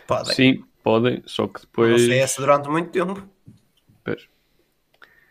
Podem. 0.06 0.34
Sim, 0.34 0.64
podem, 0.82 1.22
só 1.26 1.46
que 1.46 1.60
depois. 1.60 1.92
Não 1.92 1.98
sei 1.98 2.18
essa 2.18 2.40
durante 2.40 2.68
muito 2.68 2.90
tempo. 2.90 3.22
Pois. 4.04 4.28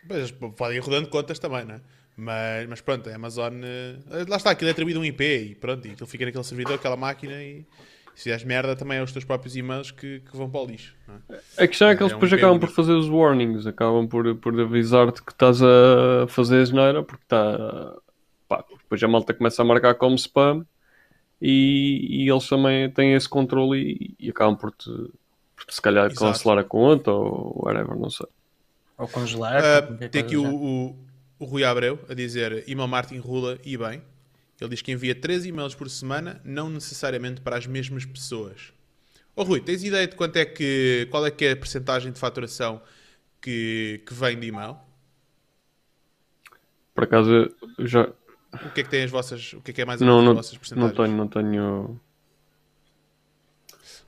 Mas 0.08 0.30
podem 0.30 0.76
ir 0.76 0.80
rodando 0.80 1.08
contas 1.08 1.38
também, 1.38 1.64
não 1.64 1.76
é? 1.76 1.80
Mas, 2.16 2.68
mas 2.68 2.80
pronto, 2.80 3.08
a 3.08 3.14
Amazon. 3.14 3.54
Uh, 3.54 4.28
lá 4.28 4.36
está, 4.36 4.50
aquilo 4.50 4.68
é 4.68 4.72
atribuído 4.72 5.00
um 5.00 5.04
IP 5.04 5.22
e 5.22 5.54
pronto, 5.54 5.86
e 5.86 5.92
aquilo 5.92 6.06
fica 6.06 6.24
naquele 6.24 6.44
servidor, 6.44 6.74
aquela 6.74 6.96
máquina 6.96 7.42
e. 7.42 7.64
Se 8.14 8.24
fizeres 8.24 8.44
merda, 8.44 8.76
também 8.76 8.98
é 8.98 9.02
os 9.02 9.10
teus 9.10 9.24
próprios 9.24 9.56
e-mails 9.56 9.90
que, 9.90 10.20
que 10.20 10.36
vão 10.36 10.48
para 10.48 10.60
o 10.60 10.66
lixo. 10.66 10.94
É? 11.58 11.64
A 11.64 11.66
questão 11.66 11.88
é 11.88 11.96
que 11.96 12.02
eles 12.04 12.12
é 12.12 12.14
depois 12.14 12.32
um 12.32 12.36
acabam 12.36 12.60
por 12.60 12.68
fazer 12.68 12.92
os 12.92 13.08
warnings, 13.08 13.66
acabam 13.66 14.06
por, 14.06 14.36
por 14.36 14.60
avisar-te 14.60 15.20
que 15.20 15.32
estás 15.32 15.60
a 15.60 16.24
fazer 16.28 16.62
a 16.62 16.64
geneira, 16.64 17.02
porque 17.02 17.24
está. 17.24 17.96
Pá, 18.46 18.64
depois 18.70 19.02
a 19.02 19.08
malta 19.08 19.34
começa 19.34 19.62
a 19.62 19.64
marcar 19.64 19.96
como 19.96 20.14
spam 20.14 20.64
e, 21.40 22.24
e 22.24 22.30
eles 22.30 22.48
também 22.48 22.90
têm 22.90 23.14
esse 23.14 23.28
controle 23.28 24.14
e, 24.18 24.26
e 24.26 24.30
acabam 24.30 24.56
por 24.56 24.70
te, 24.70 24.90
por 25.56 25.66
te 25.66 25.74
se 25.74 25.80
calhar 25.80 26.06
Exato. 26.06 26.20
cancelar 26.20 26.58
a 26.58 26.64
conta 26.64 27.10
ou 27.10 27.64
whatever, 27.64 27.96
não 27.96 28.10
sei. 28.10 28.26
Ou 28.96 29.08
congelar. 29.08 29.86
Qualquer 29.86 30.08
tem 30.08 30.22
aqui 30.22 30.36
o, 30.36 30.46
o, 30.46 30.96
o 31.38 31.44
Rui 31.44 31.64
Abreu 31.64 31.98
a 32.08 32.14
dizer 32.14 32.64
email 32.68 32.88
marketing 32.88 33.20
rula 33.20 33.58
e 33.64 33.76
bem. 33.76 34.02
Ele 34.60 34.70
diz 34.70 34.82
que 34.82 34.92
envia 34.92 35.14
3 35.14 35.46
e-mails 35.46 35.74
por 35.74 35.90
semana, 35.90 36.40
não 36.44 36.70
necessariamente 36.70 37.40
para 37.40 37.56
as 37.56 37.66
mesmas 37.66 38.04
pessoas. 38.04 38.72
Ô 39.36 39.42
Rui, 39.42 39.60
tens 39.60 39.82
ideia 39.82 40.06
de 40.06 40.14
quanto 40.14 40.36
é 40.36 40.44
que, 40.44 41.08
qual 41.10 41.26
é 41.26 41.30
que 41.30 41.44
é 41.44 41.52
a 41.52 41.56
percentagem 41.56 42.12
de 42.12 42.18
faturação 42.20 42.80
que, 43.42 44.00
que 44.06 44.14
vem 44.14 44.38
de 44.38 44.46
e-mail? 44.46 44.76
Por 46.94 47.04
acaso 47.04 47.30
eu 47.76 47.86
já 47.86 48.08
O 48.62 48.70
que 48.70 48.80
é 48.80 48.84
que 48.84 48.90
tem 48.90 49.02
as 49.04 49.10
vossas, 49.10 49.52
o 49.52 49.60
que 49.60 49.70
é 49.70 49.74
que 49.74 49.82
é 49.82 49.84
mais 49.84 50.00
ou 50.00 50.06
não, 50.06 50.16
menos 50.16 50.24
não, 50.24 50.30
as 50.30 50.36
vossas 50.36 50.52
não 50.52 50.58
percentagens? 50.60 50.96
tenho, 50.96 51.16
não 51.16 51.28
tenho. 51.28 52.00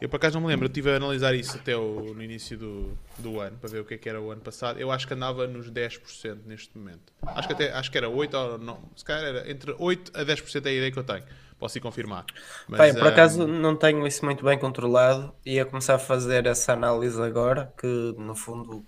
Eu 0.00 0.08
por 0.10 0.16
acaso 0.16 0.34
não 0.34 0.42
me 0.42 0.48
lembro, 0.48 0.66
eu 0.66 0.68
estive 0.68 0.90
a 0.92 0.96
analisar 0.96 1.34
isso 1.34 1.56
até 1.56 1.74
o- 1.76 2.12
no 2.14 2.22
início 2.22 2.58
do, 2.58 2.98
do 3.18 3.40
ano, 3.40 3.56
para 3.58 3.70
ver 3.70 3.80
o 3.80 3.84
que 3.84 3.94
é 3.94 3.98
que 3.98 4.08
era 4.08 4.20
o 4.20 4.30
ano 4.30 4.42
passado. 4.42 4.78
Eu 4.78 4.90
acho 4.92 5.06
que 5.06 5.14
andava 5.14 5.46
nos 5.46 5.70
10% 5.70 6.42
neste 6.46 6.76
momento. 6.76 7.12
Acho 7.22 7.48
que, 7.48 7.54
até, 7.54 7.72
acho 7.72 7.90
que 7.90 7.96
era 7.96 8.08
8 8.08 8.36
ou 8.36 8.58
não, 8.58 8.78
se 8.94 9.04
calhar 9.04 9.24
era 9.24 9.50
entre 9.50 9.74
8 9.78 10.12
a 10.14 10.22
10% 10.22 10.66
é 10.66 10.70
a 10.70 10.72
ideia 10.72 10.92
que 10.92 10.98
eu 10.98 11.04
tenho. 11.04 11.24
Posso 11.58 11.78
ir 11.78 11.80
confirmar. 11.80 12.26
Mas, 12.68 12.80
Bem, 12.92 12.94
por 12.94 13.08
acaso 13.08 13.46
não 13.46 13.74
tenho 13.74 14.06
isso 14.06 14.22
muito 14.24 14.44
bem 14.44 14.58
controlado. 14.58 15.34
Ia 15.46 15.64
começar 15.64 15.94
a 15.94 15.98
fazer 15.98 16.44
essa 16.46 16.74
análise 16.74 17.20
agora, 17.22 17.72
que 17.78 17.86
no 18.18 18.34
fundo 18.34 18.84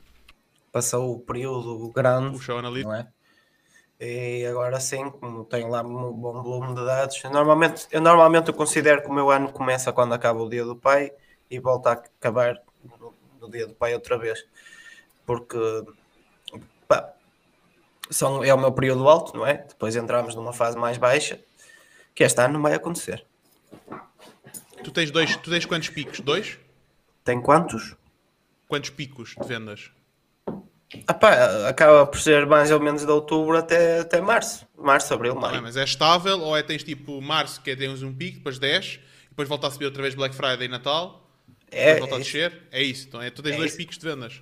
passou 0.70 1.14
o 1.14 1.20
período 1.20 1.90
grande, 1.92 2.36
o 2.36 2.40
show 2.40 2.58
analítico. 2.58 2.90
não 2.90 2.98
é? 2.98 3.08
E 4.00 4.46
agora 4.46 4.78
sim, 4.78 5.10
como 5.10 5.44
tenho 5.44 5.68
lá 5.68 5.82
um 5.82 6.12
bom 6.12 6.40
volume 6.42 6.74
de 6.74 6.84
dados, 6.84 7.20
eu 7.24 7.30
normalmente, 7.30 7.86
eu 7.90 8.00
normalmente 8.00 8.48
eu 8.48 8.54
considero 8.54 9.02
que 9.02 9.08
o 9.08 9.12
meu 9.12 9.28
ano 9.28 9.52
começa 9.52 9.92
quando 9.92 10.12
acaba 10.12 10.40
o 10.40 10.48
dia 10.48 10.64
do 10.64 10.76
pai 10.76 11.12
e 11.50 11.58
volta 11.58 11.90
a 11.90 11.92
acabar 11.94 12.62
no, 12.84 13.12
no 13.40 13.50
dia 13.50 13.66
do 13.66 13.74
pai 13.74 13.94
outra 13.94 14.16
vez. 14.16 14.46
Porque 15.26 15.58
pá, 16.86 17.12
são, 18.08 18.44
é 18.44 18.54
o 18.54 18.58
meu 18.58 18.70
período 18.72 19.08
alto, 19.08 19.36
não 19.36 19.44
é? 19.44 19.54
Depois 19.54 19.96
entramos 19.96 20.34
numa 20.36 20.52
fase 20.52 20.78
mais 20.78 20.96
baixa, 20.96 21.40
que 22.14 22.22
este 22.22 22.40
ano 22.40 22.54
não 22.54 22.62
vai 22.62 22.74
acontecer. 22.74 23.26
Tu 24.84 24.92
tens 24.92 25.10
dois, 25.10 25.36
tu 25.36 25.50
tens 25.50 25.66
quantos 25.66 25.88
picos? 25.88 26.20
Dois? 26.20 26.56
Tem 27.24 27.40
quantos? 27.40 27.96
Quantos 28.68 28.90
picos 28.90 29.34
de 29.34 29.46
vendas? 29.46 29.90
Ah 31.06 31.12
pá, 31.14 31.68
acaba 31.68 32.06
por 32.06 32.18
ser 32.18 32.46
mais 32.46 32.70
ou 32.70 32.80
menos 32.80 33.04
de 33.04 33.10
outubro 33.10 33.56
até, 33.58 34.00
até 34.00 34.20
março. 34.20 34.66
Março, 34.76 35.12
abril, 35.12 35.34
maio. 35.34 35.60
mas 35.62 35.76
é 35.76 35.84
estável 35.84 36.40
ou 36.40 36.56
é 36.56 36.62
tens 36.62 36.82
tipo 36.82 37.20
março 37.20 37.60
que 37.60 37.70
é 37.72 37.76
tens 37.76 38.02
um 38.02 38.12
pico, 38.14 38.38
depois 38.38 38.58
10, 38.58 38.98
depois 39.28 39.48
volta 39.48 39.66
a 39.66 39.70
subir 39.70 39.84
outra 39.84 40.00
vez 40.02 40.14
Black 40.14 40.34
Friday 40.34 40.64
e 40.64 40.68
Natal, 40.68 41.28
É, 41.70 41.94
depois 41.94 42.00
volta 42.00 42.14
a 42.14 42.18
é- 42.18 42.22
descer? 42.22 42.62
É 42.72 42.82
isso, 42.82 43.06
então 43.08 43.20
é, 43.20 43.28
tu 43.30 43.42
tens 43.42 43.52
É 43.54 43.56
dois 43.58 43.70
isso. 43.70 43.76
picos 43.76 43.98
de 43.98 44.04
vendas. 44.08 44.40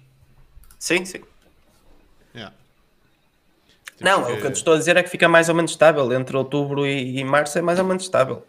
sim, 0.78 1.04
sim. 1.04 1.22
Yeah. 2.34 2.54
Não, 4.00 4.22
Temos 4.24 4.38
o 4.38 4.40
que 4.40 4.46
eu 4.46 4.52
te 4.52 4.56
estou 4.56 4.74
a 4.74 4.78
dizer 4.78 4.96
é 4.98 5.02
que 5.02 5.08
fica 5.08 5.26
mais 5.28 5.48
ou 5.48 5.54
menos 5.54 5.70
estável. 5.70 6.12
Entre 6.12 6.36
outubro 6.36 6.86
e, 6.86 7.18
e 7.18 7.24
março 7.24 7.58
é 7.58 7.62
mais 7.62 7.78
ou 7.78 7.84
menos 7.84 8.02
estável. 8.02 8.46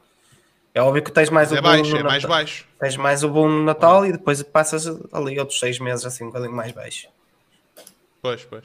É 0.76 0.82
óbvio 0.82 1.02
que 1.02 1.12
tens 1.12 1.30
mais 1.30 1.50
Mas 1.52 1.56
o 1.56 1.60
é 1.60 1.62
boom 1.62 1.70
baixo, 1.78 1.98
é 1.98 2.04
mais 2.04 2.24
Natal. 2.24 2.38
baixo. 2.38 2.66
Tens 2.80 2.98
mais 2.98 3.24
o 3.24 3.30
boom 3.30 3.48
no 3.48 3.64
Natal 3.64 4.06
e 4.06 4.12
depois 4.12 4.44
passas 4.44 4.86
ali 5.14 5.40
outros 5.40 5.58
seis 5.60 5.80
meses 5.80 6.06
assim 6.06 6.26
um 6.26 6.28
bocadinho 6.28 6.52
mais 6.54 6.72
baixo. 6.74 7.08
Pois, 8.22 8.44
pois. 8.46 8.64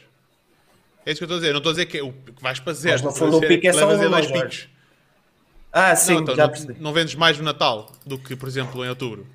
É 1.05 1.11
isso 1.12 1.19
que 1.19 1.24
eu 1.24 1.27
estou 1.27 1.37
a 1.37 1.41
dizer. 1.41 1.53
Não 1.53 1.59
estou 1.59 1.70
a 1.70 1.73
dizer 1.74 1.87
que, 1.87 1.99
é 1.99 2.03
o- 2.03 2.12
que 2.12 2.43
vais 2.43 2.61
para 2.61 2.73
zero. 2.73 2.95
Mas 2.95 3.03
no 3.03 3.12
fundo 3.12 3.37
o 3.37 3.41
dizer 3.41 3.55
pico 3.55 3.66
é 3.66 3.73
só 3.73 3.87
um, 3.87 3.99
dois 3.99 4.11
Jorge. 4.27 4.33
picos. 4.33 4.69
Ah, 5.73 5.97
sim, 5.97 6.15
não, 6.15 6.20
então, 6.23 6.35
já 6.37 6.43
não, 6.45 6.51
percebi. 6.51 6.77
não 6.81 6.93
vendes 6.93 7.15
mais 7.15 7.39
no 7.39 7.45
Natal 7.45 7.91
do 8.07 8.19
que, 8.19 8.37
por 8.37 8.47
exemplo, 8.49 8.85
em 8.85 8.89
outubro. 8.89 9.27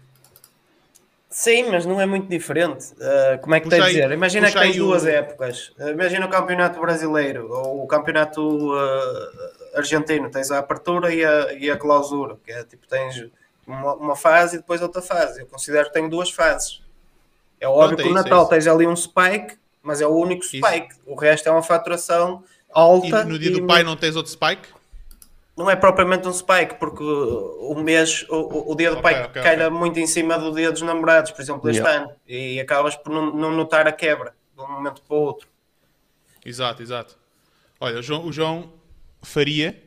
Sim, 1.30 1.70
mas 1.70 1.86
não 1.86 2.00
é 2.00 2.06
muito 2.06 2.28
diferente. 2.30 2.94
Uh, 2.94 3.38
como 3.42 3.54
é 3.54 3.60
que 3.60 3.66
Puxa 3.66 3.76
tem 3.78 3.86
a 3.86 3.90
dizer? 3.90 4.12
Imagina 4.12 4.48
que 4.48 4.54
tens 4.54 4.64
aí 4.76 4.82
o- 4.82 4.86
duas 4.86 5.06
épocas. 5.06 5.74
Uh, 5.78 5.90
Imagina 5.90 6.26
o 6.26 6.30
campeonato 6.30 6.80
brasileiro 6.80 7.52
ou 7.52 7.84
o 7.84 7.88
campeonato 7.88 8.42
uh, 8.74 9.78
argentino. 9.78 10.30
Tens 10.32 10.50
a 10.52 10.60
apertura 10.60 11.14
e 11.14 11.24
a, 11.24 11.54
e 11.54 11.70
a 11.70 11.78
clausura. 11.78 12.38
Que 12.46 12.52
é 12.54 12.64
tipo, 12.64 12.88
tens 12.88 13.30
uma, 13.68 13.94
uma 13.96 14.16
fase 14.16 14.56
e 14.56 14.60
depois 14.60 14.82
outra 14.82 15.02
fase. 15.02 15.42
Eu 15.42 15.48
considero 15.48 15.88
que 15.88 15.94
tenho 15.94 16.10
duas 16.10 16.32
fases. 16.32 16.82
É 17.60 17.68
óbvio 17.68 17.98
Pronto, 17.98 18.00
é 18.00 18.04
que 18.04 18.10
o 18.10 18.12
isso, 18.12 18.20
é 18.20 18.24
Natal 18.24 18.42
isso. 18.44 18.50
tens 18.50 18.68
ali 18.68 18.88
um 18.88 18.96
spike, 18.96 19.58
mas 19.82 20.02
é 20.02 20.08
o 20.08 20.16
único 20.16 20.44
spike. 20.44 20.96
O 21.06 21.16
resto 21.16 21.48
é 21.48 21.52
uma 21.52 21.64
faturação 21.64 22.44
alta. 22.74 23.22
E 23.22 23.26
no 23.26 23.40
dia 23.40 23.52
do 23.52 23.60
e 23.60 23.68
pai 23.68 23.84
não 23.84 23.96
tens 23.96 24.16
outro 24.16 24.32
spike? 24.32 24.68
não 25.56 25.72
é 25.72 25.76
propriamente 25.76 26.28
um 26.28 26.32
spike, 26.34 26.76
porque 26.76 27.02
o 27.04 27.74
mês, 27.84 28.24
o, 28.30 28.72
o- 28.72 28.76
dia 28.76 28.92
do 28.92 28.98
Ok, 29.00 29.02
pai 29.02 29.24
ok, 29.24 29.42
calha 29.42 29.68
ok. 29.70 29.80
muito 29.80 30.00
em 30.00 30.06
cima 30.06 30.38
do 30.38 30.54
dia 30.54 30.72
dos 30.72 30.84
namorados, 30.84 31.32
por 31.32 31.42
exemplo, 31.42 31.68
este 31.68 31.82
ano, 31.82 32.12
e 32.28 32.60
acabas 32.60 32.96
por 32.96 33.12
não, 33.12 33.34
não 33.36 33.52
notar 33.52 33.88
a 33.88 33.92
quebra 33.92 34.36
de 34.56 34.62
um 34.62 34.68
momento 34.72 35.02
para 35.02 35.18
o 35.18 35.20
outro. 35.20 35.48
Exato, 36.46 36.84
exato. 36.84 37.18
Olha, 37.80 37.98
o 37.98 38.04
João, 38.04 38.28
o 38.28 38.32
João 38.32 38.72
Faria 39.24 39.82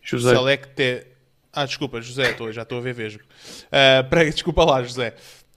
José, 0.00 0.30
Select. 0.36 1.06
Ah, 1.52 1.66
desculpa, 1.66 2.00
José, 2.00 2.30
estou- 2.30 2.52
já 2.52 2.62
estou 2.62 2.78
a 2.78 2.80
ver, 2.80 2.94
vejo. 2.94 3.18
Ah, 3.72 4.04
para, 4.08 4.24
desculpa 4.30 4.64
lá, 4.64 4.84
José. 4.84 5.14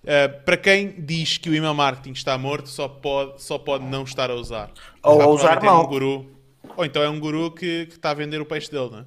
Ah, 0.07 0.30
para 0.30 0.57
quem 0.57 1.02
diz 1.02 1.38
que 1.38 1.49
o 1.49 1.56
email 1.56 1.73
marketing 1.73 2.11
está 2.11 2.38
morto, 2.38 2.69
só 2.69 2.88
pode, 2.88 3.41
só 3.41 3.57
pode 3.57 3.84
não 3.86 4.03
estar 4.03 4.30
a 4.30 4.36
usar. 4.36 4.72
Ou 5.03 5.22
Ah, 5.22 5.23
a 5.23 5.27
usar 5.27 5.64
é 5.64 5.72
um 5.72 5.86
guru. 5.86 6.32
Ou 6.77 6.86
então 6.86 7.02
é 7.02 7.10
um 7.10 7.19
guru 7.19 7.52
que, 7.52 7.86
que 7.88 7.94
está 7.95 8.11
a 8.11 8.14
vender 8.14 8.41
o 8.41 8.45
peixe 8.45 8.69
dele, 8.72 8.90
não 8.91 8.99
é? 8.99 9.06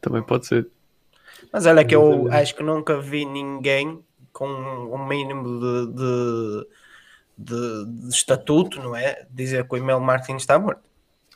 também 0.00 0.22
pode 0.22 0.46
ser. 0.46 0.66
Mas 1.52 1.66
olha 1.66 1.84
que 1.84 1.94
eu 1.94 2.28
acho 2.30 2.54
que 2.54 2.62
nunca 2.62 3.00
vi 3.00 3.24
ninguém 3.24 4.00
com 4.32 4.46
um 4.46 5.06
mínimo 5.06 5.60
de, 5.60 5.92
de, 5.94 6.66
de- 7.38 7.86
de 8.08 8.08
estatuto, 8.14 8.80
não 8.80 8.94
é? 8.96 9.26
Dizer 9.30 9.66
que 9.66 9.74
o 9.74 9.78
email 9.78 10.00
marketing 10.00 10.36
está 10.36 10.58
morto. 10.58 10.82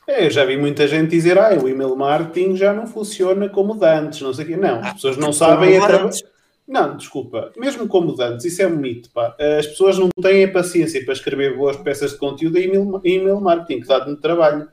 É, 0.07 0.25
eu 0.25 0.29
já 0.31 0.43
vi 0.43 0.57
muita 0.57 0.87
gente 0.87 1.09
dizer, 1.09 1.37
ah, 1.37 1.53
o 1.53 1.67
email 1.67 1.95
marketing 1.95 2.55
já 2.55 2.73
não 2.73 2.87
funciona 2.87 3.47
como 3.47 3.75
de 3.77 3.85
antes, 3.85 4.21
não 4.21 4.33
sei 4.33 4.45
o 4.45 4.47
quê. 4.49 4.57
Não, 4.57 4.79
as 4.79 4.93
pessoas 4.93 5.17
não 5.17 5.31
sabem... 5.31 5.79
como 5.79 6.05
antes. 6.05 6.23
Não, 6.69 6.95
desculpa, 6.95 7.51
mesmo 7.57 7.87
como 7.87 8.13
de 8.15 8.21
antes, 8.21 8.45
isso 8.45 8.61
é 8.61 8.67
um 8.67 8.75
mito, 8.77 9.09
pá. 9.09 9.35
As 9.57 9.65
pessoas 9.65 9.97
não 9.97 10.07
têm 10.21 10.43
a 10.43 10.51
paciência 10.51 11.03
para 11.03 11.15
escrever 11.15 11.57
boas 11.57 11.75
peças 11.77 12.11
de 12.11 12.17
conteúdo 12.17 12.59
em 12.59 12.65
email, 12.65 13.01
em 13.03 13.15
email 13.17 13.41
marketing, 13.41 13.81
que 13.81 13.87
dá 13.87 14.05
muito 14.05 14.21
trabalho. 14.21 14.69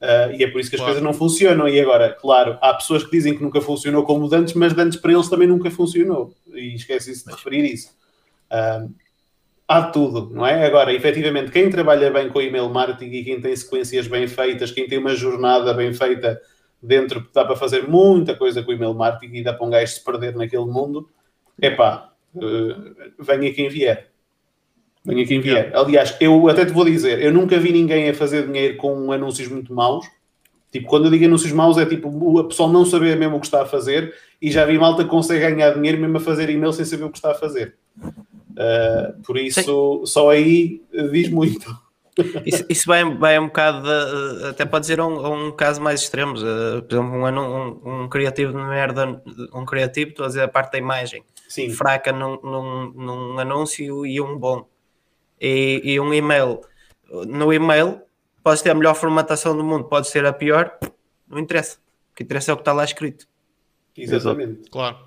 Ah, 0.00 0.30
e 0.32 0.42
é 0.42 0.50
por 0.50 0.58
isso 0.58 0.70
que 0.70 0.76
as 0.76 0.80
Claro. 0.80 0.94
coisas 0.94 1.02
não 1.02 1.12
funcionam. 1.12 1.68
E 1.68 1.78
agora, 1.78 2.14
claro, 2.18 2.56
há 2.62 2.72
pessoas 2.72 3.04
que 3.04 3.10
dizem 3.10 3.36
que 3.36 3.42
nunca 3.42 3.60
funcionou 3.60 4.04
como 4.04 4.26
de 4.26 4.34
antes, 4.36 4.54
mas 4.54 4.72
de 4.72 4.80
antes 4.80 4.98
para 4.98 5.12
eles 5.12 5.28
também 5.28 5.46
nunca 5.46 5.70
funcionou. 5.70 6.32
E 6.54 6.74
esquece-se 6.76 7.26
de 7.26 7.30
referir 7.30 7.64
isso. 7.74 7.90
Ah, 8.50 8.86
há 9.68 9.82
tudo, 9.82 10.30
não 10.34 10.46
é? 10.46 10.64
Agora, 10.64 10.94
efetivamente, 10.94 11.50
quem 11.50 11.68
trabalha 11.68 12.10
bem 12.10 12.30
com 12.30 12.40
email 12.40 12.70
marketing 12.70 13.12
e 13.16 13.22
quem 13.22 13.38
tem 13.38 13.54
sequências 13.54 14.06
bem 14.06 14.26
feitas, 14.26 14.70
quem 14.70 14.86
tem 14.88 14.96
uma 14.96 15.14
jornada 15.14 15.74
bem 15.74 15.92
feita 15.92 16.40
dentro, 16.82 17.28
dá 17.34 17.44
para 17.44 17.54
fazer 17.54 17.86
muita 17.86 18.34
coisa 18.34 18.62
com 18.62 18.70
o 18.70 18.74
email 18.74 18.94
marketing 18.94 19.36
e 19.36 19.44
dá 19.44 19.52
para 19.52 19.66
um 19.66 19.70
gajo 19.70 19.92
se 19.92 20.02
perder 20.02 20.34
naquele 20.34 20.64
mundo. 20.64 21.06
Epá, 21.60 22.10
uh, 22.34 22.94
venha 23.18 23.52
quem 23.52 23.68
vier. 23.68 24.10
Venha 25.04 25.26
quem 25.26 25.40
vier. 25.40 25.70
Aliás, 25.76 26.16
eu 26.20 26.48
até 26.48 26.64
te 26.64 26.72
vou 26.72 26.84
dizer, 26.84 27.22
eu 27.22 27.32
nunca 27.32 27.58
vi 27.58 27.72
ninguém 27.72 28.08
a 28.08 28.14
fazer 28.14 28.46
dinheiro 28.46 28.76
com 28.76 29.12
anúncios 29.12 29.48
muito 29.48 29.72
maus. 29.74 30.06
Tipo, 30.72 30.88
quando 30.88 31.04
eu 31.04 31.10
digo 31.10 31.26
anúncios 31.26 31.52
maus, 31.52 31.78
é 31.78 31.86
tipo 31.86 32.08
o 32.08 32.44
pessoal 32.44 32.68
não 32.68 32.84
saber 32.84 33.16
mesmo 33.16 33.36
o 33.36 33.40
que 33.40 33.46
está 33.46 33.62
a 33.62 33.66
fazer 33.66 34.12
e 34.42 34.50
já 34.50 34.64
vi 34.64 34.76
malta 34.78 35.04
que 35.04 35.10
consegue 35.10 35.40
ganhar 35.54 35.70
dinheiro 35.72 36.00
mesmo 36.00 36.16
a 36.16 36.20
fazer 36.20 36.50
e-mail 36.50 36.72
sem 36.72 36.84
saber 36.84 37.04
o 37.04 37.10
que 37.10 37.18
está 37.18 37.30
a 37.30 37.34
fazer. 37.34 37.76
Uh, 37.96 39.22
por 39.24 39.36
isso, 39.36 40.02
só 40.06 40.30
aí 40.30 40.82
uh, 40.92 41.08
diz 41.10 41.28
muito. 41.28 41.82
Isso, 42.46 42.64
isso 42.68 42.86
vai, 42.86 43.04
vai 43.16 43.36
um 43.40 43.46
bocado, 43.46 43.82
de- 43.82 44.46
até 44.46 44.64
pode 44.64 44.82
dizer 44.82 45.00
a 45.00 45.04
um, 45.04 45.26
a 45.26 45.28
um 45.30 45.50
caso 45.50 45.82
mais 45.82 46.00
extremo. 46.00 46.34
por 46.34 46.40
exemplo, 46.40 47.12
um, 47.12 47.26
um, 47.26 48.04
um 48.04 48.08
criativo 48.08 48.52
de 48.52 48.58
merda, 48.58 49.20
um 49.52 49.64
criativo, 49.64 50.10
estou 50.10 50.24
a 50.24 50.28
dizer 50.28 50.42
a 50.42 50.46
parte 50.46 50.70
da 50.70 50.78
imagem, 50.78 51.24
Sim, 51.54 51.70
fraca 51.70 52.10
num, 52.12 52.40
num, 52.42 52.92
num 52.92 53.38
anúncio 53.38 54.04
e 54.04 54.20
um 54.20 54.36
bom. 54.36 54.68
E, 55.40 55.80
e 55.84 56.00
um 56.00 56.12
e-mail. 56.12 56.60
No 57.26 57.52
e-mail, 57.52 58.02
podes 58.42 58.60
ter 58.60 58.70
a 58.70 58.74
melhor 58.74 58.94
formatação 58.94 59.56
do 59.56 59.62
mundo, 59.62 59.84
pode 59.84 60.08
ser 60.08 60.26
a 60.26 60.32
pior, 60.32 60.76
não 61.28 61.38
interessa. 61.38 61.78
O 62.10 62.14
que 62.16 62.24
interessa 62.24 62.50
é 62.50 62.54
o 62.54 62.56
que 62.56 62.62
está 62.62 62.72
lá 62.72 62.84
escrito. 62.84 63.28
exatamente. 63.96 64.68
Claro. 64.68 64.98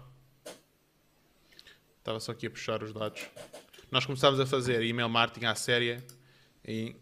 Estava 1.99 2.19
só 2.21 2.31
aqui 2.31 2.47
a 2.47 2.49
puxar 2.49 2.81
os 2.81 2.93
dados. 2.93 3.27
Nós 3.91 4.05
começámos 4.05 4.39
a 4.39 4.45
fazer 4.45 4.81
email 4.83 5.09
marketing 5.09 5.47
à 5.47 5.55
séria 5.55 6.01
em 6.63 6.95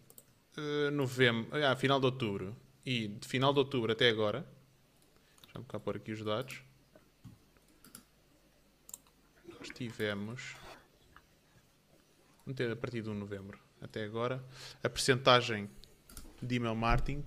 eh, 0.58 0.90
novembro, 0.90 1.48
ah, 1.64 1.76
final 1.76 2.00
de 2.00 2.08
outubro. 2.08 2.56
E 2.84 3.08
de 3.08 3.28
final 3.28 3.54
de 3.54 3.60
outubro 3.60 3.92
até 3.92 4.10
agora, 4.10 4.44
deixa-me 5.44 5.66
cá 5.66 5.80
pôr 5.80 5.98
aqui 5.98 6.12
os 6.12 6.24
dados. 6.24 6.62
Nós 9.48 9.65
tivemos, 9.76 10.56
meter 12.46 12.72
a 12.72 12.76
partir 12.76 13.02
de 13.02 13.10
1 13.10 13.14
de 13.14 13.20
novembro 13.20 13.60
até 13.82 14.04
agora, 14.04 14.44
a 14.82 14.90
percentagem 14.90 15.70
de 16.42 16.56
email 16.56 16.76
marketing 16.76 17.24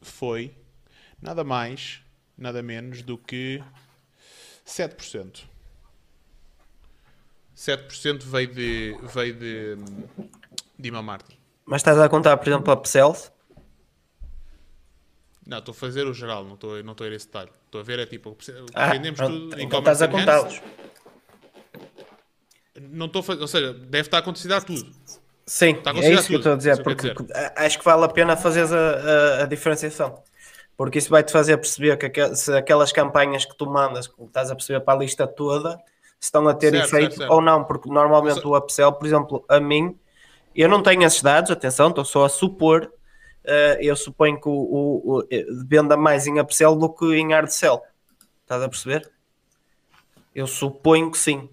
foi 0.00 0.54
nada 1.22 1.44
mais, 1.44 2.02
nada 2.36 2.62
menos 2.62 3.02
do 3.02 3.16
que 3.16 3.62
7%. 4.66 5.44
7% 7.56 8.22
veio 8.24 8.52
de, 8.52 8.96
veio 9.12 9.34
de, 9.34 9.76
de 10.78 10.88
email 10.88 11.02
marketing. 11.02 11.38
Mas 11.64 11.80
estás 11.82 11.98
a 11.98 12.08
contar, 12.08 12.36
por 12.36 12.48
exemplo, 12.48 12.72
upsells? 12.72 13.30
Não, 15.50 15.58
estou 15.58 15.72
a 15.72 15.74
fazer 15.74 16.06
o 16.06 16.14
geral, 16.14 16.44
não 16.44 16.54
estou, 16.54 16.80
não 16.84 16.94
a 16.96 17.04
ir 17.06 17.12
esse 17.12 17.26
detalhe. 17.26 17.50
Estou 17.66 17.80
a 17.80 17.84
ver, 17.84 17.98
é 17.98 18.06
tipo, 18.06 18.38
ah, 18.72 18.90
vendemos 18.90 19.18
pronto, 19.18 19.36
tudo 19.36 19.60
em 19.60 19.64
então 19.64 19.80
estás 19.80 20.00
a 20.00 20.06
contá-los. 20.06 20.62
Não 22.80 23.06
estou 23.06 23.18
a 23.18 23.22
fazer, 23.24 23.40
ou 23.40 23.48
seja, 23.48 23.72
deve 23.72 24.06
estar 24.06 24.18
a 24.18 24.22
considerar 24.22 24.62
tudo. 24.62 24.88
Sim, 25.44 25.76
é 25.96 26.12
isso 26.12 26.28
que 26.28 26.34
eu 26.34 26.38
estou 26.38 26.52
a 26.52 26.56
dizer, 26.56 26.80
porque 26.84 27.12
dizer. 27.12 27.52
acho 27.56 27.78
que 27.80 27.84
vale 27.84 28.04
a 28.04 28.08
pena 28.08 28.36
fazer 28.36 28.64
a, 28.72 29.40
a, 29.40 29.42
a 29.42 29.46
diferenciação. 29.46 30.22
Porque 30.76 30.98
isso 30.98 31.10
vai-te 31.10 31.32
fazer 31.32 31.56
perceber 31.56 31.96
que 31.96 32.36
se 32.36 32.56
aquelas 32.56 32.92
campanhas 32.92 33.44
que 33.44 33.56
tu 33.56 33.66
mandas, 33.66 34.06
que 34.06 34.22
estás 34.22 34.52
a 34.52 34.54
perceber 34.54 34.78
para 34.82 34.94
a 34.94 35.02
lista 35.02 35.26
toda, 35.26 35.80
estão 36.20 36.46
a 36.46 36.54
ter 36.54 36.70
certo, 36.70 36.86
efeito 36.86 37.10
certo, 37.10 37.18
certo. 37.18 37.32
ou 37.32 37.40
não, 37.40 37.64
porque 37.64 37.90
normalmente 37.90 38.36
Mas... 38.36 38.44
o 38.44 38.56
upsell, 38.56 38.92
por 38.92 39.04
exemplo, 39.04 39.44
a 39.48 39.58
mim, 39.58 39.98
eu 40.54 40.68
não 40.68 40.80
tenho 40.80 41.02
esses 41.02 41.20
dados, 41.20 41.50
atenção, 41.50 41.88
estou 41.88 42.04
só 42.04 42.24
a 42.24 42.28
supor, 42.28 42.88
eu 43.80 43.96
suponho 43.96 44.40
que 44.40 44.48
o, 44.48 44.52
o, 44.52 45.18
o, 45.18 45.28
venda 45.66 45.96
mais 45.96 46.26
em 46.26 46.40
upsell 46.40 46.76
do 46.76 46.88
que 46.88 47.06
em 47.14 47.32
hard 47.32 47.48
sell. 47.48 47.80
Estás 48.42 48.62
a 48.62 48.68
perceber? 48.68 49.10
Eu 50.34 50.46
suponho 50.46 51.10
que 51.10 51.18
sim. 51.18 51.48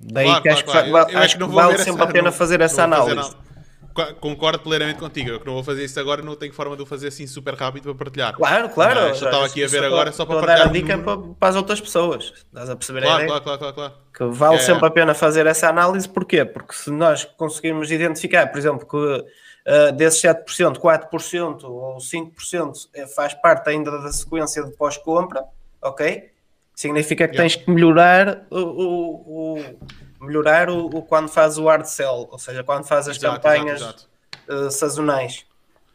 Daí 0.00 0.26
claro, 0.26 0.42
que 0.42 0.48
acho, 0.48 0.64
claro, 0.64 0.84
que, 0.84 0.90
claro. 0.90 1.18
acho 1.18 1.38
que 1.38 1.44
vale 1.44 1.78
sempre 1.78 2.02
essa, 2.02 2.04
a 2.04 2.12
pena 2.12 2.30
não, 2.30 2.32
fazer 2.32 2.60
essa 2.62 2.84
análise. 2.84 3.16
Fazer, 3.16 4.14
concordo 4.20 4.60
plenamente 4.60 4.98
contigo. 4.98 5.28
Eu 5.28 5.40
que 5.40 5.46
não 5.46 5.54
vou 5.54 5.64
fazer 5.64 5.84
isso 5.84 6.00
agora, 6.00 6.22
não 6.22 6.34
tenho 6.36 6.52
forma 6.52 6.76
de 6.76 6.82
o 6.82 6.86
fazer 6.86 7.08
assim 7.08 7.26
super 7.26 7.54
rápido 7.54 7.84
para 7.84 8.04
partilhar. 8.04 8.34
Claro, 8.34 8.70
claro. 8.70 9.00
Mas, 9.08 9.18
já 9.18 9.26
estava 9.26 9.46
aqui 9.46 9.62
a 9.62 9.68
ver 9.68 9.84
agora 9.84 10.12
só 10.12 10.24
para 10.24 10.36
partilhar. 10.36 10.58
dar 10.58 10.68
a 10.68 10.72
dica 10.72 10.98
para, 10.98 11.18
para, 11.18 11.48
as 11.48 11.56
outras 11.56 11.80
pessoas. 11.80 12.32
Estás 12.36 12.70
a 12.70 12.76
perceber 12.76 13.02
claro, 13.02 13.22
a 13.22 13.24
ideia? 13.24 13.40
Claro, 13.40 13.58
claro, 13.58 13.74
claro, 13.74 13.94
Que 14.16 14.24
vale 14.24 14.56
é. 14.56 14.58
sempre 14.60 14.86
a 14.86 14.90
pena 14.90 15.12
fazer 15.14 15.46
essa 15.46 15.68
análise. 15.68 16.08
Porquê? 16.08 16.44
Porque 16.44 16.72
se 16.72 16.90
nós 16.90 17.24
conseguirmos 17.24 17.90
identificar, 17.90 18.46
por 18.46 18.58
exemplo, 18.58 18.86
que 18.86 19.24
uh, 19.70 19.92
desses 19.92 20.20
7%, 20.20 20.78
4% 20.78 21.64
ou 21.64 21.96
5% 21.98 22.88
é, 22.94 23.06
faz 23.06 23.34
parte 23.34 23.70
ainda 23.70 23.90
da 23.90 24.10
sequência 24.10 24.64
de 24.64 24.72
pós-compra, 24.72 25.44
ok? 25.80 26.30
Significa 26.74 27.28
que 27.28 27.36
yeah. 27.36 27.42
tens 27.42 27.62
que 27.62 27.70
melhorar 27.70 28.46
o, 28.50 28.58
o, 28.58 29.56
o 29.56 30.26
melhorar 30.26 30.68
o, 30.68 30.86
o, 30.86 31.02
quando 31.02 31.28
faz 31.28 31.58
o 31.58 31.66
hard 31.66 31.84
sell, 31.84 32.28
ou 32.30 32.38
seja, 32.38 32.64
quando 32.64 32.84
faz 32.86 33.08
as 33.08 33.16
exato, 33.16 33.36
campanhas 33.36 33.80
exato, 33.80 34.08
exato. 34.48 34.66
Uh, 34.66 34.70
sazonais. 34.70 35.46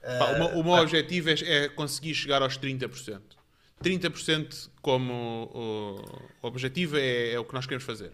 Pá, 0.02 0.32
o, 0.32 0.38
meu, 0.38 0.48
o 0.60 0.64
meu 0.64 0.74
objetivo 0.74 1.30
é, 1.30 1.34
é, 1.34 1.70
conseguir 1.70 2.14
chegar 2.14 2.42
aos 2.42 2.58
30%. 2.60 3.20
30% 3.84 4.70
como 4.82 6.00
objetivo 6.42 6.98
é, 6.98 7.34
é, 7.34 7.40
o 7.40 7.44
que 7.44 7.54
nós 7.54 7.66
queremos 7.66 7.84
fazer. 7.84 8.12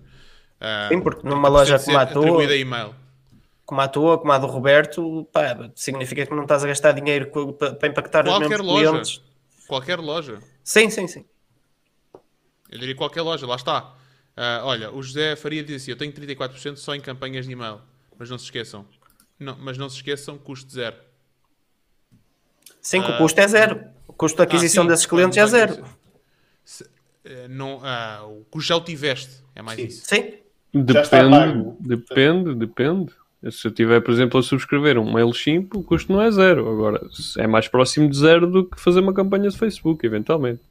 Uh, 0.62 0.88
Sim, 0.90 1.02
porque 1.02 1.28
numa 1.28 1.50
loja 1.50 1.78
como 1.80 1.98
a 1.98 2.06
tua, 2.06 2.56
email. 2.56 2.96
Como 3.72 3.80
a 3.80 3.88
tua, 3.88 4.18
como 4.18 4.30
a 4.34 4.38
do 4.38 4.48
Roberto, 4.48 5.26
pá, 5.32 5.72
significa 5.76 6.26
que 6.26 6.36
não 6.36 6.42
estás 6.44 6.62
a 6.62 6.68
gastar 6.68 6.92
dinheiro 6.92 7.32
para 7.58 7.88
impactar 7.88 8.26
Qualquer 8.26 8.44
os 8.44 8.50
mesmos 8.50 8.68
loja. 8.68 8.90
clientes. 8.90 9.22
Qualquer 9.66 10.00
loja. 10.00 10.40
Sim, 10.62 10.90
sim, 10.90 11.08
sim. 11.08 11.24
Eu 12.70 12.78
diria 12.78 12.94
qualquer 12.94 13.22
loja, 13.22 13.48
lá 13.48 13.56
está. 13.56 13.96
Uh, 14.36 14.66
olha, 14.66 14.92
o 14.92 15.02
José 15.02 15.38
Faria 15.38 15.64
diz 15.64 15.84
assim: 15.84 15.92
Eu 15.92 15.98
tenho 15.98 16.12
34% 16.12 16.76
só 16.76 16.94
em 16.94 17.00
campanhas 17.00 17.46
de 17.46 17.54
e-mail. 17.54 17.80
Mas 18.20 18.30
não 18.30 18.38
se 18.38 18.44
esqueçam. 18.44 18.86
Não, 19.40 19.56
mas 19.58 19.78
não 19.78 19.88
se 19.88 19.96
esqueçam, 19.96 20.38
custo 20.38 20.70
zero. 20.70 20.98
Sim, 22.82 23.02
que 23.02 23.10
o 23.10 23.18
custo 23.20 23.40
é 23.40 23.48
zero. 23.48 23.86
O 24.06 24.12
custo 24.12 24.36
de 24.36 24.44
aquisição 24.44 24.84
ah, 24.84 24.88
sim, 24.88 24.90
desses 24.90 25.06
clientes 25.06 25.38
é 25.38 25.48
zero. 25.48 25.86
Se, 26.66 26.86
eh, 27.24 27.48
não, 27.48 27.80
ah, 27.86 28.26
o 28.26 28.44
custo 28.52 28.68
já 28.68 28.76
o 28.76 28.82
tiveste. 28.82 29.42
É 29.56 29.62
mais 29.62 29.80
sim. 29.80 29.86
isso. 29.86 30.06
Sim. 30.06 30.34
Depende, 30.74 31.74
depende, 31.80 32.56
depende. 32.56 33.21
Se 33.50 33.68
eu 33.68 33.72
tiver, 33.72 34.02
por 34.02 34.12
exemplo, 34.12 34.40
a 34.40 34.44
subscrever 34.44 35.00
um 35.00 35.12
MailChimp, 35.12 35.74
o 35.76 35.84
custo 35.84 36.12
não 36.14 36.22
é 36.22 36.30
zero. 36.30 36.70
Agora, 36.70 37.02
é 37.38 37.48
mais 37.48 37.68
próximo 37.68 38.08
de 38.08 38.18
zero 38.18 38.46
do 38.46 38.66
que 38.66 38.80
fazer 38.80 39.00
uma 39.00 39.14
campanha 39.14 39.50
de 39.50 39.58
Facebook, 39.58 40.06
eventualmente. 40.06 40.62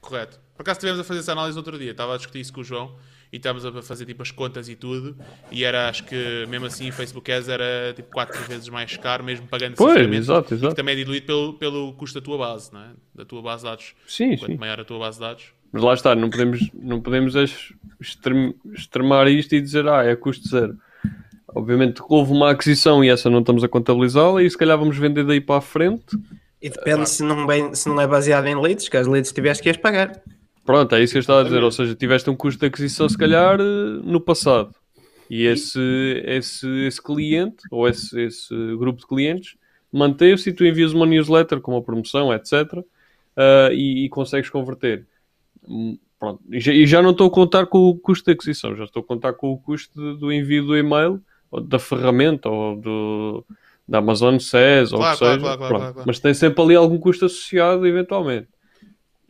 Correto. 0.00 0.38
Por 0.56 0.62
acaso 0.62 0.76
estivemos 0.76 1.00
a 1.00 1.04
fazer 1.04 1.20
essa 1.20 1.32
análise 1.32 1.56
no 1.56 1.60
outro 1.60 1.78
dia. 1.78 1.90
Estava 1.90 2.14
a 2.14 2.16
discutir 2.16 2.40
isso 2.40 2.52
com 2.52 2.60
o 2.60 2.64
João 2.64 2.94
e 3.32 3.36
estávamos 3.36 3.64
a 3.64 3.82
fazer 3.82 4.04
tipo 4.06 4.22
as 4.22 4.30
contas 4.30 4.68
e 4.68 4.76
tudo. 4.76 5.16
E 5.50 5.64
era, 5.64 5.88
acho 5.88 6.04
que 6.04 6.46
mesmo 6.48 6.66
assim, 6.66 6.90
Facebook 6.90 7.30
Ads 7.32 7.48
era 7.48 7.92
tipo 7.94 8.10
4 8.12 8.42
vezes 8.44 8.68
mais 8.68 8.96
caro, 8.96 9.24
mesmo 9.24 9.46
pagando 9.46 9.76
pois, 9.76 10.06
exato, 10.12 10.54
exato. 10.54 10.74
Também 10.74 10.94
é 10.94 10.96
diluído 10.98 11.26
pelo, 11.26 11.54
pelo 11.54 11.92
custo 11.94 12.20
da 12.20 12.24
tua 12.24 12.38
base, 12.38 12.72
não 12.72 12.80
é? 12.80 12.88
da 13.14 13.24
tua 13.24 13.42
base 13.42 13.64
de 13.64 13.70
dados. 13.70 13.94
Sim, 14.06 14.36
Quanto 14.36 14.52
sim. 14.52 14.58
maior 14.58 14.80
a 14.80 14.84
tua 14.84 14.98
base 14.98 15.18
de 15.18 15.24
dados. 15.24 15.44
Mas 15.72 15.82
lá 15.82 15.94
está, 15.94 16.14
não 16.14 16.28
podemos, 16.28 16.68
não 16.74 17.00
podemos 17.00 17.34
extrem, 18.00 18.54
extremar 18.74 19.28
isto 19.28 19.54
e 19.54 19.60
dizer, 19.60 19.86
ah, 19.88 20.04
é 20.04 20.16
custo 20.16 20.48
zero. 20.48 20.76
Obviamente 21.54 22.02
houve 22.08 22.32
uma 22.32 22.50
aquisição 22.50 23.02
e 23.04 23.08
essa 23.08 23.28
não 23.28 23.40
estamos 23.40 23.64
a 23.64 23.68
contabilizá-la 23.68 24.42
e 24.42 24.50
se 24.50 24.56
calhar 24.56 24.78
vamos 24.78 24.96
vender 24.96 25.24
daí 25.24 25.40
para 25.40 25.56
a 25.56 25.60
frente. 25.60 26.16
E 26.62 26.68
depende 26.68 27.08
se, 27.08 27.22
não 27.22 27.46
bem, 27.46 27.74
se 27.74 27.88
não 27.88 28.00
é 28.00 28.06
baseado 28.06 28.46
em 28.46 28.60
leads, 28.60 28.88
que 28.88 28.96
as 28.96 29.06
leads 29.06 29.32
tiveste 29.32 29.62
que 29.62 29.70
as 29.70 29.76
pagar. 29.76 30.22
Pronto, 30.64 30.94
é 30.94 31.02
isso 31.02 31.12
que 31.12 31.18
eu 31.18 31.20
estava 31.20 31.40
a 31.40 31.44
dizer. 31.44 31.62
Ou 31.62 31.70
seja, 31.72 31.94
tiveste 31.94 32.28
um 32.28 32.36
custo 32.36 32.60
de 32.60 32.66
aquisição, 32.66 33.08
se 33.08 33.16
calhar, 33.16 33.58
eh, 33.60 34.00
no 34.04 34.20
passado. 34.20 34.74
E 35.28 35.44
esse, 35.46 35.80
esse, 36.24 36.68
esse 36.86 37.02
cliente, 37.02 37.62
ou 37.70 37.88
esse, 37.88 38.20
esse 38.20 38.54
grupo 38.76 39.00
de 39.00 39.06
clientes, 39.06 39.56
manteve-se 39.92 40.50
e 40.50 40.52
tu 40.52 40.64
envias 40.64 40.92
uma 40.92 41.06
newsletter 41.06 41.60
com 41.60 41.72
uma 41.72 41.82
promoção, 41.82 42.32
etc. 42.32 42.72
Uh, 42.74 42.84
eh, 43.36 43.74
e, 43.74 44.04
e, 44.04 44.08
consegues 44.08 44.50
converter. 44.50 45.06
Hum, 45.66 45.98
pronto. 46.18 46.42
E 46.50 46.60
já, 46.60 46.72
e 46.72 46.86
já, 46.86 47.00
não 47.00 47.10
estou 47.10 47.28
a 47.28 47.30
contar 47.30 47.66
com 47.66 47.88
o 47.88 47.98
custo 47.98 48.26
de 48.26 48.32
aquisição, 48.32 48.76
já 48.76 48.84
estou 48.84 49.02
a 49.02 49.06
contar 49.06 49.32
com 49.32 49.52
o 49.52 49.58
custo 49.58 49.94
de, 50.00 50.20
do 50.20 50.32
envio 50.32 50.66
do 50.66 50.76
e-mail, 50.76 51.22
da 51.64 51.78
ferramenta, 51.78 52.48
ou 52.48 52.76
do, 52.76 53.44
da 53.88 53.98
Amazon 53.98 54.38
SES, 54.38 54.92
ou 54.92 55.00
o 55.00 55.10
que 55.10 55.16
seja. 55.16 55.38
Claro, 55.38 55.58
claro, 55.58 56.02
Mas 56.06 56.18
tem 56.20 56.34
sempre 56.34 56.62
ali 56.62 56.76
algum 56.76 56.98
custo 56.98 57.26
associado, 57.26 57.86
eventualmente. 57.86 58.48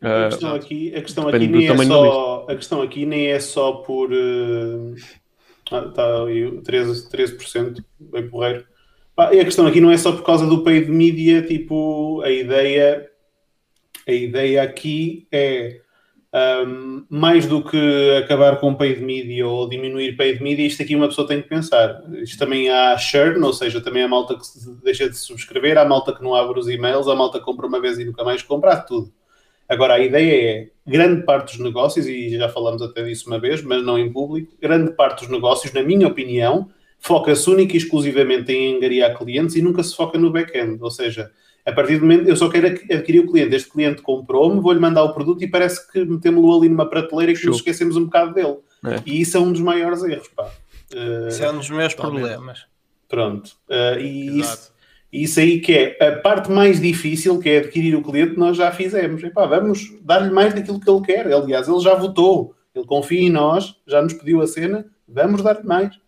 A 0.02 0.28
questão 0.30 0.54
aqui, 0.54 0.94
a 0.94 1.02
questão 1.02 1.28
aqui 1.28 1.46
nem 1.46 1.68
é 1.68 1.76
só, 1.86 2.46
a 2.48 2.56
questão 2.56 2.82
aqui 2.82 3.06
nem 3.06 3.26
é 3.26 3.40
só 3.40 3.72
por 3.72 4.10
uh, 4.10 4.94
tá 5.94 6.24
aí 6.24 6.50
13%, 6.62 7.10
13% 7.10 7.84
bem 7.98 8.28
porreiro. 8.28 8.64
Ah, 9.16 9.34
e 9.34 9.40
a 9.40 9.44
questão 9.44 9.66
aqui 9.66 9.82
não 9.82 9.90
é 9.90 9.98
só 9.98 10.12
por 10.12 10.24
causa 10.24 10.46
do 10.46 10.64
paid 10.64 10.90
media, 10.90 11.42
tipo, 11.42 12.22
a 12.22 12.30
ideia 12.30 13.10
a 14.06 14.12
ideia 14.12 14.62
aqui 14.62 15.26
é 15.30 15.80
um, 16.32 17.04
mais 17.08 17.46
do 17.46 17.62
que 17.62 18.16
acabar 18.22 18.60
com 18.60 18.74
paid 18.74 19.00
media 19.00 19.46
ou 19.46 19.68
diminuir 19.68 20.16
paid 20.16 20.42
media, 20.42 20.66
isto 20.66 20.82
aqui 20.82 20.94
uma 20.94 21.08
pessoa 21.08 21.26
tem 21.26 21.42
que 21.42 21.48
pensar. 21.48 22.02
Isto 22.22 22.38
também 22.38 22.70
há 22.70 22.96
churn, 22.96 23.44
ou 23.44 23.52
seja, 23.52 23.80
também 23.80 24.02
há 24.02 24.08
malta 24.08 24.34
que 24.34 24.42
deixa 24.84 25.08
de 25.08 25.16
subscrever, 25.16 25.76
há 25.76 25.84
malta 25.84 26.14
que 26.14 26.22
não 26.22 26.34
abre 26.34 26.58
os 26.58 26.68
e-mails, 26.68 27.08
há 27.08 27.14
malta 27.14 27.38
que 27.38 27.44
compra 27.44 27.66
uma 27.66 27.80
vez 27.80 27.98
e 27.98 28.04
nunca 28.04 28.22
mais 28.22 28.42
compra, 28.42 28.72
há 28.72 28.76
tudo. 28.76 29.12
Agora, 29.68 29.94
a 29.94 30.00
ideia 30.00 30.52
é, 30.62 30.68
grande 30.84 31.22
parte 31.22 31.56
dos 31.56 31.64
negócios, 31.64 32.06
e 32.06 32.36
já 32.36 32.48
falamos 32.48 32.82
até 32.82 33.04
disso 33.04 33.28
uma 33.28 33.38
vez, 33.38 33.62
mas 33.62 33.84
não 33.84 33.98
em 33.98 34.12
público, 34.12 34.52
grande 34.60 34.92
parte 34.92 35.20
dos 35.20 35.30
negócios, 35.30 35.72
na 35.72 35.82
minha 35.82 36.08
opinião, 36.08 36.68
foca-se 36.98 37.48
única 37.48 37.74
e 37.74 37.76
exclusivamente 37.76 38.52
em 38.52 38.76
angariar 38.76 39.16
clientes 39.16 39.56
e 39.56 39.62
nunca 39.62 39.82
se 39.82 39.96
foca 39.96 40.18
no 40.18 40.30
back-end. 40.30 40.78
Ou 40.80 40.90
seja, 40.90 41.30
a 41.64 41.72
partir 41.72 41.96
do 41.96 42.02
momento 42.02 42.28
eu 42.28 42.36
só 42.36 42.48
quero 42.48 42.66
adquirir 42.66 43.20
o 43.20 43.30
cliente, 43.30 43.54
este 43.54 43.70
cliente 43.70 44.02
comprou-me, 44.02 44.60
vou-lhe 44.60 44.80
mandar 44.80 45.04
o 45.04 45.12
produto 45.12 45.42
e 45.42 45.48
parece 45.48 45.90
que 45.90 46.04
metemos-lo 46.04 46.58
ali 46.58 46.68
numa 46.68 46.88
prateleira 46.88 47.32
e 47.32 47.36
que 47.36 47.46
nos 47.46 47.56
esquecemos 47.56 47.96
um 47.96 48.04
bocado 48.04 48.34
dele. 48.34 48.58
É. 48.84 49.02
E 49.04 49.20
isso 49.20 49.36
é 49.36 49.40
um 49.40 49.52
dos 49.52 49.60
maiores 49.60 50.02
erros, 50.02 50.28
pá. 50.28 50.50
Uh, 50.92 51.28
isso 51.28 51.44
é 51.44 51.50
um 51.50 51.58
dos 51.58 51.70
meus 51.70 51.94
problemas. 51.94 52.66
Pronto. 53.08 53.50
Uh, 53.68 54.00
e 54.00 54.40
isso 54.40 54.72
isso 55.12 55.40
aí 55.40 55.60
que 55.60 55.72
é 55.72 56.08
a 56.08 56.20
parte 56.20 56.50
mais 56.50 56.80
difícil, 56.80 57.40
que 57.40 57.48
é 57.48 57.58
adquirir 57.58 57.96
o 57.96 58.02
cliente, 58.02 58.38
nós 58.38 58.56
já 58.56 58.70
fizemos. 58.70 59.22
Epá, 59.22 59.44
vamos 59.44 59.92
dar-lhe 60.02 60.30
mais 60.30 60.54
daquilo 60.54 60.80
que 60.80 60.88
ele 60.88 61.00
quer. 61.02 61.32
Aliás, 61.32 61.68
ele 61.68 61.80
já 61.80 61.94
votou, 61.94 62.54
ele 62.74 62.86
confia 62.86 63.20
em 63.20 63.30
nós, 63.30 63.74
já 63.86 64.00
nos 64.00 64.12
pediu 64.12 64.40
a 64.40 64.46
cena, 64.46 64.86
vamos 65.08 65.42
dar-lhe 65.42 65.66
mais. 65.66 65.98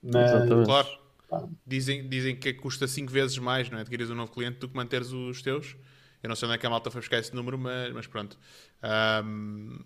Mas, 0.00 0.30
claro. 0.64 0.88
Dizem, 1.66 2.08
dizem 2.08 2.36
que 2.36 2.52
custa 2.54 2.86
5 2.86 3.10
vezes 3.10 3.38
mais 3.38 3.70
não 3.70 3.78
é? 3.78 3.80
adquirir 3.80 4.10
um 4.10 4.14
novo 4.14 4.32
cliente 4.32 4.58
do 4.58 4.68
que 4.68 4.76
manteres 4.76 5.12
os 5.12 5.42
teus. 5.42 5.76
Eu 6.22 6.28
não 6.28 6.36
sei 6.36 6.46
onde 6.46 6.56
é 6.56 6.58
que 6.58 6.66
a 6.66 6.70
malta 6.70 6.90
foi 6.90 7.00
buscar 7.00 7.18
esse 7.18 7.34
número, 7.34 7.58
mas, 7.58 7.92
mas 7.92 8.06
pronto. 8.06 8.38
Um, 9.24 9.78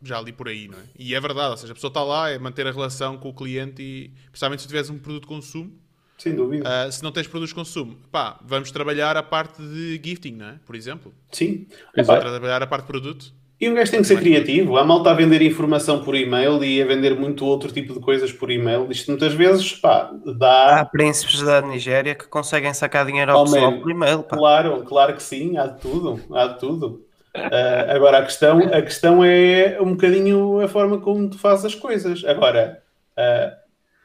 já 0.00 0.18
ali 0.18 0.32
por 0.32 0.48
aí, 0.48 0.68
não 0.68 0.78
é? 0.78 0.82
E 0.98 1.14
é 1.14 1.20
verdade, 1.20 1.50
ou 1.50 1.56
seja, 1.56 1.72
a 1.72 1.74
pessoa 1.74 1.90
está 1.90 2.02
lá, 2.02 2.30
é 2.30 2.38
manter 2.38 2.66
a 2.66 2.72
relação 2.72 3.16
com 3.18 3.28
o 3.28 3.34
cliente 3.34 3.82
e, 3.82 4.12
principalmente 4.26 4.62
se 4.62 4.68
tiveres 4.68 4.90
um 4.90 4.98
produto 4.98 5.22
de 5.22 5.28
consumo, 5.28 5.76
sem 6.22 6.36
dúvida. 6.36 6.68
Uh, 6.68 6.92
se 6.92 7.02
não 7.02 7.10
tens 7.10 7.26
produtos 7.26 7.48
de 7.48 7.54
consumo, 7.56 7.96
pá, 8.12 8.38
vamos 8.44 8.70
trabalhar 8.70 9.16
a 9.16 9.24
parte 9.24 9.60
de 9.60 10.00
gifting, 10.04 10.36
não 10.36 10.46
é? 10.46 10.60
Por 10.64 10.76
exemplo. 10.76 11.12
Sim. 11.32 11.66
Vamos 11.96 12.06
trabalhar 12.06 12.62
a 12.62 12.66
parte 12.66 12.82
de 12.82 12.86
produto. 12.86 13.34
E 13.62 13.68
um 13.68 13.74
gajo 13.74 13.92
tem 13.92 14.00
que 14.00 14.08
ser 14.08 14.18
criativo. 14.18 14.76
Há 14.76 14.82
malta 14.82 15.12
a 15.12 15.14
vender 15.14 15.40
informação 15.40 16.02
por 16.02 16.16
e-mail 16.16 16.64
e 16.64 16.82
a 16.82 16.84
vender 16.84 17.14
muito 17.14 17.46
outro 17.46 17.70
tipo 17.70 17.94
de 17.94 18.00
coisas 18.00 18.32
por 18.32 18.50
e-mail. 18.50 18.90
Isto 18.90 19.12
muitas 19.12 19.34
vezes, 19.34 19.72
pá, 19.74 20.12
dá. 20.36 20.80
Há 20.80 20.84
príncipes 20.84 21.40
da 21.42 21.62
Nigéria 21.62 22.16
que 22.16 22.26
conseguem 22.26 22.74
sacar 22.74 23.06
dinheiro 23.06 23.30
ao 23.30 23.42
oh, 23.42 23.44
pessoal 23.44 23.80
por 23.80 23.88
e-mail. 23.88 24.24
Pá. 24.24 24.36
Claro, 24.36 24.82
claro 24.82 25.14
que 25.14 25.22
sim, 25.22 25.56
há 25.56 25.68
de 25.68 25.80
tudo. 25.80 26.20
Há 26.32 26.48
de 26.48 26.58
tudo. 26.58 27.04
Uh, 27.36 27.94
agora 27.94 28.18
a 28.18 28.24
questão, 28.24 28.58
a 28.58 28.82
questão 28.82 29.22
é 29.22 29.78
um 29.80 29.92
bocadinho 29.92 30.60
a 30.60 30.66
forma 30.66 31.00
como 31.00 31.30
tu 31.30 31.38
fazes 31.38 31.64
as 31.64 31.74
coisas. 31.76 32.24
Agora, 32.24 32.82
uh, 33.16 33.56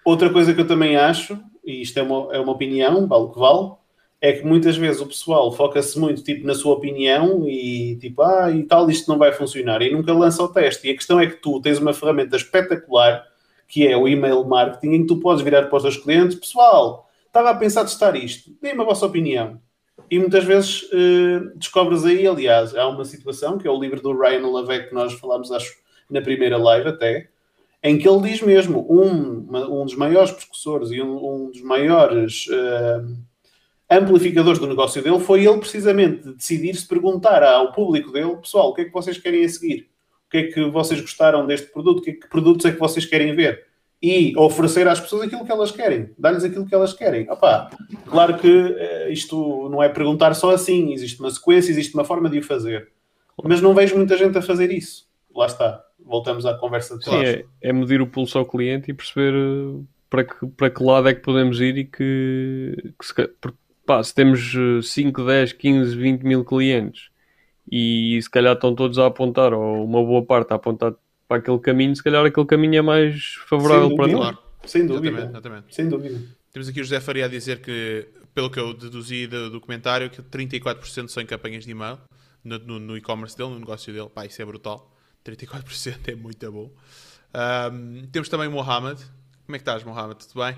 outra 0.05 0.29
coisa 0.29 0.53
que 0.53 0.61
eu 0.61 0.67
também 0.67 0.97
acho, 0.97 1.35
e 1.65 1.81
isto 1.81 1.97
é 1.97 2.03
uma, 2.03 2.31
é 2.31 2.39
uma 2.39 2.51
opinião, 2.51 3.07
vale 3.07 3.23
o 3.23 3.29
que 3.29 3.39
vale, 3.39 3.71
é 4.19 4.33
que 4.33 4.45
muitas 4.45 4.75
vezes 4.77 5.01
o 5.01 5.05
pessoal 5.05 5.51
foca-se 5.51 5.99
muito 5.99 6.23
tipo, 6.23 6.45
na 6.45 6.55
sua 6.55 6.73
opinião 6.73 7.47
e 7.47 7.95
tipo, 7.97 8.21
ah, 8.23 8.51
e 8.51 8.63
tal, 8.63 8.89
isto 8.89 9.09
não 9.09 9.17
vai 9.17 9.31
funcionar 9.31 9.81
e 9.81 9.91
nunca 9.91 10.13
lança 10.13 10.43
o 10.43 10.47
teste. 10.47 10.87
E 10.87 10.91
a 10.91 10.95
questão 10.95 11.19
é 11.19 11.27
que 11.27 11.35
tu 11.35 11.61
tens 11.61 11.77
uma 11.77 11.93
ferramenta 11.93 12.35
espetacular 12.35 13.23
que 13.67 13.85
é 13.85 13.97
o 13.97 14.07
email 14.07 14.43
marketing, 14.45 14.93
em 14.93 15.01
que 15.01 15.07
tu 15.07 15.19
podes 15.19 15.43
virar 15.43 15.63
para 15.63 15.75
os 15.75 15.83
teus 15.83 15.97
clientes, 15.97 16.39
pessoal, 16.39 17.09
estava 17.25 17.49
a 17.49 17.55
pensar 17.55 17.83
testar 17.83 18.15
isto, 18.15 18.51
deem-me 18.61 18.81
a 18.81 18.85
vossa 18.85 19.05
opinião. 19.05 19.59
E 20.09 20.17
muitas 20.17 20.45
vezes 20.45 20.83
uh, 20.83 21.51
descobres 21.55 22.05
aí, 22.05 22.25
aliás, 22.25 22.73
há 22.75 22.87
uma 22.87 23.03
situação 23.03 23.57
que 23.57 23.67
é 23.67 23.71
o 23.71 23.79
livro 23.79 24.01
do 24.01 24.17
Ryan 24.17 24.47
Lavec 24.47 24.87
que 24.87 24.95
nós 24.95 25.13
falámos, 25.13 25.51
acho, 25.51 25.75
na 26.09 26.21
primeira 26.21 26.57
live 26.57 26.87
até, 26.87 27.27
em 27.83 27.97
que 27.97 28.07
ele 28.07 28.29
diz 28.29 28.41
mesmo, 28.41 28.87
um, 28.89 29.81
um 29.81 29.85
dos 29.85 29.95
maiores 29.95 30.31
precursores 30.31 30.91
e 30.91 31.01
um, 31.01 31.45
um 31.45 31.51
dos 31.51 31.61
maiores 31.61 32.47
uh, 32.47 33.17
amplificadores 33.89 34.59
do 34.59 34.67
negócio 34.67 35.01
dele 35.01 35.19
foi 35.19 35.45
ele 35.45 35.59
precisamente 35.59 36.33
decidir 36.33 36.75
se 36.75 36.87
perguntar 36.87 37.43
ao 37.43 37.71
público 37.71 38.11
dele, 38.11 38.35
pessoal, 38.37 38.69
o 38.69 38.73
que 38.73 38.81
é 38.81 38.85
que 38.85 38.93
vocês 38.93 39.17
querem 39.17 39.45
a 39.45 39.49
seguir? 39.49 39.89
O 40.27 40.29
que 40.29 40.37
é 40.37 40.43
que 40.43 40.65
vocês 40.69 40.99
gostaram 40.99 41.45
deste 41.45 41.67
produto? 41.67 42.01
Que, 42.01 42.13
que 42.13 42.27
produtos 42.27 42.65
é 42.65 42.71
que 42.71 42.79
vocês 42.79 43.05
querem 43.05 43.33
ver? 43.33 43.65
E 44.01 44.37
oferecer 44.37 44.87
às 44.87 44.99
pessoas 44.99 45.23
aquilo 45.23 45.45
que 45.45 45.51
elas 45.51 45.71
querem, 45.71 46.11
dar-lhes 46.17 46.43
aquilo 46.43 46.65
que 46.65 46.75
elas 46.75 46.93
querem. 46.93 47.29
Opa, 47.29 47.69
claro 48.05 48.37
que 48.37 48.47
uh, 48.47 49.09
isto 49.09 49.69
não 49.69 49.81
é 49.81 49.89
perguntar 49.89 50.33
só 50.35 50.51
assim, 50.51 50.91
existe 50.91 51.19
uma 51.19 51.31
sequência, 51.31 51.71
existe 51.71 51.93
uma 51.93 52.03
forma 52.03 52.29
de 52.29 52.39
o 52.39 52.43
fazer. 52.43 52.89
Mas 53.43 53.61
não 53.61 53.73
vejo 53.73 53.95
muita 53.95 54.17
gente 54.17 54.37
a 54.37 54.41
fazer 54.41 54.71
isso. 54.71 55.07
Lá 55.33 55.45
está, 55.45 55.83
voltamos 55.99 56.45
à 56.45 56.55
conversa 56.55 56.97
de 56.97 57.05
Sim, 57.05 57.23
é, 57.23 57.45
é, 57.61 57.73
medir 57.73 58.01
o 58.01 58.07
pulso 58.07 58.37
ao 58.37 58.45
cliente 58.45 58.91
e 58.91 58.93
perceber 58.93 59.33
eh, 59.33 59.83
para 60.09 60.23
que, 60.23 60.47
para 60.47 60.69
que 60.69 60.83
lado 60.83 61.07
é 61.07 61.13
que 61.13 61.21
podemos 61.21 61.61
ir 61.61 61.77
e 61.77 61.85
que, 61.85 62.93
que 62.99 63.05
se, 63.05 63.13
pá, 63.87 64.03
se 64.03 64.13
temos 64.13 64.53
5, 64.83 65.23
10, 65.23 65.53
15, 65.53 65.95
20 65.95 66.21
mil 66.23 66.45
clientes 66.45 67.09
e 67.71 68.19
se 68.21 68.29
calhar 68.29 68.53
estão 68.53 68.75
todos 68.75 68.99
a 68.99 69.07
apontar, 69.07 69.53
ou 69.53 69.83
uma 69.83 70.03
boa 70.03 70.23
parte 70.23 70.51
a 70.51 70.57
apontar 70.57 70.93
para 71.27 71.37
aquele 71.37 71.59
caminho, 71.59 71.95
se 71.95 72.03
calhar 72.03 72.23
aquele 72.25 72.45
caminho 72.45 72.75
é 72.75 72.81
mais 72.81 73.35
favorável 73.47 73.95
para 73.95 74.07
nós. 74.07 74.19
Claro. 74.19 74.37
Sem 74.65 74.85
dúvida. 74.85 75.09
Exatamente, 75.09 75.31
exatamente. 75.31 75.75
Sem 75.75 75.89
dúvida. 75.89 76.21
Temos 76.51 76.67
aqui 76.67 76.81
o 76.81 76.83
José 76.83 76.99
Faria 76.99 77.25
a 77.25 77.27
dizer 77.27 77.61
que, 77.61 78.07
pelo 78.33 78.49
que 78.49 78.59
eu 78.59 78.73
deduzi 78.73 79.27
do 79.27 79.49
documentário, 79.49 80.09
que 80.09 80.21
34% 80.21 81.07
são 81.07 81.23
em 81.23 81.25
campanhas 81.25 81.63
de 81.63 81.71
e-mail 81.71 81.97
no, 82.43 82.59
no, 82.59 82.79
no 82.79 82.97
e-commerce 82.97 83.37
dele, 83.37 83.51
no 83.51 83.59
negócio 83.59 83.93
dele. 83.93 84.09
Pá, 84.13 84.25
isso 84.25 84.41
é 84.41 84.45
brutal. 84.45 84.93
34% 85.25 86.07
é 86.07 86.15
muito 86.15 86.51
bom. 86.51 86.71
Um, 87.33 88.07
temos 88.11 88.27
também 88.27 88.47
o 88.47 88.51
Mohamed. 88.51 89.01
Como 89.45 89.55
é 89.55 89.59
que 89.59 89.61
estás, 89.61 89.83
Mohamed? 89.83 90.25
Tudo 90.27 90.43
bem? 90.45 90.57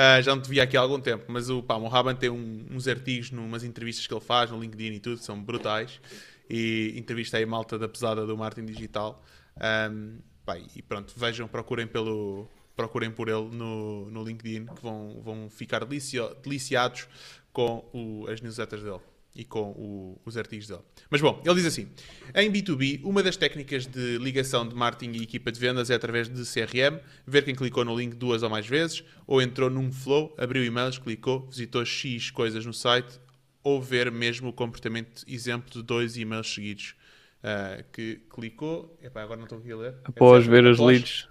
Uh, 0.00 0.22
já 0.22 0.34
não 0.34 0.40
te 0.40 0.48
vi 0.48 0.58
aqui 0.58 0.78
há 0.78 0.80
algum 0.80 0.98
tempo, 0.98 1.26
mas 1.28 1.50
o, 1.50 1.62
pá, 1.62 1.76
o 1.76 2.14
tem 2.14 2.30
um, 2.30 2.66
uns 2.70 2.88
artigos, 2.88 3.30
numas 3.30 3.62
entrevistas 3.62 4.06
que 4.06 4.14
ele 4.14 4.20
faz 4.22 4.50
no 4.50 4.58
LinkedIn 4.58 4.94
e 4.94 4.98
tudo, 4.98 5.18
são 5.18 5.38
brutais. 5.38 6.00
E 6.48 6.94
entrevista 6.96 7.36
aí 7.36 7.44
malta 7.44 7.78
da 7.78 7.86
pesada 7.86 8.24
do 8.24 8.34
marketing 8.34 8.72
digital. 8.72 9.22
Um, 9.58 10.20
pá, 10.42 10.56
e 10.58 10.80
pronto, 10.80 11.12
vejam, 11.14 11.46
procurem 11.46 11.86
pelo 11.86 12.48
procurem 12.74 13.10
por 13.10 13.28
ele 13.28 13.50
no, 13.54 14.10
no 14.10 14.24
LinkedIn 14.24 14.66
que 14.74 14.82
vão, 14.82 15.20
vão 15.22 15.50
ficar 15.50 15.84
delicio, 15.84 16.34
deliciados 16.42 17.06
com 17.52 17.84
o, 17.92 18.26
as 18.26 18.40
newsletters 18.40 18.82
dele 18.82 19.00
e 19.34 19.44
com 19.44 19.70
o, 19.70 20.20
os 20.24 20.36
artigos 20.36 20.66
dele. 20.66 20.82
Mas 21.08 21.20
bom, 21.20 21.40
ele 21.44 21.54
diz 21.54 21.66
assim: 21.66 21.88
em 22.34 22.50
B2B, 22.50 23.00
uma 23.04 23.22
das 23.22 23.36
técnicas 23.36 23.86
de 23.86 24.18
ligação 24.18 24.68
de 24.68 24.74
marketing 24.74 25.18
e 25.18 25.22
equipa 25.22 25.52
de 25.52 25.60
vendas 25.60 25.90
é 25.90 25.94
através 25.94 26.28
de 26.28 26.42
CRM, 26.42 27.00
ver 27.26 27.44
quem 27.44 27.54
clicou 27.54 27.84
no 27.84 27.96
link 27.96 28.14
duas 28.14 28.42
ou 28.42 28.50
mais 28.50 28.66
vezes, 28.66 29.04
ou 29.26 29.40
entrou 29.40 29.70
num 29.70 29.92
flow, 29.92 30.34
abriu 30.38 30.64
e-mails, 30.64 30.98
clicou, 30.98 31.46
visitou 31.48 31.84
X 31.84 32.30
coisas 32.30 32.66
no 32.66 32.74
site, 32.74 33.20
ou 33.62 33.80
ver 33.80 34.10
mesmo 34.10 34.48
o 34.48 34.52
comportamento 34.52 35.24
exemplo 35.26 35.70
de 35.70 35.82
dois 35.82 36.16
e-mails 36.16 36.52
seguidos. 36.52 36.94
Uh, 37.40 37.82
que 37.90 38.16
clicou, 38.28 38.98
epá, 39.00 39.22
agora 39.22 39.38
não 39.38 39.44
estou 39.44 39.58
aqui 39.58 39.72
a 39.72 39.76
ler. 39.76 39.94
Após 40.04 40.46
ver 40.46 40.66
as 40.66 40.76
após... 40.76 40.92
leads, 40.92 41.28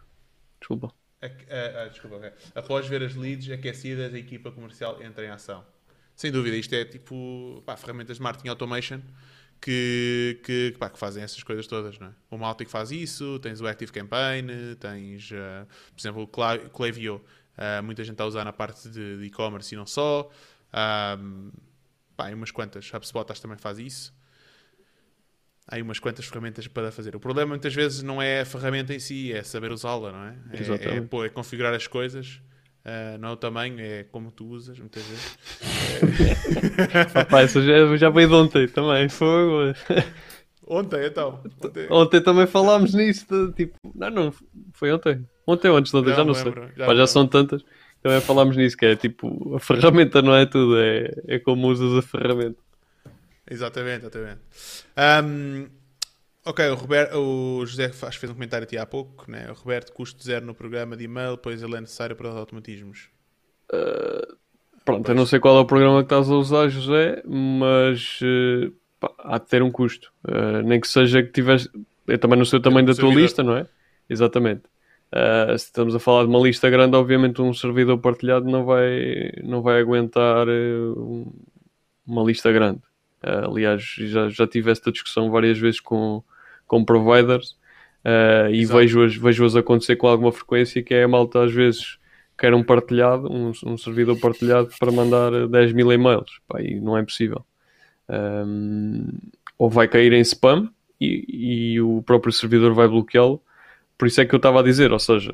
desculpa. 0.59 0.87
Uh, 1.21 1.25
uh, 1.27 1.89
desculpa, 1.91 2.15
okay. 2.15 2.31
Após 2.55 2.87
ver 2.87 3.03
as 3.03 3.13
leads 3.13 3.51
aquecidas, 3.51 4.11
a 4.11 4.17
equipa 4.17 4.51
comercial 4.51 5.03
entra 5.03 5.23
em 5.23 5.29
ação. 5.29 5.63
Sem 6.19 6.33
dúvida, 6.33 6.57
isto 6.57 6.75
é 6.75 6.83
tipo 6.83 7.63
pá, 7.65 7.77
ferramentas 7.77 8.17
de 8.17 8.23
marketing 8.23 8.49
automation 8.49 8.99
que, 9.61 10.37
que, 10.43 10.75
pá, 10.77 10.89
que, 10.89 10.99
fazem 10.99 11.23
essas 11.23 11.41
coisas 11.43 11.65
todas. 11.65 11.97
Não 11.97 12.07
é? 12.07 12.11
O 12.29 12.37
Maltic 12.37 12.69
faz 12.69 12.91
isso, 12.91 13.39
tens 13.39 13.61
o 13.61 13.67
Active 13.67 13.89
Campaign, 13.89 14.75
tens, 14.81 15.31
uh, 15.31 15.65
por 15.65 15.97
exemplo, 15.97 16.23
o 16.23 16.27
Klaviyo, 16.27 17.23
uh, 17.57 17.81
muita 17.81 18.03
gente 18.03 18.15
está 18.15 18.25
a 18.25 18.27
usar 18.27 18.43
na 18.43 18.51
parte 18.51 18.89
de 18.89 19.23
e-commerce 19.23 19.73
e 19.73 19.77
não 19.77 19.85
só. 19.85 20.29
Um, 21.17 21.51
pá, 22.17 22.29
umas 22.31 22.51
quantas, 22.51 22.93
HubSpot 22.93 23.41
também 23.41 23.57
faz 23.57 23.79
isso. 23.79 24.13
Há 25.69 25.75
aí 25.75 25.81
umas 25.81 25.99
quantas 25.99 26.25
ferramentas 26.25 26.67
para 26.67 26.91
fazer. 26.91 27.15
O 27.15 27.19
problema 27.21 27.51
muitas 27.51 27.73
vezes 27.73 28.03
não 28.03 28.21
é 28.21 28.41
a 28.41 28.45
ferramenta 28.45 28.93
em 28.93 28.99
si, 28.99 29.31
é 29.31 29.41
saber 29.41 29.71
usá-la, 29.71 30.11
não 30.11 30.23
é? 30.25 30.35
É, 30.51 30.97
é, 30.97 31.25
é 31.27 31.29
configurar 31.29 31.73
as 31.73 31.87
coisas 31.87 32.41
Uh, 32.89 33.19
não 33.19 33.29
é 33.29 33.31
o 33.33 33.35
tamanho, 33.35 33.79
é 33.79 34.03
como 34.05 34.31
tu 34.31 34.47
usas, 34.47 34.79
muitas 34.79 35.03
vezes. 35.03 35.37
Papai, 37.13 37.45
isso 37.45 37.61
já, 37.61 37.97
já 37.97 38.09
veio 38.09 38.27
de 38.27 38.33
ontem 38.33 38.67
também, 38.67 39.07
foi. 39.07 39.75
Ontem, 40.65 41.03
então. 41.03 41.41
Ontem. 41.63 41.87
ontem 41.89 42.21
também 42.21 42.45
falámos 42.45 42.93
nisso, 42.93 43.25
de, 43.27 43.53
tipo, 43.53 43.75
não, 43.95 44.09
não, 44.11 44.33
foi 44.73 44.91
ontem. 44.93 45.25
Ontem 45.45 45.67
ou 45.67 45.77
antes 45.77 45.91
de 45.91 45.97
ontem, 45.97 46.11
já 46.13 46.23
não 46.23 46.33
lembro, 46.33 46.63
sei. 46.67 46.77
Já, 46.77 46.85
Pá, 46.85 46.95
já 46.95 47.07
são 47.07 47.25
tantas. 47.25 47.65
Também 48.03 48.21
falámos 48.21 48.55
nisso, 48.55 48.77
que 48.77 48.85
é 48.85 48.95
tipo, 48.95 49.55
a 49.55 49.59
ferramenta 49.59 50.21
não 50.21 50.35
é 50.35 50.45
tudo, 50.45 50.79
é, 50.79 51.11
é 51.27 51.39
como 51.39 51.67
usas 51.67 51.97
a 51.97 52.07
ferramenta. 52.07 52.59
Exatamente, 53.49 54.05
exatamente. 54.05 54.41
Um, 55.25 55.67
Ok, 56.45 56.67
o, 56.69 56.75
Roberto, 56.75 57.17
o 57.17 57.65
José 57.65 57.89
faz, 57.89 58.15
fez 58.15 58.31
um 58.31 58.33
comentário 58.33 58.63
aqui 58.63 58.77
há 58.77 58.85
pouco, 58.85 59.29
né? 59.29 59.47
O 59.49 59.53
Roberto, 59.53 59.91
custo 59.91 60.23
zero 60.23 60.45
no 60.45 60.55
programa 60.55 60.95
de 60.95 61.03
e-mail, 61.03 61.37
pois 61.37 61.61
ele 61.61 61.75
é 61.75 61.81
necessário 61.81 62.15
para 62.15 62.29
os 62.29 62.35
automatismos. 62.35 63.09
Uh, 63.71 64.35
pronto, 64.85 65.05
pois. 65.05 65.09
eu 65.09 65.15
não 65.15 65.25
sei 65.25 65.39
qual 65.39 65.57
é 65.57 65.59
o 65.59 65.65
programa 65.65 65.99
que 65.99 66.05
estás 66.05 66.29
a 66.29 66.35
usar, 66.35 66.69
José, 66.69 67.21
mas 67.25 68.19
uh, 68.21 68.73
pá, 68.99 69.11
há 69.19 69.37
de 69.37 69.47
ter 69.47 69.61
um 69.61 69.69
custo. 69.69 70.11
Uh, 70.25 70.61
nem 70.63 70.79
que 70.79 70.87
seja 70.87 71.21
que 71.21 71.31
tivesse. 71.31 71.69
Eu 72.07 72.17
também 72.17 72.37
não 72.37 72.45
sei 72.45 72.57
o 72.57 72.61
tamanho 72.61 72.87
da 72.87 72.95
tua 72.95 73.13
lista, 73.13 73.43
não 73.43 73.57
é? 73.57 73.67
Exatamente. 74.09 74.63
Uh, 75.11 75.57
se 75.57 75.65
estamos 75.65 75.93
a 75.93 75.99
falar 75.99 76.23
de 76.23 76.29
uma 76.29 76.39
lista 76.39 76.69
grande, 76.69 76.95
obviamente 76.95 77.41
um 77.41 77.53
servidor 77.53 77.97
partilhado 77.99 78.45
não 78.45 78.63
vai, 78.63 79.31
não 79.43 79.61
vai 79.61 79.81
aguentar 79.81 80.47
uma 82.07 82.23
lista 82.23 82.51
grande. 82.51 82.81
Uh, 83.23 83.51
aliás, 83.51 83.81
já, 83.83 84.29
já 84.29 84.47
tive 84.47 84.71
esta 84.71 84.91
discussão 84.91 85.29
várias 85.29 85.57
vezes 85.57 85.79
com, 85.79 86.23
com 86.65 86.85
providers 86.85 87.57
uh, 88.05 88.49
e 88.51 88.65
vejo-as 88.65 89.15
vejo 89.15 89.45
-as 89.45 89.55
acontecer 89.55 89.97
com 89.97 90.07
alguma 90.07 90.31
frequência 90.31 90.81
que 90.81 90.93
é 90.93 91.03
a 91.03 91.07
malta 91.07 91.43
às 91.43 91.51
vezes 91.51 91.99
quer 92.39 92.53
um 92.53 92.63
partilhado, 92.63 93.31
um, 93.31 93.51
um 93.65 93.77
servidor 93.77 94.17
partilhado 94.19 94.69
para 94.79 94.91
mandar 94.91 95.47
10 95.47 95.73
mil 95.73 95.91
e-mails. 95.91 96.39
Pá, 96.47 96.61
e 96.61 96.79
não 96.79 96.97
é 96.97 97.03
possível. 97.03 97.45
Um, 98.07 99.09
ou 99.57 99.69
vai 99.69 99.87
cair 99.87 100.13
em 100.13 100.21
spam 100.21 100.69
e, 100.99 101.73
e 101.73 101.81
o 101.81 102.01
próprio 102.01 102.31
servidor 102.31 102.73
vai 102.73 102.87
bloqueá-lo. 102.87 103.41
Por 103.97 104.07
isso 104.07 104.21
é 104.21 104.25
que 104.25 104.33
eu 104.33 104.37
estava 104.37 104.61
a 104.61 104.63
dizer, 104.63 104.93
ou 104.93 104.99
seja, 104.99 105.33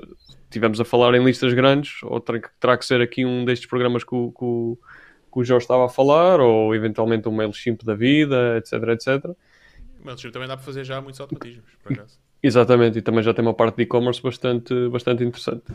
tivemos 0.50 0.82
a 0.82 0.86
falar 0.86 1.14
em 1.14 1.24
listas 1.24 1.54
grandes, 1.54 2.02
ou 2.04 2.20
terá, 2.20 2.42
terá 2.60 2.78
que 2.78 2.86
ser 2.86 3.00
aqui 3.00 3.24
um 3.24 3.46
destes 3.46 3.70
programas 3.70 4.04
que 4.04 4.16
o, 4.16 4.32
que 4.32 4.44
o 4.44 4.78
que 5.36 5.42
o 5.42 5.44
Jorge 5.44 5.66
estava 5.66 5.86
a 5.86 5.90
falar, 5.90 6.40
ou 6.40 6.74
eventualmente 6.74 7.28
um 7.28 7.32
MailChimp 7.34 7.84
da 7.84 7.94
vida, 7.94 8.58
etc, 8.58 8.74
etc. 8.90 9.26
O 10.02 10.06
MailChimp 10.06 10.32
também 10.32 10.48
dá 10.48 10.56
para 10.56 10.66
fazer 10.66 10.86
já 10.86 11.02
muitos 11.02 11.20
automatismos, 11.20 11.66
por 11.84 11.92
acaso. 11.92 12.18
Exatamente, 12.42 13.00
e 13.00 13.02
também 13.02 13.22
já 13.22 13.34
tem 13.34 13.44
uma 13.44 13.54
parte 13.54 13.76
de 13.76 13.84
e-commerce 13.84 14.22
bastante, 14.22 14.74
bastante 14.88 15.26
interessante. 15.26 15.66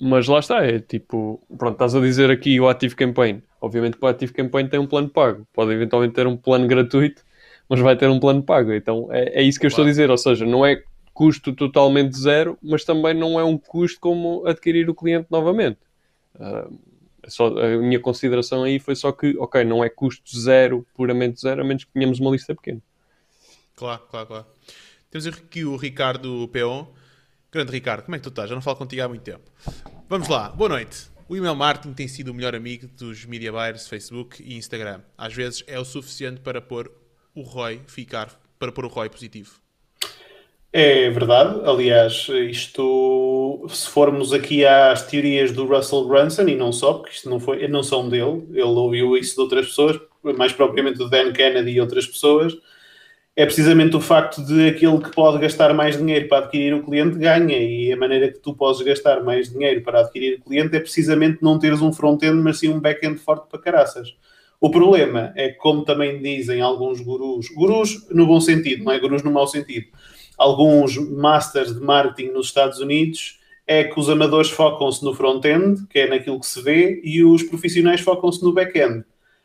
Mas 0.00 0.28
lá 0.28 0.38
está, 0.38 0.64
é 0.64 0.78
tipo, 0.78 1.42
pronto, 1.58 1.72
estás 1.72 1.96
a 1.96 2.00
dizer 2.00 2.30
aqui 2.30 2.60
o 2.60 2.68
Active 2.68 2.94
Campaign. 2.94 3.42
Obviamente 3.60 3.96
que 3.96 4.04
o 4.04 4.06
Active 4.06 4.32
Campaign 4.32 4.68
tem 4.68 4.78
um 4.78 4.86
plano 4.86 5.08
pago. 5.08 5.44
Pode 5.52 5.72
eventualmente 5.72 6.14
ter 6.14 6.28
um 6.28 6.36
plano 6.36 6.68
gratuito, 6.68 7.24
mas 7.68 7.80
vai 7.80 7.96
ter 7.96 8.08
um 8.08 8.20
plano 8.20 8.40
pago. 8.40 8.72
Então 8.72 9.08
é, 9.10 9.40
é 9.40 9.42
isso 9.42 9.58
que 9.58 9.66
eu 9.66 9.70
claro. 9.70 9.82
estou 9.82 9.84
a 9.86 9.88
dizer. 9.88 10.08
Ou 10.08 10.16
seja, 10.16 10.46
não 10.46 10.64
é 10.64 10.84
custo 11.12 11.52
totalmente 11.52 12.16
zero, 12.16 12.56
mas 12.62 12.84
também 12.84 13.12
não 13.12 13.40
é 13.40 13.44
um 13.44 13.58
custo 13.58 13.98
como 13.98 14.46
adquirir 14.46 14.88
o 14.88 14.94
cliente 14.94 15.26
novamente. 15.28 15.80
Uh, 16.36 16.78
só, 17.28 17.46
a 17.58 17.76
minha 17.78 18.00
consideração 18.00 18.62
aí 18.62 18.78
foi 18.78 18.94
só 18.94 19.12
que, 19.12 19.36
ok, 19.38 19.64
não 19.64 19.82
é 19.84 19.88
custo 19.88 20.38
zero, 20.38 20.86
puramente 20.94 21.40
zero, 21.40 21.62
a 21.62 21.64
menos 21.64 21.84
que 21.84 21.92
tenhamos 21.92 22.20
uma 22.20 22.30
lista 22.30 22.54
pequena. 22.54 22.80
Claro, 23.74 24.02
claro, 24.10 24.26
claro. 24.26 24.46
Temos 25.10 25.26
aqui 25.26 25.64
o 25.64 25.76
Ricardo 25.76 26.48
Peon. 26.48 26.86
Grande 27.50 27.72
Ricardo, 27.72 28.04
como 28.04 28.14
é 28.14 28.18
que 28.18 28.24
tu 28.24 28.28
estás? 28.28 28.48
Já 28.48 28.54
não 28.54 28.60
falo 28.60 28.76
contigo 28.76 29.02
há 29.02 29.08
muito 29.08 29.22
tempo. 29.22 29.50
Vamos 30.08 30.28
lá, 30.28 30.50
boa 30.50 30.68
noite. 30.68 31.10
O 31.28 31.36
email 31.36 31.54
marketing 31.54 31.94
tem 31.94 32.08
sido 32.08 32.28
o 32.28 32.34
melhor 32.34 32.54
amigo 32.54 32.86
dos 32.88 33.24
media 33.24 33.52
buyers, 33.52 33.86
Facebook 33.86 34.42
e 34.42 34.56
Instagram. 34.56 35.02
Às 35.16 35.34
vezes 35.34 35.64
é 35.66 35.78
o 35.78 35.84
suficiente 35.84 36.40
para 36.40 36.60
pôr 36.60 36.90
o 37.34 37.42
ROI 37.42 37.82
ficar, 37.86 38.38
para 38.58 38.72
pôr 38.72 38.84
o 38.84 38.88
ROI 38.88 39.08
positivo. 39.08 39.60
É 40.80 41.10
verdade, 41.10 41.60
aliás, 41.64 42.28
isto, 42.28 43.66
se 43.68 43.88
formos 43.88 44.32
aqui 44.32 44.64
às 44.64 45.02
teorias 45.02 45.50
do 45.50 45.66
Russell 45.66 46.06
Brunson, 46.06 46.46
e 46.46 46.54
não 46.54 46.70
só, 46.70 46.94
porque 46.94 47.16
isto 47.16 47.28
não, 47.28 47.40
foi, 47.40 47.66
não 47.66 47.82
são 47.82 48.08
dele, 48.08 48.46
ele 48.52 48.62
ouviu 48.62 49.16
isso 49.16 49.34
de 49.34 49.40
outras 49.40 49.66
pessoas, 49.66 49.98
mais 50.22 50.52
propriamente 50.52 50.98
do 50.98 51.10
Dan 51.10 51.32
Kennedy 51.32 51.72
e 51.72 51.80
outras 51.80 52.06
pessoas, 52.06 52.56
é 53.34 53.44
precisamente 53.44 53.96
o 53.96 54.00
facto 54.00 54.40
de 54.40 54.68
aquele 54.68 54.98
que 54.98 55.10
pode 55.10 55.40
gastar 55.40 55.74
mais 55.74 55.98
dinheiro 55.98 56.28
para 56.28 56.44
adquirir 56.44 56.72
o 56.72 56.84
cliente 56.84 57.18
ganha, 57.18 57.58
e 57.58 57.92
a 57.92 57.96
maneira 57.96 58.30
que 58.30 58.38
tu 58.38 58.54
podes 58.54 58.80
gastar 58.82 59.20
mais 59.24 59.50
dinheiro 59.50 59.82
para 59.82 59.98
adquirir 59.98 60.38
o 60.38 60.44
cliente 60.44 60.76
é 60.76 60.80
precisamente 60.80 61.38
não 61.42 61.58
teres 61.58 61.82
um 61.82 61.92
front-end, 61.92 62.36
mas 62.36 62.60
sim 62.60 62.68
um 62.68 62.78
back-end 62.78 63.18
forte 63.18 63.48
para 63.50 63.58
caraças. 63.58 64.14
O 64.60 64.70
problema 64.70 65.32
é 65.34 65.48
que, 65.48 65.58
como 65.58 65.84
também 65.84 66.22
dizem 66.22 66.60
alguns 66.60 67.00
gurus, 67.00 67.48
gurus 67.48 68.08
no 68.10 68.28
bom 68.28 68.40
sentido, 68.40 68.84
não 68.84 68.92
é 68.92 69.00
gurus 69.00 69.24
no 69.24 69.32
mau 69.32 69.48
sentido, 69.48 69.88
alguns 70.38 70.96
masters 70.96 71.74
de 71.74 71.80
marketing 71.80 72.30
nos 72.30 72.46
Estados 72.46 72.78
Unidos 72.78 73.38
é 73.66 73.84
que 73.84 74.00
os 74.00 74.08
amadores 74.08 74.50
focam-se 74.50 75.04
no 75.04 75.12
front-end, 75.12 75.86
que 75.88 75.98
é 75.98 76.08
naquilo 76.08 76.40
que 76.40 76.46
se 76.46 76.62
vê, 76.62 77.02
e 77.04 77.22
os 77.22 77.42
profissionais 77.42 78.00
focam-se 78.00 78.42
no 78.42 78.52
back-end. 78.52 79.04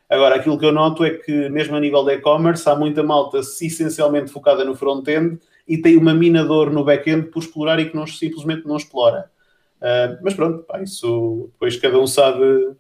Agora, 0.10 0.36
aquilo 0.36 0.58
que 0.58 0.66
eu 0.66 0.72
noto 0.72 1.04
é 1.04 1.10
que, 1.10 1.50
mesmo 1.50 1.76
a 1.76 1.80
nível 1.80 2.06
de 2.06 2.14
e-commerce, 2.14 2.70
há 2.70 2.76
muita 2.76 3.02
malta 3.04 3.40
essencialmente 3.40 4.32
focada 4.32 4.64
no 4.64 4.76
front-end 4.76 5.40
e 5.68 5.78
tem 5.78 5.98
uma 5.98 6.14
minador 6.14 6.72
no 6.72 6.86
back-end 6.86 7.30
por 7.30 7.42
explorar 7.42 7.80
e 7.80 7.90
que 7.90 7.96
não, 7.96 8.06
simplesmente 8.06 8.66
não 8.66 8.78
explora. 8.78 9.32
Uh, 9.78 10.18
mas 10.22 10.34
pronto, 10.34 10.64
pá, 10.64 10.82
isso 10.82 11.50
depois 11.54 11.76
cada 11.78 12.00
um 12.00 12.08
sabe, 12.08 12.74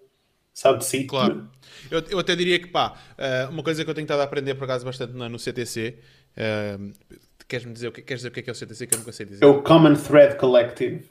sabe 0.53 0.79
de 0.79 0.85
si. 0.85 1.03
Claro. 1.05 1.49
Eu, 1.89 2.03
eu 2.09 2.19
até 2.19 2.35
diria 2.35 2.59
que, 2.59 2.67
pá, 2.67 2.93
uh, 3.17 3.51
uma 3.51 3.63
coisa 3.63 3.83
que 3.83 3.89
eu 3.89 3.95
tenho 3.95 4.05
estado 4.05 4.21
a 4.21 4.23
aprender 4.23 4.55
por 4.55 4.65
acaso 4.65 4.85
bastante 4.85 5.13
no, 5.13 5.27
no 5.27 5.39
CTC, 5.39 5.97
uh, 6.37 6.93
Queres-me 7.47 7.73
dizer, 7.73 7.91
queres 7.91 8.19
dizer 8.19 8.29
o 8.29 8.31
que 8.31 8.39
é, 8.39 8.43
que 8.43 8.49
é 8.49 8.53
o 8.53 8.55
CTC 8.55 8.87
que 8.87 8.95
eu 8.95 8.99
nunca 8.99 9.11
sei 9.11 9.25
dizer? 9.25 9.43
É 9.43 9.47
o 9.47 9.61
Common 9.61 9.95
Thread 9.95 10.37
Collective. 10.37 11.03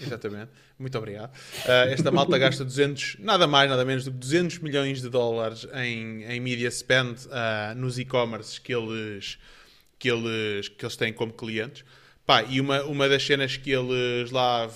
Exatamente. 0.00 0.50
Muito 0.78 0.96
obrigado. 0.98 1.32
Uh, 1.64 1.92
esta 1.92 2.10
malta 2.10 2.36
gasta 2.38 2.64
200, 2.64 3.16
nada 3.20 3.46
mais, 3.46 3.70
nada 3.70 3.84
menos 3.84 4.04
do 4.04 4.10
que 4.10 4.18
200 4.18 4.58
milhões 4.58 5.00
de 5.00 5.08
dólares 5.08 5.66
em, 5.74 6.24
em 6.24 6.40
media 6.40 6.70
spend 6.70 7.26
uh, 7.26 7.74
nos 7.76 7.98
e-commerces 7.98 8.58
que 8.58 8.74
eles, 8.74 9.38
que, 9.98 10.10
eles, 10.10 10.68
que 10.68 10.84
eles 10.84 10.96
têm 10.96 11.12
como 11.12 11.32
clientes. 11.32 11.84
Pá, 12.26 12.42
e 12.42 12.60
uma, 12.60 12.82
uma 12.84 13.08
das 13.08 13.24
cenas 13.24 13.56
que 13.56 13.70
eles 13.70 14.30
lá, 14.30 14.68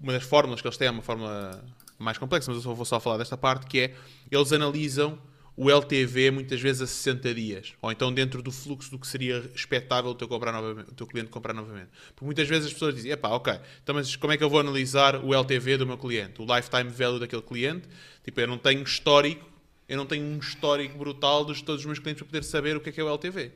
uma 0.00 0.12
das 0.12 0.22
fórmulas 0.22 0.60
que 0.60 0.66
eles 0.66 0.76
têm 0.78 0.88
é 0.88 0.90
uma 0.90 1.02
fórmula 1.02 1.64
mais 1.98 2.16
complexa, 2.16 2.52
mas 2.52 2.64
eu 2.64 2.74
vou 2.74 2.84
só 2.84 3.00
falar 3.00 3.18
desta 3.18 3.36
parte, 3.36 3.66
que 3.66 3.80
é, 3.80 3.94
eles 4.30 4.52
analisam 4.52 5.18
o 5.60 5.68
LTV 5.68 6.30
muitas 6.30 6.60
vezes 6.60 6.80
a 6.80 6.86
60 6.86 7.34
dias, 7.34 7.74
ou 7.82 7.90
então 7.90 8.14
dentro 8.14 8.40
do 8.40 8.52
fluxo 8.52 8.92
do 8.92 8.98
que 8.98 9.08
seria 9.08 9.50
expectável 9.52 10.12
o 10.12 10.14
teu, 10.14 10.28
comprar 10.28 10.52
novamente, 10.52 10.92
o 10.92 10.94
teu 10.94 11.04
cliente 11.04 11.30
comprar 11.30 11.52
novamente. 11.52 11.88
Porque 12.14 12.24
muitas 12.24 12.46
vezes 12.46 12.68
as 12.68 12.72
pessoas 12.72 12.94
dizem, 12.94 13.10
epá, 13.10 13.30
ok, 13.30 13.58
então 13.82 13.92
mas 13.92 14.14
como 14.14 14.32
é 14.32 14.36
que 14.36 14.44
eu 14.44 14.48
vou 14.48 14.60
analisar 14.60 15.16
o 15.16 15.34
LTV 15.34 15.78
do 15.78 15.86
meu 15.86 15.98
cliente, 15.98 16.40
o 16.40 16.46
lifetime 16.46 16.88
value 16.88 17.18
daquele 17.18 17.42
cliente? 17.42 17.88
Tipo, 18.22 18.40
eu 18.40 18.46
não 18.46 18.56
tenho 18.56 18.84
histórico, 18.84 19.44
eu 19.88 19.96
não 19.96 20.06
tenho 20.06 20.24
um 20.24 20.38
histórico 20.38 20.96
brutal 20.96 21.44
de 21.44 21.64
todos 21.64 21.80
os 21.80 21.86
meus 21.86 21.98
clientes 21.98 22.22
para 22.22 22.28
poder 22.28 22.44
saber 22.44 22.76
o 22.76 22.80
que 22.80 22.90
é 22.90 22.92
que 22.92 23.00
é 23.00 23.02
o 23.02 23.08
LTV. 23.08 23.50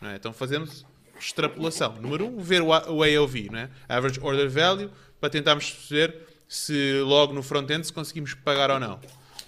É? 0.00 0.16
Então 0.16 0.32
fazemos 0.32 0.86
extrapolação. 1.20 2.00
Número 2.00 2.28
um, 2.28 2.40
ver 2.40 2.62
o 2.62 2.72
AOV, 2.72 3.50
não 3.50 3.58
é? 3.58 3.70
Average 3.86 4.18
Order 4.20 4.48
Value, 4.48 4.90
para 5.20 5.28
tentarmos 5.28 5.70
perceber 5.70 6.16
se 6.48 6.98
logo 7.00 7.34
no 7.34 7.42
front-end 7.42 7.86
se 7.86 7.92
conseguimos 7.92 8.32
pagar 8.32 8.70
ou 8.70 8.80
não. 8.80 8.98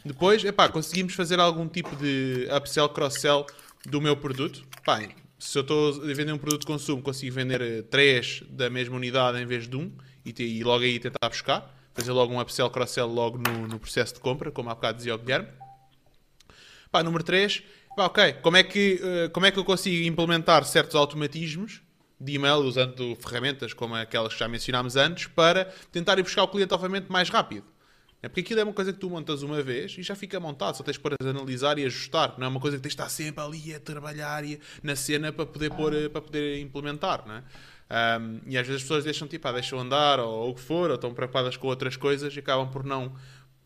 Depois, 0.05 0.45
epá, 0.45 0.69
conseguimos 0.69 1.15
fazer 1.15 1.41
algum 1.41 1.67
tipo 1.67 1.97
de 1.97 2.47
upsell, 2.55 2.89
cross-sell 2.91 3.47
do 3.87 4.03
meu 4.03 4.15
produto. 4.15 4.63
Se 5.39 5.57
eu 5.57 5.63
estou 5.63 6.03
a 6.03 6.15
vender 6.15 6.33
um 6.33 6.39
produto 6.39 6.61
de 6.61 6.67
consumo, 6.67 7.03
consigo 7.03 7.35
vender 7.35 7.85
3 7.85 8.43
eh, 8.43 8.47
da 8.51 8.69
mesma 8.69 8.97
unidade 8.97 9.41
em 9.41 9.47
vez 9.47 9.67
de 9.67 9.77
um 9.77 9.91
e, 10.25 10.35
e 10.43 10.63
logo 10.63 10.85
aí 10.85 10.99
tentar 10.99 11.29
buscar. 11.29 11.75
Fazer 11.95 12.13
logo 12.13 12.35
um 12.35 12.41
upsell, 12.41 12.69
cross-sell 12.69 13.07
logo 13.07 13.39
no, 13.39 13.67
no, 13.67 13.79
processo 13.79 14.15
de 14.15 14.21
compra, 14.21 14.51
como 14.51 14.69
há 14.69 14.75
bocado 14.75 14.99
dizia 14.99 15.15
o 15.15 15.19
Guilherme. 15.19 15.49
Número 17.03 17.25
3, 17.25 17.63
pá, 17.97 18.07
ok, 18.07 18.35
como 18.35 18.57
é, 18.57 18.63
que, 18.63 19.01
uh, 19.03 19.31
como 19.31 19.47
é 19.47 19.51
que 19.51 19.59
eu 19.59 19.65
consigo 19.65 20.07
implementar 20.07 20.65
certos 20.65 20.95
automatismos 20.95 21.83
de 22.21 22.35
email 22.35 22.59
usando 22.59 23.17
ferramentas 23.17 23.73
como 23.73 23.97
aquelas 23.97 24.33
que 24.33 24.39
já 24.39 24.47
mencionámos 24.47 24.95
antes 24.95 25.27
para 25.27 25.65
tentar 25.91 26.19
ir 26.19 26.23
buscar 26.23 26.45
o 26.45 26.49
cliente 26.49 26.73
obviamente 26.73 27.11
mais 27.11 27.29
rápido. 27.29 27.74
É 28.25 28.29
porque 28.29 28.41
aquilo 28.41 28.61
é 28.61 28.65
uma 28.65 28.73
coisa 28.73 28.91
que 28.91 28.99
tu 28.99 29.11
montas 29.11 29.43
uma 29.43 29.63
vez 29.63 29.99
e 29.99 30.03
já 30.03 30.15
fica 30.15 30.41
montado, 30.41 30.77
só 30.77 30.83
tens 30.83 30.97
para 30.97 31.15
analisar 31.21 31.79
e 31.79 31.85
ajustar. 31.85 32.35
Não 32.39 32.47
é 32.47 32.49
uma 32.49 32.59
coisa 32.59 32.79
que 32.79 32.83
tens 32.83 32.93
de 32.93 32.95
estar 32.95 33.11
sempre 33.11 33.45
ali 33.45 33.75
a 33.75 33.79
trabalhar 33.79 34.43
e, 34.47 34.59
na 34.83 34.97
cena 34.97 35.31
para 35.31 35.45
poder, 35.45 35.71
pôr, 35.71 35.93
para 36.09 36.23
poder 36.23 36.59
implementar, 36.59 37.23
não 37.27 37.35
é? 37.35 37.43
Um, 38.19 38.41
e 38.47 38.57
às 38.57 38.67
vezes 38.67 38.81
as 38.81 38.83
pessoas 38.83 39.05
deixam 39.05 39.29
tipo, 39.29 39.47
ah, 39.47 39.53
deixam 39.53 39.79
andar 39.79 40.19
ou, 40.21 40.33
ou 40.33 40.51
o 40.53 40.55
que 40.55 40.63
for, 40.63 40.89
ou 40.89 40.95
estão 40.95 41.13
preocupadas 41.13 41.59
com 41.59 41.67
outras 41.67 41.99
coisas 41.99 42.35
e 42.35 42.39
acabam 42.39 42.67
por 42.71 42.83
não 42.83 43.15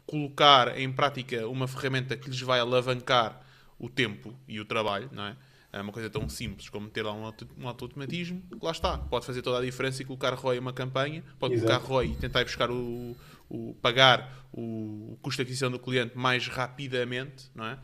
colocar 0.04 0.76
em 0.76 0.90
prática 0.90 1.46
uma 1.46 1.68
ferramenta 1.68 2.16
que 2.16 2.28
lhes 2.28 2.40
vai 2.40 2.58
alavancar 2.58 3.40
o 3.78 3.88
tempo 3.88 4.34
e 4.48 4.58
o 4.58 4.64
trabalho, 4.64 5.08
não 5.12 5.22
é? 5.22 5.36
É 5.72 5.80
uma 5.80 5.92
coisa 5.92 6.10
tão 6.10 6.28
simples 6.28 6.68
como 6.68 6.88
ter 6.88 7.02
lá 7.02 7.12
um, 7.12 7.26
auto, 7.26 7.46
um 7.56 7.68
automatismo, 7.68 8.42
lá 8.60 8.72
está, 8.72 8.98
pode 8.98 9.24
fazer 9.24 9.42
toda 9.42 9.58
a 9.58 9.62
diferença 9.62 10.02
e 10.02 10.04
colocar 10.04 10.34
ROI 10.34 10.56
em 10.56 10.60
uma 10.60 10.72
campanha, 10.72 11.22
pode 11.38 11.54
Exato. 11.54 11.68
colocar 11.68 11.86
ROI 11.86 12.06
e 12.06 12.14
tentar 12.16 12.40
ir 12.40 12.44
buscar 12.44 12.70
o, 12.70 13.14
o, 13.48 13.74
pagar 13.74 14.46
o, 14.52 15.12
o 15.12 15.18
custo 15.22 15.38
de 15.38 15.42
aquisição 15.42 15.70
do 15.70 15.78
cliente 15.78 16.16
mais 16.16 16.46
rapidamente, 16.46 17.50
não 17.54 17.64
é? 17.64 17.78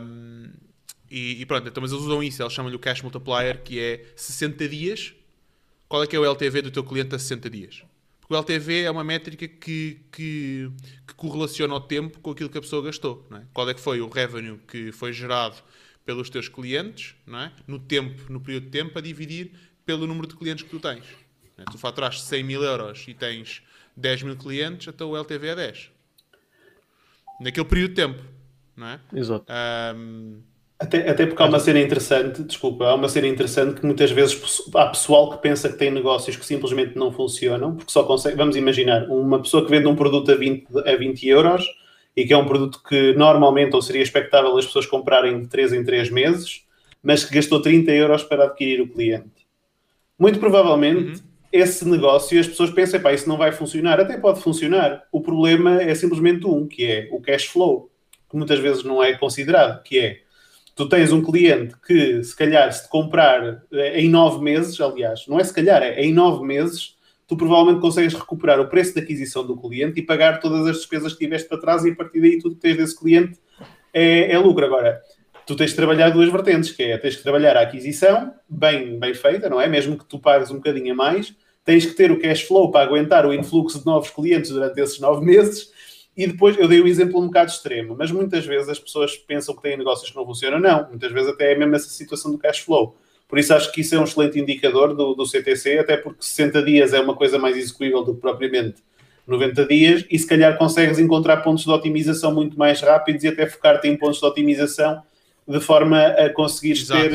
Um, 0.00 0.50
e, 1.10 1.40
e, 1.40 1.46
pronto, 1.46 1.68
então, 1.68 1.80
mas 1.80 1.90
eles 1.90 2.04
usam 2.04 2.22
isso, 2.22 2.42
eles 2.42 2.52
chamam-lhe 2.52 2.76
o 2.76 2.78
cash 2.78 3.02
multiplier, 3.02 3.62
que 3.62 3.80
é 3.80 4.04
60 4.14 4.68
dias. 4.68 5.14
Qual 5.88 6.02
é 6.02 6.06
que 6.06 6.14
é 6.14 6.18
o 6.18 6.24
LTV 6.24 6.62
do 6.62 6.70
teu 6.70 6.84
cliente 6.84 7.14
a 7.14 7.18
60 7.18 7.48
dias? 7.48 7.82
Porque 8.20 8.34
o 8.34 8.36
LTV 8.36 8.82
é 8.82 8.90
uma 8.90 9.02
métrica 9.02 9.48
que, 9.48 10.00
que, 10.12 10.70
que 11.06 11.14
correlaciona 11.14 11.74
o 11.74 11.80
tempo 11.80 12.20
com 12.20 12.30
aquilo 12.30 12.50
que 12.50 12.58
a 12.58 12.60
pessoa 12.60 12.82
gastou. 12.82 13.26
É? 13.32 13.40
Qual 13.54 13.68
é 13.70 13.72
que 13.72 13.80
foi 13.80 14.02
o 14.02 14.08
revenue 14.08 14.58
que 14.68 14.92
foi 14.92 15.14
gerado 15.14 15.56
pelos 16.04 16.28
teus 16.28 16.48
clientes, 16.48 17.14
não 17.26 17.40
é? 17.40 17.52
no 17.66 17.78
tempo, 17.78 18.30
no 18.30 18.40
período 18.40 18.64
de 18.64 18.70
tempo, 18.70 18.98
a 18.98 19.00
dividir 19.02 19.52
pelo 19.84 20.06
número 20.06 20.26
de 20.26 20.36
clientes 20.36 20.62
que 20.62 20.70
tu 20.70 20.78
tens. 20.78 21.04
É? 21.56 21.64
Tu 21.64 21.78
faturaste 21.78 22.22
100 22.22 22.44
mil 22.44 22.62
euros 22.62 23.04
e 23.08 23.14
tens 23.14 23.62
10 23.98 24.22
mil 24.22 24.36
clientes, 24.36 24.86
então 24.88 25.10
o 25.10 25.16
LTV 25.16 25.48
é 25.48 25.56
10. 25.56 25.90
Naquele 27.40 27.66
período 27.66 27.90
de 27.90 27.94
tempo, 27.96 28.22
não 28.76 28.86
é? 28.86 29.00
Exato. 29.12 29.52
Um... 29.96 30.40
Até, 30.78 31.10
até 31.10 31.26
porque 31.26 31.42
há 31.42 31.46
uma 31.46 31.58
cena 31.58 31.80
interessante, 31.80 32.44
desculpa, 32.44 32.84
há 32.86 32.94
uma 32.94 33.08
cena 33.08 33.26
interessante 33.26 33.80
que 33.80 33.84
muitas 33.84 34.12
vezes 34.12 34.40
há 34.76 34.86
pessoal 34.86 35.30
que 35.30 35.42
pensa 35.42 35.68
que 35.68 35.76
tem 35.76 35.90
negócios 35.90 36.36
que 36.36 36.46
simplesmente 36.46 36.96
não 36.96 37.10
funcionam, 37.10 37.74
porque 37.74 37.90
só 37.90 38.04
consegue, 38.04 38.36
vamos 38.36 38.54
imaginar, 38.54 39.08
uma 39.08 39.42
pessoa 39.42 39.64
que 39.64 39.70
vende 39.70 39.88
um 39.88 39.96
produto 39.96 40.30
a 40.30 40.36
20, 40.36 40.66
a 40.86 40.94
20 40.94 41.28
euros 41.28 41.66
e 42.16 42.24
que 42.24 42.32
é 42.32 42.36
um 42.36 42.46
produto 42.46 42.80
que 42.88 43.12
normalmente 43.14 43.74
ou 43.74 43.82
seria 43.82 44.02
expectável 44.02 44.56
as 44.56 44.66
pessoas 44.66 44.86
comprarem 44.86 45.40
de 45.42 45.48
3 45.48 45.72
em 45.72 45.84
3 45.84 46.10
meses, 46.10 46.62
mas 47.02 47.24
que 47.24 47.34
gastou 47.34 47.60
30 47.60 47.90
euros 47.90 48.22
para 48.22 48.44
adquirir 48.44 48.80
o 48.80 48.88
cliente. 48.88 49.48
Muito 50.16 50.38
provavelmente 50.38 51.20
uhum 51.20 51.27
esse 51.52 51.86
negócio 51.86 52.38
as 52.38 52.46
pessoas 52.46 52.70
pensam, 52.70 53.00
pá, 53.00 53.12
isso 53.12 53.28
não 53.28 53.36
vai 53.36 53.52
funcionar. 53.52 54.00
Até 54.00 54.16
pode 54.16 54.40
funcionar. 54.40 55.04
O 55.10 55.20
problema 55.20 55.82
é 55.82 55.94
simplesmente 55.94 56.46
um, 56.46 56.66
que 56.66 56.84
é 56.84 57.08
o 57.10 57.20
cash 57.20 57.44
flow, 57.44 57.90
que 58.28 58.36
muitas 58.36 58.58
vezes 58.58 58.84
não 58.84 59.02
é 59.02 59.16
considerado, 59.16 59.82
que 59.82 59.98
é 59.98 60.20
tu 60.78 60.88
tens 60.88 61.10
um 61.10 61.20
cliente 61.20 61.74
que, 61.84 62.22
se 62.22 62.36
calhar, 62.36 62.72
se 62.72 62.84
te 62.84 62.88
comprar 62.88 63.64
eh, 63.72 64.00
em 64.00 64.08
nove 64.08 64.40
meses, 64.40 64.80
aliás, 64.80 65.26
não 65.26 65.40
é 65.40 65.42
se 65.42 65.52
calhar, 65.52 65.82
é 65.82 66.00
em 66.00 66.12
nove 66.12 66.46
meses, 66.46 66.96
tu 67.26 67.36
provavelmente 67.36 67.80
consegues 67.80 68.14
recuperar 68.14 68.60
o 68.60 68.68
preço 68.68 68.94
de 68.94 69.00
aquisição 69.00 69.44
do 69.44 69.56
cliente 69.56 69.98
e 69.98 70.02
pagar 70.04 70.38
todas 70.38 70.68
as 70.68 70.76
despesas 70.76 71.14
que 71.14 71.18
tiveste 71.18 71.48
para 71.48 71.58
trás 71.58 71.84
e 71.84 71.90
a 71.90 71.96
partir 71.96 72.20
daí 72.20 72.38
tudo 72.38 72.54
que 72.54 72.60
tens 72.60 72.76
desse 72.76 72.96
cliente 72.96 73.40
é, 73.92 74.30
é 74.30 74.38
lucro. 74.38 74.64
Agora, 74.64 75.02
tu 75.48 75.56
tens 75.56 75.70
de 75.70 75.76
trabalhar 75.76 76.10
duas 76.10 76.30
vertentes, 76.30 76.70
que 76.70 76.82
é 76.82 76.98
tens 76.98 77.16
que 77.16 77.22
trabalhar 77.22 77.56
a 77.56 77.62
aquisição 77.62 78.34
bem, 78.46 78.98
bem 78.98 79.14
feita, 79.14 79.48
não 79.48 79.58
é? 79.58 79.66
Mesmo 79.66 79.96
que 79.96 80.04
tu 80.04 80.18
pagues 80.18 80.50
um 80.50 80.56
bocadinho 80.56 80.92
a 80.92 80.94
mais, 80.94 81.34
tens 81.64 81.86
que 81.86 81.94
ter 81.94 82.12
o 82.12 82.20
cash 82.20 82.42
flow 82.42 82.70
para 82.70 82.84
aguentar 82.84 83.24
o 83.24 83.32
influxo 83.32 83.78
de 83.78 83.86
novos 83.86 84.10
clientes 84.10 84.50
durante 84.50 84.78
esses 84.78 85.00
nove 85.00 85.24
meses. 85.24 85.72
E 86.14 86.26
depois, 86.26 86.58
eu 86.58 86.68
dei 86.68 86.82
um 86.82 86.86
exemplo 86.86 87.18
um 87.18 87.28
bocado 87.28 87.50
extremo, 87.50 87.96
mas 87.98 88.10
muitas 88.10 88.44
vezes 88.44 88.68
as 88.68 88.78
pessoas 88.78 89.16
pensam 89.16 89.56
que 89.56 89.62
têm 89.62 89.78
negócios 89.78 90.10
que 90.10 90.16
não 90.16 90.26
funcionam. 90.26 90.60
Não, 90.60 90.86
muitas 90.90 91.10
vezes 91.10 91.30
até 91.30 91.52
é 91.52 91.56
mesmo 91.56 91.74
essa 91.74 91.88
situação 91.88 92.30
do 92.30 92.36
cash 92.36 92.58
flow. 92.58 92.94
Por 93.26 93.38
isso 93.38 93.54
acho 93.54 93.72
que 93.72 93.80
isso 93.80 93.94
é 93.94 93.98
um 93.98 94.04
excelente 94.04 94.38
indicador 94.38 94.94
do, 94.94 95.14
do 95.14 95.24
CTC, 95.24 95.78
até 95.78 95.96
porque 95.96 96.18
60 96.20 96.62
dias 96.62 96.92
é 96.92 97.00
uma 97.00 97.16
coisa 97.16 97.38
mais 97.38 97.56
execuível 97.56 98.04
do 98.04 98.14
que 98.14 98.20
propriamente 98.20 98.82
90 99.26 99.64
dias, 99.64 100.04
e 100.10 100.18
se 100.18 100.26
calhar 100.26 100.58
consegues 100.58 100.98
encontrar 100.98 101.38
pontos 101.38 101.64
de 101.64 101.70
otimização 101.70 102.34
muito 102.34 102.58
mais 102.58 102.82
rápidos 102.82 103.24
e 103.24 103.28
até 103.28 103.46
focar-te 103.46 103.88
em 103.88 103.96
pontos 103.96 104.18
de 104.20 104.26
otimização 104.26 105.02
de 105.48 105.60
forma 105.60 106.08
a 106.08 106.30
conseguires 106.32 106.86
ter, 106.86 107.10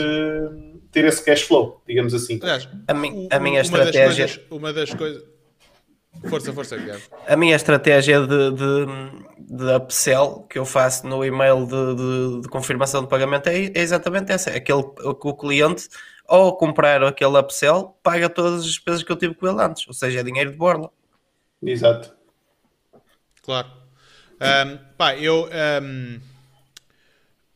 ter 0.92 1.06
esse 1.06 1.24
cash 1.24 1.44
flow, 1.44 1.82
digamos 1.88 2.14
assim. 2.14 2.40
Aliás, 2.42 2.68
a, 2.88 2.94
mi, 2.94 3.28
a 3.32 3.40
minha 3.40 3.62
uma 3.62 3.62
estratégia. 3.62 4.26
Das 4.26 4.36
coisas, 4.36 4.52
uma 4.52 4.74
das 4.74 4.94
coisas. 4.94 5.24
Força, 6.30 6.54
força, 6.54 6.78
Guilherme. 6.78 7.04
A 7.28 7.36
minha 7.36 7.56
estratégia 7.56 8.26
de, 8.26 8.52
de, 8.52 9.56
de 9.56 9.76
upsell 9.76 10.46
que 10.50 10.58
eu 10.58 10.66
faço 10.66 11.06
no 11.06 11.24
e-mail 11.24 11.66
de, 11.66 11.96
de, 11.96 12.42
de 12.42 12.48
confirmação 12.50 13.02
de 13.04 13.10
pagamento 13.10 13.48
é, 13.48 13.66
é, 13.66 13.80
exatamente 13.80 14.32
essa. 14.32 14.50
É 14.50 14.58
aquele 14.58 14.84
que 14.84 15.28
o 15.28 15.34
cliente, 15.34 15.88
ao 16.28 16.56
comprar 16.56 17.04
aquele 17.04 17.38
upsell, 17.38 17.98
paga 18.02 18.30
todas 18.30 18.62
as 18.62 18.66
despesas 18.66 19.04
que 19.04 19.12
eu 19.12 19.16
tive 19.16 19.34
com 19.34 19.48
ele 19.48 19.62
antes. 19.62 19.88
Ou 19.88 19.94
seja, 19.94 20.20
é 20.20 20.24
dinheiro 20.24 20.52
de 20.52 20.58
borla. 20.58 20.90
Exato. 21.62 22.14
Claro. 23.42 23.68
Um, 24.40 24.78
pá, 24.98 25.16
eu. 25.16 25.50
Um, 25.82 26.33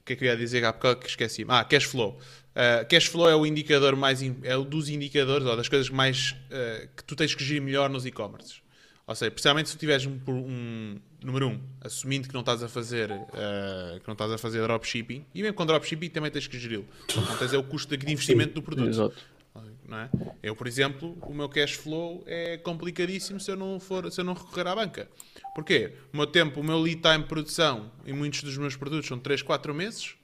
que 0.08 0.14
é 0.14 0.16
que 0.16 0.24
eu 0.24 0.30
ia 0.30 0.38
dizer 0.38 0.64
há 0.64 0.74
pouco 0.74 1.02
que 1.02 1.10
esqueci? 1.10 1.46
Ah, 1.48 1.64
cash 1.64 1.84
flow. 1.84 2.18
Uh, 2.56 2.88
cash 2.90 3.06
flow 3.06 3.30
é 3.30 3.36
o 3.36 3.46
indicador 3.46 3.96
mais 3.96 4.22
é 4.44 4.58
um 4.58 4.64
dos 4.64 4.90
indicadores 4.90 5.46
ou 5.46 5.56
das 5.56 5.70
coisas 5.70 5.90
mais 5.90 6.32
uh, 6.32 6.88
que 6.96 7.04
tu 7.04 7.16
tens 7.16 7.36
que 7.36 7.44
gerir 7.44 7.62
melhor 7.62 7.90
nos 7.90 8.06
e-commerces. 8.06 8.62
Ou 9.06 9.16
seja, 9.16 9.30
precisamente 9.32 9.70
se 9.70 9.78
tu 9.78 9.80
tiveres 9.80 10.06
um, 10.06 10.20
um, 10.28 11.00
número 11.24 11.50
um, 11.50 11.60
assumindo 11.82 12.28
que 12.28 12.34
não 12.34 12.42
estás 12.42 12.64
a 12.64 12.68
fazer 12.68 13.12
uh, 13.12 14.00
que 14.00 14.08
não 14.08 14.14
estás 14.14 14.32
a 14.32 14.38
fazer 14.38 14.62
dropshipping, 14.64 15.26
e 15.36 15.42
mesmo 15.42 15.56
com 15.56 15.66
dropshipping 15.66 16.10
também 16.10 16.32
tens 16.32 16.48
que 16.48 16.58
geri-lo. 16.58 16.86
Não 17.16 17.38
tens 17.38 17.54
é 17.54 17.58
o 17.58 17.64
custo 17.64 17.96
de 17.96 18.12
investimento 18.12 18.56
do 18.56 18.62
produto. 18.62 18.90
Exato. 18.90 19.38
Não 19.88 19.98
é? 20.00 20.10
Eu, 20.44 20.56
por 20.56 20.68
exemplo, 20.68 21.18
o 21.22 21.34
meu 21.34 21.48
cash 21.48 21.74
flow 21.74 22.24
é 22.28 22.58
complicadíssimo 22.58 23.40
se 23.40 23.50
eu 23.50 23.56
não 23.56 23.80
for, 23.80 24.12
se 24.12 24.20
eu 24.20 24.26
não 24.26 24.34
recorrer 24.34 24.68
à 24.68 24.76
banca. 24.76 25.08
Porquê? 25.58 25.94
O 26.14 26.18
meu 26.18 26.28
tempo, 26.28 26.60
o 26.60 26.64
meu 26.64 26.80
lead 26.80 27.02
time 27.02 27.24
de 27.24 27.26
produção 27.26 27.92
em 28.06 28.14
muitos 28.14 28.44
dos 28.44 28.56
meus 28.58 28.76
produtos 28.76 29.08
são 29.08 29.18
3, 29.18 29.42
4 29.42 29.74
meses 29.74 30.16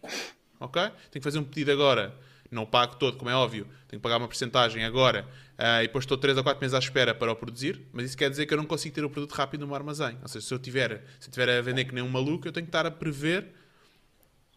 ok? 0.64 0.82
Tenho 0.82 0.94
que 1.12 1.22
fazer 1.22 1.40
um 1.40 1.44
pedido 1.44 1.72
agora, 1.72 2.16
não 2.50 2.66
pago 2.66 2.96
todo, 2.96 3.18
como 3.18 3.30
é 3.30 3.36
óbvio, 3.36 3.66
tenho 3.88 4.00
que 4.00 4.04
pagar 4.04 4.18
uma 4.18 4.28
porcentagem 4.28 4.84
agora 4.84 5.28
uh, 5.58 5.84
e 5.84 5.88
depois 5.88 6.04
estou 6.04 6.18
3 6.18 6.38
ou 6.38 6.44
4 6.44 6.62
meses 6.62 6.74
à 6.74 6.80
espera 6.80 7.14
para 7.14 7.32
o 7.32 7.36
produzir, 7.36 7.82
mas 7.92 8.06
isso 8.06 8.18
quer 8.18 8.30
dizer 8.30 8.46
que 8.46 8.54
eu 8.54 8.58
não 8.58 8.66
consigo 8.66 8.96
ter 8.96 9.04
o 9.04 9.10
produto 9.10 9.32
rápido 9.34 9.62
no 9.62 9.68
meu 9.68 9.76
armazém. 9.76 10.18
Ou 10.22 10.28
seja, 10.28 10.46
se 10.46 10.54
eu 10.54 10.60
tiver, 10.60 11.04
se 11.20 11.28
eu 11.28 11.32
tiver 11.32 11.50
a 11.50 11.62
vender 11.62 11.86
que 11.86 11.94
nem 11.94 12.04
um 12.04 12.10
maluco, 12.10 12.48
eu 12.48 12.52
tenho 12.52 12.66
que 12.66 12.70
estar 12.70 12.86
a 12.86 12.92
prever 12.92 13.48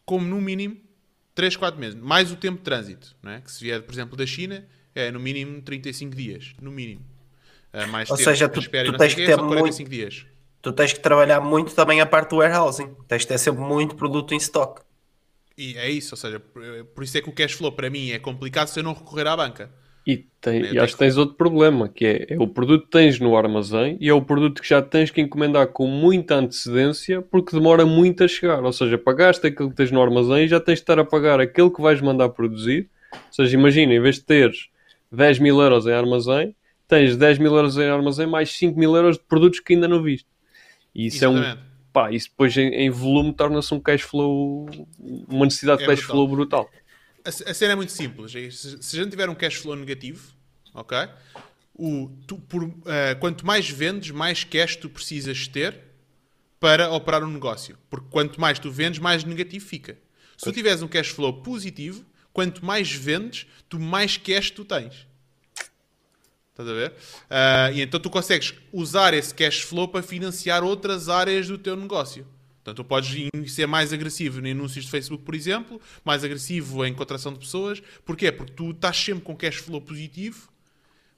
como 0.05 0.25
no 0.25 0.39
mínimo 0.39 0.77
3, 1.35 1.55
4 1.55 1.79
meses, 1.79 1.99
mais 1.99 2.31
o 2.31 2.35
tempo 2.35 2.57
de 2.57 2.63
trânsito, 2.63 3.15
não 3.21 3.31
é? 3.31 3.41
que 3.41 3.51
se 3.51 3.63
vier, 3.63 3.81
por 3.81 3.93
exemplo, 3.93 4.15
da 4.15 4.25
China, 4.25 4.65
é 4.95 5.11
no 5.11 5.19
mínimo 5.19 5.61
35 5.61 6.15
dias, 6.15 6.55
no 6.61 6.71
mínimo. 6.71 7.05
Uh, 7.73 7.87
mais 7.89 8.09
Ou 8.09 8.17
tempo 8.17 8.29
seja, 8.29 8.49
tu, 8.49 8.59
espera, 8.59 8.91
tu 8.91 8.97
tens 8.97 9.13
que 9.13 9.25
ter 9.25 9.37
muito, 9.37 9.83
dias. 9.83 10.25
Tu 10.67 10.73
tens 10.73 10.91
que 10.91 10.99
trabalhar 10.99 11.39
muito 11.39 11.73
também 11.73 12.01
a 12.01 12.05
parte 12.05 12.31
do 12.31 12.39
warehousing. 12.39 12.93
Tens 13.07 13.21
que 13.21 13.29
ter 13.29 13.37
sempre 13.37 13.63
muito 13.63 13.95
produto 13.95 14.33
em 14.33 14.37
stock. 14.37 14.81
E 15.57 15.77
é 15.77 15.89
isso, 15.89 16.13
ou 16.13 16.17
seja, 16.17 16.41
por 16.41 17.05
isso 17.05 17.17
é 17.17 17.21
que 17.21 17.29
o 17.29 17.31
cash 17.31 17.53
flow 17.53 17.71
para 17.71 17.89
mim 17.89 18.11
é 18.11 18.19
complicado 18.19 18.67
se 18.67 18.77
eu 18.77 18.83
não 18.83 18.91
recorrer 18.91 19.27
à 19.27 19.37
banca. 19.37 19.71
E, 20.05 20.25
tem, 20.41 20.73
e 20.73 20.77
acho 20.77 20.91
que 20.91 20.99
tens 20.99 21.15
outro 21.15 21.37
problema, 21.37 21.87
que 21.87 22.05
é, 22.05 22.33
é, 22.33 22.37
o 22.37 22.49
produto 22.49 22.83
que 22.83 22.91
tens 22.91 23.17
no 23.17 23.37
armazém 23.37 23.97
e 24.01 24.09
é 24.09 24.13
o 24.13 24.21
produto 24.21 24.61
que 24.61 24.67
já 24.67 24.81
tens 24.81 25.09
que 25.09 25.21
encomendar 25.21 25.67
com 25.67 25.87
muita 25.87 26.35
antecedência 26.35 27.21
porque 27.21 27.55
demora 27.55 27.85
muito 27.85 28.25
a 28.25 28.27
chegar. 28.27 28.61
Ou 28.61 28.73
seja, 28.73 28.97
pagaste 28.97 29.47
aquilo 29.47 29.69
que 29.69 29.75
tens 29.77 29.89
no 29.89 30.01
armazém 30.01 30.43
e 30.43 30.47
já 30.49 30.59
tens 30.59 30.79
de 30.79 30.81
estar 30.81 30.99
a 30.99 31.05
pagar 31.05 31.39
aquilo 31.39 31.71
que 31.71 31.81
vais 31.81 32.01
mandar 32.01 32.27
produzir. 32.27 32.89
Ou 33.13 33.19
seja, 33.31 33.55
imagina, 33.55 33.93
em 33.93 34.01
vez 34.01 34.15
de 34.15 34.25
teres 34.25 34.67
10 35.13 35.39
mil 35.39 35.61
euros 35.61 35.87
em 35.87 35.93
armazém, 35.93 36.53
tens 36.89 37.15
10 37.15 37.37
mil 37.39 37.55
euros 37.55 37.77
em 37.77 37.87
armazém 37.87 38.27
mais 38.27 38.51
5 38.51 38.77
mil 38.77 38.93
euros 38.93 39.17
de 39.17 39.23
produtos 39.23 39.61
que 39.61 39.73
ainda 39.73 39.87
não 39.87 40.03
viste. 40.03 40.27
E 40.97 41.05
isso 41.05 41.17
Exatamente. 41.17 41.59
é 41.59 41.63
um 41.63 41.67
pá, 41.93 42.11
isso 42.11 42.29
depois 42.29 42.57
em, 42.57 42.69
em 42.69 42.89
volume 42.89 43.33
torna-se 43.33 43.73
um 43.73 43.79
cash 43.79 44.01
flow, 44.01 44.67
uma 44.99 45.45
necessidade 45.45 45.83
é 45.83 45.85
de 45.85 45.89
cash 45.89 45.99
brutal. 45.99 46.15
flow 46.15 46.27
brutal. 46.27 46.71
A, 47.23 47.29
a 47.29 47.53
cena 47.53 47.73
é 47.73 47.75
muito 47.75 47.91
simples. 47.91 48.35
É 48.35 48.49
se, 48.49 48.81
se 48.81 48.99
a 48.99 49.03
gente 49.03 49.11
tiver 49.11 49.29
um 49.29 49.35
cash 49.35 49.55
flow 49.55 49.75
negativo, 49.75 50.33
ok? 50.73 50.97
O, 51.73 52.11
tu, 52.27 52.37
por, 52.37 52.63
uh, 52.63 52.73
quanto 53.19 53.45
mais 53.45 53.69
vendes, 53.69 54.11
mais 54.11 54.43
cash 54.43 54.75
tu 54.75 54.89
precisas 54.89 55.47
ter 55.47 55.79
para 56.59 56.91
operar 56.91 57.23
um 57.23 57.31
negócio. 57.31 57.77
Porque 57.89 58.07
quanto 58.09 58.39
mais 58.39 58.59
tu 58.59 58.71
vendes, 58.71 58.99
mais 58.99 59.23
negativo 59.23 59.65
fica. 59.65 59.97
Se 60.37 60.45
tu 60.45 60.51
tiveres 60.51 60.81
um 60.81 60.87
cash 60.87 61.09
flow 61.09 61.41
positivo, 61.41 62.05
quanto 62.31 62.63
mais 62.63 62.91
vendes, 62.91 63.47
tu 63.67 63.79
mais 63.79 64.17
cash 64.17 64.51
tu 64.51 64.63
tens. 64.63 65.06
Estás 66.57 66.69
a 66.69 66.73
ver? 66.73 66.89
Uh, 66.89 67.75
e 67.75 67.81
então 67.81 67.99
tu 67.99 68.09
consegues 68.09 68.55
usar 68.73 69.13
esse 69.13 69.31
cash 69.31 69.61
flow 69.61 69.87
para 69.87 70.01
financiar 70.01 70.63
outras 70.63 71.07
áreas 71.07 71.47
do 71.47 71.55
teu 71.55 71.75
negócio. 71.75 72.25
Portanto, 72.63 72.77
tu 72.77 72.83
podes 72.83 73.29
ser 73.53 73.67
mais 73.67 73.93
agressivo 73.93 74.45
em 74.45 74.51
anúncios 74.51 74.85
de 74.85 74.91
Facebook, 74.91 75.23
por 75.23 75.35
exemplo, 75.35 75.79
mais 76.03 76.23
agressivo 76.23 76.83
em 76.83 76.95
contratação 76.95 77.31
de 77.31 77.37
pessoas. 77.37 77.79
Porquê? 78.03 78.31
Porque 78.31 78.53
tu 78.53 78.71
estás 78.71 78.97
sempre 78.97 79.23
com 79.23 79.35
cash 79.35 79.57
flow 79.57 79.79
positivo, 79.79 80.49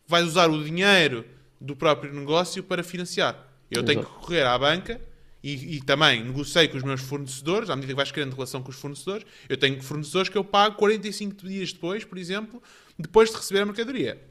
vais 0.06 0.28
usar 0.28 0.50
o 0.50 0.62
dinheiro 0.62 1.26
do 1.60 1.74
próprio 1.74 2.14
negócio 2.14 2.62
para 2.62 2.84
financiar. 2.84 3.36
Eu 3.72 3.82
Exato. 3.82 3.86
tenho 3.86 4.06
que 4.06 4.12
correr 4.12 4.44
à 4.44 4.58
banca 4.58 5.00
e, 5.42 5.78
e, 5.78 5.82
também 5.82 6.22
negociei 6.22 6.68
com 6.68 6.76
os 6.76 6.84
meus 6.84 7.00
fornecedores, 7.00 7.70
à 7.70 7.78
medida 7.78 7.94
que 7.94 7.98
vais 7.98 8.12
criando 8.12 8.34
relação 8.34 8.62
com 8.62 8.72
os 8.72 8.76
fornecedores, 8.76 9.26
eu 9.48 9.56
tenho 9.56 9.82
fornecedores 9.82 10.28
que 10.28 10.38
eu 10.38 10.44
pago 10.44 10.76
45 10.76 11.48
dias 11.48 11.72
depois, 11.72 12.04
por 12.04 12.18
exemplo, 12.18 12.62
depois 12.98 13.30
de 13.30 13.38
receber 13.38 13.62
a 13.62 13.66
mercadoria 13.66 14.30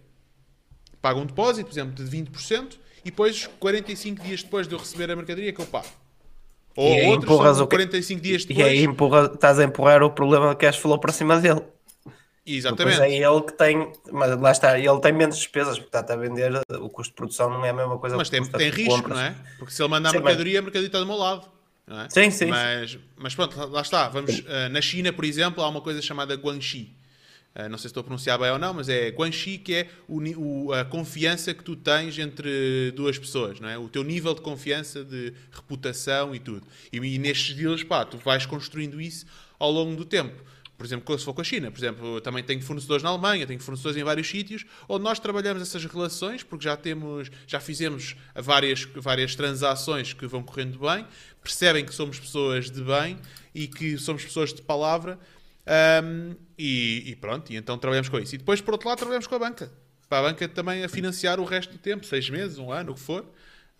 pago 1.00 1.20
um 1.20 1.26
depósito, 1.26 1.66
por 1.66 1.72
exemplo, 1.72 1.94
de 1.94 2.10
20%, 2.10 2.76
e 3.04 3.10
depois, 3.10 3.46
45 3.58 4.22
dias 4.22 4.42
depois 4.42 4.66
de 4.66 4.74
eu 4.74 4.78
receber 4.78 5.10
a 5.10 5.16
mercadoria, 5.16 5.52
que 5.52 5.60
eu 5.60 5.66
pago. 5.66 5.88
Ou 6.76 6.94
e 6.94 7.06
outros 7.06 7.56
são 7.56 7.66
45 7.66 8.20
dias 8.20 8.44
depois. 8.44 8.66
E 8.66 8.70
aí 8.70 8.84
empurra, 8.84 9.30
estás 9.32 9.58
a 9.58 9.64
empurrar 9.64 10.02
o 10.02 10.10
problema 10.10 10.54
que 10.54 10.66
cash 10.66 10.76
flow 10.76 10.98
para 10.98 11.12
cima 11.12 11.40
dele. 11.40 11.62
Exatamente. 12.46 12.98
Depois 12.98 13.12
é 13.12 13.16
ele 13.16 13.40
que 13.42 13.52
tem, 13.52 13.92
mas 14.10 14.40
lá 14.40 14.52
está, 14.52 14.78
ele 14.78 15.00
tem 15.00 15.12
menos 15.12 15.36
despesas, 15.36 15.78
porque 15.78 15.96
está 15.96 16.14
a 16.14 16.16
vender, 16.16 16.52
o 16.80 16.88
custo 16.88 17.12
de 17.12 17.16
produção 17.16 17.50
não 17.50 17.64
é 17.64 17.70
a 17.70 17.72
mesma 17.74 17.98
coisa 17.98 18.16
Mas 18.16 18.30
tem, 18.30 18.42
tem 18.42 18.70
risco, 18.70 18.94
compras. 18.94 19.18
não 19.18 19.24
é? 19.24 19.34
Porque 19.58 19.72
se 19.72 19.82
ele 19.82 19.90
mandar 19.90 20.10
sim, 20.10 20.18
mercadoria, 20.18 20.60
a 20.60 20.62
mercadoria 20.62 20.86
está 20.86 21.00
do 21.00 21.06
meu 21.06 21.16
lado. 21.16 21.46
É? 21.88 22.08
Sim, 22.08 22.30
sim. 22.30 22.46
Mas, 22.46 22.98
mas 23.16 23.34
pronto, 23.34 23.56
lá 23.66 23.82
está. 23.82 24.08
Vamos, 24.08 24.38
uh, 24.38 24.68
na 24.70 24.80
China, 24.80 25.12
por 25.12 25.24
exemplo, 25.24 25.62
há 25.62 25.68
uma 25.68 25.80
coisa 25.80 26.00
chamada 26.00 26.34
Guangxi 26.34 26.97
não 27.66 27.78
sei 27.78 27.82
se 27.82 27.86
estou 27.88 28.02
a 28.02 28.04
pronunciar 28.04 28.38
bem 28.38 28.50
ou 28.50 28.58
não, 28.58 28.74
mas 28.74 28.88
é 28.88 29.08
Guanxi, 29.08 29.58
que 29.58 29.74
é 29.74 29.88
o, 30.06 30.20
o, 30.38 30.72
a 30.72 30.84
confiança 30.84 31.52
que 31.54 31.64
tu 31.64 31.74
tens 31.74 32.18
entre 32.18 32.92
duas 32.94 33.18
pessoas, 33.18 33.58
não 33.58 33.68
é? 33.68 33.78
O 33.78 33.88
teu 33.88 34.04
nível 34.04 34.34
de 34.34 34.42
confiança, 34.42 35.02
de 35.02 35.32
reputação 35.50 36.34
e 36.34 36.38
tudo. 36.38 36.64
E, 36.92 36.98
e 36.98 37.18
nestes 37.18 37.56
deals, 37.56 37.82
pá, 37.82 38.04
tu 38.04 38.18
vais 38.18 38.46
construindo 38.46 39.00
isso 39.00 39.26
ao 39.58 39.72
longo 39.72 39.96
do 39.96 40.04
tempo. 40.04 40.40
Por 40.78 40.86
exemplo, 40.86 41.18
se 41.18 41.24
for 41.24 41.34
com 41.34 41.40
a 41.40 41.44
China, 41.44 41.72
por 41.72 41.80
exemplo, 41.80 42.20
também 42.20 42.44
tenho 42.44 42.62
fornecedores 42.62 43.02
na 43.02 43.08
Alemanha, 43.08 43.44
tenho 43.44 43.58
fornecedores 43.58 43.96
em 43.96 44.04
vários 44.04 44.28
sítios, 44.28 44.64
onde 44.88 45.02
nós 45.02 45.18
trabalhamos 45.18 45.60
essas 45.60 45.84
relações, 45.84 46.44
porque 46.44 46.64
já 46.64 46.76
temos, 46.76 47.28
já 47.48 47.58
fizemos 47.58 48.14
várias, 48.36 48.84
várias 48.94 49.34
transações 49.34 50.12
que 50.12 50.24
vão 50.28 50.40
correndo 50.40 50.78
bem, 50.78 51.04
percebem 51.42 51.84
que 51.84 51.92
somos 51.92 52.20
pessoas 52.20 52.70
de 52.70 52.80
bem 52.80 53.18
e 53.52 53.66
que 53.66 53.98
somos 53.98 54.24
pessoas 54.24 54.54
de 54.54 54.62
palavra, 54.62 55.18
um, 55.68 56.34
e, 56.58 57.10
e, 57.10 57.16
pronto, 57.16 57.52
e 57.52 57.56
então 57.56 57.76
trabalhamos 57.76 58.08
com 58.08 58.18
isso. 58.18 58.34
E 58.34 58.38
depois, 58.38 58.60
por 58.60 58.72
outro 58.72 58.88
lado, 58.88 58.98
trabalhamos 58.98 59.26
com 59.26 59.34
a 59.34 59.38
banca. 59.38 59.70
Para 60.08 60.26
a 60.26 60.30
banca 60.30 60.48
também 60.48 60.82
a 60.82 60.88
financiar 60.88 61.38
o 61.38 61.44
resto 61.44 61.72
do 61.72 61.78
tempo, 61.78 62.06
seis 62.06 62.30
meses, 62.30 62.58
um 62.58 62.72
ano, 62.72 62.92
o 62.92 62.94
que 62.94 63.00
for. 63.00 63.24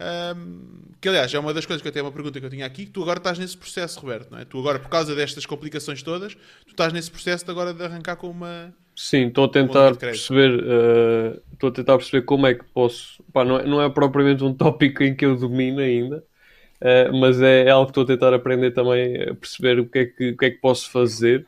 Um, 0.01 0.93
que 1.01 1.09
aliás 1.09 1.35
é 1.35 1.39
uma 1.41 1.53
das 1.53 1.67
coisas 1.67 1.83
que 1.83 1.89
eu 1.89 1.93
tenho 1.93 2.05
uma 2.05 2.13
pergunta 2.13 2.39
que 2.39 2.47
eu 2.47 2.51
tinha 2.51 2.65
aqui, 2.65 2.87
que 2.87 2.93
tu 2.93 3.03
agora 3.03 3.19
estás 3.19 3.37
nesse 3.37 3.57
processo, 3.57 3.99
Roberto, 3.99 4.31
não 4.31 4.39
é? 4.39 4.45
Tu 4.45 4.57
agora, 4.59 4.79
por 4.79 4.89
causa 4.89 5.13
destas 5.15 5.45
complicações 5.45 6.03
todas, 6.03 6.35
tu 6.35 6.71
estás 6.71 6.93
nesse 6.93 7.11
processo 7.11 7.45
de 7.45 7.51
agora 7.51 7.75
de 7.75 7.83
arrancar 7.83 8.15
com 8.17 8.31
uma. 8.31 8.73
Sim, 8.95 9.27
estou 9.27 9.45
a 9.45 9.49
tentar 9.49 9.97
perceber, 9.97 10.61
uh, 10.61 11.43
estou 11.53 11.71
a 11.71 11.73
tentar 11.73 11.97
perceber 11.97 12.23
como 12.25 12.47
é 12.47 12.55
que 12.55 12.65
posso. 12.65 13.23
Pá, 13.33 13.45
não, 13.45 13.59
é, 13.59 13.67
não 13.67 13.83
é 13.83 13.89
propriamente 13.89 14.45
um 14.45 14.55
tópico 14.55 15.03
em 15.03 15.17
que 15.17 15.25
eu 15.25 15.35
domino 15.35 15.81
ainda, 15.81 16.19
uh, 16.19 17.17
mas 17.19 17.41
é, 17.43 17.65
é, 17.65 17.71
algo 17.71 17.87
que 17.87 17.91
estou 17.91 18.05
a 18.05 18.07
tentar 18.07 18.33
aprender 18.33 18.71
também 18.71 19.21
a 19.23 19.35
perceber 19.35 19.81
o 19.81 19.89
que 19.89 19.99
é 19.99 20.07
que, 20.07 20.31
o 20.31 20.37
que, 20.37 20.45
é 20.45 20.51
que 20.51 20.59
posso 20.59 20.91
fazer 20.91 21.45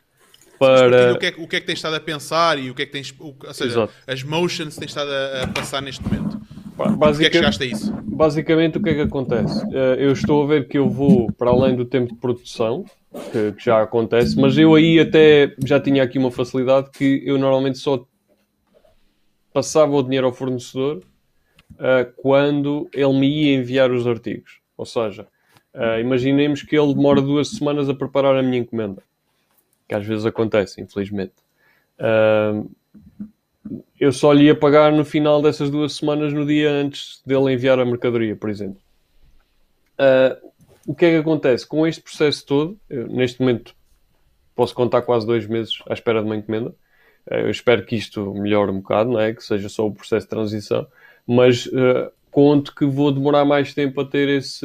para. 0.60 1.14
O 1.14 1.18
que, 1.18 1.26
é, 1.26 1.34
o 1.38 1.48
que 1.48 1.56
é 1.56 1.60
que 1.60 1.66
tens 1.66 1.78
estado 1.78 1.96
a 1.96 2.00
pensar 2.00 2.58
e 2.58 2.70
o 2.70 2.74
que 2.74 2.82
é 2.82 2.86
que 2.86 2.92
tens. 2.92 3.14
Ou 3.18 3.34
seja, 3.54 3.70
Exato. 3.70 3.92
as 4.06 4.22
motions 4.22 4.76
tens 4.76 4.90
estado 4.90 5.10
a, 5.10 5.44
a 5.44 5.48
passar 5.48 5.80
neste 5.80 6.02
momento. 6.04 6.38
Basicamente, 6.76 7.18
que 7.18 7.24
é 7.24 7.30
que 7.30 7.36
chegaste 7.36 7.62
a 7.62 7.66
isso? 7.66 7.92
Basicamente, 8.04 8.78
o 8.78 8.82
que 8.82 8.90
é 8.90 8.94
que 8.94 9.00
acontece? 9.00 9.62
Eh, 9.72 9.96
eu 9.98 10.12
estou 10.12 10.42
a 10.42 10.46
ver 10.46 10.68
que 10.68 10.78
eu 10.78 10.88
vou 10.88 11.30
para 11.32 11.50
além 11.50 11.76
do 11.76 11.84
tempo 11.84 12.14
de 12.14 12.20
produção, 12.20 12.84
que, 13.32 13.52
que, 13.52 13.64
já 13.64 13.82
acontece, 13.82 14.38
mas 14.40 14.56
eu 14.56 14.74
aí 14.74 14.98
até 14.98 15.54
já 15.62 15.78
tinha 15.78 16.02
aqui 16.02 16.18
uma 16.18 16.30
facilidade 16.30 16.90
que 16.90 17.22
eu 17.24 17.38
normalmente 17.38 17.76
só 17.76 18.02
passava 19.52 19.94
o 19.94 20.02
dinheiro 20.02 20.26
ao 20.26 20.32
fornecedor 20.32 21.02
uh, 21.72 22.12
quando 22.16 22.88
ele 22.94 23.18
me 23.18 23.28
ia 23.28 23.54
enviar 23.56 23.90
os 23.90 24.06
artigos. 24.06 24.60
Ou 24.74 24.86
seja, 24.86 25.26
uh, 25.74 26.00
imaginemos 26.00 26.62
que 26.62 26.78
ele 26.78 26.94
demora 26.94 27.20
duas 27.20 27.50
semanas 27.50 27.90
a 27.90 27.94
preparar 27.94 28.36
a 28.36 28.42
minha 28.42 28.58
encomenda 28.58 29.02
que 29.90 29.94
às 29.96 30.06
vezes 30.06 30.24
acontece, 30.24 30.80
infelizmente. 30.80 31.32
Uh, 31.98 32.70
eu 33.98 34.12
só 34.12 34.32
lhe 34.32 34.44
ia 34.44 34.54
pagar 34.54 34.92
no 34.92 35.04
final 35.04 35.42
dessas 35.42 35.68
duas 35.68 35.94
semanas, 35.94 36.32
no 36.32 36.46
dia 36.46 36.70
antes 36.70 37.20
dele 37.26 37.52
enviar 37.52 37.80
a 37.80 37.84
mercadoria, 37.84 38.36
por 38.36 38.48
exemplo. 38.48 38.80
Uh, 39.98 40.52
o 40.86 40.94
que 40.94 41.06
é 41.06 41.10
que 41.10 41.16
acontece? 41.16 41.66
Com 41.66 41.84
este 41.88 42.00
processo 42.02 42.46
todo, 42.46 42.78
eu, 42.88 43.08
neste 43.08 43.40
momento 43.40 43.74
posso 44.54 44.76
contar 44.76 45.02
quase 45.02 45.26
dois 45.26 45.44
meses 45.48 45.82
à 45.88 45.92
espera 45.92 46.20
de 46.20 46.26
uma 46.26 46.36
encomenda. 46.36 46.70
Uh, 47.28 47.34
eu 47.34 47.50
espero 47.50 47.84
que 47.84 47.96
isto 47.96 48.32
melhore 48.34 48.70
um 48.70 48.78
bocado, 48.78 49.10
não 49.10 49.18
é? 49.18 49.34
Que 49.34 49.42
seja 49.42 49.68
só 49.68 49.88
o 49.88 49.92
processo 49.92 50.24
de 50.24 50.30
transição, 50.30 50.86
mas 51.26 51.66
uh, 51.66 52.12
conto 52.30 52.72
que 52.76 52.86
vou 52.86 53.10
demorar 53.10 53.44
mais 53.44 53.74
tempo 53.74 54.00
a 54.00 54.04
ter 54.04 54.28
esse, 54.28 54.64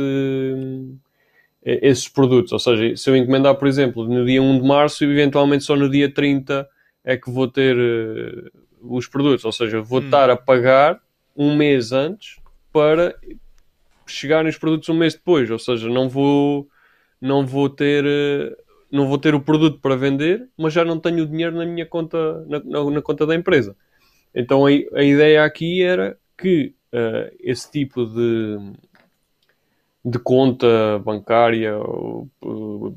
esses 1.65 2.07
produtos. 2.07 2.51
Ou 2.51 2.59
seja, 2.59 2.95
se 2.95 3.09
eu 3.09 3.15
encomendar, 3.15 3.55
por 3.55 3.67
exemplo, 3.67 4.07
no 4.07 4.25
dia 4.25 4.41
1 4.41 4.61
de 4.61 4.67
março, 4.67 5.03
eventualmente 5.03 5.63
só 5.63 5.75
no 5.75 5.89
dia 5.89 6.13
30 6.13 6.67
é 7.03 7.17
que 7.17 7.29
vou 7.29 7.47
ter 7.47 7.75
uh, 7.75 8.51
os 8.81 9.07
produtos. 9.07 9.43
Ou 9.43 9.51
seja, 9.51 9.81
vou 9.81 9.99
hum. 9.99 10.05
estar 10.05 10.29
a 10.29 10.37
pagar 10.37 11.01
um 11.35 11.55
mês 11.55 11.91
antes 11.91 12.37
para 12.71 13.15
chegarem 14.05 14.49
os 14.49 14.57
produtos 14.57 14.87
um 14.89 14.93
mês 14.93 15.15
depois. 15.15 15.49
Ou 15.49 15.59
seja, 15.59 15.89
não 15.89 16.07
vou, 16.07 16.67
não 17.19 17.45
vou 17.45 17.67
ter. 17.67 18.05
Uh, 18.05 18.65
não 18.91 19.07
vou 19.07 19.17
ter 19.17 19.33
o 19.35 19.41
produto 19.41 19.79
para 19.81 19.95
vender, 19.95 20.47
mas 20.57 20.71
já 20.71 20.85
não 20.85 20.99
tenho 20.99 21.23
o 21.23 21.27
dinheiro 21.27 21.57
na 21.57 21.65
minha 21.65 21.85
conta, 21.85 22.45
na, 22.47 22.59
na, 22.63 22.91
na 22.91 23.01
conta 23.01 23.25
da 23.25 23.35
empresa. 23.35 23.75
Então 24.33 24.65
a, 24.65 24.69
a 24.69 25.03
ideia 25.03 25.43
aqui 25.43 25.81
era 25.81 26.17
que 26.37 26.73
uh, 26.93 27.35
esse 27.39 27.69
tipo 27.69 28.05
de, 28.05 28.57
de 30.05 30.19
conta 30.19 30.99
bancária, 31.03 31.75
ou, 31.75 32.29
uh, 32.43 32.95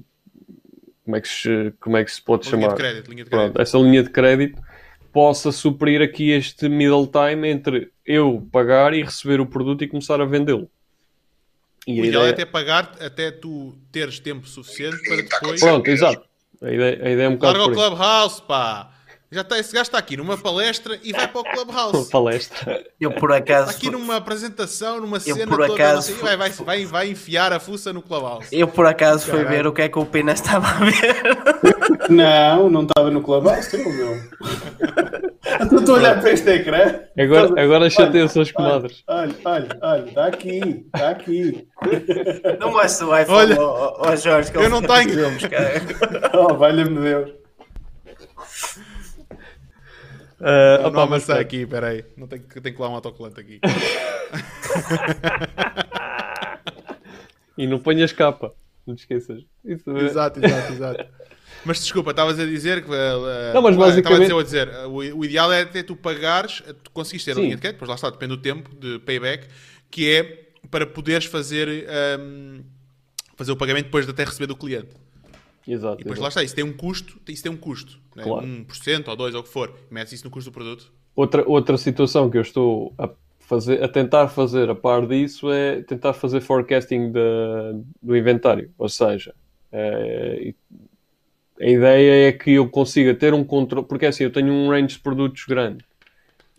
como, 1.03 1.17
é 1.17 1.21
que 1.23 1.29
se, 1.29 1.73
como 1.81 1.97
é 1.97 2.05
que 2.05 2.13
se 2.13 2.21
pode 2.21 2.47
linha 2.47 2.61
chamar? 2.61 2.75
De 2.75 2.81
crédito, 2.83 3.11
linha 3.11 3.25
de 3.25 3.31
crédito. 3.31 3.53
Pronto, 3.53 3.63
essa 3.63 3.79
linha 3.79 4.03
de 4.03 4.11
crédito 4.11 4.63
possa 5.11 5.51
suprir 5.51 6.03
aqui 6.03 6.31
este 6.31 6.69
middle 6.69 7.07
time 7.07 7.49
entre 7.49 7.91
eu 8.05 8.47
pagar 8.53 8.93
e 8.93 9.03
receber 9.03 9.41
o 9.41 9.47
produto 9.47 9.83
e 9.83 9.89
começar 9.89 10.21
a 10.21 10.27
vendê-lo. 10.27 10.71
E 11.87 12.03
o 12.03 12.05
ideal 12.05 12.27
é 12.27 12.31
até 12.31 12.45
pagar 12.45 12.95
até 13.01 13.31
tu 13.31 13.75
teres 13.91 14.19
tempo 14.19 14.47
suficiente 14.47 15.03
para 15.09 15.17
depois. 15.17 15.61
Pronto, 15.61 15.89
exato. 15.89 16.29
A 16.61 16.71
ideia, 16.71 16.97
a 17.03 17.11
ideia 17.11 17.27
é 17.27 17.29
um 17.31 17.37
bocado. 17.37 17.59
Larga 17.59 17.73
o 17.73 17.75
Clubhouse, 17.75 18.43
pá! 18.43 18.98
Já 19.31 19.43
está, 19.43 19.59
esse 19.59 19.75
gajo 19.75 19.83
está 19.83 19.99
aqui 19.99 20.17
numa 20.17 20.39
palestra 20.39 20.99
e 21.03 21.13
vai 21.13 21.29
para 21.29 21.41
o 21.43 21.45
Clubhouse. 21.45 21.97
Uma 21.99 22.07
palestra. 22.11 22.83
Eu 22.99 23.13
por 23.13 23.31
acaso. 23.31 23.69
Está 23.69 23.77
aqui 23.77 23.91
numa 23.91 24.17
apresentação, 24.17 25.03
numa 25.03 25.21
cena 25.21 25.47
por 25.47 25.63
acaso, 25.63 26.15
toda, 26.15 26.35
vai, 26.35 26.49
vai, 26.49 26.51
vai, 26.51 26.87
vai 26.87 27.11
enfiar 27.11 27.53
a 27.53 27.61
fuça 27.61 27.93
no 27.93 28.01
Clubhouse. 28.01 28.49
Eu 28.51 28.67
por 28.67 28.87
acaso 28.87 29.27
fui 29.27 29.45
ver 29.45 29.67
o 29.67 29.73
que 29.73 29.83
é 29.83 29.89
que 29.91 29.99
o 29.99 30.07
Pina 30.07 30.33
estava 30.33 30.67
a 30.67 30.85
ver. 30.85 32.09
Não, 32.09 32.71
não 32.71 32.83
estava 32.83 33.11
no 33.11 33.21
Clubhouse, 33.21 33.69
eu 33.77 33.93
meu. 33.93 34.15
Estou 35.79 35.97
a 35.97 35.99
olhar 35.99 36.21
para 36.21 36.33
este 36.33 36.51
ecrã. 36.51 37.01
Agora, 37.19 37.63
agora 37.63 37.91
chateiam-se 37.91 38.41
as 38.41 38.51
comadres. 38.51 39.03
Olha, 39.07 39.35
olha, 39.45 39.69
olha, 39.83 40.05
está 40.09 40.27
aqui, 40.27 40.87
está 40.87 41.11
aqui. 41.11 41.69
Não 42.61 42.73
mostra 42.73 43.07
o 43.07 43.19
iPhone 43.19 43.53
olha, 43.53 43.61
ao, 43.61 44.17
Jorge. 44.17 44.51
eu 44.55 44.71
não 44.71 44.81
tenho. 44.81 45.19
oh, 46.35 46.55
valha-me 46.55 46.99
Deus. 46.99 47.38
Uh, 50.41 50.83
não, 50.85 50.91
não 50.91 51.07
mas 51.09 51.29
aqui, 51.31 51.67
peraí. 51.67 52.05
Não 52.17 52.27
tem, 52.29 52.41
tem 52.41 52.73
que 52.73 52.81
lá 52.81 52.89
um 52.89 52.95
autocolante 52.95 53.41
aqui. 53.41 53.61
e 57.59 57.67
não 57.67 57.79
ponhas 57.79 58.13
capa. 58.13 58.55
Não 58.87 58.95
te 58.95 59.01
esqueças. 59.01 59.43
Isso 59.65 59.91
é... 59.91 60.05
Exato, 60.05 60.39
exato, 60.45 60.73
exato. 60.73 61.05
Mas 61.65 61.81
desculpa, 61.81 62.11
estavas 62.13 62.39
a 62.39 62.45
dizer 62.45 62.85
que. 62.85 62.91
Uh, 62.91 63.53
não, 63.53 63.61
mas 63.61 63.77
basicamente. 63.77 64.23
Estava 64.23 64.41
a 64.41 64.45
dizer, 64.45 64.69
o, 64.87 65.19
o, 65.19 65.25
ideal 65.25 65.53
é 65.53 65.63
até 65.63 65.83
tu 65.83 65.97
pagares, 65.97 66.63
tu 66.85 66.91
conseguiste 66.93 67.27
ter 67.27 67.35
Sim. 67.35 67.41
a 67.41 67.43
linha 67.45 67.57
de 67.57 67.61
crédito, 67.61 67.77
depois 67.77 67.89
lá 67.89 67.97
está, 67.97 68.11
depende 68.11 68.37
do 68.37 68.41
tempo 68.41 68.71
de 68.77 69.01
payback, 69.01 69.49
que 69.91 70.09
é 70.09 70.51
para 70.71 70.87
poderes 70.87 71.25
fazer, 71.25 71.69
um, 72.21 72.63
fazer 73.37 73.51
o 73.51 73.57
pagamento 73.57 73.87
depois 73.87 74.05
de 74.05 74.13
até 74.13 74.25
receber 74.25 74.47
do 74.47 74.57
cliente. 74.57 74.95
Exato. 75.69 75.97
E 75.97 75.99
depois 75.99 76.19
exato. 76.19 76.23
lá 76.23 76.29
está, 76.29 76.43
isso 76.43 76.55
tem 76.55 76.65
um 76.65 76.73
custo, 76.73 77.21
isso 77.29 77.43
tem 77.43 77.53
um 77.53 77.57
custo. 77.57 78.01
Né? 78.17 78.25
Claro. 78.25 78.47
1% 78.47 79.09
ou 79.09 79.17
2% 79.17 79.35
ou 79.35 79.41
o 79.41 79.43
que 79.43 79.49
for. 79.51 79.75
Metes 79.91 80.15
isso 80.15 80.25
no 80.25 80.31
custo 80.31 80.51
do 80.51 80.55
produto. 80.55 80.91
Outra, 81.15 81.45
outra 81.47 81.77
situação 81.77 82.31
que 82.31 82.39
eu 82.39 82.43
estou 82.43 82.95
a, 82.97 83.11
fazer, 83.39 83.83
a 83.83 83.89
tentar 83.89 84.29
fazer 84.29 84.71
a 84.71 84.75
par 84.75 85.07
disso 85.07 85.51
é 85.51 85.83
tentar 85.83 86.15
fazer 86.15 86.41
forecasting 86.41 87.13
de, 87.13 87.83
do 88.03 88.17
inventário. 88.17 88.71
Ou 88.79 88.89
seja, 88.89 89.35
é, 89.71 90.55
a 91.61 91.67
ideia 91.67 92.29
é 92.29 92.33
que 92.33 92.53
eu 92.53 92.69
consiga 92.71 93.15
ter 93.15 93.35
um 93.35 93.45
controle. 93.45 93.87
Porque 93.87 94.07
assim, 94.07 94.25
eu 94.25 94.33
tenho 94.33 94.51
um 94.51 94.71
range 94.71 94.97
de 94.97 95.01
produtos 95.01 95.45
grande. 95.45 95.85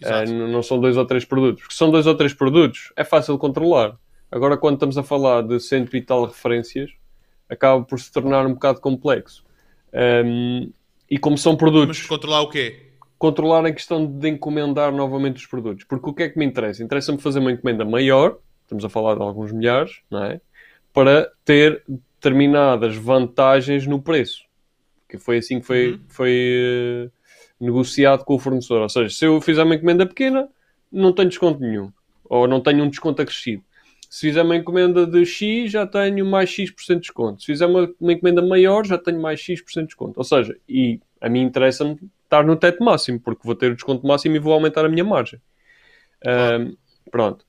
É, 0.04 0.26
não 0.26 0.62
são 0.62 0.80
dois 0.80 0.96
ou 0.98 1.06
três 1.06 1.26
produtos. 1.26 1.64
Porque 1.64 1.76
são 1.76 1.90
dois 1.90 2.06
ou 2.06 2.16
três 2.16 2.34
produtos, 2.34 2.94
é 2.96 3.04
fácil 3.04 3.34
de 3.34 3.40
controlar. 3.40 3.98
Agora, 4.32 4.56
quando 4.56 4.76
estamos 4.76 4.98
a 4.98 5.04
falar 5.04 5.42
de 5.42 5.60
cento 5.60 5.98
e 5.98 6.02
tal 6.02 6.26
referências, 6.26 6.92
acaba 7.50 7.84
por 7.84 8.00
se 8.00 8.12
tornar 8.12 8.46
um 8.46 8.54
bocado 8.54 8.80
complexo. 8.80 9.44
Um, 9.94 10.72
e 11.10 11.18
como 11.18 11.38
são 11.38 11.56
produtos. 11.56 11.98
Mas 11.98 12.08
controlar 12.08 12.42
o 12.42 12.50
quê? 12.50 12.86
Controlar 13.18 13.66
a 13.66 13.72
questão 13.72 14.06
de 14.06 14.30
encomendar 14.30 14.94
novamente 14.94 15.38
os 15.38 15.46
produtos. 15.46 15.84
Porque 15.84 16.10
o 16.10 16.14
que 16.14 16.24
é 16.24 16.30
que 16.30 16.38
me 16.38 16.46
interessa? 16.46 16.84
Interessa-me 16.84 17.18
fazer 17.18 17.40
uma 17.40 17.52
encomenda 17.52 17.84
maior, 17.84 18.38
estamos 18.62 18.86
a 18.86 18.90
falar 18.90 19.16
de 19.16 19.22
alguns 19.22 19.52
milhares, 19.52 20.02
não 20.10 20.24
é? 20.24 20.40
Para 20.94 21.30
ter 21.44 21.84
determinadas 21.88 22.96
vantagens 22.96 23.88
no 23.88 24.02
preço. 24.02 24.44
Que 25.08 25.18
foi 25.18 25.40
assim 25.40 25.60
que 25.60 25.66
foi, 25.66 25.94
uhum. 25.94 26.00
foi 26.08 27.08
uh, 27.08 27.12
negociado 27.60 28.24
com 28.24 28.36
o 28.36 28.40
fornecedor. 28.40 28.84
Ou 28.84 28.90
seja, 28.90 29.10
se 29.10 29.26
eu 29.26 29.42
fizer 29.42 29.64
uma 29.64 29.76
encomenda 29.76 30.06
pequena, 30.06 30.48
não 30.92 31.12
tenho 31.12 31.30
desconto 31.30 31.60
nenhum. 31.60 31.92
Ou 32.26 32.48
não 32.48 32.62
tenho 32.62 32.84
um 32.84 32.90
desconto 32.90 33.22
acrescido. 33.22 33.64
Se 34.10 34.22
fizer 34.28 34.42
uma 34.42 34.56
encomenda 34.56 35.06
de 35.06 35.24
X, 35.24 35.72
já 35.72 35.86
tenho 35.86 36.26
mais 36.26 36.50
X% 36.50 36.96
de 36.96 37.02
desconto. 37.02 37.42
Se 37.42 37.46
fizer 37.46 37.68
uma, 37.68 37.94
uma 38.02 38.12
encomenda 38.12 38.42
maior, 38.42 38.84
já 38.84 38.98
tenho 38.98 39.22
mais 39.22 39.40
X% 39.40 39.82
de 39.82 39.86
desconto. 39.86 40.20
Ou 40.20 40.24
seja, 40.24 40.58
e 40.68 41.00
a 41.22 41.30
mim 41.30 41.44
interessa-me 41.44 41.96
estar 42.24 42.44
no 42.44 42.56
teto 42.56 42.84
máximo, 42.84 43.20
porque 43.20 43.42
vou 43.44 43.54
ter 43.54 43.72
o 43.72 43.76
desconto 43.76 44.08
máximo 44.08 44.36
e 44.36 44.40
vou 44.40 44.52
aumentar 44.52 44.84
a 44.84 44.90
minha 44.90 45.04
margem. 45.04 45.40
Claro. 46.22 46.64
Um, 46.64 46.78
pronto. 47.12 47.46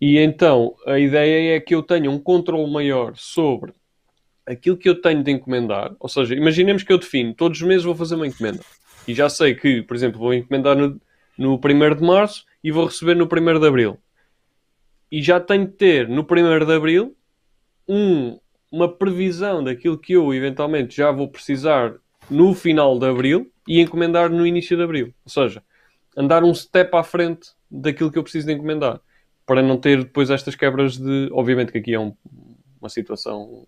E 0.00 0.16
então, 0.16 0.74
a 0.86 0.98
ideia 0.98 1.56
é 1.56 1.60
que 1.60 1.74
eu 1.74 1.82
tenha 1.82 2.10
um 2.10 2.18
controle 2.18 2.72
maior 2.72 3.12
sobre 3.14 3.74
aquilo 4.46 4.78
que 4.78 4.88
eu 4.88 4.98
tenho 4.98 5.22
de 5.22 5.30
encomendar. 5.30 5.94
Ou 6.00 6.08
seja, 6.08 6.34
imaginemos 6.34 6.82
que 6.82 6.92
eu 6.92 6.98
defino, 6.98 7.34
todos 7.34 7.60
os 7.60 7.66
meses 7.66 7.84
vou 7.84 7.94
fazer 7.94 8.14
uma 8.14 8.26
encomenda. 8.26 8.60
E 9.06 9.12
já 9.12 9.28
sei 9.28 9.54
que, 9.54 9.82
por 9.82 9.94
exemplo, 9.94 10.18
vou 10.18 10.32
encomendar 10.32 10.74
no, 10.74 10.98
no 11.36 11.56
1 11.56 11.96
de 11.96 12.02
março 12.02 12.46
e 12.64 12.72
vou 12.72 12.86
receber 12.86 13.14
no 13.14 13.26
1 13.26 13.60
de 13.60 13.66
abril 13.66 13.98
e 15.10 15.22
já 15.22 15.40
tenho 15.40 15.66
de 15.66 15.72
ter 15.72 16.08
no 16.08 16.22
1 16.22 16.66
de 16.66 16.72
Abril 16.72 17.16
um, 17.88 18.38
uma 18.70 18.88
previsão 18.88 19.64
daquilo 19.64 19.98
que 19.98 20.12
eu 20.12 20.32
eventualmente 20.34 20.96
já 20.96 21.10
vou 21.10 21.28
precisar 21.28 21.94
no 22.30 22.54
final 22.54 22.98
de 22.98 23.06
Abril 23.06 23.50
e 23.66 23.80
encomendar 23.80 24.30
no 24.30 24.46
início 24.46 24.76
de 24.76 24.82
Abril. 24.82 25.14
Ou 25.24 25.30
seja, 25.30 25.62
andar 26.16 26.44
um 26.44 26.54
step 26.54 26.94
à 26.94 27.02
frente 27.02 27.50
daquilo 27.70 28.10
que 28.10 28.18
eu 28.18 28.22
preciso 28.22 28.46
de 28.46 28.52
encomendar. 28.52 29.00
Para 29.46 29.62
não 29.62 29.78
ter 29.78 30.04
depois 30.04 30.28
estas 30.28 30.54
quebras 30.54 30.98
de. 30.98 31.30
Obviamente 31.32 31.72
que 31.72 31.78
aqui 31.78 31.94
é 31.94 32.00
um, 32.00 32.14
uma 32.78 32.90
situação 32.90 33.66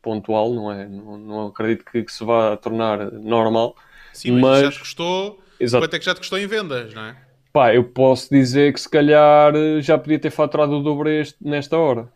pontual, 0.00 0.52
não 0.52 0.72
é? 0.72 0.88
Não, 0.88 1.16
não 1.16 1.46
acredito 1.46 1.84
que, 1.84 2.02
que, 2.02 2.12
se 2.12 2.24
vá 2.24 2.56
tornar 2.56 3.12
normal. 3.12 3.76
Sim, 4.12 4.32
mas, 4.32 4.40
mas... 4.40 4.60
já 4.62 4.70
te 4.72 4.78
custou. 4.80 5.40
Exato. 5.60 5.84
Quanto 5.84 5.94
é 5.94 5.98
que 6.00 6.04
já 6.04 6.14
te 6.14 6.18
custou 6.18 6.38
em 6.38 6.46
vendas, 6.48 6.92
não 6.92 7.02
é? 7.02 7.16
Pá, 7.52 7.74
eu 7.74 7.84
posso 7.84 8.30
dizer 8.30 8.72
que 8.72 8.80
se 8.80 8.88
calhar 8.88 9.54
eh, 9.54 9.82
já 9.82 9.98
podia 9.98 10.18
ter 10.18 10.30
faturado 10.30 10.72
o 10.72 10.82
dobro 10.82 11.08
este, 11.10 11.36
nesta 11.40 11.76
hora. 11.76 12.08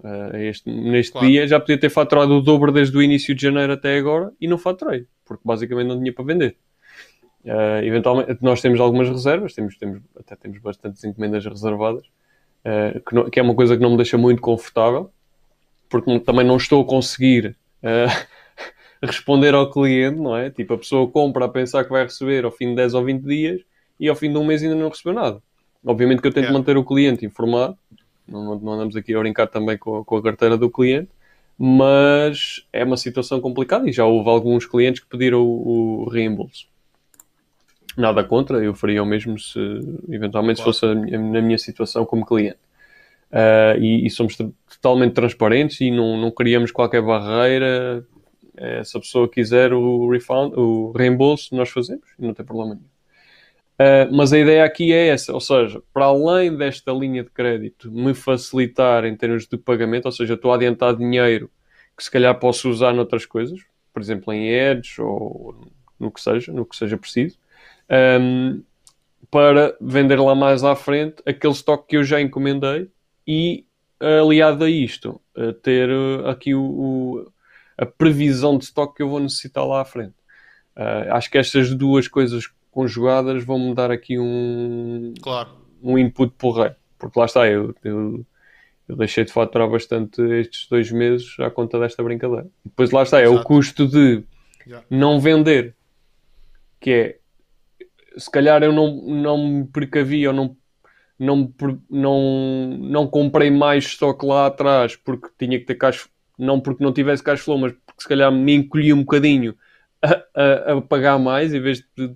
Uh, 0.00 0.34
este, 0.38 0.70
neste 0.70 1.12
claro. 1.12 1.28
dia 1.28 1.46
já 1.46 1.60
podia 1.60 1.78
ter 1.78 1.90
faturado 1.90 2.32
o 2.34 2.40
dobro 2.40 2.72
desde 2.72 2.96
o 2.96 3.02
início 3.02 3.34
de 3.34 3.42
janeiro 3.42 3.74
até 3.74 3.98
agora 3.98 4.32
e 4.40 4.48
não 4.48 4.56
faturei, 4.56 5.06
porque 5.26 5.42
basicamente 5.44 5.88
não 5.88 5.98
tinha 5.98 6.12
para 6.12 6.24
vender. 6.24 6.56
Uh, 7.44 7.84
eventualmente, 7.84 8.38
nós 8.40 8.60
temos 8.60 8.80
algumas 8.80 9.08
reservas, 9.08 9.52
temos, 9.52 9.76
temos, 9.76 10.02
até 10.18 10.34
temos 10.34 10.58
bastantes 10.58 11.04
encomendas 11.04 11.44
reservadas, 11.44 12.06
uh, 12.64 13.00
que, 13.06 13.14
não, 13.14 13.30
que, 13.30 13.38
é 13.38 13.42
uma 13.42 13.54
coisa 13.54 13.76
que 13.76 13.82
não 13.82 13.90
me 13.90 13.96
deixa 13.96 14.16
muito 14.16 14.40
confortável, 14.40 15.12
porque 15.88 16.18
também 16.20 16.46
não 16.46 16.56
estou 16.56 16.82
a 16.82 16.86
conseguir 16.86 17.56
responder 19.02 19.54
ao 19.54 19.70
cliente, 19.70 20.18
não 20.18 20.36
é? 20.36 20.50
Tipo, 20.50 20.74
a 20.74 20.78
pessoa 20.78 21.10
compra 21.10 21.44
a 21.44 21.48
pensar 21.48 21.84
que 21.84 21.90
vai 21.90 22.04
receber 22.04 22.44
ao 22.44 22.50
fim 22.50 22.70
de 22.70 22.76
10 22.76 22.94
ou 22.94 23.04
20 23.04 23.22
dias 23.22 23.60
e 24.00 24.08
ao 24.08 24.16
fim 24.16 24.32
de 24.32 24.38
um 24.38 24.44
mês 24.44 24.62
ainda 24.62 24.74
não 24.74 24.88
recebeu 24.88 25.12
nada. 25.12 25.42
Obviamente 25.84 26.22
que 26.22 26.26
eu 26.26 26.32
tento 26.32 26.44
yeah. 26.44 26.58
manter 26.58 26.76
o 26.76 26.84
cliente 26.84 27.24
informado, 27.24 27.76
não, 28.26 28.58
não, 28.58 28.72
andamos 28.72 28.96
aqui 28.96 29.14
a 29.14 29.18
brincar 29.18 29.46
também 29.46 29.76
com 29.76 29.98
a, 29.98 30.04
com 30.04 30.16
a 30.16 30.22
carteira 30.22 30.56
do 30.56 30.70
cliente, 30.70 31.10
mas 31.58 32.64
é 32.72 32.82
uma 32.82 32.96
situação 32.96 33.40
complicada 33.40 33.88
e 33.88 33.92
já 33.92 34.06
houve 34.06 34.30
alguns 34.30 34.64
clientes 34.64 35.02
que 35.02 35.08
pediram 35.08 35.42
o, 35.42 36.04
o 36.04 36.08
reembolso. 36.08 36.66
Nada 37.96 38.24
contra, 38.24 38.62
eu 38.64 38.74
faria 38.74 39.02
o 39.02 39.06
mesmo 39.06 39.38
se 39.38 39.58
eventualmente 40.08 40.62
claro. 40.62 40.72
fosse 40.72 40.86
a, 40.86 40.94
na 40.94 41.42
minha 41.42 41.58
situação 41.58 42.06
como 42.06 42.24
cliente. 42.24 42.58
Uh, 43.30 43.78
e, 43.78 44.06
e, 44.06 44.10
somos 44.10 44.36
totalmente 44.36 45.12
transparentes 45.12 45.80
e 45.80 45.90
não, 45.90 46.16
não 46.16 46.30
criamos 46.30 46.72
qualquer 46.72 47.02
barreira. 47.02 48.04
Uh, 48.54 48.84
se 48.84 48.96
a 48.96 49.00
pessoa 49.00 49.28
quiser 49.28 49.72
o 49.72 50.10
refund, 50.10 50.52
o 50.56 50.92
reembolso, 50.92 51.54
nós 51.54 51.68
fazemos 51.68 52.04
e 52.18 52.26
não 52.26 52.34
tem 52.34 52.44
problema 52.44 52.74
nenhum. 52.74 52.86
Uh, 53.80 54.14
mas 54.14 54.30
a 54.30 54.38
ideia 54.38 54.62
aqui 54.62 54.92
é 54.92 55.08
essa, 55.08 55.32
ou 55.32 55.40
seja, 55.40 55.82
para 55.94 56.04
além 56.04 56.54
desta 56.54 56.92
linha 56.92 57.24
de 57.24 57.30
crédito 57.30 57.90
me 57.90 58.12
facilitar 58.12 59.06
em 59.06 59.16
termos 59.16 59.46
de 59.46 59.56
pagamento, 59.56 60.04
ou 60.04 60.12
seja, 60.12 60.34
estou 60.34 60.52
a 60.52 60.56
adiantar 60.56 60.94
dinheiro 60.94 61.50
que 61.96 62.04
se 62.04 62.10
calhar 62.10 62.38
posso 62.38 62.68
usar 62.68 62.92
noutras 62.92 63.24
coisas, 63.24 63.58
por 63.90 64.02
exemplo 64.02 64.34
em 64.34 64.54
ads 64.54 64.98
ou 64.98 65.66
no 65.98 66.10
que 66.10 66.20
seja, 66.20 66.52
no 66.52 66.66
que 66.66 66.76
seja 66.76 66.98
preciso, 66.98 67.38
um, 68.20 68.62
para 69.30 69.74
vender 69.80 70.20
lá 70.20 70.34
mais 70.34 70.62
à 70.62 70.76
frente 70.76 71.22
aquele 71.24 71.54
estoque 71.54 71.88
que 71.88 71.96
eu 71.96 72.04
já 72.04 72.20
encomendei 72.20 72.86
e, 73.26 73.64
aliado 73.98 74.64
a 74.64 74.68
isto, 74.68 75.18
a 75.34 75.54
ter 75.54 75.88
uh, 75.88 76.28
aqui 76.28 76.54
o, 76.54 76.62
o, 76.62 77.32
a 77.78 77.86
previsão 77.86 78.58
de 78.58 78.64
estoque 78.64 78.96
que 78.96 79.02
eu 79.02 79.08
vou 79.08 79.20
necessitar 79.20 79.66
lá 79.66 79.80
à 79.80 79.84
frente. 79.86 80.16
Uh, 80.76 81.12
acho 81.12 81.30
que 81.30 81.38
estas 81.38 81.74
duas 81.74 82.06
coisas 82.06 82.50
conjugadas 82.70 83.44
vão-me 83.44 83.74
dar 83.74 83.90
aqui 83.90 84.18
um, 84.18 85.14
claro. 85.20 85.50
um 85.82 85.98
input 85.98 86.32
porreiro. 86.36 86.76
Porque 86.98 87.18
lá 87.18 87.26
está, 87.26 87.48
eu, 87.48 87.74
eu, 87.82 88.24
eu, 88.88 88.96
deixei 88.96 89.24
de 89.24 89.32
faturar 89.32 89.68
bastante 89.68 90.20
estes 90.40 90.68
dois 90.68 90.90
meses 90.92 91.34
à 91.40 91.50
conta 91.50 91.78
desta 91.78 92.02
brincadeira. 92.02 92.46
Depois 92.64 92.90
lá 92.90 93.02
está, 93.02 93.20
é 93.20 93.24
Exato. 93.24 93.40
o 93.40 93.44
custo 93.44 93.88
de 93.88 94.22
não 94.90 95.18
vender, 95.18 95.74
que 96.78 96.90
é 96.90 97.20
se 98.16 98.30
calhar 98.30 98.62
eu 98.62 98.72
não, 98.72 98.96
não 99.06 99.38
me 99.38 99.64
precavi 99.64 100.26
ou 100.26 100.34
não, 100.34 100.56
não, 101.18 101.54
não, 101.88 102.78
não 102.78 103.06
comprei 103.06 103.50
mais 103.50 103.84
estoque 103.84 104.26
lá 104.26 104.46
atrás 104.46 104.96
porque 104.96 105.28
tinha 105.38 105.58
que 105.58 105.64
ter 105.64 105.76
cash, 105.76 106.08
não 106.38 106.60
porque 106.60 106.82
não 106.82 106.92
tivesse 106.92 107.22
cash 107.22 107.40
flow, 107.40 107.58
mas 107.58 107.72
porque 107.72 108.02
se 108.02 108.08
calhar 108.08 108.30
me 108.32 108.54
encolhi 108.54 108.92
um 108.92 109.00
bocadinho 109.00 109.54
a, 110.02 110.22
a, 110.34 110.72
a 110.72 110.82
pagar 110.82 111.18
mais 111.18 111.54
em 111.54 111.60
vez 111.60 111.84
de 111.96 112.14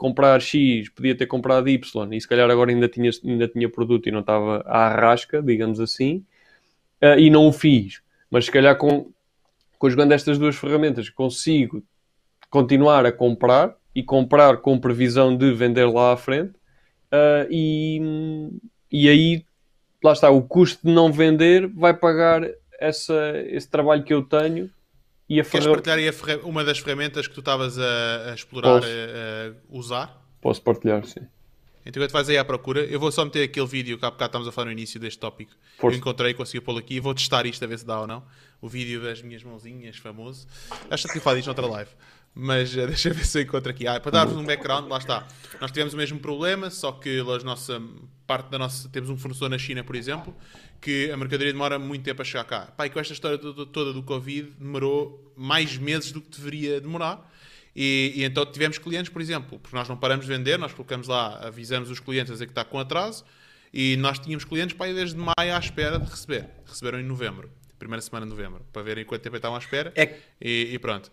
comprar 0.00 0.40
X, 0.40 0.88
podia 0.88 1.14
ter 1.14 1.26
comprado 1.26 1.68
Y 1.68 2.14
e 2.14 2.18
se 2.18 2.26
calhar 2.26 2.50
agora 2.50 2.70
ainda 2.70 2.88
tinha, 2.88 3.10
ainda 3.22 3.46
tinha 3.46 3.68
produto 3.68 4.08
e 4.08 4.10
não 4.10 4.20
estava 4.20 4.62
à 4.66 4.88
rasca, 4.88 5.42
digamos 5.42 5.78
assim, 5.78 6.24
uh, 7.02 7.18
e 7.18 7.28
não 7.28 7.46
o 7.46 7.52
fiz. 7.52 8.00
Mas 8.30 8.46
se 8.46 8.50
calhar 8.50 8.78
com, 8.78 9.12
conjugando 9.78 10.14
estas 10.14 10.38
duas 10.38 10.56
ferramentas 10.56 11.10
consigo 11.10 11.82
continuar 12.48 13.04
a 13.04 13.12
comprar 13.12 13.76
e 13.94 14.02
comprar 14.02 14.56
com 14.62 14.80
previsão 14.80 15.36
de 15.36 15.52
vender 15.52 15.84
lá 15.84 16.14
à 16.14 16.16
frente 16.16 16.54
uh, 17.12 17.46
e, 17.50 18.00
e 18.90 19.06
aí 19.06 19.44
lá 20.02 20.14
está, 20.14 20.30
o 20.30 20.40
custo 20.40 20.86
de 20.86 20.94
não 20.94 21.12
vender 21.12 21.66
vai 21.66 21.92
pagar 21.92 22.48
essa, 22.80 23.34
esse 23.48 23.68
trabalho 23.68 24.02
que 24.02 24.14
eu 24.14 24.22
tenho 24.22 24.70
e 25.30 25.40
a 25.40 25.44
Queres 25.44 25.64
partilhar 25.64 25.98
uma 26.42 26.64
das 26.64 26.80
ferramentas 26.80 27.28
que 27.28 27.32
tu 27.32 27.38
estavas 27.38 27.78
a, 27.78 28.32
a, 28.32 28.34
explorar, 28.34 28.82
a, 28.82 28.86
a, 28.86 29.52
usar? 29.68 30.20
Posso 30.40 30.60
partilhar, 30.60 31.04
sim. 31.06 31.20
Então, 31.86 32.04
tu 32.04 32.12
vais 32.12 32.28
aí 32.28 32.36
à 32.36 32.44
procura, 32.44 32.80
eu 32.80 32.98
vou 32.98 33.12
só 33.12 33.24
meter 33.24 33.44
aquele 33.44 33.66
vídeo 33.66 33.96
que 33.96 34.04
há 34.04 34.10
bocado 34.10 34.30
estamos 34.30 34.48
a 34.48 34.52
falar 34.52 34.66
no 34.66 34.72
início 34.72 34.98
deste 34.98 35.20
tópico. 35.20 35.52
Força. 35.78 35.96
Eu 35.96 36.00
encontrei, 36.00 36.34
consegui 36.34 36.60
pô-lo 36.60 36.78
aqui 36.78 36.94
e 36.94 37.00
vou 37.00 37.14
testar 37.14 37.46
isto 37.46 37.64
a 37.64 37.68
ver 37.68 37.78
se 37.78 37.86
dá 37.86 38.00
ou 38.00 38.08
não. 38.08 38.24
O 38.60 38.68
vídeo 38.68 39.00
das 39.00 39.22
minhas 39.22 39.44
mãozinhas, 39.44 39.96
famoso. 39.96 40.48
Acho 40.90 41.06
que 41.06 41.12
tinha 41.12 41.22
falado 41.22 41.38
isto 41.38 41.46
noutra 41.46 41.66
live. 41.66 41.90
Mas 42.34 42.74
uh, 42.74 42.86
deixa 42.88 43.10
eu 43.10 43.14
ver 43.14 43.24
se 43.24 43.38
eu 43.38 43.42
encontro 43.42 43.70
aqui. 43.70 43.86
Ah, 43.86 44.00
para 44.00 44.10
dar-vos 44.10 44.36
um 44.36 44.44
background, 44.44 44.88
lá 44.88 44.98
está. 44.98 45.28
Nós 45.60 45.70
tivemos 45.70 45.94
o 45.94 45.96
mesmo 45.96 46.18
problema, 46.18 46.70
só 46.70 46.90
que 46.90 47.20
a 47.20 47.38
nossa 47.44 47.80
parte 48.30 48.48
da 48.48 48.60
nossa. 48.60 48.88
Temos 48.88 49.10
um 49.10 49.16
fornecedor 49.16 49.50
na 49.50 49.58
China, 49.58 49.82
por 49.82 49.96
exemplo, 49.96 50.32
que 50.80 51.10
a 51.10 51.16
mercadoria 51.16 51.52
demora 51.52 51.80
muito 51.80 52.04
tempo 52.04 52.22
a 52.22 52.24
chegar 52.24 52.44
cá. 52.44 52.60
Pai, 52.76 52.88
com 52.88 53.00
esta 53.00 53.12
história 53.12 53.36
toda 53.36 53.92
do 53.92 54.04
Covid, 54.04 54.52
demorou 54.56 55.34
mais 55.36 55.76
meses 55.76 56.12
do 56.12 56.20
que 56.20 56.30
deveria 56.30 56.80
demorar. 56.80 57.28
E, 57.74 58.12
e, 58.14 58.22
então 58.22 58.46
tivemos 58.46 58.78
clientes, 58.78 59.12
por 59.12 59.20
exemplo, 59.20 59.58
porque 59.58 59.74
nós 59.74 59.88
não 59.88 59.96
paramos 59.96 60.26
de 60.26 60.32
vender, 60.32 60.60
nós 60.60 60.72
colocamos 60.72 61.08
lá, 61.08 61.44
avisamos 61.44 61.90
os 61.90 61.98
clientes 61.98 62.30
a 62.30 62.34
dizer 62.34 62.46
que 62.46 62.52
está 62.52 62.64
com 62.64 62.78
atraso, 62.78 63.24
e 63.74 63.96
nós 63.96 64.16
tínhamos 64.20 64.44
clientes 64.44 64.76
para 64.76 64.88
ir 64.88 64.94
desde 64.94 65.16
maio 65.16 65.52
à 65.52 65.58
espera 65.58 65.98
de 65.98 66.08
receber. 66.08 66.48
Receberam 66.64 67.00
em 67.00 67.04
novembro, 67.04 67.50
primeira 67.80 68.00
semana 68.00 68.26
de 68.26 68.30
novembro, 68.30 68.64
para 68.72 68.82
verem 68.82 69.04
quanto 69.04 69.22
tempo 69.22 69.34
estavam 69.34 69.56
à 69.56 69.58
espera. 69.58 69.92
É... 69.96 70.18
E, 70.40 70.70
e, 70.72 70.78
pronto. 70.78 71.10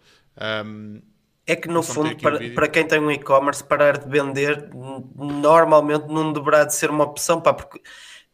Um, 0.65 1.01
é 1.47 1.55
que 1.55 1.69
no 1.69 1.81
fundo, 1.81 2.15
para, 2.17 2.43
um 2.43 2.53
para, 2.53 2.67
quem 2.67 2.85
tem 2.85 2.99
um 2.99 3.09
e-commerce, 3.09 3.63
parar 3.63 3.97
de 3.97 4.09
vender 4.09 4.69
normalmente 5.15 6.07
não 6.07 6.33
deverá 6.33 6.65
de 6.65 6.75
ser 6.75 6.89
uma 6.89 7.05
opção, 7.05 7.39
pá, 7.39 7.53
porque 7.53 7.81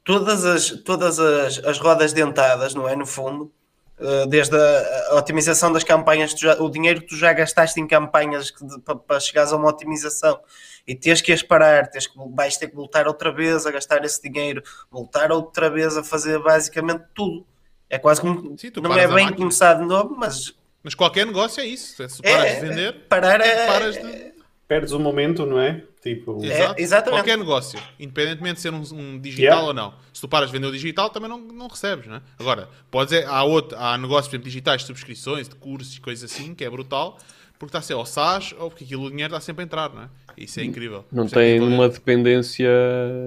todas 0.04 0.44
as, 0.44 0.70
todas 0.84 1.20
as, 1.20 1.64
as 1.64 1.78
rodas 1.78 2.12
dentadas, 2.12 2.74
não 2.74 2.90
é? 2.90 2.96
No 2.96 3.06
fundo, 3.06 3.54
uh, 4.00 4.26
desde 4.28 4.58
a, 4.58 5.16
otimização 5.16 5.72
das 5.72 5.84
campanhas, 5.84 6.32
já, 6.32 6.60
o 6.60 6.68
dinheiro 6.70 7.02
que 7.02 7.10
tu 7.10 7.16
já 7.16 7.32
gastaste 7.34 7.80
em 7.80 7.86
campanhas 7.86 8.52
para, 8.84 8.96
para 8.96 9.20
chegares 9.20 9.54
a 9.54 9.58
uma 9.58 9.70
otimização 9.70 10.40
e 10.88 10.96
tens 10.96 11.22
que 11.22 11.32
as 11.32 11.44
parar, 11.44 11.88
tens 11.88 12.08
que, 12.08 12.18
vais 12.34 12.58
ter 12.58 12.68
que 12.68 12.76
voltar 12.76 13.08
outra 13.08 13.32
vez 13.32 13.68
a 13.68 13.72
gastar 13.72 14.04
esse 14.04 14.20
dinheiro, 14.28 14.64
voltar 14.90 15.32
outra 15.32 15.70
vez 15.70 15.96
a 15.96 16.04
fazer 16.04 16.40
basicamente 16.40 17.04
tudo. 17.14 17.46
É 17.88 18.00
quase 18.00 18.22
como. 18.22 18.58
Sim, 18.58 18.72
não 18.82 18.98
é 18.98 19.08
bem 19.08 19.32
começar 19.34 19.76
de 19.76 19.86
novo, 19.86 20.16
mas 20.18 20.56
mas 20.84 20.94
qualquer 20.94 21.26
negócio 21.26 21.62
é 21.62 21.66
isso. 21.66 21.96
Se 22.10 22.22
paras 22.22 22.46
é, 22.46 22.60
de 22.60 22.68
vender, 22.68 22.94
parar 23.08 23.40
é, 23.40 23.68
paras 23.68 23.96
de... 23.96 24.34
Perdes 24.68 24.92
o 24.92 25.00
momento, 25.00 25.46
não 25.46 25.60
é? 25.60 25.84
Tipo... 26.02 26.44
É, 26.44 26.76
exatamente. 26.78 27.20
Qualquer 27.20 27.38
negócio, 27.38 27.80
independentemente 28.00 28.56
de 28.56 28.62
ser 28.62 28.74
um, 28.74 28.82
um 28.94 29.20
digital 29.20 29.44
yeah. 29.44 29.68
ou 29.68 29.74
não. 29.74 29.94
Se 30.12 30.20
tu 30.20 30.28
paras 30.28 30.50
de 30.50 30.54
vender 30.58 30.68
o 30.68 30.72
digital, 30.72 31.10
também 31.10 31.30
não, 31.30 31.40
não 31.40 31.68
recebes, 31.68 32.08
não 32.08 32.18
é? 32.18 32.22
Agora, 32.40 32.68
podes, 32.92 33.14
é, 33.14 33.26
há, 33.26 33.44
outro, 33.44 33.78
há 33.78 33.98
negócios, 33.98 34.28
por 34.28 34.36
exemplo, 34.36 34.46
digitais 34.46 34.82
de 34.82 34.88
subscrições, 34.88 35.48
de 35.48 35.56
cursos 35.56 35.96
e 35.96 36.02
coisas 36.02 36.30
assim, 36.30 36.54
que 36.54 36.66
é 36.66 36.70
brutal, 36.70 37.18
porque 37.58 37.70
está 37.70 37.80
a 37.80 37.82
ser 37.82 37.94
ou 37.94 38.06
SaaS 38.06 38.54
ou 38.58 38.70
porque 38.70 38.84
aquilo 38.84 39.06
o 39.06 39.10
dinheiro 39.10 39.34
está 39.34 39.40
sempre 39.40 39.64
a 39.64 39.66
entrar, 39.66 39.94
não 39.94 40.04
é? 40.04 40.10
Isso 40.36 40.60
é 40.60 40.64
incrível. 40.64 41.06
Não 41.12 41.28
tem 41.28 41.62
uma 41.62 41.88
dependência 41.88 42.70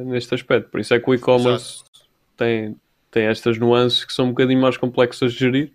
neste 0.05 0.35
aspecto. 0.35 0.69
Por 0.71 0.81
isso 0.81 0.93
é 0.93 1.01
que 1.01 1.09
o 1.09 1.15
e-commerce 1.15 1.85
tem, 2.37 2.77
tem 3.11 3.27
estas 3.27 3.59
nuances 3.59 4.05
que 4.05 4.13
são 4.13 4.27
um 4.27 4.29
bocadinho 4.31 4.61
mais 4.61 4.77
complexas 4.77 5.33
de 5.33 5.39
gerir 5.39 5.73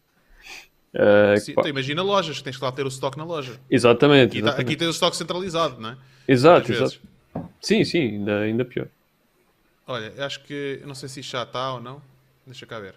Uh, 0.94 1.40
Sim, 1.40 1.54
então, 1.54 1.68
imagina 1.68 2.02
lojas, 2.02 2.38
que 2.38 2.44
tens 2.44 2.58
que 2.58 2.64
lá 2.64 2.72
ter 2.72 2.84
o 2.86 2.90
estoque 2.90 3.18
na 3.18 3.24
loja. 3.24 3.54
Exatamente. 3.70 4.30
Aqui, 4.30 4.38
exatamente. 4.40 4.56
Tá, 4.58 4.62
aqui 4.62 4.76
tens 4.76 4.88
o 4.88 4.92
estoque 4.92 5.16
centralizado, 5.16 5.80
não 5.80 5.92
é? 5.92 5.98
Exato, 6.28 6.72
exato. 6.72 7.00
Sim, 7.62 7.84
sim, 7.84 8.00
ainda, 8.00 8.40
ainda 8.40 8.66
pior. 8.66 8.88
Olha, 9.88 10.14
acho 10.26 10.44
que. 10.44 10.82
não 10.86 10.96
sei 10.96 11.08
se 11.10 11.22
isto 11.22 11.32
já 11.32 11.44
está 11.44 11.74
ou 11.74 11.82
não. 11.82 12.02
Deixa 12.46 12.66
cá 12.66 12.80
ver. 12.80 12.96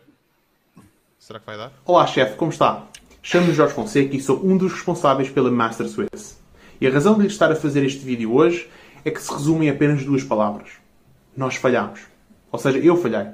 Será 1.18 1.38
que 1.38 1.46
vai 1.46 1.56
dar? 1.56 1.72
Olá, 1.84 2.06
chefe, 2.06 2.36
como 2.36 2.50
está? 2.50 2.86
Chamo-me 3.22 3.54
Jorge 3.54 3.74
Fonseca 3.74 4.14
e 4.14 4.20
sou 4.20 4.44
um 4.44 4.56
dos 4.58 4.72
responsáveis 4.72 5.30
pela 5.30 5.50
Master 5.50 5.88
Swiss. 5.88 6.38
E 6.80 6.86
a 6.86 6.90
razão 6.90 7.14
de 7.14 7.22
lhe 7.22 7.28
estar 7.28 7.50
a 7.50 7.56
fazer 7.56 7.84
este 7.84 8.04
vídeo 8.04 8.34
hoje 8.34 8.68
é 9.04 9.10
que 9.10 9.22
se 9.22 9.32
resume 9.32 9.66
em 9.66 9.70
apenas 9.70 10.04
duas 10.04 10.22
palavras. 10.22 10.72
Nós 11.36 11.56
falhamos. 11.56 12.00
Ou 12.52 12.58
seja, 12.58 12.78
eu 12.78 12.96
falhei. 12.96 13.26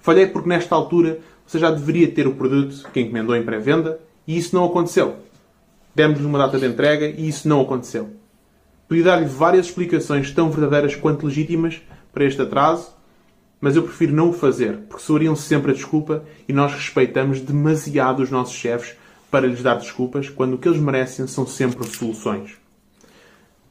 Falhei 0.00 0.26
porque 0.26 0.48
nesta 0.48 0.74
altura 0.74 1.20
você 1.50 1.58
já 1.58 1.68
deveria 1.68 2.08
ter 2.08 2.28
o 2.28 2.34
produto 2.36 2.88
que 2.92 3.00
encomendou 3.00 3.34
em 3.34 3.42
pré-venda 3.42 3.98
e 4.24 4.38
isso 4.38 4.54
não 4.54 4.66
aconteceu. 4.66 5.16
Demos-lhe 5.92 6.24
uma 6.24 6.38
data 6.38 6.60
de 6.60 6.64
entrega 6.64 7.08
e 7.08 7.26
isso 7.26 7.48
não 7.48 7.60
aconteceu. 7.60 8.08
Podia 8.86 9.02
dar-lhe 9.02 9.24
várias 9.26 9.66
explicações 9.66 10.30
tão 10.30 10.48
verdadeiras 10.48 10.94
quanto 10.94 11.26
legítimas 11.26 11.82
para 12.12 12.24
este 12.24 12.40
atraso, 12.40 12.90
mas 13.60 13.74
eu 13.74 13.82
prefiro 13.82 14.14
não 14.14 14.30
o 14.30 14.32
fazer, 14.32 14.76
porque 14.88 15.02
soariam 15.02 15.34
sempre 15.34 15.72
a 15.72 15.74
desculpa 15.74 16.22
e 16.46 16.52
nós 16.52 16.72
respeitamos 16.72 17.40
demasiado 17.40 18.22
os 18.22 18.30
nossos 18.30 18.54
chefes 18.54 18.94
para 19.28 19.48
lhes 19.48 19.60
dar 19.60 19.74
desculpas, 19.74 20.28
quando 20.28 20.54
o 20.54 20.58
que 20.58 20.68
eles 20.68 20.80
merecem 20.80 21.26
são 21.26 21.44
sempre 21.48 21.84
soluções. 21.88 22.52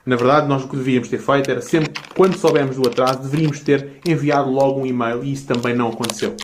Na 0.05 0.17
verdade, 0.17 0.49
nós 0.49 0.65
o 0.65 0.67
que 0.67 0.75
devíamos 0.75 1.07
ter 1.07 1.19
feito 1.19 1.49
era 1.49 1.61
sempre, 1.61 1.93
quando 2.13 2.37
soubemos 2.37 2.75
do 2.75 2.85
atraso, 2.85 3.21
deveríamos 3.21 3.61
ter 3.61 4.01
enviado 4.05 4.51
logo 4.51 4.81
um 4.81 4.85
e-mail 4.85 5.23
e 5.23 5.31
isso 5.31 5.47
também 5.47 5.73
não 5.73 5.87
aconteceu. 5.87 6.35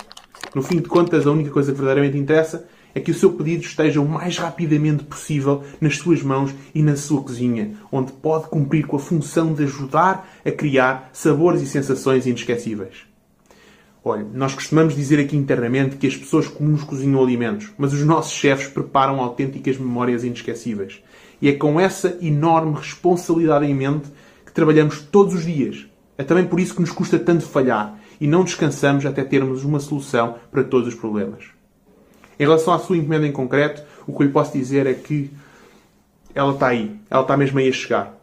No 0.56 0.64
fim 0.64 0.78
de 0.78 0.88
contas, 0.88 1.28
a 1.28 1.32
única 1.32 1.52
coisa 1.52 1.74
que 1.74 1.78
verdadeiramente 1.78 2.18
interessa 2.18 2.66
é 2.94 3.02
que 3.02 3.12
o 3.12 3.14
seu 3.14 3.34
pedido 3.34 3.66
esteja 3.66 4.00
o 4.00 4.08
mais 4.08 4.38
rapidamente 4.38 5.04
possível 5.04 5.62
nas 5.82 5.98
suas 5.98 6.24
mãos 6.24 6.56
e 6.74 6.82
na 6.82 6.96
sua 6.96 7.22
cozinha, 7.22 7.74
onde 7.92 8.14
pode 8.14 8.48
cumprir 8.48 8.88
com 8.88 8.96
a 8.96 9.00
função 9.00 9.54
de 9.54 9.64
ajudar 9.64 10.30
a 10.46 10.52
criar 10.52 11.10
sabores 11.12 11.62
e 11.62 11.68
sensações 11.68 12.26
inesquecíveis. 12.26 13.06
Olha, 14.02 14.26
nós 14.34 14.56
costumamos 14.56 14.96
dizer 14.96 15.20
aqui 15.20 15.36
internamente 15.36 15.98
que 15.98 16.08
as 16.08 16.16
pessoas 16.16 16.48
comuns 16.48 16.86
cozinham 16.86 17.22
alimentos, 17.22 17.74
mas 17.78 17.92
os 17.92 18.06
nossos 18.06 18.32
chefes 18.32 18.70
preparam 18.70 19.20
autênticas 19.20 19.78
memórias 19.78 20.24
inesquecíveis. 20.24 21.04
E 21.42 21.50
é 21.50 21.54
com 21.54 21.78
essa 21.78 22.18
enorme 22.22 22.78
responsabilidade 22.78 23.66
em 23.66 23.76
mente 23.76 24.08
que 24.46 24.54
trabalhamos 24.54 25.02
todos 25.02 25.34
os 25.34 25.44
dias. 25.44 25.86
É 26.18 26.24
também 26.24 26.46
por 26.46 26.62
isso 26.62 26.76
que 26.76 26.82
nos 26.82 26.92
custa 26.92 27.20
tanto 27.20 27.44
falhar 27.44 28.00
e 28.20 28.28
não 28.28 28.44
descansamos 28.44 29.06
até 29.06 29.24
termos 29.24 29.64
uma 29.64 29.80
solução 29.80 30.36
para 30.52 30.64
todos 30.64 30.88
os 30.88 30.96
problemas. 30.96 31.46
Em 32.40 32.44
relação 32.44 32.74
à 32.74 32.80
sua 32.80 32.98
encomenda 32.98 33.26
em 33.26 33.32
concreto, 33.32 33.84
o 34.06 34.14
que 34.14 34.24
eu 34.24 34.28
lhe 34.28 34.34
posso 34.34 34.54
dizer 34.54 34.86
é 34.86 34.94
que 34.94 35.32
ela 36.34 36.54
está 36.54 36.68
aí, 36.68 37.00
ela 37.10 37.22
está 37.22 37.38
mesmo 37.38 37.60
aí 37.60 37.70
a 37.70 37.72
chegar. 37.72 38.14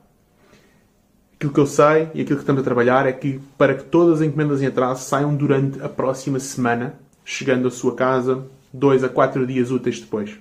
Aquilo 1.35 1.53
que 1.53 1.61
eu 1.61 1.67
sei 1.67 2.09
e 2.15 2.21
aquilo 2.21 2.37
que 2.37 2.43
estamos 2.43 2.61
a 2.61 2.65
trabalhar 2.65 3.07
é 3.07 3.13
que 3.13 3.41
para 3.57 3.75
que 3.75 3.85
todas 3.85 4.21
as 4.21 4.27
encomendas 4.27 4.63
em 4.63 4.67
atraso 4.67 5.03
saiam 5.05 5.35
durante 5.35 5.83
a 5.83 5.89
próxima 5.89 6.39
semana, 6.39 6.95
chegando 7.25 7.67
à 7.67 7.71
sua 7.71 7.95
casa 7.97 8.47
dois 8.73 9.03
a 9.03 9.09
quatro 9.09 9.47
dias 9.47 9.71
úteis 9.71 10.01
depois. 10.01 10.39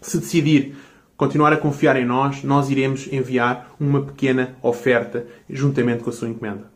Se 0.00 0.18
decidir 0.18 0.76
continuar 1.16 1.52
a 1.52 1.56
confiar 1.56 1.96
em 1.96 2.04
nós, 2.04 2.42
nós 2.42 2.70
iremos 2.70 3.06
enviar 3.12 3.74
uma 3.78 4.02
pequena 4.02 4.56
oferta 4.62 5.26
juntamente 5.48 6.02
com 6.02 6.10
a 6.10 6.12
sua 6.12 6.28
encomenda. 6.28 6.70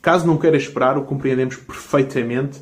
Caso 0.00 0.26
não 0.26 0.36
queira 0.36 0.56
esperar, 0.56 0.96
o 0.96 1.02
compreendemos 1.02 1.56
perfeitamente. 1.56 2.60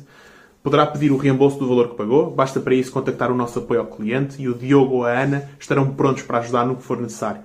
Poderá 0.63 0.85
pedir 0.85 1.11
o 1.11 1.17
reembolso 1.17 1.59
do 1.59 1.67
valor 1.67 1.89
que 1.89 1.95
pagou. 1.95 2.31
Basta 2.31 2.59
para 2.59 2.73
isso 2.73 2.91
contactar 2.91 3.31
o 3.31 3.35
nosso 3.35 3.59
apoio 3.59 3.81
ao 3.81 3.87
cliente 3.87 4.41
e 4.41 4.49
o 4.49 4.53
Diogo 4.53 4.95
ou 4.95 5.05
a 5.05 5.11
Ana 5.11 5.49
estarão 5.59 5.93
prontos 5.93 6.23
para 6.23 6.39
ajudar 6.39 6.65
no 6.65 6.75
que 6.75 6.83
for 6.83 6.99
necessário. 6.99 7.41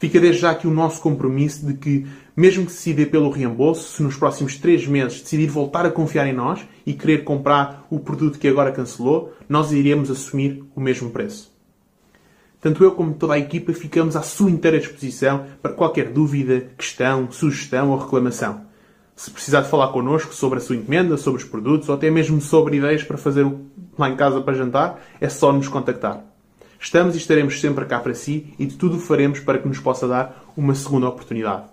Fica 0.00 0.18
desde 0.18 0.40
já 0.40 0.50
aqui 0.50 0.66
o 0.66 0.72
nosso 0.72 1.00
compromisso 1.02 1.66
de 1.66 1.74
que, 1.74 2.06
mesmo 2.34 2.64
que 2.64 2.72
se 2.72 2.90
decidir 2.90 3.10
pelo 3.10 3.28
reembolso, 3.28 3.96
se 3.96 4.02
nos 4.02 4.16
próximos 4.16 4.56
três 4.56 4.86
meses 4.86 5.20
decidir 5.20 5.46
voltar 5.48 5.84
a 5.84 5.90
confiar 5.90 6.26
em 6.26 6.32
nós 6.32 6.66
e 6.86 6.94
querer 6.94 7.22
comprar 7.22 7.86
o 7.90 8.00
produto 8.00 8.38
que 8.38 8.48
agora 8.48 8.72
cancelou, 8.72 9.34
nós 9.46 9.72
iremos 9.72 10.10
assumir 10.10 10.64
o 10.74 10.80
mesmo 10.80 11.10
preço. 11.10 11.52
Tanto 12.60 12.82
eu 12.82 12.92
como 12.92 13.12
toda 13.12 13.34
a 13.34 13.38
equipa 13.38 13.74
ficamos 13.74 14.16
à 14.16 14.22
sua 14.22 14.50
inteira 14.50 14.78
disposição 14.78 15.44
para 15.60 15.72
qualquer 15.72 16.10
dúvida, 16.10 16.70
questão, 16.78 17.30
sugestão 17.30 17.90
ou 17.90 17.98
reclamação. 17.98 18.69
Se 19.20 19.30
precisar 19.30 19.60
de 19.60 19.68
falar 19.68 19.88
connosco 19.88 20.34
sobre 20.34 20.58
a 20.60 20.62
sua 20.62 20.76
encomenda, 20.76 21.14
sobre 21.18 21.42
os 21.42 21.46
produtos 21.46 21.90
ou 21.90 21.94
até 21.94 22.10
mesmo 22.10 22.40
sobre 22.40 22.78
ideias 22.78 23.04
para 23.04 23.18
fazer 23.18 23.46
lá 23.98 24.08
em 24.08 24.16
casa 24.16 24.40
para 24.40 24.54
jantar, 24.54 24.98
é 25.20 25.28
só 25.28 25.52
nos 25.52 25.68
contactar. 25.68 26.24
Estamos 26.80 27.14
e 27.14 27.18
estaremos 27.18 27.60
sempre 27.60 27.84
cá 27.84 28.00
para 28.00 28.14
si 28.14 28.54
e 28.58 28.64
de 28.64 28.78
tudo 28.78 28.98
faremos 28.98 29.38
para 29.38 29.58
que 29.58 29.68
nos 29.68 29.78
possa 29.78 30.08
dar 30.08 30.50
uma 30.56 30.74
segunda 30.74 31.06
oportunidade. 31.06 31.64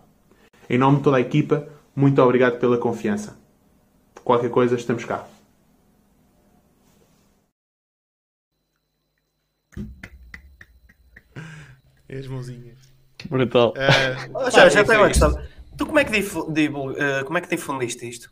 Em 0.70 0.78
nome 0.78 0.98
de 0.98 1.04
toda 1.04 1.16
a 1.16 1.22
equipa, 1.22 1.66
muito 1.96 2.22
obrigado 2.22 2.60
pela 2.60 2.78
confiança. 2.78 3.40
Qualquer 4.26 4.50
coisa, 4.50 4.76
estamos 4.76 5.06
cá. 5.06 5.26
E 12.10 12.14
as 12.14 12.28
mãozinhas. 12.28 12.78
Brutal. 13.30 13.74
Uh, 13.74 14.52
já, 14.52 14.68
já 14.68 14.84
tenho 14.84 15.00
uma 15.00 15.08
questão. 15.08 15.57
Tu 15.78 15.86
como 15.86 16.00
é 16.00 16.04
que, 16.04 16.12
divul, 16.12 16.92
uh, 16.92 17.24
como 17.26 17.38
é 17.38 17.42
que 17.42 17.50
difundiste 17.50 18.10
isto? 18.10 18.32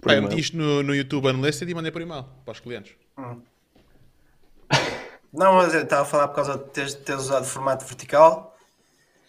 Pá, 0.00 0.14
eu 0.14 0.22
meti 0.22 0.38
isto 0.38 0.56
no, 0.56 0.82
no 0.82 0.94
YouTube 0.94 1.28
Unlisted 1.28 1.70
e 1.70 1.74
mandei 1.74 1.92
por 1.92 2.02
e-mail 2.02 2.24
para 2.44 2.52
os 2.52 2.60
clientes. 2.60 2.94
Hum. 3.16 3.40
Não, 5.32 5.54
mas 5.54 5.74
eu 5.74 5.82
estava 5.82 6.02
a 6.02 6.04
falar 6.04 6.28
por 6.28 6.36
causa 6.36 6.58
de 6.58 6.64
teres, 6.70 6.94
teres 6.94 7.22
usado 7.22 7.44
formato 7.44 7.84
vertical. 7.84 8.56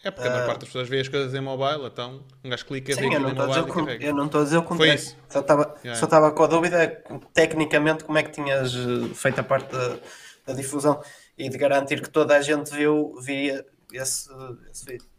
É 0.04 0.12
porque 0.12 0.28
a 0.28 0.32
maior 0.32 0.44
uh, 0.44 0.48
parte 0.48 0.60
das 0.62 0.70
pessoas 0.70 0.88
vê 0.88 1.00
as 1.00 1.08
coisas 1.08 1.34
em 1.34 1.42
mobile, 1.42 1.86
então 1.86 2.24
um 2.44 2.50
gajo 2.50 2.66
clica, 2.66 2.94
sim, 2.94 3.02
vê 3.02 3.08
aquilo 3.08 3.30
em 3.30 3.34
mobile 3.34 4.04
e 4.04 4.06
Eu 4.06 4.16
não 4.16 4.26
estou 4.28 4.42
a 4.42 4.44
dizer 4.44 4.58
o 4.58 4.64
contrário. 4.64 4.98
Foi 4.98 5.04
isso. 5.04 5.18
Só 5.28 5.40
estava, 5.42 5.76
yeah. 5.84 6.00
só 6.00 6.06
estava 6.06 6.32
com 6.32 6.44
a 6.44 6.48
dúvida, 6.48 7.04
tecnicamente, 7.34 8.04
como 8.04 8.18
é 8.18 8.24
que 8.24 8.32
tinhas 8.32 8.74
feito 9.16 9.40
a 9.40 9.44
parte 9.44 9.72
da, 9.72 9.98
da 10.48 10.54
difusão 10.54 11.02
e 11.38 11.50
de 11.50 11.58
garantir 11.58 12.02
que 12.02 12.10
toda 12.10 12.38
a 12.38 12.42
gente 12.42 12.72
viu, 12.72 13.16
via 13.22 13.66
esse, 13.92 14.30
esse 14.72 14.86
vídeo. 14.86 15.17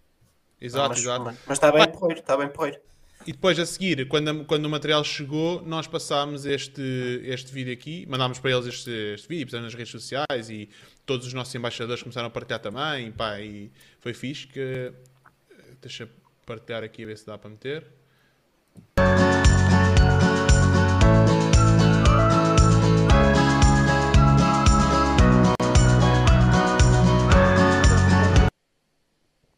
Exato, 0.60 0.88
mas, 0.90 0.98
exato. 0.98 1.24
Mas, 1.24 1.38
mas 1.46 1.58
está 1.58 1.72
bem 1.72 1.90
porreiro, 1.90 2.20
está 2.20 2.36
bem 2.36 2.48
porreiro. 2.48 2.80
E 3.26 3.32
depois 3.32 3.58
a 3.58 3.66
seguir, 3.66 4.06
quando, 4.08 4.44
quando 4.44 4.64
o 4.64 4.70
material 4.70 5.04
chegou, 5.04 5.60
nós 5.62 5.86
passámos 5.86 6.46
este, 6.46 7.20
este 7.24 7.52
vídeo 7.52 7.72
aqui, 7.72 8.06
mandámos 8.06 8.38
para 8.38 8.50
eles 8.52 8.66
este, 8.66 8.90
este 9.14 9.28
vídeo, 9.28 9.46
pusemos 9.46 9.66
nas 9.66 9.74
redes 9.74 9.90
sociais 9.90 10.48
e 10.48 10.70
todos 11.04 11.26
os 11.26 11.34
nossos 11.34 11.54
embaixadores 11.54 12.02
começaram 12.02 12.28
a 12.28 12.30
partilhar 12.30 12.60
também. 12.60 13.12
Pá, 13.12 13.40
e 13.40 13.70
foi 14.00 14.14
fixe 14.14 14.46
que. 14.46 14.92
Deixa 15.80 16.08
partilhar 16.46 16.82
aqui 16.82 17.02
a 17.02 17.06
ver 17.06 17.18
se 17.18 17.26
dá 17.26 17.36
para 17.36 17.50
meter. 17.50 17.86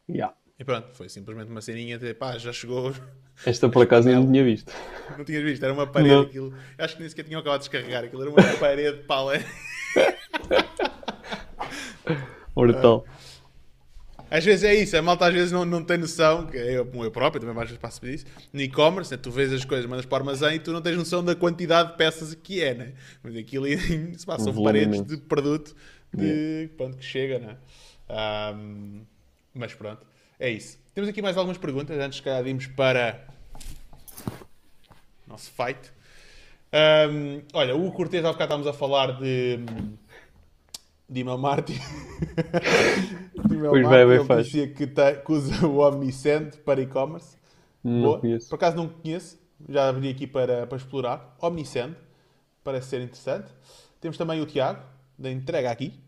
Yeah. 0.07 0.40
E 0.61 0.63
pronto, 0.63 0.89
foi 0.93 1.09
simplesmente 1.09 1.49
uma 1.49 1.59
ceninha 1.59 1.97
de 1.97 2.13
pá, 2.13 2.37
já 2.37 2.53
chegou. 2.53 2.93
Esta 3.43 3.67
por 3.67 3.81
acaso 3.81 4.07
não 4.07 4.31
tinha 4.31 4.43
visto. 4.43 4.71
Não 5.17 5.25
tinhas 5.25 5.43
visto, 5.43 5.63
era 5.63 5.73
uma 5.73 5.87
parede 5.87 6.13
não. 6.13 6.21
aquilo. 6.21 6.53
Acho 6.77 6.93
que 6.93 7.01
nem 7.01 7.09
sequer 7.09 7.23
tinham 7.23 7.41
acabado 7.41 7.61
de 7.61 7.67
descarregar 7.67 8.03
aquilo, 8.03 8.21
era 8.21 8.29
uma 8.29 8.43
parede 8.59 8.97
de 8.97 9.03
palé. 9.05 9.43
Brutal. 12.53 13.03
Às 14.29 14.45
vezes 14.45 14.63
é 14.63 14.75
isso, 14.75 14.95
a 14.95 15.01
malta 15.01 15.25
às 15.25 15.33
vezes 15.33 15.51
não, 15.51 15.65
não 15.65 15.83
tem 15.83 15.97
noção, 15.97 16.45
que 16.45 16.57
eu, 16.57 16.87
eu 16.93 17.11
próprio 17.11 17.41
também 17.41 17.55
mais 17.55 17.67
vezes 17.67 17.81
passo 17.81 17.99
por 17.99 18.09
isso, 18.09 18.27
no 18.53 18.61
e-commerce, 18.61 19.09
né, 19.09 19.17
tu 19.17 19.31
vês 19.31 19.51
as 19.51 19.65
coisas, 19.65 19.87
mandas 19.87 20.05
para 20.05 20.17
o 20.17 20.19
armazém 20.19 20.57
e 20.57 20.59
tu 20.59 20.71
não 20.71 20.79
tens 20.79 20.95
noção 20.95 21.23
da 21.23 21.35
quantidade 21.35 21.93
de 21.93 21.97
peças 21.97 22.35
que 22.35 22.61
é, 22.61 22.75
né? 22.75 22.93
Mas 23.23 23.35
aquilo 23.35 23.65
se 24.15 24.25
passam 24.27 24.53
um 24.53 24.63
paredes 24.63 25.01
de 25.01 25.17
produto 25.17 25.75
de, 26.13 26.23
yeah. 26.23 26.73
pronto, 26.77 26.97
que 26.97 27.03
chega, 27.03 27.39
né? 27.39 27.57
Um, 28.55 29.01
mas 29.55 29.73
pronto, 29.73 30.10
é 30.41 30.49
isso. 30.49 30.79
Temos 30.95 31.07
aqui 31.07 31.21
mais 31.21 31.37
algumas 31.37 31.57
perguntas, 31.57 31.97
antes 31.99 32.17
de 32.17 32.23
calhar 32.23 32.43
para 32.75 33.27
nosso 35.27 35.51
fight. 35.51 35.79
Um, 36.73 37.43
olha, 37.53 37.75
o 37.75 37.91
Cortez, 37.91 38.25
há 38.25 38.31
bocado 38.31 38.45
estávamos 38.45 38.67
a 38.67 38.73
falar 38.73 39.19
de 39.19 39.59
de 41.07 41.19
email 41.19 41.37
marketing. 41.37 41.79
de 43.45 43.55
email 43.55 43.69
pois 43.69 43.83
marketing, 43.83 44.11
ele 44.11 44.23
faz. 44.25 44.45
dizia 44.47 44.67
que, 44.67 44.87
tá, 44.87 45.13
que, 45.13 45.31
usa 45.31 45.67
o 45.67 45.77
Omnisend 45.77 46.57
para 46.65 46.81
e-commerce. 46.81 47.37
Não 47.83 48.19
conheço. 48.19 48.49
Por 48.49 48.55
acaso 48.55 48.77
não 48.77 48.89
conheço, 48.89 49.39
já 49.69 49.89
abri 49.89 50.09
aqui 50.09 50.25
para, 50.25 50.65
para 50.65 50.77
explorar. 50.77 51.35
Omnisend, 51.39 51.95
parece 52.63 52.87
ser 52.87 53.01
interessante. 53.01 53.51
Temos 53.99 54.17
também 54.17 54.41
o 54.41 54.45
Tiago, 54.47 54.81
da 55.19 55.29
Entrega 55.29 55.69
Aqui. 55.69 55.99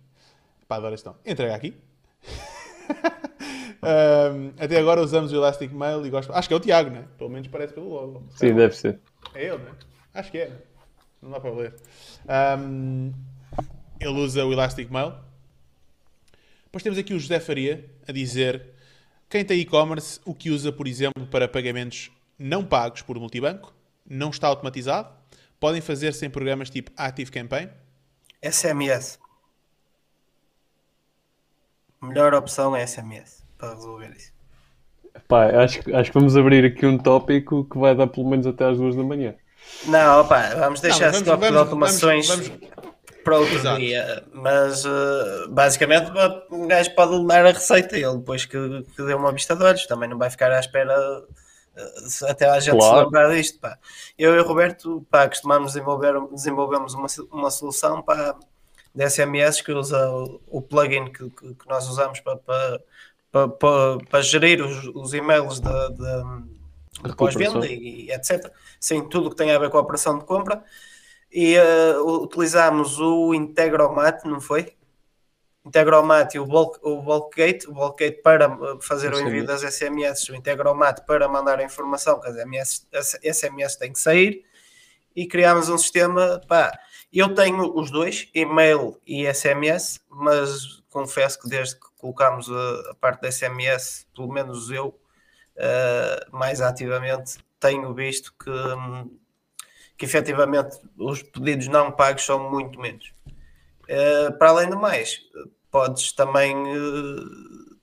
Pá, 0.68 0.78
adoro 0.78 0.96
este 0.96 1.08
Entrega 1.24 1.54
Aqui. 1.54 1.76
um, 3.84 4.54
até 4.58 4.80
agora 4.80 5.02
usamos 5.02 5.32
o 5.32 5.36
Elastic 5.36 5.72
Mail 5.72 6.06
e 6.06 6.10
gosto. 6.10 6.32
Acho 6.32 6.48
que 6.48 6.54
é 6.54 6.58
o 6.58 6.60
Tiago, 6.60 6.90
né? 6.90 7.06
Pelo 7.18 7.30
menos 7.30 7.48
parece 7.48 7.74
pelo 7.74 7.90
logo. 7.90 8.28
Sim, 8.36 8.48
é 8.48 8.54
deve 8.54 8.76
ser. 8.76 9.00
É 9.34 9.46
ele, 9.46 9.58
né? 9.58 9.72
Acho 10.14 10.32
que 10.32 10.38
é. 10.38 10.52
Não 11.22 11.32
dá 11.32 11.40
para 11.40 11.52
ler. 11.52 11.76
Um, 12.60 13.12
ele 14.00 14.20
usa 14.20 14.46
o 14.46 14.52
Elastic 14.52 14.90
Mail. 14.90 15.14
Depois 16.66 16.84
temos 16.84 16.98
aqui 16.98 17.14
o 17.14 17.20
José 17.20 17.40
Faria 17.40 17.86
a 18.08 18.12
dizer 18.12 18.74
quem 19.30 19.44
tem 19.44 19.60
e-commerce, 19.60 20.20
o 20.26 20.34
que 20.34 20.50
usa, 20.50 20.72
por 20.72 20.88
exemplo, 20.88 21.28
para 21.28 21.48
pagamentos 21.48 22.12
não 22.38 22.66
pagos 22.66 23.02
por 23.02 23.18
multibanco, 23.20 23.74
não 24.06 24.30
está 24.30 24.48
automatizado, 24.48 25.14
podem 25.60 25.82
fazer 25.82 26.14
sem 26.14 26.30
programas 26.30 26.70
tipo 26.70 26.92
Active 26.98 27.32
Campaign. 27.32 27.70
SMS. 28.44 29.20
A 32.02 32.06
melhor 32.06 32.34
opção 32.34 32.76
é 32.76 32.86
SMS 32.86 33.43
para 33.64 33.76
resolver 33.76 34.14
isso. 34.16 34.34
Pá, 35.28 35.46
acho, 35.64 35.96
acho 35.96 36.12
que 36.12 36.18
vamos 36.18 36.36
abrir 36.36 36.66
aqui 36.66 36.86
um 36.86 36.98
tópico 36.98 37.66
que 37.66 37.78
vai 37.78 37.96
dar 37.96 38.08
pelo 38.08 38.30
menos 38.30 38.46
até 38.46 38.66
às 38.66 38.78
duas 38.78 38.96
da 38.96 39.04
manhã. 39.04 39.36
Não, 39.86 40.22
opa, 40.22 40.56
vamos 40.56 40.82
deixar 40.82 41.12
não, 41.12 41.12
esse 41.12 41.24
tópico 41.24 41.52
de 41.52 41.58
automações. 41.58 42.28
Vamos, 42.28 42.48
vamos, 42.48 42.64
para 43.24 43.40
outro 43.40 43.56
Exato. 43.56 43.80
dia. 43.80 44.24
Mas 44.34 44.84
uh, 44.84 45.48
basicamente 45.50 46.12
um 46.52 46.68
gajo 46.68 46.94
pode 46.94 47.26
dar 47.26 47.46
a 47.46 47.52
receita 47.52 47.98
ele 47.98 48.18
depois 48.18 48.44
que, 48.46 48.58
que 48.96 49.04
deu 49.04 49.18
uma 49.18 49.32
vista 49.32 49.56
de 49.56 49.64
olhos. 49.64 49.86
Também 49.88 50.10
não 50.10 50.18
vai 50.18 50.30
ficar 50.30 50.52
à 50.52 50.60
espera 50.60 50.94
uh, 51.20 52.26
até 52.28 52.50
a 52.50 52.60
gente 52.60 52.78
claro. 52.78 52.98
se 52.98 53.04
lembrar 53.06 53.34
disto. 53.34 53.60
Pá. 53.60 53.78
Eu 54.18 54.36
e 54.36 54.40
o 54.40 54.46
Roberto 54.46 55.06
pá, 55.10 55.30
costumamos 55.30 55.74
desenvolver 55.74 56.14
desenvolvemos 56.32 56.94
uma, 56.94 57.08
uma 57.32 57.50
solução 57.50 58.02
para 58.02 58.36
de 58.94 59.10
SMS 59.10 59.62
que 59.62 59.72
usa 59.72 60.10
o, 60.10 60.40
o 60.48 60.62
plugin 60.62 61.06
que, 61.06 61.30
que, 61.30 61.56
que, 61.56 61.68
nós 61.68 61.88
usamos 61.88 62.20
para, 62.20 62.38
para, 62.38 62.82
para, 63.34 63.98
para 64.10 64.22
gerir 64.22 64.64
os, 64.64 64.86
os 64.94 65.14
e-mails 65.14 65.60
da 65.60 65.90
pós-venda 67.18 67.66
e, 67.66 68.06
e 68.06 68.12
etc. 68.12 68.52
Sim, 68.80 69.10
tudo 69.10 69.32
que 69.32 69.36
tem 69.36 69.52
a 69.52 69.60
ver 69.60 69.70
com 69.70 69.78
a 69.78 69.82
operação 69.82 70.20
de 70.20 70.26
compra 70.26 70.64
e 71.32 71.58
uh, 71.58 72.22
utilizámos 72.22 73.00
o 73.00 73.34
Integromat, 73.34 74.24
não 74.26 74.40
foi? 74.40 74.74
Integromat 75.66 76.36
e 76.36 76.40
o, 76.40 76.46
bulk, 76.46 76.78
o 76.84 77.02
Bulkgate, 77.02 77.68
o 77.68 77.74
Bulkgate 77.74 78.22
para 78.22 78.46
eh, 78.46 78.78
fazer 78.82 79.14
o 79.14 79.20
envio 79.20 79.46
das 79.46 79.62
SMS, 79.62 80.28
o 80.30 80.36
Integromat 80.36 81.06
para 81.06 81.28
mandar 81.30 81.58
a 81.58 81.64
informação 81.64 82.20
que 82.20 82.28
as 82.28 82.36
SMS, 82.36 82.88
as 82.94 83.38
SMS 83.38 83.76
têm 83.78 83.94
que 83.94 84.00
sair 84.00 84.44
e 85.16 85.26
criámos 85.26 85.70
um 85.70 85.78
sistema, 85.78 86.42
pá, 86.50 86.78
eu 87.14 87.34
tenho 87.34 87.80
os 87.80 87.90
dois, 87.90 88.28
e-mail 88.36 89.00
e 89.08 89.26
SMS, 89.34 90.02
mas 90.10 90.84
confesso 90.90 91.40
que 91.40 91.48
desde 91.48 91.76
que 91.76 91.93
colocámos 92.04 92.52
a, 92.52 92.92
a 92.92 92.96
parte 92.96 93.22
da 93.22 93.32
SMS, 93.32 94.06
pelo 94.14 94.28
menos 94.28 94.70
eu, 94.70 94.88
uh, 95.56 96.38
mais 96.38 96.60
ativamente, 96.60 97.38
tenho 97.62 97.94
visto 97.94 98.34
que 98.38 98.50
hum, 98.50 99.18
que 99.98 100.04
efetivamente 100.04 100.78
os 100.98 101.24
pedidos 101.24 101.68
não 101.68 101.90
pagos 101.92 102.26
são 102.26 102.52
muito 102.52 102.78
menos. 102.78 103.14
Uh, 103.84 104.38
para 104.38 104.50
além 104.50 104.70
do 104.70 104.78
mais, 104.78 105.22
podes 105.72 106.12
também, 106.12 106.54
uh, 106.58 107.78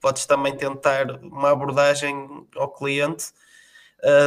podes 0.00 0.26
também 0.26 0.54
tentar 0.54 1.12
uma 1.22 1.50
abordagem 1.50 2.46
ao 2.56 2.68
cliente 2.68 3.32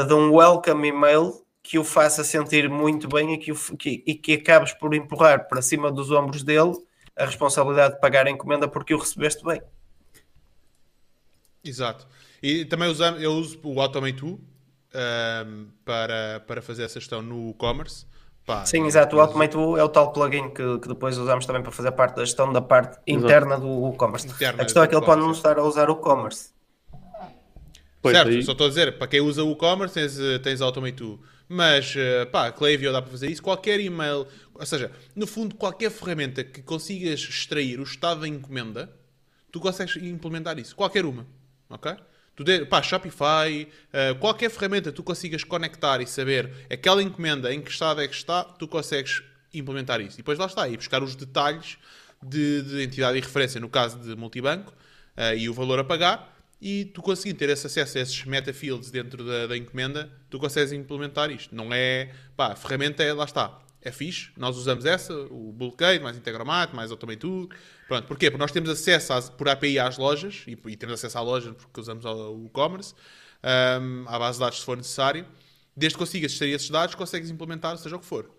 de 0.08 0.14
um 0.14 0.34
welcome 0.34 0.88
email 0.88 1.46
que 1.62 1.78
o 1.78 1.84
faça 1.84 2.24
sentir 2.24 2.70
muito 2.70 3.10
bem 3.10 3.34
e 3.34 3.38
que, 3.38 3.52
o, 3.52 3.56
que, 3.76 4.02
e 4.08 4.16
que 4.16 4.36
acabes 4.36 4.72
por 4.72 4.96
empurrar 4.96 5.50
para 5.50 5.62
cima 5.62 5.92
dos 5.92 6.12
ombros 6.12 6.44
dele 6.44 6.78
a 7.16 7.26
responsabilidade 7.26 7.96
de 7.96 8.02
pagar 8.02 8.28
a 8.28 8.30
encomenda 8.30 8.68
porque 8.68 8.94
o 8.94 8.98
recebeste 8.98 9.44
bem. 9.44 9.62
Exato. 11.64 12.08
E 12.42 12.66
também 12.66 12.90
usamos, 12.90 13.22
eu 13.22 13.32
uso 13.32 13.60
o 13.64 13.82
Automate 13.82 14.22
2 14.22 14.34
um, 14.34 15.68
para, 15.84 16.42
para 16.46 16.62
fazer 16.62 16.84
essa 16.84 17.00
gestão 17.00 17.22
no 17.22 17.52
e-commerce, 17.52 18.06
Pá, 18.46 18.64
Sim, 18.64 18.86
exato. 18.86 19.16
O 19.16 19.20
Automate 19.20 19.56
é 19.56 19.84
o 19.84 19.90
tal 19.90 20.14
plugin 20.14 20.50
que, 20.50 20.78
que, 20.78 20.88
depois 20.88 21.18
usamos 21.18 21.46
também 21.48 21.64
para 21.64 21.72
fazer 21.72 21.92
parte 21.92 22.16
da 22.16 22.24
gestão 22.24 22.54
da 22.54 22.62
parte 22.62 23.00
interna 23.08 23.58
do 23.58 23.68
WooCommerce. 23.68 24.28
Interna 24.28 24.62
a 24.62 24.66
questão 24.66 24.84
é 24.84 24.88
que 24.88 24.96
ele 24.96 25.04
pode 25.04 25.22
não 25.22 25.32
estar 25.32 25.58
a 25.58 25.64
usar 25.64 25.90
o 25.90 25.96
commerce. 25.96 26.52
certo, 28.04 28.30
aí. 28.30 28.44
só 28.44 28.52
estou 28.52 28.68
a 28.68 28.70
dizer, 28.70 29.00
para 29.00 29.08
quem 29.08 29.20
usa 29.20 29.44
o 29.44 29.52
e-commerce 29.52 29.96
tens, 29.96 30.20
eh, 30.20 30.38
tens 30.38 30.62
Automate 30.62 31.20
Mas, 31.50 31.96
eh, 31.98 32.26
pá, 32.26 32.52
Klaviyo 32.52 32.94
dá 32.94 33.02
para 33.02 33.10
fazer 33.10 33.32
isso. 33.32 33.42
Qualquer 33.42 33.80
e-mail, 33.80 34.28
ou 34.58 34.66
seja, 34.66 34.92
no 35.16 35.28
fundo, 35.28 35.56
qualquer 35.56 35.92
ferramenta 35.92 36.44
que 36.44 36.62
consigas 36.62 37.20
extrair 37.20 37.80
o 37.80 37.84
estado 37.84 38.22
da 38.22 38.28
encomenda, 38.28 38.92
tu 39.52 39.60
consegues 39.60 39.96
implementar 39.98 40.58
isso. 40.58 40.76
Qualquer 40.76 41.06
uma, 41.06 41.28
ok? 41.70 41.96
Tu 42.36 42.44
de, 42.44 42.66
pá, 42.66 42.82
Shopify, 42.82 43.64
uh, 43.64 44.16
qualquer 44.20 44.50
ferramenta 44.50 44.90
que 44.90 44.96
tu 44.96 45.04
consigas 45.04 45.44
conectar 45.44 46.02
e 46.02 46.08
saber 46.08 46.52
aquela 46.70 47.02
encomenda 47.02 47.54
em 47.54 47.62
que 47.62 47.72
estado 47.72 48.02
é 48.02 48.08
que 48.08 48.16
está, 48.16 48.44
tu 48.44 48.68
consegues 48.68 49.24
implementar 49.54 50.02
isso. 50.02 50.16
E 50.16 50.18
depois 50.18 50.38
lá 50.38 50.46
está, 50.46 50.68
e 50.68 50.76
buscar 50.76 51.02
os 51.02 51.16
detalhes 51.16 51.78
de, 52.22 52.62
de 52.64 52.84
entidade 52.84 53.18
e 53.18 53.22
referência, 53.22 53.60
no 53.62 53.70
caso 53.70 53.98
de 54.00 54.16
multibanco, 54.16 54.74
uh, 55.18 55.36
e 55.38 55.48
o 55.48 55.54
valor 55.54 55.80
a 55.80 55.84
pagar, 55.84 56.36
e 56.62 56.86
tu 56.86 57.02
conseguindo 57.02 57.40
ter 57.40 57.50
esse 57.50 57.68
acesso 57.68 57.98
a 57.98 58.02
esses 58.02 58.26
metafields 58.26 58.90
dentro 58.92 59.24
da, 59.24 59.48
da, 59.48 59.58
encomenda, 59.58 60.12
tu 60.30 60.40
consegues 60.40 60.72
implementar 60.72 61.30
isto. 61.32 61.56
Não 61.56 61.74
é, 61.74 62.12
pá, 62.36 62.54
a 62.54 62.56
ferramenta 62.56 63.04
é, 63.04 63.14
lá 63.14 63.26
está, 63.26 63.60
é 63.86 63.92
fixe, 63.92 64.32
nós 64.36 64.58
usamos 64.58 64.84
essa, 64.84 65.14
o 65.14 65.54
Bulkade, 65.54 66.04
mais 66.04 66.18
Integromat, 66.18 66.74
mais 66.74 66.90
Automate 66.90 67.20
Tool. 67.20 67.48
Pronto, 67.88 68.08
porquê? 68.08 68.32
Porque 68.32 68.42
nós 68.42 68.52
temos 68.52 68.68
acesso 68.70 69.14
às, 69.14 69.30
por 69.30 69.48
API 69.48 69.78
às 69.78 69.98
lojas, 70.00 70.44
e, 70.48 70.58
e, 70.66 70.76
temos 70.76 70.96
acesso 70.96 71.18
à 71.20 71.22
loja 71.22 71.54
porque 71.54 71.80
usamos 71.80 72.04
o 72.04 72.46
e-commerce, 72.48 72.96
um, 73.44 74.06
à 74.08 74.18
base 74.18 74.40
de 74.40 74.44
dados 74.44 74.60
se 74.60 74.66
for 74.66 74.76
necessário. 74.76 75.26
Desde 75.78 75.96
que 75.96 76.00
consigas 76.00 76.32
extrair 76.32 76.54
esses 76.54 76.70
dados, 76.70 76.96
consegues 76.96 77.30
implementar, 77.30 77.78
seja 77.78 77.96
o 77.96 78.00
que 78.00 78.06
for. 78.06 78.30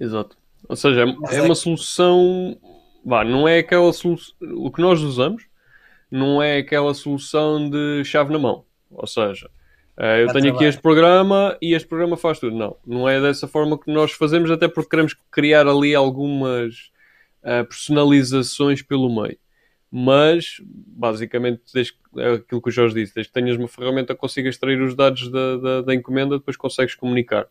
Exato. 0.00 0.36
Ou 0.68 0.74
seja, 0.74 1.04
é, 1.04 1.36
é 1.36 1.42
uma 1.42 1.54
solução. 1.54 2.58
Vá, 3.04 3.24
não 3.24 3.46
é 3.46 3.58
aquela 3.58 3.92
solução. 3.92 4.34
O 4.56 4.72
que 4.72 4.82
nós 4.82 5.00
usamos 5.02 5.44
não 6.10 6.42
é 6.42 6.58
aquela 6.58 6.92
solução 6.94 7.70
de 7.70 8.02
chave 8.04 8.32
na 8.32 8.38
mão. 8.38 8.64
Ou 8.90 9.06
seja, 9.06 9.48
eu 9.96 10.32
tenho 10.32 10.54
aqui 10.54 10.64
este 10.64 10.80
programa 10.80 11.56
e 11.60 11.74
este 11.74 11.88
programa 11.88 12.16
faz 12.16 12.38
tudo. 12.38 12.56
Não, 12.56 12.76
não 12.86 13.08
é 13.08 13.20
dessa 13.20 13.46
forma 13.46 13.78
que 13.78 13.90
nós 13.92 14.12
fazemos, 14.12 14.50
até 14.50 14.66
porque 14.66 14.90
queremos 14.90 15.14
criar 15.30 15.66
ali 15.66 15.94
algumas 15.94 16.90
uh, 17.42 17.64
personalizações 17.66 18.82
pelo 18.82 19.14
meio. 19.22 19.38
Mas, 19.90 20.60
basicamente, 20.64 21.62
desde, 21.74 21.94
é 22.16 22.34
aquilo 22.34 22.62
que 22.62 22.68
o 22.68 22.72
Jorge 22.72 22.94
disse, 22.94 23.14
desde 23.14 23.32
que 23.32 23.40
tenhas 23.40 23.56
uma 23.56 23.66
ferramenta 23.66 24.14
que 24.14 24.20
consiga 24.20 24.48
extrair 24.48 24.80
os 24.80 24.94
dados 24.94 25.30
da, 25.30 25.56
da, 25.56 25.82
da 25.82 25.94
encomenda, 25.94 26.38
depois 26.38 26.56
consegues 26.56 26.94
comunicar. 26.94 27.46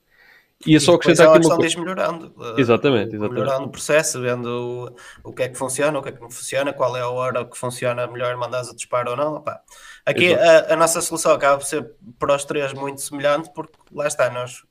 E 0.65 0.75
é 0.75 0.79
só 0.79 0.95
acrescentar 0.95 1.37
aqui 1.37 1.45
uma 1.45 1.55
coisa. 1.55 1.79
melhorando. 1.79 2.33
Exatamente, 2.57 3.15
exatamente. 3.15 3.39
Melhorando 3.39 3.65
o 3.67 3.69
processo, 3.69 4.21
vendo 4.21 4.93
o, 5.23 5.29
o, 5.29 5.33
que 5.33 5.43
é 5.43 5.49
que 5.49 5.57
funciona, 5.57 5.97
o 5.97 6.03
que 6.03 6.09
é 6.09 6.11
que 6.11 6.19
não 6.19 6.29
funciona, 6.29 6.73
qual 6.73 6.97
é 6.97 7.01
a 7.01 7.09
hora 7.09 7.45
que 7.45 7.57
funciona 7.57 8.05
melhor, 8.07 8.35
mandas 8.35 8.69
a 8.69 8.75
disparo 8.75 9.11
ou 9.11 9.17
não. 9.17 9.35
Opa. 9.35 9.61
Aqui 10.05 10.33
a, 10.33 10.73
a, 10.73 10.75
nossa 10.75 11.01
solução 11.01 11.31
acaba 11.31 11.57
por 11.59 11.65
ser 11.65 11.89
para 12.17 12.35
os 12.35 12.43
três 12.43 12.73
muito 12.73 12.99
semelhante, 12.99 13.49
porque 13.53 13.77
lá 13.91 14.05
está, 14.05 14.29
nós 14.29 14.63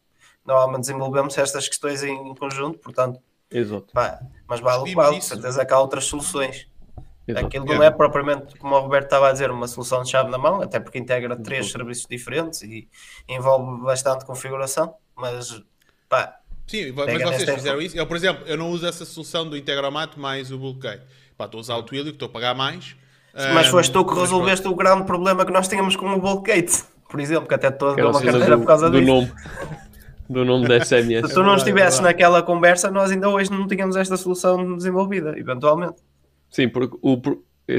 normalmente 0.44 0.80
desenvolvemos 0.80 1.38
estas 1.38 1.66
questões 1.66 2.02
em 2.02 2.34
conjunto, 2.34 2.78
portanto. 2.78 3.18
Exato. 3.50 3.86
Pá, 3.94 4.20
mas 4.46 4.60
vale 4.60 4.82
o 4.82 4.84
que 4.84 4.94
vale, 4.94 5.22
certeza 5.22 5.64
que 5.64 5.72
há 5.72 5.80
outras 5.80 6.04
soluções. 6.04 6.68
Exato. 7.26 7.46
Aquilo 7.46 7.64
não 7.64 7.82
é 7.82 7.90
propriamente, 7.90 8.56
como 8.58 8.74
o 8.74 8.80
Roberto 8.80 9.04
estava 9.04 9.28
a 9.28 9.32
dizer, 9.32 9.50
uma 9.50 9.66
solução 9.66 10.02
de 10.02 10.10
chave 10.10 10.30
na 10.30 10.38
mão, 10.38 10.60
até 10.60 10.78
porque 10.78 10.98
integra 10.98 11.34
três 11.36 11.70
serviços 11.70 12.06
diferentes 12.06 12.60
e 12.62 12.88
envolve 13.26 13.82
bastante 13.82 14.26
configuração, 14.26 14.94
mas 15.14 15.62
Pá, 16.08 16.38
Sim, 16.66 16.92
mas 16.92 17.22
vocês 17.22 17.50
fizeram 17.50 17.80
isso. 17.80 17.96
Eu, 17.96 18.06
por 18.06 18.16
exemplo, 18.16 18.44
eu 18.46 18.56
não 18.56 18.70
uso 18.70 18.86
essa 18.86 19.04
solução 19.04 19.48
do 19.48 19.56
Integromat 19.56 20.16
mais 20.16 20.52
o 20.52 20.58
Bulkgate. 20.58 21.02
Pá, 21.36 21.46
estou 21.46 21.58
a 21.58 21.60
usar 21.62 21.76
o 21.76 21.82
Twilio, 21.82 22.06
que 22.06 22.10
estou 22.12 22.26
a 22.26 22.30
pagar 22.30 22.54
mais. 22.54 22.94
Mas 23.54 23.68
foste 23.68 23.92
tu 23.92 24.04
que 24.04 24.14
resolveste 24.14 24.66
o 24.66 24.74
grande 24.74 25.04
problema 25.04 25.46
que 25.46 25.52
nós 25.52 25.68
tínhamos 25.68 25.96
com 25.96 26.06
o 26.12 26.20
Bulkgate, 26.20 26.84
por 27.08 27.20
exemplo, 27.20 27.46
que 27.48 27.54
até 27.54 27.70
toda 27.70 28.04
uma 28.04 28.20
carteira 28.20 28.56
do, 28.56 28.58
por 28.58 28.66
causa 28.66 28.90
do 28.90 29.00
disso. 29.00 29.12
Nome. 29.12 29.32
Do 30.28 30.44
nome 30.44 30.68
da 30.68 30.84
SMS. 30.84 31.28
Se 31.28 31.34
tu 31.34 31.42
não 31.42 31.54
estivesses 31.54 32.00
naquela 32.00 32.42
conversa, 32.42 32.90
nós 32.90 33.10
ainda 33.10 33.30
hoje 33.30 33.50
não 33.50 33.66
tínhamos 33.66 33.96
esta 33.96 34.16
solução 34.16 34.76
desenvolvida, 34.76 35.38
eventualmente. 35.38 36.02
Sim, 36.50 36.68
porque 36.68 36.98
o, 37.00 37.18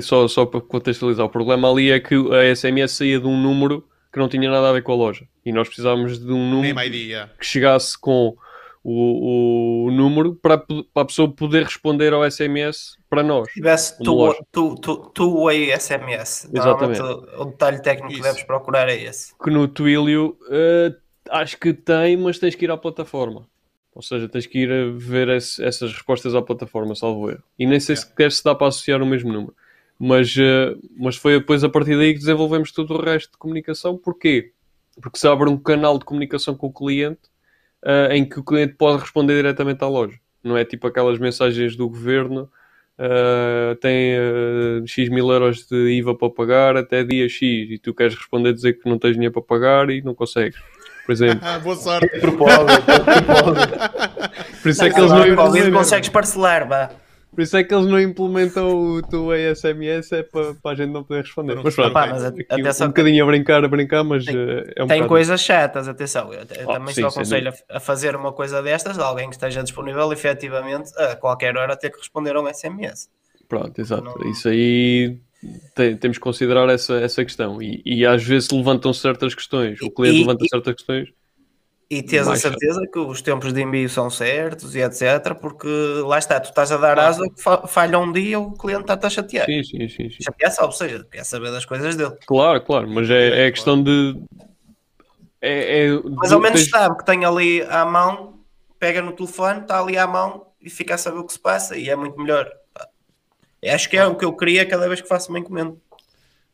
só, 0.01 0.27
só 0.27 0.45
para 0.47 0.61
contextualizar, 0.61 1.25
o 1.25 1.29
problema 1.29 1.69
ali 1.69 1.91
é 1.91 1.99
que 1.99 2.15
a 2.15 2.55
SMS 2.55 2.93
saía 2.93 3.19
de 3.19 3.27
um 3.27 3.39
número 3.39 3.87
que 4.11 4.19
não 4.19 4.27
tinha 4.27 4.49
nada 4.49 4.69
a 4.69 4.73
ver 4.73 4.83
com 4.83 4.91
a 4.91 4.95
loja. 4.95 5.27
E 5.45 5.51
nós 5.51 5.67
precisávamos 5.67 6.19
de 6.19 6.31
um 6.31 6.49
número 6.49 6.79
que 7.39 7.45
chegasse 7.45 7.97
com 7.97 8.35
o, 8.83 9.87
o 9.87 9.91
número 9.91 10.35
para, 10.35 10.57
para 10.57 10.77
a 10.95 11.05
pessoa 11.05 11.31
poder 11.31 11.63
responder 11.63 12.13
ao 12.13 12.29
SMS 12.29 12.97
para 13.09 13.21
nós. 13.21 13.51
Tivesse 13.51 13.97
tu, 14.03 14.35
tu, 14.51 14.75
tu, 14.75 14.97
tu 15.13 15.43
way 15.45 15.71
SMS. 15.77 16.49
Exatamente. 16.53 17.01
O, 17.01 17.45
detalhe 17.45 17.81
técnico 17.81 18.11
Isso. 18.11 18.21
que 18.21 18.27
deves 18.27 18.43
procurar 18.43 18.89
é 18.89 18.95
esse. 18.95 19.33
Que 19.37 19.49
no 19.49 19.67
Twilio 19.67 20.37
uh, 20.47 20.95
acho 21.29 21.57
que 21.57 21.73
tem, 21.73 22.17
mas 22.17 22.39
tens 22.39 22.55
que 22.55 22.65
ir 22.65 22.71
à 22.71 22.77
plataforma. 22.77 23.47
Ou 23.93 24.01
seja, 24.01 24.29
tens 24.29 24.45
que 24.45 24.59
ir 24.59 24.71
a 24.71 24.91
ver 24.95 25.27
esse, 25.29 25.63
essas 25.63 25.91
respostas 25.91 26.33
à 26.33 26.41
plataforma, 26.41 26.95
salvo 26.95 27.29
erro. 27.29 27.43
E 27.57 27.65
nem 27.65 27.79
sei 27.79 27.95
yeah. 27.95 28.09
sequer 28.09 28.31
se 28.31 28.43
dá 28.43 28.55
para 28.55 28.67
associar 28.67 29.01
o 29.01 29.05
mesmo 29.05 29.31
número. 29.33 29.53
Mas, 29.99 30.33
uh, 30.37 30.79
mas 30.97 31.17
foi 31.17 31.37
depois 31.37 31.63
a 31.63 31.69
partir 31.69 31.97
daí 31.97 32.13
que 32.13 32.19
desenvolvemos 32.19 32.71
todo 32.71 32.93
o 32.93 33.01
resto 33.01 33.33
de 33.33 33.37
comunicação. 33.37 33.97
Porquê? 33.97 34.53
Porque 35.01 35.19
se 35.19 35.27
abre 35.27 35.49
um 35.49 35.57
canal 35.57 35.99
de 35.99 36.05
comunicação 36.05 36.55
com 36.55 36.67
o 36.67 36.73
cliente 36.73 37.29
uh, 37.83 38.11
em 38.11 38.27
que 38.27 38.39
o 38.39 38.43
cliente 38.43 38.75
pode 38.75 39.01
responder 39.01 39.35
diretamente 39.35 39.83
à 39.83 39.87
loja. 39.87 40.17
Não 40.43 40.57
é 40.57 40.63
tipo 40.63 40.87
aquelas 40.87 41.19
mensagens 41.19 41.75
do 41.75 41.89
governo. 41.89 42.49
Uh, 42.97 43.75
tem 43.75 44.15
uh, 44.17 44.85
X 44.85 45.09
mil 45.09 45.29
euros 45.31 45.65
de 45.67 45.89
IVA 45.97 46.17
para 46.17 46.29
pagar 46.29 46.75
até 46.75 47.03
dia 47.03 47.29
X 47.29 47.41
e 47.41 47.77
tu 47.77 47.93
queres 47.93 48.15
responder 48.15 48.53
dizer 48.53 48.73
que 48.73 48.89
não 48.89 48.99
tens 48.99 49.13
dinheiro 49.13 49.33
para 49.33 49.41
pagar 49.41 49.89
e 49.89 50.01
não 50.01 50.13
consegues. 50.13 50.59
Por 51.05 51.13
exemplo, 51.13 51.39
boa 51.63 51.75
sorte. 51.75 52.09
Por 54.61 54.69
isso 54.69 54.83
é 54.83 54.89
que 54.89 54.99
eles 54.99 55.11
não 55.11 55.71
consegues 55.71 56.09
parcelar, 56.09 56.67
vá. 56.67 56.91
Por 57.31 57.41
isso 57.41 57.55
é 57.55 57.63
que 57.63 57.73
eles 57.73 57.85
não 57.85 57.99
implementam 57.99 58.67
o 58.67 59.01
teu 59.03 59.29
SMS, 59.55 60.11
é 60.11 60.23
para, 60.23 60.55
para 60.55 60.71
a 60.71 60.75
gente 60.75 60.91
não 60.91 61.03
poder 61.03 61.21
responder. 61.21 61.55
Mas 61.63 61.75
pronto, 61.75 61.93
Pá, 61.93 62.07
mas 62.07 62.23
atenção 62.23 62.87
um 62.87 62.89
bocadinho 62.89 63.23
a 63.23 63.27
brincar, 63.27 63.63
a 63.63 63.67
brincar, 63.67 64.03
mas 64.03 64.25
tem, 64.25 64.35
eh, 64.35 64.73
é 64.75 64.83
um 64.83 64.87
Tem 64.87 65.07
coisas 65.07 65.39
chatas, 65.39 65.87
atenção. 65.87 66.33
Eu, 66.33 66.39
eu 66.39 66.67
oh, 66.67 66.73
também 66.73 66.93
sim, 66.93 67.01
só 67.01 67.07
aconselho 67.07 67.53
a, 67.69 67.77
a 67.77 67.79
fazer 67.79 68.15
uma 68.15 68.33
coisa 68.33 68.63
destas, 68.63 68.97
alguém 68.97 69.29
que 69.29 69.35
esteja 69.35 69.61
disponível 69.61 70.11
efetivamente 70.11 70.91
a 70.97 71.15
qualquer 71.15 71.55
hora 71.55 71.77
ter 71.77 71.91
que 71.91 71.99
responder 71.99 72.35
a 72.35 72.41
um 72.41 72.51
SMS. 72.51 73.09
Pronto, 73.47 73.79
exato. 73.79 74.03
Não... 74.03 74.31
Isso 74.31 74.49
aí 74.49 75.19
tem, 75.75 75.95
temos 75.97 76.17
que 76.17 76.23
considerar 76.23 76.67
essa, 76.67 76.95
essa 76.95 77.23
questão. 77.23 77.61
E, 77.61 77.81
e 77.85 78.05
às 78.05 78.23
vezes 78.23 78.49
levantam 78.49 78.91
certas 78.91 79.35
questões, 79.35 79.79
o 79.81 79.91
cliente 79.91 80.17
e, 80.17 80.19
levanta 80.21 80.45
e, 80.45 80.49
certas 80.49 80.75
questões 80.75 81.09
e 81.89 82.03
tens 82.03 82.27
a 82.27 82.35
certeza 82.35 82.85
que 82.85 82.99
os 82.99 83.19
tempos 83.19 83.51
de 83.51 83.63
envio 83.63 83.89
são 83.89 84.11
certos 84.11 84.75
e 84.75 84.79
etc. 84.79 85.33
Porque 85.41 85.67
lá 86.05 86.19
está, 86.19 86.39
tu 86.39 86.49
estás 86.49 86.71
a 86.71 86.77
dar 86.77 86.99
asa 86.99 87.27
que 87.27 87.67
falha 87.67 87.97
um 87.97 88.11
dia, 88.11 88.39
o 88.39 88.51
cliente 88.51 88.81
está-te 88.81 89.07
a 89.07 89.09
chatear. 89.09 89.45
Sim, 89.47 89.63
sim, 89.63 89.89
sim. 89.89 90.09
sim. 90.09 90.23
Chatear 90.23 90.53
ou 90.61 90.71
seja, 90.71 91.03
quer 91.11 91.23
saber 91.23 91.51
das 91.51 91.65
coisas 91.65 91.95
dele. 91.95 92.15
Claro, 92.27 92.61
claro, 92.61 92.87
mas 92.87 93.09
é, 93.09 93.45
é 93.45 93.47
a 93.47 93.51
questão 93.51 93.81
de. 93.81 94.21
É, 95.41 95.87
é, 95.87 96.01
mas 96.15 96.31
ao 96.31 96.39
menos 96.39 96.61
tens... 96.61 96.69
sabe 96.69 96.97
que 96.97 97.05
tem 97.05 97.25
ali 97.25 97.63
à 97.63 97.83
mão, 97.85 98.39
pega 98.77 99.01
no 99.01 99.13
telefone, 99.13 99.61
está 99.61 99.81
ali 99.81 99.97
à 99.97 100.05
mão 100.05 100.45
e 100.61 100.69
fica 100.69 100.93
a 100.93 100.97
saber 100.97 101.17
o 101.17 101.23
que 101.23 101.33
se 101.33 101.39
passa 101.39 101.75
e 101.75 101.89
é 101.89 101.95
muito 101.95 102.19
melhor. 102.19 102.51
Acho 103.65 103.89
que 103.89 103.97
é 103.97 104.05
o 104.05 104.15
que 104.15 104.23
eu 104.23 104.33
queria 104.33 104.65
cada 104.65 104.87
vez 104.87 105.01
que 105.01 105.07
faço 105.07 105.29
uma 105.29 105.39
encomenda. 105.39 105.75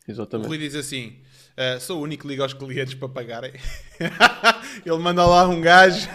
Exatamente. 0.08 0.46
O 0.46 0.50
Rui 0.50 0.58
diz 0.58 0.76
assim: 0.76 1.20
Uh, 1.58 1.80
sou 1.80 2.00
o 2.00 2.04
único 2.04 2.24
que 2.24 2.28
liga 2.28 2.44
aos 2.44 2.54
clientes 2.54 2.94
para 2.96 3.08
pagarem. 3.08 3.54
Ele 4.86 4.98
manda 4.98 5.26
lá 5.26 5.48
um 5.48 5.62
gajo. 5.62 6.10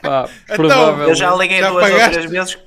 Pá, 0.00 0.26
então, 0.48 1.02
eu 1.02 1.14
já 1.14 1.34
liguei 1.34 1.60
já 1.60 1.68
duas 1.68 1.84
pagaste? 1.84 2.06
ou 2.06 2.12
três 2.12 2.30
vezes. 2.30 2.58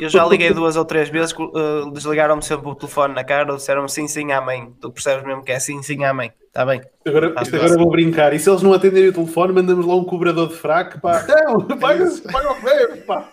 Eu 0.00 0.08
já 0.08 0.26
liguei 0.26 0.52
duas 0.52 0.74
ou 0.74 0.84
três 0.84 1.08
vezes, 1.08 1.32
uh, 1.32 1.92
desligaram-me 1.92 2.42
sempre 2.42 2.68
o 2.68 2.74
telefone 2.74 3.14
na 3.14 3.22
cara, 3.22 3.54
disseram 3.54 3.86
sim, 3.86 4.08
sim, 4.08 4.32
amém. 4.32 4.74
Tu 4.80 4.90
percebes 4.90 5.24
mesmo 5.24 5.44
que 5.44 5.52
é 5.52 5.60
sim, 5.60 5.80
sim, 5.80 6.02
amém. 6.02 6.32
Está 6.48 6.66
bem. 6.66 6.80
Agora, 7.06 7.34
isto 7.40 7.54
agora 7.54 7.76
vou 7.76 7.90
brincar. 7.90 8.32
E 8.32 8.40
se 8.40 8.50
eles 8.50 8.62
não 8.62 8.72
atenderem 8.72 9.10
o 9.10 9.12
telefone, 9.12 9.52
mandamos 9.52 9.86
lá 9.86 9.94
um 9.94 10.02
cobrador 10.02 10.48
de 10.48 10.56
fraco, 10.56 11.00
pá. 11.00 11.22
Não, 11.46 11.78
paga, 11.78 12.04
paga 12.32 12.50
o 12.50 12.56
que 12.56 13.00
pá. 13.02 13.30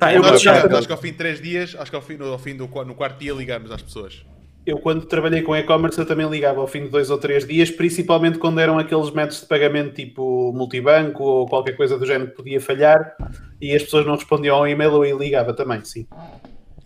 Pá, 0.00 0.14
eu 0.14 0.24
acho, 0.24 0.86
que 0.86 0.92
ao 0.92 0.98
fim 0.98 1.12
de 1.12 1.18
três 1.18 1.40
dias, 1.40 1.76
acho 1.78 1.90
que 1.90 1.96
ao 1.96 2.02
fim, 2.02 2.18
ao 2.20 2.38
fim 2.38 2.56
do 2.56 2.66
no 2.66 2.94
quarto 2.94 3.20
dia 3.20 3.32
ligamos 3.32 3.70
às 3.70 3.82
pessoas 3.82 4.24
eu 4.70 4.78
quando 4.78 5.06
trabalhei 5.06 5.42
com 5.42 5.56
e-commerce 5.56 5.98
eu 5.98 6.06
também 6.06 6.28
ligava 6.28 6.60
ao 6.60 6.66
fim 6.66 6.84
de 6.84 6.88
dois 6.88 7.10
ou 7.10 7.18
três 7.18 7.46
dias, 7.46 7.70
principalmente 7.70 8.38
quando 8.38 8.60
eram 8.60 8.78
aqueles 8.78 9.10
métodos 9.10 9.40
de 9.40 9.46
pagamento 9.46 9.94
tipo 9.94 10.52
multibanco 10.52 11.22
ou 11.22 11.46
qualquer 11.46 11.76
coisa 11.76 11.98
do 11.98 12.04
género 12.04 12.30
que 12.30 12.36
podia 12.36 12.60
falhar 12.60 13.16
e 13.60 13.74
as 13.74 13.82
pessoas 13.82 14.06
não 14.06 14.14
respondiam 14.14 14.56
ao 14.56 14.68
e-mail 14.68 15.04
eu 15.04 15.18
ligava 15.18 15.54
também, 15.54 15.84
sim. 15.84 16.06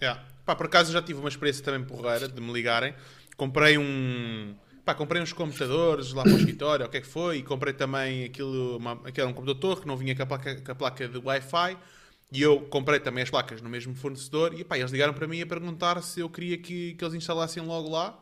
Yeah. 0.00 0.22
Pá, 0.44 0.54
por 0.54 0.66
acaso 0.66 0.92
já 0.92 1.02
tive 1.02 1.20
uma 1.20 1.28
experiência 1.28 1.64
também 1.64 1.84
porreira 1.84 2.28
de 2.28 2.40
me 2.40 2.52
ligarem. 2.52 2.94
Comprei 3.36 3.78
um 3.78 4.54
Pá, 4.84 4.94
comprei 4.94 5.22
uns 5.22 5.32
computadores 5.32 6.12
lá 6.12 6.24
para 6.24 6.32
o 6.32 6.36
escritório, 6.36 6.84
o 6.84 6.88
que 6.88 6.96
é 6.96 7.00
que 7.00 7.06
foi, 7.06 7.36
e 7.38 7.42
comprei 7.42 7.72
também 7.72 8.24
aquilo, 8.24 8.78
uma, 8.78 9.00
aquele 9.04 9.28
um 9.28 9.32
computador 9.32 9.80
que 9.80 9.86
não 9.86 9.96
vinha 9.96 10.14
com 10.16 10.24
a 10.24 10.26
placa, 10.26 10.60
com 10.60 10.72
a 10.72 10.74
placa 10.74 11.06
de 11.06 11.18
Wi-Fi, 11.18 11.78
e 12.32 12.40
eu 12.40 12.62
comprei 12.62 12.98
também 12.98 13.22
as 13.22 13.28
placas 13.28 13.60
no 13.60 13.68
mesmo 13.68 13.94
fornecedor, 13.94 14.58
e 14.58 14.64
pá, 14.64 14.78
eles 14.78 14.90
ligaram 14.90 15.12
para 15.12 15.26
mim 15.26 15.42
a 15.42 15.46
perguntar 15.46 16.02
se 16.02 16.20
eu 16.20 16.30
queria 16.30 16.56
que, 16.56 16.94
que 16.94 17.04
eles 17.04 17.14
instalassem 17.14 17.62
logo 17.62 17.90
lá, 17.90 18.18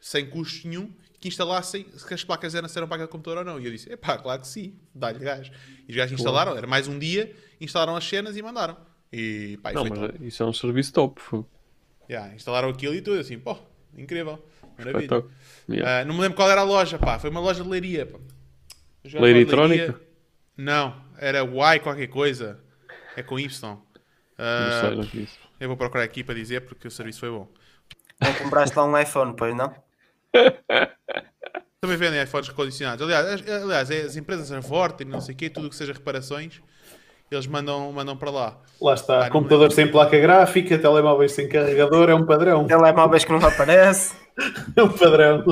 sem 0.00 0.26
custo 0.26 0.66
nenhum, 0.66 0.90
que 1.20 1.28
instalassem 1.28 1.84
se 1.94 2.14
as 2.14 2.24
placas 2.24 2.54
eram, 2.54 2.66
se 2.66 2.78
eram 2.78 2.88
para 2.88 2.96
aquele 2.96 3.10
computador 3.10 3.44
ou 3.46 3.52
não. 3.52 3.60
E 3.60 3.66
eu 3.66 3.70
disse, 3.70 3.92
epá, 3.92 4.16
claro 4.16 4.40
que 4.40 4.48
sim, 4.48 4.74
dá-lhe 4.94 5.18
gás. 5.18 5.52
E 5.86 5.90
os 5.90 5.96
gajos 5.96 6.18
instalaram, 6.18 6.56
era 6.56 6.66
mais 6.66 6.88
um 6.88 6.98
dia, 6.98 7.36
instalaram 7.60 7.94
as 7.94 8.04
cenas 8.04 8.34
e 8.34 8.40
mandaram. 8.40 8.78
E 9.12 9.58
pá, 9.62 9.72
Não, 9.74 9.84
mas 9.84 9.98
top. 9.98 10.26
isso 10.26 10.42
é 10.42 10.46
um 10.46 10.52
serviço 10.54 10.94
top. 10.94 11.20
Yeah, 12.08 12.34
instalaram 12.34 12.70
aquilo 12.70 12.94
e 12.94 13.02
tudo, 13.02 13.20
assim, 13.20 13.38
pô, 13.38 13.58
incrível. 13.94 14.42
Maravilha. 14.78 15.24
Yeah. 15.68 16.00
Ah, 16.00 16.04
não 16.06 16.14
me 16.14 16.22
lembro 16.22 16.36
qual 16.36 16.50
era 16.50 16.62
a 16.62 16.64
loja, 16.64 16.98
pá. 16.98 17.18
Foi 17.18 17.28
uma 17.28 17.40
loja 17.40 17.62
de 17.62 17.68
leiria, 17.68 18.06
pá. 18.06 18.18
Leiria 19.04 19.44
de 19.44 19.52
eletrónica? 19.52 20.00
Não, 20.56 21.04
era 21.18 21.40
Y 21.44 21.80
qualquer 21.80 22.06
coisa. 22.06 22.58
É 23.20 23.22
com 23.22 23.38
Y. 23.38 23.78
Ah, 24.38 24.60
Não 24.64 24.80
sei, 24.80 24.96
não 24.96 25.22
isso. 25.22 25.38
eu 25.60 25.68
vou 25.68 25.76
procurar 25.76 26.04
aqui 26.04 26.24
para 26.24 26.34
dizer 26.34 26.62
porque 26.62 26.88
o 26.88 26.90
serviço 26.90 27.20
foi 27.20 27.30
bom. 27.30 27.46
Não 28.20 28.32
compraste 28.34 28.76
lá 28.76 28.84
um 28.84 28.98
iPhone, 28.98 29.34
pois 29.36 29.54
não? 29.54 29.74
Também 31.80 31.96
vendem 31.96 32.22
iPhones 32.22 32.48
recondicionados. 32.48 33.02
Aliás, 33.02 33.26
as, 33.26 33.62
aliás, 33.62 33.90
é 33.90 34.02
as 34.02 34.16
empresas 34.16 34.48
são 34.48 34.62
fortes 34.62 35.06
não 35.06 35.20
sei 35.20 35.34
o 35.34 35.38
quê, 35.38 35.50
tudo 35.50 35.66
o 35.66 35.70
que 35.70 35.76
seja 35.76 35.92
reparações, 35.92 36.60
eles 37.30 37.46
mandam, 37.46 37.92
mandam 37.92 38.16
para 38.16 38.30
lá. 38.30 38.58
Lá 38.80 38.94
está. 38.94 39.20
Ah, 39.20 39.24
não 39.24 39.30
Computador 39.30 39.70
sem 39.72 39.90
placa 39.90 40.18
gráfica, 40.18 40.78
telemóveis 40.78 41.32
sem 41.32 41.48
carregador, 41.48 42.08
é 42.08 42.14
um 42.14 42.24
padrão. 42.26 42.66
Telemóveis 42.66 43.24
que 43.24 43.32
não 43.32 43.46
aparece. 43.46 44.14
É 44.74 44.82
um 44.82 44.88
padrão. 44.88 45.44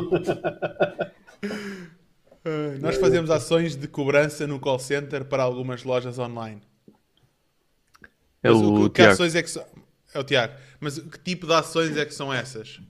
Ah, 2.43 2.79
nós 2.81 2.97
fazemos 2.97 3.31
ações 3.31 3.77
de 3.77 3.87
cobrança 3.87 4.47
no 4.47 4.59
call 4.59 4.79
center 4.79 5.27
para 5.27 5.43
algumas 5.43 5.85
lojas 5.85 6.19
online. 6.19 6.63
É 8.43 8.51
Mas 8.51 8.59
o 8.61 8.89
que 8.91 8.95
Tiago. 8.97 9.13
ações 9.13 9.35
é 9.35 9.43
que 9.43 9.51
são? 9.51 9.67
É 10.15 10.19
o 10.19 10.25
Tiago. 10.25 10.55
Mas 10.81 10.99
que 10.99 11.19
tipo 11.19 11.47
de 11.47 11.53
ações 11.53 11.97
é 11.97 12.05
que 12.05 12.15
são 12.15 12.33
essas? 12.33 12.81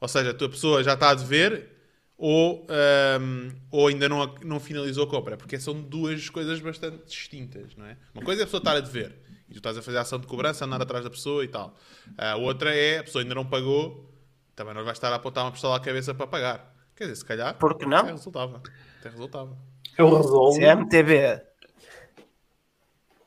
Ou 0.00 0.08
seja, 0.08 0.30
a 0.30 0.34
tua 0.34 0.48
pessoa 0.48 0.82
já 0.84 0.94
está 0.94 1.10
a 1.10 1.14
dever 1.14 1.70
ou, 2.16 2.66
ahm, 2.68 3.50
ou 3.70 3.88
ainda 3.88 4.08
não, 4.08 4.34
não 4.42 4.60
finalizou 4.60 5.04
a 5.04 5.10
compra? 5.10 5.36
Porque 5.36 5.58
são 5.58 5.74
duas 5.80 6.28
coisas 6.30 6.60
bastante 6.60 7.04
distintas, 7.06 7.74
não 7.76 7.86
é? 7.86 7.96
Uma 8.14 8.22
coisa 8.24 8.42
é 8.42 8.44
a 8.44 8.46
pessoa 8.46 8.60
estar 8.60 8.76
a 8.76 8.80
dever 8.80 9.18
e 9.48 9.52
tu 9.52 9.58
estás 9.58 9.76
a 9.76 9.82
fazer 9.82 9.98
a 9.98 10.02
ação 10.02 10.18
de 10.18 10.26
cobrança, 10.26 10.64
andar 10.64 10.80
atrás 10.80 11.04
da 11.04 11.10
pessoa 11.10 11.44
e 11.44 11.48
tal. 11.48 11.76
A 12.16 12.36
outra 12.36 12.74
é 12.74 12.98
a 12.98 13.04
pessoa 13.04 13.22
ainda 13.22 13.34
não 13.34 13.44
pagou, 13.44 14.10
também 14.54 14.72
não 14.74 14.84
vai 14.84 14.92
estar 14.92 15.12
a 15.12 15.16
apontar 15.16 15.44
uma 15.44 15.52
pistola 15.52 15.76
à 15.76 15.80
cabeça 15.80 16.14
para 16.14 16.26
pagar. 16.26 16.74
Quer 16.94 17.04
dizer, 17.04 17.16
se 17.16 17.24
calhar. 17.24 17.54
Por 17.58 17.76
que 17.76 17.84
não? 17.86 17.98
Até 17.98 18.12
resultava. 18.12 18.62
Até 19.00 19.08
resultava. 19.10 19.58
É 19.98 20.02
o 20.02 20.16
resolve. 20.16 20.60
CMTV, 20.60 21.40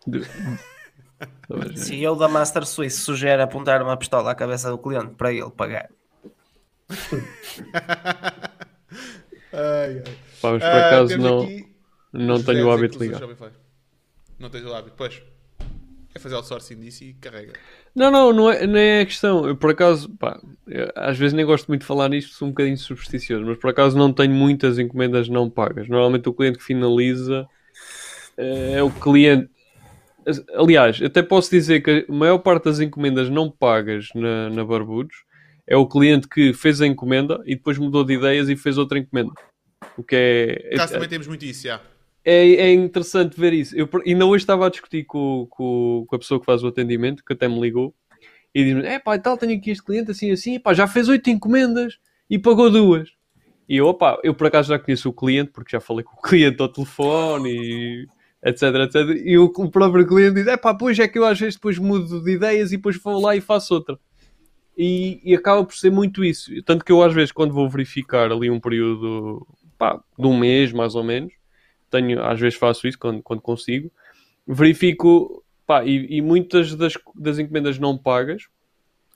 De- 0.05 0.21
É. 1.19 1.75
CEO 1.77 2.15
da 2.15 2.27
Master 2.27 2.65
Suisse, 2.65 2.99
sugere 2.99 3.41
apontar 3.41 3.81
uma 3.81 3.97
pistola 3.97 4.31
à 4.31 4.35
cabeça 4.35 4.69
do 4.69 4.77
cliente 4.77 5.15
para 5.15 5.31
ele 5.33 5.49
pagar. 5.49 5.89
Ai, 9.53 10.01
ai. 10.05 10.13
Pá, 10.41 10.51
mas 10.51 10.63
por 10.63 10.69
Ah, 10.69 10.87
acaso 10.87 11.17
não, 11.17 11.41
aqui- 11.41 11.67
não 12.13 12.43
tenho 12.43 12.67
o 12.67 12.71
hábito 12.71 12.97
que 12.99 13.05
de 13.05 13.11
ligar. 13.11 13.21
Não 14.39 14.49
tens 14.49 14.65
o 14.65 14.73
hábito, 14.73 14.95
pois. 14.97 15.21
É 16.13 16.19
fazer 16.19 16.35
outsourcing 16.35 16.79
disso 16.79 17.03
e 17.03 17.13
carrega. 17.13 17.53
Não, 17.95 18.11
não, 18.11 18.33
não 18.33 18.51
é, 18.51 18.67
não 18.67 18.77
é 18.77 19.01
a 19.01 19.05
questão. 19.05 19.47
Eu, 19.47 19.55
por 19.55 19.71
acaso, 19.71 20.09
pá, 20.17 20.39
eu, 20.67 20.91
às 20.95 21.17
vezes 21.17 21.33
nem 21.33 21.45
gosto 21.45 21.67
muito 21.67 21.81
de 21.81 21.87
falar 21.87 22.09
nisto, 22.09 22.33
sou 22.33 22.47
um 22.47 22.51
bocadinho 22.51 22.77
supersticioso, 22.77 23.45
mas 23.45 23.57
por 23.57 23.69
acaso 23.69 23.97
não 23.97 24.11
tenho 24.13 24.33
muitas 24.33 24.77
encomendas 24.79 25.27
não 25.29 25.49
pagas. 25.49 25.87
Normalmente 25.87 26.27
o 26.29 26.33
cliente 26.33 26.57
que 26.59 26.63
finaliza 26.63 27.47
eh, 28.37 28.73
é 28.77 28.83
o 28.83 28.91
cliente. 28.91 29.49
Aliás, 30.53 31.01
até 31.01 31.21
posso 31.21 31.49
dizer 31.49 31.81
que 31.81 32.05
a 32.07 32.11
maior 32.11 32.39
parte 32.39 32.65
das 32.65 32.79
encomendas 32.79 33.29
não 33.29 33.49
pagas 33.49 34.09
na, 34.13 34.49
na 34.49 34.65
Barbudos 34.65 35.15
é 35.65 35.75
o 35.75 35.87
cliente 35.87 36.27
que 36.27 36.53
fez 36.53 36.81
a 36.81 36.87
encomenda 36.87 37.41
e 37.45 37.55
depois 37.55 37.77
mudou 37.77 38.03
de 38.03 38.13
ideias 38.13 38.49
e 38.49 38.55
fez 38.55 38.77
outra 38.77 38.99
encomenda. 38.99 39.31
O 39.97 40.03
que 40.03 40.15
é. 40.15 40.69
Por 40.69 40.75
acaso 40.75 40.93
também 40.93 41.09
temos 41.09 41.27
muito 41.27 41.45
isso, 41.45 41.67
já. 41.67 41.81
É, 42.23 42.55
é 42.55 42.73
interessante 42.73 43.39
ver 43.39 43.53
isso. 43.53 43.75
Eu 43.75 43.89
ainda 44.05 44.25
hoje 44.25 44.43
estava 44.43 44.67
a 44.67 44.69
discutir 44.69 45.05
com, 45.05 45.47
com, 45.49 46.05
com 46.07 46.15
a 46.15 46.19
pessoa 46.19 46.39
que 46.39 46.45
faz 46.45 46.63
o 46.63 46.67
atendimento, 46.67 47.23
que 47.23 47.33
até 47.33 47.47
me 47.47 47.59
ligou, 47.59 47.95
e 48.53 48.63
diz-me: 48.63 48.85
É 48.85 48.99
pá, 48.99 49.15
e 49.15 49.19
tal, 49.19 49.37
tenho 49.37 49.57
aqui 49.57 49.71
este 49.71 49.83
cliente 49.83 50.11
assim, 50.11 50.31
assim, 50.31 50.59
pá, 50.59 50.73
já 50.73 50.87
fez 50.87 51.07
oito 51.07 51.29
encomendas 51.29 51.97
e 52.29 52.37
pagou 52.37 52.69
duas. 52.69 53.09
E 53.67 53.77
eu, 53.77 53.87
opá, 53.87 54.19
eu 54.23 54.33
por 54.33 54.47
acaso 54.47 54.69
já 54.69 54.79
conheço 54.79 55.09
o 55.09 55.13
cliente, 55.13 55.51
porque 55.51 55.71
já 55.71 55.79
falei 55.79 56.03
com 56.03 56.17
o 56.17 56.21
cliente 56.21 56.61
ao 56.61 56.69
telefone 56.69 57.49
e 57.49 58.07
etc, 58.47 58.63
etc. 58.85 59.21
E 59.23 59.37
o, 59.37 59.45
o 59.45 59.71
próprio 59.71 60.07
cliente 60.07 60.35
diz: 60.35 60.47
É 60.47 60.57
pá, 60.57 60.73
pois 60.73 60.97
é 60.99 61.07
que 61.07 61.19
eu 61.19 61.25
às 61.25 61.39
vezes 61.39 61.55
depois 61.55 61.77
mudo 61.77 62.23
de 62.23 62.31
ideias 62.31 62.71
e 62.71 62.77
depois 62.77 62.97
vou 62.97 63.21
lá 63.21 63.35
e 63.35 63.41
faço 63.41 63.73
outra. 63.73 63.97
E, 64.77 65.19
e 65.23 65.35
acaba 65.35 65.63
por 65.65 65.75
ser 65.75 65.91
muito 65.91 66.23
isso. 66.23 66.51
Tanto 66.63 66.85
que 66.85 66.91
eu 66.91 67.01
às 67.01 67.13
vezes, 67.13 67.31
quando 67.31 67.53
vou 67.53 67.69
verificar 67.69 68.31
ali 68.31 68.49
um 68.49 68.59
período 68.59 69.45
pá, 69.77 69.99
de 70.17 70.27
um 70.27 70.37
mês 70.37 70.71
mais 70.71 70.95
ou 70.95 71.03
menos, 71.03 71.33
tenho, 71.89 72.23
às 72.23 72.39
vezes 72.39 72.57
faço 72.57 72.87
isso 72.87 72.99
quando, 72.99 73.23
quando 73.23 73.41
consigo, 73.41 73.91
verifico, 74.47 75.43
pá, 75.65 75.83
e, 75.83 76.17
e 76.17 76.21
muitas 76.21 76.75
das, 76.75 76.93
das 77.15 77.39
encomendas 77.39 77.79
não 77.79 77.97
pagas 77.97 78.43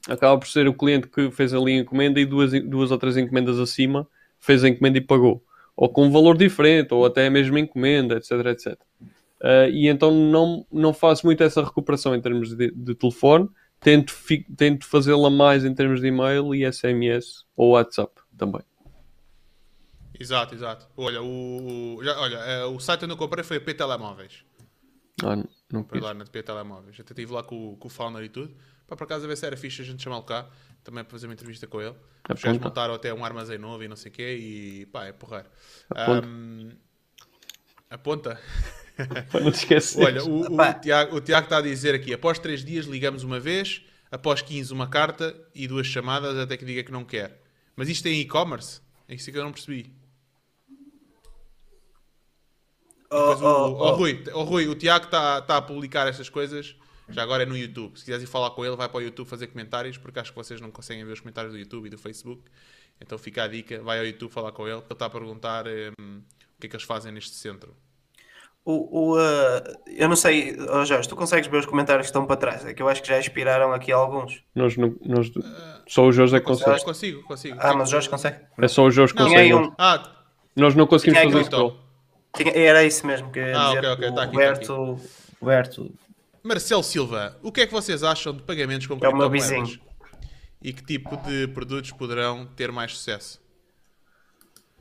acaba 0.08 0.38
por 0.38 0.48
ser 0.48 0.68
o 0.68 0.74
cliente 0.74 1.08
que 1.08 1.30
fez 1.32 1.53
ali 1.53 1.74
a 1.74 1.82
encomenda 1.82 2.20
e 2.20 2.26
duas, 2.26 2.52
duas 2.64 2.91
ou 2.91 2.98
três 2.98 3.18
encomendas 3.18 3.60
acima 3.60 4.08
fez 4.40 4.64
a 4.64 4.70
encomenda 4.70 4.98
e 4.98 5.02
pagou. 5.02 5.44
Ou 5.76 5.90
com 5.90 6.06
um 6.06 6.12
valor 6.12 6.38
diferente, 6.38 6.94
ou 6.94 7.06
até 7.06 7.28
a 7.28 7.32
mesma 7.32 7.60
encomenda, 7.60 8.18
etc, 8.18 8.32
etc. 8.48 8.80
Ah, 9.42 9.68
e 9.70 9.88
então 9.88 10.12
não, 10.12 10.66
não 10.72 10.94
faço 10.94 11.26
muito 11.26 11.44
essa 11.44 11.64
recuperação 11.64 12.16
em 12.16 12.22
termos 12.22 12.56
de, 12.56 12.72
de 12.72 12.96
telefone, 12.96 13.50
tento, 13.80 14.12
fi- 14.14 14.46
tento 14.56 14.86
fazê-la 14.86 15.30
mais 15.30 15.66
em 15.66 15.74
termos 15.74 16.00
de 16.00 16.08
e-mail 16.08 16.54
e 16.54 16.64
SMS 16.72 17.44
ou 17.56 17.72
WhatsApp 17.72 18.14
também. 18.38 18.62
Exato, 20.20 20.54
exato. 20.54 20.88
Olha, 20.96 21.22
o, 21.22 22.00
já- 22.04 22.20
olha, 22.20 22.38
eh, 22.38 22.66
o 22.66 22.80
site 22.80 23.06
onde 23.06 23.14
eu 23.14 23.18
comprei 23.18 23.44
foi 23.44 23.58
a 23.58 23.62
P 23.62 23.74
Telemóveis. 23.74 24.44
Ah, 25.24 25.36
não, 25.36 25.48
não 25.72 25.84
Foi 25.86 26.00
lá 26.00 26.14
na 26.14 26.26
P 26.26 26.44
Telemóveis. 26.44 27.00
Até 27.00 27.14
estive 27.14 27.34
lá 27.34 27.42
com, 27.44 27.74
o- 27.74 27.78
com 27.78 27.88
o 27.88 27.90
founder 27.92 28.24
e 28.24 28.30
tudo. 28.30 28.56
Para 28.88 28.98
por 28.98 29.06
acaso 29.06 29.26
a 29.26 29.28
ver 29.28 29.38
se 29.38 29.46
era 29.46 29.58
fixe 29.58 29.82
a 29.82 29.86
gente 29.86 30.04
chamá-lo 30.04 30.24
cá. 30.24 30.48
Também 30.84 31.04
para 31.04 31.12
fazer 31.12 31.28
uma 31.28 31.34
entrevista 31.34 31.66
com 31.68 31.82
ele. 31.82 31.96
Os 32.34 32.42
gajos 32.42 32.58
Aponta. 32.58 32.66
montaram 32.70 32.94
até 32.94 33.14
um 33.14 33.24
armazém 33.26 33.58
novo 33.58 33.84
e 33.84 33.88
não 33.88 33.96
sei 33.96 34.12
o 34.12 34.14
quê. 34.14 34.38
E 34.40 34.86
pá, 34.88 35.06
é 35.06 35.12
porreiro. 35.12 35.50
Aponta. 35.90 36.28
Ahm, 36.28 36.70
aponta. 37.90 38.40
Para 39.32 39.40
não 39.42 39.52
te 39.52 39.60
esquecer. 39.60 40.04
Olha, 40.04 40.24
o, 40.24 40.54
o. 40.54 40.74
Tiago, 40.80 41.16
o 41.16 41.22
Tiago 41.22 41.46
está 41.46 41.58
a 41.58 41.62
dizer 41.62 41.96
aqui: 41.96 42.14
após 42.14 42.40
3 42.40 42.64
dias 42.64 42.86
ligamos 42.86 43.24
uma 43.24 43.40
vez, 43.40 43.82
após 44.12 44.42
15 44.42 44.74
uma 44.74 44.88
carta 44.88 45.36
e 45.54 45.68
duas 45.68 45.88
chamadas 45.88 46.38
até 46.38 46.58
que 46.58 46.66
diga 46.66 46.84
que 46.84 46.92
não 46.92 47.04
quer. 47.04 47.42
Mas 47.76 47.90
isto 47.90 48.08
é 48.08 48.12
em 48.12 48.22
e-commerce? 48.22 48.82
É 49.08 49.16
isso 49.16 49.32
que 49.32 49.38
eu 49.38 49.44
não 49.44 49.52
percebi. 49.52 49.94
Oh, 53.10 53.26
Pois 53.26 53.42
o, 53.42 53.46
oh, 53.46 53.50
oh, 53.50 53.88
oh. 53.90 53.96
Rui, 53.96 54.24
oh, 54.34 54.44
Rui, 54.44 54.68
o 54.68 54.76
Tiago 54.76 55.06
está 55.06 55.42
tá 55.42 55.58
a 55.58 55.62
publicar 55.62 56.08
estas 56.08 56.30
coisas. 56.30 56.76
Já 57.10 57.24
agora 57.24 57.44
é 57.44 57.46
no 57.46 57.58
YouTube. 57.58 57.98
Se 57.98 58.06
quiseres 58.06 58.24
ir 58.24 58.28
falar 58.28 58.52
com 58.52 58.66
ele, 58.66 58.76
vai 58.76 58.88
para 58.88 58.98
o 58.98 59.02
YouTube 59.02 59.28
fazer 59.28 59.48
comentários, 59.48 59.98
porque 59.98 60.20
acho 60.20 60.32
que 60.32 60.38
vocês 60.38 60.62
não 60.62 60.72
conseguem 60.72 61.04
ver 61.04 61.12
os 61.12 61.20
comentários 61.20 61.54
do 61.54 61.60
YouTube 61.60 61.88
e 61.88 61.90
do 61.90 61.98
Facebook. 61.98 62.42
Então 63.02 63.18
fica 63.18 63.44
a 63.44 63.48
dica, 63.48 63.82
vai 63.82 64.00
ao 64.00 64.06
YouTube 64.06 64.32
falar 64.32 64.52
com 64.52 64.68
ele, 64.68 64.80
que 64.80 64.86
ele 64.86 64.94
está 64.94 65.08
a 65.08 65.10
perguntar 65.10 65.66
hum, 65.68 66.22
o 66.58 66.62
que 66.62 66.68
é 66.68 66.70
que 66.70 66.76
eles 66.76 66.86
fazem 66.86 67.12
neste 67.12 67.36
centro. 67.36 67.76
O, 68.64 69.14
o, 69.14 69.18
uh, 69.18 69.22
eu 69.88 70.08
não 70.08 70.16
sei, 70.16 70.56
oh 70.70 70.86
Jorge, 70.86 71.10
tu 71.10 71.16
consegues 71.16 71.50
ver 71.50 71.58
os 71.58 71.66
comentários 71.66 72.06
que 72.06 72.10
estão 72.10 72.28
para 72.28 72.36
trás? 72.38 72.64
É 72.64 72.74
que 72.76 72.82
eu 72.82 72.88
acho 72.88 73.02
que 73.02 73.08
já 73.08 73.18
inspiraram 73.20 73.74
aqui 73.74 73.92
alguns. 73.92 74.44
Nós, 74.54 74.78
não- 74.78 74.96
nós, 75.04 75.32
só 75.88 76.06
o 76.06 76.12
Jorge 76.12 76.36
é 76.36 76.40
que 76.40 76.46
Consigo, 76.46 76.66
consegue. 76.70 76.86
consigo, 76.86 77.24
consigo. 77.24 77.58
Ah, 77.60 77.74
mas 77.74 77.90
o 77.90 77.92
Jorge 77.92 78.08
consegue. 78.10 78.38
É 78.60 78.68
só 78.68 78.84
o 78.84 78.92
Jorge 78.92 79.14
que 79.14 79.20
Não, 79.20 79.28
consegue. 79.28 79.52
Aí 79.52 79.54
um- 79.56 79.74
Ah, 79.80 80.12
Nós 80.56 80.76
não 80.76 80.86
conseguimos 80.86 81.20
aí 81.20 81.26
fazer 81.32 81.42
isso 81.42 81.50
com 81.50 81.58
ele. 81.58 81.76
Tinha- 82.36 82.54
era 82.66 82.84
isso 82.84 83.08
mesmo 83.08 83.32
que 83.32 83.40
eu 83.40 83.48
ia 83.48 83.60
Ah, 83.60 83.66
dizer. 83.68 83.78
ok, 83.80 83.90
ok, 83.90 84.08
o 84.10 84.14
tá 84.16 84.24
aqui, 84.24 84.32
tá 84.32 84.38
Roberto, 84.38 85.00
Roberto, 85.42 85.92
Marcelo 86.44 86.84
Silva, 86.84 87.38
o 87.42 87.52
que 87.52 87.62
é 87.62 87.66
que 87.66 87.74
vocês 87.74 88.04
acham 88.04 88.32
de 88.34 88.44
pagamentos 88.44 88.86
com 88.86 88.94
É 88.94 88.98
o 88.98 89.00
meu 89.18 89.28
criptomoedas? 89.30 89.70
vizinho. 89.70 89.82
E 90.62 90.72
que 90.72 90.84
tipo 90.84 91.18
de 91.18 91.48
produtos 91.48 91.90
poderão 91.92 92.46
ter 92.46 92.72
mais 92.72 92.96
sucesso? 92.96 93.41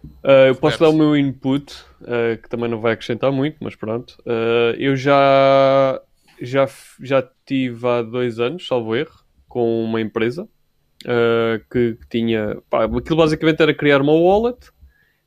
Uh, 0.05 0.49
eu 0.49 0.55
posso 0.55 0.79
dar 0.79 0.89
o 0.89 0.93
meu 0.93 1.17
input, 1.17 1.75
uh, 2.03 2.41
que 2.43 2.49
também 2.49 2.69
não 2.69 2.81
vai 2.81 2.93
acrescentar 2.93 3.31
muito, 3.33 3.57
mas 3.61 3.75
pronto. 3.75 4.17
Uh, 4.21 4.75
eu 4.79 4.97
já, 4.97 6.01
já, 6.41 6.69
já 7.01 7.29
tive 7.47 7.87
há 7.87 8.03
dois 8.03 8.39
anos, 8.39 8.67
salvo 8.67 8.95
erro, 8.97 9.13
com 9.49 9.85
uma 9.85 10.01
empresa 10.01 10.49
que, 11.71 11.95
que 11.95 12.09
tinha. 12.11 12.59
Pá, 12.69 12.85
aquilo 12.85 13.17
basicamente 13.17 13.63
era 13.63 13.75
criar 13.75 14.03
uma 14.03 14.13
wallet 14.13 14.71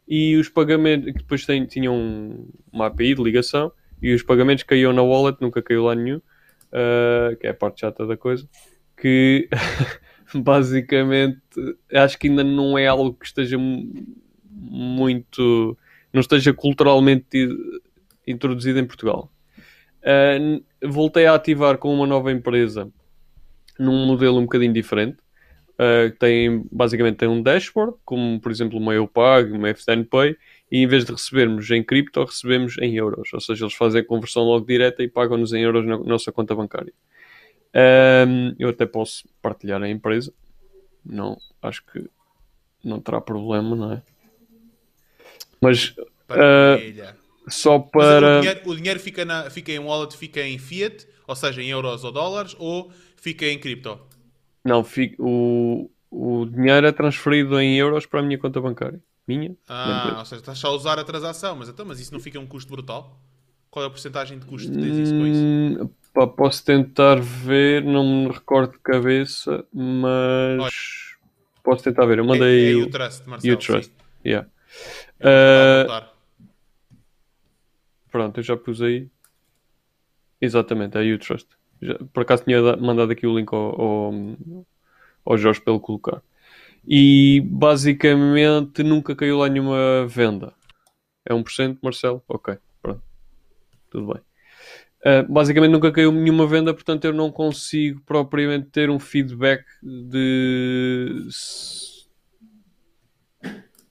e 0.07 0.35
os 0.35 0.47
pagamentos. 0.47 1.11
que 1.11 1.19
depois 1.19 1.45
tem, 1.45 1.65
tinham 1.65 1.95
um- 1.95 2.47
uma 2.71 2.85
API 2.87 3.15
de 3.15 3.23
ligação 3.23 3.71
e 4.01 4.13
os 4.13 4.21
pagamentos 4.21 4.63
caíam 4.63 4.93
na 4.93 5.01
wallet, 5.01 5.41
nunca 5.41 5.63
caiu 5.63 5.85
lá 5.85 5.95
nenhum, 5.95 6.21
que 7.39 7.47
é 7.47 7.49
a 7.49 7.53
parte 7.53 7.81
chata 7.81 8.05
da 8.05 8.15
coisa. 8.15 8.47
Que 8.95 9.49
basicamente 10.35 11.41
acho 11.91 12.19
que 12.19 12.27
ainda 12.27 12.43
não 12.43 12.77
é 12.77 12.85
algo 12.85 13.13
que 13.13 13.25
esteja 13.25 13.57
muito. 14.69 15.77
não 16.11 16.21
esteja 16.21 16.53
culturalmente 16.53 17.47
introduzido 18.25 18.79
em 18.79 18.85
Portugal. 18.85 19.31
Uh, 20.01 20.63
voltei 20.87 21.25
a 21.25 21.35
ativar 21.35 21.77
com 21.77 21.93
uma 21.93 22.05
nova 22.05 22.31
empresa 22.31 22.91
num 23.79 24.05
modelo 24.05 24.39
um 24.39 24.43
bocadinho 24.43 24.73
diferente. 24.73 25.17
Uh, 25.73 26.15
tem, 26.19 26.65
basicamente 26.71 27.17
tem 27.17 27.27
um 27.27 27.41
dashboard, 27.41 27.97
como 28.05 28.39
por 28.39 28.51
exemplo 28.51 28.77
uma 28.77 28.93
EUPAG, 28.93 29.51
uma 29.51 29.73
FSN 29.73 30.03
Pay, 30.03 30.37
e 30.71 30.79
em 30.79 30.87
vez 30.87 31.05
de 31.05 31.11
recebermos 31.11 31.69
em 31.71 31.83
cripto, 31.83 32.23
recebemos 32.23 32.77
em 32.79 32.95
euros. 32.95 33.33
Ou 33.33 33.41
seja, 33.41 33.65
eles 33.65 33.73
fazem 33.73 34.01
a 34.01 34.05
conversão 34.05 34.43
logo 34.43 34.65
direta 34.65 35.03
e 35.03 35.07
pagam-nos 35.07 35.53
em 35.53 35.61
euros 35.61 35.85
na 35.85 35.97
nossa 35.97 36.31
conta 36.31 36.55
bancária. 36.55 36.93
Um, 37.75 38.55
eu 38.59 38.69
até 38.69 38.85
posso 38.85 39.27
partilhar 39.41 39.81
a 39.81 39.89
empresa. 39.89 40.31
Não, 41.03 41.37
acho 41.61 41.83
que 41.85 42.07
não 42.83 42.99
terá 42.99 43.19
problema, 43.19 43.75
não 43.75 43.93
é? 43.93 44.03
Mas 45.63 45.89
uh, 45.89 47.13
só 47.47 47.79
para. 47.79 48.37
O 48.37 48.41
dinheiro, 48.41 48.61
o 48.65 48.75
dinheiro, 48.75 48.99
fica, 48.99 49.23
na, 49.23 49.49
fica 49.49 49.71
em 49.71 49.79
wallet, 49.79 50.17
fica 50.17 50.41
em 50.41 50.57
fiat, 50.57 51.07
ou 51.25 51.35
seja, 51.35 51.61
em 51.61 51.69
euros 51.69 52.03
ou 52.03 52.11
dólares, 52.11 52.55
ou 52.59 52.91
fica 53.15 53.45
em 53.45 53.57
cripto? 53.57 53.97
Não, 54.63 54.83
fica, 54.83 55.15
o, 55.19 55.89
o 56.11 56.45
dinheiro 56.45 56.85
é 56.85 56.91
transferido 56.91 57.59
em 57.59 57.77
euros 57.77 58.05
para 58.05 58.19
a 58.19 58.23
minha 58.23 58.37
conta 58.37 58.59
bancária. 58.59 59.01
Minha? 59.25 59.55
Ah, 59.69 60.17
ou 60.19 60.25
seja, 60.25 60.41
estás 60.41 60.59
só 60.59 60.67
a 60.67 60.71
usar 60.71 60.99
a 60.99 61.03
transação, 61.03 61.55
mas, 61.55 61.69
então, 61.69 61.85
mas 61.85 61.99
isso 61.99 62.13
não 62.13 62.19
fica 62.19 62.37
um 62.39 62.45
custo 62.45 62.69
brutal? 62.69 63.17
Qual 63.69 63.83
é 63.83 63.87
a 63.87 63.89
porcentagem 63.89 64.37
de 64.37 64.45
custo 64.45 64.69
que 64.69 64.77
tens 64.77 64.97
isso 64.97 65.13
com 65.13 65.25
isso? 65.25 65.41
Hum, 65.41 65.89
pá, 66.13 66.27
posso 66.27 66.63
tentar 66.63 67.19
ver, 67.19 67.83
não 67.83 68.05
me 68.05 68.27
recordo 68.31 68.73
de 68.73 68.79
cabeça, 68.79 69.65
mas 69.73 70.59
Olha, 70.59 70.71
posso 71.63 71.83
tentar 71.83 72.05
ver. 72.05 72.19
Eu 72.19 72.25
mandei 72.25 72.67
é, 72.67 72.71
é 72.73 72.75
o 72.75 72.89
Trust, 72.89 73.27
Marcelo. 73.27 73.57
Trust, 73.57 73.91
yeah. 74.25 74.47
Uh, 75.23 76.05
pronto, 78.11 78.39
eu 78.39 78.43
já 78.43 78.57
pus 78.57 78.81
aí. 78.81 79.09
Exatamente, 80.41 80.97
é 80.97 81.13
o 81.13 81.19
Trust. 81.19 81.47
Já, 81.81 81.97
por 82.11 82.23
acaso 82.23 82.43
tinha 82.43 82.61
mandado 82.77 83.11
aqui 83.11 83.25
o 83.25 83.37
link 83.37 83.53
ao, 83.53 83.81
ao, 83.81 84.13
ao 85.25 85.37
Jorge 85.37 85.61
para 85.61 85.73
ele 85.73 85.81
colocar. 85.81 86.21
E 86.85 87.41
basicamente 87.45 88.83
nunca 88.83 89.15
caiu 89.15 89.37
lá 89.37 89.47
nenhuma 89.47 90.05
venda. 90.07 90.53
É 91.25 91.33
1%, 91.33 91.77
Marcelo? 91.81 92.21
Ok, 92.27 92.57
pronto. 92.81 93.01
Tudo 93.89 94.13
bem. 94.13 94.21
Uh, 95.05 95.31
basicamente 95.31 95.71
nunca 95.71 95.91
caiu 95.91 96.11
nenhuma 96.11 96.47
venda, 96.47 96.73
portanto 96.73 97.03
eu 97.05 97.13
não 97.13 97.29
consigo 97.29 98.01
propriamente 98.05 98.69
ter 98.69 98.89
um 98.89 98.99
feedback 98.99 99.63
de. 99.81 101.27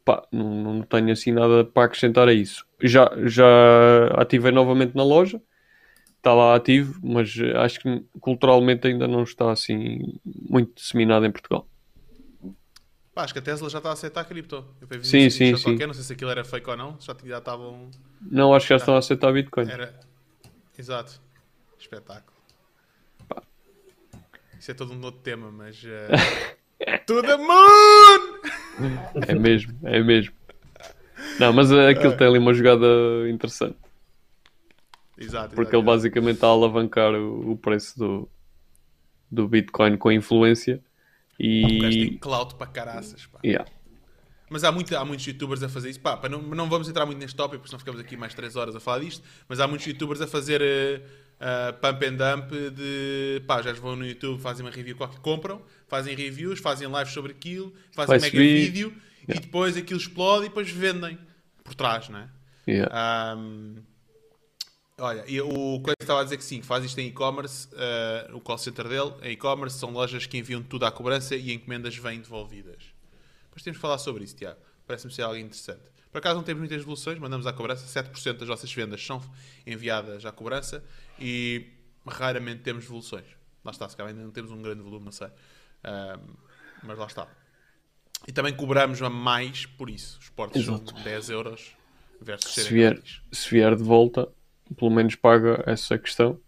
Pá, 0.04 0.26
não, 0.32 0.74
não 0.74 0.82
tenho 0.82 1.12
assim 1.12 1.32
nada 1.32 1.64
para 1.64 1.84
acrescentar 1.84 2.28
a 2.28 2.32
isso. 2.32 2.66
Já, 2.80 3.10
já 3.24 4.08
ativei 4.16 4.50
novamente 4.50 4.96
na 4.96 5.04
loja, 5.04 5.40
está 6.16 6.34
lá 6.34 6.56
ativo, 6.56 6.98
mas 7.02 7.32
acho 7.56 7.80
que 7.80 8.04
culturalmente 8.20 8.88
ainda 8.88 9.06
não 9.06 9.22
está 9.22 9.52
assim 9.52 10.18
muito 10.24 10.74
disseminado 10.74 11.24
em 11.24 11.30
Portugal. 11.30 11.68
Pá, 13.14 13.24
acho 13.24 13.32
que 13.32 13.38
a 13.38 13.42
Tesla 13.42 13.68
já 13.68 13.78
está 13.78 13.90
a 13.90 13.92
aceitar 13.92 14.24
cripto. 14.24 14.64
Eu 14.80 15.04
sim, 15.04 15.28
sim, 15.28 15.54
sim. 15.56 15.62
Qualquer, 15.62 15.86
não 15.86 15.94
sei 15.94 16.02
se 16.02 16.12
aquilo 16.14 16.30
era 16.30 16.44
fake 16.44 16.68
ou 16.70 16.76
não, 16.76 16.96
já, 16.98 17.14
já 17.24 17.38
estavam. 17.38 17.90
Não, 18.20 18.54
acho 18.54 18.66
que 18.66 18.70
já 18.70 18.76
estão 18.76 18.94
a 18.94 18.98
aceitar 18.98 19.32
Bitcoin. 19.32 19.70
Era... 19.70 20.00
Exato. 20.78 21.20
Espetáculo. 21.78 22.38
Pá. 23.28 23.42
Isso 24.58 24.70
é 24.70 24.74
todo 24.74 24.94
um 24.94 25.04
outro 25.04 25.20
tema, 25.20 25.52
mas. 25.52 25.82
Uh... 25.84 26.56
to 27.06 27.22
the 27.22 27.36
moon! 27.36 28.40
É 29.26 29.34
mesmo, 29.34 29.78
é 29.84 30.02
mesmo. 30.02 30.34
Não, 31.38 31.52
mas 31.52 31.72
aquilo 31.72 32.16
tem 32.16 32.26
ali 32.26 32.38
uma 32.38 32.52
jogada 32.52 32.86
interessante. 33.28 33.76
Exato, 35.18 35.54
Porque 35.54 35.74
ele 35.74 35.84
basicamente 35.84 36.36
está 36.36 36.48
a 36.48 36.50
alavancar 36.50 37.12
o, 37.14 37.52
o 37.52 37.56
preço 37.56 37.96
do, 37.98 38.28
do 39.30 39.46
Bitcoin 39.46 39.96
com 39.96 40.08
a 40.08 40.14
influência 40.14 40.82
e... 41.38 41.78
tem 41.80 42.18
clout 42.18 42.54
para 42.56 42.66
caraças, 42.66 43.26
pá. 43.26 43.38
Yeah. 43.44 43.70
Mas 44.50 44.64
há, 44.64 44.70
muito, 44.70 44.94
há 44.94 45.04
muitos 45.04 45.26
youtubers 45.26 45.62
a 45.62 45.68
fazer 45.68 45.90
isso. 45.90 46.00
Pá, 46.00 46.20
não, 46.28 46.42
não 46.42 46.68
vamos 46.68 46.86
entrar 46.86 47.06
muito 47.06 47.18
neste 47.18 47.34
tópico, 47.34 47.58
porque 47.60 47.70
senão 47.70 47.78
ficamos 47.78 47.98
aqui 47.98 48.18
mais 48.18 48.34
3 48.34 48.54
horas 48.54 48.76
a 48.76 48.80
falar 48.80 48.98
disto. 48.98 49.24
Mas 49.48 49.60
há 49.60 49.66
muitos 49.66 49.86
youtubers 49.86 50.20
a 50.20 50.26
fazer 50.26 50.60
uh, 50.60 51.02
uh, 51.40 51.72
pump 51.80 52.04
and 52.04 52.16
dump 52.16 52.50
de. 52.50 53.42
Pá, 53.46 53.62
já 53.62 53.72
vão 53.72 53.96
no 53.96 54.06
YouTube, 54.06 54.40
fazem 54.42 54.64
uma 54.64 54.70
review 54.70 54.94
qualquer, 54.94 55.20
compram, 55.20 55.62
fazem 55.92 56.16
reviews, 56.16 56.58
fazem 56.58 56.88
lives 56.90 57.12
sobre 57.12 57.32
aquilo, 57.32 57.70
fazem 57.92 58.18
Vai 58.18 58.18
mega 58.18 58.30
subir. 58.30 58.64
vídeo 58.64 58.88
yeah. 59.28 59.34
e 59.34 59.40
depois 59.40 59.76
aquilo 59.76 60.00
explode 60.00 60.46
e 60.46 60.48
depois 60.48 60.70
vendem 60.70 61.18
por 61.62 61.74
trás, 61.74 62.08
não 62.08 62.18
é? 62.18 62.30
Yeah. 62.66 63.36
Um, 63.36 63.76
Olha, 64.98 65.22
e 65.26 65.38
o 65.40 65.80
Coisa 65.80 65.96
estava 66.00 66.20
a 66.20 66.24
dizer 66.24 66.38
que 66.38 66.44
sim, 66.44 66.62
faz 66.62 66.82
isto 66.84 66.98
em 66.98 67.08
e-commerce, 67.08 67.68
uh, 67.74 68.34
o 68.34 68.40
call 68.40 68.56
center 68.56 68.88
dele, 68.88 69.12
em 69.22 69.32
e-commerce, 69.32 69.78
são 69.78 69.90
lojas 69.90 70.24
que 70.24 70.38
enviam 70.38 70.62
tudo 70.62 70.86
à 70.86 70.92
cobrança 70.92 71.36
e 71.36 71.52
encomendas 71.52 71.94
vêm 71.94 72.20
devolvidas. 72.20 72.84
Depois 73.44 73.62
temos 73.62 73.76
que 73.76 73.82
falar 73.82 73.98
sobre 73.98 74.24
isso, 74.24 74.36
Tiago. 74.36 74.60
Parece-me 74.86 75.12
ser 75.12 75.22
algo 75.22 75.36
interessante. 75.36 75.82
Por 76.10 76.18
acaso 76.18 76.36
não 76.36 76.42
temos 76.42 76.60
muitas 76.60 76.78
devoluções, 76.78 77.18
mandamos 77.18 77.46
à 77.46 77.52
cobrança, 77.52 78.02
7% 78.02 78.38
das 78.38 78.48
nossas 78.48 78.72
vendas 78.72 79.04
são 79.04 79.20
enviadas 79.66 80.24
à 80.24 80.32
cobrança 80.32 80.82
e 81.18 81.66
raramente 82.06 82.62
temos 82.62 82.84
devoluções. 82.84 83.26
Lá 83.64 83.70
está, 83.70 83.88
se 83.88 83.96
calhar 83.96 84.10
ainda 84.10 84.22
não 84.24 84.30
temos 84.30 84.50
um 84.50 84.62
grande 84.62 84.82
volume, 84.82 85.04
não 85.04 85.12
sei. 85.12 85.28
Uh, 85.84 86.36
mas 86.82 86.98
lá 86.98 87.06
está. 87.06 87.28
E 88.26 88.32
também 88.32 88.54
cobramos 88.54 89.02
a 89.02 89.10
mais 89.10 89.66
por 89.66 89.90
isso. 89.90 90.18
Os 90.20 90.28
portos 90.30 90.64
são 90.64 90.78
10 90.78 91.30
euros 91.30 91.74
versus 92.20 92.54
se 92.54 92.72
vier, 92.72 93.02
se 93.32 93.50
vier 93.50 93.74
de 93.74 93.82
volta, 93.82 94.28
pelo 94.76 94.90
menos 94.90 95.14
paga 95.16 95.62
essa 95.66 95.98
questão. 95.98 96.40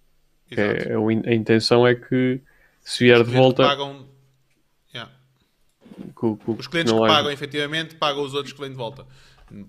É, 0.50 0.94
a, 0.94 1.30
a, 1.30 1.34
intenção 1.34 1.86
é 1.86 1.94
que 1.94 2.40
se 2.80 3.04
vier 3.04 3.24
de 3.24 3.30
volta. 3.30 3.64
Pagam... 3.64 4.08
Yeah. 4.94 5.10
os 6.46 6.66
clientes 6.68 6.92
que, 6.92 6.98
pagam 6.98 7.30
efetivamente 7.32 7.96
pagam 7.96 8.22
os 8.22 8.34
outros 8.34 8.52
que 8.52 8.60
vêm 8.60 8.70
de 8.70 8.76
volta. 8.76 9.04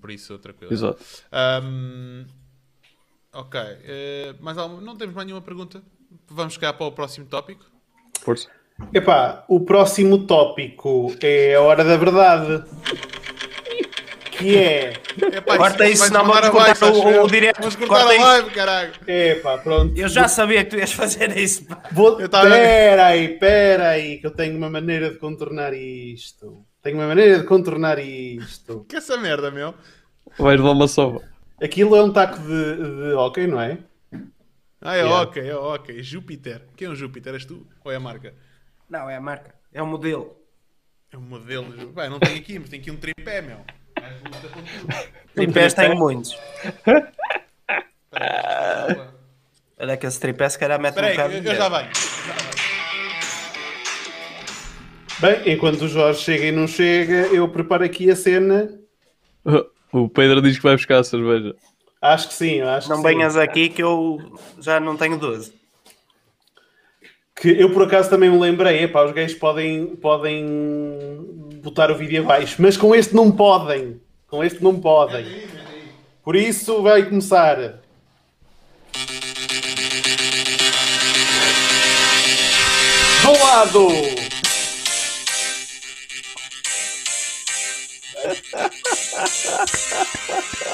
Por 0.00 0.10
isso, 0.10 0.32
outra 0.32 0.52
coisa. 0.52 0.72
Exato. 0.72 1.04
Um... 1.62 2.24
Ok. 3.32 3.60
Uh, 3.60 4.36
mas 4.40 4.56
não 4.56 4.96
temos 4.96 5.14
mais 5.14 5.26
nenhuma 5.26 5.42
pergunta? 5.42 5.82
Vamos 6.28 6.54
ficar 6.54 6.72
para 6.72 6.86
o 6.86 6.92
próximo 6.92 7.26
tópico. 7.26 7.64
Força. 8.20 8.48
Epá, 8.92 9.44
o 9.48 9.60
próximo 9.60 10.26
tópico 10.26 11.14
é 11.22 11.54
a 11.54 11.60
hora 11.60 11.82
da 11.82 11.96
verdade 11.96 12.64
que 14.36 14.56
é. 14.56 14.92
Epá, 15.36 15.56
corta 15.56 15.88
isso, 15.88 16.04
senão 16.04 16.24
vamos 16.24 16.48
cortar 16.50 16.92
o, 16.92 17.24
o, 17.24 17.26
direto. 17.26 17.58
Vamos 17.58 17.76
cortar 17.76 18.04
corta 18.04 18.22
a 18.22 18.24
live, 18.24 18.50
caralho. 18.50 18.92
Epá, 19.06 19.58
pronto. 19.58 19.98
Eu 19.98 20.08
já 20.08 20.28
sabia 20.28 20.62
que 20.64 20.70
tu 20.70 20.76
ias 20.76 20.92
fazer 20.92 21.36
isso. 21.36 21.66
Vou... 21.90 22.16
Pera 22.16 23.06
aí, 23.06 23.28
pera 23.38 23.88
aí, 23.90 24.18
que 24.18 24.26
eu 24.26 24.30
tenho 24.30 24.56
uma 24.56 24.68
maneira 24.68 25.10
de 25.10 25.18
contornar 25.18 25.72
isto. 25.72 26.64
Tenho 26.82 26.98
uma 26.98 27.08
maneira 27.08 27.38
de 27.38 27.44
contornar 27.44 27.98
isto. 27.98 28.84
Que 28.88 28.96
essa 28.96 29.16
merda, 29.16 29.50
meu? 29.50 29.74
Vai 30.38 30.56
levar 30.56 30.70
uma 30.70 30.86
sova. 30.86 31.22
Aquilo 31.60 31.96
é 31.96 32.02
um 32.02 32.12
taco 32.12 32.38
de, 32.38 32.76
de 32.76 33.14
hockey, 33.14 33.46
não 33.46 33.60
é? 33.60 33.78
Ah, 34.80 34.94
é 34.94 35.00
yeah. 35.00 35.22
ok, 35.22 35.48
é 35.48 35.56
ok. 35.56 36.02
Júpiter. 36.02 36.66
Quem 36.76 36.86
é 36.86 36.90
o 36.90 36.94
Júpiter? 36.94 37.34
És 37.34 37.46
tu? 37.46 37.66
Ou 37.82 37.90
é 37.90 37.96
a 37.96 38.00
marca? 38.00 38.34
Não, 38.88 39.10
é 39.10 39.16
a 39.16 39.20
marca. 39.20 39.54
É 39.72 39.82
o 39.82 39.86
modelo. 39.86 40.36
É 41.12 41.16
o 41.16 41.20
modelo. 41.20 41.92
Bem, 41.92 42.08
não 42.08 42.18
tem 42.18 42.36
aqui, 42.36 42.58
mas 42.58 42.68
tem 42.68 42.80
aqui 42.80 42.90
um 42.90 42.96
tripé, 42.96 43.42
meu. 43.42 43.58
Tripés 45.34 45.74
tenho 45.74 45.96
muitos. 45.96 46.36
Olha 49.78 49.96
que 49.96 50.06
esse 50.06 50.18
tripé 50.20 50.48
se 50.48 50.58
calhar 50.58 50.80
mete 50.80 50.98
um 50.98 51.02
bocado 51.08 51.34
eu, 51.34 51.42
eu 51.42 51.54
já 51.54 51.68
venho. 51.68 51.90
Bem, 55.18 55.52
enquanto 55.54 55.82
o 55.82 55.88
Jorge 55.88 56.20
chega 56.20 56.44
e 56.46 56.52
não 56.52 56.66
chega, 56.66 57.26
eu 57.28 57.48
preparo 57.48 57.84
aqui 57.84 58.10
a 58.10 58.16
cena. 58.16 58.70
O 59.92 60.08
Pedro 60.08 60.42
diz 60.42 60.56
que 60.56 60.62
vai 60.62 60.76
buscar 60.76 60.98
a 60.98 61.04
cerveja. 61.04 61.54
Acho 62.00 62.28
que 62.28 62.34
sim, 62.34 62.60
acho 62.60 62.88
Não 62.88 62.98
que 62.98 63.02
venhas 63.02 63.36
aqui 63.36 63.68
que 63.68 63.82
eu 63.82 64.38
já 64.60 64.78
não 64.78 64.96
tenho 64.96 65.18
12. 65.18 65.54
Que 67.38 67.50
eu 67.50 67.70
por 67.70 67.82
acaso 67.82 68.08
também 68.08 68.30
me 68.30 68.38
lembrei, 68.38 68.84
epá, 68.84 69.04
os 69.04 69.12
gays 69.12 69.34
podem, 69.34 69.94
podem 69.96 70.46
botar 71.62 71.90
o 71.90 71.94
vídeo 71.94 72.22
abaixo, 72.22 72.56
mas 72.58 72.78
com 72.78 72.94
este 72.94 73.14
não 73.14 73.30
podem. 73.30 74.00
Com 74.26 74.42
este 74.42 74.62
não 74.62 74.80
podem. 74.80 75.26
Por 76.24 76.34
isso 76.34 76.82
vai 76.82 77.04
começar. 77.04 77.56
Do 83.22 83.32
lado! 83.32 83.88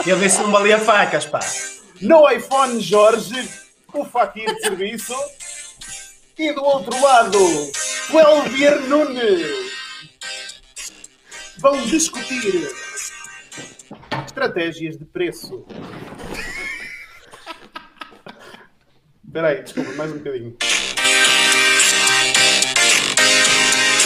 Eu 0.07 0.17
vi 0.17 0.31
se 0.31 0.41
não 0.41 0.53
valia 0.53 0.79
facas, 0.79 1.27
pá. 1.27 1.41
No 2.01 2.31
iPhone 2.31 2.81
Jorge, 2.81 3.49
o 3.93 4.05
faquir 4.05 4.55
de 4.55 4.61
serviço. 4.61 5.15
E 6.39 6.53
do 6.53 6.65
outro 6.65 6.99
lado, 7.03 7.39
o 7.39 8.19
Elvier 8.19 8.81
Nunes. 8.89 9.73
Vão 11.59 11.81
discutir 11.83 12.69
Estratégias 14.27 14.97
de 14.97 15.05
preço. 15.05 15.65
Espera 19.25 19.49
aí, 19.49 19.63
desculpa, 19.63 19.93
mais 19.93 20.13
um 20.13 20.19
bocadinho. 20.19 20.57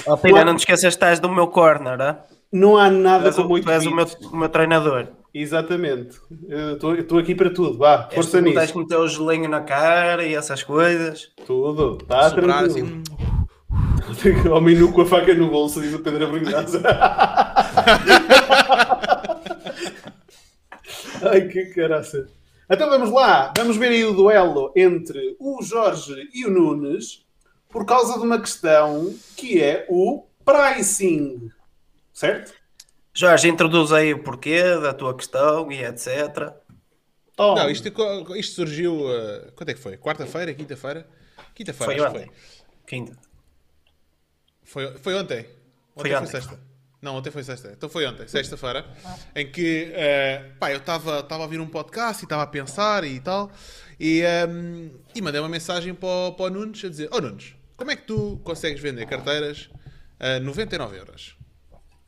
Oh, 0.07 0.17
Pina, 0.17 0.45
não 0.45 0.57
te 0.57 0.61
esqueças 0.61 0.81
que 0.83 0.89
estás 0.89 1.21
do 1.21 1.29
meu 1.29 1.49
corner, 1.49 2.01
ah? 2.01 2.25
Não 2.53 2.77
há 2.77 2.91
nada 2.91 3.25
Tu 3.25 3.29
és, 3.29 3.39
o, 3.39 3.43
como 3.43 3.61
tu 3.61 3.71
és 3.71 3.87
o, 3.87 3.91
meu, 3.91 4.05
8 4.05 4.29
o 4.29 4.37
meu 4.37 4.49
treinador. 4.49 5.09
Exatamente. 5.39 6.19
Eu 6.49 6.95
Estou 6.99 7.19
aqui 7.19 7.35
para 7.35 7.51
tudo. 7.51 7.77
Vá, 7.77 8.09
força 8.11 8.41
não 8.41 8.53
tens 8.53 8.61
nisso. 8.63 8.73
que 8.73 8.79
meter 8.79 8.97
o 8.97 9.07
gelinho 9.07 9.51
na 9.51 9.61
cara 9.61 10.25
e 10.25 10.35
essas 10.35 10.63
coisas. 10.63 11.31
Tudo. 11.47 11.99
Está 12.01 12.31
tranquilo. 12.31 12.67
assim. 12.67 13.03
Homem 14.51 14.77
nu 14.77 14.91
com 14.93 15.03
a 15.03 15.07
faca 15.07 15.35
no 15.35 15.51
bolso, 15.51 15.83
diz 15.83 15.93
o 15.93 15.99
Pedro 15.99 16.25
Abrunhosa. 16.25 16.83
Ai, 21.23 21.49
que 21.49 21.67
caraça. 21.67 22.29
Então 22.71 22.89
vamos 22.89 23.11
lá. 23.11 23.53
Vamos 23.59 23.77
ver 23.77 23.89
aí 23.89 24.07
o 24.07 24.15
duelo 24.15 24.73
entre 24.75 25.37
o 25.39 25.63
Jorge 25.63 26.31
e 26.33 26.47
o 26.47 26.51
Nunes 26.51 27.27
por 27.69 27.85
causa 27.85 28.19
de 28.19 28.25
uma 28.25 28.41
questão 28.41 29.15
que 29.37 29.63
é 29.63 29.85
o 29.91 30.25
pricing. 30.47 31.51
Certo? 32.15 32.55
Jorge, 33.17 33.49
introduz 33.49 33.93
aí 33.93 34.13
o 34.13 34.23
porquê 34.23 34.63
da 34.79 34.93
tua 34.93 35.17
questão 35.17 35.73
e 35.73 35.83
etc. 35.83 36.53
Toma. 37.35 37.63
Não, 37.63 37.71
isto, 37.71 37.89
isto 38.37 38.55
surgiu. 38.55 39.07
uh, 39.07 39.53
quando 39.57 39.71
é 39.71 39.75
que 39.75 39.81
foi? 39.81 39.97
Quarta-feira? 39.97 40.53
Quinta-feira? 40.53 41.09
Quinta-feira, 41.55 41.95
Foi 41.95 42.01
ontem. 42.07 42.31
Quinta. 42.87 43.17
Foi. 44.63 44.87
Foi, 44.89 44.99
foi 44.99 45.15
ontem. 45.15 45.39
Ontem 45.39 45.51
Foi 45.95 46.11
foi, 46.11 46.15
ontem. 46.19 46.31
sexta. 46.31 46.61
Não, 47.01 47.17
ontem 47.17 47.31
foi 47.31 47.43
sexta. 47.43 47.73
Então 47.73 47.89
foi 47.89 48.07
ontem, 48.07 48.27
sexta-feira, 48.27 48.85
em 49.35 49.51
que 49.51 49.93
uh, 49.93 50.59
pá, 50.59 50.73
eu 50.73 50.79
estava 50.79 51.27
a 51.27 51.39
ouvir 51.39 51.61
um 51.61 51.67
podcast 51.69 52.23
e 52.23 52.27
estava 52.27 52.43
a 52.43 52.47
pensar 52.47 53.05
e 53.05 53.21
tal, 53.21 53.51
e, 53.99 54.23
um, 54.49 54.91
e 55.15 55.23
mandei 55.23 55.41
uma 55.41 55.49
mensagem 55.49 55.95
para 55.95 56.09
o, 56.09 56.33
para 56.33 56.47
o 56.47 56.51
Nunes 56.51 56.85
a 56.85 56.89
dizer: 56.89 57.09
Ó 57.13 57.21
Nunes, 57.21 57.55
como 57.77 57.91
é 57.91 57.97
que 57.97 58.03
tu 58.03 58.41
consegues 58.43 58.81
vender 58.81 59.07
carteiras 59.07 59.71
a 60.19 60.41
99 60.41 60.99
euros? 60.99 61.36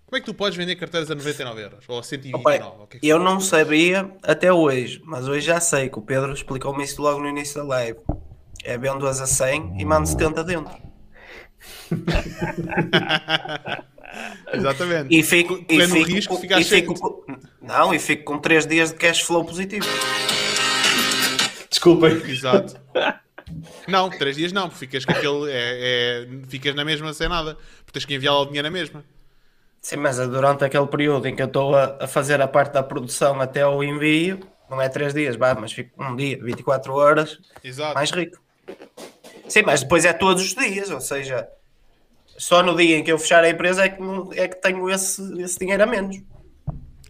Como 0.08 0.16
é 0.16 0.20
que 0.20 0.26
tu 0.26 0.32
podes 0.32 0.56
vender 0.56 0.74
carteiras 0.76 1.10
a 1.10 1.14
99 1.14 1.62
euros? 1.62 1.84
Ou 1.86 1.98
a 1.98 2.02
129? 2.02 2.40
Opa, 2.40 2.86
que 2.86 2.96
é 2.96 3.00
que 3.00 3.06
eu 3.06 3.18
não 3.18 3.38
sabia 3.40 4.10
até 4.22 4.50
hoje, 4.50 5.02
mas 5.04 5.28
hoje 5.28 5.44
já 5.46 5.60
sei 5.60 5.90
que 5.90 5.98
o 5.98 6.02
Pedro 6.02 6.32
explicou-me 6.32 6.82
isso 6.82 7.02
logo 7.02 7.20
no 7.20 7.28
início 7.28 7.56
da 7.56 7.64
live. 7.64 7.98
É 8.64 8.78
vendo-as 8.78 9.20
a 9.20 9.26
100 9.26 9.74
e 9.78 9.84
mando 9.84 10.08
70 10.08 10.42
dentro. 10.44 10.74
Exatamente. 14.54 15.14
E 15.14 15.22
fico, 15.22 15.62
e 15.68 15.86
fico, 15.86 16.02
risco 16.04 16.36
ficar 16.38 16.58
e 16.58 16.64
fico 16.64 16.94
com- 16.94 17.22
Não, 17.60 17.92
e 17.92 17.98
fico 17.98 18.24
com 18.24 18.38
3 18.38 18.66
dias 18.66 18.88
de 18.90 18.96
cash 18.96 19.20
flow 19.20 19.44
positivo. 19.44 19.86
Desculpem. 21.68 22.12
Exato. 22.30 22.80
Não, 23.86 24.08
três 24.08 24.36
dias 24.36 24.52
não, 24.52 24.70
porque 24.70 24.86
ficas 24.86 25.04
com 25.04 25.12
aquele. 25.12 25.50
É, 25.50 26.24
é- 26.24 26.28
ficas 26.48 26.74
na 26.74 26.82
mesma 26.84 27.12
sem 27.12 27.28
nada. 27.28 27.56
Porque 27.84 27.92
tens 27.92 28.06
que 28.06 28.14
enviar 28.14 28.32
lá 28.34 28.40
o 28.40 28.46
dinheiro 28.46 28.66
na 28.66 28.72
mesma. 28.72 29.04
Sim, 29.80 29.96
mas 29.96 30.18
durante 30.18 30.64
aquele 30.64 30.86
período 30.86 31.26
em 31.28 31.34
que 31.36 31.42
eu 31.42 31.46
estou 31.46 31.74
a, 31.74 31.96
a 32.00 32.06
fazer 32.06 32.40
a 32.40 32.48
parte 32.48 32.72
da 32.72 32.82
produção 32.82 33.40
até 33.40 33.66
o 33.66 33.82
envio, 33.82 34.40
não 34.68 34.80
é 34.82 34.88
3 34.88 35.14
dias, 35.14 35.36
vá, 35.36 35.54
mas 35.54 35.72
fico 35.72 36.02
um 36.02 36.14
dia, 36.16 36.38
24 36.42 36.92
horas, 36.94 37.38
Exato. 37.62 37.94
mais 37.94 38.10
rico. 38.10 38.38
Sim, 39.48 39.62
mas 39.62 39.82
depois 39.82 40.04
é 40.04 40.12
todos 40.12 40.42
os 40.42 40.54
dias, 40.54 40.90
ou 40.90 41.00
seja, 41.00 41.48
só 42.36 42.62
no 42.62 42.76
dia 42.76 42.98
em 42.98 43.04
que 43.04 43.10
eu 43.10 43.18
fechar 43.18 43.42
a 43.44 43.48
empresa 43.48 43.84
é 43.84 43.88
que, 43.88 44.02
é 44.34 44.48
que 44.48 44.56
tenho 44.60 44.90
esse, 44.90 45.22
esse 45.42 45.58
dinheiro 45.58 45.82
a 45.82 45.86
menos. 45.86 46.20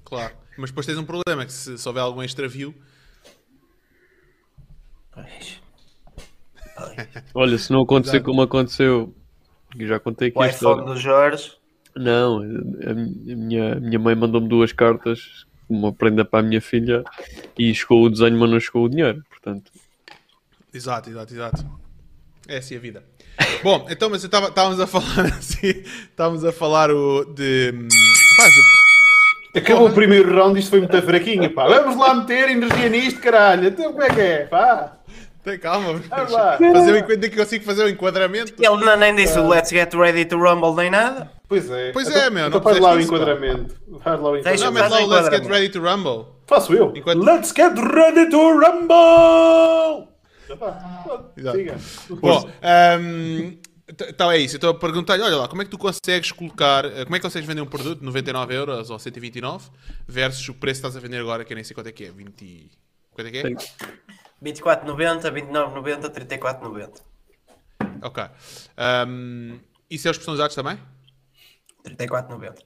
Claro. 0.05 0.35
Mas 0.57 0.71
depois 0.71 0.87
tens 0.87 0.99
um 0.99 1.05
problema, 1.05 1.45
que 1.47 1.53
se, 1.53 1.77
se 1.79 1.89
houver 1.89 2.01
algum 2.03 2.23
extravio, 2.23 2.75
Pois. 5.13 5.61
Olha, 7.35 7.59
se 7.59 7.73
não 7.73 7.83
acontecer 7.83 8.17
Exato. 8.19 8.31
como 8.31 8.43
aconteceu, 8.43 9.13
que 9.73 9.87
já 9.87 9.99
contei 9.99 10.29
aqui 10.29 10.39
O 10.39 10.45
iPhone 10.45 10.55
história. 10.55 10.85
do 10.85 10.97
Jorge, 10.97 11.58
Não, 11.99 12.41
a, 12.41 12.91
a 12.91 12.95
minha, 12.95 13.73
a 13.75 13.81
minha 13.81 13.99
mãe 13.99 14.15
mandou-me 14.15 14.49
duas 14.49 14.73
cartas, 14.73 15.47
uma 15.69 15.93
prenda 15.93 16.25
para 16.25 16.41
a 16.41 16.43
minha 16.43 16.61
filha, 16.61 17.03
e 17.59 17.75
chegou 17.75 18.05
o 18.05 18.11
desenho, 18.11 18.39
mas 18.39 18.51
não 18.51 18.61
chegou 18.61 18.85
o 18.85 18.89
dinheiro. 18.89 19.23
Portanto, 19.29 19.71
Exato, 20.73 21.09
exato, 21.11 21.33
exato. 21.35 21.67
É 22.47 22.59
assim 22.59 22.77
a 22.77 22.79
vida. 22.79 23.03
Bom, 23.63 23.87
então, 23.91 24.09
mas 24.11 24.23
eu 24.23 24.27
estava- 24.29 24.49
estávamos 24.49 24.79
a 24.81 24.87
falar 24.87 25.27
assim, 25.39 25.83
estávamos 26.11 26.45
a 26.45 26.53
falar 26.53 26.91
o 26.91 27.25
de. 27.25 27.73
hum, 27.75 27.89
pá, 28.37 28.49
de- 28.49 29.59
Acabou 29.61 29.89
o 29.89 29.93
primeiro 29.93 30.33
round, 30.35 30.59
isto 30.59 30.71
foi 30.71 30.79
muito 30.81 31.03
fraquinho, 31.03 31.51
pá. 31.53 31.67
Vamos 31.67 31.97
lá 31.97 32.15
meter 32.15 32.51
energia 32.51 32.89
nisto, 32.89 33.21
caralho. 33.21 33.67
Então 33.69 33.91
como 33.93 34.03
é 34.03 34.09
que 34.11 34.21
é, 34.21 34.47
pá? 34.47 34.98
Tem 35.43 35.59
calma, 35.59 36.01
lá. 36.31 36.59
fazer 36.59 36.93
o 36.93 36.97
enquadramento, 36.97 37.31
que 37.31 37.41
eu 37.41 37.45
consigo 37.45 37.65
fazer 37.65 37.85
o 37.85 37.89
enquadramento. 37.89 38.53
ele 38.59 38.85
não, 38.85 38.97
nem 38.97 39.15
disse 39.15 39.39
o 39.39 39.49
Let's 39.49 39.71
Get 39.71 39.93
Ready 39.95 40.25
to 40.27 40.37
Rumble 40.39 40.75
nem 40.75 40.91
nada. 40.91 41.31
Pois 41.49 41.71
é. 41.71 41.93
Pois 41.93 42.09
então, 42.09 42.21
é, 42.23 42.29
meu, 42.31 42.47
Então 42.49 42.61
não 42.61 42.65
faz 42.65 42.79
lá 42.79 42.93
o 42.93 43.01
enquadramento. 43.01 43.75
Faz 44.03 44.21
lá 44.21 44.29
o 44.31 44.33
Deixa- 44.43 44.65
Não, 44.65 44.71
enquadramento. 44.73 44.81
mas 44.81 44.91
lá 44.91 44.99
o 45.01 45.09
Let's 45.09 45.25
Get 45.31 45.45
enquadramento. 45.45 45.49
Ready 45.55 45.69
to 45.71 45.81
Rumble. 45.81 46.27
Faço 46.47 46.75
eu. 46.75 46.93
Enquanto- 46.95 47.25
Let's 47.25 47.53
get 47.57 47.73
ready 47.79 48.29
to 48.31 48.39
rumble! 48.59 50.09
Siga. 51.53 51.77
Bom, 52.21 52.43
t- 53.97 54.07
então 54.09 54.31
é 54.31 54.39
isso. 54.39 54.55
Eu 54.55 54.59
estou 54.59 54.71
a 54.71 54.75
perguntar-lhe, 54.75 55.23
olha 55.23 55.37
lá, 55.37 55.49
como 55.49 55.63
é 55.63 55.65
que 55.65 55.71
tu 55.71 55.79
consegues 55.79 56.33
colocar, 56.33 56.85
eh, 56.85 57.05
como 57.05 57.17
é 57.17 57.19
que 57.19 57.23
consegues 57.23 57.47
vender 57.47 57.61
um 57.61 57.67
produto 57.67 57.99
de 58.01 58.05
99 58.05 58.55
euros 58.55 58.91
ou 58.91 58.99
129 58.99 59.69
versus 60.07 60.49
o 60.49 60.55
preço 60.55 60.81
que 60.81 60.87
estás 60.87 60.97
a 60.97 61.01
vender 61.01 61.19
agora, 61.21 61.45
que 61.45 61.53
eu 61.53 61.55
nem 61.55 61.65
sei 61.65 61.75
quanto 61.75 61.89
é 61.89 61.93
que 61.93 62.05
é, 62.05 62.11
20... 62.11 62.71
Quanto 63.13 63.27
é 63.29 63.31
que 63.31 63.39
é? 63.39 63.43
Tem- 64.43 64.53
24,90, 64.55 65.31
29,90, 65.31 66.11
34,90. 66.11 67.03
Ok. 68.03 68.25
Isso 69.91 70.07
é 70.07 70.11
os 70.11 70.17
personalizados 70.19 70.55
também? 70.55 70.79
34,90. 71.85 72.63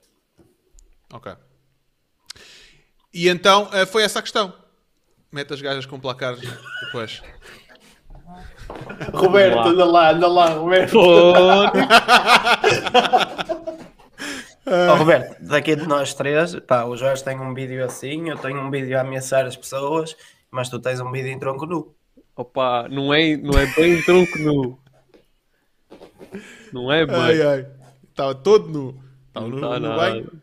Ok. 1.13 1.33
E 3.15 3.29
então 3.29 3.69
eh, 3.73 3.85
foi 3.87 4.03
essa 4.03 4.19
a 4.19 4.23
questão. 4.23 4.53
Mete 5.31 5.53
as 5.53 5.61
gajas 5.63 5.87
com 5.87 5.99
placares 6.01 6.41
depois. 6.85 7.23
Roberto, 9.13 9.59
anda 9.69 9.85
lá, 9.85 10.11
anda 10.11 10.29
lá, 10.29 10.49
Roberto. 10.51 10.99
Ó, 14.65 14.95
Roberto, 14.95 15.43
daqui 15.45 15.75
de 15.75 15.87
nós 15.87 16.15
três, 16.15 16.55
pá, 16.61 16.85
o 16.85 16.97
Jorge 16.97 17.23
tem 17.25 17.39
um 17.39 17.53
vídeo 17.53 17.85
assim, 17.85 18.29
eu 18.31 18.39
tenho 18.39 18.61
um 18.61 18.71
vídeo 18.71 18.97
a 18.97 19.01
ameaçar 19.01 19.45
as 19.45 19.57
pessoas, 19.57 20.17
mas 20.53 20.69
tu 20.69 20.79
tens 20.79 21.01
um 21.01 21.11
vídeo 21.11 21.29
em 21.33 21.39
tronco 21.39 21.67
nu. 21.67 21.95
opa, 22.37 22.89
não 22.89 23.13
é, 23.13 23.37
não 23.37 23.59
é 23.59 23.67
bem 23.75 24.03
tronco 24.03 24.39
nu. 24.39 24.79
Não 26.73 26.91
é 26.93 27.05
bem. 27.07 27.17
Ai, 27.17 27.43
ai. 27.43 27.67
Estava 28.11 28.35
todo 28.35 28.69
nu. 28.69 29.03
Estava 29.29 29.49
Não 29.49 29.57
no, 29.57 29.61
tá 29.61 29.81
no 29.81 29.89
nada. 29.89 29.97
banho. 30.01 30.43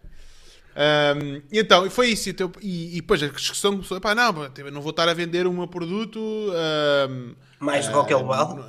Ahm, 0.76 1.42
e 1.52 1.60
então, 1.60 1.86
e 1.86 1.90
foi 1.90 2.10
isso. 2.10 2.30
Então, 2.30 2.52
e, 2.62 2.98
e 2.98 3.02
depois 3.02 3.22
a 3.22 3.28
discussão 3.28 3.72
começou: 3.74 4.00
pá, 4.00 4.14
não, 4.16 4.44
eu 4.58 4.72
não 4.72 4.82
vou 4.82 4.92
estar 4.92 5.08
a 5.10 5.14
vender 5.14 5.46
o 5.48 5.54
meu 5.54 5.68
produto 5.68 6.20
ahm, 6.54 7.34
Mais 7.60 7.88
do 7.88 8.06
que 8.06 8.14
ele 8.14 8.24
vale. 8.24 8.62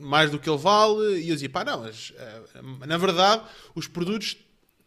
mais 0.00 0.30
do 0.30 0.38
que 0.38 0.48
ele 0.48 0.58
vale. 0.58 1.20
E 1.20 1.28
eu 1.28 1.34
dizia: 1.34 1.50
pá, 1.50 1.64
não, 1.64 1.82
mas 1.82 2.12
ah, 2.18 2.86
na 2.86 2.96
verdade, 2.96 3.42
os 3.74 3.86
produtos 3.86 4.36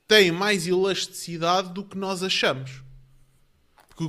têm 0.08 0.32
mais 0.32 0.68
elasticidade 0.68 1.69
do 1.74 1.84
que 1.84 1.98
nós 1.98 2.22
achamos. 2.24 2.84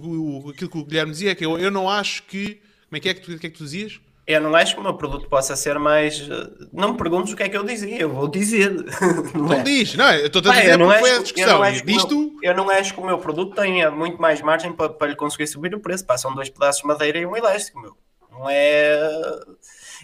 Porque 0.01 0.17
o, 0.17 0.51
aquilo 0.51 0.71
que 0.71 0.79
o 0.79 0.85
Guilherme 0.85 1.13
dizia 1.13 1.33
é 1.33 1.35
que 1.35 1.45
eu, 1.45 1.59
eu 1.59 1.71
não 1.71 1.89
acho 1.89 2.23
que. 2.25 2.61
Como 2.89 2.97
é 2.97 3.01
que 3.01 3.09
é 3.09 3.15
que 3.15 3.21
tu, 3.21 3.39
que 3.39 3.47
é 3.47 3.51
que 3.51 3.57
tu 3.59 3.65
dizias? 3.65 4.01
Eu 4.27 4.41
não 4.41 4.55
acho 4.55 4.75
que 4.75 4.81
o 4.81 4.85
meu 4.85 4.95
produto 4.95 5.29
possa 5.29 5.57
ser 5.57 5.79
mais. 5.79 6.21
eh, 6.31 6.67
Não 6.73 6.93
me 6.93 6.97
perguntes 6.99 7.33
o 7.33 7.37
que 7.37 7.43
é 7.43 7.49
que 7.49 7.57
eu 7.57 7.65
dizia, 7.65 7.99
eu 8.03 8.09
vou 8.11 8.29
dizer. 8.29 8.71
Não 9.35 9.47
Não 9.49 9.53
é? 9.55 9.63
diz, 9.63 9.95
não, 9.97 10.13
eu 10.15 10.27
estou 10.27 10.41
a 10.41 10.55
dizer 10.55 10.71
eu 10.73 10.79
não 10.79 10.87
porque 10.87 11.01
foi 11.01 11.11
a 11.11 11.15
eu 11.17 11.23
discussão. 11.23 11.59
não 11.59 11.65
E 11.65 11.69
acho 11.69 11.79
que 11.79 11.83
o 11.83 11.87
diz 11.87 11.97
meu- 11.97 12.07
tu. 12.09 12.39
Eu 12.43 12.55
não 12.55 12.71
acho 12.71 12.95
que 12.95 13.01
o 13.01 13.05
meu 13.05 13.19
produto 13.19 13.55
tenha 13.57 13.91
muito 13.91 14.21
mais 14.23 14.41
margem 14.41 14.73
para, 14.73 14.91
para 14.91 15.09
lhe 15.09 15.17
conseguir 15.17 15.47
subir 15.49 15.75
o 15.75 15.81
preço. 15.81 16.05
São 16.19 16.35
dois 16.35 16.49
pedaços 16.49 16.83
de 16.83 16.87
madeira 16.89 17.19
e 17.19 17.27
um 17.27 17.37
elástico, 17.37 17.81
meu. 17.81 17.97
Não 18.31 18.49
é. 18.49 18.97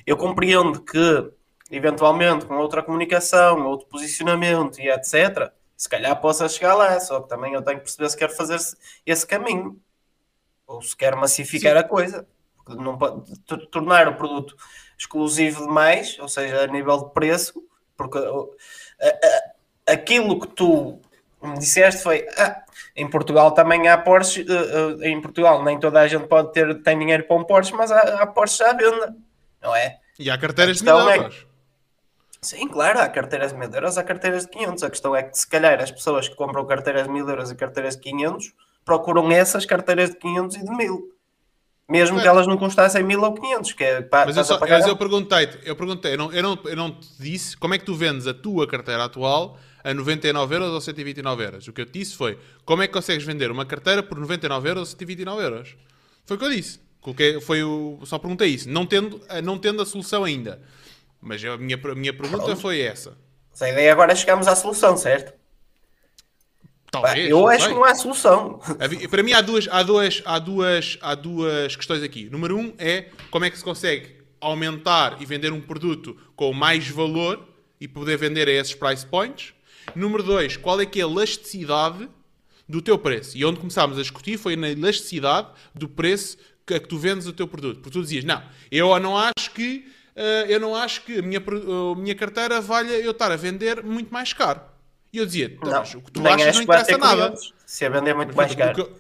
Eu 0.07 0.17
compreendo 0.17 0.81
que, 0.81 1.31
eventualmente, 1.71 2.45
com 2.47 2.57
outra 2.57 2.83
comunicação, 2.83 3.67
outro 3.67 3.87
posicionamento 3.89 4.81
e 4.81 4.89
etc., 4.91 5.51
se 5.79 5.89
calhar 5.89 6.21
possa 6.21 6.47
chegar 6.49 6.75
lá. 6.75 6.99
Só 7.01 7.21
que 7.23 7.29
também 7.31 7.55
eu 7.55 7.63
tenho 7.63 7.79
que 7.79 7.85
perceber 7.85 8.11
se 8.11 8.17
quero 8.19 8.33
fazer 8.35 8.59
esse- 9.07 9.27
caminho 9.27 9.81
ou 10.67 10.83
se 10.83 10.95
quero 10.95 11.17
massificar 11.17 11.77
a 11.77 11.83
coisa. 11.85 12.27
Porque 12.57 12.83
Não 12.83 12.99
pode 12.99 13.41
tor- 13.47 13.67
tornar 13.69 14.09
o 14.09 14.17
produto 14.17 14.55
exclusivo 14.99 15.63
demais, 15.63 16.19
ou 16.19 16.29
seja, 16.29 16.65
a 16.65 16.67
nível 16.67 17.05
de 17.07 17.15
preço, 17.15 17.63
porque 17.97 18.19
aquilo 19.87 20.39
que 20.41 20.49
tu 20.49 21.01
me 21.43 21.59
disseste 21.59 22.03
foi 22.03 22.27
ah, 22.37 22.63
em 22.97 23.09
Portugal 23.09 23.53
também 23.53 23.89
há 23.89 23.97
Porsche, 23.97 24.43
eh, 24.43 25.05
eh, 25.05 25.09
em 25.09 25.21
Portugal 25.21 25.63
nem 25.63 25.79
toda 25.79 26.01
a 26.01 26.09
gente 26.09 26.27
pode 26.27 26.53
ter 26.53 26.83
tem 26.83 26.99
dinheiro 26.99 27.25
para 27.25 27.37
um 27.37 27.45
Porsche, 27.45 27.73
mas 27.75 27.91
há, 27.93 28.23
há 28.23 28.27
Porsche 28.27 28.63
à 28.65 28.73
venda, 28.73 29.15
não 29.63 29.75
é? 29.75 29.99
E 30.19 30.29
há 30.31 30.37
carteiras 30.37 30.79
de 30.79 30.85
mil 30.85 31.09
é. 31.09 31.31
Sim, 32.41 32.69
claro, 32.69 33.01
há 33.01 33.09
carteiras 33.09 33.53
de 33.53 33.59
1000 33.59 33.71
euros, 33.75 33.99
há 33.99 34.05
carteiras 34.05 34.45
de 34.45 34.51
500. 34.51 34.83
A 34.85 34.91
questão 34.91 35.17
é 35.17 35.23
que, 35.25 35.37
se 35.37 35.49
calhar, 35.49 35.81
as 35.83 35.91
pessoas 35.91 36.29
que 36.29 36.37
compram 36.37 36.65
carteiras 36.67 37.05
de 37.05 37.11
1000 37.11 37.29
euros 37.29 37.51
e 37.51 37.55
carteiras 37.55 37.97
de 37.97 38.03
500 38.03 38.53
procuram 38.85 39.31
essas 39.31 39.67
carteiras 39.67 40.11
de 40.11 40.17
500 40.17 40.57
e 40.57 40.65
de 40.65 40.71
1000. 40.71 41.19
Mesmo 41.91 42.21
que 42.21 42.29
elas 42.29 42.47
não 42.47 42.59
custassem 42.59 43.03
1000 43.03 43.23
ou 43.23 43.33
500, 43.33 43.73
que 43.73 43.83
é 43.83 44.09
Mas 44.13 44.37
eu, 44.37 44.45
só, 44.45 44.61
mas 44.61 44.87
eu 44.87 44.95
perguntei-te, 44.95 45.59
eu 45.65 45.75
perguntei, 45.75 46.13
eu 46.13 46.19
não, 46.19 46.33
eu, 46.33 46.43
não, 46.43 46.59
eu 46.67 46.77
não 46.77 46.91
te 46.91 47.09
disse 47.19 47.57
como 47.57 47.73
é 47.73 47.79
que 47.79 47.85
tu 47.85 47.95
vendes 47.95 48.27
a 48.27 48.35
tua 48.35 48.67
carteira 48.67 49.05
atual 49.05 49.59
a 49.83 49.95
99 49.95 50.55
euros 50.55 50.69
ou 50.69 50.81
129 50.83 51.45
euros. 51.45 51.67
O 51.67 51.73
que 51.73 51.81
eu 51.81 51.87
te 51.87 51.99
disse 51.99 52.15
foi 52.15 52.39
como 52.65 52.83
é 52.83 52.87
que 52.87 52.93
consegues 52.93 53.25
vender 53.25 53.51
uma 53.51 53.65
carteira 53.65 54.03
por 54.03 54.19
99 54.19 54.69
euros 54.69 54.81
ou 54.81 54.87
129 54.87 55.43
euros. 55.43 55.77
Foi 56.27 56.37
o 56.37 56.39
que 56.39 56.45
eu 56.45 56.51
disse. 56.51 56.79
Coloquei, 57.01 57.41
foi 57.41 57.63
o, 57.63 58.01
só 58.05 58.19
perguntei 58.19 58.49
isso, 58.49 58.69
não 58.69 58.85
tendo, 58.85 59.23
não 59.43 59.57
tendo 59.57 59.81
a 59.81 59.87
solução 59.87 60.25
ainda. 60.25 60.61
Mas 61.21 61.45
a 61.45 61.57
minha, 61.57 61.77
a 61.77 61.95
minha 61.95 62.13
pergunta 62.13 62.45
Pronto. 62.45 62.61
foi 62.61 62.81
essa. 62.81 63.17
Mas 63.51 63.63
a 63.63 63.71
ideia 63.71 63.93
agora 63.93 64.13
é 64.13 64.17
chegarmos 64.17 64.47
à 64.47 64.55
solução, 64.55 64.97
certo? 64.97 65.33
Talvez, 66.91 67.29
eu 67.29 67.47
acho 67.47 67.69
que 67.69 67.75
não 67.75 67.85
há 67.85 67.95
solução. 67.95 68.61
Para 69.11 69.23
mim 69.23 69.33
há 69.33 69.41
duas, 69.43 69.69
há, 69.71 69.83
duas, 69.83 70.23
há, 70.25 70.39
duas, 70.39 70.99
há 71.03 71.15
duas 71.15 71.77
questões 71.77 72.03
aqui. 72.03 72.31
Número 72.31 72.57
um 72.57 72.73
é 72.79 73.11
como 73.31 73.45
é 73.45 73.51
que 73.51 73.59
se 73.59 73.65
consegue 73.65 74.17
aumentar 74.41 75.21
e 75.21 75.27
vender 75.27 75.53
um 75.53 75.61
produto 75.61 76.17
com 76.35 76.53
mais 76.53 76.89
valor 76.89 77.47
e 77.81 77.87
poder 77.87 78.17
vender 78.17 78.49
a 78.49 78.53
esses 78.53 78.75
price 78.75 79.05
points. 79.05 79.53
Número 79.95 80.23
dois, 80.23 80.57
qual 80.57 80.81
é 80.81 80.87
que 80.87 81.01
é 81.01 81.05
a 81.05 81.07
elasticidade 81.07 82.09
do 82.69 82.81
teu 82.81 82.99
preço? 82.99 83.37
E 83.37 83.45
onde 83.45 83.59
começámos 83.59 83.99
a 83.99 84.03
discutir 84.03 84.39
foi 84.39 84.57
na 84.57 84.71
elasticidade 84.71 85.49
do 85.75 85.89
preço 85.89 86.39
que, 86.67 86.75
a 86.75 86.81
que 86.81 86.89
tu 86.89 86.99
vendes 86.99 87.27
o 87.27 87.33
teu 87.33 87.47
produto. 87.47 87.81
Porque 87.81 87.99
tu 87.99 88.03
dizias, 88.03 88.25
não, 88.25 88.43
eu 88.71 88.99
não 88.99 89.17
acho 89.17 89.51
que, 89.55 89.87
eu 90.49 90.61
não 90.61 90.75
acho 90.75 91.03
que 91.03 91.19
a 91.19 91.23
minha, 91.23 91.41
a 91.41 91.97
minha 91.97 92.15
carteira 92.15 92.61
valha 92.61 92.95
eu 92.95 93.13
estar 93.13 93.31
a 93.31 93.37
vender 93.37 93.83
muito 93.83 94.13
mais 94.13 94.33
caro. 94.33 94.61
E 95.13 95.19
eu 95.19 95.27
dizia, 95.27 95.57
não, 95.63 95.83
o 95.83 96.03
que 96.03 96.13
tu 96.13 96.27
achas 96.27 96.57
não 96.57 96.63
interessa 96.63 96.99
nada. 96.99 97.35
Se 97.65 97.85
a 97.85 97.89
vender 97.89 98.15
muito 98.15 98.37
mais 98.37 98.55
caro. 98.55 98.91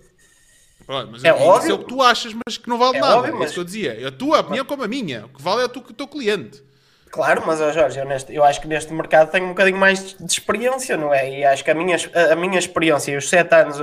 Pronto, 0.86 1.10
mas 1.12 1.22
é 1.22 1.32
óbvio. 1.34 1.58
Isso 1.58 1.70
é 1.70 1.74
o 1.74 1.78
que 1.80 1.84
tu 1.84 2.02
achas, 2.02 2.34
mas 2.46 2.56
que 2.56 2.68
não 2.68 2.78
vale 2.78 2.96
é 2.96 3.00
nada. 3.00 3.16
Óbvio, 3.18 3.34
mas... 3.34 3.42
É 3.42 3.44
isso 3.44 3.54
que 3.54 3.60
eu 3.60 3.64
dizia. 3.64 4.08
A 4.08 4.10
tua 4.10 4.40
opinião 4.40 4.64
como 4.64 4.82
a 4.82 4.88
minha. 4.88 5.26
O 5.26 5.28
que 5.28 5.42
vale 5.42 5.62
é 5.62 5.64
o 5.66 5.68
teu 5.68 6.08
cliente. 6.08 6.62
Claro, 7.10 7.42
mas 7.46 7.60
oh 7.60 7.72
Jorge, 7.72 7.98
eu, 7.98 8.04
neste, 8.06 8.34
eu 8.34 8.44
acho 8.44 8.60
que 8.60 8.68
neste 8.68 8.92
mercado 8.92 9.30
tenho 9.30 9.46
um 9.46 9.50
bocadinho 9.50 9.78
mais 9.78 10.14
de 10.14 10.30
experiência, 10.30 10.96
não 10.96 11.12
é? 11.12 11.40
E 11.40 11.44
acho 11.44 11.64
que 11.64 11.70
a 11.70 11.74
minha, 11.74 11.96
a 12.30 12.36
minha 12.36 12.58
experiência 12.58 13.12
e 13.12 13.16
os 13.16 13.28
sete 13.28 13.54
anos 13.54 13.78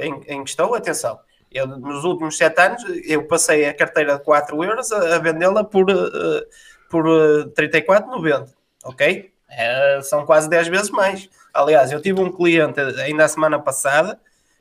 em, 0.00 0.34
em 0.34 0.44
que 0.44 0.50
estou, 0.50 0.74
atenção, 0.74 1.18
eu, 1.50 1.66
nos 1.66 2.04
últimos 2.04 2.36
sete 2.36 2.60
anos 2.60 2.82
eu 3.04 3.24
passei 3.26 3.66
a 3.66 3.74
carteira 3.74 4.18
de 4.18 4.24
4 4.24 4.62
euros 4.62 4.92
a, 4.92 5.16
a 5.16 5.18
vendê-la 5.18 5.64
por, 5.64 5.90
uh, 5.90 6.42
por 6.88 7.06
uh, 7.06 7.50
34,90, 7.50 8.52
ok? 8.84 9.32
É, 9.50 10.00
são 10.02 10.26
quase 10.26 10.48
10 10.48 10.68
vezes 10.68 10.90
mais. 10.90 11.28
Aliás, 11.52 11.90
eu 11.90 12.00
tive 12.00 12.20
um 12.20 12.30
cliente 12.30 12.80
ainda 12.80 13.24
a 13.24 13.28
semana 13.28 13.58
passada 13.58 14.20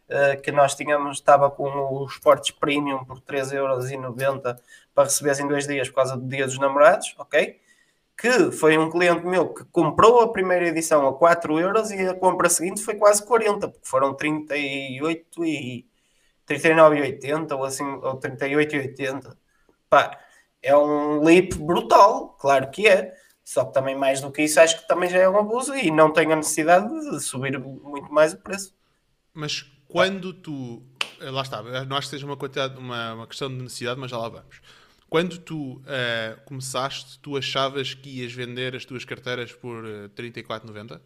uh, 0.09 0.41
que 0.41 0.51
nós 0.51 0.75
tínhamos, 0.75 1.17
estava 1.17 1.49
com 1.51 2.03
os 2.03 2.14
Sports 2.14 2.51
Premium 2.51 3.03
por 3.06 3.19
3,90€ 3.22 4.57
para 4.93 5.03
receber 5.03 5.39
em 5.39 5.47
dois 5.47 5.67
dias 5.67 5.89
por 5.89 5.95
causa 5.95 6.17
do 6.17 6.27
Dia 6.27 6.45
dos 6.45 6.57
Namorados, 6.57 7.14
ok? 7.17 7.59
Que 8.17 8.51
foi 8.51 8.77
um 8.77 8.89
cliente 8.89 9.25
meu 9.25 9.53
que 9.53 9.64
comprou 9.65 10.22
a 10.22 10.31
primeira 10.31 10.67
edição 10.67 11.07
a 11.07 11.14
4 11.14 11.59
euros 11.59 11.91
e 11.91 12.07
a 12.07 12.15
compra 12.15 12.49
seguinte 12.49 12.81
foi 12.81 12.95
quase 12.95 13.23
40, 13.25 13.67
porque 13.67 13.88
foram 13.88 14.14
38 14.15 15.45
e 15.45 15.85
39,80 16.47 17.51
ou 17.56 17.64
assim, 17.65 17.83
ou 17.83 18.19
38,80. 18.19 19.35
Pá, 19.89 20.17
é 20.61 20.75
um 20.75 21.23
leap 21.23 21.53
brutal, 21.55 22.35
claro 22.39 22.69
que 22.69 22.87
é. 22.87 23.13
Só 23.43 23.63
que 23.63 23.73
também 23.73 23.95
mais 23.95 24.19
do 24.19 24.29
que 24.29 24.43
isso 24.43 24.59
acho 24.59 24.81
que 24.81 24.87
também 24.87 25.09
já 25.09 25.19
é 25.19 25.29
um 25.29 25.37
abuso 25.37 25.73
e 25.73 25.89
não 25.89 26.11
tenho 26.11 26.33
a 26.33 26.35
necessidade 26.35 26.87
de 27.09 27.19
subir 27.21 27.57
muito 27.57 28.11
mais 28.11 28.33
o 28.33 28.37
preço. 28.37 28.75
Mas 29.33 29.63
quando 29.87 30.33
tu. 30.33 30.83
Lá 31.19 31.41
está, 31.41 31.63
não 31.85 31.95
acho 31.95 32.25
uma, 32.25 32.35
quantidade, 32.35 32.77
uma, 32.77 33.13
uma 33.13 33.27
questão 33.27 33.47
de 33.47 33.55
necessidade, 33.55 33.99
mas 33.99 34.11
já 34.11 34.17
lá 34.17 34.29
vamos. 34.29 34.61
Quando 35.09 35.37
tu 35.37 35.73
uh, 35.73 36.37
começaste, 36.45 37.17
tu 37.19 37.37
achavas 37.37 37.93
que 37.93 38.21
ias 38.21 38.33
vender 38.33 38.75
as 38.75 38.83
tuas 38.83 39.05
carteiras 39.05 39.53
por 39.53 39.85
uh, 39.85 40.05
eh, 40.05 40.21
34,90? 40.21 40.99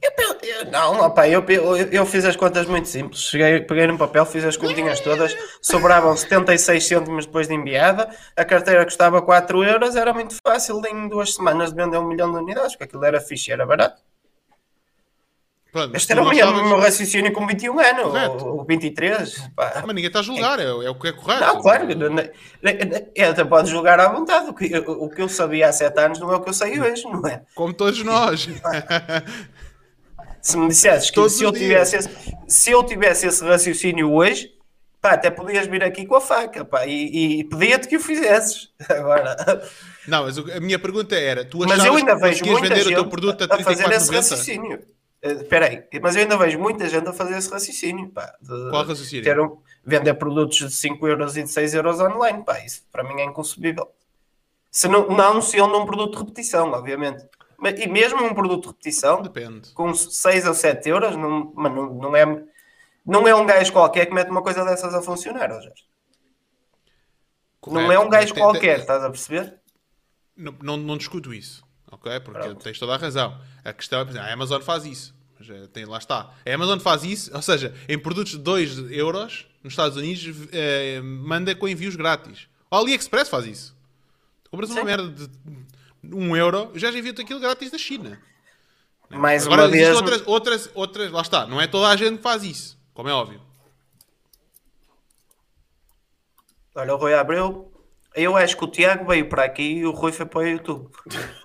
não, 0.71 1.01
opa, 1.01 1.27
eu, 1.27 1.45
eu, 1.47 1.77
eu, 1.77 2.05
fiz 2.05 2.25
as 2.25 2.35
contas 2.35 2.65
muito 2.65 2.87
simples. 2.87 3.21
Cheguei, 3.21 3.59
peguei 3.61 3.85
num 3.85 3.97
papel, 3.97 4.25
fiz 4.25 4.43
as 4.43 4.57
continhas 4.57 4.99
todas, 5.01 5.35
sobravam 5.61 6.17
76 6.17 6.83
cêntimos 6.83 7.25
depois 7.27 7.47
de 7.47 7.53
enviada, 7.53 8.09
a 8.35 8.43
carteira 8.43 8.83
custava 8.85 9.21
4 9.21 9.63
euros, 9.63 9.95
era 9.95 10.11
muito 10.13 10.35
fácil 10.45 10.81
em 10.87 11.07
duas 11.07 11.35
semanas 11.35 11.69
de 11.69 11.75
vender 11.75 11.99
um 11.99 12.07
milhão 12.07 12.31
de 12.31 12.39
unidades, 12.39 12.71
porque 12.71 12.85
aquilo 12.85 13.05
era 13.05 13.21
fixe, 13.21 13.51
era 13.51 13.65
barato. 13.67 14.01
Pronto, 15.71 15.95
este 15.95 16.11
era 16.11 16.21
o 16.21 16.29
meu, 16.29 16.53
meu 16.65 16.79
raciocínio 16.79 17.31
com 17.31 17.47
21 17.47 17.79
anos, 17.79 18.03
Correto. 18.03 18.45
ou 18.45 18.65
23. 18.65 19.49
Pá. 19.55 19.71
Mas 19.85 19.95
ninguém 19.95 20.07
está 20.07 20.19
a 20.19 20.23
julgar, 20.23 20.59
é, 20.59 20.65
é 20.65 20.89
o 20.89 20.95
que 20.95 21.07
é 21.07 21.13
correto. 21.13 21.45
Não, 21.45 21.61
claro, 21.61 21.87
ele 21.89 23.25
até 23.25 23.45
pode 23.45 23.69
julgar 23.69 23.97
à 23.97 24.09
vontade. 24.09 24.49
O 24.49 24.53
que, 24.53 24.77
o 24.77 25.09
que 25.09 25.21
eu 25.21 25.29
sabia 25.29 25.69
há 25.69 25.71
7 25.71 25.97
anos 25.97 26.19
não 26.19 26.29
é 26.29 26.35
o 26.35 26.41
que 26.41 26.49
eu 26.49 26.53
sei 26.53 26.77
hoje, 26.77 27.05
não 27.05 27.25
é? 27.25 27.43
Como 27.55 27.73
todos 27.73 28.03
nós. 28.03 28.49
se 30.41 30.57
me 30.57 30.67
dissesses 30.67 31.09
que 31.09 31.29
se 31.29 31.43
eu, 31.43 31.53
tivesse 31.53 31.95
esse, 31.95 32.09
se 32.47 32.71
eu 32.71 32.83
tivesse 32.83 33.27
esse 33.27 33.41
raciocínio 33.41 34.11
hoje, 34.11 34.49
pá, 35.01 35.11
até 35.11 35.31
podias 35.31 35.67
vir 35.67 35.85
aqui 35.85 36.05
com 36.05 36.15
a 36.15 36.21
faca 36.21 36.65
pá, 36.65 36.85
e, 36.85 37.39
e 37.39 37.43
pedia-te 37.45 37.87
que 37.87 37.95
o 37.95 37.99
fizesses. 38.01 38.69
Agora. 38.89 39.37
Não, 40.05 40.23
mas 40.25 40.37
a 40.37 40.59
minha 40.59 40.77
pergunta 40.77 41.15
era: 41.15 41.45
tu 41.45 41.63
achavas 41.63 41.77
mas 41.77 41.87
eu 41.87 41.95
ainda 41.95 42.31
que 42.33 42.61
vender 42.61 42.87
o 42.87 42.89
teu 42.89 43.07
produto 43.07 43.47
a, 43.49 43.55
a 43.55 43.59
fazer 43.63 43.89
esse 43.89 44.11
raciocínio. 44.11 44.81
Espera 45.21 45.67
aí, 45.67 45.83
mas 46.01 46.15
eu 46.15 46.23
ainda 46.23 46.35
vejo 46.35 46.57
muita 46.57 46.89
gente 46.89 47.07
a 47.07 47.13
fazer 47.13 47.37
esse 47.37 47.49
raciocínio. 47.49 48.09
Pá, 48.09 48.33
Qual 48.43 48.83
raciocínio? 48.83 49.23
Ter 49.23 49.39
um, 49.39 49.57
vender 49.85 50.15
produtos 50.15 50.57
de 50.57 50.71
5 50.71 51.07
euros 51.07 51.37
e 51.37 51.43
de 51.43 51.49
6 51.49 51.75
euros 51.75 51.99
online. 51.99 52.43
Pá, 52.43 52.59
isso 52.59 52.83
para 52.91 53.03
mim 53.03 53.21
é 53.21 53.25
inconcebível. 53.25 53.91
Se 54.71 54.87
não, 54.87 55.07
não 55.09 55.31
anunciam 55.31 55.67
num 55.67 55.85
produto 55.85 56.13
de 56.13 56.23
repetição, 56.23 56.71
obviamente. 56.71 57.23
Mas, 57.55 57.79
e 57.79 57.87
mesmo 57.87 58.23
um 58.23 58.33
produto 58.33 58.63
de 58.63 58.67
repetição, 58.69 59.21
Depende. 59.21 59.71
com 59.73 59.93
6 59.93 60.47
ou 60.47 60.55
7 60.55 60.89
euros, 60.89 61.15
não, 61.15 61.53
mas 61.55 61.71
não, 61.71 61.93
não, 61.93 62.15
é, 62.15 62.43
não 63.05 63.27
é 63.27 63.35
um 63.35 63.45
gajo 63.45 63.71
qualquer 63.71 64.07
que 64.07 64.13
mete 64.15 64.31
uma 64.31 64.41
coisa 64.41 64.65
dessas 64.65 64.91
a 64.95 65.03
funcionar, 65.03 65.51
Rogério. 65.51 65.75
Não 67.67 67.91
é 67.91 67.99
um 67.99 68.09
gajo 68.09 68.33
tem, 68.33 68.41
qualquer, 68.41 68.73
tem, 68.73 68.81
estás 68.81 69.03
a 69.03 69.09
perceber? 69.11 69.59
Não, 70.35 70.55
não, 70.63 70.77
não 70.77 70.97
discuto 70.97 71.31
isso 71.31 71.63
ok? 71.91 72.19
Porque 72.21 72.39
Pronto. 72.39 72.63
tens 72.63 72.79
toda 72.79 72.95
a 72.95 72.97
razão. 72.97 73.39
A 73.63 73.73
questão 73.73 74.01
é, 74.01 74.19
a 74.19 74.33
Amazon 74.33 74.61
faz 74.61 74.85
isso. 74.85 75.13
Mas, 75.37 75.49
eh, 75.49 75.67
tem, 75.73 75.85
lá 75.85 75.97
está. 75.97 76.31
A 76.45 76.53
Amazon 76.53 76.79
faz 76.79 77.03
isso, 77.03 77.35
ou 77.35 77.41
seja, 77.41 77.75
em 77.87 77.99
produtos 77.99 78.33
de 78.33 78.39
2 78.39 78.91
euros 78.91 79.47
nos 79.63 79.73
Estados 79.73 79.97
Unidos 79.97 80.47
eh, 80.51 81.01
manda 81.01 81.53
com 81.55 81.67
envios 81.67 81.95
grátis. 81.95 82.47
O 82.69 82.75
AliExpress 82.75 83.29
faz 83.29 83.45
isso. 83.45 83.75
Tu 84.43 84.49
compras 84.49 84.69
Sim. 84.69 84.75
uma 84.75 84.85
merda 84.85 85.09
de 85.09 85.29
1 86.03 86.17
um 86.17 86.35
euro, 86.35 86.71
já 86.75 86.89
envio-te 86.89 87.21
aquilo 87.21 87.39
grátis 87.39 87.69
da 87.69 87.77
China. 87.77 88.19
Mais 89.09 89.45
Agora, 89.45 89.63
uma 89.63 89.69
vez... 89.69 89.95
outras, 89.95 90.23
outras, 90.25 90.71
outras, 90.73 91.11
lá 91.11 91.21
está, 91.21 91.45
não 91.45 91.59
é 91.59 91.67
toda 91.67 91.89
a 91.89 91.95
gente 91.95 92.17
que 92.17 92.23
faz 92.23 92.43
isso, 92.43 92.79
como 92.93 93.09
é 93.09 93.13
óbvio. 93.13 93.41
Olha, 96.73 96.95
o 96.95 96.97
Rui 96.97 97.13
Abreu, 97.13 97.69
eu 98.15 98.37
acho 98.37 98.55
que 98.55 98.63
o 98.63 98.67
Tiago 98.67 99.05
veio 99.05 99.27
para 99.27 99.43
aqui 99.43 99.79
e 99.79 99.85
o 99.85 99.91
Rui 99.91 100.13
foi 100.13 100.25
para 100.25 100.39
o 100.39 100.47
YouTube. 100.47 100.89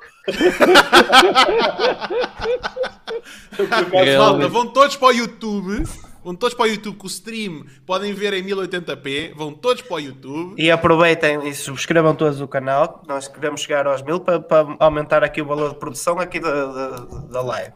Malta, 4.18 4.48
vão 4.48 4.66
todos 4.66 4.96
para 4.96 5.08
o 5.08 5.12
YouTube. 5.12 5.84
Vão 6.24 6.34
todos 6.34 6.56
para 6.56 6.64
o 6.64 6.68
YouTube 6.68 6.96
com 6.96 7.04
o 7.04 7.06
stream. 7.06 7.64
Podem 7.86 8.12
ver 8.12 8.32
em 8.34 8.42
1080p. 8.42 9.32
Vão 9.36 9.54
todos 9.54 9.82
para 9.82 9.94
o 9.94 10.00
YouTube. 10.00 10.60
E 10.60 10.70
aproveitem 10.70 11.46
e 11.48 11.54
subscrevam 11.54 12.16
todos 12.16 12.40
o 12.40 12.48
canal. 12.48 13.02
Nós 13.06 13.28
queremos 13.28 13.60
chegar 13.60 13.86
aos 13.86 14.02
mil 14.02 14.18
para, 14.18 14.40
para 14.40 14.76
aumentar 14.80 15.22
aqui 15.22 15.40
o 15.40 15.46
valor 15.46 15.74
de 15.74 15.78
produção 15.78 16.18
aqui 16.18 16.40
da, 16.40 16.66
da, 16.66 16.88
da 17.30 17.42
live. 17.42 17.72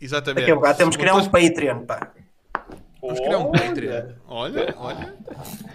Exatamente. 0.00 0.40
Daqui 0.40 0.52
a 0.52 0.54
bocado 0.54 0.78
temos 0.78 0.96
que 0.96 1.02
criar 1.02 1.16
um 1.16 1.28
Patreon, 1.28 1.84
pá. 1.84 2.12
Vamos 3.02 3.20
criar 3.20 3.38
um 3.38 3.52
Patreon. 3.52 4.12
Olha, 4.26 4.74
olha. 4.78 5.14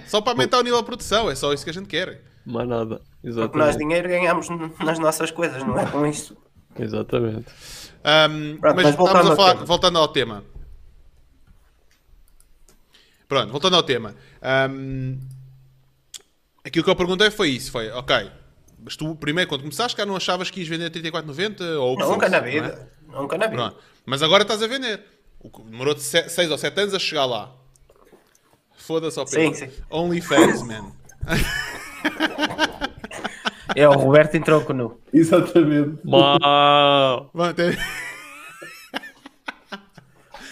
Só 0.08 0.19
para 0.22 0.34
aumentar 0.34 0.58
o 0.58 0.64
nível 0.64 0.80
de 0.80 0.85
produção. 0.85 1.30
É 1.30 1.35
só 1.35 1.53
isso 1.53 1.64
que 1.64 1.69
a 1.69 1.74
gente 1.74 1.88
quer. 1.88 2.24
Mais 2.50 2.68
nada. 2.68 3.02
Exatamente. 3.24 3.52
Porque 3.52 3.58
nós 3.58 3.78
dinheiro 3.78 4.10
ganhamos 4.10 4.48
nas 4.84 4.98
nossas 4.98 5.30
coisas, 5.30 5.64
não 5.64 5.80
é 5.80 5.86
com 5.86 6.06
isso. 6.06 6.36
Exatamente. 6.78 7.45
Um, 8.00 8.58
Pronto, 8.58 8.76
mas, 8.76 8.86
mas 8.86 8.95
voltando, 8.95 9.32
a 9.32 9.36
falar, 9.36 9.58
ao 9.58 9.66
voltando 9.66 9.98
ao 10.00 10.08
tema. 10.08 10.44
Pronto, 13.28 13.52
voltando 13.52 13.76
ao 13.76 13.84
tema. 13.84 14.16
Um, 14.72 15.19
aquilo 16.64 16.84
que 16.84 16.90
eu 16.90 16.95
perguntei 16.95 17.30
foi 17.30 17.50
isso: 17.50 17.72
foi, 17.72 17.92
ok, 17.92 18.32
mas 18.80 18.95
tu 18.95 19.16
primeiro, 19.16 19.48
quando 19.48 19.61
começaste, 19.61 19.95
cá 19.95 20.08
não 20.08 20.16
achavas 20.16 20.50
que 20.50 20.61
ias 20.61 20.68
vender 20.68 20.86
a 20.86 20.90
34,90 20.90 21.78
ou 21.78 22.00
Nunca 22.00 22.06
fosse, 22.06 22.30
na 22.30 22.40
vida. 22.40 22.90
É? 23.11 23.16
Nunca 23.16 23.38
na 23.38 23.45
vida. 23.45 23.61
Pronto. 23.61 23.78
Mas 24.06 24.24
agora 24.24 24.42
estás 24.42 24.64
a 24.64 24.68
vender. 24.68 25.03
Demorou 25.66 25.95
6 25.95 26.50
ou 26.50 26.58
7 26.58 26.82
anos 26.82 26.94
a 26.95 27.00
chegar 27.00 27.26
lá. 27.26 27.53
Foda-se 28.76 29.19
ao 29.19 29.26
Pedro. 29.26 29.56
Sim, 29.56 29.68
sim. 29.68 29.84
OnlyFans, 29.92 30.64
man. 30.64 30.92
É 33.76 33.88
o 33.88 33.94
Roberto 33.94 34.36
em 34.36 34.42
tronco 34.42 34.74
nu. 34.74 35.00
Exatamente. 35.14 36.00
Uau. 36.06 37.32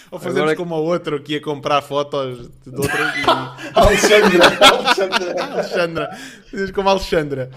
Ou 0.09 0.19
fazemos 0.19 0.51
Agora... 0.51 0.56
como 0.56 0.76
a 0.76 0.80
outra 0.80 1.19
que 1.19 1.34
ia 1.34 1.42
comprar 1.42 1.82
fotos 1.82 2.50
de 2.66 2.76
outras. 2.76 3.16
E... 3.17 3.80
Alexandra! 3.80 4.45
Alexandra! 4.61 5.43
Alexandra! 5.43 6.17
Fazemos 6.50 6.72
como 6.72 6.88
a 6.88 6.92
Alexandra. 6.93 7.50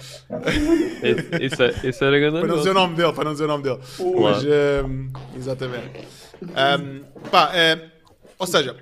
Isso, 1.40 1.62
é, 1.62 1.74
isso 1.84 2.04
era 2.04 2.18
grande. 2.18 2.40
Para 2.40 2.48
não 2.48 2.56
dizer 2.56 2.70
o 2.70 2.74
nome 2.74 2.96
dele, 2.96 3.12
para 3.12 3.24
não 3.24 3.32
dizer 3.32 3.44
o 3.44 3.48
nome 3.48 3.62
dele. 3.62 3.78
Claro. 3.96 4.20
Mas, 4.20 4.44
um, 4.44 5.10
exatamente. 5.36 6.08
Um, 6.42 7.28
pá, 7.30 7.50
é, 7.54 7.90
ou 8.38 8.46
seja, 8.46 8.76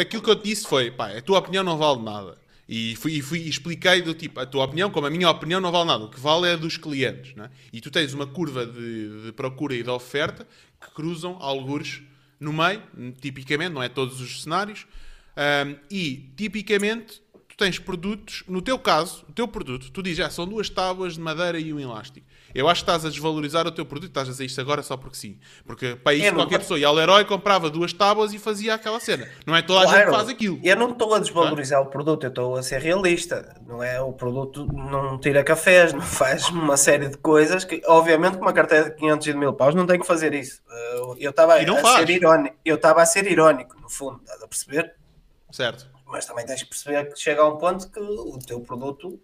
aquilo 0.00 0.22
que 0.22 0.30
eu 0.30 0.36
te 0.36 0.44
disse 0.44 0.66
foi, 0.66 0.90
pá, 0.90 1.08
a 1.08 1.20
tua 1.20 1.38
opinião 1.38 1.64
não 1.64 1.76
vale 1.76 2.02
nada. 2.02 2.39
E 2.72 2.94
fui, 2.94 3.20
fui 3.20 3.40
expliquei 3.40 4.00
do 4.00 4.14
tipo, 4.14 4.38
a 4.38 4.46
tua 4.46 4.64
opinião, 4.64 4.92
como 4.92 5.04
a 5.04 5.10
minha 5.10 5.28
opinião, 5.28 5.60
não 5.60 5.72
vale 5.72 5.86
nada. 5.86 6.04
O 6.04 6.08
que 6.08 6.20
vale 6.20 6.46
é 6.46 6.56
dos 6.56 6.76
clientes. 6.76 7.34
Né? 7.34 7.50
E 7.72 7.80
tu 7.80 7.90
tens 7.90 8.14
uma 8.14 8.28
curva 8.28 8.64
de, 8.64 9.24
de 9.24 9.32
procura 9.32 9.74
e 9.74 9.82
de 9.82 9.90
oferta 9.90 10.46
que 10.80 10.88
cruzam 10.94 11.36
algures 11.40 12.00
no 12.38 12.52
meio, 12.52 12.80
tipicamente, 13.20 13.72
não 13.72 13.82
é 13.82 13.88
todos 13.88 14.20
os 14.20 14.44
cenários. 14.44 14.86
Um, 15.36 15.74
e, 15.90 16.30
tipicamente, 16.36 17.20
tu 17.48 17.56
tens 17.56 17.80
produtos, 17.80 18.44
no 18.46 18.62
teu 18.62 18.78
caso, 18.78 19.24
o 19.28 19.32
teu 19.32 19.48
produto, 19.48 19.90
tu 19.90 20.00
dizes, 20.00 20.20
ah, 20.20 20.30
são 20.30 20.46
duas 20.46 20.70
tábuas 20.70 21.14
de 21.14 21.20
madeira 21.20 21.58
e 21.58 21.74
um 21.74 21.80
elástico. 21.80 22.24
Eu 22.54 22.68
acho 22.68 22.84
que 22.84 22.90
estás 22.90 23.04
a 23.04 23.08
desvalorizar 23.08 23.66
o 23.66 23.70
teu 23.70 23.84
produto, 23.84 24.10
estás 24.10 24.28
a 24.28 24.32
dizer 24.32 24.44
isto 24.44 24.60
agora 24.60 24.82
só 24.82 24.96
porque 24.96 25.16
sim. 25.16 25.38
Porque 25.64 25.96
para 25.96 26.14
isso, 26.14 26.34
qualquer 26.34 26.54
não... 26.54 26.60
pessoa 26.60 26.78
ia 26.78 26.86
ao 26.86 26.94
Leroy, 26.94 27.24
comprava 27.24 27.70
duas 27.70 27.92
tábuas 27.92 28.32
e 28.32 28.38
fazia 28.38 28.74
aquela 28.74 29.00
cena. 29.00 29.28
Não 29.46 29.54
é 29.54 29.62
toda 29.62 29.82
claro, 29.82 29.96
a 29.96 29.98
gente 29.98 30.10
que 30.10 30.16
faz 30.16 30.28
aquilo. 30.28 30.60
Eu 30.62 30.76
não 30.76 30.90
estou 30.90 31.14
a 31.14 31.18
desvalorizar 31.18 31.78
ah? 31.78 31.82
o 31.82 31.86
produto, 31.86 32.24
eu 32.24 32.28
estou 32.28 32.56
a 32.56 32.62
ser 32.62 32.80
realista. 32.80 33.56
Não 33.66 33.82
é 33.82 34.00
o 34.00 34.12
produto, 34.12 34.66
não 34.72 35.18
tira 35.18 35.44
cafés, 35.44 35.92
não 35.92 36.00
faz 36.00 36.48
uma 36.48 36.76
série 36.76 37.08
de 37.08 37.18
coisas 37.18 37.64
que, 37.64 37.82
obviamente, 37.86 38.36
com 38.36 38.42
uma 38.42 38.52
carteira 38.52 38.90
de 38.90 38.96
500 38.96 39.26
e 39.26 39.32
de 39.32 39.38
mil 39.38 39.52
paus, 39.52 39.74
não 39.74 39.86
tem 39.86 39.98
que 39.98 40.06
fazer 40.06 40.34
isso. 40.34 40.62
Eu 41.18 41.30
estava 41.30 41.54
a, 41.54 41.56
a 41.58 41.98
ser 41.98 42.10
irónico, 42.10 42.56
eu 42.64 42.76
estava 42.76 43.02
a 43.02 43.06
ser 43.06 43.30
irónico, 43.30 43.80
no 43.80 43.88
fundo, 43.88 44.20
estás 44.22 44.42
a 44.42 44.48
perceber? 44.48 44.94
Certo. 45.50 45.88
Mas 46.06 46.26
também 46.26 46.44
tens 46.44 46.62
que 46.62 46.68
perceber 46.68 47.12
que 47.12 47.20
chega 47.20 47.42
a 47.42 47.48
um 47.48 47.56
ponto 47.56 47.88
que 47.90 48.00
o 48.00 48.38
teu 48.38 48.60
produto 48.60 49.20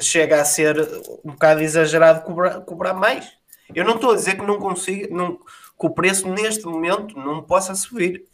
chega 0.00 0.40
a 0.40 0.44
ser 0.44 0.78
um 1.24 1.32
bocado 1.32 1.60
exagerado 1.60 2.22
cobrar, 2.22 2.60
cobrar 2.60 2.94
mais. 2.94 3.32
Eu 3.74 3.84
não 3.84 3.94
estou 3.94 4.12
a 4.12 4.16
dizer 4.16 4.36
que 4.36 4.46
não 4.46 4.58
consigo, 4.58 5.14
não, 5.14 5.36
que 5.36 5.86
o 5.86 5.90
preço 5.90 6.28
neste 6.28 6.64
momento 6.64 7.18
não 7.18 7.42
possa 7.42 7.74
subir. 7.74 8.24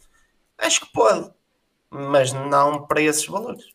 Acho 0.57 0.81
que 0.81 0.91
pode, 0.91 1.29
mas 1.89 2.33
não 2.33 2.85
para 2.85 3.01
esses 3.01 3.25
valores. 3.25 3.65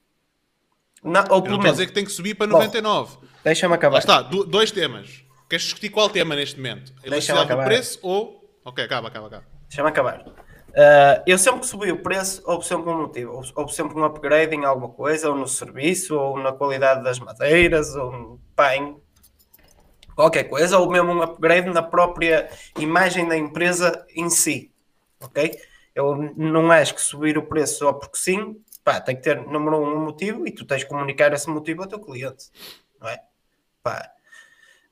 Não, 1.02 1.24
ou 1.30 1.42
pelo 1.42 1.58
menos... 1.58 1.72
dizer 1.72 1.86
que 1.86 1.92
tem 1.92 2.04
que 2.04 2.10
subir 2.10 2.34
para 2.34 2.46
99. 2.46 3.18
Deixa-me 3.44 3.74
acabar. 3.74 3.94
Lá 3.94 3.98
está, 4.00 4.22
do, 4.22 4.44
dois 4.44 4.70
temas. 4.70 5.24
Queres 5.48 5.64
discutir 5.64 5.90
qual 5.90 6.10
tema 6.10 6.34
neste 6.34 6.56
momento? 6.56 6.92
Deixa-me 7.02 7.40
acabar. 7.40 7.64
preço 7.64 7.98
ou... 8.02 8.44
Ok, 8.64 8.82
acaba, 8.82 9.08
acaba, 9.08 9.28
acaba. 9.28 9.44
Deixa-me 9.68 9.88
acabar. 9.88 10.24
Uh, 10.76 11.24
eu 11.26 11.38
sempre 11.38 11.60
que 11.60 11.66
subi 11.66 11.90
o 11.90 12.02
preço, 12.02 12.42
houve 12.44 12.66
sempre 12.66 12.90
um 12.90 13.00
motivo, 13.00 13.42
houve 13.54 13.72
sempre 13.72 13.98
um 13.98 14.04
upgrade 14.04 14.54
em 14.54 14.66
alguma 14.66 14.90
coisa, 14.90 15.30
ou 15.30 15.34
no 15.34 15.48
serviço, 15.48 16.14
ou 16.14 16.38
na 16.38 16.52
qualidade 16.52 17.02
das 17.02 17.18
madeiras, 17.18 17.96
ou 17.96 18.12
no 18.12 18.40
em 18.74 19.00
qualquer 20.14 20.44
coisa, 20.44 20.78
ou 20.78 20.90
mesmo 20.90 21.12
um 21.12 21.22
upgrade 21.22 21.70
na 21.70 21.82
própria 21.82 22.50
imagem 22.78 23.26
da 23.26 23.38
empresa 23.38 24.06
em 24.14 24.28
si. 24.28 24.70
Ok? 25.18 25.58
Eu 25.94 26.14
não 26.36 26.70
acho 26.70 26.94
que 26.94 27.00
subir 27.00 27.38
o 27.38 27.46
preço 27.46 27.78
só 27.78 27.94
porque 27.94 28.18
sim, 28.18 28.62
pá, 28.84 29.00
tem 29.00 29.16
que 29.16 29.22
ter, 29.22 29.40
número 29.46 29.78
um, 29.78 29.94
um 29.94 30.04
motivo 30.04 30.46
e 30.46 30.52
tu 30.52 30.66
tens 30.66 30.84
que 30.84 30.90
comunicar 30.90 31.32
esse 31.32 31.48
motivo 31.48 31.82
ao 31.82 31.88
teu 31.88 32.00
cliente, 32.00 32.50
não 33.00 33.08
é? 33.08 33.18
Pá. 33.82 34.10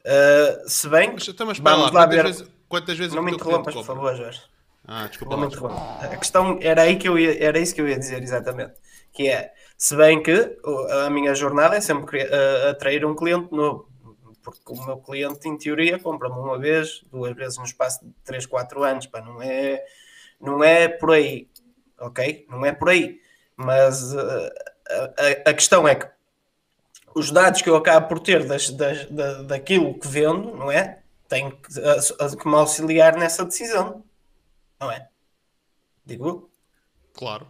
Uh, 0.00 0.66
se 0.66 0.88
bem, 0.88 1.12
mas, 1.12 1.28
então, 1.28 1.46
mas, 1.46 1.58
vamos 1.58 1.92
lá, 1.92 2.00
lá 2.00 2.06
quantas 2.06 2.16
ver. 2.16 2.24
Vezes, 2.24 2.48
quantas 2.70 2.96
vezes 2.96 3.14
não 3.14 3.22
me 3.22 3.32
interrompas, 3.32 3.74
por 3.74 3.84
favor, 3.84 4.16
Jorge. 4.16 4.53
Ah, 4.86 5.06
desculpa. 5.06 5.36
Lá, 5.36 5.46
desculpa. 5.46 5.74
A 6.02 6.16
questão 6.16 6.58
era 6.60 6.82
aí 6.82 6.96
que 6.96 7.08
eu 7.08 7.18
ia, 7.18 7.42
era 7.42 7.58
isso 7.58 7.74
que 7.74 7.80
eu 7.80 7.88
ia 7.88 7.98
dizer 7.98 8.22
exatamente. 8.22 8.74
Que 9.12 9.28
é, 9.28 9.52
se 9.78 9.96
bem 9.96 10.22
que 10.22 10.58
a 11.04 11.08
minha 11.08 11.34
jornada 11.34 11.76
é 11.76 11.80
sempre 11.80 12.22
atrair 12.68 13.04
um 13.04 13.14
cliente 13.14 13.52
novo. 13.52 13.88
Porque 14.42 14.60
o 14.66 14.84
meu 14.84 14.98
cliente, 14.98 15.48
em 15.48 15.56
teoria, 15.56 15.98
compra-me 15.98 16.36
uma 16.36 16.58
vez, 16.58 17.02
duas 17.10 17.34
vezes 17.34 17.56
no 17.56 17.64
espaço 17.64 18.04
de 18.04 18.12
3, 18.24 18.44
4 18.44 18.82
anos. 18.82 19.06
Pá, 19.06 19.22
não, 19.22 19.40
é, 19.40 19.82
não 20.38 20.62
é 20.62 20.86
por 20.86 21.12
aí. 21.12 21.48
Ok? 21.98 22.46
Não 22.50 22.66
é 22.66 22.72
por 22.72 22.90
aí. 22.90 23.20
Mas 23.56 24.12
uh, 24.12 24.50
a, 25.46 25.50
a, 25.50 25.54
questão 25.54 25.88
é 25.88 25.94
que 25.94 26.06
os 27.14 27.30
dados 27.30 27.62
que 27.62 27.70
eu 27.70 27.76
acabo 27.76 28.08
por 28.08 28.18
ter 28.18 28.44
das, 28.44 28.68
das, 28.68 29.06
da, 29.06 29.42
daquilo 29.44 29.98
que 29.98 30.08
vendo, 30.08 30.54
não 30.54 30.70
é? 30.70 30.98
Tenho 31.26 31.52
que, 31.52 32.36
que 32.36 32.48
me 32.48 32.54
auxiliar 32.54 33.16
nessa 33.16 33.46
decisão 33.46 34.04
não 34.80 34.90
é? 34.90 35.08
Digo 36.04 36.50
Claro. 37.14 37.46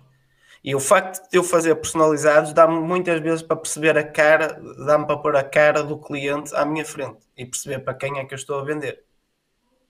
E 0.63 0.75
o 0.75 0.81
facto 0.81 1.29
de 1.29 1.37
eu 1.37 1.45
fazer 1.45 1.75
personalizados 1.75 2.55
dá-me 2.55 2.81
muitas 2.81 3.21
vezes 3.21 3.43
para 3.43 3.57
perceber 3.57 3.99
a 3.99 4.05
cara, 4.05 4.59
dá-me 4.87 5.07
para 5.07 5.19
pôr 5.19 5.37
a 5.37 5.45
cara 5.45 5.83
do 5.83 5.99
cliente 5.99 6.55
à 6.55 6.65
minha 6.65 6.85
frente 6.85 7.19
e 7.37 7.45
perceber 7.45 7.81
para 7.81 7.93
quem 7.93 8.19
é 8.19 8.25
que 8.25 8.33
eu 8.33 8.37
estou 8.37 8.59
a 8.59 8.65
vender. 8.65 9.05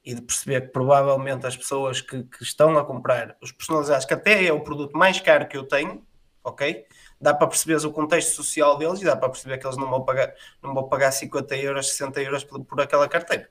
E 0.04 0.14
de 0.14 0.20
perceber 0.20 0.62
que 0.62 0.68
provavelmente 0.68 1.46
as 1.46 1.56
pessoas 1.56 2.00
que, 2.00 2.24
que 2.24 2.42
estão 2.42 2.76
a 2.76 2.84
comprar 2.84 3.36
os 3.40 3.52
personalizados, 3.52 4.04
que 4.04 4.14
até 4.14 4.44
é 4.44 4.52
o 4.52 4.60
produto 4.62 4.96
mais 4.98 5.20
caro 5.20 5.46
que 5.46 5.56
eu 5.56 5.64
tenho, 5.64 6.04
ok? 6.42 6.84
Dá 7.20 7.32
para 7.32 7.46
perceber 7.46 7.76
o 7.86 7.92
contexto 7.92 8.34
social 8.34 8.76
deles 8.76 9.00
e 9.00 9.04
dá 9.04 9.16
para 9.16 9.28
perceber 9.28 9.58
que 9.58 9.66
eles 9.66 9.76
não 9.76 9.88
vão 9.88 10.04
pagar, 10.04 10.34
não 10.60 10.74
vão 10.74 10.88
pagar 10.88 11.12
50 11.12 11.56
euros, 11.56 11.88
60 11.90 12.20
euros 12.20 12.44
por, 12.44 12.64
por 12.64 12.80
aquela 12.80 13.08
carteira. 13.08 13.48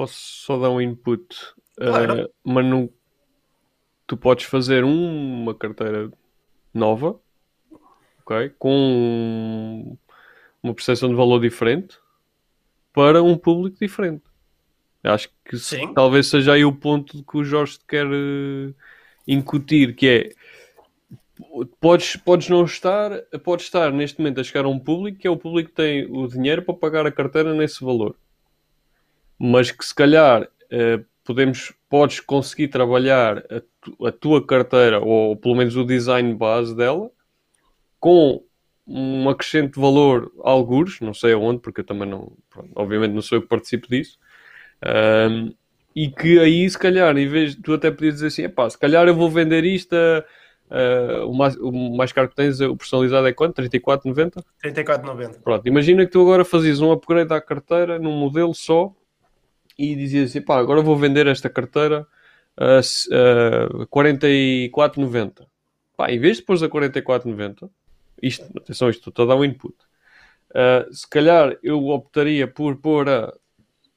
Posso 0.00 0.14
só 0.14 0.58
dar 0.58 0.70
um 0.70 0.80
input, 0.80 1.26
claro. 1.76 2.24
uh, 2.24 2.30
mas 2.42 2.64
não, 2.64 2.88
tu 4.06 4.16
podes 4.16 4.46
fazer 4.46 4.82
uma 4.82 5.54
carteira 5.54 6.10
nova, 6.72 7.20
ok, 8.24 8.50
com 8.58 9.94
uma 10.62 10.72
percepção 10.72 11.10
de 11.10 11.14
valor 11.14 11.38
diferente 11.38 11.98
para 12.94 13.22
um 13.22 13.36
público 13.36 13.76
diferente. 13.78 14.22
Acho 15.04 15.28
que 15.44 15.58
se, 15.58 15.86
talvez 15.92 16.28
seja 16.28 16.54
aí 16.54 16.64
o 16.64 16.72
ponto 16.72 17.22
que 17.22 17.36
o 17.36 17.44
Jorge 17.44 17.78
quer 17.86 18.06
uh, 18.06 18.74
incutir, 19.28 19.94
que 19.94 20.08
é 20.08 20.30
podes, 21.78 22.16
podes 22.16 22.48
não 22.48 22.64
estar, 22.64 23.20
podes 23.44 23.66
estar 23.66 23.92
neste 23.92 24.18
momento 24.18 24.40
a 24.40 24.44
chegar 24.44 24.64
a 24.64 24.68
um 24.70 24.78
público 24.78 25.18
que 25.18 25.28
é 25.28 25.30
o 25.30 25.36
público 25.36 25.68
que 25.68 25.76
tem 25.76 26.10
o 26.10 26.26
dinheiro 26.26 26.62
para 26.62 26.72
pagar 26.72 27.06
a 27.06 27.12
carteira 27.12 27.52
nesse 27.52 27.84
valor 27.84 28.16
mas 29.42 29.70
que 29.70 29.82
se 29.82 29.94
calhar 29.94 30.42
uh, 30.42 31.04
podemos, 31.24 31.72
podes 31.88 32.20
conseguir 32.20 32.68
trabalhar 32.68 33.38
a, 33.38 33.62
tu, 33.80 34.06
a, 34.06 34.12
tua 34.12 34.46
carteira, 34.46 35.00
ou 35.00 35.34
pelo 35.34 35.54
menos 35.54 35.76
o 35.76 35.84
design 35.84 36.34
base 36.34 36.76
dela, 36.76 37.10
com 37.98 38.44
um 38.86 39.30
acrescente 39.30 39.80
valor 39.80 40.30
algures, 40.42 41.00
não 41.00 41.14
sei 41.14 41.32
aonde, 41.32 41.60
porque 41.60 41.80
eu 41.80 41.84
também 41.84 42.06
não, 42.06 42.36
pronto, 42.50 42.70
obviamente 42.74 43.12
não 43.12 43.22
sou 43.22 43.38
eu 43.38 43.42
que 43.42 43.48
participo 43.48 43.88
disso, 43.88 44.18
um, 45.30 45.54
e 45.96 46.10
que 46.10 46.38
aí 46.38 46.68
se 46.68 46.78
calhar, 46.78 47.16
em 47.16 47.26
vez 47.26 47.56
de 47.56 47.62
tu 47.62 47.72
até 47.72 47.90
podias 47.90 48.14
dizer 48.16 48.26
assim, 48.26 48.42
epá, 48.42 48.68
se 48.68 48.78
calhar 48.78 49.08
eu 49.08 49.14
vou 49.14 49.30
vender 49.30 49.64
isto 49.64 49.94
a, 49.94 50.24
Uh, 50.70 51.26
o, 51.26 51.34
mais, 51.34 51.56
o, 51.56 51.72
mais, 51.72 52.12
caro 52.12 52.28
que 52.28 52.36
tens, 52.36 52.60
o 52.60 52.76
personalizado 52.76 53.26
é 53.26 53.32
quanto? 53.32 53.60
34,90? 53.60 54.40
34,90. 54.62 55.42
Pronto, 55.42 55.66
imagina 55.66 56.06
que 56.06 56.12
tu 56.12 56.20
agora 56.22 56.44
fazias 56.44 56.80
um 56.80 56.92
upgrade 56.92 57.34
à 57.34 57.40
carteira 57.40 57.98
num 57.98 58.12
modelo 58.12 58.54
só 58.54 58.94
e 59.80 59.96
dizia 59.96 60.24
assim: 60.24 60.42
pá, 60.42 60.58
agora 60.58 60.82
vou 60.82 60.96
vender 60.96 61.26
esta 61.26 61.48
carteira 61.48 62.06
a, 62.56 62.78
a 62.78 63.86
44,90. 63.86 65.46
Pá, 65.96 66.10
em 66.10 66.18
vez 66.18 66.36
de 66.36 66.42
pôr 66.42 66.56
a 66.62 66.68
44,90, 66.68 67.70
isto, 68.22 68.46
atenção, 68.56 68.90
isto 68.90 69.08
estou 69.08 69.24
a 69.24 69.28
dar 69.28 69.36
um 69.36 69.44
input. 69.44 69.74
Uh, 70.50 70.92
se 70.92 71.08
calhar 71.08 71.56
eu 71.62 71.88
optaria 71.88 72.46
por 72.46 72.76
pôr 72.76 73.08
a 73.08 73.32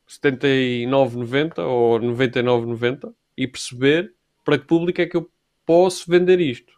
79,90 0.08 1.60
ou 1.60 2.00
99,90 2.00 3.14
e 3.36 3.48
perceber 3.48 4.14
para 4.46 4.58
que 4.58 4.66
público 4.66 5.02
é 5.02 5.06
que 5.06 5.18
eu 5.18 5.30
posso 5.66 6.10
vender 6.10 6.40
isto. 6.40 6.74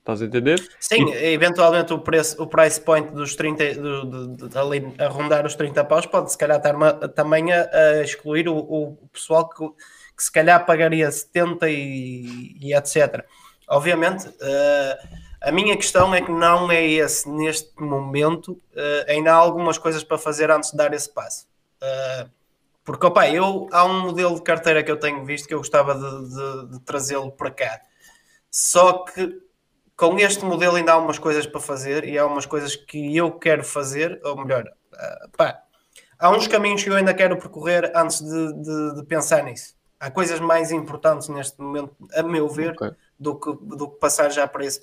Estás 0.00 0.22
a 0.22 0.24
entender? 0.24 0.58
Sim, 0.80 1.12
eventualmente 1.12 1.92
o, 1.92 1.98
preço, 1.98 2.42
o 2.42 2.46
price 2.46 2.80
point 2.80 3.12
dos 3.12 3.36
30, 3.36 3.74
do, 3.74 4.04
do, 4.04 4.48
do, 4.48 4.58
ali 4.58 4.94
a 4.98 5.06
rondar 5.08 5.44
os 5.44 5.54
30 5.54 5.84
paus 5.84 6.06
pode 6.06 6.32
se 6.32 6.38
calhar 6.38 6.56
estar 6.56 6.74
uma, 6.74 6.92
também 6.92 7.52
a, 7.52 7.68
a 7.70 8.02
excluir 8.02 8.48
o, 8.48 8.56
o, 8.56 9.08
pessoal 9.12 9.48
que, 9.48 9.68
que 9.68 10.24
se 10.24 10.32
calhar 10.32 10.64
pagaria 10.64 11.10
70 11.10 11.68
e, 11.68 12.56
e 12.60 12.74
etc. 12.74 13.24
Obviamente, 13.68 14.26
uh, 14.26 15.08
a 15.42 15.52
minha 15.52 15.76
questão 15.76 16.14
é 16.14 16.22
que 16.22 16.32
não 16.32 16.72
é 16.72 16.82
esse 16.84 17.28
neste 17.28 17.70
momento, 17.80 18.52
uh, 18.52 19.04
ainda 19.06 19.32
há 19.32 19.36
algumas 19.36 19.76
coisas 19.76 20.02
para 20.02 20.16
fazer 20.16 20.50
antes 20.50 20.70
de 20.70 20.78
dar 20.78 20.94
esse 20.94 21.12
passo. 21.12 21.46
Uh, 21.82 22.28
porque, 22.82 23.06
opa, 23.06 23.28
eu, 23.28 23.68
há 23.70 23.84
um 23.84 24.00
modelo 24.00 24.34
de 24.34 24.42
carteira 24.42 24.82
que 24.82 24.90
eu 24.90 24.98
tenho 24.98 25.24
visto 25.26 25.46
que 25.46 25.52
eu 25.52 25.58
gostava 25.58 25.94
de, 25.94 26.28
de, 26.28 26.72
de 26.72 26.80
trazê-lo 26.80 27.30
para 27.30 27.50
cá. 27.50 27.80
Só 28.50 29.04
que 29.04 29.49
com 30.00 30.18
este 30.18 30.46
modelo 30.46 30.76
ainda 30.76 30.94
há 30.94 30.96
umas 30.96 31.18
coisas 31.18 31.46
para 31.46 31.60
fazer 31.60 32.04
e 32.04 32.16
há 32.16 32.24
umas 32.24 32.46
coisas 32.46 32.74
que 32.74 33.14
eu 33.14 33.32
quero 33.32 33.62
fazer, 33.62 34.18
ou 34.24 34.34
melhor, 34.34 34.64
uh, 34.94 35.28
pá, 35.36 35.62
há 36.18 36.30
uns 36.30 36.46
caminhos 36.46 36.82
que 36.82 36.88
eu 36.88 36.96
ainda 36.96 37.12
quero 37.12 37.36
percorrer 37.36 37.92
antes 37.94 38.22
de, 38.22 38.52
de, 38.54 38.94
de 38.94 39.04
pensar 39.04 39.44
nisso, 39.44 39.74
há 40.00 40.10
coisas 40.10 40.40
mais 40.40 40.72
importantes 40.72 41.28
neste 41.28 41.60
momento, 41.60 41.94
a 42.14 42.22
meu 42.22 42.48
ver, 42.48 42.70
okay. 42.70 42.92
do, 43.18 43.38
que, 43.38 43.52
do 43.52 43.90
que 43.90 43.98
passar 43.98 44.30
já 44.30 44.48
para 44.48 44.64
esse, 44.64 44.82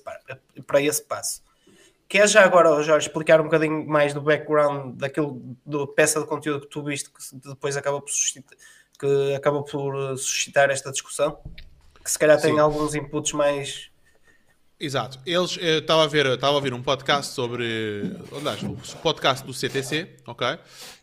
para 0.64 0.80
esse 0.80 1.02
passo. 1.02 1.42
Quer 2.08 2.28
já 2.28 2.44
agora, 2.44 2.80
Jorge, 2.84 3.08
explicar 3.08 3.40
um 3.40 3.44
bocadinho 3.44 3.88
mais 3.88 4.14
do 4.14 4.20
background 4.20 4.98
daquilo, 4.98 5.42
da 5.66 5.84
peça 5.88 6.20
de 6.20 6.26
conteúdo 6.26 6.60
que 6.60 6.68
tu 6.68 6.80
viste 6.84 7.10
que 7.10 7.48
depois 7.48 7.76
acaba 7.76 8.00
por 8.00 8.08
suscitar, 8.08 8.56
que 8.96 9.34
acaba 9.34 9.64
por 9.64 10.16
suscitar 10.16 10.70
esta 10.70 10.92
discussão? 10.92 11.40
Que 12.04 12.10
se 12.10 12.16
calhar 12.16 12.40
tem 12.40 12.54
Sim. 12.54 12.60
alguns 12.60 12.94
inputs 12.94 13.32
mais 13.32 13.90
Exato. 14.80 15.18
Eles, 15.26 15.58
eu 15.60 15.80
estava 15.80 16.04
a 16.04 16.06
ver, 16.06 16.26
estava 16.26 16.52
a 16.52 16.56
ouvir 16.56 16.72
um 16.72 16.82
podcast 16.82 17.34
sobre, 17.34 18.16
aliás, 18.32 18.62
o 18.62 18.96
podcast 18.98 19.44
do 19.44 19.52
CTC, 19.52 20.08
ok? 20.24 20.58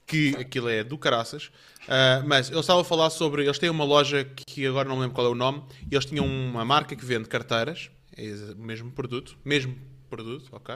Que 0.07 0.35
aquilo 0.39 0.69
é 0.69 0.83
do 0.83 0.97
caraças. 0.97 1.47
Uh, 1.83 2.25
mas 2.25 2.49
eles 2.49 2.61
estavam 2.61 2.81
a 2.81 2.85
falar 2.85 3.09
sobre, 3.09 3.43
eles 3.43 3.59
têm 3.59 3.69
uma 3.69 3.83
loja 3.83 4.23
que 4.23 4.65
agora 4.65 4.87
não 4.87 4.97
lembro 4.97 5.13
qual 5.13 5.27
é 5.27 5.29
o 5.29 5.35
nome, 5.35 5.61
e 5.91 5.93
eles 5.93 6.05
tinham 6.05 6.25
uma 6.25 6.63
marca 6.63 6.95
que 6.95 7.05
vende 7.05 7.27
carteiras, 7.27 7.91
é 8.17 8.53
o 8.53 8.57
mesmo 8.57 8.91
produto, 8.91 9.37
mesmo 9.43 9.75
produto, 10.09 10.47
ok? 10.53 10.75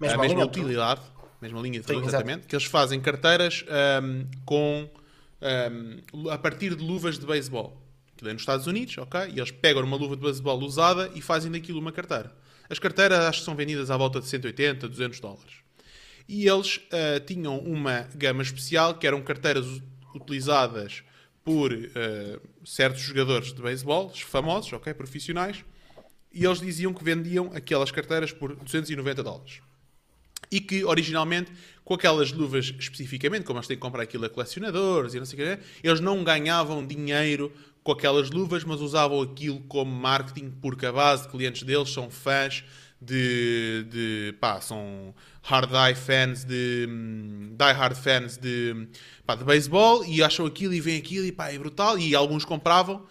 Mesma, 0.00 0.16
a 0.16 0.20
mesma 0.26 0.44
utilidade, 0.44 1.02
mesma 1.40 1.60
linha 1.60 1.80
de 1.80 1.86
produto, 1.86 2.08
exatamente, 2.08 2.46
que 2.46 2.56
eles 2.56 2.64
fazem 2.64 2.98
carteiras 2.98 3.64
um, 4.02 4.26
com 4.46 4.88
um, 5.42 6.30
a 6.30 6.38
partir 6.38 6.74
de 6.74 6.82
luvas 6.82 7.18
de 7.18 7.26
beisebol 7.26 7.87
que 8.24 8.28
é 8.28 8.32
nos 8.32 8.42
Estados 8.42 8.66
Unidos, 8.66 8.98
ok? 8.98 9.20
E 9.32 9.38
eles 9.38 9.50
pegam 9.50 9.82
uma 9.82 9.96
luva 9.96 10.16
de 10.16 10.22
baseball 10.22 10.58
usada 10.60 11.10
e 11.14 11.20
fazem 11.20 11.50
daquilo 11.50 11.78
uma 11.78 11.92
carteira. 11.92 12.32
As 12.70 12.78
carteiras 12.78 13.20
acho 13.20 13.38
que 13.40 13.44
são 13.44 13.54
vendidas 13.54 13.90
à 13.90 13.96
volta 13.96 14.20
de 14.20 14.26
180, 14.26 14.88
200 14.88 15.20
dólares. 15.20 15.54
E 16.28 16.46
eles 16.46 16.76
uh, 16.76 17.20
tinham 17.26 17.58
uma 17.58 18.02
gama 18.14 18.42
especial 18.42 18.94
que 18.94 19.06
eram 19.06 19.22
carteiras 19.22 19.64
utilizadas 20.14 21.02
por 21.42 21.72
uh, 21.72 22.40
certos 22.66 23.00
jogadores 23.00 23.54
de 23.54 23.62
beisebol, 23.62 24.10
famosos, 24.10 24.70
ok? 24.74 24.92
Profissionais. 24.92 25.64
E 26.30 26.44
eles 26.44 26.60
diziam 26.60 26.92
que 26.92 27.02
vendiam 27.02 27.50
aquelas 27.54 27.90
carteiras 27.90 28.30
por 28.30 28.54
290 28.54 29.22
dólares. 29.22 29.62
E 30.50 30.60
que 30.60 30.84
originalmente, 30.84 31.50
com 31.82 31.94
aquelas 31.94 32.30
luvas 32.32 32.74
especificamente, 32.78 33.44
como 33.44 33.58
eles 33.58 33.66
têm 33.66 33.78
que 33.78 33.80
comprar 33.80 34.02
aquilo 34.02 34.26
a 34.26 34.28
colecionadores 34.28 35.14
e 35.14 35.18
não 35.18 35.24
sei 35.24 35.38
o 35.38 35.56
que, 35.56 35.64
eles 35.82 36.00
não 36.00 36.22
ganhavam 36.22 36.86
dinheiro 36.86 37.50
com 37.88 37.92
aquelas 37.92 38.28
luvas, 38.28 38.64
mas 38.64 38.82
usavam 38.82 39.22
aquilo 39.22 39.60
como 39.60 39.90
marketing 39.90 40.50
porque 40.60 40.84
a 40.84 40.92
base 40.92 41.22
de 41.22 41.30
clientes 41.30 41.62
deles 41.62 41.88
são 41.88 42.10
fãs 42.10 42.62
de, 43.00 43.86
de 43.88 44.34
pá, 44.38 44.60
são 44.60 45.14
hard 45.40 45.70
die 45.70 45.94
fans 45.94 46.44
de 46.44 46.86
die 47.56 47.72
hard 47.72 47.96
fans 47.96 48.36
de, 48.36 48.86
pá, 49.24 49.34
de 49.36 49.42
beisebol 49.42 50.04
e 50.04 50.22
acham 50.22 50.44
aquilo 50.44 50.74
e 50.74 50.82
veem 50.82 50.98
aquilo 50.98 51.24
e 51.24 51.32
pá, 51.32 51.50
é 51.50 51.58
brutal 51.58 51.98
e 51.98 52.14
alguns 52.14 52.44
compravam 52.44 53.06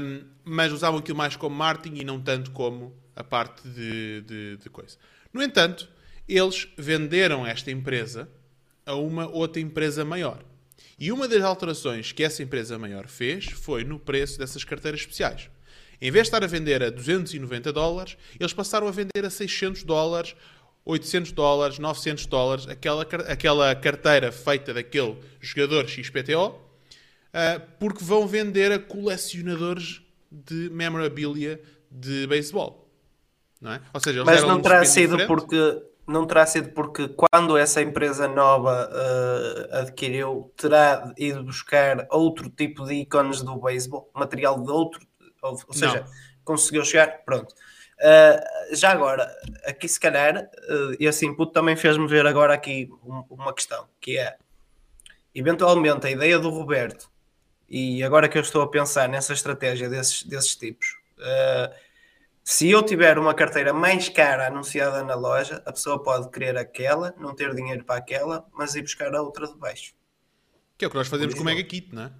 um, 0.00 0.24
mas 0.44 0.70
usavam 0.74 0.98
aquilo 0.98 1.16
mais 1.16 1.34
como 1.34 1.56
marketing 1.56 2.00
e 2.02 2.04
não 2.04 2.20
tanto 2.20 2.50
como 2.50 2.94
a 3.16 3.24
parte 3.24 3.66
de, 3.66 4.20
de, 4.26 4.56
de 4.58 4.68
coisa. 4.68 4.98
No 5.32 5.42
entanto, 5.42 5.88
eles 6.28 6.68
venderam 6.76 7.46
esta 7.46 7.70
empresa 7.70 8.28
a 8.84 8.94
uma 8.94 9.26
outra 9.26 9.62
empresa 9.62 10.04
maior. 10.04 10.44
E 10.98 11.10
uma 11.10 11.26
das 11.26 11.42
alterações 11.42 12.12
que 12.12 12.22
essa 12.22 12.42
empresa 12.42 12.78
maior 12.78 13.08
fez 13.08 13.46
foi 13.46 13.84
no 13.84 13.98
preço 13.98 14.38
dessas 14.38 14.64
carteiras 14.64 15.00
especiais. 15.00 15.50
Em 16.00 16.10
vez 16.10 16.24
de 16.24 16.28
estar 16.28 16.42
a 16.42 16.46
vender 16.46 16.82
a 16.82 16.90
290 16.90 17.72
dólares, 17.72 18.16
eles 18.38 18.52
passaram 18.52 18.88
a 18.88 18.90
vender 18.90 19.24
a 19.24 19.30
600 19.30 19.84
dólares, 19.84 20.34
800 20.84 21.32
dólares, 21.32 21.78
900 21.78 22.26
dólares, 22.26 22.68
aquela, 22.68 23.02
aquela 23.02 23.74
carteira 23.74 24.32
feita 24.32 24.74
daquele 24.74 25.16
jogador 25.40 25.88
XPTO, 25.88 26.58
ah, 27.32 27.60
porque 27.78 28.02
vão 28.02 28.26
vender 28.26 28.72
a 28.72 28.78
colecionadores 28.78 30.02
de 30.30 30.68
memorabilia 30.70 31.60
de 31.90 32.26
beisebol. 32.26 32.90
Não 33.60 33.72
é? 33.72 33.80
Ou 33.94 34.00
seja, 34.00 34.24
Mas 34.24 34.42
não 34.42 34.60
terá 34.60 34.84
sido 34.84 35.24
porque 35.26 35.82
não 36.12 36.26
terá 36.26 36.46
sido 36.46 36.70
porque 36.70 37.08
quando 37.08 37.56
essa 37.56 37.80
empresa 37.82 38.28
nova 38.28 38.88
uh, 38.92 39.76
adquiriu, 39.78 40.52
terá 40.56 41.12
ido 41.16 41.42
buscar 41.42 42.06
outro 42.10 42.50
tipo 42.50 42.84
de 42.84 42.94
ícones 42.94 43.42
do 43.42 43.56
beisebol, 43.56 44.10
material 44.14 44.62
de 44.62 44.70
outro, 44.70 45.00
ou, 45.42 45.52
ou 45.52 45.74
seja, 45.74 46.00
não. 46.00 46.06
conseguiu 46.44 46.84
chegar, 46.84 47.24
pronto. 47.24 47.52
Uh, 47.98 48.74
já 48.74 48.90
agora, 48.90 49.32
aqui 49.64 49.88
se 49.88 49.98
calhar, 49.98 50.36
uh, 50.36 50.96
esse 51.00 51.24
input 51.24 51.52
também 51.52 51.76
fez-me 51.76 52.06
ver 52.06 52.26
agora 52.26 52.54
aqui 52.54 52.90
um, 53.04 53.24
uma 53.30 53.52
questão, 53.52 53.86
que 54.00 54.18
é, 54.18 54.36
eventualmente, 55.34 56.06
a 56.06 56.10
ideia 56.10 56.38
do 56.38 56.50
Roberto, 56.50 57.10
e 57.68 58.02
agora 58.02 58.28
que 58.28 58.36
eu 58.36 58.42
estou 58.42 58.60
a 58.60 58.70
pensar 58.70 59.08
nessa 59.08 59.32
estratégia 59.32 59.88
desses, 59.88 60.24
desses 60.24 60.54
tipos, 60.54 60.98
uh, 61.18 61.72
se 62.44 62.68
eu 62.68 62.82
tiver 62.82 63.18
uma 63.18 63.34
carteira 63.34 63.72
mais 63.72 64.08
cara 64.08 64.48
anunciada 64.48 65.04
na 65.04 65.14
loja, 65.14 65.62
a 65.64 65.72
pessoa 65.72 66.02
pode 66.02 66.28
querer 66.30 66.56
aquela, 66.56 67.14
não 67.18 67.34
ter 67.34 67.54
dinheiro 67.54 67.84
para 67.84 67.96
aquela, 67.96 68.46
mas 68.52 68.74
ir 68.74 68.82
buscar 68.82 69.14
a 69.14 69.22
outra 69.22 69.46
de 69.46 69.56
baixo. 69.56 69.94
Que 70.76 70.84
é 70.84 70.88
o 70.88 70.90
que 70.90 70.96
nós 70.96 71.06
fazemos 71.06 71.34
com 71.34 71.42
o 71.42 71.44
Mega 71.44 71.62
Kit, 71.62 71.94
não 71.94 72.02
é? 72.02 72.10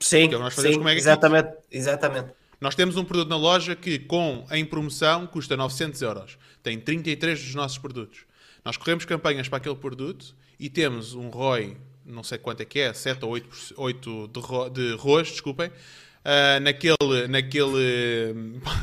Sim, 0.00 0.28
que 0.28 0.34
é 0.34 0.36
o 0.36 0.40
que 0.40 0.44
nós 0.44 0.54
fazemos 0.54 0.74
sim, 0.74 0.80
com 0.80 0.82
o 0.82 0.84
Mega 0.84 0.98
exatamente, 0.98 1.50
Kit. 1.50 1.62
exatamente. 1.70 2.32
Nós 2.60 2.74
temos 2.74 2.96
um 2.96 3.04
produto 3.04 3.28
na 3.28 3.36
loja 3.36 3.76
que, 3.76 3.98
com 3.98 4.44
em 4.50 4.64
promoção, 4.64 5.26
custa 5.26 5.56
900 5.56 6.02
euros. 6.02 6.38
Tem 6.62 6.80
33 6.80 7.40
dos 7.40 7.54
nossos 7.54 7.78
produtos. 7.78 8.24
Nós 8.64 8.76
corremos 8.76 9.04
campanhas 9.04 9.48
para 9.48 9.58
aquele 9.58 9.76
produto 9.76 10.34
e 10.58 10.68
temos 10.68 11.14
um 11.14 11.28
ROI, 11.28 11.76
não 12.04 12.24
sei 12.24 12.38
quanto 12.38 12.62
é 12.62 12.64
que 12.64 12.80
é, 12.80 12.92
7 12.92 13.24
ou 13.24 13.30
8, 13.30 13.74
8 13.76 14.28
de, 14.28 14.40
ro, 14.40 14.68
de 14.68 14.96
desculpem, 15.30 15.70
uh, 16.26 16.60
naquele. 16.60 17.28
naquele... 17.28 18.34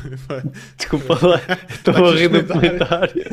Desculpa 0.76 1.18
lá, 1.26 1.40
estou 1.68 2.06
a 2.06 2.14
rir 2.14 2.28
do 2.28 2.44
comentário. 2.44 3.24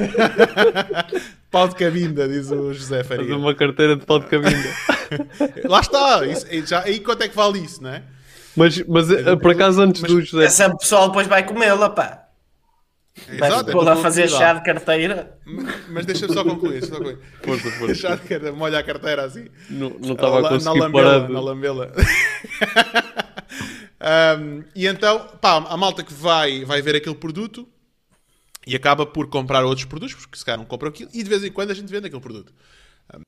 pau 1.49 1.67
de 1.67 1.75
cabinda, 1.75 2.27
diz 2.27 2.51
o 2.51 2.73
José 2.73 3.03
Faria. 3.03 3.23
Fazer 3.23 3.35
uma 3.35 3.55
carteira 3.55 3.95
de 3.95 4.05
pau 4.05 4.19
de 4.19 4.27
cabinda. 4.27 4.69
lá 5.65 5.79
está, 5.79 6.25
isso, 6.25 6.45
já, 6.65 6.81
aí 6.83 6.99
quanto 6.99 7.23
é 7.23 7.27
que 7.27 7.35
vale 7.35 7.59
isso, 7.59 7.81
não 7.81 7.91
é? 7.91 8.03
Mas, 8.55 8.83
mas 8.85 9.09
eh, 9.09 9.35
por 9.37 9.51
acaso 9.51 9.81
antes 9.81 10.01
mas, 10.01 10.11
do 10.11 10.21
José. 10.21 10.45
Essa 10.45 10.75
pessoal 10.75 11.07
depois 11.07 11.25
vai 11.25 11.45
comê-la, 11.45 11.89
pá. 11.89 12.27
Vai 13.37 13.63
pôr 13.65 13.83
lá 13.83 13.95
fazer 13.97 14.29
chá 14.29 14.53
de 14.53 14.63
carteira. 14.63 15.37
Mas 15.89 16.05
deixa-me 16.05 16.33
só 16.33 16.43
concluir. 16.43 16.83
Só 16.83 16.95
concluir. 16.95 17.19
Força, 17.41 17.71
força. 17.71 17.95
Chá 17.95 18.15
de 18.15 18.21
carteira, 18.21 18.51
molha 18.53 18.79
a 18.79 18.83
carteira 18.83 19.23
assim. 19.23 19.47
Não 19.69 20.13
estava 20.13 20.39
a 20.39 20.49
conseguir 20.49 20.79
na 20.79 20.85
lambela, 20.85 21.19
parar. 21.19 21.29
Na 21.29 21.39
lambela. 21.41 21.93
Um, 24.01 24.63
e 24.73 24.87
então, 24.87 25.27
pá, 25.39 25.57
a 25.57 25.77
malta 25.77 26.03
que 26.03 26.11
vai, 26.11 26.65
vai 26.65 26.81
ver 26.81 26.95
aquele 26.95 27.15
produto 27.15 27.67
e 28.65 28.75
acaba 28.75 29.05
por 29.05 29.29
comprar 29.29 29.63
outros 29.63 29.85
produtos, 29.85 30.15
porque 30.15 30.37
se 30.37 30.43
calhar 30.43 30.57
não 30.57 30.65
compram 30.65 30.89
aquilo, 30.89 31.11
e 31.13 31.21
de 31.21 31.29
vez 31.29 31.43
em 31.43 31.51
quando 31.51 31.69
a 31.69 31.73
gente 31.75 31.89
vende 31.89 32.07
aquele 32.07 32.21
produto. 32.21 32.51
Um, 33.13 33.21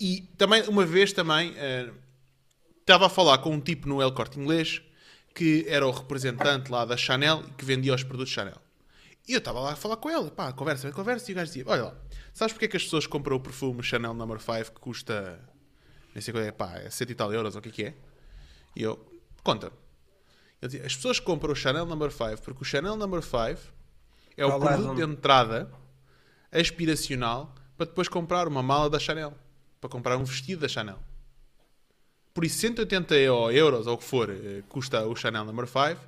e 0.00 0.22
também, 0.36 0.62
uma 0.62 0.84
vez 0.84 1.12
também, 1.12 1.52
uh, 1.52 1.94
estava 2.80 3.06
a 3.06 3.08
falar 3.08 3.38
com 3.38 3.50
um 3.50 3.60
tipo 3.60 3.88
no 3.88 4.02
El 4.02 4.12
Corte 4.12 4.38
Inglês 4.38 4.82
que 5.32 5.66
era 5.68 5.86
o 5.86 5.90
representante 5.90 6.72
lá 6.72 6.86
da 6.86 6.96
Chanel 6.96 7.42
que 7.58 7.64
vendia 7.64 7.94
os 7.94 8.02
produtos 8.02 8.32
Chanel. 8.32 8.56
E 9.28 9.32
eu 9.32 9.38
estava 9.38 9.60
lá 9.60 9.72
a 9.72 9.76
falar 9.76 9.96
com 9.96 10.08
ele, 10.08 10.30
pá, 10.30 10.52
conversa, 10.52 10.90
conversa, 10.92 11.30
e 11.30 11.34
o 11.34 11.36
gajo 11.36 11.48
dizia, 11.48 11.64
olha 11.66 11.84
lá, 11.84 11.96
sabes 12.32 12.52
porque 12.52 12.64
é 12.64 12.68
que 12.68 12.76
as 12.76 12.84
pessoas 12.84 13.06
compram 13.06 13.36
o 13.36 13.40
perfume 13.40 13.82
Chanel 13.82 14.14
No. 14.14 14.26
5 14.40 14.72
que 14.72 14.80
custa, 14.80 15.38
não 16.14 16.22
sei 16.22 16.32
qual 16.32 16.42
é, 16.42 16.50
pá, 16.50 16.78
é 16.78 16.88
100 16.88 17.10
e 17.10 17.14
tal 17.14 17.32
euros, 17.32 17.54
ou 17.54 17.58
o 17.58 17.62
que 17.62 17.68
é 17.68 17.72
que 17.72 17.84
é? 17.84 17.94
E 18.74 18.82
eu, 18.82 18.98
conta 19.42 19.70
Dizia, 20.66 20.86
as 20.86 20.94
pessoas 20.94 21.20
compram 21.20 21.52
o 21.52 21.56
Chanel 21.56 21.86
No. 21.86 22.10
5 22.10 22.42
porque 22.42 22.62
o 22.62 22.64
Chanel 22.64 22.96
No. 22.96 23.22
5 23.22 23.58
é 24.36 24.46
o 24.46 24.58
produto 24.58 24.94
de 24.94 25.02
entrada 25.02 25.70
aspiracional 26.50 27.54
para 27.76 27.86
depois 27.86 28.08
comprar 28.08 28.48
uma 28.48 28.62
mala 28.62 28.88
da 28.88 28.98
Chanel, 28.98 29.34
para 29.80 29.90
comprar 29.90 30.16
um 30.16 30.24
vestido 30.24 30.62
da 30.62 30.68
Chanel. 30.68 30.98
Por 32.32 32.44
isso, 32.44 32.58
180 32.58 33.14
euros, 33.16 33.86
ou 33.86 33.94
o 33.94 33.98
que 33.98 34.04
for, 34.04 34.30
eh, 34.30 34.62
custa 34.68 35.06
o 35.06 35.16
Chanel 35.16 35.44
No. 35.44 35.66
5, 35.66 36.00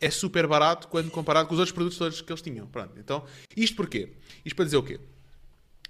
é 0.00 0.10
super 0.10 0.46
barato 0.46 0.88
quando 0.88 1.10
comparado 1.10 1.48
com 1.48 1.54
os 1.54 1.60
outros 1.60 1.74
produtos 1.74 1.98
todos 1.98 2.20
que 2.20 2.30
eles 2.30 2.42
tinham. 2.42 2.66
Pronto, 2.66 2.98
então, 2.98 3.24
isto 3.56 3.76
porquê? 3.76 4.12
Isto 4.44 4.56
para 4.56 4.64
dizer 4.64 4.76
o 4.76 4.82
quê? 4.82 5.00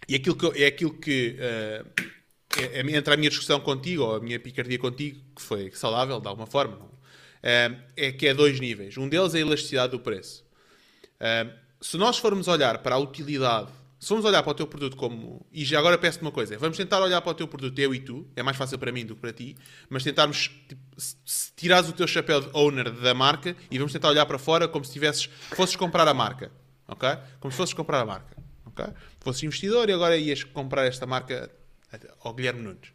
E 0.08 0.14
aquilo 0.14 0.36
que, 0.36 0.62
é 0.62 0.66
aquilo 0.66 0.94
que 0.94 1.36
uh, 1.38 2.02
é, 2.56 2.80
é, 2.80 2.96
entra 2.96 3.14
a 3.14 3.16
minha 3.16 3.28
discussão 3.28 3.60
contigo, 3.60 4.02
ou 4.02 4.16
a 4.16 4.20
minha 4.20 4.38
picardia 4.38 4.78
contigo, 4.78 5.20
que 5.34 5.42
foi 5.42 5.70
saudável, 5.72 6.20
de 6.20 6.28
alguma 6.28 6.46
forma, 6.46 6.76
não, 6.76 6.88
é 7.96 8.12
que 8.12 8.26
é 8.26 8.34
dois 8.34 8.58
níveis. 8.58 8.96
Um 8.96 9.08
deles 9.08 9.34
é 9.34 9.38
a 9.38 9.40
elasticidade 9.40 9.92
do 9.92 10.00
preço. 10.00 10.44
se 11.80 11.96
nós 11.96 12.18
formos 12.18 12.48
olhar 12.48 12.78
para 12.78 12.96
a 12.96 12.98
utilidade, 12.98 13.70
se 13.98 14.08
formos 14.08 14.26
olhar 14.26 14.42
para 14.42 14.50
o 14.50 14.54
teu 14.54 14.66
produto 14.66 14.96
como. 14.96 15.44
E 15.50 15.64
já 15.64 15.78
agora 15.78 15.96
peço-te 15.96 16.22
uma 16.22 16.30
coisa: 16.30 16.58
vamos 16.58 16.76
tentar 16.76 17.00
olhar 17.00 17.20
para 17.20 17.30
o 17.30 17.34
teu 17.34 17.48
produto, 17.48 17.78
eu 17.78 17.94
e 17.94 18.00
tu, 18.00 18.26
é 18.36 18.42
mais 18.42 18.56
fácil 18.56 18.78
para 18.78 18.92
mim 18.92 19.06
do 19.06 19.14
que 19.14 19.20
para 19.20 19.32
ti, 19.32 19.56
mas 19.88 20.04
tentarmos. 20.04 20.50
Tipo, 20.68 20.80
tirares 21.56 21.88
o 21.88 21.92
teu 21.92 22.06
chapéu 22.06 22.40
de 22.40 22.48
owner 22.52 22.90
da 22.90 23.14
marca 23.14 23.56
e 23.70 23.78
vamos 23.78 23.92
tentar 23.92 24.08
olhar 24.08 24.26
para 24.26 24.38
fora 24.38 24.68
como 24.68 24.84
se 24.84 24.92
tivesses, 24.92 25.24
fosses 25.54 25.76
comprar 25.76 26.06
a 26.06 26.14
marca. 26.14 26.50
Ok? 26.88 27.08
Como 27.40 27.50
se 27.50 27.56
fosses 27.56 27.74
comprar 27.74 28.00
a 28.00 28.04
marca. 28.04 28.36
Ok? 28.66 28.84
Fosses 29.20 29.42
investidor 29.42 29.88
e 29.88 29.92
agora 29.92 30.16
ias 30.16 30.44
comprar 30.44 30.86
esta 30.86 31.06
marca 31.06 31.50
ao 32.22 32.34
Guilherme 32.34 32.62
Nunes. 32.62 32.92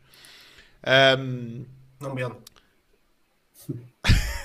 Um, 1.20 1.66
não 2.00 2.14
me 2.14 2.24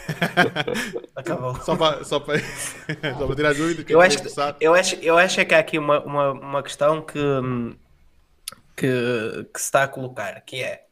Acabou. 1.16 1.54
Só 1.62 1.76
para, 1.76 2.04
só 2.04 2.20
para, 2.20 2.38
só 3.18 3.26
para 3.26 3.36
tirar 3.36 3.54
dúvida. 3.54 3.84
Eu 3.88 4.00
acho, 4.00 4.18
eu, 4.60 4.74
acho, 4.74 4.96
eu 4.96 5.18
acho 5.18 5.44
que 5.44 5.54
há 5.54 5.58
aqui 5.58 5.78
uma, 5.78 6.00
uma, 6.04 6.32
uma 6.32 6.62
questão 6.62 7.02
que, 7.02 7.18
que, 8.76 9.46
que 9.52 9.60
se 9.60 9.66
está 9.66 9.84
a 9.84 9.88
colocar, 9.88 10.40
que 10.42 10.62
é 10.62 10.86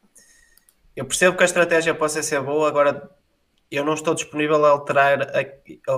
eu 0.97 1.05
percebo 1.05 1.37
que 1.37 1.43
a 1.43 1.47
estratégia 1.47 1.95
possa 1.95 2.23
ser 2.23 2.41
boa, 2.41 2.69
agora 2.69 3.11
eu 3.71 3.85
não 3.85 3.95
estou 3.95 4.15
disponível 4.15 4.65
a 4.65 4.71
alterar. 4.71 5.23
A, 5.23 5.45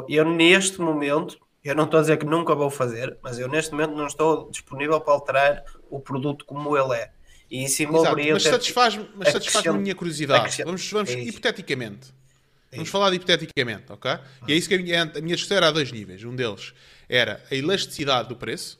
eu 0.09 0.25
neste 0.25 0.81
momento, 0.81 1.39
eu 1.63 1.75
não 1.75 1.85
estou 1.85 1.99
a 1.99 2.01
dizer 2.01 2.17
que 2.17 2.25
nunca 2.25 2.55
vou 2.55 2.71
fazer, 2.71 3.19
mas 3.23 3.39
eu 3.39 3.49
neste 3.49 3.73
momento 3.73 3.95
não 3.95 4.07
estou 4.07 4.51
disponível 4.51 5.01
para 5.01 5.13
alterar 5.13 5.65
o 5.91 6.01
produto 6.01 6.45
como 6.47 6.77
ele 6.77 6.95
é. 6.95 7.11
E 7.51 7.65
isso 7.65 7.83
envolveria. 7.83 8.33
Mas 8.33 8.45
satisfaz-me 8.45 9.07
satisfaz 9.31 9.67
a 9.67 9.73
minha 9.73 9.95
curiosidade. 9.95 10.63
Vamos, 10.65 10.91
vamos 10.91 11.11
é 11.11 11.21
hipoteticamente. 11.21 12.15
Vamos 12.73 12.89
falar 12.89 13.11
de 13.11 13.17
hipoteticamente, 13.17 13.91
ok? 13.91 14.11
Ah. 14.11 14.25
E 14.49 14.53
é 14.53 14.57
isso 14.57 14.69
que 14.69 14.75
a 14.75 14.79
minha, 14.79 15.03
a 15.03 15.21
minha 15.21 15.35
discussão 15.35 15.57
era 15.57 15.69
a 15.69 15.71
dois 15.71 15.91
níveis. 15.93 16.23
Um 16.25 16.35
deles 16.35 16.75
era 17.09 17.43
a 17.51 17.55
elasticidade 17.55 18.29
do 18.29 18.37
preço, 18.37 18.79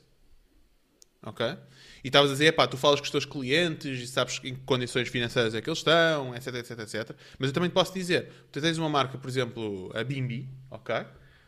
ok? 1.23 1.57
E 2.03 2.07
estavas 2.07 2.29
a 2.29 2.33
dizer, 2.33 2.53
pá, 2.53 2.67
tu 2.67 2.77
falas 2.77 2.99
com 2.99 3.05
os 3.05 3.11
teus 3.11 3.25
clientes 3.25 3.99
e 3.99 4.07
sabes 4.07 4.39
em 4.43 4.53
que 4.55 4.61
condições 4.61 5.07
financeiras 5.09 5.55
é 5.55 5.61
que 5.61 5.69
eles 5.69 5.79
estão, 5.79 6.35
etc, 6.35 6.55
etc, 6.55 6.79
etc. 6.79 7.15
Mas 7.39 7.49
eu 7.49 7.53
também 7.53 7.69
te 7.69 7.73
posso 7.73 7.93
dizer, 7.93 8.31
tu 8.51 8.61
tens 8.61 8.77
uma 8.77 8.89
marca, 8.89 9.17
por 9.17 9.29
exemplo, 9.29 9.91
a 9.93 10.03
Bimbi, 10.03 10.47
ok? 10.69 11.05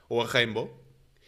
Ou 0.10 0.22
a 0.22 0.26
Rainbow, 0.26 0.84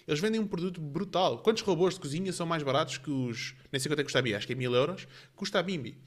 eles 0.07 0.19
vendem 0.19 0.41
um 0.41 0.47
produto 0.47 0.81
brutal. 0.81 1.39
Quantos 1.39 1.61
robôs 1.63 1.93
de 1.93 1.99
cozinha 1.99 2.33
são 2.33 2.45
mais 2.45 2.63
baratos 2.63 2.97
que 2.97 3.09
os. 3.09 3.55
Nem 3.71 3.79
sei 3.79 3.89
quanto 3.89 3.99
é 3.99 4.03
que 4.03 4.05
custa 4.05 4.19
a 4.19 4.21
Bimbi, 4.21 4.35
acho 4.35 4.47
que 4.47 4.53
é 4.53 4.55
mil 4.55 4.73
euros. 4.73 5.07
Custa 5.35 5.59
a 5.59 5.63
Bimbi. 5.63 5.97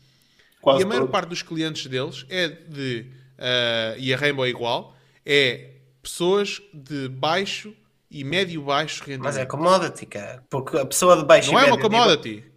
Quase 0.61 0.81
e 0.81 0.85
a 0.85 0.87
maior 0.87 1.03
todo. 1.03 1.11
parte 1.11 1.29
dos 1.29 1.43
clientes 1.43 1.87
deles 1.87 2.27
é 2.29 2.49
de. 2.49 3.07
Uh, 3.39 3.99
e 3.99 4.13
a 4.13 4.17
Rainbow 4.17 4.45
é 4.45 4.49
igual. 4.49 4.95
É 5.25 5.71
pessoas 6.03 6.61
de 6.73 7.09
baixo 7.09 7.75
e 8.11 8.23
médio 8.23 8.63
baixo 8.63 9.03
rendimento. 9.03 9.25
Mas 9.25 9.37
é 9.37 9.47
commodity, 9.47 10.07
cara. 10.07 10.45
Porque 10.49 10.79
a 10.79 10.87
pessoa 10.87 11.17
de 11.17 11.25
baixo 11.25 11.51
Não 11.51 11.59
é 11.59 11.65
uma 11.65 11.79
commodity. 11.79 12.29
Nível... 12.31 12.55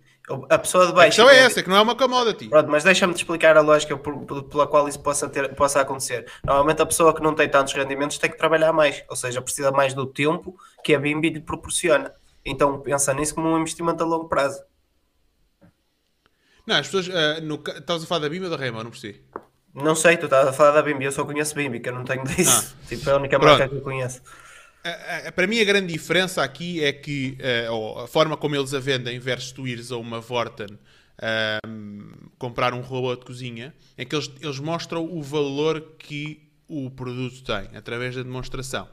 A 0.50 0.58
pessoa 0.58 0.88
de 0.88 0.94
baixo. 0.94 1.22
A 1.22 1.26
questão 1.26 1.30
é 1.30 1.38
essa, 1.40 1.64
que 1.64 1.70
não 1.70 1.78
é 1.78 1.82
uma 1.82 1.96
commodity. 1.96 2.50
Pronto, 2.50 2.70
mas 2.70 2.84
deixa-me 2.84 3.14
te 3.14 3.18
explicar 3.18 3.56
a 3.56 3.62
lógica 3.62 3.98
pela 3.98 4.68
qual 4.68 4.88
isso 4.88 5.00
possa, 5.00 5.30
ter, 5.30 5.56
possa 5.56 5.80
acontecer. 5.80 6.30
Normalmente 6.44 6.82
a 6.82 6.86
pessoa 6.86 7.16
que 7.16 7.22
não 7.22 7.34
tem 7.34 7.50
tantos 7.50 7.74
rendimentos 7.74 8.18
tem 8.18 8.30
que 8.30 8.38
trabalhar 8.38 8.74
mais, 8.74 9.04
ou 9.10 9.16
seja, 9.16 9.42
precisa 9.42 9.72
mais 9.72 9.94
do 9.94 10.06
tempo 10.06 10.56
que 10.84 10.94
a 10.94 11.00
BIMBI 11.00 11.30
lhe 11.30 11.40
proporciona. 11.40 12.14
Então 12.46 12.82
pensa 12.82 13.14
nisso 13.14 13.36
como 13.36 13.48
um 13.48 13.58
investimento 13.58 14.04
a 14.04 14.06
longo 14.06 14.28
prazo. 14.28 14.62
Não, 16.68 16.76
as 16.76 16.88
pessoas. 16.88 17.08
Uh, 17.08 17.42
no, 17.42 17.56
estás 17.56 18.04
a 18.04 18.06
falar 18.06 18.22
da 18.22 18.30
BIMBI 18.30 18.46
ou 18.46 18.52
da 18.52 18.58
Rainbow? 18.58 18.84
Não 18.84 18.92
percebi. 18.92 19.24
Não 19.84 19.96
sei, 19.96 20.18
tu 20.18 20.26
estás 20.26 20.48
a 20.48 20.54
falar 20.54 20.72
da 20.72 20.82
BIMBI, 20.82 21.06
eu 21.06 21.12
só 21.12 21.24
conheço 21.24 21.56
BIMBI, 21.56 21.80
que 21.80 21.90
eu 21.90 21.94
não 21.94 22.04
tenho 22.04 22.24
disso. 22.28 22.76
Ah. 22.76 22.88
Tipo, 22.88 23.10
é 23.10 23.14
a 23.14 23.18
única 23.18 23.40
Pronto. 23.40 23.52
marca 23.52 23.70
que 23.70 23.76
eu 23.76 23.82
conheço 23.82 24.22
para 25.36 25.48
mim 25.48 25.60
a 25.60 25.64
grande 25.64 25.92
diferença 25.92 26.44
aqui 26.44 26.84
é 26.84 26.92
que 26.92 27.38
uh, 27.70 28.00
a 28.00 28.08
forma 28.08 28.38
como 28.38 28.56
eles 28.56 28.74
a 28.74 28.80
vendem 28.80 29.20
versus 29.20 29.52
tu 29.52 29.68
ires 29.68 29.92
a 29.92 29.98
uma 29.98 30.20
Vorten 30.20 30.68
uh, 30.68 32.30
comprar 32.38 32.74
um 32.74 32.82
robô 32.82 33.16
de 33.16 33.26
cozinha 33.26 33.74
é 33.98 34.06
que 34.06 34.16
eles, 34.16 34.32
eles 34.42 34.60
mostram 34.60 35.06
o 35.06 35.22
valor 35.22 35.96
que 35.98 36.50
o 36.68 36.90
produto 36.90 37.44
tem 37.44 37.78
através 37.78 38.16
da 38.16 38.24
demonstração. 38.24 38.88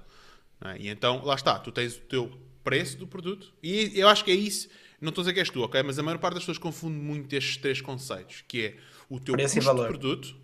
É? 0.65 0.79
E 0.79 0.89
então, 0.89 1.25
lá 1.25 1.35
está, 1.35 1.59
tu 1.59 1.73
tens 1.73 1.97
o 1.97 2.01
teu 2.01 2.33
preço 2.63 2.97
do 2.97 3.07
produto 3.07 3.53
e 3.63 3.93
eu 3.95 4.09
acho 4.09 4.25
que 4.25 4.31
é 4.31 4.35
isso. 4.35 4.69
Não 5.01 5.11
estou 5.11 5.23
a 5.23 5.25
dizer 5.25 5.35
que 5.35 5.41
és 5.41 5.51
tu, 5.51 5.63
ok? 5.63 5.83
Mas 5.83 5.99
a 5.99 6.03
maior 6.03 6.19
parte 6.19 6.35
das 6.35 6.43
pessoas 6.45 6.57
confunde 6.57 6.97
muito 6.97 7.35
estes 7.35 7.59
três 7.59 7.81
conceitos, 7.81 8.43
que 8.49 8.65
é 8.65 8.77
o 9.11 9.21
teu 9.21 9.35
preço 9.35 9.57
custo 9.57 9.75
do 9.75 9.87
produto, 9.87 10.37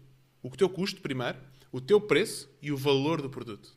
o 0.43 0.51
teu 0.51 0.69
custo 0.69 1.01
primeiro, 1.01 1.39
o 1.73 1.81
teu 1.81 2.01
preço 2.01 2.51
e 2.60 2.73
o 2.73 2.77
valor 2.77 3.20
do 3.23 3.31
produto. 3.31 3.77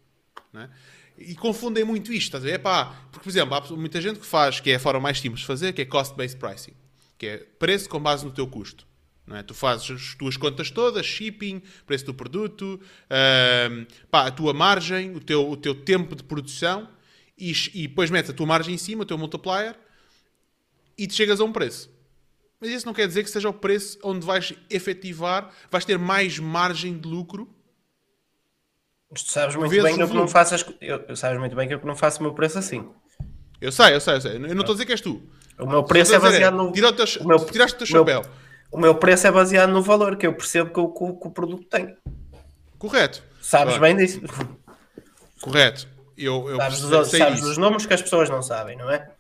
É? 0.55 0.69
E 1.17 1.35
confundem 1.35 1.83
muito 1.83 2.11
isto, 2.11 2.27
estás 2.27 2.43
a 2.43 2.47
ver? 2.47 2.53
Epá, 2.55 2.85
porque, 3.11 3.23
por 3.23 3.29
exemplo, 3.29 3.55
há 3.55 3.61
muita 3.75 4.01
gente 4.01 4.19
que 4.19 4.25
faz, 4.25 4.59
que 4.59 4.71
é 4.71 4.75
a 4.75 4.79
forma 4.79 4.99
mais 4.99 5.19
simples 5.19 5.41
de 5.41 5.47
fazer, 5.47 5.73
que 5.73 5.81
é 5.81 5.85
cost-based 5.85 6.39
pricing, 6.39 6.73
que 7.17 7.27
é 7.27 7.37
preço 7.37 7.87
com 7.87 7.99
base 7.99 8.25
no 8.25 8.31
teu 8.31 8.47
custo. 8.47 8.87
É? 9.31 9.41
Tu 9.41 9.53
fazes 9.53 9.89
as 9.89 10.15
tuas 10.15 10.35
contas 10.35 10.69
todas, 10.69 11.05
shipping, 11.05 11.61
preço 11.85 12.05
do 12.05 12.13
produto, 12.13 12.79
uh, 13.05 13.87
pá, 14.11 14.27
a 14.27 14.31
tua 14.31 14.53
margem, 14.53 15.15
o 15.15 15.19
teu, 15.19 15.49
o 15.49 15.55
teu 15.55 15.73
tempo 15.73 16.15
de 16.15 16.23
produção, 16.23 16.89
e, 17.37 17.51
e 17.73 17.87
depois 17.87 18.09
metes 18.09 18.31
a 18.31 18.33
tua 18.33 18.45
margem 18.45 18.75
em 18.75 18.77
cima, 18.77 19.03
o 19.03 19.05
teu 19.05 19.17
multiplier, 19.17 19.79
e 20.97 21.07
te 21.07 21.13
chegas 21.13 21.39
a 21.39 21.43
um 21.43 21.53
preço. 21.53 21.92
Mas 22.63 22.71
isso 22.71 22.85
não 22.85 22.93
quer 22.93 23.07
dizer 23.07 23.23
que 23.23 23.29
seja 23.29 23.49
o 23.49 23.53
preço 23.53 23.99
onde 24.01 24.25
vais 24.25 24.53
efetivar, 24.69 25.51
vais 25.69 25.83
ter 25.83 25.99
mais 25.99 26.39
margem 26.39 26.97
de 26.97 27.09
lucro 27.09 27.53
Tu 29.13 29.31
sabes 29.31 29.55
muito 29.55 29.69
bem 29.69 29.95
que 29.95 30.01
eu 30.01 30.07
não 30.07 30.27
faço 30.27 30.55
as... 30.55 30.65
eu, 30.81 31.15
sabes 31.15 31.37
muito 31.37 31.55
bem 31.55 31.67
que 31.67 31.73
eu 31.73 31.81
não 31.83 31.95
faço 31.95 32.19
o 32.19 32.23
meu 32.23 32.33
preço 32.33 32.57
assim. 32.57 32.89
Eu 33.61 33.71
sei, 33.71 33.93
eu 33.93 33.99
sei, 33.99 34.15
eu 34.15 34.21
sei. 34.21 34.35
Eu 34.35 34.39
não 34.39 34.61
estou 34.61 34.69
a 34.69 34.73
dizer 34.73 34.85
que 34.85 34.91
és 34.91 35.01
tu. 35.01 35.21
O 35.59 35.67
meu 35.67 35.83
preço 35.83 36.15
é 36.15 36.19
baseado 36.19 36.55
no. 36.55 36.71
Tira 36.71 36.89
o 36.89 36.93
teu... 36.93 37.05
o 37.21 37.27
meu... 37.27 37.45
Tiraste 37.45 37.75
o 37.75 37.77
teu 37.77 37.87
chapéu. 37.87 38.21
Meu... 38.21 38.31
O 38.71 38.77
meu 38.79 38.95
preço 38.95 39.27
é 39.27 39.31
baseado 39.31 39.69
no 39.69 39.83
valor 39.83 40.17
que 40.17 40.25
eu 40.25 40.33
percebo 40.33 40.71
que 40.71 40.79
o, 40.79 40.89
que 40.89 41.27
o 41.27 41.31
produto 41.31 41.63
tem. 41.65 41.95
Correto. 42.79 43.23
Sabes 43.39 43.77
bem 43.77 43.95
disso. 43.95 44.19
Correto. 45.39 45.87
Eu, 46.17 46.49
eu 46.49 46.57
sabes, 46.57 46.83
os, 46.83 47.07
sabes 47.09 47.43
os 47.43 47.57
números 47.57 47.85
que 47.85 47.93
as 47.93 48.01
pessoas 48.01 48.29
não 48.31 48.41
sabem, 48.41 48.75
não 48.75 48.89
é? 48.89 49.11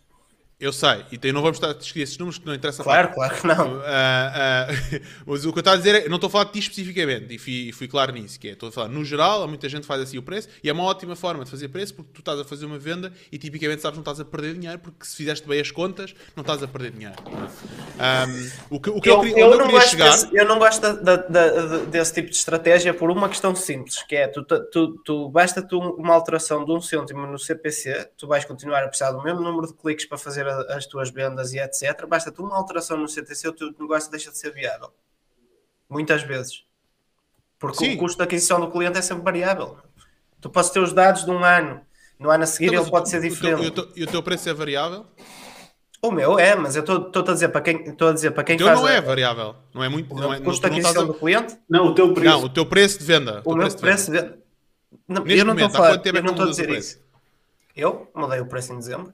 Eu 0.63 0.71
sei, 0.71 1.03
e 1.11 1.31
não 1.33 1.41
vamos 1.41 1.57
estar 1.57 1.71
a 1.71 1.73
discutir 1.73 2.03
esses 2.03 2.17
números 2.17 2.39
que 2.39 2.45
não 2.45 2.53
interessa 2.53 2.81
Claro, 2.81 3.13
falar. 3.13 3.31
claro 3.31 3.41
que 3.41 3.47
não. 3.47 3.73
Uh, 3.73 3.79
uh, 3.79 5.01
mas 5.27 5.45
o 5.45 5.51
que 5.51 5.57
eu 5.57 5.59
estou 5.59 5.73
a 5.73 5.75
dizer 5.75 5.95
é, 5.95 6.05
eu 6.05 6.09
não 6.09 6.15
estou 6.15 6.29
a 6.29 6.31
falar 6.31 6.45
de 6.45 6.51
ti 6.53 6.59
especificamente, 6.59 7.35
e 7.35 7.37
fui, 7.37 7.73
fui 7.73 7.85
claro 7.85 8.13
nisso, 8.13 8.39
que 8.39 8.47
é, 8.47 8.51
estou 8.53 8.69
a 8.69 8.71
falar, 8.71 8.87
no 8.87 9.03
geral, 9.03 9.43
há 9.43 9.47
muita 9.47 9.67
gente 9.67 9.81
que 9.81 9.87
faz 9.87 10.01
assim 10.01 10.17
o 10.17 10.23
preço, 10.23 10.47
e 10.63 10.69
é 10.69 10.71
uma 10.71 10.85
ótima 10.85 11.17
forma 11.17 11.43
de 11.43 11.51
fazer 11.51 11.67
preço, 11.67 11.93
porque 11.95 12.11
tu 12.13 12.19
estás 12.19 12.39
a 12.39 12.45
fazer 12.45 12.65
uma 12.65 12.79
venda 12.79 13.11
e 13.29 13.37
tipicamente 13.37 13.81
sabes 13.81 13.99
que 13.99 14.05
não 14.05 14.13
estás 14.13 14.21
a 14.21 14.23
perder 14.23 14.53
dinheiro, 14.53 14.79
porque 14.79 15.05
se 15.05 15.17
fizeste 15.17 15.45
bem 15.45 15.59
as 15.59 15.69
contas, 15.69 16.15
não 16.33 16.43
estás 16.43 16.63
a 16.63 16.67
perder 16.69 16.91
dinheiro. 16.91 17.15
Um, 17.27 18.75
o 18.77 18.79
que, 18.79 18.89
o 18.89 19.01
que 19.01 19.09
eu, 19.09 19.21
eu, 19.21 19.37
eu, 19.37 19.51
eu 19.51 19.57
não 19.57 19.65
queria 19.65 19.81
chegar... 19.81 20.11
Desse, 20.11 20.29
eu 20.33 20.45
não 20.45 20.59
gosto 20.59 20.79
da, 20.79 20.93
da, 20.93 21.15
da, 21.17 21.77
desse 21.89 22.13
tipo 22.13 22.29
de 22.29 22.37
estratégia 22.37 22.93
por 22.93 23.11
uma 23.11 23.27
questão 23.27 23.53
simples, 23.53 24.01
que 24.03 24.15
é, 24.15 24.29
tu, 24.29 24.45
tu, 24.45 24.97
tu 25.03 25.27
basta 25.27 25.61
tu 25.61 25.77
uma 25.77 26.13
alteração 26.13 26.63
de 26.63 26.71
um 26.71 26.79
cêntimo 26.79 27.27
no 27.27 27.37
CPC, 27.37 28.11
tu 28.17 28.27
vais 28.29 28.45
continuar 28.45 28.81
a 28.81 28.87
precisar 28.87 29.11
do 29.11 29.21
mesmo 29.21 29.41
número 29.41 29.67
de 29.67 29.73
cliques 29.73 30.05
para 30.05 30.17
fazer 30.17 30.52
as 30.69 30.85
tuas 30.85 31.09
vendas 31.09 31.53
e 31.53 31.59
etc. 31.59 32.05
Basta-te 32.07 32.41
uma 32.41 32.55
alteração 32.55 32.97
no 32.97 33.07
CTC, 33.07 33.47
o 33.47 33.53
teu 33.53 33.71
negócio 33.79 34.11
deixa 34.11 34.31
de 34.31 34.37
ser 34.37 34.51
viável. 34.53 34.91
Muitas 35.89 36.23
vezes. 36.23 36.65
Porque 37.59 37.85
Sim. 37.85 37.95
o 37.95 37.97
custo 37.97 38.17
de 38.17 38.23
aquisição 38.23 38.59
do 38.59 38.69
cliente 38.69 38.97
é 38.97 39.01
sempre 39.01 39.23
variável. 39.23 39.77
Tu 40.41 40.49
podes 40.49 40.69
ter 40.69 40.79
os 40.79 40.91
dados 40.91 41.23
de 41.23 41.31
um 41.31 41.43
ano, 41.43 41.81
no 42.19 42.29
ano 42.29 42.43
a 42.43 42.47
seguir 42.47 42.67
então, 42.67 42.81
ele 42.81 42.91
pode 42.91 43.09
ser 43.09 43.21
diferente. 43.21 43.63
E 43.63 43.67
o, 43.67 43.71
teu, 43.71 43.89
e 43.95 44.03
o 44.03 44.07
teu 44.07 44.21
preço 44.21 44.49
é 44.49 44.53
variável? 44.53 45.05
O 46.01 46.11
meu 46.11 46.37
é, 46.37 46.53
mas 46.53 46.75
eu 46.75 46.81
estou 46.83 47.23
a 47.25 47.31
dizer 47.31 47.47
para 47.47 47.61
quem 47.61 47.81
estou 47.87 48.09
a 48.09 48.11
dizer 48.11 48.31
para 48.31 48.43
quem 48.43 48.55
o 48.55 48.57
teu 48.57 48.67
faz 48.67 48.81
não 48.81 48.89
é 48.89 48.99
variável, 48.99 49.55
não 49.73 49.81
é 49.81 49.87
muito. 49.87 50.13
O 50.13 50.19
não 50.19 50.33
é, 50.33 50.41
custo 50.41 50.59
de 50.59 50.67
aquisição 50.67 51.07
do 51.07 51.13
cliente? 51.13 51.57
Não, 51.69 51.87
o 51.87 51.95
teu 51.95 52.13
preço. 52.13 52.29
Não, 52.29 52.43
o 52.43 52.49
teu 52.49 52.65
preço 52.65 52.99
de 52.99 53.05
venda. 53.05 53.41
O, 53.45 53.53
o 53.53 53.55
meu 53.55 53.73
preço 53.73 54.11
de 54.11 54.19
venda. 54.19 54.37
Não, 55.07 55.25
eu 55.25 55.45
não 55.45 55.53
estou 55.53 55.67
a 55.67 55.69
falar, 55.69 56.01
eu 56.05 56.23
não 56.23 56.31
estou 56.31 56.45
a 56.45 56.49
dizer 56.49 56.69
isso. 56.71 56.99
Eu 57.73 58.11
mudei 58.13 58.41
o 58.41 58.45
preço 58.45 58.73
em 58.73 58.79
dezembro. 58.79 59.13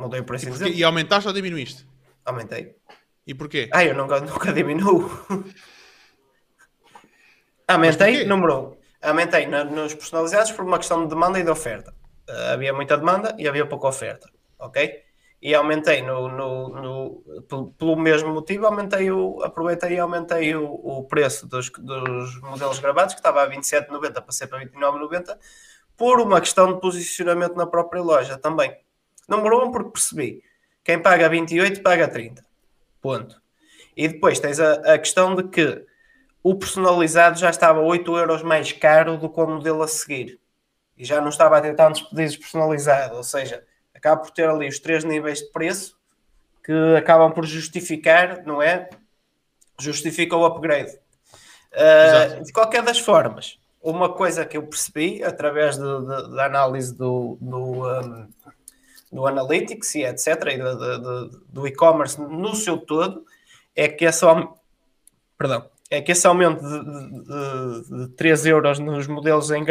Mudei 0.00 0.20
o 0.20 0.24
preço 0.24 0.48
e, 0.48 0.50
porque, 0.50 0.70
e 0.70 0.82
aumentaste 0.82 1.28
ou 1.28 1.34
diminuíste? 1.34 1.86
Aumentei. 2.24 2.74
E 3.26 3.34
porquê? 3.34 3.68
Ah, 3.70 3.84
eu 3.84 3.94
nunca, 3.94 4.18
nunca 4.20 4.50
diminuo. 4.50 5.10
Aumentei, 7.68 8.24
número 8.24 8.76
1. 9.02 9.08
Aumentei 9.08 9.46
nos 9.46 9.94
personalizados 9.94 10.52
por 10.52 10.64
uma 10.64 10.78
questão 10.78 11.02
de 11.02 11.10
demanda 11.10 11.38
e 11.38 11.44
de 11.44 11.50
oferta. 11.50 11.94
Uh, 12.28 12.52
havia 12.54 12.72
muita 12.72 12.96
demanda 12.96 13.36
e 13.38 13.46
havia 13.46 13.66
pouca 13.66 13.88
oferta. 13.88 14.30
Ok? 14.58 15.02
E 15.42 15.54
aumentei 15.54 16.02
no, 16.02 16.28
no, 16.28 16.68
no 16.68 17.42
pelo, 17.42 17.72
pelo, 17.72 17.96
mesmo 17.96 18.32
motivo, 18.32 18.66
aumentei 18.66 19.10
o, 19.10 19.42
aproveitei 19.42 19.92
e 19.92 19.98
aumentei 19.98 20.54
o, 20.54 20.64
o 20.64 21.04
preço 21.04 21.46
dos, 21.46 21.70
dos 21.70 22.40
modelos 22.40 22.78
gravados, 22.78 23.14
que 23.14 23.20
estava 23.20 23.42
a 23.42 23.50
27,90 23.50 24.22
passei 24.22 24.46
para 24.46 24.64
29,90, 24.64 25.38
por 25.96 26.20
uma 26.20 26.40
questão 26.40 26.74
de 26.74 26.80
posicionamento 26.80 27.54
na 27.54 27.66
própria 27.66 28.02
loja 28.02 28.38
também. 28.38 28.74
Número 29.30 29.64
1, 29.64 29.64
um, 29.64 29.72
porque 29.72 29.90
percebi. 29.90 30.42
Quem 30.82 31.00
paga 31.00 31.28
28 31.28 31.82
paga 31.82 32.08
30. 32.08 32.44
Ponto. 33.00 33.40
E 33.96 34.08
depois 34.08 34.40
tens 34.40 34.58
a, 34.58 34.94
a 34.94 34.98
questão 34.98 35.34
de 35.34 35.44
que 35.44 35.84
o 36.42 36.54
personalizado 36.54 37.38
já 37.38 37.50
estava 37.50 37.80
8 37.80 38.16
euros 38.16 38.42
mais 38.42 38.72
caro 38.72 39.16
do 39.16 39.28
que 39.28 39.40
o 39.40 39.46
modelo 39.46 39.82
a 39.82 39.88
seguir. 39.88 40.40
E 40.96 41.04
já 41.04 41.20
não 41.20 41.28
estava 41.28 41.58
a 41.58 41.60
ter 41.60 41.74
tantos 41.74 42.02
pedidos 42.02 42.36
personalizados. 42.36 43.16
Ou 43.16 43.22
seja, 43.22 43.64
acaba 43.94 44.20
por 44.22 44.30
ter 44.30 44.48
ali 44.48 44.68
os 44.68 44.78
três 44.78 45.04
níveis 45.04 45.38
de 45.38 45.50
preço 45.52 45.98
que 46.64 46.96
acabam 46.96 47.32
por 47.32 47.46
justificar, 47.46 48.44
não 48.44 48.60
é? 48.60 48.88
Justifica 49.78 50.36
o 50.36 50.44
upgrade. 50.44 50.98
Uh, 51.72 52.42
de 52.42 52.52
qualquer 52.52 52.82
das 52.82 52.98
formas, 52.98 53.58
uma 53.82 54.12
coisa 54.12 54.44
que 54.44 54.56
eu 54.56 54.62
percebi 54.62 55.22
através 55.22 55.78
da 55.78 56.44
análise 56.44 56.94
do, 56.94 57.38
do, 57.40 57.86
um, 57.86 58.28
do 59.10 59.26
Analytics 59.26 59.94
e 59.96 60.04
etc., 60.04 60.26
e 60.52 60.58
do, 60.58 61.28
do, 61.48 61.66
e-commerce 61.66 62.20
no 62.20 62.54
seu 62.54 62.78
todo, 62.78 63.24
é 63.74 63.88
que 63.88 64.04
esse, 64.04 64.24
perdão, 65.36 65.68
é 65.90 66.00
que 66.00 66.12
esse 66.12 66.26
aumento 66.26 66.62
de, 66.62 67.88
de, 67.88 68.06
de 68.06 68.12
3 68.14 68.46
euros 68.46 68.78
nos 68.78 69.06
modelos 69.06 69.50
em 69.50 69.64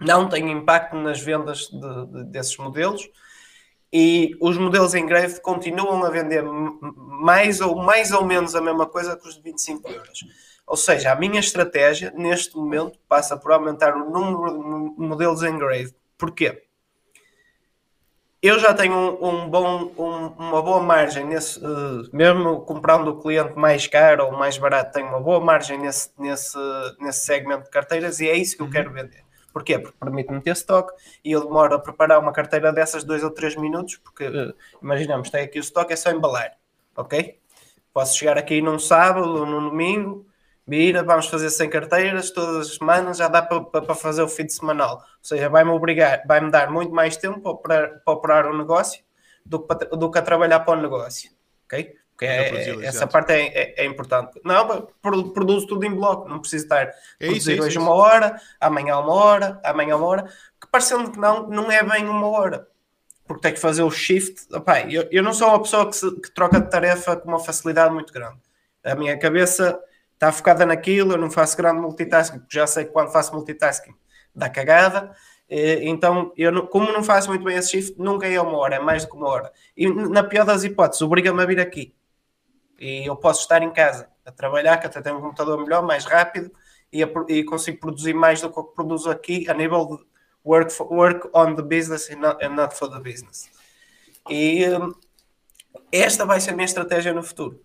não 0.00 0.28
tem 0.28 0.50
impacto 0.50 0.96
nas 0.96 1.20
vendas 1.20 1.68
de, 1.68 2.06
de, 2.06 2.24
desses 2.24 2.56
modelos 2.56 3.08
e 3.92 4.36
os 4.40 4.56
modelos 4.56 4.94
em 4.94 5.04
greve 5.04 5.40
continuam 5.40 6.02
a 6.04 6.10
vender 6.10 6.42
mais 6.42 7.60
ou 7.60 7.76
mais 7.76 8.12
ou 8.12 8.24
menos 8.24 8.54
a 8.54 8.60
mesma 8.60 8.86
coisa 8.86 9.16
que 9.16 9.28
os 9.28 9.36
de 9.36 9.42
25 9.42 9.90
euros. 9.90 10.24
Ou 10.66 10.76
seja, 10.76 11.12
a 11.12 11.16
minha 11.16 11.40
estratégia 11.40 12.12
neste 12.16 12.56
momento 12.56 12.98
passa 13.08 13.36
por 13.36 13.52
aumentar 13.52 13.96
o 13.96 14.08
número 14.10 14.94
de 14.94 15.02
modelos 15.02 15.42
em 15.42 15.58
grave. 15.58 15.92
Porquê? 16.16 16.62
Eu 18.42 18.58
já 18.58 18.72
tenho 18.72 18.94
um, 18.94 19.28
um 19.28 19.50
bom, 19.50 19.92
um, 19.98 20.26
uma 20.38 20.62
boa 20.62 20.82
margem 20.82 21.26
nesse, 21.26 21.58
uh, 21.58 22.08
mesmo 22.10 22.62
comprando 22.62 23.08
o 23.08 23.20
cliente 23.20 23.54
mais 23.54 23.86
caro 23.86 24.24
ou 24.24 24.32
mais 24.32 24.56
barato, 24.56 24.94
tenho 24.94 25.08
uma 25.08 25.20
boa 25.20 25.38
margem 25.40 25.78
nesse, 25.78 26.10
nesse, 26.18 26.56
nesse 26.98 27.26
segmento 27.26 27.64
de 27.64 27.70
carteiras 27.70 28.18
e 28.18 28.28
é 28.30 28.34
isso 28.34 28.56
que 28.56 28.62
eu 28.62 28.66
uhum. 28.66 28.72
quero 28.72 28.92
vender. 28.92 29.22
Porquê? 29.52 29.78
Porque 29.78 29.96
permite-me 29.98 30.40
ter 30.40 30.52
estoque 30.52 30.94
e 31.22 31.32
eu 31.32 31.44
demoro 31.44 31.74
a 31.74 31.78
preparar 31.78 32.18
uma 32.18 32.32
carteira 32.32 32.72
dessas 32.72 33.04
dois 33.04 33.22
ou 33.22 33.30
três 33.30 33.54
minutos, 33.56 33.96
porque 33.96 34.26
uh, 34.26 34.54
imaginamos, 34.82 35.28
tem 35.28 35.42
aqui 35.42 35.58
o 35.58 35.60
estoque, 35.60 35.92
é 35.92 35.96
só 35.96 36.10
embalar, 36.10 36.52
ok? 36.96 37.38
Posso 37.92 38.16
chegar 38.16 38.38
aqui 38.38 38.62
num 38.62 38.78
sábado 38.78 39.28
ou 39.28 39.44
num 39.44 39.68
domingo, 39.68 40.24
vamos 41.04 41.26
fazer 41.26 41.50
100 41.50 41.70
carteiras 41.70 42.30
todas 42.30 42.68
as 42.68 42.76
semanas, 42.76 43.18
já 43.18 43.28
dá 43.28 43.42
para, 43.42 43.94
fazer 43.94 44.22
o 44.22 44.28
feed 44.28 44.52
semanal. 44.52 44.96
Ou 44.98 45.04
seja, 45.22 45.48
vai-me 45.48 45.70
obrigar, 45.70 46.22
vai-me 46.26 46.50
dar 46.50 46.70
muito 46.70 46.92
mais 46.92 47.16
tempo 47.16 47.40
para 47.40 47.50
operar, 47.50 48.00
para 48.04 48.14
operar 48.14 48.46
o 48.46 48.56
negócio 48.56 49.02
do 49.44 49.60
que, 49.60 49.66
para, 49.66 49.96
do 49.96 50.10
que 50.10 50.18
a 50.18 50.22
trabalhar 50.22 50.60
para 50.60 50.78
o 50.78 50.82
negócio, 50.82 51.30
ok? 51.64 51.94
Porque 52.10 52.26
é, 52.26 52.84
essa 52.84 53.06
parte 53.06 53.32
é, 53.32 53.46
é, 53.46 53.82
é, 53.82 53.84
importante. 53.86 54.38
Não, 54.44 54.86
produzo 55.32 55.66
tudo 55.66 55.86
em 55.86 55.94
bloco, 55.94 56.28
não 56.28 56.38
preciso 56.38 56.64
estar 56.64 56.82
é 56.82 56.94
produzir 57.18 57.38
isso, 57.38 57.50
é 57.50 57.54
hoje 57.64 57.78
isso. 57.78 57.80
uma 57.80 57.94
hora, 57.94 58.38
amanhã 58.60 58.98
uma 58.98 59.14
hora, 59.14 59.60
amanhã 59.64 59.96
uma 59.96 60.06
hora, 60.06 60.24
que 60.60 60.66
parecendo 60.70 61.10
que 61.10 61.18
não, 61.18 61.48
não 61.48 61.72
é 61.72 61.82
bem 61.82 62.06
uma 62.06 62.28
hora. 62.28 62.68
Porque 63.26 63.40
tem 63.40 63.54
que 63.54 63.60
fazer 63.60 63.82
o 63.82 63.90
shift. 63.90 64.54
Opa, 64.54 64.80
eu, 64.82 65.08
eu 65.10 65.22
não 65.22 65.32
sou 65.32 65.48
uma 65.48 65.62
pessoa 65.62 65.88
que, 65.88 65.96
se, 65.96 66.10
que 66.20 66.30
troca 66.30 66.60
de 66.60 66.68
tarefa 66.68 67.16
com 67.16 67.28
uma 67.28 67.38
facilidade 67.38 67.94
muito 67.94 68.12
grande. 68.12 68.36
A 68.84 68.94
minha 68.94 69.18
cabeça 69.18 69.80
está 70.20 70.30
focada 70.30 70.66
naquilo, 70.66 71.12
eu 71.14 71.18
não 71.18 71.30
faço 71.30 71.56
grande 71.56 71.80
multitasking, 71.80 72.40
porque 72.40 72.54
já 72.54 72.66
sei 72.66 72.84
que 72.84 72.90
quando 72.90 73.10
faço 73.10 73.34
multitasking 73.34 73.94
dá 74.34 74.50
cagada. 74.50 75.16
Então, 75.48 76.30
eu 76.36 76.66
como 76.68 76.92
não 76.92 77.02
faço 77.02 77.30
muito 77.30 77.42
bem 77.42 77.56
esse 77.56 77.70
shift, 77.70 77.98
nunca 77.98 78.28
é 78.28 78.40
uma 78.40 78.56
hora, 78.58 78.76
é 78.76 78.78
mais 78.78 79.04
do 79.04 79.10
que 79.10 79.16
uma 79.16 79.28
hora. 79.28 79.50
E 79.74 79.88
na 79.88 80.22
pior 80.22 80.44
das 80.44 80.62
hipóteses, 80.62 81.00
obriga-me 81.00 81.42
a 81.42 81.46
vir 81.46 81.58
aqui 81.58 81.94
e 82.78 83.06
eu 83.06 83.16
posso 83.16 83.40
estar 83.40 83.62
em 83.62 83.70
casa 83.70 84.08
a 84.24 84.30
trabalhar, 84.30 84.76
que 84.76 84.86
até 84.86 85.00
tenho 85.00 85.16
um 85.16 85.20
computador 85.20 85.58
melhor, 85.58 85.82
mais 85.82 86.04
rápido 86.04 86.52
e, 86.92 87.02
a, 87.02 87.08
e 87.28 87.42
consigo 87.42 87.80
produzir 87.80 88.14
mais 88.14 88.40
do 88.40 88.50
que 88.50 88.62
produzo 88.74 89.10
aqui 89.10 89.48
a 89.48 89.54
nível 89.54 89.86
de 89.86 90.04
work, 90.44 90.70
for, 90.70 90.92
work 90.92 91.28
on 91.32 91.54
the 91.54 91.62
business 91.62 92.10
and 92.10 92.16
not, 92.16 92.44
and 92.44 92.50
not 92.50 92.74
for 92.76 92.90
the 92.90 93.00
business. 93.00 93.50
E 94.28 94.68
um, 94.68 94.94
esta 95.90 96.24
vai 96.24 96.40
ser 96.40 96.50
a 96.50 96.54
minha 96.54 96.66
estratégia 96.66 97.12
no 97.12 97.22
futuro. 97.22 97.60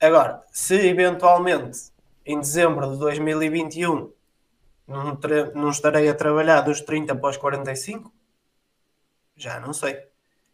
Agora, 0.00 0.42
se 0.52 0.74
eventualmente 0.74 1.90
em 2.24 2.38
dezembro 2.38 2.92
de 2.92 2.98
2021 2.98 4.12
não, 4.86 5.18
não 5.54 5.70
estarei 5.70 6.08
a 6.08 6.14
trabalhar 6.14 6.60
dos 6.60 6.80
30 6.80 7.14
para 7.16 7.30
os 7.30 7.36
45, 7.36 8.12
já 9.36 9.58
não 9.58 9.72
sei. 9.72 9.98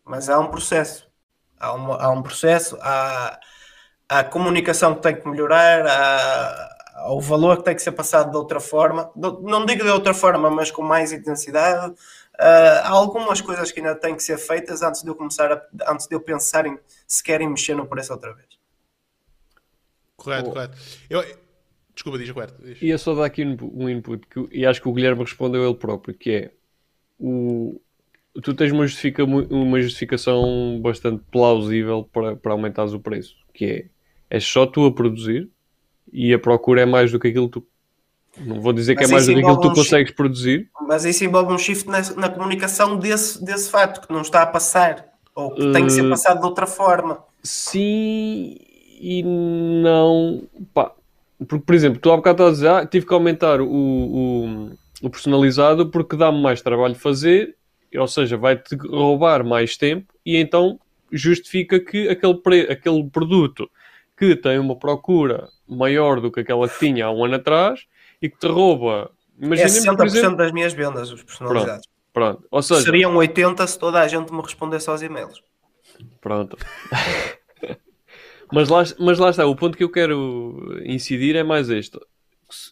Mas 0.05 0.29
há 0.29 0.39
um 0.39 0.51
processo. 0.51 1.11
Há, 1.59 1.73
uma, 1.75 1.97
há 1.97 2.11
um 2.11 2.23
processo, 2.23 2.77
há, 2.81 3.39
a 4.09 4.25
comunicação 4.25 4.97
que 4.97 5.03
tem 5.03 5.15
que 5.15 5.29
melhorar, 5.29 5.87
há, 5.87 7.13
o 7.13 7.21
valor 7.21 7.59
que 7.59 7.65
tem 7.65 7.75
que 7.75 7.83
ser 7.83 7.93
passado 7.93 8.31
de 8.31 8.37
outra 8.37 8.61
forma, 8.61 9.11
não 9.15 9.65
digo 9.65 9.85
de 9.85 9.91
outra 9.91 10.13
forma, 10.13 10.51
mas 10.51 10.71
com 10.71 10.83
mais 10.83 11.13
intensidade. 11.13 11.93
Uh, 12.35 12.83
há 12.83 12.89
algumas 12.89 13.41
coisas 13.41 13.71
que 13.71 13.81
ainda 13.81 13.95
têm 13.95 14.17
que 14.17 14.23
ser 14.23 14.39
feitas 14.39 14.83
antes 14.83 15.03
de 15.03 15.09
eu 15.09 15.15
começar, 15.15 15.53
a, 15.53 15.93
antes 15.93 16.09
de 16.09 16.15
eu 16.15 16.21
pensar 16.21 16.67
em 16.67 16.79
se 17.07 17.23
querem 17.23 17.49
mexer 17.49 17.77
no 17.77 17.87
preço 17.87 18.13
outra 18.13 18.35
vez. 18.35 18.52
Correto, 20.23 20.51
oh. 20.51 20.53
correto. 20.53 20.79
Eu, 21.11 21.25
desculpa, 21.93 22.19
diz 22.19 22.31
correto. 22.31 22.55
Diz. 22.63 22.81
Ia 22.81 22.97
só 22.97 23.15
dar 23.15 23.25
aqui 23.25 23.45
um 23.45 23.89
input, 23.89 24.25
que, 24.29 24.49
e 24.53 24.65
acho 24.65 24.81
que 24.81 24.89
o 24.89 24.93
Guilherme 24.93 25.23
respondeu 25.23 25.65
ele 25.65 25.75
próprio, 25.75 26.15
que 26.15 26.31
é 26.31 26.51
o, 27.19 27.81
tu 28.41 28.55
tens 28.55 28.71
uma, 28.71 28.87
justifica, 28.87 29.25
uma 29.25 29.81
justificação 29.81 30.81
bastante 30.81 31.23
plausível 31.31 32.09
para, 32.13 32.37
para 32.37 32.53
aumentares 32.53 32.93
o 32.93 33.01
preço, 33.01 33.35
que 33.53 33.65
é 33.65 33.85
és 34.31 34.45
só 34.47 34.65
tu 34.65 34.87
a 34.87 34.93
produzir 34.93 35.51
e 36.11 36.33
a 36.33 36.39
procura 36.39 36.81
é 36.81 36.87
mais 36.87 37.13
do 37.13 37.21
que 37.21 37.29
aquilo 37.29 37.51
que 37.51 37.61
tu. 37.61 37.67
Não 38.39 38.63
vou 38.63 38.73
dizer 38.73 38.95
mas 38.95 39.07
que 39.07 39.11
é 39.11 39.15
mais 39.15 39.27
do 39.27 39.35
que 39.35 39.41
aquilo 39.41 39.57
que 39.57 39.63
tu 39.63 39.73
um 39.73 39.75
consegues 39.75 40.09
shift, 40.09 40.17
produzir. 40.17 40.71
Mas 40.89 41.05
isso 41.05 41.23
envolve 41.23 41.53
um 41.53 41.59
shift 41.59 41.87
na, 41.87 42.01
na, 42.15 42.31
comunicação 42.31 42.97
desse, 42.97 43.45
desse 43.45 43.69
fato, 43.69 44.07
que 44.07 44.13
não 44.13 44.23
está 44.23 44.41
a 44.41 44.47
passar, 44.47 45.07
ou 45.35 45.55
que 45.55 45.63
uh, 45.63 45.73
tem 45.73 45.85
que 45.85 45.93
ser 45.93 46.07
eh, 46.07 46.09
passado 46.09 46.41
de 46.41 46.47
outra 46.47 46.67
forma. 46.67 47.23
Sim 47.43 48.57
e 49.03 49.21
não. 49.25 50.49
Pá. 50.73 50.93
Porque, 51.49 51.67
por 51.67 51.75
exemplo, 51.75 51.99
tu 51.99 52.13
há 52.13 52.17
bocado 52.17 52.45
estás 52.45 52.51
a 52.51 52.53
dizer, 52.53 52.69
ah, 52.69 52.87
tive 52.87 53.05
que 53.05 53.13
aumentar 53.13 53.61
o, 53.61 53.67
o, 53.67 54.71
o 55.03 55.11
personalizado 55.11 55.91
porque 55.91 56.17
dá-me 56.17 56.41
mais 56.41 56.63
trabalho 56.63 56.95
fazer, 56.95 57.57
ou 57.97 58.07
seja, 58.07 58.37
vai-te 58.37 58.77
roubar 58.77 59.45
mais 59.45 59.77
tempo 59.77 60.15
e 60.25 60.37
então 60.37 60.79
justifica 61.11 61.81
que 61.81 62.09
aquele, 62.09 62.35
pre... 62.35 62.61
aquele 62.71 63.03
produto 63.11 63.69
que 64.17 64.37
tem 64.37 64.57
uma 64.61 64.77
procura 64.77 65.49
maior 65.67 66.21
do 66.21 66.31
que 66.31 66.39
aquela 66.41 66.69
que 66.69 66.79
tinha 66.79 67.07
há 67.07 67.11
um 67.11 67.25
ano 67.25 67.35
atrás 67.35 67.87
e 68.21 68.31
que 68.31 68.39
te 68.39 68.47
rouba. 68.47 69.11
Imagina, 69.37 69.67
é 69.67 69.73
60% 69.73 70.05
exemplo... 70.05 70.37
das 70.37 70.53
minhas 70.53 70.73
vendas, 70.73 71.11
os 71.11 71.25
personalizados. 71.25 71.89
Pronto, 72.13 72.37
pronto. 72.37 72.49
Ou 72.53 72.63
seja... 72.63 72.83
Seriam 72.83 73.17
80 73.17 73.67
se 73.67 73.77
toda 73.77 74.01
a 74.01 74.07
gente 74.07 74.33
me 74.33 74.41
respondesse 74.43 74.89
aos 74.89 75.03
e-mails. 75.03 75.43
Pronto. 76.21 76.57
mas, 78.53 78.69
lá, 78.69 78.83
mas 78.99 79.19
lá 79.19 79.31
está, 79.31 79.47
o 79.47 79.57
ponto 79.57 79.77
que 79.77 79.85
eu 79.85 79.91
quero 79.91 80.81
incidir 80.85 81.37
é 81.37 81.43
mais 81.43 81.71
este. 81.71 81.99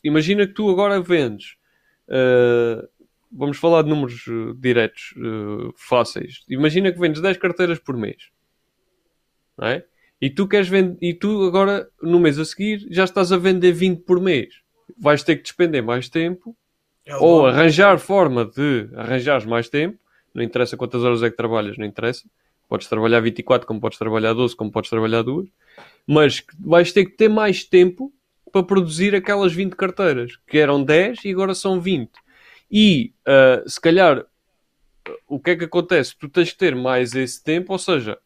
Imagina 0.04 0.46
que 0.46 0.52
tu 0.52 0.68
agora 0.68 1.00
vendes. 1.00 1.56
Uh, 2.08 2.86
vamos 3.30 3.56
falar 3.56 3.82
de 3.82 3.88
números 3.88 4.26
uh, 4.26 4.54
diretos, 4.54 5.14
uh, 5.16 5.72
fáceis. 5.76 6.44
Imagina 6.48 6.92
que 6.92 6.98
vendes 6.98 7.20
10 7.20 7.36
carteiras 7.38 7.78
por 7.78 7.96
mês. 7.96 8.30
Não 9.56 9.68
é? 9.68 9.84
E 10.20 10.28
tu 10.28 10.46
queres 10.46 10.68
vender, 10.68 10.98
e 11.00 11.14
tu 11.14 11.44
agora, 11.44 11.88
no 12.02 12.20
mês 12.20 12.38
a 12.38 12.44
seguir, 12.44 12.86
já 12.90 13.04
estás 13.04 13.32
a 13.32 13.38
vender 13.38 13.72
20 13.72 14.02
por 14.02 14.20
mês. 14.20 14.60
Vais 14.98 15.22
ter 15.22 15.36
que 15.36 15.42
despender 15.42 15.82
mais 15.82 16.08
tempo 16.08 16.54
é 17.06 17.16
ou 17.16 17.40
bom. 17.40 17.46
arranjar 17.46 17.98
forma 17.98 18.44
de 18.44 18.90
arranjar 18.94 19.46
mais 19.46 19.68
tempo. 19.68 19.98
Não 20.34 20.42
interessa 20.42 20.76
quantas 20.76 21.02
horas 21.02 21.22
é 21.22 21.30
que 21.30 21.36
trabalhas, 21.36 21.78
não 21.78 21.86
interessa. 21.86 22.28
Podes 22.70 22.86
trabalhar 22.86 23.18
24, 23.18 23.66
como 23.66 23.80
podes 23.80 23.98
trabalhar 23.98 24.32
12, 24.32 24.54
como 24.54 24.70
podes 24.70 24.88
trabalhar 24.88 25.22
2. 25.22 25.48
Mas 26.06 26.44
vais 26.56 26.92
ter 26.92 27.04
que 27.04 27.16
ter 27.16 27.28
mais 27.28 27.64
tempo 27.64 28.12
para 28.52 28.62
produzir 28.62 29.12
aquelas 29.12 29.52
20 29.52 29.74
carteiras, 29.74 30.38
que 30.46 30.56
eram 30.56 30.82
10 30.82 31.24
e 31.24 31.30
agora 31.32 31.52
são 31.52 31.80
20. 31.80 32.10
E 32.70 33.12
uh, 33.26 33.68
se 33.68 33.80
calhar 33.80 34.24
o 35.26 35.40
que 35.40 35.50
é 35.50 35.56
que 35.56 35.64
acontece? 35.64 36.16
Tu 36.16 36.28
tens 36.28 36.52
que 36.52 36.58
ter 36.58 36.76
mais 36.76 37.12
esse 37.12 37.42
tempo, 37.42 37.72
ou 37.72 37.78
seja, 37.78 38.16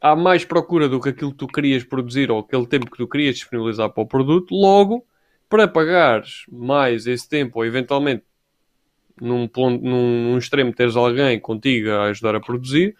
há 0.00 0.16
mais 0.16 0.42
procura 0.42 0.88
do 0.88 0.98
que 0.98 1.10
aquilo 1.10 1.32
que 1.32 1.36
tu 1.36 1.46
querias 1.46 1.84
produzir 1.84 2.30
ou 2.30 2.38
aquele 2.38 2.66
tempo 2.66 2.90
que 2.90 2.96
tu 2.96 3.06
querias 3.06 3.36
disponibilizar 3.36 3.90
para 3.90 4.02
o 4.02 4.06
produto, 4.06 4.54
logo, 4.54 5.06
para 5.50 5.68
pagares 5.68 6.44
mais 6.50 7.06
esse 7.06 7.28
tempo 7.28 7.58
ou 7.58 7.66
eventualmente 7.66 8.24
num, 9.20 9.46
ponto, 9.46 9.84
num, 9.84 10.30
num 10.30 10.38
extremo 10.38 10.72
teres 10.72 10.96
alguém 10.96 11.38
contigo 11.38 11.90
a 11.90 12.04
ajudar 12.04 12.34
a 12.34 12.40
produzir, 12.40 12.96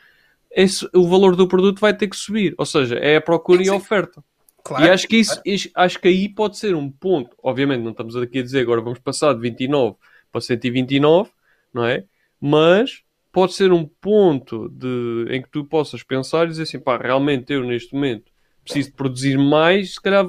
esse, 0.54 0.88
o 0.94 1.08
valor 1.08 1.36
do 1.36 1.48
produto 1.48 1.80
vai 1.80 1.94
ter 1.96 2.08
que 2.08 2.16
subir. 2.16 2.54
Ou 2.58 2.66
seja, 2.66 2.96
é 2.96 3.16
a 3.16 3.20
procura 3.20 3.62
e 3.62 3.68
a 3.68 3.74
oferta. 3.74 4.22
Claro, 4.64 4.84
e 4.84 4.90
acho 4.90 5.08
que, 5.08 5.16
isso, 5.16 5.42
claro. 5.42 5.70
acho 5.74 5.98
que 5.98 6.08
aí 6.08 6.28
pode 6.28 6.56
ser 6.56 6.74
um 6.74 6.90
ponto. 6.90 7.36
Obviamente, 7.42 7.82
não 7.82 7.90
estamos 7.90 8.16
aqui 8.16 8.38
a 8.38 8.42
dizer 8.42 8.60
agora 8.60 8.80
vamos 8.80 9.00
passar 9.00 9.34
de 9.34 9.40
29 9.40 9.96
para 10.30 10.40
129, 10.40 11.30
não 11.74 11.84
é? 11.84 12.04
Mas 12.40 13.02
pode 13.32 13.54
ser 13.54 13.72
um 13.72 13.84
ponto 13.84 14.68
de, 14.68 15.26
em 15.30 15.42
que 15.42 15.48
tu 15.50 15.64
possas 15.64 16.02
pensar 16.02 16.44
e 16.44 16.48
dizer 16.48 16.62
assim, 16.62 16.78
pá, 16.78 16.96
realmente 16.96 17.52
eu 17.52 17.64
neste 17.64 17.94
momento 17.94 18.30
preciso 18.62 18.90
de 18.90 18.94
produzir 18.94 19.36
mais, 19.38 19.94
se 19.94 20.00
calhar 20.00 20.26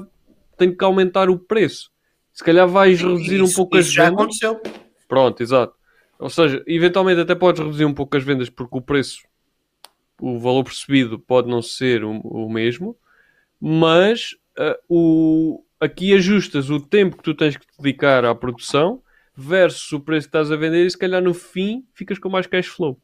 tenho 0.56 0.76
que 0.76 0.84
aumentar 0.84 1.28
o 1.30 1.38
preço. 1.38 1.90
Se 2.32 2.42
calhar 2.42 2.66
vais 2.66 3.00
reduzir 3.00 3.40
isso, 3.40 3.52
um 3.52 3.54
pouco 3.54 3.76
as 3.76 3.86
já 3.86 4.10
vendas. 4.10 4.36
já 4.40 4.50
aconteceu. 4.50 4.74
Pronto, 5.06 5.40
exato. 5.40 5.74
Ou 6.18 6.30
seja, 6.30 6.62
eventualmente 6.66 7.20
até 7.20 7.34
podes 7.34 7.62
reduzir 7.62 7.84
um 7.84 7.94
pouco 7.94 8.16
as 8.16 8.24
vendas 8.24 8.48
porque 8.48 8.76
o 8.76 8.80
preço, 8.80 9.18
o 10.20 10.38
valor 10.38 10.64
percebido 10.64 11.18
pode 11.18 11.48
não 11.48 11.62
ser 11.62 12.04
o, 12.04 12.18
o 12.20 12.50
mesmo, 12.50 12.96
mas 13.60 14.32
uh, 14.58 14.76
o, 14.88 15.64
aqui 15.80 16.14
ajustas 16.14 16.70
o 16.70 16.80
tempo 16.80 17.16
que 17.16 17.22
tu 17.22 17.34
tens 17.34 17.56
que 17.56 17.66
dedicar 17.78 18.24
à 18.24 18.34
produção 18.34 19.02
versus 19.36 19.90
o 19.92 20.00
preço 20.00 20.28
que 20.28 20.36
estás 20.36 20.50
a 20.50 20.56
vender 20.56 20.86
e 20.86 20.90
se 20.90 20.98
calhar 20.98 21.22
no 21.22 21.34
fim 21.34 21.84
ficas 21.94 22.18
com 22.18 22.28
mais 22.28 22.46
cash 22.46 22.66
flow. 22.66 22.98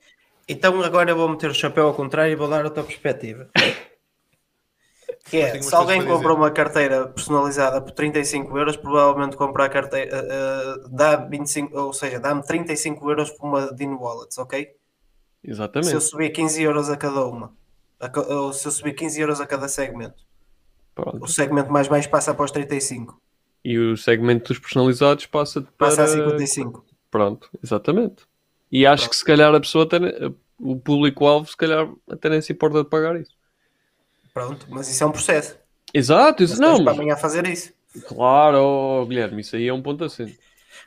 Então 0.48 0.82
agora 0.82 1.10
eu 1.10 1.16
vou 1.16 1.28
meter 1.28 1.50
o 1.50 1.55
chapéu 1.55 1.86
ao 1.86 1.94
contrário 1.94 2.32
e 2.32 2.36
vou 2.36 2.48
dar 2.48 2.64
outra 2.64 2.82
perspectiva. 2.82 3.48
Que 5.24 5.36
é, 5.39 5.62
se 5.62 5.74
alguém 5.74 6.05
compra 6.05 6.32
uma 6.32 6.50
carteira 6.50 7.06
personalizada 7.06 7.80
por 7.80 7.92
35 7.92 8.56
euros, 8.56 8.76
provavelmente 8.76 9.36
compra 9.36 9.66
a 9.66 9.68
carteira, 9.68 10.24
uh, 10.24 10.89
dá 10.89 11.16
25, 11.16 11.78
ou 11.78 11.92
seja, 11.92 12.18
dá-me 12.18 12.42
35 12.42 13.08
euros 13.08 13.30
por 13.30 13.47
uma 13.47 13.74
Dino 13.74 14.00
Wallets, 14.00 14.39
ok? 14.39 14.74
Exatamente. 15.42 15.88
Se 15.88 15.94
eu 15.94 16.00
subir 16.00 16.30
15 16.30 16.62
euros 16.62 16.90
a 16.90 16.96
cada 16.96 17.24
uma, 17.24 17.52
a, 17.98 18.34
ou 18.34 18.52
se 18.52 18.66
eu 18.66 18.72
subir 18.72 18.94
15 18.94 19.20
euros 19.20 19.40
a 19.40 19.46
cada 19.46 19.68
segmento, 19.68 20.22
Pronto. 20.94 21.22
o 21.22 21.28
segmento 21.28 21.70
mais 21.70 21.88
baixo 21.88 22.08
passa 22.08 22.34
para 22.34 22.44
os 22.44 22.50
35. 22.50 23.20
E 23.64 23.78
o 23.78 23.96
segmento 23.96 24.48
dos 24.48 24.58
personalizados 24.58 25.26
passa 25.26 25.62
para... 25.62 25.88
Passa 25.88 26.04
a 26.04 26.08
55. 26.08 26.84
Pronto, 27.10 27.50
exatamente. 27.62 28.24
E 28.70 28.86
acho 28.86 29.02
Pronto. 29.02 29.10
que 29.10 29.16
se 29.16 29.24
calhar 29.24 29.54
a 29.54 29.60
pessoa, 29.60 29.88
o 30.58 30.76
público-alvo, 30.76 31.48
se 31.48 31.56
calhar 31.56 31.88
até 32.08 32.28
nem 32.28 32.40
se 32.40 32.52
importa 32.52 32.82
de 32.82 32.88
pagar 32.88 33.20
isso. 33.20 33.34
Pronto, 34.32 34.66
mas 34.70 34.88
isso 34.88 35.02
é 35.02 35.06
um 35.06 35.12
processo. 35.12 35.56
Exato, 35.92 36.42
isso 36.42 36.60
não. 36.60 36.74
Mas... 36.74 36.84
Para 36.84 36.92
amanhã 36.92 37.16
fazer 37.16 37.46
isso. 37.46 37.72
Claro, 38.06 38.58
oh, 38.58 39.06
Guilherme, 39.06 39.40
isso 39.40 39.56
aí 39.56 39.66
é 39.66 39.74
um 39.74 39.82
ponto 39.82 40.04
assim. 40.04 40.32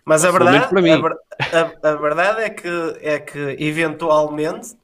Mas 0.06 0.26
a 0.26 0.32
verdade, 0.32 0.58
a, 0.58 1.88
a, 1.88 1.92
a, 1.92 1.96
verdade 1.96 2.42
é 2.42 2.50
que, 2.50 2.98
é 3.00 3.20
que 3.20 3.56
eventualmente, 3.58 4.76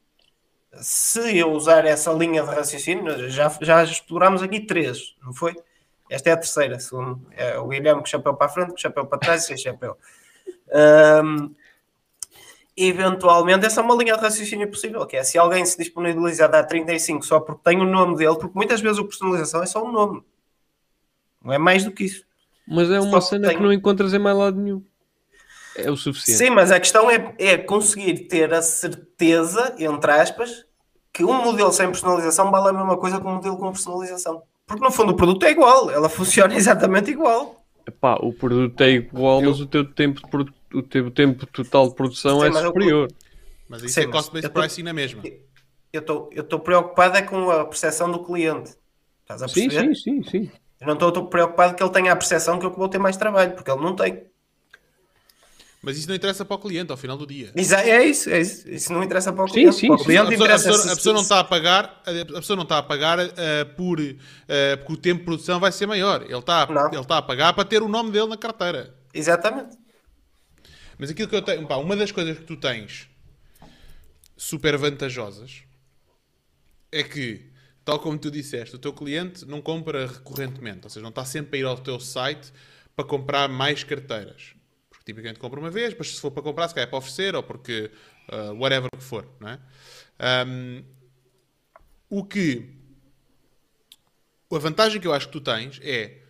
se 0.73 1.37
eu 1.37 1.51
usar 1.51 1.85
essa 1.85 2.11
linha 2.13 2.41
de 2.41 2.47
raciocínio, 2.49 3.29
já, 3.29 3.51
já 3.61 3.83
explorámos 3.83 4.41
aqui 4.41 4.61
três, 4.61 5.15
não 5.21 5.33
foi? 5.33 5.55
Esta 6.09 6.29
é 6.29 6.33
a 6.33 6.37
terceira, 6.37 6.79
segundo, 6.79 7.21
é 7.35 7.59
o 7.59 7.67
Guilherme 7.67 8.01
com 8.01 8.07
chapéu 8.07 8.33
para 8.33 8.47
a 8.47 8.49
frente, 8.49 8.71
com 8.71 8.77
chapéu 8.77 9.05
para 9.05 9.19
trás 9.19 9.43
e 9.43 9.47
sem 9.47 9.57
chapéu. 9.57 9.97
Um, 11.23 11.53
eventualmente 12.75 13.65
essa 13.65 13.81
é 13.81 13.83
uma 13.83 13.95
linha 13.95 14.15
de 14.15 14.21
raciocínio 14.21 14.69
possível, 14.69 15.05
que 15.05 15.17
é 15.17 15.23
se 15.23 15.37
alguém 15.37 15.65
se 15.65 15.77
disponibiliza 15.77 16.45
a 16.45 16.47
dar 16.47 16.63
35 16.63 17.25
só 17.25 17.39
porque 17.41 17.61
tem 17.63 17.79
o 17.79 17.85
nome 17.85 18.15
dele, 18.15 18.37
porque 18.37 18.55
muitas 18.55 18.79
vezes 18.79 18.99
a 18.99 19.03
personalização 19.03 19.61
é 19.61 19.65
só 19.65 19.83
um 19.83 19.91
nome. 19.91 20.23
Não 21.43 21.53
é 21.53 21.57
mais 21.57 21.83
do 21.83 21.91
que 21.91 22.05
isso. 22.05 22.25
Mas 22.67 22.89
é 22.89 22.99
uma 22.99 23.21
só 23.21 23.29
cena 23.29 23.49
que, 23.49 23.55
que 23.55 23.61
não 23.61 23.73
encontras 23.73 24.13
em 24.13 24.19
mais 24.19 24.37
lado 24.37 24.57
nenhum. 24.57 24.83
É 25.85 25.91
o 25.91 25.97
suficiente. 25.97 26.37
Sim, 26.37 26.49
mas 26.49 26.71
a 26.71 26.79
questão 26.79 27.09
é, 27.09 27.33
é 27.37 27.57
conseguir 27.57 28.27
ter 28.27 28.53
a 28.53 28.61
certeza, 28.61 29.75
entre 29.77 30.11
aspas, 30.11 30.65
que 31.13 31.23
um 31.23 31.43
modelo 31.43 31.71
sem 31.71 31.87
personalização 31.87 32.51
vale 32.51 32.69
a 32.69 32.73
mesma 32.73 32.97
coisa 32.97 33.19
que 33.19 33.27
um 33.27 33.35
modelo 33.35 33.57
com 33.57 33.71
personalização. 33.71 34.43
Porque 34.65 34.83
no 34.83 34.91
fundo 34.91 35.13
o 35.13 35.15
produto 35.15 35.43
é 35.45 35.51
igual, 35.51 35.89
ela 35.89 36.09
funciona 36.09 36.53
exatamente 36.55 37.11
igual. 37.11 37.63
Epá, 37.87 38.17
o 38.21 38.31
produto 38.31 38.79
é 38.81 38.91
igual, 38.91 39.41
Eu... 39.41 39.49
mas 39.49 39.59
o 39.59 39.65
teu 39.65 39.83
tempo 39.83 40.21
de 40.21 40.29
produto 40.29 40.59
o 40.73 40.83
teu 40.83 41.09
tempo 41.11 41.45
total 41.47 41.89
de 41.89 41.95
produção 41.95 42.41
Sim, 42.41 42.47
é 42.47 42.61
superior. 42.61 43.11
Mas 43.67 43.83
isso 43.83 43.95
Sim, 43.95 44.01
é 44.01 44.07
cost-based 44.07 44.51
pricing 44.51 44.83
na 44.83 44.93
mesma. 44.93 45.21
Eu 45.91 46.01
estou 46.35 46.59
preocupado 46.59 47.17
é 47.17 47.21
com 47.21 47.49
a 47.49 47.65
percepção 47.65 48.11
do 48.11 48.23
cliente. 48.23 48.75
Estás 49.21 49.41
a 49.41 49.45
perceber? 49.45 49.95
Sim, 49.95 49.95
sim, 49.95 50.23
sim. 50.23 50.29
sim. 50.45 50.51
Eu 50.79 50.87
não 50.87 50.93
estou 50.93 51.27
preocupado 51.27 51.75
que 51.75 51.83
ele 51.83 51.91
tenha 51.91 52.13
a 52.13 52.15
percepção 52.15 52.57
que 52.57 52.65
eu 52.65 52.71
vou 52.71 52.87
ter 52.87 52.99
mais 52.99 53.17
trabalho, 53.17 53.53
porque 53.53 53.69
ele 53.69 53.81
não 53.81 53.95
tem. 53.95 54.23
Mas 55.81 55.97
isso 55.97 56.09
não 56.09 56.15
interessa 56.15 56.43
para 56.43 56.55
o 56.55 56.59
cliente 56.59 56.91
ao 56.91 56.97
final 56.97 57.15
do 57.15 57.25
dia. 57.25 57.51
É 57.55 57.61
isso, 58.03 58.29
é 58.29 58.41
isso. 58.41 58.69
Isso 58.69 58.91
não 58.91 59.01
interessa 59.01 59.31
para 59.31 59.45
o 59.45 59.47
cliente. 59.47 59.75
Sim, 59.75 59.79
sim, 59.79 59.91
o 59.91 59.97
cliente 59.97 60.25
a, 60.25 60.37
pessoa, 60.37 60.47
a, 60.47 60.51
pessoa, 60.51 60.91
a 60.91 60.95
pessoa 60.95 61.13
não 61.13 61.21
está 61.21 61.39
a 61.39 61.43
pagar, 61.43 62.03
a 62.05 62.39
pessoa 62.39 62.55
não 62.57 62.63
está 62.63 62.77
a 62.79 62.83
pagar 62.83 63.19
uh, 63.19 63.29
por 63.77 63.99
uh, 63.99 64.13
porque 64.79 64.93
o 64.93 64.97
tempo 64.97 65.19
de 65.19 65.25
produção 65.25 65.57
vai 65.57 65.71
ser 65.71 65.85
maior. 65.85 66.23
Ele 66.23 66.37
está, 66.37 66.67
ele 66.91 67.01
está 67.01 67.17
a 67.17 67.21
pagar 67.21 67.53
para 67.53 67.63
ter 67.63 67.81
o 67.81 67.87
nome 67.87 68.11
dele 68.11 68.27
na 68.27 68.37
carteira. 68.37 68.93
Exatamente. 69.13 69.77
Mas 70.97 71.09
aquilo 71.09 71.29
que 71.29 71.35
eu 71.35 71.41
tenho, 71.41 71.65
pá, 71.65 71.77
uma 71.77 71.95
das 71.95 72.11
coisas 72.11 72.37
que 72.37 72.43
tu 72.43 72.57
tens 72.57 73.07
super 74.35 74.77
vantajosas 74.77 75.63
é 76.91 77.03
que, 77.03 77.51
tal 77.85 77.99
como 77.99 78.17
tu 78.17 78.29
disseste, 78.29 78.75
o 78.75 78.79
teu 78.79 78.91
cliente 78.91 79.45
não 79.45 79.61
compra 79.61 80.07
recorrentemente, 80.07 80.81
ou 80.83 80.89
seja, 80.89 81.01
não 81.01 81.09
está 81.09 81.23
sempre 81.23 81.57
a 81.57 81.61
ir 81.61 81.65
ao 81.65 81.77
teu 81.77 82.01
site 82.01 82.51
para 82.97 83.05
comprar 83.05 83.47
mais 83.47 83.81
carteiras. 83.81 84.58
Tipicamente 85.09 85.39
compra 85.39 85.59
uma 85.59 85.71
vez, 85.71 85.95
mas 85.97 86.09
se 86.09 86.21
for 86.21 86.29
para 86.29 86.43
comprar, 86.43 86.67
se 86.67 86.75
calhar 86.75 86.87
é 86.87 86.89
para 86.89 86.99
oferecer 86.99 87.35
ou 87.35 87.41
porque 87.41 87.89
uh, 88.31 88.53
whatever 88.53 88.91
que 88.91 89.03
for, 89.03 89.27
não 89.39 89.49
é? 89.49 89.59
Um, 90.47 90.83
o 92.07 92.23
que 92.23 92.77
a 94.51 94.59
vantagem 94.59 95.01
que 95.01 95.07
eu 95.07 95.13
acho 95.13 95.25
que 95.25 95.33
tu 95.33 95.41
tens 95.41 95.79
é 95.81 96.21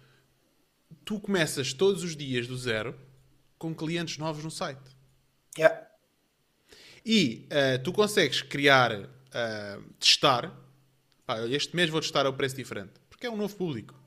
tu 1.03 1.19
começas 1.19 1.73
todos 1.73 2.03
os 2.03 2.15
dias 2.15 2.47
do 2.47 2.57
zero 2.57 2.97
com 3.57 3.75
clientes 3.75 4.17
novos 4.17 4.45
no 4.45 4.51
site. 4.51 4.79
Yeah. 5.57 5.87
E 7.05 7.47
uh, 7.47 7.83
tu 7.83 7.91
consegues 7.91 8.41
criar, 8.41 8.93
uh, 8.93 9.83
testar. 9.99 10.53
Pá, 11.25 11.45
este 11.47 11.75
mês 11.75 11.89
vou 11.89 11.99
testar 11.99 12.25
a 12.25 12.29
um 12.29 12.33
preço 12.33 12.55
diferente. 12.55 12.93
Porque 13.09 13.27
é 13.27 13.29
um 13.29 13.35
novo 13.35 13.57
público. 13.57 13.98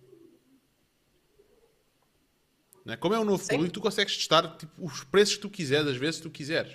Né? 2.85 2.97
Como 2.97 3.15
é 3.15 3.21
um 3.21 3.25
novo 3.25 3.43
Sim. 3.43 3.55
público, 3.55 3.75
tu 3.75 3.81
consegues 3.81 4.17
testar 4.17 4.57
tipo, 4.57 4.73
os 4.79 5.05
preços 5.05 5.37
que 5.37 5.43
tu 5.43 5.51
quiseres, 5.51 5.89
às 5.89 5.97
vezes, 5.97 6.17
se 6.17 6.23
tu 6.23 6.31
quiseres. 6.31 6.73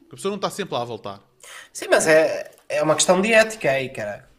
Porque 0.00 0.14
a 0.14 0.16
pessoa 0.16 0.30
não 0.30 0.36
está 0.36 0.50
sempre 0.50 0.74
lá 0.74 0.82
a 0.82 0.84
voltar. 0.84 1.20
Sim, 1.72 1.86
mas 1.90 2.06
é, 2.06 2.50
é 2.68 2.82
uma 2.82 2.94
questão 2.94 3.20
de 3.20 3.32
ética 3.32 3.70
aí, 3.70 3.88
cara. 3.88 4.30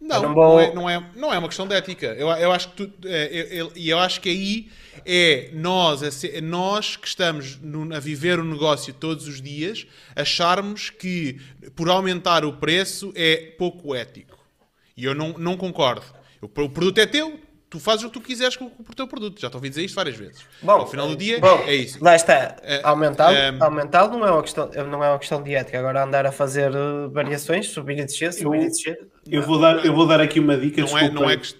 Não, 0.00 0.22
não, 0.22 0.34
vou... 0.34 0.44
não, 0.44 0.60
é, 0.60 0.74
não, 0.74 0.90
é, 0.90 1.10
não 1.14 1.34
é 1.34 1.38
uma 1.38 1.48
questão 1.48 1.68
de 1.68 1.74
ética. 1.74 2.06
Eu, 2.06 2.28
eu 2.30 2.50
acho 2.50 2.70
que 2.70 2.86
tu, 2.86 3.06
é, 3.06 3.48
eu, 3.50 3.70
eu, 3.76 3.98
acho 3.98 4.20
que 4.20 4.30
aí 4.30 4.70
é 5.04 5.50
nós, 5.52 6.24
é 6.24 6.40
nós 6.40 6.96
que 6.96 7.06
estamos 7.06 7.56
no, 7.56 7.94
a 7.94 8.00
viver 8.00 8.38
o 8.38 8.44
negócio 8.44 8.94
todos 8.94 9.28
os 9.28 9.42
dias, 9.42 9.86
acharmos 10.16 10.88
que 10.88 11.38
por 11.76 11.90
aumentar 11.90 12.46
o 12.46 12.54
preço 12.54 13.12
é 13.14 13.52
pouco 13.58 13.94
ético. 13.94 14.38
E 14.96 15.04
eu 15.04 15.14
não, 15.14 15.34
não 15.34 15.56
concordo. 15.56 16.06
O, 16.40 16.46
o 16.46 16.70
produto 16.70 16.96
é 16.96 17.04
teu, 17.04 17.38
tu 17.70 17.78
fazes 17.78 18.04
o 18.04 18.08
que 18.08 18.14
tu 18.14 18.20
quiseres 18.20 18.56
com, 18.56 18.68
com 18.68 18.82
o 18.82 18.94
teu 18.94 19.06
produto. 19.06 19.40
Já 19.40 19.46
estou 19.46 19.58
a 19.58 19.60
ouvir 19.60 19.68
dizer 19.68 19.84
isto 19.84 19.94
várias 19.94 20.16
vezes. 20.16 20.44
Bom, 20.60 20.72
Ao 20.72 20.86
final 20.88 21.08
do 21.08 21.16
dia, 21.16 21.38
bom, 21.38 21.62
é 21.66 21.76
isso. 21.76 22.02
Lá 22.02 22.16
está. 22.16 22.56
É, 22.62 22.80
aumentar, 22.82 23.32
é, 23.32 23.56
aumentar 23.60 24.08
não, 24.08 24.26
é 24.26 24.30
uma 24.32 24.42
questão, 24.42 24.68
não 24.90 25.04
é 25.04 25.08
uma 25.08 25.18
questão 25.18 25.40
de 25.40 25.54
ética. 25.54 25.78
Agora 25.78 26.02
andar 26.02 26.26
a 26.26 26.32
fazer 26.32 26.72
uh, 26.74 27.08
variações, 27.10 27.68
subir 27.68 28.00
e 28.00 28.04
descer, 28.04 28.32
subir 28.32 28.58
eu, 28.58 28.64
e 28.64 28.66
descer. 28.66 28.98
Eu 29.30 29.42
vou, 29.42 29.60
dar, 29.60 29.86
eu 29.86 29.94
vou 29.94 30.06
dar 30.06 30.20
aqui 30.20 30.40
uma 30.40 30.56
dica. 30.56 30.82
Não 30.82 30.98
é, 30.98 31.10
não 31.10 31.30
é 31.30 31.36
que... 31.36 31.54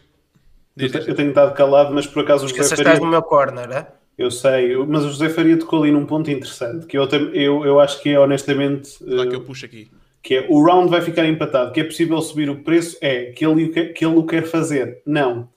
eu, 0.76 0.88
eu, 0.88 1.14
tenho 1.14 1.28
estado 1.28 1.54
calado, 1.54 1.94
mas 1.94 2.08
por 2.08 2.24
acaso 2.24 2.44
o 2.44 2.48
José 2.48 2.64
Faria... 2.64 2.82
estás 2.82 2.98
no 2.98 3.06
meu 3.06 3.22
corner, 3.22 3.70
é? 3.70 3.86
Eu 4.18 4.30
sei, 4.30 4.76
mas 4.76 5.04
o 5.04 5.08
José 5.08 5.30
Faria 5.30 5.56
tocou 5.56 5.82
ali 5.82 5.92
num 5.92 6.04
ponto 6.04 6.30
interessante 6.30 6.84
que 6.86 6.98
eu, 6.98 7.08
eu, 7.32 7.64
eu 7.64 7.80
acho 7.80 8.02
que 8.02 8.10
é 8.10 8.18
honestamente. 8.18 8.96
Lá 9.00 9.26
que 9.26 9.34
eu 9.34 9.42
puxo 9.42 9.64
aqui. 9.64 9.90
Que 10.22 10.34
é 10.34 10.46
o 10.50 10.62
round 10.62 10.90
vai 10.90 11.00
ficar 11.00 11.24
empatado. 11.24 11.72
Que 11.72 11.80
é 11.80 11.84
possível 11.84 12.20
subir 12.20 12.50
o 12.50 12.56
preço? 12.56 12.98
É. 13.00 13.26
Que 13.30 13.46
ele, 13.46 13.68
que 13.68 14.04
ele 14.04 14.16
o 14.16 14.26
quer 14.26 14.42
fazer? 14.42 15.00
Não 15.06 15.48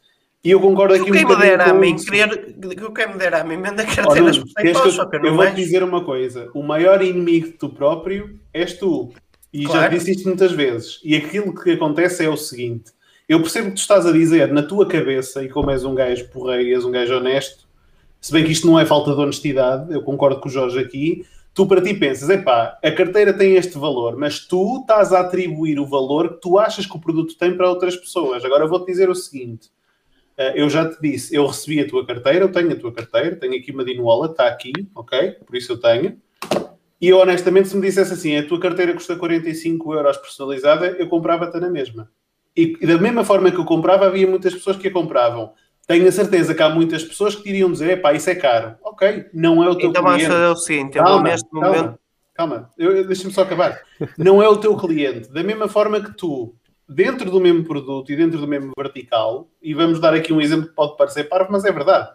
e 0.43 0.51
eu 0.51 0.59
concordo 0.59 0.93
aqui 0.93 1.03
um 1.03 1.27
bocadinho 1.27 1.57
com 1.57 1.69
a 1.69 1.73
mim, 1.73 1.95
querer, 1.95 2.55
que 2.55 3.07
me 3.07 3.17
der 3.17 3.33
a 3.33 3.43
mim, 3.45 3.57
manda 3.57 3.85
carteiras 3.85 4.37
oh, 4.37 4.59
eu, 4.59 4.73
eu, 4.73 5.23
eu 5.23 5.35
vou-te 5.35 5.55
dizer 5.55 5.83
uma 5.83 6.03
coisa. 6.03 6.49
O 6.53 6.61
maior 6.61 7.01
inimigo 7.01 7.47
de 7.47 7.53
tu 7.53 7.69
próprio 7.69 8.37
és 8.53 8.73
tu. 8.73 9.13
E 9.53 9.65
claro. 9.65 9.81
já 9.81 9.87
disse 9.87 10.11
isto 10.11 10.27
muitas 10.27 10.51
vezes. 10.51 10.99
E 11.03 11.15
aquilo 11.15 11.55
que 11.55 11.71
acontece 11.71 12.25
é 12.25 12.29
o 12.29 12.35
seguinte. 12.35 12.91
Eu 13.29 13.39
percebo 13.39 13.69
que 13.69 13.75
tu 13.75 13.79
estás 13.79 14.05
a 14.05 14.11
dizer 14.11 14.51
na 14.51 14.63
tua 14.63 14.85
cabeça, 14.85 15.41
e 15.43 15.49
como 15.49 15.71
és 15.71 15.85
um 15.85 15.95
gajo 15.95 16.27
porreiro, 16.29 16.75
és 16.75 16.83
um 16.83 16.91
gajo 16.91 17.15
honesto, 17.15 17.65
se 18.19 18.31
bem 18.31 18.43
que 18.43 18.51
isto 18.51 18.67
não 18.67 18.77
é 18.77 18.85
falta 18.85 19.13
de 19.13 19.21
honestidade, 19.21 19.93
eu 19.93 20.01
concordo 20.01 20.41
com 20.41 20.49
o 20.49 20.51
Jorge 20.51 20.79
aqui, 20.79 21.25
tu 21.53 21.65
para 21.65 21.81
ti 21.81 21.93
pensas, 21.93 22.29
epá, 22.29 22.77
a 22.83 22.91
carteira 22.91 23.33
tem 23.33 23.55
este 23.55 23.77
valor, 23.77 24.17
mas 24.17 24.39
tu 24.45 24.81
estás 24.81 25.13
a 25.13 25.21
atribuir 25.21 25.79
o 25.79 25.85
valor 25.85 26.33
que 26.33 26.41
tu 26.41 26.59
achas 26.59 26.85
que 26.85 26.97
o 26.97 26.99
produto 26.99 27.37
tem 27.37 27.55
para 27.55 27.69
outras 27.69 27.95
pessoas. 27.95 28.43
Agora 28.43 28.67
vou-te 28.67 28.87
dizer 28.87 29.09
o 29.09 29.15
seguinte, 29.15 29.69
eu 30.55 30.69
já 30.69 30.89
te 30.89 30.99
disse, 31.01 31.35
eu 31.35 31.45
recebi 31.45 31.79
a 31.79 31.87
tua 31.87 32.05
carteira, 32.05 32.45
eu 32.45 32.51
tenho 32.51 32.71
a 32.71 32.75
tua 32.75 32.91
carteira, 32.91 33.35
tenho 33.35 33.55
aqui 33.55 33.71
uma 33.71 33.85
Dinola, 33.85 34.27
está 34.27 34.47
aqui, 34.47 34.71
ok? 34.95 35.31
Por 35.45 35.55
isso 35.55 35.73
eu 35.73 35.77
tenho. 35.77 36.17
E 36.99 37.09
eu, 37.09 37.19
honestamente, 37.19 37.67
se 37.67 37.75
me 37.75 37.81
dissesse 37.81 38.13
assim, 38.13 38.37
a 38.37 38.47
tua 38.47 38.59
carteira 38.59 38.93
custa 38.93 39.15
45 39.15 39.93
euros 39.93 40.17
personalizada, 40.17 40.87
eu 40.97 41.07
comprava-te 41.07 41.59
na 41.59 41.69
mesma. 41.69 42.09
E, 42.55 42.77
e, 42.79 42.87
da 42.87 42.97
mesma 42.97 43.25
forma 43.25 43.51
que 43.51 43.57
eu 43.57 43.65
comprava, 43.65 44.05
havia 44.05 44.25
muitas 44.25 44.53
pessoas 44.53 44.77
que 44.77 44.87
a 44.87 44.91
compravam. 44.91 45.51
Tenho 45.85 46.07
a 46.07 46.11
certeza 46.11 46.55
que 46.55 46.63
há 46.63 46.69
muitas 46.69 47.03
pessoas 47.03 47.35
que 47.35 47.49
iriam 47.49 47.71
dizer, 47.71 48.01
pá, 48.01 48.13
isso 48.13 48.29
é 48.29 48.35
caro. 48.35 48.75
Ok, 48.81 49.25
não 49.33 49.61
é 49.61 49.69
o 49.69 49.75
teu 49.75 49.89
então 49.89 50.03
cliente. 50.03 50.23
Então 50.23 50.37
vamos 50.37 50.47
fazer 50.47 50.47
o 50.47 50.55
seguinte, 50.55 50.93
calma, 50.93 51.23
neste 51.23 51.49
calma, 51.49 51.67
momento... 51.67 51.99
Calma, 52.33 52.69
deixa-me 52.77 53.33
só 53.33 53.41
acabar. 53.41 53.81
não 54.17 54.41
é 54.41 54.47
o 54.47 54.57
teu 54.57 54.75
cliente. 54.77 55.31
Da 55.31 55.43
mesma 55.43 55.67
forma 55.67 56.01
que 56.01 56.15
tu 56.15 56.55
dentro 56.87 57.29
do 57.31 57.39
mesmo 57.39 57.63
produto 57.63 58.11
e 58.11 58.15
dentro 58.15 58.39
do 58.39 58.47
mesmo 58.47 58.71
vertical, 58.77 59.47
e 59.61 59.73
vamos 59.73 59.99
dar 59.99 60.13
aqui 60.13 60.33
um 60.33 60.41
exemplo 60.41 60.69
que 60.69 60.75
pode 60.75 60.97
parecer 60.97 61.25
parvo, 61.25 61.51
mas 61.51 61.65
é 61.65 61.71
verdade. 61.71 62.09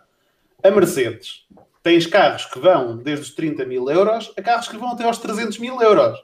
A 0.62 0.70
Mercedes 0.70 1.46
tens 1.82 2.06
carros 2.06 2.44
que 2.46 2.58
vão 2.58 2.96
desde 2.96 3.24
os 3.24 3.34
30 3.34 3.64
mil 3.64 3.88
euros 3.88 4.32
a 4.36 4.42
carros 4.42 4.68
que 4.68 4.76
vão 4.76 4.90
até 4.90 5.04
aos 5.04 5.18
300 5.18 5.58
mil 5.58 5.80
euros. 5.80 6.18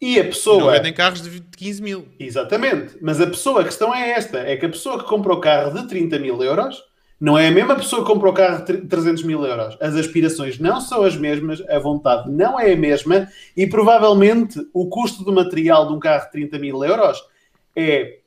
E 0.00 0.20
a 0.20 0.24
pessoa. 0.24 0.60
Não 0.60 0.70
vendem 0.70 0.92
carros 0.92 1.22
de 1.22 1.40
15 1.40 1.82
mil. 1.82 2.08
Exatamente. 2.20 2.98
Mas 3.00 3.20
a 3.20 3.26
pessoa, 3.26 3.62
a 3.62 3.64
questão 3.64 3.94
é 3.94 4.10
esta: 4.10 4.38
é 4.38 4.56
que 4.56 4.66
a 4.66 4.68
pessoa 4.68 4.98
que 4.98 5.08
compra 5.08 5.32
o 5.32 5.40
carro 5.40 5.72
de 5.72 5.88
30 5.88 6.18
mil 6.18 6.42
euros 6.42 6.82
não 7.18 7.38
é 7.38 7.48
a 7.48 7.50
mesma 7.50 7.74
pessoa 7.74 8.02
que 8.02 8.12
compra 8.12 8.28
o 8.28 8.34
carro 8.34 8.62
de 8.62 8.82
300 8.82 9.22
mil 9.22 9.42
euros. 9.42 9.76
As 9.80 9.94
aspirações 9.96 10.58
não 10.58 10.82
são 10.82 11.02
as 11.02 11.16
mesmas, 11.16 11.62
a 11.66 11.78
vontade 11.78 12.30
não 12.30 12.60
é 12.60 12.72
a 12.72 12.76
mesma 12.76 13.26
e 13.56 13.66
provavelmente 13.66 14.60
o 14.74 14.88
custo 14.90 15.24
do 15.24 15.32
material 15.32 15.88
de 15.88 15.94
um 15.94 15.98
carro 15.98 16.26
de 16.26 16.32
30 16.32 16.58
mil 16.58 16.84
euros 16.84 17.22
é 17.76 18.20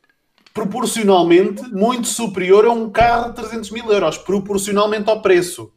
proporcionalmente 0.53 1.63
muito 1.63 2.07
superior 2.07 2.65
a 2.65 2.71
um 2.71 2.89
carro 2.89 3.29
de 3.29 3.35
300 3.35 3.71
mil 3.71 3.91
euros, 3.91 4.17
proporcionalmente 4.17 5.09
ao 5.09 5.21
preço. 5.21 5.73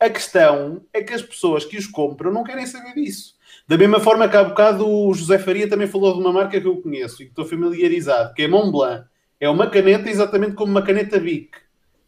A 0.00 0.08
questão 0.10 0.82
é 0.92 1.02
que 1.02 1.12
as 1.12 1.22
pessoas 1.22 1.64
que 1.64 1.76
os 1.76 1.86
compram 1.86 2.32
não 2.32 2.42
querem 2.42 2.66
saber 2.66 2.94
disso. 2.94 3.34
Da 3.68 3.78
mesma 3.78 4.00
forma 4.00 4.28
que 4.28 4.36
há 4.36 4.44
bocado 4.44 4.88
o 4.88 5.14
José 5.14 5.38
Faria 5.38 5.68
também 5.68 5.86
falou 5.86 6.14
de 6.14 6.20
uma 6.20 6.32
marca 6.32 6.60
que 6.60 6.66
eu 6.66 6.80
conheço 6.80 7.22
e 7.22 7.26
que 7.26 7.32
estou 7.32 7.44
familiarizado, 7.44 8.34
que 8.34 8.42
é 8.42 8.48
Montblanc. 8.48 9.06
É 9.38 9.48
uma 9.48 9.68
caneta 9.68 10.08
exatamente 10.10 10.54
como 10.54 10.72
uma 10.72 10.82
caneta 10.82 11.18
Bic. 11.18 11.50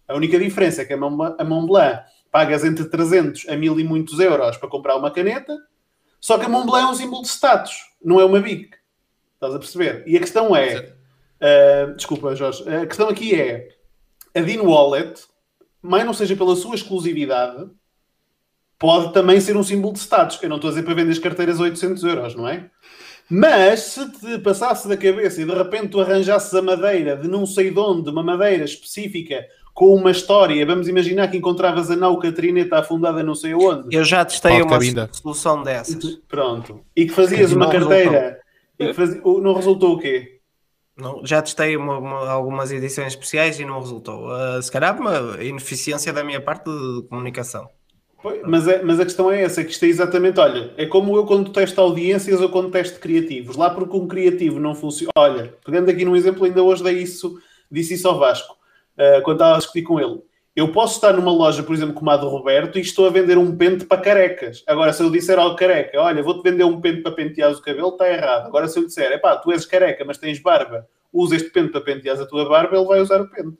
A 0.06 0.14
única 0.14 0.38
diferença 0.38 0.82
é 0.82 0.84
que 0.84 0.92
a 0.92 0.96
Montblanc 0.96 2.02
pagas 2.30 2.64
entre 2.64 2.84
300 2.84 3.48
a 3.48 3.56
1000 3.56 3.80
e 3.80 3.84
muitos 3.84 4.18
euros 4.18 4.56
para 4.56 4.68
comprar 4.68 4.96
uma 4.96 5.10
caneta, 5.10 5.56
só 6.20 6.38
que 6.38 6.46
a 6.46 6.48
Montblanc 6.48 6.86
é 6.86 6.90
um 6.90 6.94
símbolo 6.94 7.22
de 7.22 7.28
status, 7.28 7.72
não 8.04 8.20
é 8.20 8.24
uma 8.24 8.40
Bic. 8.40 8.76
Estás 9.34 9.54
a 9.54 9.58
perceber? 9.58 10.04
E 10.06 10.16
a 10.16 10.20
questão 10.20 10.54
é... 10.54 10.93
Uh, 11.44 11.94
desculpa, 11.94 12.34
Jorge. 12.34 12.66
A 12.66 12.86
questão 12.86 13.08
aqui 13.08 13.38
é... 13.38 13.68
A 14.34 14.40
Dean 14.40 14.62
Wallet, 14.62 15.22
mais 15.82 16.04
não 16.04 16.14
seja 16.14 16.34
pela 16.34 16.56
sua 16.56 16.74
exclusividade, 16.74 17.68
pode 18.78 19.12
também 19.12 19.40
ser 19.40 19.56
um 19.56 19.62
símbolo 19.62 19.92
de 19.92 20.00
status. 20.00 20.42
Eu 20.42 20.48
não 20.48 20.56
estou 20.56 20.68
a 20.68 20.72
dizer 20.72 20.84
para 20.84 20.94
vender 20.94 21.12
as 21.12 21.18
carteiras 21.18 21.60
a 21.60 21.64
800 21.64 22.02
euros, 22.02 22.34
não 22.34 22.48
é? 22.48 22.68
Mas 23.30 23.80
se 23.80 24.10
te 24.10 24.38
passasse 24.38 24.88
da 24.88 24.96
cabeça 24.96 25.40
e 25.40 25.44
de 25.44 25.54
repente 25.54 25.88
tu 25.88 26.00
arranjasses 26.00 26.52
a 26.54 26.60
madeira 26.60 27.16
de 27.16 27.28
não 27.28 27.46
sei 27.46 27.70
de 27.70 27.78
onde, 27.78 28.10
uma 28.10 28.22
madeira 28.22 28.64
específica 28.64 29.46
com 29.72 29.94
uma 29.94 30.10
história, 30.10 30.64
vamos 30.64 30.88
imaginar 30.88 31.28
que 31.28 31.36
encontravas 31.36 31.90
a 31.90 31.96
nau 31.96 32.18
Catrineta 32.18 32.78
afundada 32.78 33.22
não 33.22 33.34
sei 33.34 33.54
onde. 33.54 33.94
Eu 33.94 34.04
já 34.04 34.24
testei 34.24 34.62
uma 34.62 34.78
solução 35.12 35.62
dessas. 35.62 36.16
Pronto. 36.28 36.80
E 36.94 37.06
que 37.06 37.12
fazias 37.12 37.52
uma 37.52 37.70
carteira 37.70 38.38
e 38.78 38.92
que 38.92 39.40
não 39.40 39.54
resultou 39.54 39.94
o 39.94 39.98
quê? 39.98 40.40
Não, 40.96 41.24
já 41.24 41.42
testei 41.42 41.76
uma, 41.76 41.98
uma, 41.98 42.30
algumas 42.30 42.70
edições 42.70 43.08
especiais 43.08 43.58
e 43.58 43.64
não 43.64 43.80
resultou. 43.80 44.28
Uh, 44.28 44.62
se 44.62 44.70
calhar 44.70 44.98
uma 44.98 45.42
ineficiência 45.42 46.12
da 46.12 46.22
minha 46.22 46.40
parte 46.40 46.64
de, 46.70 47.02
de 47.02 47.08
comunicação. 47.08 47.68
Mas, 48.46 48.66
é, 48.66 48.82
mas 48.82 48.98
a 48.98 49.04
questão 49.04 49.30
é 49.30 49.42
essa, 49.42 49.62
que 49.62 49.70
isto 49.70 49.84
é 49.84 49.88
exatamente, 49.88 50.40
olha, 50.40 50.72
é 50.78 50.86
como 50.86 51.14
eu 51.14 51.26
quando 51.26 51.52
testo 51.52 51.78
audiências 51.80 52.40
ou 52.40 52.48
quando 52.48 52.70
testo 52.70 52.98
criativos. 52.98 53.56
Lá 53.56 53.68
porque 53.68 53.96
um 53.96 54.08
criativo 54.08 54.58
não 54.58 54.74
funciona. 54.74 55.10
Olha, 55.18 55.54
pegando 55.64 55.90
aqui 55.90 56.04
num 56.04 56.16
exemplo, 56.16 56.44
ainda 56.44 56.62
hoje 56.62 56.82
dei 56.82 57.02
isso, 57.02 57.38
disse 57.70 57.94
isso 57.94 58.08
ao 58.08 58.18
Vasco, 58.18 58.54
uh, 58.54 59.22
quando 59.24 59.36
estava 59.36 59.56
a 59.56 59.58
discutir 59.58 59.82
com 59.82 60.00
ele. 60.00 60.22
Eu 60.54 60.70
posso 60.70 60.94
estar 60.94 61.12
numa 61.12 61.32
loja, 61.32 61.64
por 61.64 61.74
exemplo, 61.74 61.94
como 61.94 62.10
a 62.10 62.16
do 62.16 62.28
Roberto, 62.28 62.78
e 62.78 62.80
estou 62.80 63.08
a 63.08 63.10
vender 63.10 63.36
um 63.36 63.56
pente 63.56 63.84
para 63.84 64.00
carecas. 64.00 64.62
Agora, 64.68 64.92
se 64.92 65.02
eu 65.02 65.10
disser 65.10 65.36
ao 65.36 65.56
careca, 65.56 66.00
olha, 66.00 66.22
vou-te 66.22 66.48
vender 66.48 66.62
um 66.62 66.80
pente 66.80 67.02
para 67.02 67.10
pentear 67.10 67.50
o 67.50 67.60
cabelo, 67.60 67.88
está 67.88 68.08
errado. 68.08 68.46
Agora, 68.46 68.68
se 68.68 68.78
eu 68.78 68.86
disser, 68.86 69.10
é 69.10 69.18
pá, 69.18 69.36
tu 69.36 69.50
és 69.50 69.66
careca, 69.66 70.04
mas 70.04 70.16
tens 70.16 70.38
barba, 70.38 70.86
usa 71.12 71.34
este 71.34 71.50
pente 71.50 71.72
para 71.72 71.80
pentear 71.80 72.20
a 72.20 72.26
tua 72.26 72.48
barba, 72.48 72.76
ele 72.76 72.86
vai 72.86 73.00
usar 73.00 73.20
o 73.20 73.28
pente. 73.28 73.58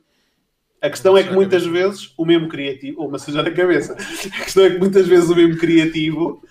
A 0.81 0.89
questão 0.89 1.17
é 1.17 1.23
que 1.23 1.33
muitas 1.33 1.65
vezes 1.65 2.13
o 2.17 2.23
mesmo 2.23 2.47
criativo, 2.47 3.01
ou 3.01 3.11
massajar 3.11 3.45
a 3.45 3.51
cabeça, 3.51 3.93
a 3.93 4.43
questão 4.43 4.63
é 4.63 4.69
que 4.69 4.77
muitas 4.77 5.05
vezes 5.05 5.29
o 5.29 5.35
mesmo 5.35 5.57
criativo, 5.57 6.41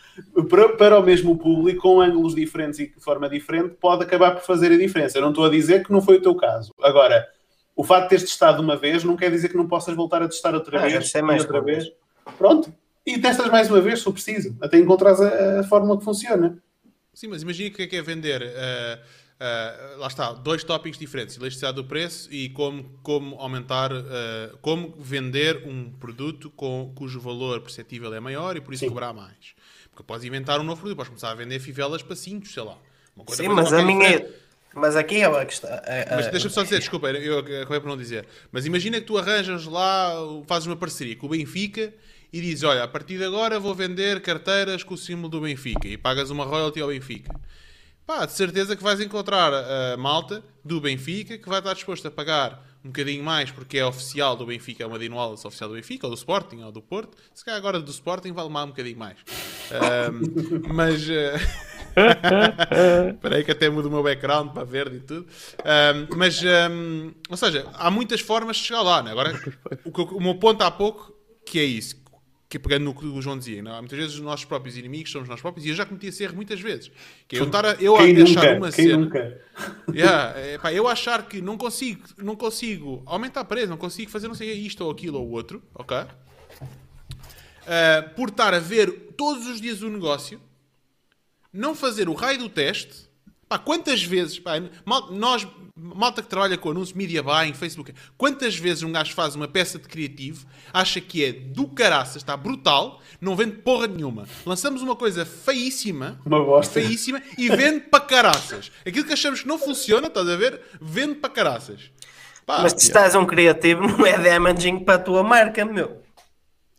para, 0.50 0.70
para 0.70 0.98
o 0.98 1.02
mesmo 1.02 1.38
público, 1.38 1.82
com 1.82 2.00
ângulos 2.00 2.34
diferentes 2.34 2.80
e 2.80 2.88
de 2.88 3.00
forma 3.00 3.30
diferente, 3.30 3.76
pode 3.80 4.02
acabar 4.02 4.32
por 4.32 4.42
fazer 4.42 4.72
a 4.72 4.76
diferença. 4.76 5.16
Eu 5.16 5.22
não 5.22 5.30
estou 5.30 5.44
a 5.46 5.50
dizer 5.50 5.84
que 5.84 5.92
não 5.92 6.02
foi 6.02 6.16
o 6.16 6.22
teu 6.22 6.34
caso. 6.34 6.74
Agora, 6.82 7.24
o 7.76 7.84
facto 7.84 8.04
de 8.04 8.08
teres 8.10 8.24
testado 8.24 8.62
uma 8.62 8.76
vez 8.76 9.02
não 9.04 9.16
quer 9.16 9.30
dizer 9.30 9.48
que 9.48 9.56
não 9.56 9.66
possas 9.66 9.94
voltar 9.94 10.22
a 10.22 10.28
testar 10.28 10.54
outra 10.54 10.78
ah, 10.80 10.88
vez, 10.88 11.12
mais 11.22 11.42
outra 11.42 11.60
vez. 11.60 11.90
Pronto. 12.38 12.72
E 13.06 13.18
testas 13.18 13.50
mais 13.50 13.70
uma 13.70 13.80
vez, 13.80 13.98
se 13.98 14.04
for 14.04 14.12
preciso, 14.12 14.56
até 14.60 14.78
encontrares 14.78 15.20
a, 15.20 15.60
a 15.60 15.64
fórmula 15.64 15.98
que 15.98 16.04
funciona. 16.04 16.58
Sim, 17.12 17.28
mas 17.28 17.42
imagina 17.42 17.70
que 17.70 17.82
é 17.82 17.86
que 17.86 17.96
é 17.96 18.02
vender. 18.02 18.42
Uh 18.42 19.24
Uh, 19.34 19.98
lá 19.98 20.06
está, 20.06 20.32
dois 20.32 20.62
tópicos 20.62 20.98
diferentes: 20.98 21.36
elasticidade 21.36 21.74
do 21.74 21.84
preço 21.84 22.32
e 22.32 22.50
como, 22.50 22.84
como 23.02 23.36
aumentar, 23.36 23.92
uh, 23.92 24.56
como 24.62 24.94
vender 24.96 25.66
um 25.66 25.90
produto 25.90 26.50
com, 26.50 26.92
cujo 26.94 27.20
valor 27.20 27.60
perceptível 27.60 28.14
é 28.14 28.20
maior 28.20 28.56
e 28.56 28.60
por 28.60 28.72
isso 28.72 28.84
Sim. 28.84 28.88
cobrar 28.88 29.12
mais. 29.12 29.54
Porque 29.90 30.04
podes 30.04 30.24
inventar 30.24 30.60
um 30.60 30.62
novo 30.62 30.80
produto, 30.80 30.96
podes 30.96 31.08
começar 31.08 31.30
a 31.30 31.34
vender 31.34 31.58
fivelas 31.58 32.02
para 32.02 32.14
cintos, 32.14 32.52
sei 32.52 32.62
lá. 32.62 32.78
Sim, 33.28 33.48
mas 33.48 33.72
a 33.72 33.82
minha. 33.82 34.24
Mas 34.74 34.96
aqui 34.96 35.16
é 35.22 35.24
a 35.24 35.44
questão. 35.44 35.70
Mas 36.16 36.28
deixa-me 36.28 36.52
só 36.52 36.62
dizer, 36.62 36.78
desculpa, 36.78 37.10
eu 37.10 37.38
acabei 37.38 37.80
por 37.80 37.88
não 37.88 37.96
dizer. 37.96 38.26
Mas 38.50 38.66
imagina 38.66 39.00
que 39.00 39.06
tu 39.06 39.16
arranjas 39.16 39.66
lá, 39.66 40.12
fazes 40.46 40.66
uma 40.66 40.76
parceria 40.76 41.16
com 41.16 41.26
o 41.26 41.30
Benfica 41.30 41.92
e 42.32 42.40
dizes: 42.40 42.64
Olha, 42.64 42.82
a 42.82 42.88
partir 42.88 43.16
de 43.16 43.24
agora 43.24 43.60
vou 43.60 43.74
vender 43.74 44.20
carteiras 44.20 44.82
com 44.82 44.94
o 44.94 44.98
símbolo 44.98 45.28
do 45.28 45.40
Benfica 45.40 45.86
e 45.86 45.96
pagas 45.96 46.30
uma 46.30 46.44
royalty 46.44 46.80
ao 46.80 46.88
Benfica. 46.88 47.32
Pá, 48.04 48.26
de 48.26 48.32
certeza 48.32 48.76
que 48.76 48.82
vais 48.82 49.00
encontrar 49.00 49.52
a 49.54 49.96
malta 49.96 50.42
do 50.62 50.80
Benfica 50.80 51.38
que 51.38 51.48
vai 51.48 51.60
estar 51.60 51.72
disposto 51.72 52.06
a 52.06 52.10
pagar 52.10 52.62
um 52.84 52.88
bocadinho 52.88 53.24
mais 53.24 53.50
porque 53.50 53.78
é 53.78 53.86
oficial 53.86 54.36
do 54.36 54.44
Benfica, 54.44 54.84
é 54.84 54.86
uma 54.86 54.98
dinual 54.98 55.32
oficial 55.32 55.70
do 55.70 55.74
Benfica, 55.74 56.06
ou 56.06 56.10
do 56.10 56.16
Sporting, 56.16 56.62
ou 56.62 56.70
do 56.70 56.82
Porto. 56.82 57.16
Se 57.32 57.42
calhar 57.42 57.58
agora 57.58 57.80
do 57.80 57.90
Sporting 57.90 58.32
vale 58.32 58.50
mais 58.50 58.66
um 58.66 58.70
bocadinho 58.70 58.98
mais. 58.98 59.16
Um, 59.72 60.68
mas. 60.74 61.08
Uh... 61.08 61.64
Espera 63.14 63.36
aí 63.36 63.44
que 63.44 63.50
até 63.50 63.68
mudo 63.68 63.88
o 63.88 63.90
meu 63.90 64.02
background 64.02 64.52
para 64.52 64.64
verde 64.64 64.96
e 64.96 65.00
tudo. 65.00 65.26
Um, 65.60 66.16
mas, 66.16 66.42
um, 66.42 67.12
ou 67.28 67.36
seja, 67.36 67.66
há 67.74 67.90
muitas 67.90 68.20
formas 68.20 68.56
de 68.56 68.64
chegar 68.64 68.82
lá. 68.82 69.02
Né? 69.02 69.10
Agora, 69.10 69.32
o, 69.84 70.02
o 70.16 70.20
meu 70.20 70.36
ponto 70.36 70.62
há 70.62 70.70
pouco 70.70 71.12
que 71.44 71.58
é 71.58 71.64
isso 71.64 72.04
que 72.54 72.58
pegando 72.58 72.84
no 72.84 72.94
que 72.94 73.04
o 73.04 73.20
João 73.20 73.36
dizia, 73.36 73.60
não? 73.60 73.74
É? 73.74 73.80
muitas 73.80 73.98
vezes 73.98 74.14
os 74.14 74.20
nossos 74.20 74.44
próprios 74.44 74.76
inimigos 74.76 75.10
somos 75.10 75.28
nós 75.28 75.40
próprios, 75.40 75.66
e 75.66 75.70
eu 75.70 75.74
já 75.74 75.84
cometi 75.84 76.06
esse 76.06 76.22
erro 76.22 76.36
muitas 76.36 76.60
vezes. 76.60 76.88
Que 77.26 77.34
é 77.34 77.40
eu 77.40 77.46
estar 77.46 77.66
a, 77.66 77.72
eu 77.72 77.96
quem 77.96 78.20
a 78.20 78.22
achar 78.22 78.56
uma 78.56 78.70
quem 78.70 78.84
cena. 78.84 78.98
Nunca? 78.98 79.40
Yeah, 79.92 80.38
é, 80.38 80.58
pá, 80.58 80.72
eu 80.72 80.88
achar 80.88 81.28
que 81.28 81.40
não 81.40 81.56
consigo, 81.56 82.02
não 82.18 82.36
consigo 82.36 83.02
aumentar 83.06 83.44
preço, 83.44 83.68
não 83.68 83.76
consigo 83.76 84.10
fazer 84.10 84.28
não 84.28 84.34
sei 84.34 84.52
isto 84.52 84.84
ou 84.84 84.90
aquilo 84.90 85.18
ou 85.18 85.30
outro, 85.30 85.62
ok? 85.74 85.96
Uh, 85.96 86.06
por 88.14 88.28
estar 88.28 88.54
a 88.54 88.58
ver 88.58 88.90
todos 89.16 89.46
os 89.46 89.60
dias 89.60 89.82
o 89.82 89.88
negócio, 89.88 90.40
não 91.54 91.74
fazer 91.74 92.08
o 92.08 92.12
raio 92.12 92.38
do 92.38 92.48
teste 92.48 93.08
Pá, 93.48 93.58
quantas 93.58 94.02
vezes, 94.02 94.38
pá, 94.38 94.54
mal, 94.84 95.12
nós, 95.12 95.46
malta 95.76 96.22
que 96.22 96.28
trabalha 96.28 96.56
com 96.56 96.70
anúncios, 96.70 96.96
media 96.96 97.22
buying, 97.22 97.52
Facebook, 97.52 97.92
quantas 98.16 98.56
vezes 98.56 98.82
um 98.82 98.90
gajo 98.90 99.12
faz 99.14 99.34
uma 99.34 99.46
peça 99.46 99.78
de 99.78 99.86
criativo, 99.86 100.46
acha 100.72 101.00
que 101.00 101.24
é 101.24 101.32
do 101.32 101.68
caraças, 101.68 102.16
está 102.16 102.36
brutal, 102.36 103.00
não 103.20 103.36
vende 103.36 103.56
porra 103.58 103.86
nenhuma. 103.86 104.26
Lançamos 104.46 104.82
uma 104.82 104.96
coisa 104.96 105.26
feíssima, 105.26 106.20
uma 106.24 106.42
bosta. 106.42 106.72
feíssima, 106.72 107.22
e 107.36 107.48
vende 107.50 107.80
para 107.80 108.00
caraças. 108.00 108.72
Aquilo 108.84 109.04
que 109.06 109.12
achamos 109.12 109.42
que 109.42 109.48
não 109.48 109.58
funciona, 109.58 110.06
estás 110.06 110.28
a 110.28 110.36
ver? 110.36 110.60
Vende 110.80 111.16
para 111.16 111.30
caraças. 111.30 111.90
Pá, 112.46 112.60
Mas 112.62 112.72
se 112.72 112.78
estás 112.78 113.14
um 113.14 113.26
criativo, 113.26 113.82
não 113.86 114.06
é 114.06 114.18
damaging 114.18 114.80
para 114.80 114.94
a 114.94 114.98
tua 114.98 115.22
marca, 115.22 115.64
meu. 115.64 116.03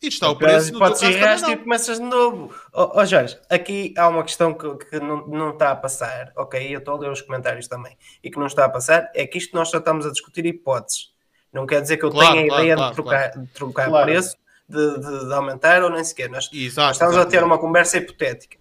E 0.06 0.10
está 0.10 0.30
o 0.30 0.36
preço 0.36 0.72
no 0.72 0.80
Pode 0.80 1.00
ser 1.00 1.12
e 1.12 1.58
começas 1.58 2.00
de 2.00 2.06
novo. 2.06 2.54
Ó 2.72 2.84
oh, 2.84 3.00
oh, 3.00 3.06
Jorge, 3.06 3.38
aqui 3.50 3.94
há 3.98 4.08
uma 4.08 4.24
questão 4.24 4.54
que, 4.54 4.76
que 4.86 5.00
não, 5.00 5.26
não 5.26 5.50
está 5.50 5.72
a 5.72 5.76
passar, 5.76 6.32
ok? 6.36 6.74
Eu 6.74 6.80
estou 6.80 6.96
a 6.96 7.00
ler 7.00 7.12
os 7.12 7.22
comentários 7.22 7.68
também. 7.68 7.98
E 8.24 8.30
que 8.30 8.38
não 8.38 8.46
está 8.46 8.66
a 8.66 8.70
passar 8.70 9.10
é 9.16 9.26
que 9.26 9.38
isto 9.38 9.56
nós 9.56 9.70
só 9.70 9.80
estamos 9.80 10.06
a 10.06 10.12
discutir 10.12 10.46
hipóteses. 10.46 11.12
Não 11.52 11.66
quer 11.66 11.82
dizer 11.82 11.98
que 11.98 12.06
eu 12.06 12.12
claro, 12.12 12.34
tenha 12.34 12.44
a 12.44 12.48
claro, 12.48 12.64
ideia 12.64 12.76
claro, 12.76 12.90
de 12.90 12.96
trocar, 12.96 13.30
de 13.32 13.48
trocar 13.48 14.04
preço, 14.04 14.38
de, 14.70 15.00
de, 15.00 15.26
de, 15.28 15.34
aumentar 15.34 15.82
ou 15.82 15.90
nem 15.90 16.04
sequer. 16.04 16.30
Nós, 16.30 16.50
Exato, 16.54 16.88
nós 16.88 16.96
estamos 16.96 17.18
a 17.18 17.26
ter 17.26 17.44
uma 17.44 17.58
conversa 17.58 17.98
hipotética. 17.98 18.58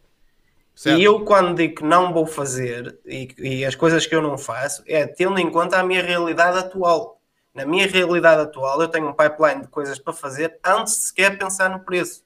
Certo. 0.74 0.98
E 0.98 1.05
eu, 1.05 1.20
quando 1.24 1.55
digo 1.55 1.76
que 1.76 1.84
não 1.84 2.12
vou 2.12 2.26
fazer 2.26 2.98
e, 3.05 3.28
e 3.39 3.64
as 3.64 3.74
coisas 3.74 4.06
que 4.06 4.14
eu 4.14 4.23
não 4.23 4.39
faço, 4.39 4.82
é 4.86 5.06
tendo 5.06 5.39
em 5.39 5.50
conta 5.50 5.78
a 5.78 5.84
minha 5.84 6.02
realidade 6.02 6.58
atual 6.58 7.20
na 7.55 7.65
minha 7.65 7.86
realidade 7.86 8.42
atual, 8.42 8.83
eu 8.83 8.89
tenho 8.89 9.08
um 9.08 9.12
pipeline 9.12 9.62
de 9.62 9.68
coisas 9.68 9.99
para 9.99 10.12
fazer 10.12 10.58
antes 10.65 10.97
de 10.97 11.02
sequer 11.05 11.39
pensar 11.39 11.70
no 11.70 11.81
preço. 11.81 12.24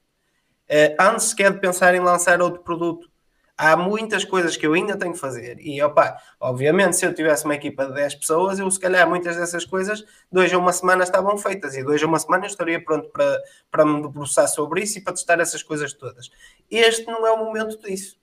Uh, 0.69 0.97
antes 0.99 1.27
sequer 1.27 1.53
de 1.53 1.61
pensar 1.61 1.95
em 1.95 2.01
lançar 2.01 2.41
outro 2.41 2.63
produto. 2.63 3.09
Há 3.57 3.77
muitas 3.77 4.25
coisas 4.25 4.57
que 4.57 4.67
eu 4.67 4.73
ainda 4.73 4.97
tenho 4.97 5.13
que 5.13 5.19
fazer. 5.19 5.59
E, 5.61 5.83
opa, 5.83 6.17
obviamente, 6.39 6.97
se 6.97 7.05
eu 7.05 7.13
tivesse 7.13 7.45
uma 7.45 7.57
equipa 7.57 7.87
de 7.87 7.95
10 7.95 8.15
pessoas, 8.15 8.59
eu, 8.59 8.71
se 8.71 8.79
calhar, 8.79 9.09
muitas 9.09 9.37
dessas 9.37 9.65
coisas, 9.65 10.05
dois 10.31 10.53
a 10.53 10.59
uma 10.59 10.73
semana 10.73 11.03
estavam 11.03 11.37
feitas. 11.37 11.77
E 11.77 11.83
dois 11.83 12.01
a 12.01 12.07
uma 12.07 12.21
semana 12.21 12.45
eu 12.45 12.49
estaria 12.49 12.83
pronto 12.83 13.09
para, 13.09 13.43
para 13.71 13.85
me 13.85 14.01
debruçar 14.01 14.47
sobre 14.47 14.83
isso 14.83 14.99
e 14.99 15.01
para 15.01 15.13
testar 15.13 15.41
essas 15.41 15.63
coisas 15.63 15.93
todas. 15.93 16.31
Este 16.71 17.05
não 17.07 17.27
é 17.27 17.33
o 17.33 17.39
momento 17.39 17.83
disso. 17.83 18.17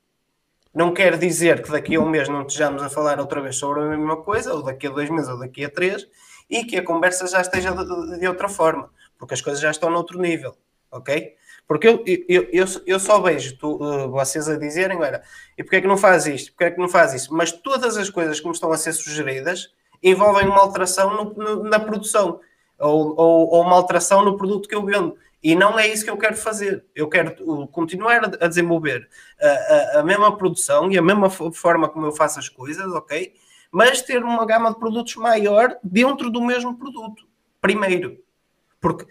Não 0.74 0.94
quer 0.94 1.18
dizer 1.18 1.62
que 1.62 1.72
daqui 1.72 1.96
a 1.96 2.00
um 2.00 2.10
mês 2.10 2.30
não 2.30 2.44
estejamos 2.44 2.82
a 2.82 2.90
falar 2.90 3.20
outra 3.20 3.42
vez 3.42 3.58
sobre 3.58 3.82
a 3.82 3.88
mesma 3.88 4.18
coisa, 4.24 4.54
ou 4.54 4.64
daqui 4.64 4.88
a 4.88 4.90
dois 4.90 5.10
meses, 5.10 5.30
ou 5.30 5.40
daqui 5.40 5.66
a 5.66 5.70
três, 5.70 6.08
e 6.50 6.64
que 6.64 6.78
a 6.78 6.84
conversa 6.84 7.28
já 7.28 7.42
esteja 7.42 7.72
de, 7.72 8.20
de 8.20 8.28
outra 8.28 8.48
forma, 8.48 8.90
porque 9.18 9.34
as 9.34 9.42
coisas 9.42 9.62
já 9.62 9.72
estão 9.72 9.90
noutro 9.90 10.20
nível, 10.20 10.56
ok? 10.92 11.36
Porque 11.68 11.88
eu, 11.88 12.04
eu, 12.30 12.48
eu, 12.52 12.66
eu 12.86 13.00
só 13.00 13.20
vejo 13.20 13.58
tu, 13.58 13.76
uh, 13.76 14.10
vocês 14.10 14.48
a 14.48 14.56
dizerem, 14.56 14.98
olha, 14.98 15.24
e 15.58 15.64
porque 15.64 15.78
é 15.78 15.82
que 15.82 15.88
não 15.88 15.98
faz 15.98 16.28
isto? 16.28 16.52
Porque 16.52 16.66
é 16.66 16.72
que 16.72 16.80
não 16.80 16.88
faz 16.88 17.14
isso? 17.14 17.34
Mas 17.34 17.52
todas 17.52 17.98
as 17.98 18.10
coisas 18.10 18.40
que 18.40 18.46
me 18.46 18.54
estão 18.54 18.72
a 18.72 18.78
ser 18.78 18.94
sugeridas 18.94 19.74
envolvem 20.02 20.48
uma 20.48 20.60
alteração 20.60 21.16
no, 21.16 21.34
no, 21.34 21.64
na 21.64 21.80
produção 21.80 22.40
ou, 22.78 23.16
ou, 23.20 23.50
ou, 23.50 23.62
uma 23.62 23.76
alteração 23.76 24.24
no 24.24 24.38
produto 24.38 24.70
que 24.70 24.76
eu 24.76 24.86
vendo. 24.86 25.18
E 25.42 25.56
não 25.56 25.78
é 25.78 25.88
isso 25.88 26.04
que 26.04 26.10
eu 26.10 26.18
quero 26.18 26.36
fazer. 26.36 26.84
Eu 26.94 27.08
quero 27.08 27.36
uh, 27.44 27.68
continuar 27.68 28.22
a, 28.40 28.48
desenvolver 28.48 29.08
a, 29.42 29.48
a, 29.48 30.00
a, 30.00 30.04
mesma 30.04 30.36
produção 30.38 30.92
e 30.92 30.98
a 30.98 31.02
mesma 31.02 31.30
forma 31.30 31.90
como 31.90 32.06
eu 32.06 32.12
faço 32.12 32.38
as 32.38 32.50
coisas, 32.50 32.86
ok? 32.94 33.34
Mas 33.72 34.02
ter 34.02 34.24
uma 34.24 34.46
gama 34.46 34.72
de 34.72 34.80
produtos 34.80 35.16
maior 35.16 35.78
dentro 35.84 36.30
do 36.30 36.42
mesmo 36.42 36.78
produto. 36.78 37.28
Primeiro. 37.62 38.18
Porque 38.80 39.06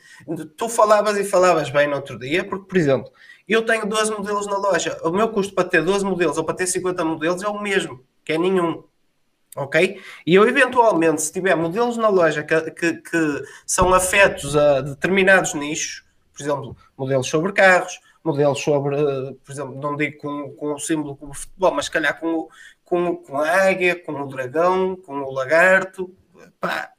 tu 0.57 0.69
falavas 0.69 1.17
e 1.19 1.25
falavas 1.25 1.69
bem 1.71 1.89
no 1.89 1.97
outro 1.97 2.19
dia, 2.19 2.45
porque, 2.45 2.67
por 2.67 2.77
exemplo, 2.77 3.11
eu 3.49 3.65
tenho 3.65 3.87
12 3.87 4.13
modelos 4.13 4.47
na 4.47 4.57
loja. 4.57 4.99
O 5.03 5.11
meu 5.11 5.29
custo 5.29 5.55
para 5.55 5.69
ter 5.69 5.83
12 5.83 6.05
modelos 6.05 6.39
ou 6.39 6.45
para 6.45 6.55
ter 6.55 6.67
50 6.67 7.05
modelos 7.05 7.43
é 7.43 7.49
o 7.49 7.61
mesmo, 7.61 8.01
que 8.25 8.33
é 8.33 8.39
nenhum. 8.39 8.85
Ok? 9.57 10.01
E 10.27 10.35
eu, 10.35 10.49
eventualmente, 10.49 11.23
se 11.23 11.33
tiver 11.33 11.55
modelos 11.55 11.97
na 11.97 12.09
loja 12.09 12.43
que, 12.43 12.71
que, 12.73 12.95
que 12.95 13.43
são 13.67 13.93
afetos 13.95 14.57
a 14.57 14.81
determinados 14.81 15.55
nichos, 15.55 16.05
por 16.33 16.43
exemplo, 16.43 16.77
modelos 16.97 17.29
sobre 17.29 17.53
carros, 17.53 18.01
modelos 18.25 18.61
sobre, 18.61 18.97
por 19.45 19.53
exemplo, 19.53 19.81
não 19.81 19.97
digo 19.97 20.19
com, 20.19 20.51
com 20.55 20.75
o 20.75 20.79
símbolo 20.79 21.15
como 21.15 21.35
futebol, 21.35 21.75
mas 21.75 21.85
se 21.85 21.91
calhar 21.91 22.19
com, 22.19 22.49
com, 22.85 23.17
com 23.17 23.39
a 23.39 23.51
águia, 23.51 23.95
com 23.95 24.13
o 24.13 24.29
dragão, 24.29 24.97
com 24.97 25.21
o 25.21 25.33
lagarto, 25.33 26.15
pá, 26.61 26.91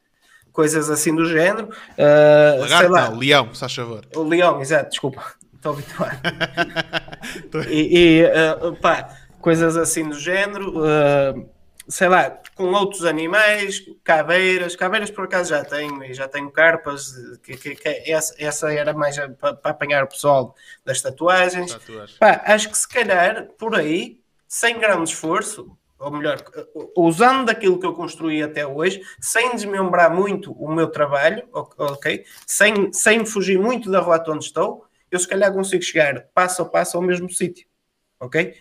coisas 0.51 0.89
assim 0.89 1.15
do 1.15 1.25
género. 1.25 1.69
Uh, 1.97 2.61
lagarto, 2.61 2.91
lá, 2.91 3.09
não, 3.09 3.17
leão, 3.17 3.53
se 3.53 3.59
faz 3.59 3.75
favor. 3.75 4.05
O 4.15 4.23
leão, 4.23 4.61
exato, 4.61 4.89
desculpa, 4.89 5.23
estou 5.53 5.73
habituado. 5.73 6.19
e, 7.69 8.21
e 8.21 8.23
uh, 8.25 8.75
pá, 8.77 9.09
coisas 9.39 9.77
assim 9.77 10.07
do 10.07 10.19
género. 10.19 10.79
Uh, 10.79 11.55
sei 11.87 12.07
lá, 12.07 12.39
com 12.55 12.71
outros 12.71 13.05
animais, 13.05 13.83
caveiras, 14.03 14.75
caveiras 14.75 15.11
por 15.11 15.25
acaso 15.25 15.51
já 15.51 15.63
tenho, 15.63 16.03
e 16.03 16.13
já 16.13 16.27
tenho 16.27 16.49
carpas, 16.49 17.13
que, 17.43 17.55
que, 17.55 17.75
que 17.75 18.11
essa, 18.11 18.33
essa, 18.39 18.73
era 18.73 18.93
mais 18.93 19.17
para, 19.39 19.57
apanhar 19.63 20.03
o 20.03 20.07
pessoal 20.07 20.55
das 20.83 21.01
tatuagens. 21.01 21.77
Pá, 22.19 22.41
acho 22.45 22.69
que 22.69 22.77
se 22.77 22.87
calhar 22.87 23.49
por 23.57 23.75
aí, 23.75 24.19
sem 24.47 24.79
grande 24.79 25.09
esforço, 25.09 25.77
ou 25.97 26.11
melhor, 26.11 26.43
usando 26.95 27.45
daquilo 27.45 27.79
que 27.79 27.85
eu 27.85 27.93
construí 27.93 28.43
até 28.43 28.65
hoje, 28.67 29.01
sem 29.19 29.55
desmembrar 29.55 30.13
muito 30.13 30.51
o 30.53 30.71
meu 30.71 30.87
trabalho, 30.87 31.47
ok? 31.51 32.25
Sem, 32.45 32.91
sem 32.91 33.25
fugir 33.25 33.57
muito 33.57 33.89
da 33.89 33.99
rota 33.99 34.31
onde 34.31 34.45
estou, 34.45 34.85
eu 35.09 35.19
se 35.19 35.27
calhar 35.27 35.53
consigo 35.53 35.83
chegar 35.83 36.27
passo 36.33 36.61
a 36.61 36.65
passo 36.65 36.97
ao 36.97 37.03
mesmo 37.03 37.29
sítio, 37.29 37.67
ok? 38.19 38.53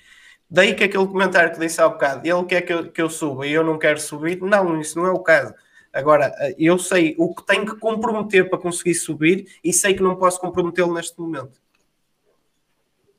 Daí 0.49 0.75
que 0.75 0.85
aquele 0.85 1.07
comentário 1.07 1.53
que 1.53 1.59
disse 1.59 1.81
há 1.81 1.89
bocado, 1.89 2.27
ele 2.27 2.45
quer 2.45 2.63
que 2.63 2.73
eu, 2.73 2.93
que 2.93 3.03
eu 3.03 3.11
suba 3.11 3.47
e 3.47 3.53
eu 3.53 3.65
não 3.65 3.79
quero 3.79 4.01
subir, 4.01 4.41
não, 4.41 4.81
isso 4.81 4.99
não 4.99 5.07
é 5.07 5.11
o 5.11 5.19
caso. 5.19 5.53
Agora, 5.93 6.33
eu 6.59 6.79
sei 6.79 7.15
o 7.19 7.35
que 7.35 7.47
tenho 7.47 7.65
que 7.65 7.77
comprometer 7.77 8.49
para 8.49 8.59
conseguir 8.59 8.95
subir 8.95 9.59
e 9.63 9.73
sei 9.73 9.95
que 9.95 10.03
não 10.03 10.17
posso 10.17 10.41
comprometê-lo 10.41 10.93
neste 10.93 11.19
momento. 11.21 11.61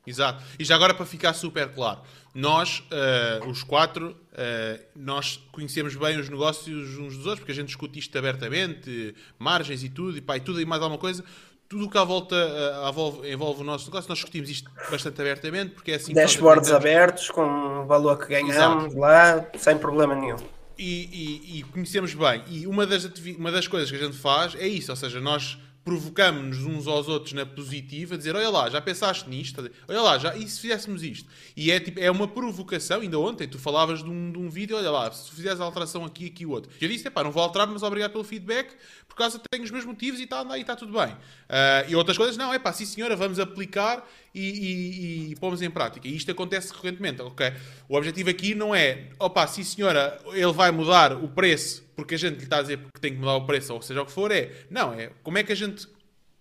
Exato. 0.06 0.44
E 0.58 0.64
já 0.64 0.76
agora 0.76 0.94
para 0.94 1.04
ficar 1.04 1.34
super 1.34 1.68
claro, 1.74 2.02
nós, 2.36 2.82
uh, 2.90 3.48
os 3.48 3.62
quatro, 3.62 4.10
uh, 4.10 4.84
nós 4.94 5.40
conhecemos 5.50 5.96
bem 5.96 6.20
os 6.20 6.28
negócios 6.28 6.98
uns 6.98 7.16
dos 7.16 7.24
outros, 7.24 7.38
porque 7.38 7.52
a 7.52 7.54
gente 7.54 7.68
discute 7.68 7.98
isto 7.98 8.16
abertamente, 8.18 9.14
margens 9.38 9.82
e 9.82 9.88
tudo, 9.88 10.18
e 10.18 10.20
pá, 10.20 10.36
e 10.36 10.40
tudo 10.40 10.60
e 10.60 10.66
mais 10.66 10.82
alguma 10.82 10.98
coisa 10.98 11.24
tudo 11.68 11.86
o 11.86 11.90
que 11.90 11.98
à 11.98 12.04
volta 12.04 12.36
uh, 12.36 12.88
envolve, 12.88 13.32
envolve, 13.32 13.60
o 13.62 13.64
nosso 13.64 13.86
negócio, 13.86 14.08
nós 14.08 14.18
discutimos 14.18 14.48
isto 14.48 14.70
bastante 14.88 15.20
abertamente, 15.20 15.72
porque 15.72 15.90
é 15.90 15.94
assim 15.96 16.14
Dashboards 16.14 16.70
abertos, 16.70 17.28
com 17.28 17.42
o 17.42 17.86
valor 17.86 18.18
que 18.18 18.28
ganhamos 18.28 18.84
Exato. 18.84 18.98
lá, 18.98 19.44
sem 19.58 19.76
problema 19.76 20.14
nenhum. 20.14 20.36
E, 20.78 20.84
e, 20.84 21.58
e, 21.58 21.62
conhecemos 21.64 22.14
bem. 22.14 22.44
E 22.48 22.66
uma 22.68 22.86
das, 22.86 23.10
uma 23.36 23.50
das 23.50 23.66
coisas 23.66 23.90
que 23.90 23.96
a 23.96 23.98
gente 23.98 24.16
faz 24.16 24.54
é 24.54 24.68
isso, 24.68 24.92
ou 24.92 24.96
seja, 24.96 25.20
nós 25.20 25.58
provocamos-nos 25.86 26.64
uns 26.64 26.88
aos 26.88 27.06
outros 27.06 27.32
na 27.32 27.46
positiva, 27.46 28.18
dizer, 28.18 28.34
olha 28.34 28.50
lá, 28.50 28.68
já 28.68 28.80
pensaste 28.80 29.30
nisto? 29.30 29.70
Olha 29.86 30.02
lá, 30.02 30.18
já, 30.18 30.36
e 30.36 30.48
se 30.48 30.60
fizéssemos 30.60 31.00
isto? 31.00 31.30
E 31.56 31.70
é, 31.70 31.78
tipo, 31.78 32.00
é 32.00 32.10
uma 32.10 32.26
provocação, 32.26 33.02
ainda 33.02 33.16
ontem 33.20 33.46
tu 33.46 33.56
falavas 33.56 34.02
de 34.02 34.10
um, 34.10 34.32
de 34.32 34.36
um 34.36 34.50
vídeo, 34.50 34.76
olha 34.76 34.90
lá, 34.90 35.12
se 35.12 35.30
fizeres 35.30 35.60
a 35.60 35.64
alteração 35.64 36.04
aqui, 36.04 36.26
aqui, 36.26 36.44
o 36.44 36.50
outro. 36.50 36.72
Eu 36.80 36.88
disse, 36.88 37.08
pá, 37.08 37.22
não 37.22 37.30
vou 37.30 37.40
alterar, 37.40 37.68
mas 37.68 37.84
obrigado 37.84 38.10
pelo 38.10 38.24
feedback, 38.24 38.74
por 39.08 39.14
causa 39.14 39.40
tenho 39.48 39.62
os 39.62 39.70
meus 39.70 39.84
motivos 39.84 40.18
e 40.18 40.24
está 40.24 40.44
e 40.58 40.60
está 40.60 40.74
tudo 40.74 40.92
bem. 40.92 41.12
Uh, 41.12 41.88
e 41.88 41.94
outras 41.94 42.18
coisas, 42.18 42.36
não, 42.36 42.52
é 42.52 42.58
pá, 42.58 42.72
sim 42.72 42.84
senhora, 42.84 43.14
vamos 43.14 43.38
aplicar 43.38 44.04
e, 44.34 44.40
e, 44.40 45.30
e 45.30 45.36
pomos 45.36 45.62
em 45.62 45.70
prática. 45.70 46.08
E 46.08 46.16
isto 46.16 46.28
acontece 46.32 46.72
recorrentemente, 46.72 47.22
ok? 47.22 47.52
O 47.88 47.96
objetivo 47.96 48.28
aqui 48.28 48.56
não 48.56 48.74
é, 48.74 49.10
opá, 49.20 49.46
sim 49.46 49.62
senhora, 49.62 50.20
ele 50.32 50.52
vai 50.52 50.72
mudar 50.72 51.12
o 51.12 51.28
preço 51.28 51.85
porque 51.96 52.14
a 52.14 52.18
gente 52.18 52.36
lhe 52.36 52.44
está 52.44 52.58
a 52.58 52.62
dizer 52.62 52.78
que 52.78 53.00
tem 53.00 53.14
que 53.14 53.18
mudar 53.18 53.34
o 53.34 53.46
preço 53.46 53.72
ou 53.72 53.82
seja 53.82 54.02
o 54.02 54.06
que 54.06 54.12
for, 54.12 54.30
é 54.30 54.52
não, 54.70 54.92
é 54.92 55.10
como 55.22 55.38
é 55.38 55.42
que 55.42 55.52
a 55.52 55.56
gente 55.56 55.88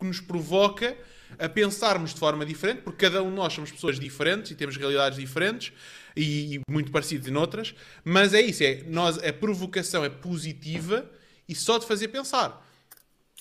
nos 0.02 0.20
provoca 0.20 0.96
a 1.40 1.50
pensarmos 1.50 2.14
de 2.14 2.20
forma 2.20 2.46
diferente, 2.46 2.82
porque 2.82 3.06
cada 3.06 3.24
um 3.24 3.30
de 3.30 3.36
nós 3.36 3.54
somos 3.54 3.72
pessoas 3.72 4.00
diferentes 4.00 4.52
e 4.52 4.56
temos 4.56 4.78
realidades 4.78 5.18
diferentes 5.18 5.74
e 6.16 6.60
muito 6.70 6.92
parecidas 6.92 7.28
em 7.28 7.36
outras, 7.36 7.74
mas 8.04 8.34
é 8.34 8.42
isso, 8.42 8.64
é, 8.64 8.84
nós, 8.88 9.18
a 9.24 9.34
provocação 9.34 10.04
é 10.04 10.10
positiva 10.10 11.10
e 11.48 11.56
só 11.56 11.78
de 11.78 11.86
fazer 11.86 12.10
pensar. 12.10 12.64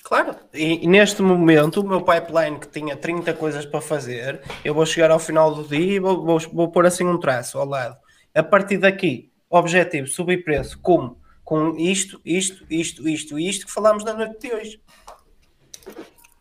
Claro, 0.02 0.36
e, 0.52 0.84
e, 0.84 0.86
neste 0.86 1.22
momento 1.22 1.80
o 1.80 1.88
meu 1.88 2.02
pipeline 2.02 2.58
que 2.58 2.68
tinha 2.68 2.94
30 2.94 3.32
coisas 3.34 3.64
para 3.64 3.80
fazer, 3.80 4.42
eu 4.62 4.74
vou 4.74 4.84
chegar 4.84 5.10
ao 5.10 5.18
final 5.18 5.54
do 5.54 5.66
dia 5.66 5.94
e 5.94 5.98
vou, 5.98 6.22
vou, 6.22 6.38
vou 6.52 6.70
pôr 6.70 6.84
assim 6.84 7.04
um 7.04 7.18
traço 7.18 7.58
ao 7.58 7.66
lado. 7.66 7.96
A 8.34 8.42
partir 8.42 8.76
daqui, 8.76 9.32
objetivo, 9.48 10.06
subir 10.06 10.44
preço, 10.44 10.78
como? 10.80 11.23
Com 11.44 11.76
isto, 11.76 12.20
isto, 12.24 12.64
isto, 12.70 13.06
isto 13.06 13.38
e 13.38 13.48
isto 13.48 13.66
que 13.66 13.72
falámos 13.72 14.02
na 14.02 14.14
noite 14.14 14.38
de 14.40 14.54
hoje. 14.54 14.80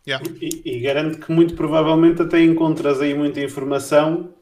Yeah. 0.07 0.25
E, 0.41 0.61
e, 0.65 0.79
garanto 0.79 1.19
que 1.19 1.31
muito 1.31 1.55
provavelmente 1.55 2.21
até 2.21 2.41
encontras 2.41 3.01
aí 3.01 3.13
muita 3.13 3.39
informação, 3.41 4.33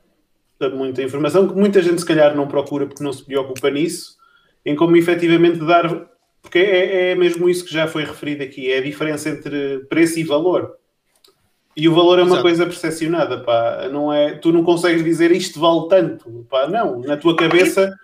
muita 0.74 1.04
informação 1.04 1.48
que 1.48 1.56
muita 1.56 1.82
gente 1.82 2.00
se 2.00 2.06
calhar 2.06 2.36
não 2.36 2.48
procura 2.48 2.86
porque 2.88 3.04
não 3.04 3.14
se 3.14 3.24
preocupa 3.24 3.70
nisso, 3.70 4.18
em 4.66 4.76
como 4.76 4.96
efetivamente 4.98 5.60
dar, 5.60 6.08
porque 6.42 6.60
é, 6.60 7.12
é 7.12 7.16
mesmo 7.16 7.50
isso 7.50 7.66
que 7.66 7.74
já 7.74 7.88
foi 7.88 8.04
referido 8.04 8.44
aqui, 8.44 8.72
é 8.72 8.78
a 8.78 8.84
diferença 8.84 9.30
entre 9.30 9.80
preço 9.90 10.20
e 10.20 10.24
valor. 10.24 10.76
E 11.76 11.88
o 11.88 11.96
valor 11.96 12.20
é 12.20 12.24
uma 12.24 12.32
Exato. 12.32 12.42
coisa 12.42 12.66
percepcionada, 12.66 13.40
pá. 13.40 13.88
Não 13.90 14.12
é, 14.12 14.36
tu 14.36 14.52
não 14.52 14.64
consegues 14.64 15.04
dizer 15.04 15.32
isto 15.32 15.60
vale 15.60 15.88
tanto, 15.88 16.46
pá. 16.50 16.68
Não, 16.68 17.00
na 17.00 17.16
tua 17.16 17.36
cabeça 17.36 17.98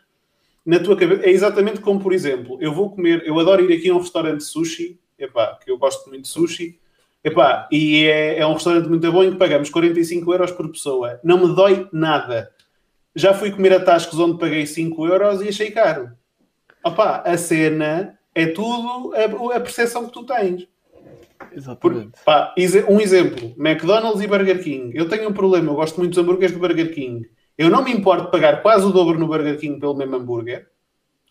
na 0.68 0.80
tua 0.80 0.98
cabeça. 0.98 1.26
É 1.26 1.32
exatamente 1.32 1.80
como, 1.80 2.02
por 2.02 2.12
exemplo, 2.12 2.58
eu 2.60 2.74
vou 2.74 2.92
comer, 2.92 3.24
eu 3.26 3.40
adoro 3.40 3.64
ir 3.64 3.76
aqui 3.76 3.90
a 3.90 3.96
um 3.96 4.00
restaurante 4.00 4.40
de 4.40 4.44
sushi, 4.44 5.00
epá, 5.18 5.58
que 5.64 5.72
eu 5.72 5.78
gosto 5.78 6.10
muito 6.10 6.24
de 6.24 6.28
sushi, 6.28 6.78
epá, 7.24 7.70
e 7.72 8.04
é, 8.04 8.40
é 8.40 8.46
um 8.46 8.54
restaurante 8.54 8.90
muito 8.90 9.10
bom 9.10 9.24
em 9.24 9.32
que 9.32 9.38
pagamos 9.38 9.70
45 9.70 10.34
euros 10.34 10.52
por 10.52 10.70
pessoa. 10.70 11.22
Não 11.24 11.48
me 11.48 11.56
dói 11.56 11.88
nada. 11.94 12.52
Já 13.16 13.34
fui 13.34 13.50
comer 13.50 13.74
a 13.74 13.80
Tascos 13.80 14.20
onde 14.20 14.38
paguei 14.38 14.66
5 14.66 15.08
euros 15.08 15.42
e 15.42 15.48
achei 15.48 15.72
caro. 15.72 16.12
Opá, 16.84 17.24
a 17.26 17.38
cena 17.38 18.20
é 18.36 18.48
tudo 18.48 19.14
a, 19.16 19.56
a 19.56 19.60
percepção 19.62 20.06
que 20.06 20.12
tu 20.12 20.26
tens. 20.26 20.68
Exatamente. 21.54 22.12
Por, 22.12 22.24
pá, 22.26 22.54
um 22.90 23.00
exemplo: 23.00 23.56
McDonald's 23.58 24.22
e 24.22 24.28
Burger 24.28 24.62
King. 24.62 24.92
Eu 24.94 25.08
tenho 25.08 25.30
um 25.30 25.34
problema, 25.34 25.72
eu 25.72 25.76
gosto 25.76 25.98
muito 25.98 26.10
dos 26.10 26.18
hambúrgueres 26.18 26.54
do 26.54 26.60
Burger 26.60 26.94
King. 26.94 27.26
Eu 27.58 27.70
não 27.70 27.84
me 27.84 27.92
importo 27.92 28.26
de 28.26 28.32
pagar 28.32 28.62
quase 28.62 28.86
o 28.86 28.92
dobro 28.92 29.18
no 29.18 29.28
Burger 29.28 29.58
King 29.58 29.80
pelo 29.80 29.96
mesmo 29.96 30.16
hambúrguer, 30.16 30.68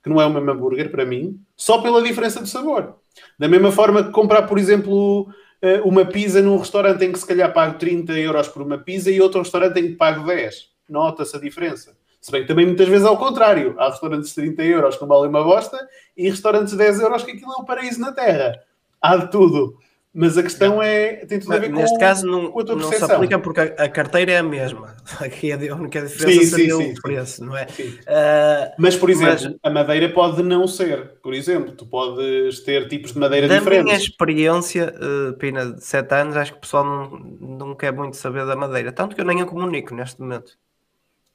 que 0.03 0.09
não 0.09 0.21
é 0.21 0.27
o 0.27 0.31
mesmo 0.31 0.51
hambúrguer 0.51 0.91
para 0.91 1.05
mim, 1.05 1.41
só 1.57 1.81
pela 1.81 2.03
diferença 2.03 2.43
de 2.43 2.49
sabor. 2.49 2.97
Da 3.39 3.49
mesma 3.49 3.71
forma 3.71 4.03
que 4.03 4.11
comprar, 4.11 4.43
por 4.43 4.59
exemplo, 4.59 5.29
eh, 5.63 5.81
uma 5.85 6.05
pizza 6.05 6.43
num 6.43 6.59
restaurante 6.59 7.05
em 7.05 7.13
que 7.13 7.19
se 7.19 7.27
calhar 7.27 7.53
pago 7.53 7.79
30 7.79 8.13
euros 8.13 8.49
por 8.49 8.63
uma 8.63 8.79
pizza 8.79 9.11
e 9.11 9.21
outro 9.21 9.41
restaurante 9.41 9.79
em 9.79 9.89
que 9.89 9.95
pago 9.95 10.27
10. 10.27 10.69
Nota-se 10.89 11.37
a 11.37 11.41
diferença. 11.41 11.97
Se 12.21 12.33
bem 12.33 12.43
que 12.43 12.49
também 12.49 12.67
muitas 12.67 12.89
vezes 12.89 13.07
ao 13.07 13.17
contrário. 13.17 13.77
Há 13.79 13.89
restaurantes 13.89 14.31
de 14.31 14.35
30 14.35 14.65
euros 14.65 14.97
que 14.97 15.07
valem 15.07 15.31
uma 15.31 15.45
bosta 15.45 15.79
e 16.17 16.29
restaurantes 16.29 16.73
de 16.73 16.79
10 16.79 17.01
euros 17.01 17.23
que 17.23 17.31
aquilo 17.31 17.53
é 17.53 17.61
um 17.61 17.65
paraíso 17.65 18.01
na 18.01 18.11
Terra. 18.11 18.61
Há 19.01 19.17
de 19.17 19.31
tudo. 19.31 19.79
Mas 20.19 20.39
a 20.39 20.43
questão 20.43 20.83
é. 20.83 21.27
Tem 21.27 21.39
tudo 21.39 21.53
a 21.53 21.59
ver 21.59 21.71
Neste 21.71 21.93
com, 21.93 22.01
caso, 22.01 22.27
não, 22.27 22.51
com 22.51 22.61
a 22.61 22.65
tua 22.65 22.75
não 22.75 22.91
se 22.91 23.05
aplica 23.05 23.39
porque 23.39 23.61
a, 23.61 23.87
carteira 23.87 24.33
é 24.33 24.39
a 24.39 24.43
mesma. 24.43 24.97
Aqui 25.21 25.53
a 25.53 25.57
única 25.75 26.01
diferença 26.01 26.41
sim, 26.41 26.47
seria 26.47 26.75
sim, 26.75 26.93
o 26.93 27.03
preço, 27.03 27.45
não 27.45 27.55
é? 27.55 27.65
Uh, 27.65 28.73
mas, 28.79 28.97
por 28.97 29.11
exemplo, 29.11 29.35
mas, 29.35 29.55
a 29.63 29.69
madeira 29.69 30.09
pode 30.09 30.43
não 30.43 30.67
ser. 30.67 31.19
Por 31.23 31.35
exemplo, 31.35 31.73
tu 31.73 31.85
podes 31.85 32.61
ter 32.61 32.89
tipos 32.89 33.13
de 33.13 33.19
madeira 33.19 33.47
da 33.47 33.59
diferentes. 33.59 33.85
Da 33.85 33.93
minha 33.93 34.03
experiência, 34.03 34.95
uh, 34.97 35.35
Pina, 35.35 35.73
de 35.75 35.85
7 35.85 36.15
anos, 36.15 36.37
acho 36.39 36.53
que 36.53 36.59
o 36.59 36.61
pessoal 36.63 36.85
não, 36.85 37.11
não 37.59 37.75
quer 37.75 37.93
muito 37.93 38.17
saber 38.17 38.47
da 38.47 38.57
madeira. 38.57 38.93
Tanto 38.93 39.15
que 39.15 39.21
eu 39.21 39.27
nem 39.27 39.43
a 39.43 39.45
comunico 39.45 39.95
neste 39.95 40.19
momento. 40.19 40.57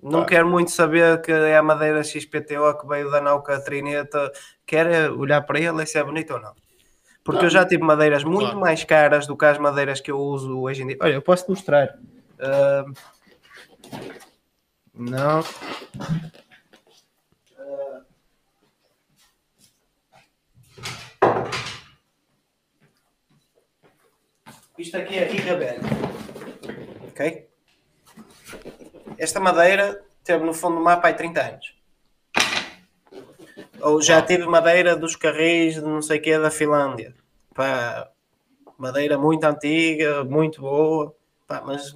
Não 0.02 0.22
ah. 0.22 0.26
quero 0.26 0.50
muito 0.50 0.72
saber 0.72 1.22
que 1.22 1.32
é 1.32 1.56
a 1.56 1.62
madeira 1.62 2.04
XPTO 2.04 2.80
que 2.82 2.88
veio 2.88 3.12
da 3.12 3.22
Nauca 3.22 3.60
Trineta. 3.60 4.32
Quer 4.66 5.12
olhar 5.12 5.44
para 5.44 5.60
ele 5.60 5.84
e 5.84 5.86
se 5.86 6.00
é 6.00 6.04
bonito 6.04 6.34
ou 6.34 6.42
não. 6.42 6.54
Porque 7.24 7.46
eu 7.46 7.50
já 7.50 7.66
tive 7.66 7.84
madeiras 7.84 8.24
muito 8.24 8.40
claro. 8.40 8.60
mais 8.60 8.84
caras 8.84 9.28
do 9.28 9.38
que 9.38 9.46
as 9.46 9.58
madeiras 9.58 10.02
que 10.02 10.12
eu 10.12 10.20
uso 10.20 10.60
hoje 10.60 10.84
em 10.84 10.88
dia. 10.88 10.98
Olha, 11.02 11.14
eu 11.14 11.22
posso 11.22 11.46
te 11.46 11.50
mostrar. 11.50 11.98
Uh... 12.40 12.94
Não. 14.94 15.42
Uh... 15.42 15.46
Isto 24.78 24.98
aqui 24.98 25.20
é 25.20 25.26
riga 25.26 25.58
velha. 25.58 25.82
Ok? 27.10 27.50
Esta 29.18 29.40
madeira 29.40 30.04
teve 30.24 30.44
no 30.44 30.54
fundo 30.54 30.78
do 30.78 30.82
mapa 30.82 31.10
há 31.10 31.14
30 31.14 31.42
anos. 31.42 31.81
Ou 33.82 34.02
já 34.02 34.22
tive 34.22 34.46
madeira 34.46 34.96
dos 34.96 35.16
carris 35.16 35.76
de 35.76 35.82
não 35.82 36.02
sei 36.02 36.20
o 36.20 36.22
que 36.22 36.38
da 36.38 36.52
Finlândia. 36.52 37.14
Pá, 37.54 38.10
madeira 38.78 39.18
muito 39.18 39.44
antiga, 39.44 40.24
muito 40.24 40.62
boa, 40.62 41.16
pá, 41.48 41.62
mas 41.66 41.96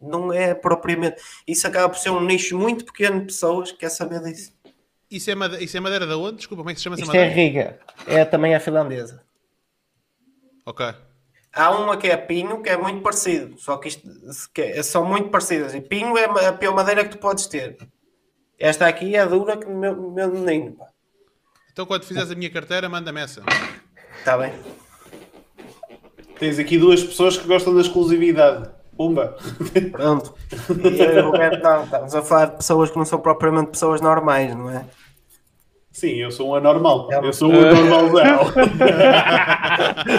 não 0.00 0.32
é 0.32 0.54
propriamente. 0.54 1.22
Isso 1.46 1.66
acaba 1.66 1.88
por 1.88 1.98
ser 1.98 2.10
um 2.10 2.20
nicho 2.20 2.58
muito 2.58 2.84
pequeno 2.84 3.20
de 3.20 3.26
pessoas 3.26 3.72
que 3.72 3.78
quer 3.78 3.90
saber 3.90 4.20
disso. 4.20 4.52
Isso 5.10 5.30
é, 5.30 5.34
madeira, 5.34 5.62
isso 5.62 5.76
é 5.76 5.80
madeira 5.80 6.06
da 6.06 6.16
onde? 6.16 6.38
Desculpa, 6.38 6.62
como 6.62 6.70
é 6.70 6.72
que 6.72 6.80
se 6.80 6.84
chama 6.84 6.96
essa 6.96 7.04
madeira? 7.04 7.28
Isto 7.28 7.38
é 7.38 7.42
riga. 7.42 7.80
É 8.06 8.24
também 8.24 8.54
a 8.54 8.60
finlandesa. 8.60 9.22
Ok. 10.64 10.86
Há 11.52 11.70
uma 11.70 11.98
que 11.98 12.08
é 12.08 12.16
pinho, 12.16 12.62
que 12.62 12.70
é 12.70 12.78
muito 12.78 13.02
parecido. 13.02 13.58
Só 13.58 13.76
que 13.76 13.88
isto 13.88 14.08
que 14.54 14.62
é, 14.62 14.82
são 14.82 15.04
muito 15.04 15.28
parecidas. 15.28 15.74
E 15.74 15.82
pinho 15.82 16.16
é 16.16 16.46
a 16.46 16.52
pior 16.54 16.74
madeira 16.74 17.04
que 17.04 17.10
tu 17.10 17.18
podes 17.18 17.46
ter. 17.46 17.76
Esta 18.58 18.86
aqui 18.86 19.14
é 19.14 19.26
dura 19.26 19.58
que 19.58 19.66
meu, 19.66 20.12
meu 20.12 20.32
menino. 20.32 20.76
Pá. 20.76 20.91
Então 21.72 21.86
quando 21.86 22.04
fizeres 22.04 22.30
a 22.30 22.34
minha 22.34 22.50
carteira, 22.50 22.88
manda-me 22.88 23.20
essa. 23.20 23.42
Está 24.18 24.36
bem. 24.36 24.52
Tens 26.38 26.58
aqui 26.58 26.76
duas 26.76 27.02
pessoas 27.02 27.38
que 27.38 27.46
gostam 27.46 27.74
da 27.74 27.80
exclusividade. 27.80 28.68
Pumba! 28.96 29.36
Pronto. 29.90 30.34
E 30.52 31.00
eu, 31.00 31.30
Roberto, 31.30 31.62
não, 31.62 31.84
estamos 31.84 32.14
a 32.14 32.22
falar 32.22 32.46
de 32.46 32.56
pessoas 32.56 32.90
que 32.90 32.98
não 32.98 33.04
são 33.04 33.18
propriamente 33.18 33.70
pessoas 33.70 34.00
normais, 34.00 34.54
não 34.54 34.70
é? 34.70 34.84
Sim, 35.90 36.14
eu 36.16 36.30
sou 36.30 36.50
um 36.50 36.54
anormal. 36.54 37.10
É 37.10 37.18
eu 37.18 37.32
sou 37.32 37.50
um 37.50 37.58
anormalzão. 37.58 38.40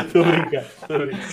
Estou 0.06 0.22
a 0.26 0.26
brincar, 0.26 0.62
estou 0.64 0.96
a 0.96 1.00
brincar. 1.00 1.28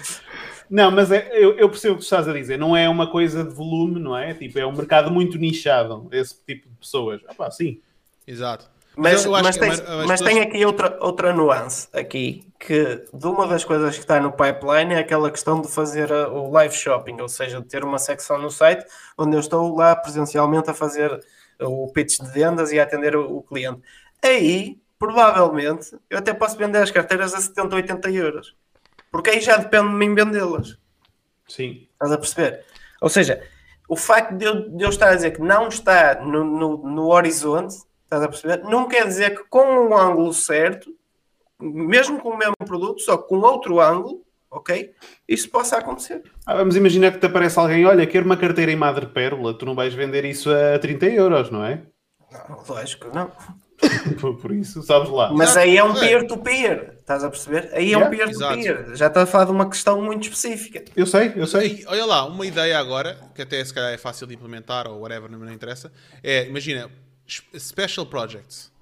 Não, 0.71 0.91
mas 0.91 1.11
é, 1.11 1.29
eu, 1.33 1.57
eu, 1.59 1.69
percebo 1.69 1.95
o 1.95 1.99
que 1.99 2.05
estás 2.05 2.29
a 2.29 2.33
dizer. 2.33 2.59
Não 2.59 2.77
é 2.77 2.89
uma 2.89 3.11
coisa 3.11 3.43
de 3.43 3.53
volume, 3.53 3.99
não 3.99 4.17
é? 4.17 4.33
Tipo, 4.35 4.59
é 4.59 4.67
um 4.67 4.73
mercado 4.73 5.11
muito 5.11 5.37
nichado, 5.37 6.09
esse 6.13 6.37
tipo 6.47 6.69
de 6.69 6.77
pessoas. 6.77 7.21
Ah 7.27 7.35
pá, 7.35 7.51
sim. 7.51 7.81
Exato. 8.27 8.70
Mas, 8.97 9.25
mas, 9.25 9.43
mas, 9.43 9.57
tem, 9.57 9.69
mas 9.69 9.81
pessoas... 9.81 10.21
tem 10.21 10.41
aqui 10.41 10.65
outra, 10.67 10.99
outra 11.01 11.33
nuance 11.33 11.89
aqui, 11.93 12.45
que 12.59 13.05
de 13.13 13.27
uma 13.27 13.47
das 13.47 13.65
coisas 13.65 13.95
que 13.95 14.01
está 14.01 14.21
no 14.21 14.33
pipeline 14.33 14.95
é 14.95 14.99
aquela 14.99 15.31
questão 15.31 15.61
de 15.61 15.69
fazer 15.69 16.11
o 16.13 16.51
live 16.51 16.75
shopping, 16.75 17.21
ou 17.21 17.29
seja, 17.29 17.61
de 17.61 17.67
ter 17.69 17.85
uma 17.85 17.99
secção 17.99 18.37
no 18.39 18.51
site 18.51 18.85
onde 19.17 19.37
eu 19.37 19.41
estou 19.41 19.75
lá 19.77 19.95
presencialmente 19.95 20.71
a 20.71 20.75
fazer 20.75 21.25
o 21.61 21.91
pitch 21.93 22.21
de 22.21 22.31
vendas 22.31 22.73
e 22.73 22.81
a 22.81 22.83
atender 22.83 23.15
o, 23.15 23.39
o 23.39 23.43
cliente. 23.43 23.81
Aí, 24.23 24.79
provavelmente, 24.99 25.97
eu 26.09 26.19
até 26.19 26.35
posso 26.35 26.57
vender 26.57 26.79
as 26.79 26.91
carteiras 26.91 27.33
a 27.33 27.41
70, 27.41 27.77
80 27.77 28.11
euros. 28.11 28.57
Porque 29.11 29.31
aí 29.31 29.41
já 29.41 29.57
depende 29.57 29.89
de 29.89 29.95
mim 29.95 30.15
vendê-las. 30.15 30.79
Sim. 31.49 31.89
Estás 31.93 32.13
a 32.13 32.19
perceber? 32.19 32.65
Ou 33.01 33.09
seja, 33.09 33.43
o 33.89 33.97
facto 33.97 34.37
de 34.37 34.45
eu, 34.45 34.69
de 34.69 34.85
eu 34.85 34.89
estar 34.91 35.09
a 35.09 35.15
dizer 35.15 35.33
que 35.33 35.41
não 35.41 35.69
está 35.69 36.17
no, 36.17 36.45
no, 36.45 36.77
no 36.77 37.09
horizonte 37.09 37.77
Estás 38.11 38.25
a 38.25 38.29
perceber? 38.29 38.65
Não 38.65 38.89
quer 38.89 39.07
dizer 39.07 39.37
que 39.37 39.45
com 39.49 39.87
o 39.87 39.97
ângulo 39.97 40.35
certo, 40.35 40.93
mesmo 41.61 42.19
com 42.19 42.31
o 42.31 42.37
mesmo 42.37 42.57
produto, 42.67 43.01
só 43.01 43.17
com 43.17 43.37
outro 43.37 43.79
ângulo, 43.79 44.23
ok? 44.51 44.93
Isso 45.29 45.49
possa 45.49 45.77
acontecer. 45.77 46.21
Ah, 46.45 46.57
vamos 46.57 46.75
imaginar 46.75 47.13
que 47.13 47.21
te 47.21 47.27
aparece 47.27 47.57
alguém, 47.57 47.87
olha, 47.87 48.05
quero 48.09 48.27
uma 48.27 48.37
carteira 48.37 48.73
em 48.73 48.77
madrepérola, 48.77 49.57
tu 49.57 49.65
não 49.65 49.77
vais 49.77 49.95
vender 49.95 50.25
isso 50.25 50.51
a 50.51 50.77
30 50.81 51.07
euros, 51.07 51.51
não 51.53 51.65
é? 51.65 51.83
Não, 52.33 52.61
lógico 52.69 53.09
que 53.09 53.15
não. 53.15 53.31
Por 54.43 54.51
isso, 54.51 54.83
sabes 54.83 55.09
lá. 55.09 55.33
Mas 55.33 55.57
aí 55.57 55.77
é 55.77 55.85
um 55.85 55.95
peer-to-peer, 55.95 56.97
estás 56.99 57.23
a 57.23 57.31
perceber? 57.31 57.71
Aí 57.73 57.93
é 57.93 57.99
um 57.99 58.11
peer-to-peer. 58.11 58.97
Já 58.97 59.07
está 59.07 59.23
a 59.23 59.27
falar 59.27 59.45
de 59.45 59.53
uma 59.53 59.71
questão 59.71 60.03
muito 60.03 60.25
específica. 60.25 60.85
Eu 60.97 61.07
sei, 61.07 61.33
eu 61.37 61.47
sei. 61.47 61.83
E, 61.83 61.87
olha 61.87 62.05
lá, 62.05 62.27
uma 62.27 62.45
ideia 62.45 62.77
agora, 62.77 63.17
que 63.37 63.43
até 63.43 63.65
se 63.65 63.73
calhar 63.73 63.93
é 63.93 63.99
fácil 63.99 64.27
de 64.27 64.35
implementar 64.35 64.89
ou 64.89 64.99
whatever, 64.99 65.31
não 65.31 65.51
interessa, 65.53 65.93
é, 66.25 66.49
imagina, 66.49 66.91
Special 67.59 68.07
Projects, 68.07 68.73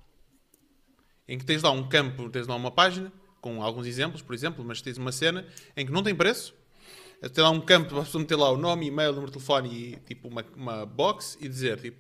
em 1.27 1.39
que 1.39 1.45
tens 1.45 1.63
lá 1.63 1.71
um 1.71 1.89
campo, 1.89 2.29
tens 2.31 2.47
lá 2.47 2.55
uma 2.57 2.71
página 2.71 3.13
com 3.41 3.63
alguns 3.63 3.87
exemplos, 3.87 4.23
por 4.23 4.35
exemplo, 4.35 4.65
mas 4.65 4.83
tens 4.83 4.99
uma 4.99 5.13
cena 5.13 5.47
em 5.77 5.87
que 5.87 5.93
não 5.93 6.03
tem 6.03 6.15
preço. 6.15 6.55
Tem 7.35 7.43
lá 7.43 7.51
um 7.51 7.61
campo 7.61 7.89
para 7.89 8.19
meter 8.21 8.37
lá 8.37 8.51
o 8.51 8.57
nome, 8.57 8.87
e-mail, 8.87 9.11
número 9.13 9.27
de 9.27 9.39
telefone 9.39 9.69
e 9.75 9.97
tipo 9.97 10.29
uma, 10.29 10.45
uma 10.55 10.87
box 10.87 11.37
e 11.41 11.49
dizer 11.49 11.81
tipo 11.81 11.99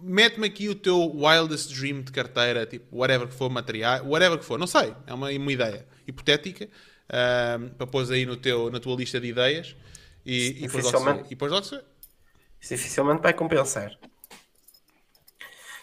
mete-me 0.00 0.46
aqui 0.46 0.68
o 0.68 0.74
teu 0.74 1.14
wildest 1.14 1.74
dream 1.74 2.02
de 2.02 2.12
carteira, 2.12 2.64
tipo 2.64 2.96
whatever 2.96 3.28
que 3.28 3.34
for 3.34 3.50
material, 3.50 4.06
whatever 4.06 4.38
que 4.38 4.44
for, 4.44 4.58
não 4.58 4.66
sei, 4.66 4.94
é 5.06 5.12
uma, 5.12 5.30
uma 5.30 5.52
ideia 5.52 5.86
hipotética 6.06 6.64
uh, 6.64 7.70
para 7.74 7.86
pôr 7.86 8.10
aí 8.10 8.24
no 8.24 8.36
teu, 8.36 8.70
na 8.70 8.80
tua 8.80 8.96
lista 8.96 9.20
de 9.20 9.28
ideias 9.28 9.76
e, 10.24 10.64
e 10.64 10.66
depois 11.28 11.52
logo 11.52 11.64
se 11.64 11.74
Isso 12.60 12.74
dificilmente 12.74 13.22
vai 13.22 13.34
compensar. 13.34 13.92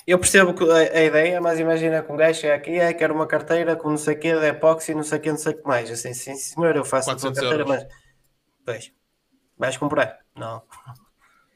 Eu 0.09 0.17
percebo 0.17 0.55
a, 0.71 1.01
ideia, 1.03 1.39
mas 1.39 1.59
imagina 1.59 2.01
que 2.01 2.11
um 2.11 2.17
gajo 2.17 2.39
chega 2.39 2.55
aqui, 2.55 2.79
é, 2.79 2.91
quer 2.93 3.11
uma 3.11 3.27
carteira 3.27 3.75
com 3.75 3.91
não 3.91 3.97
sei 3.97 4.15
o 4.15 4.19
que, 4.19 4.33
de 4.33 4.47
epóxi, 4.47 4.95
não 4.95 5.03
sei 5.03 5.19
o 5.19 5.21
que, 5.21 5.29
não 5.29 5.37
sei 5.37 5.53
o 5.53 5.57
que 5.57 5.67
mais. 5.67 5.91
Assim, 5.91 6.15
sim, 6.15 6.33
senhor, 6.35 6.75
eu 6.75 6.83
faço 6.83 7.11
a 7.11 7.15
tua 7.15 7.31
carteira, 7.31 7.57
euros. 7.57 7.67
mas. 7.67 7.87
Pois, 8.65 8.91
vais 9.55 9.77
comprar? 9.77 10.17
Não. 10.35 10.63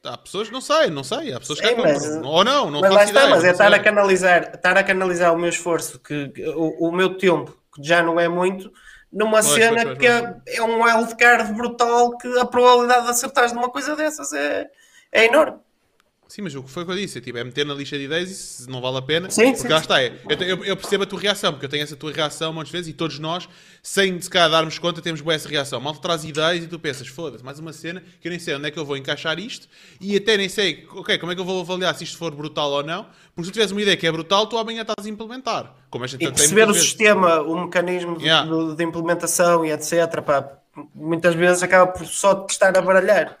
Há 0.04 0.16
pessoas, 0.18 0.52
não 0.52 0.60
sei, 0.60 0.88
não 0.88 1.02
sei, 1.02 1.32
há 1.32 1.40
pessoas 1.40 1.60
que 1.60 1.74
mas, 1.74 2.06
compram. 2.06 2.30
Ou 2.30 2.44
não, 2.44 2.70
não 2.70 2.80
mas 2.80 2.92
lá 2.92 3.02
está, 3.02 3.22
ideia, 3.22 3.34
mas 3.34 3.44
é 3.44 3.50
estar 3.50 3.74
a, 3.74 3.78
canalizar, 3.80 4.54
estar 4.54 4.78
a 4.78 4.84
canalizar 4.84 5.34
o 5.34 5.36
meu 5.36 5.48
esforço, 5.48 5.98
que, 5.98 6.32
o, 6.54 6.90
o 6.90 6.92
meu 6.92 7.18
tempo, 7.18 7.60
que 7.74 7.82
já 7.82 8.04
não 8.04 8.20
é 8.20 8.28
muito, 8.28 8.72
numa 9.12 9.40
pois, 9.42 9.46
cena 9.46 9.82
pois, 9.82 9.84
pois, 9.84 9.98
que 9.98 10.06
é, 10.06 10.58
é, 10.58 10.62
um 10.62 10.80
wildcard 10.80 11.52
brutal 11.54 12.16
que 12.16 12.38
a 12.38 12.44
probabilidade 12.44 13.06
de 13.06 13.10
acertares 13.10 13.52
numa 13.52 13.68
coisa 13.68 13.96
dessas 13.96 14.32
é, 14.32 14.70
é 15.10 15.24
enorme. 15.24 15.58
Sim, 16.34 16.42
mas 16.42 16.54
o 16.56 16.64
que 16.64 16.68
foi 16.68 16.84
que 16.84 16.90
eu 16.90 16.96
disse? 16.96 17.20
Tipo, 17.20 17.38
é 17.38 17.44
meter 17.44 17.64
na 17.64 17.74
lista 17.74 17.96
de 17.96 18.06
ideias 18.06 18.28
e 18.28 18.34
se 18.34 18.68
não 18.68 18.80
vale 18.80 18.98
a 18.98 19.02
pena. 19.02 19.30
Sim, 19.30 19.52
porque 19.52 19.58
sim, 19.58 19.68
lá 19.68 19.78
está. 19.78 20.02
É, 20.02 20.12
eu, 20.40 20.64
eu, 20.64 20.76
percebo 20.76 21.04
a 21.04 21.06
tua 21.06 21.20
reação, 21.20 21.52
porque 21.52 21.66
eu 21.66 21.70
tenho 21.70 21.84
essa 21.84 21.94
tua 21.94 22.10
reação 22.10 22.52
muitas 22.52 22.72
vezes 22.72 22.88
e 22.88 22.92
todos 22.92 23.20
nós, 23.20 23.48
sem 23.80 24.20
se 24.20 24.28
calhar 24.28 24.50
darmos 24.50 24.76
conta, 24.76 25.00
temos 25.00 25.20
boa 25.20 25.32
essa 25.32 25.48
reação. 25.48 25.80
Mal 25.80 25.94
traz 25.94 26.24
ideias 26.24 26.64
e 26.64 26.66
tu 26.66 26.76
pensas, 26.76 27.06
foda-se, 27.06 27.44
mais 27.44 27.60
uma 27.60 27.72
cena 27.72 28.02
que 28.20 28.26
eu 28.26 28.30
nem 28.30 28.40
sei 28.40 28.56
onde 28.56 28.66
é 28.66 28.72
que 28.72 28.76
eu 28.76 28.84
vou 28.84 28.96
encaixar 28.96 29.38
isto 29.38 29.68
e 30.00 30.16
até 30.16 30.36
nem 30.36 30.48
sei, 30.48 30.84
ok, 30.90 31.18
como 31.18 31.30
é 31.30 31.36
que 31.36 31.40
eu 31.40 31.44
vou 31.44 31.60
avaliar 31.60 31.94
se 31.94 32.02
isto 32.02 32.18
for 32.18 32.34
brutal 32.34 32.68
ou 32.68 32.82
não. 32.82 33.06
Porque 33.32 33.44
se 33.44 33.50
tu 33.50 33.52
tiveres 33.52 33.70
uma 33.70 33.82
ideia 33.82 33.96
que 33.96 34.04
é 34.04 34.10
brutal, 34.10 34.48
tu 34.48 34.58
amanhã 34.58 34.82
estás 34.82 35.06
a 35.06 35.08
implementar. 35.08 35.72
Como 35.88 36.02
a 36.02 36.08
gente 36.08 36.24
e 36.24 36.32
perceber 36.32 36.68
o 36.68 36.74
sistema, 36.74 37.42
o 37.42 37.62
mecanismo 37.62 38.20
yeah. 38.20 38.44
de, 38.50 38.74
de, 38.74 38.82
implementação 38.82 39.64
e 39.64 39.70
etc. 39.70 40.20
Pá, 40.20 40.50
muitas 40.92 41.36
vezes 41.36 41.62
acaba 41.62 41.92
por 41.92 42.04
só 42.04 42.34
te 42.34 42.50
estar 42.50 42.76
a 42.76 42.82
baralhar. 42.82 43.38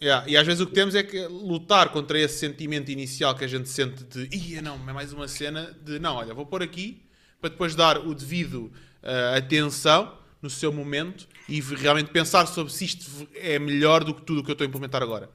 Yeah. 0.00 0.28
E 0.28 0.36
às 0.36 0.46
vezes 0.46 0.60
o 0.60 0.66
que 0.66 0.72
temos 0.72 0.94
é 0.94 1.02
que 1.02 1.26
lutar 1.26 1.88
contra 1.90 2.18
esse 2.18 2.38
sentimento 2.38 2.90
inicial 2.90 3.34
que 3.34 3.44
a 3.44 3.48
gente 3.48 3.68
sente 3.68 4.04
de 4.04 4.28
ia 4.34 4.62
não, 4.62 4.76
é 4.88 4.92
mais 4.92 5.12
uma 5.12 5.26
cena 5.26 5.76
de 5.82 5.98
não, 5.98 6.16
olha, 6.16 6.32
vou 6.32 6.46
pôr 6.46 6.62
aqui 6.62 7.02
para 7.40 7.50
depois 7.50 7.74
dar 7.74 7.98
o 7.98 8.14
devido 8.14 8.72
uh, 9.02 9.36
atenção 9.36 10.16
no 10.40 10.48
seu 10.48 10.72
momento 10.72 11.26
e 11.48 11.60
realmente 11.60 12.10
pensar 12.10 12.46
sobre 12.46 12.72
se 12.72 12.84
isto 12.84 13.28
é 13.34 13.58
melhor 13.58 14.04
do 14.04 14.14
que 14.14 14.22
tudo 14.22 14.40
o 14.40 14.44
que 14.44 14.50
eu 14.50 14.52
estou 14.52 14.64
a 14.64 14.68
implementar 14.68 15.02
agora. 15.02 15.28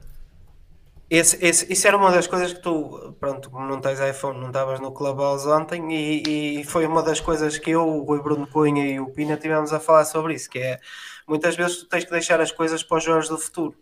Esse, 1.10 1.44
esse, 1.44 1.70
isso 1.70 1.86
era 1.86 1.96
uma 1.98 2.10
das 2.10 2.26
coisas 2.26 2.54
que 2.54 2.62
tu, 2.62 3.14
pronto, 3.20 3.50
não 3.50 3.80
tens 3.80 4.00
iPhone, 4.00 4.40
não 4.40 4.46
estavas 4.46 4.80
no 4.80 4.90
Clubhouse 4.90 5.46
ontem 5.46 5.92
e, 5.92 6.60
e, 6.60 6.64
foi 6.64 6.86
uma 6.86 7.02
das 7.02 7.20
coisas 7.20 7.58
que 7.58 7.70
eu, 7.70 7.86
o 7.86 8.22
Bruno 8.22 8.46
Cunha 8.46 8.86
e 8.86 8.98
o 8.98 9.10
Pina 9.10 9.36
tivemos 9.36 9.72
a 9.72 9.78
falar 9.78 10.06
sobre 10.06 10.34
isso, 10.34 10.48
que 10.48 10.58
é 10.58 10.80
muitas 11.28 11.54
vezes 11.54 11.78
tu 11.78 11.86
tens 11.86 12.04
que 12.04 12.10
deixar 12.10 12.40
as 12.40 12.50
coisas 12.50 12.82
para 12.82 12.96
os 12.96 13.04
jogos 13.04 13.28
do 13.28 13.36
futuro. 13.36 13.76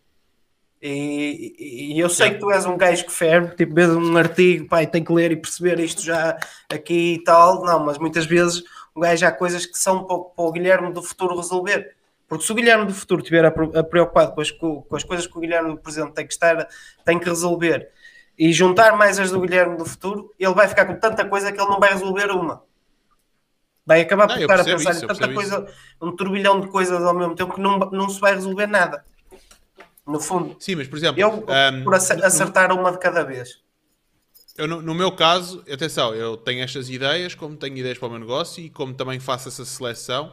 E, 0.85 1.93
e, 1.95 2.01
eu 2.01 2.11
sei 2.11 2.31
que 2.31 2.41
tu 2.41 2.51
és 2.51 2.67
um 2.67 2.77
gajo 2.77 3.07
que 3.07 3.13
ferve, 3.13 3.55
tipo, 3.55 3.73
vês 3.73 3.89
um 3.91 4.17
artigo, 4.17 4.67
pai, 4.67 4.85
tem 4.85 5.05
que 5.05 5.13
ler 5.13 5.31
e 5.31 5.37
perceber 5.37 5.79
isto 5.79 6.03
já 6.03 6.37
aqui 6.69 7.15
e 7.15 7.23
tal. 7.23 7.65
Não, 7.65 7.85
mas 7.85 7.99
muitas 7.99 8.27
vezes 8.27 8.65
o 8.93 9.01
gajo 9.01 9.25
há 9.25 9.31
coisas 9.31 9.65
que 9.65 9.79
são 9.79 10.03
para, 10.05 10.19
para 10.19 10.45
o 10.45 10.51
Guilherme 10.51 10.93
do 10.93 11.01
futuro 11.01 11.37
resolver. 11.37 11.95
Porque 12.27 12.45
se 12.45 12.51
o 12.51 12.55
Guilherme 12.57 12.85
do 12.85 12.93
futuro 12.93 13.21
estiver 13.21 13.45
a, 13.45 13.49
a 13.79 13.85
preocupado 13.85 14.35
com 14.35 14.41
as, 14.41 14.51
com 14.51 14.85
as, 14.91 15.05
coisas 15.05 15.25
que 15.25 15.39
o 15.39 15.41
Guilherme 15.41 15.71
do 15.71 15.79
presente 15.79 16.15
tem 16.15 16.27
que 16.27 16.33
estar, 16.33 16.67
tem 17.05 17.17
que 17.17 17.29
resolver 17.29 17.89
e 18.37 18.53
juntar 18.53 18.97
mais 18.97 19.21
as 19.21 19.31
do 19.31 19.41
Guilherme 19.41 19.77
do 19.77 19.85
futuro, 19.85 20.35
ele 20.37 20.55
vai 20.55 20.67
ficar 20.67 20.87
com 20.87 20.97
tanta 20.97 21.25
coisa 21.25 21.53
que 21.53 21.61
ele 21.61 21.71
não 21.71 21.79
vai 21.79 21.93
resolver 21.93 22.29
uma. 22.33 22.65
Vai 23.87 24.01
acabar 24.01 24.27
por 24.27 24.41
estar 24.41 24.61
a 24.61 24.65
pensar 24.65 24.91
isso, 24.93 25.05
em 25.05 25.09
tanta 25.09 25.33
coisa, 25.33 25.65
isso. 25.65 25.75
um 26.01 26.17
turbilhão 26.17 26.61
de 26.61 26.67
coisas 26.69 27.05
ao 27.05 27.15
mesmo 27.15 27.37
tempo 27.37 27.55
que 27.55 27.61
não, 27.61 27.79
não 27.79 28.09
se 28.09 28.19
vai 28.19 28.35
resolver 28.35 28.67
nada 28.67 29.05
no 30.07 30.21
fundo. 30.21 30.57
Sim, 30.59 30.77
mas 30.77 30.89
por 30.89 30.97
exemplo, 30.97 31.21
eu 31.21 31.31
um, 31.31 31.85
por 31.85 31.95
acertar 31.95 32.69
no, 32.69 32.81
uma 32.81 32.93
de 32.93 32.99
cada 32.99 33.23
vez. 33.23 33.61
Eu, 34.57 34.69
no, 34.69 34.83
no, 34.83 34.95
meu 34.95 35.13
caso, 35.13 35.65
atenção, 35.73 36.15
eu 36.15 36.37
tenho 36.37 36.63
estas 36.63 36.91
ideias, 36.91 37.35
como 37.35 37.57
tenho 37.57 37.77
ideias 37.77 37.97
para 37.97 38.09
o 38.09 38.11
meu 38.11 38.21
negócio 38.21 38.63
e 38.63 38.69
como 38.69 38.93
também 38.93 39.19
faço 39.19 39.49
essa 39.49 39.65
seleção 39.65 40.33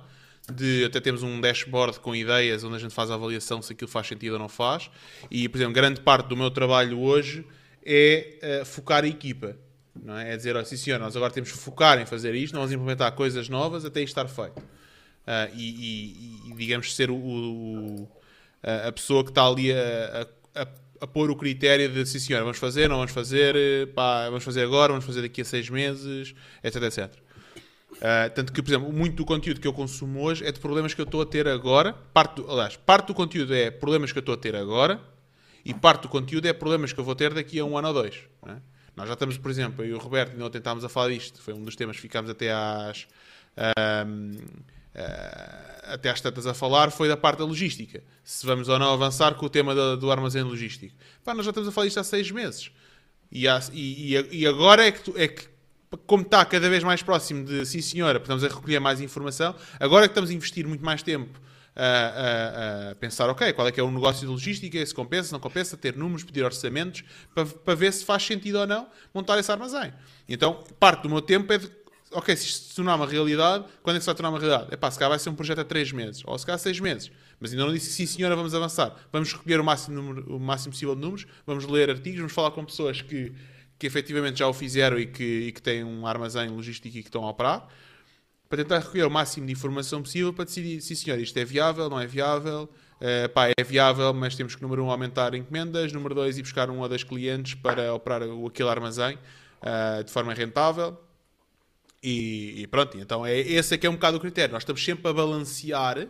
de 0.54 0.86
até 0.86 1.00
temos 1.00 1.24
um 1.24 1.40
dashboard 1.40 2.00
com 2.00 2.16
ideias 2.16 2.64
onde 2.64 2.76
a 2.76 2.80
gente 2.80 2.94
faz 2.94 3.12
a 3.12 3.14
avaliação 3.14 3.62
se 3.62 3.74
aquilo 3.74 3.90
faz 3.90 4.08
sentido 4.08 4.34
ou 4.34 4.40
não 4.40 4.50
faz. 4.50 4.90
E, 5.30 5.48
por 5.48 5.58
exemplo, 5.58 5.74
grande 5.74 6.02
parte 6.02 6.28
do 6.28 6.36
meu 6.36 6.52
trabalho 6.52 7.00
hoje 7.00 7.46
é 7.86 8.62
uh, 8.62 8.66
focar 8.66 9.04
a 9.04 9.08
equipa. 9.08 9.56
Não 9.96 10.18
é? 10.18 10.34
é 10.34 10.38
dizer, 10.38 10.56
oh, 10.56 10.66
sim 10.66 10.78
senhor, 10.78 11.00
nós 11.00 11.16
agora 11.16 11.32
temos 11.32 11.52
que 11.52 11.58
focar 11.58 12.00
em 12.00 12.06
fazer 12.06 12.34
isto, 12.36 12.54
não 12.54 12.62
vamos 12.62 12.74
implementar 12.74 13.12
coisas 13.14 13.50
novas 13.50 13.86
até 13.86 14.02
isto 14.02 14.18
estar 14.18 14.28
feito. 14.28 14.60
Uh, 14.60 15.54
e, 15.56 16.46
e, 16.46 16.52
e, 16.52 16.56
digamos, 16.56 16.96
ser 16.96 17.12
o, 17.12 17.16
o 17.16 18.08
a 18.62 18.92
pessoa 18.92 19.24
que 19.24 19.32
está 19.32 19.46
ali 19.46 19.72
a, 19.72 20.28
a, 20.56 20.68
a 21.02 21.08
pôr 21.08 21.30
o 21.32 21.36
critério 21.36 21.90
de 21.90 22.06
sim 22.06 22.20
senhor, 22.20 22.42
vamos 22.42 22.58
fazer, 22.58 22.90
não 22.90 22.98
vamos 22.98 23.12
fazer, 23.12 23.56
eh, 23.56 23.86
pá, 23.86 24.26
vamos 24.26 24.44
fazer 24.44 24.64
agora, 24.64 24.92
vamos 24.92 25.06
fazer 25.06 25.22
daqui 25.22 25.42
a 25.42 25.46
seis 25.46 25.70
meses, 25.70 26.36
etc, 26.64 26.84
etc. 26.84 27.14
Uh, 27.92 28.30
tanto 28.34 28.54
que, 28.54 28.62
por 28.62 28.70
exemplo, 28.70 28.94
muito 28.94 29.16
do 29.16 29.26
conteúdo 29.26 29.60
que 29.60 29.68
eu 29.68 29.74
consumo 29.74 30.22
hoje 30.22 30.46
é 30.46 30.52
de 30.52 30.60
problemas 30.60 30.94
que 30.94 31.02
eu 31.02 31.06
estou 31.06 31.22
a 31.22 31.26
ter 31.26 31.48
agora. 31.48 31.94
Parte 32.14 32.36
do, 32.36 32.50
aliás, 32.50 32.78
parte 32.78 33.08
do 33.08 33.14
conteúdo 33.14 33.54
é 33.54 33.72
problemas 33.72 34.12
que 34.12 34.18
eu 34.18 34.22
estou 34.22 34.36
a 34.36 34.38
ter 34.38 34.56
agora 34.56 35.02
e 35.66 35.74
parte 35.74 36.04
do 36.04 36.10
conteúdo 36.10 36.48
é 36.48 36.54
problemas 36.54 36.94
que 36.94 37.00
eu 37.00 37.04
vou 37.04 37.16
ter 37.16 37.34
daqui 37.34 37.60
a 37.60 37.66
um 37.66 37.78
ano 37.78 37.90
ou 37.90 37.94
dois. 37.94 38.22
É? 38.48 38.56
Nós 38.96 39.08
já 39.08 39.14
estamos, 39.14 39.38
por 39.38 39.50
exemplo, 39.50 39.84
eu 39.84 39.90
e 39.90 39.94
o 39.94 39.98
Roberto 39.98 40.34
ainda 40.34 40.50
tentámos 40.50 40.86
a 40.86 40.90
falar 40.90 41.10
disto, 41.10 41.42
foi 41.42 41.54
um 41.54 41.64
dos 41.64 41.76
temas 41.76 41.96
que 41.96 42.02
ficámos 42.02 42.30
até 42.30 42.52
às. 42.52 43.08
Até 45.84 46.10
às 46.10 46.22
tantas 46.22 46.46
a 46.46 46.54
falar 46.54 46.92
foi 46.92 47.08
da 47.08 47.18
parte 47.18 47.40
da 47.40 47.46
logística. 47.46 48.04
Se 48.24 48.46
vamos 48.46 48.70
ou 48.70 48.78
não 48.78 48.94
avançar 48.94 49.36
com 49.36 49.46
o 49.46 49.50
tema 49.50 49.74
do, 49.74 49.98
do 49.98 50.12
armazém 50.12 50.44
logístico. 50.44 50.96
Pá, 51.24 51.34
nós 51.34 51.46
já 51.46 51.52
estamos 51.52 51.70
a 51.70 51.72
falar 51.72 51.88
disto 51.88 52.00
há 52.00 52.04
seis 52.04 52.30
meses. 52.32 52.72
E, 53.32 53.48
há, 53.48 53.62
e, 53.74 54.16
e, 54.32 54.48
agora 54.48 54.86
é 54.86 54.92
que, 54.92 55.02
tu, 55.02 55.14
é 55.16 55.28
que, 55.28 55.48
como 56.08 56.24
está 56.24 56.44
cada 56.46 56.70
vez 56.70 56.84
mais 56.84 57.04
próximo 57.04 57.46
de 57.46 57.66
sim 57.66 57.82
senhora, 57.82 58.18
estamos 58.18 58.44
a 58.44 58.48
recolher 58.48 58.80
mais 58.80 59.02
informação, 59.02 59.56
agora 59.80 60.06
é 60.06 60.08
que 60.08 60.14
estamos 60.14 60.32
a 60.32 60.34
investir 60.34 60.68
muito 60.68 60.84
mais 60.84 61.04
tempo 61.04 61.40
a, 61.76 61.86
a, 61.86 62.92
a, 62.92 62.96
pensar, 62.96 63.30
ok, 63.30 63.54
qual 63.54 63.68
é 63.68 63.72
que 63.72 63.80
é 63.80 63.84
o 63.84 63.90
negócio 63.90 64.22
de 64.22 64.28
logística, 64.28 64.84
se 64.86 64.94
compensa, 64.94 65.28
se 65.28 65.34
não 65.34 65.40
compensa, 65.40 65.78
ter 65.78 65.96
números, 65.96 66.24
pedir 66.24 66.44
orçamentos, 66.44 67.04
para, 67.34 67.46
para 67.46 67.76
ver 67.76 67.94
se 67.94 68.04
faz 68.04 68.24
sentido 68.24 68.60
ou 68.60 68.68
não 68.68 68.88
montar 69.14 69.40
esse 69.40 69.52
armazém. 69.52 69.94
Então, 70.28 70.64
parte 70.80 71.04
do 71.04 71.10
meu 71.10 71.22
tempo 71.22 71.54
é 71.54 71.58
de 71.58 71.68
ok, 72.12 72.36
se 72.36 72.46
isto 72.46 72.70
se 72.70 72.76
tornar 72.76 72.96
uma 72.96 73.06
realidade, 73.06 73.66
quando 73.84 73.98
é 73.98 74.00
que 74.00 74.04
se 74.04 74.08
vai 74.08 74.16
tornar 74.16 74.30
uma 74.30 74.40
realidade? 74.40 74.68
É 74.72 74.78
pá, 74.78 74.90
se 74.90 74.98
calhar 74.98 75.10
vai 75.10 75.20
ser 75.20 75.30
um 75.30 75.36
projeto 75.36 75.60
a 75.60 75.64
3 75.64 75.92
meses, 75.92 76.24
ou 76.26 76.38
se 76.38 76.46
calhar 76.46 76.60
6 76.60 76.80
meses. 76.80 77.12
Mas 77.40 77.52
ainda 77.52 77.66
não 77.66 77.74
disse, 77.74 77.92
sim 77.92 78.06
senhora, 78.06 78.36
vamos 78.36 78.54
avançar. 78.54 78.96
Vamos 79.12 79.32
recolher 79.32 79.60
o 79.60 79.64
máximo, 79.64 79.96
número, 79.96 80.36
o 80.36 80.40
máximo 80.40 80.72
possível 80.72 80.96
de 80.96 81.02
números, 81.02 81.28
vamos 81.46 81.66
ler 81.66 81.90
artigos, 81.90 82.20
vamos 82.20 82.34
falar 82.34 82.52
com 82.52 82.66
pessoas 82.66 83.02
que, 83.02 83.34
que 83.78 83.86
efetivamente 83.86 84.40
já 84.40 84.48
o 84.48 84.54
fizeram 84.54 84.98
e 85.00 85.06
que, 85.06 85.24
e 85.24 85.52
que 85.52 85.62
têm 85.62 85.84
um 85.84 86.06
armazém 86.08 86.50
logístico 86.50 86.98
e 86.98 87.02
que 87.02 87.08
estão 87.08 87.24
a 87.26 87.30
operar, 87.30 87.68
para 88.50 88.58
tentar 88.58 88.80
recolher 88.80 89.06
o 89.06 89.12
máximo 89.12 89.46
de 89.46 89.54
informação 89.54 90.02
possível 90.02 90.34
para 90.34 90.46
decidir, 90.46 90.82
sim 90.82 90.96
senhor, 90.96 91.20
isto 91.20 91.38
é 91.38 91.46
viável, 91.46 91.88
não 91.88 92.00
é 92.00 92.08
viável, 92.08 92.68
uh, 93.00 93.30
pá, 93.30 93.50
é 93.56 93.64
viável, 93.64 94.12
mas 94.12 94.36
temos 94.36 94.56
que, 94.56 94.62
número 94.64 94.84
um, 94.84 94.90
aumentar 94.90 95.36
encomendas, 95.36 95.94
número 95.94 96.16
dois, 96.16 96.36
ir 96.40 96.42
buscar 96.42 96.68
um 96.72 96.80
ou 96.80 96.90
dois 96.90 97.04
clientes 97.04 97.54
para 97.54 97.94
operar 97.94 98.24
o, 98.24 98.48
aquele 98.48 98.70
armazém 98.70 99.20
uh, 99.62 100.04
de 100.04 100.12
forma 100.12 100.34
rentável 100.34 100.98
e, 102.02 102.62
e, 102.62 102.68
pronto, 102.68 102.98
então 102.98 103.26
é, 103.26 103.38
esse 103.38 103.76
é 103.76 103.78
que 103.78 103.86
é 103.86 103.90
um 103.90 103.94
bocado 103.94 104.18
o 104.18 104.20
critério. 104.20 104.54
Nós 104.54 104.64
estamos 104.64 104.84
sempre 104.84 105.10
a 105.10 105.14
balancear 105.14 106.08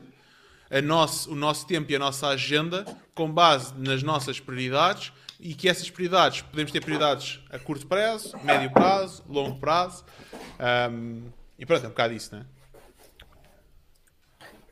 a 0.70 0.82
nosso, 0.82 1.32
o 1.32 1.36
nosso 1.36 1.66
tempo 1.66 1.92
e 1.92 1.96
a 1.96 2.00
nossa 2.00 2.28
agenda 2.28 2.86
com 3.16 3.32
base 3.32 3.74
nas 3.76 4.04
nossas 4.04 4.40
prioridades 4.40 5.12
e 5.40 5.54
que 5.54 5.68
essas 5.68 5.90
prioridades, 5.90 6.42
podemos 6.42 6.72
ter 6.72 6.82
prioridades 6.82 7.40
a 7.50 7.58
curto 7.58 7.88
prazo, 7.88 8.38
médio 8.44 8.72
prazo, 8.72 9.24
longo 9.28 9.58
prazo. 9.60 10.04
Um, 10.92 11.24
e 11.58 11.66
pronto, 11.66 11.86
é 11.86 11.88
um 11.88 11.92
bocado 11.92 12.14
isso, 12.14 12.36
não 12.36 12.42
é? 12.42 12.59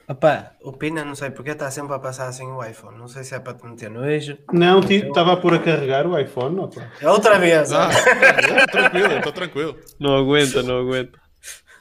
Opa, 0.10 0.56
o 0.62 0.72
Pina 0.72 1.04
não 1.04 1.16
sei 1.16 1.32
porque 1.32 1.50
está 1.50 1.70
sempre 1.70 1.94
a 1.94 2.00
passar 2.00 2.30
assim 2.30 2.46
o 2.46 2.64
iPhone. 2.64 2.98
Não 2.98 3.10
sei 3.10 3.26
se 3.26 3.36
é 3.36 3.40
para 3.40 3.56
te 3.56 3.66
meter 3.66 3.90
nojo. 3.90 4.38
Não, 4.54 4.80
estava 4.80 5.34
a 5.34 5.38
pôr 5.38 5.56
a 5.56 5.60
carregar 5.60 6.08
o 6.08 6.18
iPhone. 6.18 6.60
Opa. 6.60 6.90
É 7.02 7.10
outra 7.10 7.38
vez. 7.38 7.74
Ah, 7.74 7.90
estou 8.40 8.68
tranquilo, 8.68 9.18
estou 9.18 9.34
tranquilo. 9.34 9.78
Não 10.00 10.16
aguenta, 10.16 10.64
não 10.64 10.80
aguenta. 10.80 11.20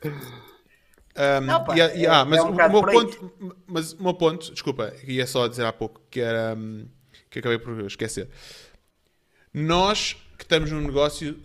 Um, 0.04 1.40
não, 1.42 1.64
pá, 1.64 1.76
e, 1.76 1.78
e, 2.00 2.04
é, 2.04 2.08
ah, 2.08 2.24
mas, 2.24 2.40
é 2.40 2.42
um 2.42 2.50
o, 2.50 2.54
meu 2.54 2.82
ponto, 2.82 3.54
mas 3.66 3.92
o 3.92 4.02
meu 4.02 4.14
ponto, 4.14 4.52
desculpa, 4.52 4.92
ia 5.04 5.26
só 5.26 5.46
dizer 5.46 5.64
há 5.64 5.72
pouco 5.72 6.02
que 6.10 6.20
era 6.20 6.54
um, 6.54 6.86
que 7.30 7.38
acabei 7.38 7.58
por 7.58 7.80
esquecer. 7.86 8.28
Nós 9.54 10.14
que 10.36 10.44
estamos 10.44 10.70
num 10.72 10.82
negócio 10.82 11.38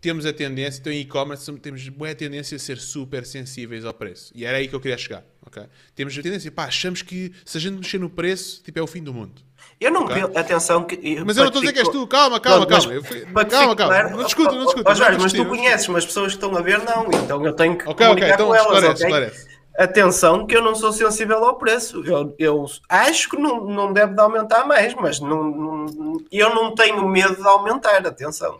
temos 0.00 0.26
a 0.26 0.32
tendência, 0.32 0.80
então 0.80 0.92
em 0.92 1.02
e-commerce 1.02 1.52
temos 1.58 1.88
boa 1.90 2.14
tendência 2.14 2.56
a 2.56 2.58
ser 2.58 2.78
super 2.78 3.24
sensíveis 3.24 3.84
ao 3.84 3.94
preço. 3.94 4.32
E 4.34 4.44
era 4.44 4.58
aí 4.58 4.66
que 4.66 4.74
eu 4.74 4.80
queria 4.80 4.98
chegar. 4.98 5.24
Okay? 5.46 5.64
Temos 5.94 6.16
a 6.16 6.22
tendência, 6.22 6.50
pá, 6.50 6.64
achamos 6.64 7.02
que 7.02 7.32
se 7.44 7.58
a 7.58 7.60
gente 7.60 7.76
mexer 7.76 7.98
no 7.98 8.08
preço, 8.08 8.62
tipo, 8.62 8.78
é 8.78 8.82
o 8.82 8.86
fim 8.86 9.02
do 9.02 9.12
mundo. 9.12 9.42
Eu 9.80 9.90
não 9.90 10.04
okay? 10.04 10.22
atenção 10.36 10.84
que. 10.84 10.96
Mas 11.24 11.36
eu 11.36 11.42
não 11.42 11.48
estou 11.48 11.58
a 11.58 11.62
dizer 11.62 11.72
que 11.72 11.78
és 11.80 11.88
tu, 11.88 12.06
calma, 12.06 12.38
calma, 12.38 12.66
calma. 12.66 13.02
Fui... 13.02 13.20
Calma, 13.46 13.74
calma. 13.74 13.74
Claro, 13.74 14.16
não 14.16 14.24
discuto, 14.24 14.54
não 14.54 14.64
discuto. 14.64 14.88
Oh, 14.88 14.94
Jorge, 14.94 15.18
mas 15.20 15.32
tu 15.32 15.44
conheces, 15.44 15.88
mas 15.88 15.98
as 15.98 16.06
pessoas 16.06 16.32
que 16.32 16.44
estão 16.44 16.56
a 16.56 16.62
ver 16.62 16.78
não, 16.84 17.06
então 17.06 17.44
eu 17.44 17.52
tenho 17.52 17.76
que 17.76 17.88
okay, 17.88 18.06
comunicar 18.06 18.26
okay, 18.26 18.34
então 18.34 18.46
com 18.46 18.54
elas. 18.54 18.66
Esclarece, 18.66 19.04
okay? 19.04 19.06
esclarece. 19.06 19.52
Atenção 19.76 20.46
que 20.46 20.56
eu 20.56 20.62
não 20.62 20.74
sou 20.74 20.92
sensível 20.92 21.44
ao 21.44 21.56
preço. 21.56 22.04
Eu, 22.04 22.34
eu 22.38 22.66
acho 22.88 23.30
que 23.30 23.36
não, 23.36 23.64
não 23.64 23.92
deve 23.92 24.14
de 24.14 24.20
aumentar 24.20 24.66
mais, 24.66 24.94
mas 24.94 25.18
não, 25.18 25.42
não, 25.42 26.18
eu 26.30 26.54
não 26.54 26.74
tenho 26.74 27.08
medo 27.08 27.36
de 27.36 27.48
aumentar, 27.48 28.06
atenção. 28.06 28.58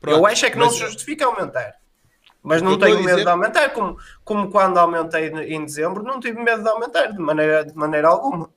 Pronto, 0.00 0.18
eu 0.18 0.26
acho 0.26 0.44
é 0.44 0.50
que 0.50 0.58
não 0.58 0.68
se 0.68 0.80
justifica 0.80 1.26
aumentar. 1.26 1.76
Mas 2.42 2.60
não 2.60 2.76
tenho 2.76 2.96
medo 2.96 3.10
dizer... 3.10 3.24
de 3.24 3.28
aumentar, 3.28 3.70
como, 3.70 3.96
como 4.24 4.50
quando 4.50 4.76
aumentei 4.76 5.28
em 5.28 5.64
dezembro, 5.64 6.02
não 6.02 6.18
tive 6.18 6.40
medo 6.42 6.62
de 6.62 6.68
aumentar 6.68 7.06
de 7.06 7.18
maneira, 7.18 7.64
de 7.64 7.74
maneira 7.74 8.08
alguma. 8.08 8.50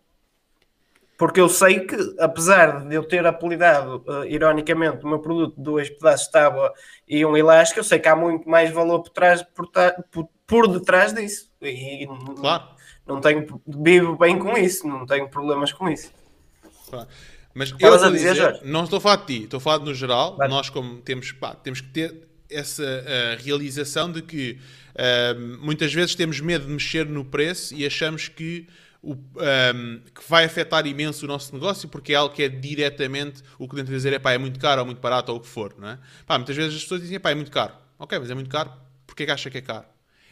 Porque 1.18 1.40
eu 1.40 1.48
sei 1.48 1.82
que, 1.82 1.96
apesar 2.20 2.86
de 2.88 2.96
eu 2.96 3.08
ter 3.08 3.26
apelidado, 3.26 4.04
uh, 4.08 4.26
ironicamente, 4.26 5.06
o 5.06 5.08
meu 5.08 5.20
produto 5.20 5.56
de 5.56 5.64
dois 5.64 5.90
pedaços 5.90 6.26
de 6.26 6.32
tábua 6.32 6.74
e 7.08 7.26
um 7.26 7.38
elástico, 7.38 7.80
eu 7.80 7.84
sei 7.84 8.00
que 8.00 8.10
há 8.10 8.16
muito 8.16 8.50
mais 8.50 8.72
valor 8.72 9.00
por, 9.02 9.12
trás, 9.12 9.42
por, 9.42 9.70
por, 10.12 10.28
por 10.46 10.68
detrás 10.68 11.14
disso. 11.14 11.50
E 11.62 12.06
claro. 12.38 12.66
não 13.08 13.22
tenho, 13.22 13.62
vivo 13.66 14.18
bem 14.18 14.38
com 14.38 14.58
isso, 14.58 14.86
não 14.88 15.06
tenho 15.06 15.30
problemas 15.30 15.72
com 15.72 15.88
isso. 15.88 16.12
Claro. 16.90 17.08
Mas 17.54 17.70
eu 17.80 17.94
estou 17.94 18.10
a 18.10 18.12
dizer, 18.12 18.34
dizer 18.34 18.62
não 18.64 18.84
estou 18.84 18.98
a 18.98 19.02
falar 19.02 19.16
de 19.18 19.26
ti, 19.28 19.44
estou 19.44 19.60
a 19.60 19.62
falar 19.62 19.80
no 19.80 19.94
geral. 19.94 20.38
Nós, 20.50 20.70
como 20.70 21.02
temos, 21.02 21.32
pá, 21.32 21.56
temos 21.56 21.80
que 21.80 21.88
ter 21.88 22.28
essa 22.56 22.84
uh, 22.84 23.44
realização 23.44 24.12
de 24.12 24.22
que 24.22 24.58
uh, 24.96 25.64
muitas 25.64 25.94
vezes 25.94 26.16
temos 26.16 26.40
medo 26.40 26.66
de 26.66 26.72
mexer 26.72 27.06
no 27.06 27.26
preço 27.26 27.76
e 27.76 27.86
achamos 27.86 28.28
que, 28.28 28.68
o, 29.02 29.14
um, 29.14 29.18
ehm, 29.40 30.00
que 30.14 30.22
vai 30.28 30.46
afetar 30.46 30.88
imenso 30.88 31.26
o 31.26 31.28
nosso 31.28 31.54
negócio 31.54 31.88
porque 31.88 32.14
é 32.14 32.16
algo 32.16 32.34
que 32.34 32.44
é 32.44 32.50
diretamente 32.50 33.44
o 33.60 33.68
que 33.68 33.76
dentro 33.76 33.92
de 33.92 33.98
dizer 33.98 34.14
é 34.14 34.20
pá, 34.20 34.32
é 34.32 34.38
muito 34.38 34.60
caro 34.60 34.82
ou 34.82 34.86
muito 34.86 35.00
barato 35.00 35.32
ou 35.32 35.38
o 35.38 35.42
que 35.42 35.48
for. 35.48 35.76
Não 35.78 35.90
é? 35.90 36.00
pá, 36.26 36.38
muitas 36.38 36.56
vezes 36.56 36.76
as 36.76 36.82
pessoas 36.84 37.02
dizem 37.02 37.20
pá, 37.20 37.32
é 37.32 37.36
muito 37.36 37.52
caro. 37.52 37.74
Ok, 38.00 38.18
mas 38.18 38.30
é 38.30 38.34
muito 38.34 38.50
caro. 38.50 38.72
Porquê 39.06 39.26
que 39.26 39.32
acha 39.32 39.50
que 39.50 39.58
é 39.58 39.62
caro? 39.62 39.86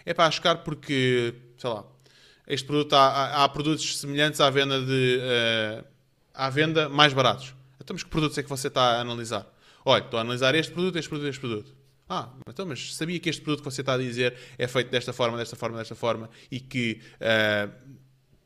É 0.05 0.13
para 0.13 0.25
acho 0.25 0.41
caro 0.41 0.59
porque, 0.59 1.33
sei 1.57 1.69
lá, 1.69 1.85
este 2.47 2.65
produto 2.65 2.93
há, 2.93 3.07
há, 3.07 3.43
há 3.43 3.49
produtos 3.49 3.99
semelhantes 3.99 4.41
à 4.41 4.49
venda 4.49 4.81
de. 4.81 5.19
Uh, 5.19 5.93
à 6.33 6.49
venda 6.49 6.89
mais 6.89 7.13
baratos. 7.13 7.53
Então, 7.79 7.93
mas 7.93 8.03
que 8.03 8.09
produtos 8.09 8.37
é 8.37 8.43
que 8.43 8.49
você 8.49 8.67
está 8.67 8.97
a 8.97 9.01
analisar? 9.01 9.45
Olha, 9.85 10.01
estou 10.01 10.17
a 10.17 10.21
analisar 10.21 10.55
este 10.55 10.71
produto, 10.73 10.97
este 10.97 11.09
produto, 11.09 11.27
este 11.27 11.39
produto. 11.39 11.75
Ah, 12.13 12.29
então, 12.47 12.63
mas 12.67 12.93
sabia 12.93 13.19
que 13.19 13.27
este 13.27 13.41
produto 13.41 13.63
que 13.63 13.71
você 13.71 13.81
está 13.81 13.93
a 13.93 13.97
dizer 13.97 14.35
é 14.55 14.67
feito 14.67 14.91
desta 14.91 15.11
forma, 15.11 15.35
desta 15.35 15.55
forma, 15.55 15.79
desta 15.79 15.95
forma 15.95 16.29
e 16.51 16.59
que 16.59 17.01
uh, 17.15 17.71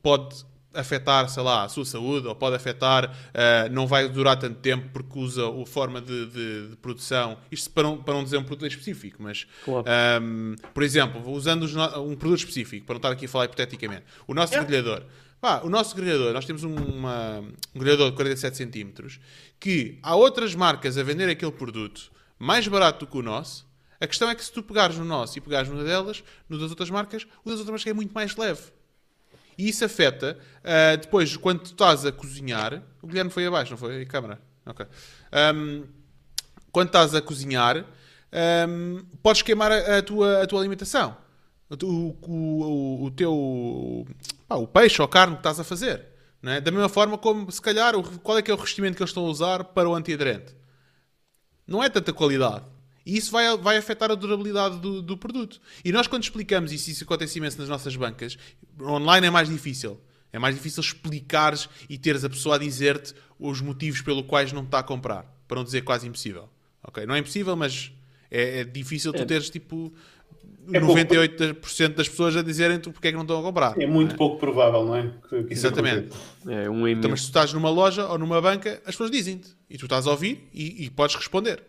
pode 0.01 0.45
afetar, 0.73 1.27
sei 1.27 1.43
lá, 1.43 1.63
a 1.65 1.69
sua 1.69 1.83
saúde 1.83 2.27
ou 2.27 2.35
pode 2.35 2.55
afetar, 2.55 3.09
uh, 3.11 3.69
não 3.69 3.85
vai 3.85 4.07
durar 4.07 4.39
tanto 4.39 4.59
tempo 4.59 4.87
porque 4.93 5.19
usa 5.19 5.43
a 5.49 5.65
forma 5.65 5.99
de, 5.99 6.27
de, 6.27 6.69
de, 6.69 6.75
produção. 6.77 7.37
Isto 7.51 7.71
para 7.71 7.83
não, 7.83 7.97
para 7.97 8.13
não 8.13 8.23
dizer 8.23 8.37
um 8.37 8.43
produto 8.43 8.67
específico, 8.67 9.17
mas, 9.21 9.45
claro. 9.65 9.85
um, 9.85 10.53
ehm, 10.53 10.55
por 10.73 10.83
exemplo, 10.83 11.29
usando 11.29 11.65
um 11.99 12.15
produto 12.15 12.39
específico, 12.39 12.85
para 12.85 12.93
não 12.93 12.99
estar 12.99 13.11
aqui 13.11 13.25
a 13.25 13.29
falar 13.29 13.45
hipoteticamente, 13.45 14.03
o 14.25 14.33
nosso 14.33 14.55
é. 14.55 14.63
grelhador. 14.63 15.03
Pá, 15.41 15.61
o 15.61 15.69
nosso 15.69 15.93
grelhador, 15.93 16.31
nós 16.31 16.45
temos 16.45 16.63
uma, 16.63 17.43
um 17.75 17.79
grelhador 17.79 18.09
de 18.11 18.15
47 18.15 18.57
cm 18.57 19.19
que 19.59 19.99
há 20.01 20.15
outras 20.15 20.55
marcas 20.55 20.97
a 20.97 21.03
vender 21.03 21.29
aquele 21.29 21.51
produto 21.51 22.11
mais 22.39 22.67
barato 22.67 23.05
do 23.05 23.11
que 23.11 23.17
o 23.17 23.21
nosso. 23.21 23.67
A 23.99 24.05
questão 24.05 24.29
é 24.29 24.35
que 24.35 24.43
se 24.43 24.51
tu 24.51 24.61
pegares 24.61 24.97
no 24.97 25.05
nosso 25.05 25.37
e 25.37 25.41
pegares 25.41 25.69
numa 25.69 25.83
delas, 25.83 26.23
no 26.47 26.59
das 26.59 26.69
outras 26.69 26.89
marcas, 26.89 27.23
o 27.43 27.49
das 27.49 27.59
outras 27.59 27.69
marcas 27.69 27.87
é 27.87 27.93
muito 27.93 28.13
mais 28.13 28.35
leve. 28.35 28.61
E 29.57 29.69
isso 29.69 29.83
afeta 29.83 30.37
uh, 30.59 30.97
depois, 30.97 31.35
quando 31.35 31.61
tu 31.61 31.71
estás 31.71 32.05
a 32.05 32.11
cozinhar. 32.11 32.83
O 33.01 33.07
Guilherme 33.07 33.31
foi 33.31 33.47
abaixo, 33.47 33.71
não 33.71 33.77
foi? 33.77 34.03
A 34.03 34.05
câmara. 34.05 34.39
Ok. 34.65 34.85
Um, 35.55 35.85
quando 36.71 36.87
estás 36.87 37.15
a 37.15 37.21
cozinhar, 37.21 37.83
um, 38.69 39.03
podes 39.23 39.41
queimar 39.41 39.71
a, 39.71 39.97
a, 39.97 40.01
tua, 40.03 40.43
a 40.43 40.47
tua 40.47 40.59
alimentação. 40.59 41.17
O, 41.83 42.15
o, 42.21 43.05
o, 43.05 43.11
teu 43.11 44.05
pá, 44.47 44.55
o 44.55 44.67
peixe 44.67 45.01
ou 45.01 45.05
a 45.05 45.09
carne 45.09 45.33
que 45.33 45.39
estás 45.39 45.59
a 45.59 45.63
fazer. 45.63 46.05
É? 46.43 46.61
Da 46.61 46.71
mesma 46.71 46.87
forma 46.87 47.17
como, 47.17 47.51
se 47.51 47.61
calhar, 47.61 47.93
qual 48.21 48.37
é 48.37 48.41
que 48.41 48.51
é 48.51 48.53
o 48.53 48.57
revestimento 48.57 48.95
que 48.95 49.01
eles 49.01 49.09
estão 49.09 49.25
a 49.25 49.29
usar 49.29 49.63
para 49.63 49.89
o 49.89 49.95
antiaderente? 49.95 50.55
Não 51.67 51.83
é 51.83 51.89
tanta 51.89 52.13
qualidade. 52.13 52.65
E 53.05 53.17
isso 53.17 53.31
vai, 53.31 53.55
vai 53.57 53.77
afetar 53.77 54.11
a 54.11 54.15
durabilidade 54.15 54.79
do, 54.79 55.01
do 55.01 55.17
produto. 55.17 55.61
E 55.83 55.91
nós, 55.91 56.07
quando 56.07 56.23
explicamos 56.23 56.71
isso, 56.71 56.89
isso 56.89 57.03
acontece 57.03 57.37
imenso 57.37 57.57
nas 57.57 57.69
nossas 57.69 57.95
bancas, 57.95 58.37
online 58.81 59.27
é 59.27 59.29
mais 59.29 59.49
difícil. 59.49 59.99
É 60.31 60.39
mais 60.39 60.55
difícil 60.55 60.81
explicares 60.81 61.69
e 61.89 61.97
teres 61.97 62.23
a 62.23 62.29
pessoa 62.29 62.55
a 62.55 62.57
dizer-te 62.57 63.13
os 63.39 63.61
motivos 63.61 64.01
pelos 64.01 64.25
quais 64.25 64.51
não 64.51 64.63
está 64.63 64.79
a 64.79 64.83
comprar. 64.83 65.23
Para 65.47 65.57
não 65.57 65.63
dizer 65.63 65.83
quase 65.83 66.07
impossível. 66.07 66.49
Okay? 66.83 67.05
Não 67.05 67.15
é 67.15 67.19
impossível, 67.19 67.55
mas 67.55 67.91
é, 68.29 68.59
é 68.59 68.63
difícil 68.63 69.13
tu 69.13 69.21
é. 69.21 69.25
teres 69.25 69.49
tipo 69.49 69.93
é 70.73 70.79
98% 70.79 71.95
das 71.95 72.09
pessoas 72.09 72.35
a 72.35 72.41
dizerem 72.41 72.79
tu 72.79 72.91
porque 72.91 73.07
é 73.07 73.11
que 73.11 73.15
não 73.15 73.23
estão 73.23 73.39
a 73.39 73.43
comprar. 73.43 73.79
É 73.79 73.85
muito 73.85 74.13
é? 74.13 74.17
pouco 74.17 74.37
provável, 74.37 74.85
não 74.85 74.95
é? 74.95 75.13
Que, 75.29 75.43
que 75.43 75.53
Exatamente. 75.53 76.09
É 76.47 76.69
um 76.69 76.87
então, 76.87 77.09
mas 77.09 77.21
se 77.21 77.27
tu 77.27 77.29
estás 77.29 77.53
numa 77.53 77.69
loja 77.69 78.05
ou 78.07 78.17
numa 78.17 78.41
banca, 78.41 78.81
as 78.85 78.93
pessoas 78.93 79.11
dizem-te. 79.11 79.55
E 79.69 79.77
tu 79.77 79.85
estás 79.85 80.07
a 80.07 80.11
ouvir 80.11 80.49
e, 80.53 80.85
e 80.85 80.89
podes 80.89 81.15
responder. 81.15 81.63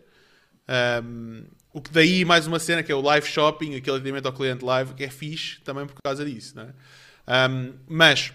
Um, 1.03 1.45
o 1.73 1.81
que 1.81 1.91
daí 1.91 2.25
mais 2.25 2.47
uma 2.47 2.59
cena 2.59 2.83
que 2.83 2.91
é 2.91 2.95
o 2.95 3.01
live 3.01 3.27
shopping, 3.27 3.77
aquele 3.77 3.97
atendimento 3.97 4.27
ao 4.27 4.33
cliente 4.33 4.65
live, 4.65 4.95
que 4.95 5.05
é 5.05 5.11
fixe 5.11 5.61
também 5.63 5.87
por 5.87 6.01
causa 6.03 6.25
disso. 6.25 6.57
Não 6.57 6.65
é? 6.65 7.49
um, 7.49 7.75
mas 7.87 8.33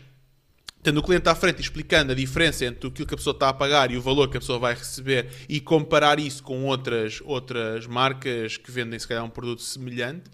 tendo 0.84 1.00
o 1.00 1.04
cliente 1.04 1.30
à 1.30 1.34
frente 1.34 1.62
explicando 1.62 2.12
a 2.12 2.16
diferença 2.16 2.66
entre 2.66 2.90
aquilo 2.90 3.08
que 3.08 3.14
a 3.14 3.18
pessoa 3.18 3.34
está 3.34 3.50
a 3.50 3.54
pagar 3.54 3.90
e 3.90 3.98
o 3.98 4.02
valor 4.02 4.30
que 4.30 4.36
a 4.36 4.40
pessoa 4.40 4.60
vai 4.60 4.74
receber 4.74 5.30
e 5.48 5.62
comparar 5.62 6.20
isso 6.20 6.44
com 6.44 6.66
outras, 6.66 7.22
outras 7.24 7.88
marcas 7.88 8.58
que 8.58 8.70
vendem 8.70 9.00
se 9.00 9.08
calhar 9.08 9.24
um 9.24 9.30
produto 9.30 9.62
semelhante, 9.62 10.30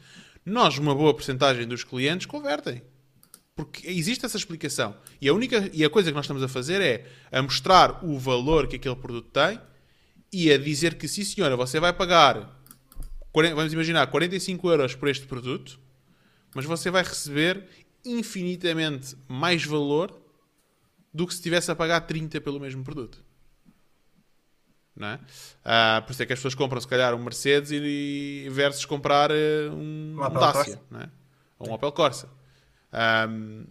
nós, 0.45 0.77
uma 0.77 0.95
boa 0.95 1.13
porcentagem 1.13 1.67
dos 1.67 1.83
clientes, 1.83 2.25
convertem. 2.25 2.81
Porque 3.55 3.87
existe 3.87 4.25
essa 4.25 4.37
explicação. 4.37 4.95
E 5.19 5.27
a 5.27 5.33
única 5.33 5.69
e 5.73 5.83
a 5.83 5.89
coisa 5.89 6.09
que 6.09 6.15
nós 6.15 6.25
estamos 6.25 6.41
a 6.41 6.47
fazer 6.47 6.81
é 6.81 7.05
a 7.31 7.41
mostrar 7.41 8.03
o 8.05 8.17
valor 8.17 8.67
que 8.67 8.77
aquele 8.77 8.95
produto 8.95 9.29
tem 9.31 9.59
e 10.31 10.51
a 10.51 10.57
dizer 10.57 10.95
que, 10.95 11.07
sim 11.07 11.23
senhora, 11.23 11.57
você 11.57 11.79
vai 11.79 11.91
pagar, 11.91 12.61
vamos 13.33 13.73
imaginar, 13.73 14.07
45 14.07 14.69
euros 14.69 14.95
por 14.95 15.09
este 15.09 15.25
produto, 15.25 15.79
mas 16.55 16.65
você 16.65 16.89
vai 16.89 17.03
receber 17.03 17.67
infinitamente 18.05 19.15
mais 19.27 19.65
valor 19.65 20.17
do 21.13 21.27
que 21.27 21.33
se 21.33 21.39
estivesse 21.39 21.69
a 21.69 21.75
pagar 21.75 22.01
30 22.01 22.39
pelo 22.39 22.59
mesmo 22.59 22.83
produto. 22.83 23.23
Não 24.99 25.07
é? 25.07 25.19
Ah, 25.63 26.03
por 26.05 26.11
isso 26.11 26.21
é 26.21 26.25
que 26.25 26.33
as 26.33 26.39
pessoas 26.39 26.53
compram, 26.53 26.81
se 26.81 26.87
calhar, 26.87 27.15
um 27.15 27.23
Mercedes 27.23 27.71
e, 27.71 28.43
e 28.45 28.49
versus 28.49 28.83
comprar 28.83 29.31
um, 29.31 30.15
um, 30.15 30.23
um 30.23 30.33
Dacia, 30.33 30.79
não 30.91 30.99
é? 30.99 31.09
ou 31.57 31.69
um 31.69 31.73
Opel 31.73 31.91
Corsa. 31.93 32.29
Um, 33.29 33.63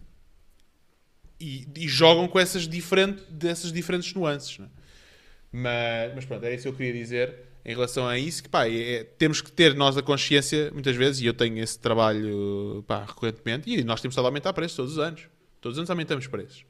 e, 1.39 1.67
e, 1.77 1.87
jogam 1.87 2.27
com 2.27 2.39
essas, 2.39 2.67
diferente, 2.67 3.23
dessas 3.29 3.71
diferentes 3.71 4.13
nuances. 4.13 4.59
É? 4.59 4.65
Mas, 5.51 6.15
mas 6.15 6.25
pronto, 6.25 6.43
era 6.43 6.53
isso 6.53 6.63
que 6.63 6.69
eu 6.69 6.73
queria 6.73 6.93
dizer 6.93 7.35
em 7.63 7.73
relação 7.73 8.07
a 8.07 8.17
isso. 8.17 8.41
Que, 8.41 8.49
pá, 8.49 8.67
é, 8.67 8.93
é, 8.93 9.03
temos 9.03 9.39
que 9.39 9.51
ter 9.51 9.75
nós 9.75 9.97
a 9.97 10.01
consciência, 10.01 10.71
muitas 10.71 10.95
vezes, 10.95 11.21
e 11.21 11.27
eu 11.27 11.33
tenho 11.33 11.59
esse 11.59 11.79
trabalho 11.79 12.83
pá, 12.87 13.05
recorrentemente, 13.05 13.69
e 13.69 13.83
nós 13.83 14.01
temos 14.01 14.13
estado 14.13 14.25
a 14.25 14.29
aumentar 14.29 14.51
preços 14.53 14.75
todos 14.75 14.93
os 14.93 14.99
anos. 14.99 15.29
Todos 15.61 15.77
os 15.77 15.79
anos 15.79 15.89
aumentamos 15.91 16.25
preços. 16.25 16.65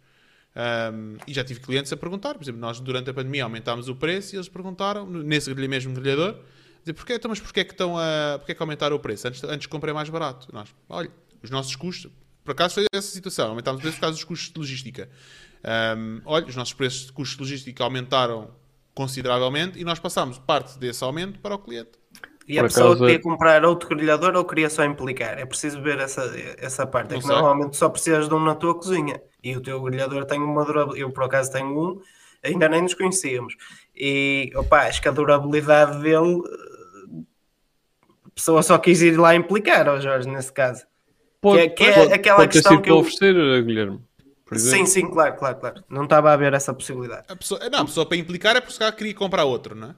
Um, 0.55 1.17
e 1.27 1.33
já 1.33 1.43
tive 1.43 1.59
clientes 1.59 1.93
a 1.93 1.97
perguntar, 1.97 2.33
por 2.33 2.43
exemplo, 2.43 2.59
nós 2.59 2.79
durante 2.79 3.09
a 3.09 3.13
pandemia 3.13 3.43
aumentámos 3.43 3.87
o 3.87 3.95
preço 3.95 4.35
e 4.35 4.37
eles 4.37 4.49
perguntaram, 4.49 5.05
nesse 5.05 5.53
mesmo 5.53 5.93
grelhador, 5.93 6.35
dizer, 6.81 6.93
porquê, 6.93 7.13
então, 7.13 7.29
mas 7.29 7.39
porquê 7.39 7.63
que, 7.63 7.71
estão 7.71 7.97
a, 7.97 8.37
porquê 8.39 8.55
que 8.55 8.61
aumentaram 8.61 8.95
o 8.95 8.99
preço? 8.99 9.27
Antes, 9.27 9.43
antes 9.43 9.67
comprei 9.67 9.93
mais 9.93 10.09
barato. 10.09 10.47
Nós, 10.51 10.69
olha, 10.89 11.11
os 11.41 11.49
nossos 11.49 11.75
custos, 11.75 12.11
por 12.43 12.51
acaso 12.51 12.75
foi 12.75 12.85
essa 12.93 13.07
situação, 13.11 13.49
aumentámos 13.49 13.79
o 13.79 13.81
preço 13.81 13.97
por 13.97 14.01
causa 14.01 14.15
dos 14.15 14.23
custos 14.23 14.51
de 14.51 14.59
logística. 14.59 15.09
Um, 15.97 16.21
olha, 16.25 16.45
os 16.47 16.55
nossos 16.55 16.73
preços 16.73 17.05
de 17.07 17.11
custos 17.13 17.37
de 17.37 17.43
logística 17.43 17.83
aumentaram 17.83 18.49
consideravelmente 18.93 19.79
e 19.79 19.85
nós 19.85 19.99
passámos 19.99 20.39
parte 20.39 20.77
desse 20.79 21.03
aumento 21.03 21.39
para 21.39 21.55
o 21.55 21.59
cliente. 21.59 21.91
E 22.47 22.57
a 22.57 22.63
pessoa 22.63 22.97
queria 22.97 23.15
é- 23.15 23.19
comprar 23.19 23.63
outro 23.63 23.87
grelhador 23.89 24.35
ou 24.35 24.43
queria 24.43 24.69
só 24.69 24.83
implicar? 24.83 25.37
É 25.37 25.45
preciso 25.45 25.81
ver 25.81 25.99
essa, 25.99 26.23
essa 26.57 26.87
parte. 26.87 27.13
É 27.13 27.19
que 27.19 27.27
normalmente 27.27 27.77
só 27.77 27.87
precisas 27.87 28.27
de 28.27 28.33
um 28.33 28.39
na 28.39 28.55
tua 28.55 28.73
cozinha. 28.73 29.21
E 29.43 29.55
o 29.55 29.61
teu 29.61 29.81
grelhador 29.81 30.25
tem 30.25 30.39
uma 30.41 30.65
durabilidade. 30.65 31.01
Eu, 31.01 31.11
por 31.11 31.23
acaso, 31.23 31.51
tenho 31.51 31.67
um, 31.67 32.01
ainda 32.43 32.67
nem 32.67 32.81
nos 32.81 32.93
conhecíamos. 32.93 33.55
E, 33.95 34.51
opa, 34.55 34.87
acho 34.87 35.01
que 35.01 35.07
a 35.07 35.11
durabilidade 35.11 36.01
dele. 36.01 36.41
A 38.25 38.29
pessoa 38.35 38.63
só 38.63 38.77
quis 38.77 39.01
ir 39.01 39.17
lá 39.17 39.35
implicar, 39.35 39.87
ó 39.87 39.99
Jorge, 39.99 40.29
nesse 40.29 40.51
caso. 40.51 40.85
Pode, 41.41 41.57
que 41.57 41.63
é, 41.65 41.69
que 41.69 41.83
é 41.83 41.93
pode, 41.93 42.13
aquela 42.13 42.37
pode 42.37 42.51
questão 42.51 42.81
que 42.81 42.89
eu... 42.89 42.97
oferecer, 42.97 43.63
Guilherme. 43.63 44.01
Sim, 44.55 44.85
sim, 44.85 45.07
claro, 45.07 45.35
claro, 45.35 45.57
claro. 45.57 45.83
Não 45.87 46.05
estava 46.05 46.33
a 46.33 46.37
ver 46.37 46.53
essa 46.53 46.73
possibilidade. 46.73 47.25
A 47.29 47.35
pessoa, 47.35 47.69
não, 47.69 47.79
a 47.79 47.85
pessoa 47.85 48.05
para 48.05 48.17
implicar 48.17 48.55
é 48.55 48.61
porque 48.61 48.73
se 48.73 48.91
queria 48.93 49.13
comprar 49.13 49.43
outro, 49.45 49.75
não 49.75 49.89
é? 49.89 49.95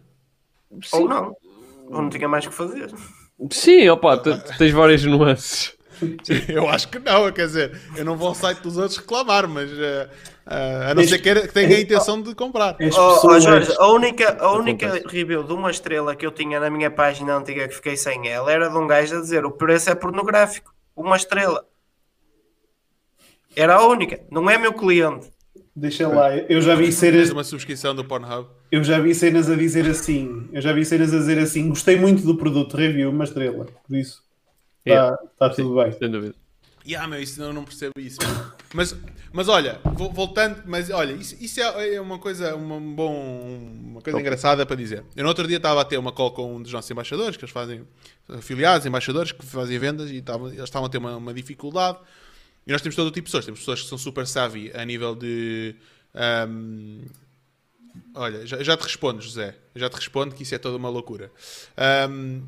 Sim. 0.83 0.97
Ou 0.97 1.07
não. 1.07 1.35
Ou 1.87 2.01
não 2.01 2.09
tinha 2.09 2.27
mais 2.27 2.45
que 2.45 2.53
fazer. 2.53 2.91
Sim, 3.49 3.87
opa, 3.89 4.17
tens 4.17 4.71
várias 4.71 5.03
nuances. 5.05 5.77
Eu 6.47 6.67
acho 6.67 6.87
que 6.89 6.99
não, 6.99 7.31
quer 7.31 7.45
dizer, 7.45 7.79
eu 7.95 8.05
não 8.05 8.15
vou 8.15 8.29
ao 8.29 8.35
site 8.35 8.59
dos 8.61 8.77
outros 8.77 8.97
reclamar, 8.97 9.47
mas 9.47 9.71
uh, 9.71 10.09
uh, 10.47 10.89
a 10.89 10.93
não 10.95 11.03
ser 11.03 11.19
que, 11.19 11.47
tenha 11.49 11.77
a 11.77 11.81
intenção 11.81 12.21
de 12.21 12.33
comprar. 12.33 12.75
Oh, 12.97 13.27
oh, 13.27 13.39
Jorge, 13.39 13.71
a 13.77 13.87
única, 13.87 14.37
a 14.39 14.51
única 14.53 15.01
review 15.07 15.43
de 15.43 15.53
uma 15.53 15.69
estrela 15.69 16.15
que 16.15 16.25
eu 16.25 16.31
tinha 16.31 16.59
na 16.59 16.69
minha 16.69 16.89
página 16.89 17.37
antiga 17.37 17.67
que 17.67 17.75
fiquei 17.75 17.95
sem 17.95 18.27
ela 18.27 18.51
era 18.51 18.69
de 18.69 18.77
um 18.77 18.87
gajo 18.87 19.17
a 19.17 19.21
dizer 19.21 19.45
o 19.45 19.51
preço 19.51 19.89
é 19.89 19.95
pornográfico, 19.95 20.73
uma 20.95 21.15
estrela. 21.15 21.65
Era 23.55 23.75
a 23.75 23.85
única, 23.85 24.19
não 24.31 24.49
é 24.49 24.57
meu 24.57 24.73
cliente. 24.73 25.29
Deixa 25.75 26.07
lá, 26.07 26.35
eu 26.35 26.61
já 26.61 26.75
vi 26.75 26.91
cenas. 26.91 27.29
uma 27.29 27.43
subscrição 27.43 27.95
do 27.95 28.03
Pornhub. 28.03 28.49
Eu 28.69 28.83
já 28.83 28.99
vi 28.99 29.15
cenas 29.15 29.49
a 29.49 29.55
dizer 29.55 29.89
assim. 29.89 30.49
Eu 30.51 30.61
já 30.61 30.73
vi 30.73 30.83
cenas 30.83 31.13
a 31.13 31.17
dizer 31.17 31.39
assim. 31.39 31.69
Gostei 31.69 31.97
muito 31.97 32.23
do 32.23 32.35
produto, 32.35 32.75
review, 32.75 33.09
uma 33.09 33.23
estrela. 33.23 33.65
Por 33.87 33.95
isso, 33.95 34.21
está 34.85 35.17
tá 35.37 35.49
tudo 35.49 35.75
bem. 35.75 35.91
Sem 35.91 36.09
dúvida. 36.09 36.35
Yeah, 36.85 37.07
meu, 37.07 37.21
isso 37.21 37.41
eu 37.41 37.53
não 37.53 37.63
percebo 37.63 37.93
isso. 37.99 38.17
Mas, 38.73 38.95
mas 39.31 39.47
olha, 39.47 39.79
voltando, 40.13 40.63
mas 40.65 40.89
olha, 40.89 41.13
isso, 41.13 41.35
isso 41.39 41.61
é, 41.61 41.95
é 41.95 42.01
uma 42.01 42.17
coisa, 42.17 42.55
uma, 42.55 42.79
bom, 42.79 43.13
uma 43.83 44.01
coisa 44.01 44.19
engraçada 44.19 44.65
para 44.65 44.75
dizer. 44.75 45.03
Eu 45.15 45.23
no 45.23 45.29
outro 45.29 45.47
dia 45.47 45.57
estava 45.57 45.81
a 45.81 45.85
ter 45.85 45.97
uma 45.97 46.11
call 46.11 46.31
com 46.31 46.55
um 46.55 46.61
dos 46.61 46.73
nossos 46.73 46.89
embaixadores, 46.89 47.37
que 47.37 47.43
eles 47.43 47.53
fazem 47.53 47.87
afiliados, 48.29 48.85
embaixadores 48.87 49.31
que 49.31 49.45
fazem 49.45 49.77
vendas 49.77 50.09
e 50.09 50.17
estavam, 50.17 50.47
eles 50.47 50.63
estavam 50.63 50.87
a 50.87 50.89
ter 50.89 50.97
uma, 50.97 51.17
uma 51.17 51.33
dificuldade. 51.33 51.99
E 52.65 52.71
nós 52.71 52.81
temos 52.81 52.95
todo 52.95 53.07
o 53.07 53.11
tipo 53.11 53.25
de 53.25 53.31
pessoas. 53.31 53.45
Temos 53.45 53.59
pessoas 53.59 53.81
que 53.81 53.87
são 53.87 53.97
super 53.97 54.25
savvy 54.25 54.71
a 54.73 54.83
nível 54.85 55.15
de. 55.15 55.75
Um, 56.47 57.05
olha, 58.15 58.45
já, 58.45 58.61
já, 58.63 58.77
te 58.77 58.83
respondo, 58.83 59.21
José. 59.21 59.55
Já 59.75 59.89
te 59.89 59.95
respondo 59.95 60.35
que 60.35 60.43
isso 60.43 60.55
é 60.55 60.57
toda 60.57 60.77
uma 60.77 60.89
loucura. 60.89 61.31
Um, 62.09 62.43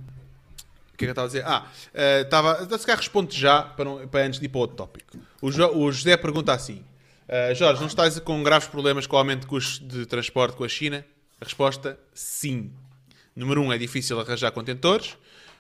o 0.93 0.97
que 0.97 1.05
é 1.05 1.07
que 1.07 1.09
eu 1.09 1.09
estava 1.11 1.25
a 1.25 1.27
dizer? 1.27 1.43
Ah, 1.45 1.65
uh, 1.93 2.21
estava. 2.21 2.77
Se 2.77 2.85
calhar 2.85 2.97
responde 2.97 3.37
já 3.37 3.63
para, 3.63 3.85
não, 3.85 4.07
para 4.07 4.25
antes 4.25 4.39
de 4.39 4.45
ir 4.45 4.49
para 4.49 4.59
outro 4.59 4.77
tópico. 4.77 5.17
O, 5.41 5.51
jo, 5.51 5.67
o 5.75 5.91
José 5.91 6.15
pergunta 6.17 6.53
assim: 6.53 6.83
uh, 7.27 7.55
Jorge, 7.55 7.81
não 7.81 7.87
estás 7.87 8.19
com 8.19 8.43
graves 8.43 8.67
problemas 8.67 9.07
com 9.07 9.15
o 9.15 9.19
aumento 9.19 9.41
de 9.41 9.47
custos 9.47 9.79
de 9.87 10.05
transporte 10.05 10.55
com 10.55 10.63
a 10.63 10.69
China? 10.69 11.03
A 11.41 11.45
resposta: 11.45 11.99
sim. 12.13 12.71
Número 13.35 13.61
um, 13.61 13.73
é 13.73 13.77
difícil 13.77 14.19
arranjar 14.19 14.51
contentores. 14.51 15.17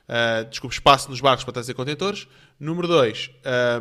Uh, 0.07 0.47
desculpe, 0.49 0.75
espaço 0.75 1.09
nos 1.09 1.19
barcos 1.19 1.43
para 1.43 1.53
trazer 1.53 1.73
contentores. 1.73 2.27
Número 2.59 2.87
dois, 2.87 3.31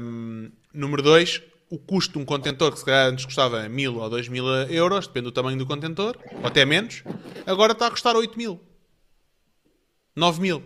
um, 0.00 0.50
Número 0.72 1.02
2, 1.02 1.42
o 1.68 1.78
custo 1.78 2.14
de 2.14 2.18
um 2.18 2.24
contentor 2.24 2.72
que 2.72 2.78
se 2.78 2.84
calhar 2.84 3.08
antes 3.08 3.26
custava 3.26 3.68
1000 3.68 3.94
ou 3.94 4.08
2000 4.08 4.46
euros, 4.70 5.06
depende 5.06 5.24
do 5.24 5.32
tamanho 5.32 5.58
do 5.58 5.66
contentor, 5.66 6.16
ou 6.40 6.46
até 6.46 6.64
menos, 6.64 7.04
agora 7.46 7.72
está 7.72 7.88
a 7.88 7.90
custar 7.90 8.16
8000. 8.16 8.58
9000. 10.16 10.62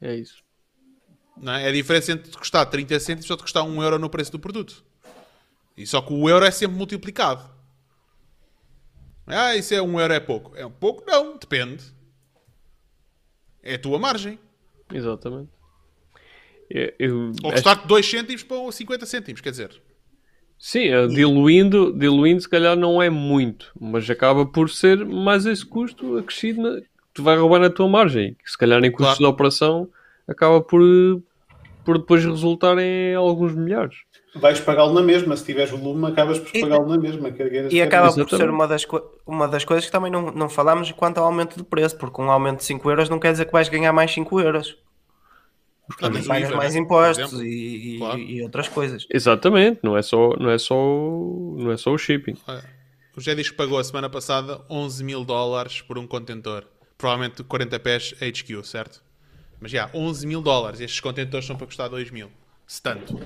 É 0.00 0.14
isso. 0.14 0.42
Não 1.36 1.52
é? 1.52 1.64
é 1.64 1.68
a 1.68 1.72
diferença 1.72 2.12
entre 2.12 2.30
custar 2.32 2.66
30 2.66 2.98
cêntimos 3.00 3.30
ou 3.30 3.36
custar 3.36 3.64
1 3.64 3.82
euro 3.82 3.98
no 3.98 4.10
preço 4.10 4.32
do 4.32 4.38
produto. 4.38 4.84
E 5.76 5.86
só 5.86 6.00
que 6.00 6.12
o 6.12 6.28
euro 6.28 6.44
é 6.44 6.50
sempre 6.50 6.76
multiplicado. 6.76 7.48
Ah, 9.26 9.56
isso 9.56 9.74
é 9.74 9.82
1 9.82 10.00
euro 10.00 10.12
é 10.12 10.20
pouco. 10.20 10.56
É 10.56 10.68
pouco? 10.68 11.04
Não, 11.06 11.36
depende. 11.36 11.84
É 13.62 13.74
a 13.74 13.78
tua 13.78 13.98
margem. 13.98 14.38
Exatamente. 14.92 15.50
Eu, 16.98 17.32
Ou 17.42 17.52
custar 17.52 17.82
de 17.82 17.86
2 17.86 18.08
cêntimos 18.08 18.42
para 18.42 18.72
50 18.72 19.06
cêntimos, 19.06 19.40
quer 19.40 19.50
dizer. 19.50 19.82
Sim, 20.58 20.88
diluindo, 21.08 21.92
diluindo 21.92 22.40
se 22.40 22.48
calhar 22.48 22.76
não 22.76 23.00
é 23.02 23.10
muito, 23.10 23.70
mas 23.78 24.08
acaba 24.08 24.46
por 24.46 24.70
ser 24.70 25.04
mais 25.04 25.44
esse 25.44 25.64
custo 25.64 26.16
acrescido 26.16 26.82
tu 27.16 27.22
vai 27.22 27.36
roubar 27.36 27.58
na 27.58 27.70
tua 27.70 27.88
margem, 27.88 28.34
que 28.34 28.50
se 28.50 28.58
calhar 28.58 28.84
em 28.84 28.90
custos 28.90 29.16
claro. 29.16 29.18
de 29.18 29.24
operação 29.24 29.88
acaba 30.28 30.60
por, 30.60 30.82
por 31.82 31.98
depois 31.98 32.22
resultar 32.22 32.76
em 32.78 33.14
alguns 33.14 33.54
milhares. 33.54 33.96
Vais 34.34 34.60
pagá-lo 34.60 34.92
na 34.92 35.00
mesma, 35.00 35.34
se 35.34 35.46
tiveres 35.46 35.70
volume 35.70 36.08
acabas 36.08 36.38
por 36.38 36.60
pagá-lo 36.60 36.86
na 36.86 36.98
mesma. 36.98 37.30
E 37.70 37.80
acaba 37.80 38.12
por 38.12 38.28
ser 38.28 38.50
uma 38.50 38.68
das, 38.68 38.86
uma 39.26 39.48
das 39.48 39.64
coisas 39.64 39.86
que 39.86 39.90
também 39.90 40.12
não, 40.12 40.30
não 40.30 40.46
falámos 40.46 40.92
quanto 40.92 41.16
ao 41.16 41.24
aumento 41.24 41.56
de 41.56 41.64
preço, 41.64 41.96
porque 41.96 42.20
um 42.20 42.30
aumento 42.30 42.58
de 42.58 42.64
5 42.64 42.90
euros 42.90 43.08
não 43.08 43.18
quer 43.18 43.32
dizer 43.32 43.46
que 43.46 43.52
vais 43.52 43.70
ganhar 43.70 43.94
mais 43.94 44.12
5 44.12 44.38
euros. 44.38 44.76
Porque 45.86 46.04
também 46.04 46.22
pagas 46.22 46.50
mais 46.50 46.76
impostos 46.76 47.40
e, 47.40 47.96
claro. 47.98 48.18
e, 48.18 48.42
outras 48.42 48.68
coisas. 48.68 49.06
Exatamente, 49.08 49.80
não 49.82 49.96
é 49.96 50.02
só, 50.02 50.34
não 50.38 50.50
é 50.50 50.58
só, 50.58 50.74
não 50.74 51.70
é 51.70 51.76
só 51.78 51.92
o 51.92 51.96
shipping. 51.96 52.36
O 53.16 53.20
Jé 53.20 53.34
diz 53.34 53.48
que 53.48 53.56
pagou 53.56 53.78
a 53.78 53.84
semana 53.84 54.10
passada 54.10 54.60
11 54.68 55.02
mil 55.02 55.24
dólares 55.24 55.80
por 55.80 55.96
um 55.96 56.06
contentor. 56.06 56.64
Provavelmente 56.98 57.42
40 57.42 57.78
pés 57.80 58.14
HQ, 58.20 58.64
certo? 58.64 59.02
Mas 59.60 59.70
já, 59.70 59.90
11 59.94 60.26
mil 60.26 60.42
dólares. 60.42 60.80
Estes 60.80 61.00
contentores 61.00 61.46
são 61.46 61.56
para 61.56 61.66
custar 61.66 61.88
2 61.88 62.10
mil. 62.10 62.30
Se 62.66 62.82
tanto. 62.82 63.18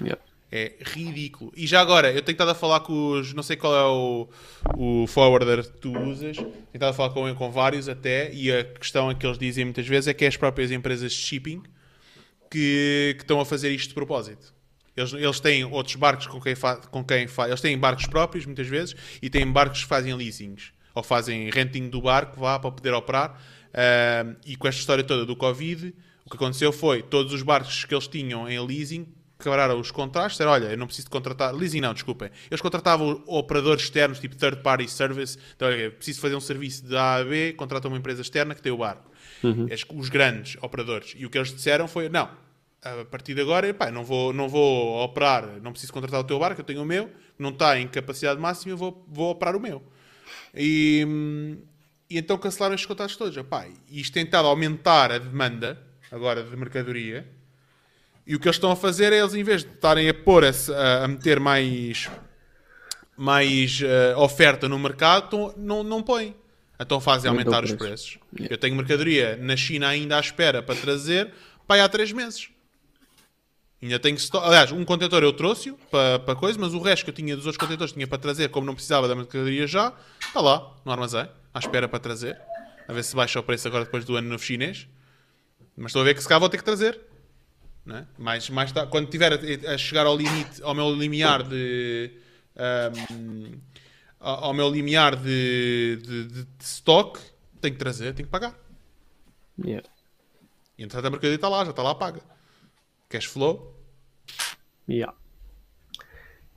Yeah. 0.00 0.20
É 0.50 0.76
ridículo. 0.80 1.52
E 1.54 1.66
já 1.66 1.80
agora, 1.80 2.10
eu 2.10 2.22
tenho 2.22 2.34
estado 2.34 2.50
a 2.50 2.54
falar 2.54 2.80
com 2.80 3.12
os. 3.12 3.34
Não 3.34 3.42
sei 3.42 3.56
qual 3.56 3.74
é 3.74 3.84
o, 3.84 4.28
o 4.76 5.06
forwarder 5.06 5.62
que 5.62 5.78
tu 5.78 5.92
usas. 5.98 6.36
Tenho 6.36 6.54
estado 6.72 6.90
a 6.90 6.94
falar 6.94 7.10
com, 7.10 7.34
com 7.34 7.50
vários 7.50 7.88
até. 7.88 8.32
E 8.32 8.50
a 8.50 8.64
questão 8.64 9.10
é 9.10 9.14
que 9.14 9.26
eles 9.26 9.38
dizem 9.38 9.64
muitas 9.64 9.86
vezes 9.86 10.08
é 10.08 10.14
que 10.14 10.24
é 10.24 10.28
as 10.28 10.36
próprias 10.36 10.70
empresas 10.70 11.12
de 11.12 11.18
shipping 11.18 11.62
que, 12.50 13.14
que 13.18 13.24
estão 13.24 13.40
a 13.40 13.44
fazer 13.44 13.70
isto 13.70 13.88
de 13.88 13.94
propósito. 13.94 14.54
Eles, 14.96 15.12
eles 15.12 15.38
têm 15.38 15.64
outros 15.64 15.94
barcos 15.96 16.26
com 16.26 16.40
quem, 16.40 16.54
fa, 16.54 16.76
com 16.76 17.04
quem 17.04 17.26
fa, 17.28 17.46
Eles 17.46 17.60
têm 17.60 17.78
barcos 17.78 18.06
próprios, 18.06 18.46
muitas 18.46 18.66
vezes, 18.66 18.96
e 19.22 19.30
têm 19.30 19.46
barcos 19.46 19.82
que 19.82 19.86
fazem 19.86 20.14
leasings. 20.14 20.72
Ou 20.98 21.02
fazem 21.04 21.48
renting 21.48 21.88
do 21.88 22.02
barco, 22.02 22.40
vá, 22.40 22.58
para 22.58 22.72
poder 22.72 22.92
operar. 22.92 23.40
Uh, 23.68 24.36
e 24.44 24.56
com 24.56 24.66
esta 24.66 24.80
história 24.80 25.04
toda 25.04 25.24
do 25.24 25.36
Covid, 25.36 25.94
o 26.26 26.30
que 26.30 26.36
aconteceu 26.36 26.72
foi, 26.72 27.02
todos 27.02 27.32
os 27.32 27.42
barcos 27.42 27.84
que 27.84 27.94
eles 27.94 28.08
tinham 28.08 28.48
em 28.48 28.58
leasing 28.66 29.06
quebraram 29.38 29.78
os 29.78 29.92
contratos, 29.92 30.32
disseram, 30.32 30.50
olha, 30.50 30.66
eu 30.66 30.76
não 30.76 30.86
preciso 30.86 31.06
de 31.06 31.12
contratar, 31.12 31.54
leasing 31.54 31.80
não, 31.80 31.94
desculpem, 31.94 32.30
eles 32.50 32.60
contratavam 32.60 33.22
operadores 33.28 33.84
externos, 33.84 34.18
tipo 34.18 34.34
third 34.34 34.60
party 34.60 34.88
service, 34.90 35.38
então, 35.54 35.68
olha, 35.68 35.92
preciso 35.92 36.20
fazer 36.20 36.34
um 36.34 36.40
serviço 36.40 36.84
de 36.84 36.96
A 36.96 37.14
a 37.14 37.24
B, 37.24 37.52
contratam 37.52 37.92
uma 37.92 37.96
empresa 37.96 38.20
externa 38.20 38.56
que 38.56 38.60
tem 38.60 38.72
o 38.72 38.78
barco. 38.78 39.08
Uhum. 39.44 39.68
Os 39.94 40.08
grandes 40.08 40.60
operadores. 40.60 41.14
E 41.16 41.24
o 41.24 41.30
que 41.30 41.38
eles 41.38 41.54
disseram 41.54 41.86
foi, 41.86 42.08
não, 42.08 42.28
a 42.82 43.04
partir 43.04 43.34
de 43.34 43.40
agora, 43.40 43.72
pá, 43.72 43.92
não 43.92 44.02
vou, 44.02 44.32
não 44.32 44.48
vou 44.48 45.04
operar, 45.04 45.60
não 45.62 45.70
preciso 45.70 45.92
contratar 45.92 46.18
o 46.18 46.24
teu 46.24 46.40
barco, 46.40 46.60
eu 46.60 46.64
tenho 46.64 46.82
o 46.82 46.84
meu, 46.84 47.08
não 47.38 47.50
está 47.50 47.78
em 47.78 47.86
capacidade 47.86 48.40
máxima, 48.40 48.72
eu 48.72 48.76
vou, 48.76 49.06
vou 49.06 49.30
operar 49.30 49.54
o 49.54 49.60
meu. 49.60 49.80
E, 50.54 51.06
e 52.08 52.18
então 52.18 52.38
cancelaram 52.38 52.74
estes 52.74 52.86
contratos 52.86 53.16
todos. 53.16 53.40
Pá, 53.46 53.66
e 53.88 54.00
isto 54.00 54.12
tem 54.12 54.24
tentado 54.24 54.48
aumentar 54.48 55.12
a 55.12 55.18
demanda, 55.18 55.80
agora, 56.10 56.42
de 56.42 56.56
mercadoria, 56.56 57.26
e 58.26 58.36
o 58.36 58.40
que 58.40 58.46
eles 58.46 58.56
estão 58.56 58.70
a 58.70 58.76
fazer 58.76 59.12
é 59.12 59.18
eles, 59.20 59.34
em 59.34 59.42
vez 59.42 59.64
de 59.64 59.70
estarem 59.70 60.08
a 60.08 60.14
pôr 60.14 60.44
a, 60.44 60.50
a 61.04 61.08
meter 61.08 61.40
mais, 61.40 62.10
mais 63.16 63.80
uh, 63.80 64.18
oferta 64.18 64.68
no 64.68 64.78
mercado, 64.78 65.54
não, 65.56 65.82
não 65.82 66.02
põem. 66.02 66.36
Então 66.78 67.00
fazem 67.00 67.30
aumentar 67.30 67.64
os 67.64 67.72
preços. 67.72 68.18
Yeah. 68.34 68.54
Eu 68.54 68.58
tenho 68.58 68.76
mercadoria 68.76 69.36
na 69.36 69.56
China 69.56 69.88
ainda 69.88 70.16
à 70.16 70.20
espera 70.20 70.62
para 70.62 70.76
trazer 70.76 71.32
para 71.66 71.84
há 71.84 71.88
três 71.88 72.12
meses. 72.12 72.50
Ainda 73.80 73.98
tenho 73.98 74.16
stock. 74.16 74.44
Aliás, 74.44 74.72
um 74.72 74.84
contentor 74.84 75.22
eu 75.22 75.32
trouxe 75.32 75.72
para, 75.90 76.18
para 76.18 76.34
coisa, 76.34 76.58
mas 76.58 76.74
o 76.74 76.80
resto 76.80 77.04
que 77.04 77.10
eu 77.10 77.14
tinha 77.14 77.36
dos 77.36 77.46
outros 77.46 77.58
contentores 77.60 77.92
tinha 77.92 78.06
para 78.06 78.18
trazer, 78.18 78.48
como 78.48 78.66
não 78.66 78.74
precisava 78.74 79.06
da 79.06 79.14
mercadoria 79.14 79.66
já, 79.66 79.92
está 80.20 80.40
lá, 80.40 80.74
no 80.84 80.90
armazém, 80.90 81.28
à 81.54 81.58
espera 81.58 81.88
para 81.88 82.00
trazer. 82.00 82.40
A 82.88 82.92
ver 82.92 83.04
se 83.04 83.14
baixa 83.14 83.38
o 83.38 83.42
preço 83.42 83.68
agora 83.68 83.84
depois 83.84 84.04
do 84.04 84.16
ano 84.16 84.28
novo 84.28 84.42
chinês. 84.42 84.88
Mas 85.76 85.90
estou 85.90 86.02
a 86.02 86.04
ver 86.04 86.14
que 86.14 86.22
se 86.22 86.28
cá 86.28 86.38
vou 86.38 86.48
ter 86.48 86.56
que 86.56 86.64
trazer. 86.64 86.98
Né? 87.86 88.06
Mais, 88.18 88.50
mais 88.50 88.72
tá, 88.72 88.86
quando 88.86 89.08
tiver 89.08 89.32
a, 89.32 89.74
a, 89.74 89.78
chegar 89.78 90.06
ao 90.06 90.16
limite, 90.16 90.62
ao 90.62 90.74
meu 90.74 90.92
limiar 90.92 91.42
de. 91.42 92.10
Um, 92.56 93.60
ao 94.18 94.52
meu 94.52 94.68
limiar 94.68 95.14
de, 95.14 96.00
de, 96.02 96.24
de, 96.24 96.44
de 96.44 96.64
stock, 96.64 97.20
tenho 97.60 97.74
que 97.74 97.78
trazer, 97.78 98.12
tenho 98.14 98.26
que 98.26 98.32
pagar. 98.32 98.58
Yeah. 99.64 99.88
E 100.76 100.82
entretanto 100.82 101.06
a 101.06 101.10
mercadoria 101.10 101.36
está 101.36 101.48
lá, 101.48 101.64
já 101.64 101.70
está 101.70 101.82
lá 101.82 101.94
paga. 101.94 102.20
Cash 103.08 103.26
flow. 103.26 103.74
Yeah. 104.88 105.14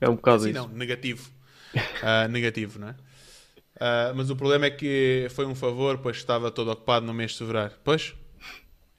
É 0.00 0.08
um 0.08 0.16
bocado 0.16 0.42
assim, 0.42 0.50
isso. 0.50 0.58
Não, 0.60 0.68
negativo. 0.68 1.30
Uh, 1.74 2.28
negativo, 2.30 2.78
não 2.78 2.88
é? 2.88 2.92
Uh, 2.92 4.14
mas 4.14 4.30
o 4.30 4.36
problema 4.36 4.66
é 4.66 4.70
que 4.70 5.26
foi 5.30 5.46
um 5.46 5.54
favor, 5.54 5.98
pois 5.98 6.16
estava 6.16 6.50
todo 6.50 6.70
ocupado 6.70 7.06
no 7.06 7.14
mês 7.14 7.32
de 7.32 7.38
fevereiro. 7.38 7.74
Pois, 7.82 8.14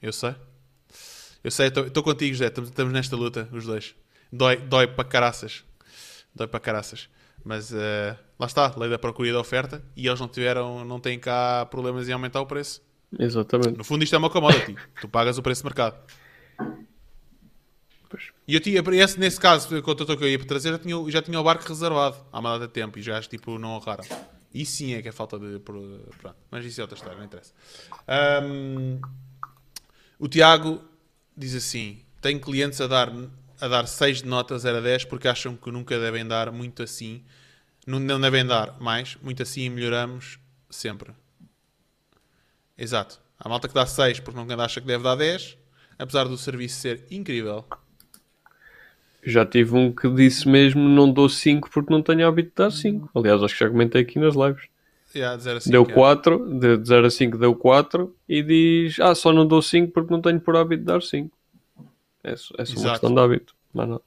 eu 0.02 0.12
sei. 0.12 0.34
Eu 1.42 1.50
sei, 1.50 1.68
estou 1.68 2.02
contigo, 2.02 2.34
José. 2.34 2.46
Estamos 2.46 2.92
nesta 2.92 3.14
luta, 3.16 3.48
os 3.52 3.66
dois. 3.66 3.94
Dói, 4.32 4.56
dói 4.56 4.86
para 4.86 5.04
caraças. 5.04 5.64
Dói 6.34 6.46
para 6.46 6.58
caraças. 6.58 7.08
Mas 7.44 7.70
uh, 7.70 8.16
lá 8.38 8.46
está, 8.46 8.74
lei 8.76 8.88
da 8.88 8.98
procura 8.98 9.28
e 9.28 9.32
da 9.32 9.40
oferta. 9.40 9.84
E 9.94 10.06
eles 10.06 10.18
não 10.18 10.26
tiveram, 10.26 10.84
não 10.84 10.98
têm 10.98 11.18
cá 11.18 11.66
problemas 11.66 12.08
em 12.08 12.12
aumentar 12.12 12.40
o 12.40 12.46
preço. 12.46 12.82
Exatamente. 13.18 13.76
No 13.76 13.84
fundo, 13.84 14.02
isto 14.02 14.14
é 14.14 14.18
uma 14.18 14.30
commodity. 14.30 14.74
tu 15.00 15.08
pagas 15.08 15.38
o 15.38 15.42
preço 15.42 15.60
de 15.60 15.66
mercado. 15.66 15.96
E 18.46 18.54
eu 18.54 18.60
tinha, 18.60 18.82
esse, 19.02 19.18
nesse 19.18 19.40
caso, 19.40 19.68
que 19.68 19.74
eu 19.74 20.28
ia 20.28 20.38
para 20.38 20.48
trazer, 20.48 20.70
já 20.70 20.78
tinha, 20.78 21.10
já 21.10 21.22
tinha 21.22 21.40
o 21.40 21.42
barco 21.42 21.66
reservado 21.66 22.16
há 22.30 22.38
uma 22.38 22.52
data 22.52 22.66
de 22.66 22.72
tempo 22.72 22.98
e 22.98 23.02
já 23.02 23.20
tipo, 23.22 23.58
não 23.58 23.70
honraram. 23.70 24.04
Isso 24.52 24.76
sim 24.76 24.94
é 24.94 25.02
que 25.02 25.08
é 25.08 25.12
falta 25.12 25.38
de. 25.38 25.58
Pronto. 25.58 26.36
Mas 26.50 26.64
isso 26.64 26.80
é 26.80 26.84
outra 26.84 26.96
história, 26.96 27.18
não 27.18 27.24
interessa. 27.24 27.52
Um, 28.44 29.00
o 30.18 30.28
Tiago 30.28 30.80
diz 31.36 31.54
assim: 31.56 32.04
tenho 32.20 32.38
clientes 32.40 32.80
a 32.80 32.86
dar, 32.86 33.12
a 33.60 33.68
dar 33.68 33.88
6 33.88 34.22
de 34.22 34.28
nota 34.28 34.56
0 34.56 34.78
a 34.78 34.80
10 34.80 35.06
porque 35.06 35.26
acham 35.26 35.56
que 35.56 35.70
nunca 35.72 35.98
devem 35.98 36.24
dar 36.24 36.52
muito 36.52 36.84
assim. 36.84 37.24
Não, 37.84 37.98
não 37.98 38.20
devem 38.20 38.46
dar 38.46 38.80
mais, 38.80 39.16
muito 39.20 39.42
assim 39.42 39.62
e 39.62 39.70
melhoramos 39.70 40.38
sempre. 40.70 41.12
Exato. 42.78 43.20
Há 43.38 43.48
malta 43.48 43.66
que 43.66 43.74
dá 43.74 43.84
6 43.84 44.20
porque 44.20 44.38
não 44.38 44.60
acha 44.60 44.80
que 44.80 44.86
deve 44.86 45.02
dar 45.02 45.16
10, 45.16 45.58
apesar 45.98 46.24
do 46.24 46.38
serviço 46.38 46.80
ser 46.80 47.04
incrível. 47.10 47.66
Já 49.24 49.46
tive 49.46 49.74
um 49.74 49.92
que 49.92 50.08
disse 50.10 50.48
mesmo 50.48 50.88
não 50.88 51.10
dou 51.10 51.28
5 51.28 51.70
porque 51.70 51.92
não 51.92 52.02
tenho 52.02 52.26
hábito 52.26 52.50
de 52.50 52.54
dar 52.56 52.70
5. 52.70 53.10
Aliás, 53.14 53.42
acho 53.42 53.54
que 53.54 53.64
já 53.64 53.70
comentei 53.70 54.02
aqui 54.02 54.18
nas 54.18 54.34
lives. 54.34 54.68
Yeah, 55.14 55.36
de 55.36 55.60
5, 55.60 55.70
deu 55.70 55.86
4, 55.86 56.56
é. 56.64 56.76
de 56.76 56.88
0 56.88 57.06
a 57.06 57.10
5 57.10 57.38
deu 57.38 57.54
4 57.54 58.16
e 58.28 58.42
diz 58.42 58.98
ah, 58.98 59.14
só 59.14 59.32
não 59.32 59.46
dou 59.46 59.62
5 59.62 59.92
porque 59.92 60.12
não 60.12 60.20
tenho 60.20 60.40
por 60.40 60.56
hábito 60.56 60.80
de 60.80 60.86
dar 60.86 61.00
5. 61.00 61.30
É, 62.24 62.32
é 62.32 62.36
só 62.36 62.54
uma 62.56 62.90
questão 62.90 63.14
de 63.14 63.20
hábito. 63.20 63.54
Mas 63.72 63.88
não. 63.88 64.00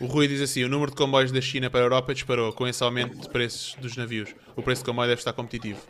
O 0.00 0.06
Rui 0.06 0.26
diz 0.26 0.40
assim: 0.40 0.64
o 0.64 0.68
número 0.68 0.90
de 0.90 0.96
comboios 0.96 1.30
da 1.30 1.40
China 1.40 1.68
para 1.68 1.80
a 1.80 1.82
Europa 1.84 2.14
disparou 2.14 2.52
com 2.52 2.66
esse 2.66 2.82
aumento 2.82 3.18
de 3.18 3.28
preços 3.28 3.74
dos 3.80 3.96
navios. 3.96 4.34
O 4.56 4.62
preço 4.62 4.82
de 4.82 4.86
comboio 4.86 5.08
deve 5.08 5.20
estar 5.20 5.32
competitivo. 5.34 5.80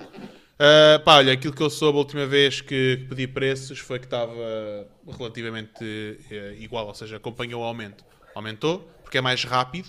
Uh, 0.60 1.02
pá, 1.02 1.16
olha, 1.16 1.32
aquilo 1.32 1.54
que 1.54 1.62
eu 1.62 1.70
soube 1.70 1.96
a 1.96 2.00
última 2.00 2.26
vez 2.26 2.60
que 2.60 3.06
pedi 3.08 3.26
preços 3.26 3.78
foi 3.78 3.98
que 3.98 4.04
estava 4.04 4.30
relativamente 5.16 5.82
uh, 5.82 6.62
igual, 6.62 6.86
ou 6.86 6.94
seja, 6.94 7.16
acompanhou 7.16 7.62
o 7.62 7.64
aumento. 7.64 8.04
Aumentou, 8.34 8.80
porque 9.02 9.16
é 9.16 9.22
mais 9.22 9.42
rápido 9.42 9.88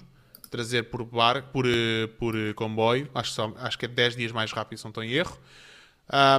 trazer 0.50 0.84
por 0.84 1.04
bar, 1.04 1.44
por, 1.52 1.66
uh, 1.66 2.08
por 2.18 2.34
comboio, 2.56 3.10
acho, 3.14 3.34
só, 3.34 3.54
acho 3.58 3.78
que 3.78 3.84
é 3.84 3.88
10 3.90 4.16
dias 4.16 4.32
mais 4.32 4.54
rápido, 4.54 4.78
se 4.78 4.86
não 4.86 4.92
estou 4.92 5.04
em 5.04 5.12
erro. 5.12 5.38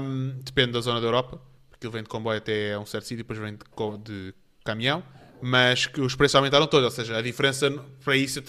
Um, 0.02 0.40
depende 0.42 0.72
da 0.72 0.80
zona 0.80 0.98
da 0.98 1.06
Europa, 1.06 1.38
porque 1.68 1.86
ele 1.86 1.92
vem 1.92 2.02
de 2.02 2.08
comboio 2.08 2.38
até 2.38 2.78
um 2.78 2.86
certo 2.86 3.04
sítio 3.04 3.20
e 3.20 3.24
depois 3.24 3.38
vem 3.38 3.54
de, 3.54 3.98
de 4.02 4.34
caminhão, 4.64 5.02
mas 5.42 5.84
que 5.84 6.00
os 6.00 6.16
preços 6.16 6.36
aumentaram 6.36 6.66
todos, 6.66 6.86
ou 6.86 6.90
seja, 6.90 7.18
a 7.18 7.22
diferença 7.22 7.70
para 8.02 8.16
isso, 8.16 8.40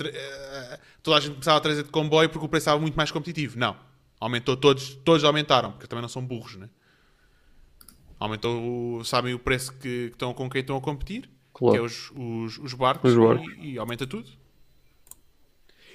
toda 1.02 1.18
a 1.18 1.20
gente 1.20 1.34
começava 1.34 1.58
a 1.58 1.62
trazer 1.62 1.84
de 1.84 1.90
comboio 1.90 2.30
porque 2.30 2.46
o 2.46 2.50
preço 2.50 2.64
estava 2.64 2.80
muito 2.80 2.96
mais 2.96 3.12
competitivo. 3.12 3.60
Não 3.60 3.92
Aumentou 4.24 4.56
todos, 4.56 4.96
todos 5.04 5.22
aumentaram, 5.26 5.74
porque 5.74 5.86
também 5.86 6.02
não 6.02 6.08
são 6.08 6.26
burros, 6.26 6.56
né? 6.56 6.70
Aumentou, 8.18 9.04
sabem 9.04 9.34
o 9.34 9.40
preço 9.40 9.74
que, 9.74 9.80
que 9.80 10.10
estão 10.14 10.34
com 10.34 10.50
quem 10.50 10.62
estão 10.62 10.78
a 10.78 10.82
competir, 10.82 11.30
claro. 11.54 11.74
que 11.74 11.78
é 11.78 11.86
os, 11.86 12.10
os, 12.12 12.58
os 12.58 12.74
barcos, 12.74 13.12
os 13.12 13.18
barcos. 13.18 13.54
E, 13.58 13.74
e, 13.74 13.78
aumenta 13.78 14.08
tudo. 14.08 14.30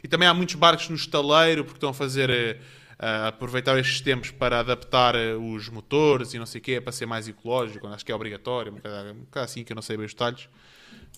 E 0.04 0.06
também 0.06 0.28
há 0.28 0.34
muitos 0.34 0.56
barcos 0.56 0.90
no 0.90 0.94
estaleiro, 0.94 1.64
porque 1.64 1.78
estão 1.78 1.88
a 1.88 1.94
fazer, 1.94 2.60
uh, 3.00 3.28
aproveitar 3.28 3.78
estes 3.78 4.02
tempos 4.02 4.30
para 4.30 4.60
adaptar 4.60 5.16
uh, 5.16 5.54
os 5.54 5.70
motores 5.70 6.34
e 6.34 6.38
não 6.38 6.44
sei 6.44 6.60
o 6.60 6.64
quê, 6.64 6.82
para 6.82 6.92
ser 6.92 7.06
mais 7.06 7.28
ecológico, 7.28 7.86
acho 7.86 8.04
que 8.04 8.12
é 8.12 8.14
obrigatório, 8.14 8.72
um 8.72 8.76
bocado, 8.76 9.10
um 9.10 9.20
bocado 9.20 9.44
assim 9.46 9.64
que 9.64 9.72
eu 9.72 9.74
não 9.74 9.82
sei 9.82 9.96
bem 9.96 10.04
os 10.04 10.12
detalhes. 10.12 10.50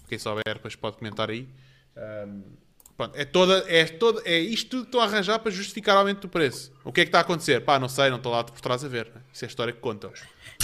Quem 0.08 0.16
souber, 0.16 0.44
depois 0.46 0.76
pode 0.76 0.96
comentar 0.96 1.28
aí. 1.28 1.48
Um, 1.96 2.69
Pronto, 3.00 3.16
é, 3.16 3.24
toda, 3.24 3.64
é, 3.66 3.86
toda, 3.86 4.20
é 4.26 4.38
isto 4.38 4.68
tudo 4.68 4.82
que 4.82 4.88
estão 4.88 5.00
a 5.00 5.04
arranjar 5.04 5.38
para 5.38 5.50
justificar 5.50 5.96
o 5.96 6.00
aumento 6.00 6.20
do 6.20 6.28
preço. 6.28 6.70
O 6.84 6.92
que 6.92 7.00
é 7.00 7.04
que 7.04 7.08
está 7.08 7.16
a 7.16 7.20
acontecer? 7.22 7.64
Pá, 7.64 7.78
não 7.78 7.88
sei, 7.88 8.10
não 8.10 8.18
estou 8.18 8.30
lá 8.30 8.44
por 8.44 8.60
trás 8.60 8.84
a 8.84 8.88
ver. 8.88 9.06
Né? 9.06 9.22
Isso 9.32 9.42
é 9.42 9.46
a 9.46 9.48
história 9.48 9.72
que 9.72 9.80
contam. 9.80 10.12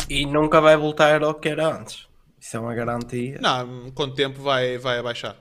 E 0.06 0.26
nunca 0.26 0.60
vai 0.60 0.76
voltar 0.76 1.22
ao 1.22 1.32
que 1.32 1.48
era 1.48 1.74
antes. 1.74 2.06
Isso 2.38 2.54
é 2.54 2.60
uma 2.60 2.74
garantia. 2.74 3.38
Não, 3.40 3.90
com 3.90 4.02
o 4.02 4.10
tempo 4.10 4.42
vai, 4.42 4.76
vai 4.76 4.98
abaixar. 4.98 5.34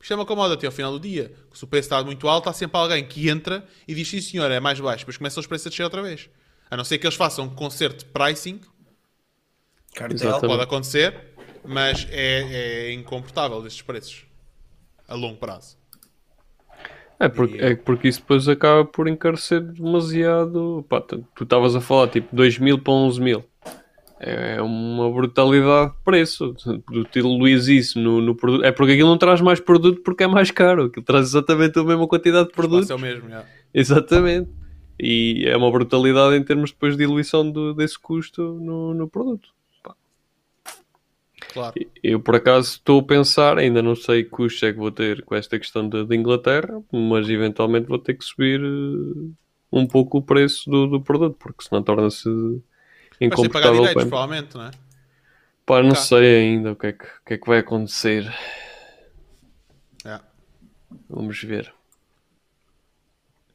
Isto 0.00 0.12
é 0.12 0.14
uma 0.16 0.24
commodity 0.24 0.64
ao 0.64 0.70
final 0.70 0.92
do 0.92 1.00
dia. 1.00 1.34
Se 1.52 1.64
o 1.64 1.66
preço 1.66 1.86
está 1.86 2.00
muito 2.04 2.28
alto, 2.28 2.48
há 2.48 2.52
sempre 2.52 2.78
alguém 2.78 3.04
que 3.04 3.28
entra 3.28 3.66
e 3.88 3.92
diz 3.92 4.08
sim 4.08 4.20
senhor, 4.20 4.48
é 4.48 4.60
mais 4.60 4.78
baixo. 4.78 5.00
Depois 5.00 5.16
começam 5.16 5.40
os 5.40 5.48
preços 5.48 5.66
a 5.66 5.70
descer 5.70 5.82
outra 5.82 6.02
vez. 6.02 6.30
A 6.70 6.76
não 6.76 6.84
ser 6.84 6.98
que 6.98 7.06
eles 7.08 7.16
façam 7.16 7.46
um 7.46 7.50
concerto 7.52 8.04
de 8.04 8.12
pricing. 8.12 8.60
Cartel. 9.92 10.38
Pode 10.38 10.62
acontecer, 10.62 11.34
mas 11.64 12.06
é, 12.10 12.90
é 12.90 12.92
incomportável 12.92 13.60
destes 13.60 13.82
preços. 13.82 14.24
A 15.08 15.16
longo 15.16 15.38
prazo. 15.38 15.76
É 17.18 17.28
porque, 17.28 17.58
é 17.58 17.74
porque 17.74 18.08
isso 18.08 18.20
depois 18.20 18.46
acaba 18.48 18.84
por 18.84 19.08
encarecer 19.08 19.60
demasiado. 19.60 20.84
Pá, 20.88 21.00
tu 21.00 21.24
estavas 21.40 21.74
a 21.74 21.80
falar 21.80 22.08
tipo 22.08 22.34
2 22.34 22.58
mil 22.58 22.78
para 22.78 22.92
11 22.92 23.20
mil. 23.20 23.44
É 24.18 24.60
uma 24.62 25.10
brutalidade 25.10 25.92
de 25.92 25.98
preço. 26.04 26.54
Do 26.90 27.04
tiro 27.04 27.28
Luís 27.28 27.68
isso 27.68 27.98
no, 27.98 28.20
no 28.20 28.34
produto. 28.34 28.64
É 28.64 28.72
porque 28.72 28.92
aquilo 28.92 29.08
não 29.08 29.18
traz 29.18 29.40
mais 29.40 29.60
produto 29.60 30.02
porque 30.02 30.24
é 30.24 30.26
mais 30.26 30.50
caro. 30.50 30.84
Aquilo 30.84 31.04
traz 31.04 31.26
exatamente 31.26 31.78
a 31.78 31.84
mesma 31.84 32.06
quantidade 32.06 32.48
de 32.48 32.54
produtos. 32.54 32.90
É 32.90 32.94
o 32.94 32.98
mesmo, 32.98 33.28
já. 33.28 33.44
Exatamente. 33.72 34.50
E 34.98 35.44
é 35.46 35.56
uma 35.56 35.70
brutalidade 35.70 36.36
em 36.36 36.42
termos 36.42 36.70
depois 36.70 36.96
de 36.96 37.04
diluição 37.04 37.50
do, 37.50 37.74
desse 37.74 37.98
custo 37.98 38.42
no, 38.60 38.94
no 38.94 39.08
produto. 39.08 39.50
Claro. 41.56 41.74
Eu, 42.02 42.20
por 42.20 42.36
acaso, 42.36 42.72
estou 42.72 43.00
a 43.00 43.02
pensar, 43.02 43.56
ainda 43.56 43.80
não 43.80 43.96
sei 43.96 44.24
que 44.24 44.28
custos 44.28 44.62
é 44.62 44.72
que 44.74 44.78
vou 44.78 44.90
ter 44.90 45.24
com 45.24 45.34
esta 45.34 45.58
questão 45.58 45.88
de, 45.88 46.04
de 46.04 46.14
Inglaterra, 46.14 46.82
mas 46.92 47.30
eventualmente 47.30 47.88
vou 47.88 47.98
ter 47.98 48.12
que 48.12 48.22
subir 48.22 48.62
uh, 48.62 49.34
um 49.72 49.86
pouco 49.86 50.18
o 50.18 50.22
preço 50.22 50.68
do, 50.68 50.86
do 50.86 51.00
produto, 51.00 51.34
porque 51.38 51.64
senão 51.64 51.82
torna-se 51.82 52.28
que 53.18 53.48
pagar 53.48 53.72
direitos, 53.72 54.04
provavelmente, 54.04 54.54
não 54.54 54.66
é? 54.66 54.70
Pá, 55.64 55.82
não 55.82 55.90
Cá. 55.90 55.96
sei 55.96 56.42
ainda 56.42 56.72
o 56.72 56.76
que, 56.76 56.88
é 56.88 56.92
que, 56.92 57.04
o 57.04 57.24
que 57.24 57.34
é 57.34 57.38
que 57.38 57.46
vai 57.46 57.58
acontecer. 57.60 58.30
É. 60.04 60.20
Vamos 61.08 61.42
ver. 61.42 61.72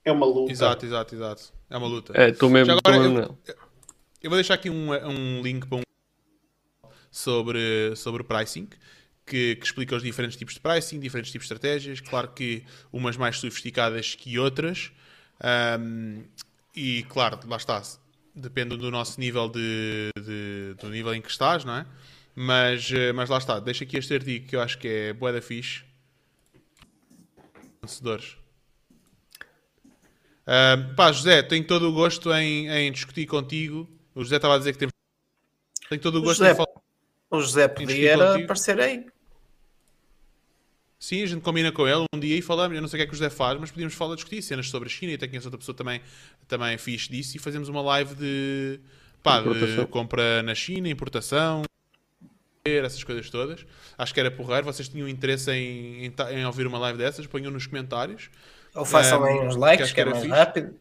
É 0.03 0.11
uma 0.11 0.25
luta. 0.25 0.51
Exato, 0.51 0.87
exato, 0.87 1.13
exato. 1.13 1.53
É 1.69 1.77
uma 1.77 1.87
luta. 1.87 2.13
É, 2.19 2.29
estou 2.29 2.49
mesmo. 2.49 2.73
agora, 2.73 2.97
tô 2.97 3.33
eu, 3.47 3.55
eu, 4.23 4.29
vou 4.31 4.37
deixar 4.37 4.55
aqui 4.55 4.71
um, 4.71 4.91
um 4.91 5.41
link 5.43 5.67
para 5.67 5.77
um 5.77 5.81
sobre, 7.11 7.95
sobre 7.95 8.23
pricing. 8.23 8.67
Que, 9.23 9.55
que, 9.55 9.65
explica 9.65 9.95
os 9.95 10.01
diferentes 10.01 10.35
tipos 10.35 10.55
de 10.55 10.59
pricing, 10.59 10.99
diferentes 10.99 11.31
tipos 11.31 11.47
de 11.47 11.53
estratégias. 11.53 11.99
Claro 11.99 12.29
que 12.29 12.63
umas 12.91 13.17
mais 13.17 13.37
sofisticadas 13.37 14.15
que 14.15 14.39
outras. 14.39 14.91
Um, 15.79 16.23
e 16.75 17.03
claro, 17.03 17.39
lá 17.47 17.57
está. 17.57 17.81
Depende 18.33 18.77
do 18.77 18.89
nosso 18.89 19.19
nível 19.19 19.49
de, 19.49 20.09
de, 20.15 20.73
do 20.79 20.89
nível 20.89 21.13
em 21.13 21.21
que 21.21 21.29
estás, 21.29 21.65
não 21.65 21.75
é? 21.75 21.85
Mas, 22.33 22.89
eh, 22.91 23.11
mas 23.11 23.29
lá 23.29 23.37
está. 23.37 23.59
Deixa 23.59 23.83
aqui 23.83 23.97
este 23.97 24.13
artigo 24.13 24.47
que 24.47 24.55
eu 24.55 24.61
acho 24.61 24.77
que 24.77 24.87
é 24.87 25.13
boa 25.13 25.33
da 25.33 25.41
fixe. 25.41 25.83
Vencedores. 27.81 28.37
Uh, 30.41 30.95
pá, 30.95 31.11
José, 31.11 31.43
tenho 31.43 31.65
todo 31.65 31.89
o 31.89 31.93
gosto 31.93 32.33
em, 32.33 32.69
em 32.69 32.91
discutir 32.91 33.25
contigo. 33.25 33.87
O 34.15 34.23
José 34.23 34.37
estava 34.37 34.55
a 34.55 34.57
dizer 34.57 34.73
que 34.73 34.79
temos. 34.79 34.93
Tenho 35.89 36.01
todo 36.01 36.19
o 36.19 36.21
gosto 36.21 36.39
José, 36.39 36.51
em 36.51 36.55
falar. 36.55 36.70
O 37.31 37.39
José 37.39 37.67
podia 37.67 38.35
aparecer 38.35 38.79
aí. 38.79 39.05
Sim, 40.99 41.23
a 41.23 41.25
gente 41.25 41.41
combina 41.41 41.71
com 41.71 41.87
ele 41.87 42.05
um 42.13 42.19
dia 42.19 42.37
e 42.37 42.41
falamos. 42.43 42.75
Eu 42.75 42.81
não 42.81 42.87
sei 42.87 42.97
o 42.97 42.99
que 42.99 43.03
é 43.03 43.07
que 43.07 43.13
o 43.13 43.17
José 43.17 43.29
faz, 43.29 43.59
mas 43.59 43.71
podíamos 43.71 43.95
falar, 43.95 44.13
discutir 44.13 44.41
cenas 44.43 44.69
sobre 44.69 44.87
a 44.87 44.91
China. 44.91 45.13
E 45.13 45.15
até 45.15 45.27
conheço 45.27 45.47
outra 45.47 45.57
pessoa 45.57 45.75
também, 45.75 45.99
também 46.47 46.77
fixe 46.77 47.09
disso. 47.09 47.35
E 47.35 47.39
fazemos 47.39 47.69
uma 47.69 47.81
live 47.81 48.13
de, 48.13 48.79
pá, 49.23 49.41
de 49.41 49.85
compra 49.87 50.43
na 50.43 50.53
China, 50.53 50.87
importação, 50.89 51.63
essas 52.63 53.03
coisas 53.03 53.29
todas. 53.31 53.65
Acho 53.97 54.13
que 54.13 54.19
era 54.19 54.29
porreiro. 54.29 54.65
Vocês 54.65 54.87
tinham 54.87 55.07
interesse 55.07 55.49
em, 55.51 56.05
em, 56.05 56.13
em 56.33 56.45
ouvir 56.45 56.67
uma 56.67 56.77
live 56.77 56.99
dessas? 56.99 57.25
Ponham 57.25 57.49
nos 57.49 57.65
comentários. 57.65 58.29
Ou 58.75 58.85
façam 58.85 59.21
um, 59.21 59.25
aí 59.25 59.39
uns 59.39 59.55
likes, 59.55 59.87
que, 59.87 59.95
que 59.95 60.01
é 60.01 60.05
mais 60.05 60.17
fixe. 60.17 60.29
rápido. 60.29 60.75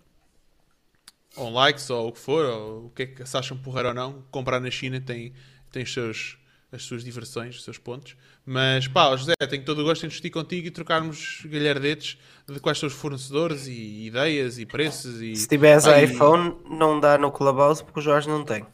Ou 1.37 1.49
likes, 1.51 1.89
ou 1.89 2.09
o 2.09 2.13
que 2.13 2.19
for, 2.19 2.45
ou 2.45 2.87
o 2.87 2.91
que 2.91 3.03
é 3.05 3.07
que 3.07 3.25
se 3.25 3.37
acham 3.37 3.57
porreiro 3.57 3.89
ou 3.89 3.95
não. 3.95 4.23
Comprar 4.31 4.61
na 4.61 4.71
China 4.71 5.01
tem, 5.01 5.33
tem 5.73 5.83
os 5.83 5.93
seus, 5.93 6.37
as 6.73 6.83
suas 6.83 7.03
diversões, 7.03 7.57
os 7.57 7.65
seus 7.65 7.79
pontos. 7.79 8.17
Mas 8.47 8.87
pá, 8.87 9.17
José, 9.17 9.35
tenho 9.49 9.65
todo 9.65 9.81
o 9.81 9.85
gosto 9.85 10.05
em 10.07 10.09
discutir 10.09 10.31
contigo 10.31 10.67
e 10.67 10.71
trocarmos 10.71 11.43
galhardetes 11.45 12.17
de 12.49 12.61
quais 12.61 12.79
são 12.79 12.87
os 12.87 12.93
fornecedores 12.93 13.67
e 13.67 14.07
ideias 14.07 14.59
e 14.59 14.67
preços. 14.67 15.21
E... 15.21 15.35
Se 15.37 15.49
tiveres 15.49 15.87
ah, 15.87 16.03
iPhone, 16.03 16.57
e... 16.65 16.75
não 16.75 17.01
dá 17.01 17.19
no 17.19 17.31
Clubhouse 17.31 17.83
porque 17.83 18.01
o 18.01 18.03
Jorge 18.03 18.29
não 18.29 18.45
tem. 18.45 18.65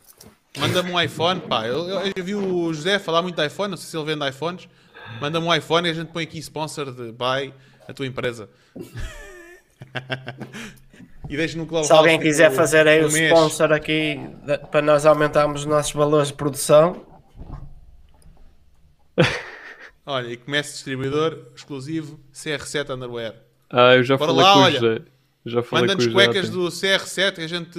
Manda-me 0.58 0.90
um 0.90 1.00
iPhone, 1.00 1.40
pá. 1.40 1.66
Eu, 1.66 1.88
eu, 1.88 2.12
eu, 2.16 2.24
vi 2.24 2.34
o 2.34 2.72
José 2.72 2.98
falar 2.98 3.22
muito 3.22 3.36
de 3.36 3.46
iPhone, 3.46 3.70
não 3.70 3.76
sei 3.76 3.90
se 3.90 3.96
ele 3.96 4.06
vende 4.06 4.28
iPhones. 4.28 4.68
Manda-me 5.20 5.46
um 5.46 5.54
iPhone 5.54 5.86
e 5.86 5.90
a 5.90 5.94
gente 5.94 6.08
põe 6.08 6.24
aqui 6.24 6.38
sponsor 6.38 6.92
de 6.92 7.12
buy 7.12 7.52
a 7.86 7.92
tua 7.92 8.06
empresa. 8.06 8.48
e 11.28 11.36
deixa 11.36 11.58
no 11.58 11.66
Clubhouse. 11.66 11.88
Se 11.88 11.92
alguém 11.92 12.18
quiser 12.18 12.50
fazer 12.50 12.88
aí 12.88 13.04
um 13.04 13.08
o 13.08 13.12
mês. 13.12 13.30
sponsor 13.30 13.72
aqui 13.72 14.18
para 14.70 14.82
nós 14.82 15.04
aumentarmos 15.04 15.60
os 15.60 15.66
nossos 15.66 15.92
valores 15.92 16.28
de 16.28 16.34
produção. 16.34 17.05
Olha, 20.06 20.28
e 20.28 20.36
comece 20.36 20.72
distribuidor 20.72 21.48
exclusivo 21.54 22.20
CR7 22.32 22.94
Underwear. 22.94 23.34
Ah, 23.68 23.94
eu 23.94 24.04
já 24.04 24.16
Bora 24.16 24.32
falei 24.32 24.44
lá, 24.44 24.52
com 24.54 24.60
olha, 24.60 24.80
José. 24.80 25.02
Já 25.48 25.62
Manda-nos 25.70 26.08
cuecas 26.08 26.50
do 26.50 26.66
CR7 26.66 27.34
que 27.34 27.40
a 27.40 27.46
gente, 27.46 27.78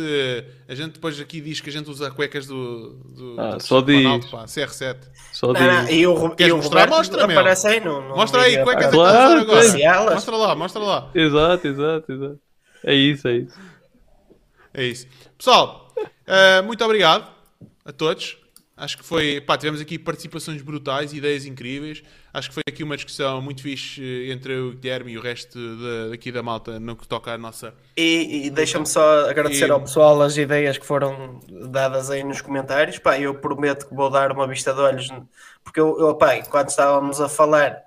a 0.70 0.74
gente 0.74 0.94
depois 0.94 1.20
aqui 1.20 1.42
diz 1.42 1.60
que 1.60 1.70
a 1.70 1.74
gente 1.74 1.90
usa 1.90 2.10
cuecas 2.10 2.48
do, 2.48 2.94
do, 2.94 3.36
ah, 3.38 3.58
do 3.58 3.64
só 3.64 3.82
diz. 3.82 3.98
Ronaldo, 3.98 4.28
pá, 4.30 4.46
CR7. 4.46 4.98
Só 5.34 5.52
diz. 5.52 5.62
Não, 5.62 5.90
e 5.90 6.08
o, 6.08 6.30
Queres 6.30 6.52
e 6.52 6.54
o 6.54 6.58
mostrar? 6.58 6.88
Mostra, 6.88 7.26
aparece 7.26 7.68
aí 7.68 7.82
no, 7.82 8.02
no 8.08 8.16
Mostra 8.16 8.44
aí, 8.44 8.64
cuecas 8.64 8.90
claro, 8.90 9.42
agora. 9.42 10.14
Mostra 10.14 10.38
lá, 10.38 10.56
mostra 10.56 10.82
lá. 10.82 11.12
Exato, 11.14 11.68
exato, 11.68 12.12
exato. 12.14 12.40
É 12.86 12.94
isso, 12.96 13.28
é 13.28 13.36
isso. 13.36 13.60
É 14.74 14.86
isso. 14.86 15.08
Pessoal, 15.38 15.94
uh, 15.98 16.64
muito 16.64 16.86
obrigado 16.86 17.30
a 17.84 17.92
todos. 17.92 18.38
Acho 18.78 18.96
que 18.96 19.04
foi, 19.04 19.42
pá, 19.42 19.58
tivemos 19.58 19.82
aqui 19.82 19.98
participações 19.98 20.62
brutais, 20.62 21.12
ideias 21.12 21.48
incríveis. 21.48 22.04
Acho 22.32 22.50
que 22.50 22.54
foi 22.54 22.64
aqui 22.70 22.84
uma 22.84 22.96
discussão 22.96 23.42
muito 23.42 23.64
fixe 23.64 24.00
eh, 24.00 24.32
entre 24.32 24.56
o 24.56 24.74
Guilherme 24.74 25.14
e 25.14 25.18
o 25.18 25.22
resto 25.22 25.58
de, 25.58 26.12
daqui 26.12 26.32
da 26.32 26.44
malta 26.44 26.80
no 26.80 26.96
que 26.96 27.08
toca 27.08 27.32
à 27.32 27.38
nossa. 27.40 27.74
E, 27.98 28.46
e 28.46 28.50
deixa-me 28.52 28.86
só 28.86 29.28
agradecer 29.28 29.68
e... 29.68 29.72
ao 29.72 29.82
pessoal 29.82 30.22
as 30.22 30.38
ideias 30.38 30.78
que 30.78 30.86
foram 30.86 31.40
dadas 31.72 32.12
aí 32.12 32.24
nos 32.24 32.40
comentários. 32.40 33.00
Pá, 33.00 33.20
eu 33.20 33.34
prometo 33.34 33.88
que 33.88 33.96
vou 33.96 34.12
dar 34.12 34.32
uma 34.32 34.48
vista 34.48 34.72
de 34.72 34.80
olhos, 34.80 35.10
porque 35.64 35.80
eu, 35.80 36.00
eu 36.00 36.14
pá, 36.14 36.40
quando 36.44 36.70
estávamos 36.70 37.20
a 37.20 37.28
falar, 37.28 37.82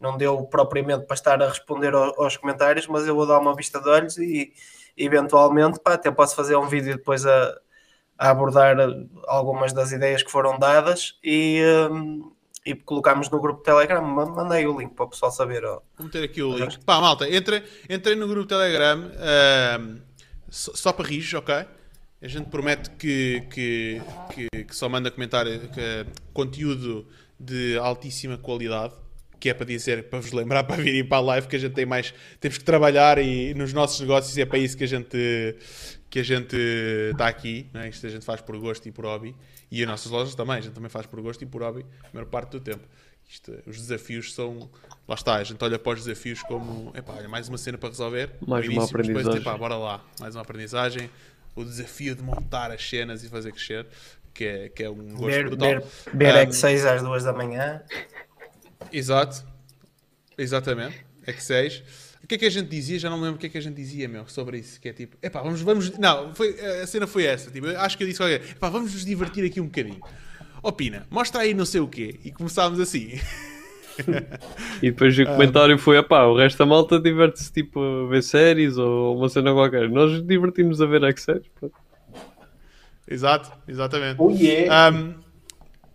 não 0.00 0.16
deu 0.16 0.44
propriamente 0.44 1.06
para 1.06 1.14
estar 1.14 1.42
a 1.42 1.48
responder 1.48 1.92
aos 1.92 2.36
comentários, 2.36 2.86
mas 2.86 3.04
eu 3.04 3.16
vou 3.16 3.26
dar 3.26 3.40
uma 3.40 3.56
vista 3.56 3.80
de 3.80 3.88
olhos 3.88 4.16
e 4.16 4.52
eventualmente, 4.96 5.80
pá, 5.80 5.94
até 5.94 6.08
posso 6.08 6.36
fazer 6.36 6.54
um 6.54 6.68
vídeo 6.68 6.96
depois 6.96 7.26
a 7.26 7.65
a 8.18 8.30
abordar 8.30 8.76
algumas 9.26 9.72
das 9.72 9.92
ideias 9.92 10.22
que 10.22 10.30
foram 10.30 10.58
dadas 10.58 11.18
e, 11.22 11.60
um, 11.90 12.32
e 12.64 12.74
colocámos 12.74 13.30
no 13.30 13.40
grupo 13.40 13.62
Telegram. 13.62 14.02
Mandei 14.02 14.66
o 14.66 14.78
link 14.78 14.94
para 14.94 15.04
o 15.04 15.08
pessoal 15.08 15.30
saber. 15.30 15.64
Ó. 15.64 15.80
Vou 15.96 16.06
meter 16.06 16.24
aqui 16.24 16.42
o 16.42 16.56
link. 16.56 16.78
Pá, 16.84 17.00
malta, 17.00 17.28
entrei, 17.28 17.62
entrei 17.88 18.16
no 18.16 18.26
grupo 18.26 18.46
Telegram 18.46 18.98
uh, 19.00 20.00
só, 20.48 20.72
só, 20.74 20.92
para 20.92 21.06
rir, 21.06 21.36
ok? 21.36 21.54
A 22.22 22.28
gente 22.28 22.48
promete 22.48 22.90
que, 22.90 23.42
que, 23.50 24.02
que, 24.32 24.64
que 24.64 24.74
só 24.74 24.88
manda 24.88 25.10
comentário 25.10 25.68
que, 25.68 26.06
conteúdo 26.32 27.06
de 27.38 27.78
altíssima 27.78 28.38
qualidade 28.38 28.94
que 29.38 29.50
é 29.50 29.54
para 29.54 29.66
dizer, 29.66 30.04
para 30.04 30.20
vos 30.20 30.32
lembrar, 30.32 30.64
para 30.64 30.76
virem 30.82 31.04
para 31.04 31.18
a 31.18 31.20
live, 31.20 31.46
que 31.46 31.56
a 31.56 31.58
gente 31.58 31.74
tem 31.74 31.86
mais, 31.86 32.12
temos 32.40 32.58
que 32.58 32.64
trabalhar 32.64 33.18
e 33.18 33.54
nos 33.54 33.72
nossos 33.72 34.00
negócios 34.00 34.36
é 34.36 34.44
para 34.44 34.58
isso 34.58 34.76
que 34.76 34.84
a 34.84 34.88
gente, 34.88 35.56
que 36.08 36.18
a 36.18 36.22
gente 36.22 36.56
está 37.12 37.28
aqui, 37.28 37.68
não 37.72 37.80
é? 37.80 37.88
isto 37.88 38.06
a 38.06 38.10
gente 38.10 38.24
faz 38.24 38.40
por 38.40 38.56
gosto 38.58 38.86
e 38.88 38.92
por 38.92 39.04
hobby, 39.04 39.34
e 39.70 39.82
as 39.82 39.88
nossas 39.88 40.10
lojas 40.10 40.34
também, 40.34 40.56
a 40.56 40.60
gente 40.60 40.72
também 40.72 40.88
faz 40.88 41.06
por 41.06 41.20
gosto 41.20 41.42
e 41.42 41.46
por 41.46 41.62
hobby 41.62 41.84
a 42.02 42.08
maior 42.12 42.26
parte 42.26 42.50
do 42.50 42.60
tempo. 42.60 42.86
Isto, 43.28 43.52
os 43.66 43.76
desafios 43.76 44.32
são. 44.32 44.70
Lá 45.08 45.16
está, 45.16 45.34
a 45.34 45.44
gente 45.44 45.62
olha 45.62 45.78
para 45.78 45.98
os 45.98 46.04
desafios 46.04 46.42
como 46.42 46.92
epá, 46.94 47.14
olha, 47.14 47.28
mais 47.28 47.48
uma 47.48 47.58
cena 47.58 47.76
para 47.76 47.88
resolver. 47.88 48.30
Mais 48.46 48.64
início, 48.64 48.82
uma 48.82 48.88
aprendizagem. 48.88 49.24
Depois, 49.24 49.42
epá, 49.42 49.58
bora 49.58 49.76
lá, 49.76 50.04
mais 50.20 50.36
uma 50.36 50.42
aprendizagem. 50.42 51.10
O 51.56 51.64
desafio 51.64 52.14
de 52.14 52.22
montar 52.22 52.70
as 52.70 52.88
cenas 52.88 53.24
e 53.24 53.28
fazer 53.28 53.50
crescer, 53.50 53.86
que 54.32 54.44
é, 54.44 54.68
que 54.68 54.84
é 54.84 54.90
um 54.90 55.08
gosto 55.08 55.26
ver, 55.26 55.48
brutal. 55.48 55.68
Ver, 56.12 56.32
ver 56.34 56.48
um, 56.48 56.52
6 56.52 56.86
às 56.86 57.02
2 57.02 57.24
da 57.24 57.32
manhã. 57.32 57.82
Exato, 58.92 59.44
exatamente. 60.38 61.04
X6. 61.26 61.82
O 62.26 62.28
que 62.28 62.34
é 62.34 62.38
que 62.38 62.46
a 62.46 62.50
gente 62.50 62.68
dizia? 62.68 62.98
Já 62.98 63.08
não 63.08 63.18
me 63.18 63.22
lembro 63.22 63.36
o 63.36 63.38
que 63.38 63.46
é 63.46 63.48
que 63.48 63.56
a 63.56 63.60
gente 63.60 63.76
dizia, 63.76 64.08
meu, 64.08 64.26
sobre 64.26 64.58
isso. 64.58 64.80
Que 64.80 64.88
é 64.88 64.92
tipo, 64.92 65.16
epá, 65.22 65.40
vamos, 65.42 65.60
vamos. 65.60 65.96
Não, 65.96 66.34
foi, 66.34 66.58
a 66.58 66.84
cena 66.84 67.06
foi 67.06 67.22
essa. 67.22 67.52
Tipo, 67.52 67.68
acho 67.68 67.96
que 67.96 68.02
eu 68.02 68.08
disse 68.08 68.18
qualquer 68.18 68.40
epá, 68.50 68.68
vamos 68.68 68.92
nos 68.92 69.04
divertir 69.04 69.44
aqui 69.44 69.60
um 69.60 69.66
bocadinho. 69.66 70.00
Opina, 70.60 71.06
mostra 71.08 71.42
aí 71.42 71.54
não 71.54 71.64
sei 71.64 71.80
o 71.80 71.86
quê. 71.86 72.18
E 72.24 72.32
começámos 72.32 72.80
assim. 72.80 73.20
e 74.82 74.90
depois 74.90 75.16
o 75.16 75.24
comentário 75.24 75.78
foi: 75.78 75.98
epá, 75.98 76.24
o 76.24 76.36
resto 76.36 76.58
da 76.58 76.66
malta 76.66 76.98
diverte-se 76.98 77.52
tipo 77.52 77.80
a 77.80 78.08
ver 78.08 78.24
séries 78.24 78.76
ou 78.76 79.16
uma 79.16 79.28
cena 79.28 79.52
qualquer. 79.52 79.88
Nós 79.88 80.20
divertimos 80.26 80.82
a 80.82 80.86
ver 80.86 81.04
X-Séries. 81.04 81.46
Exato, 83.06 83.52
exatamente. 83.68 84.16
Oh 84.20 84.32
yeah. 84.32 84.90
Um, 84.90 85.14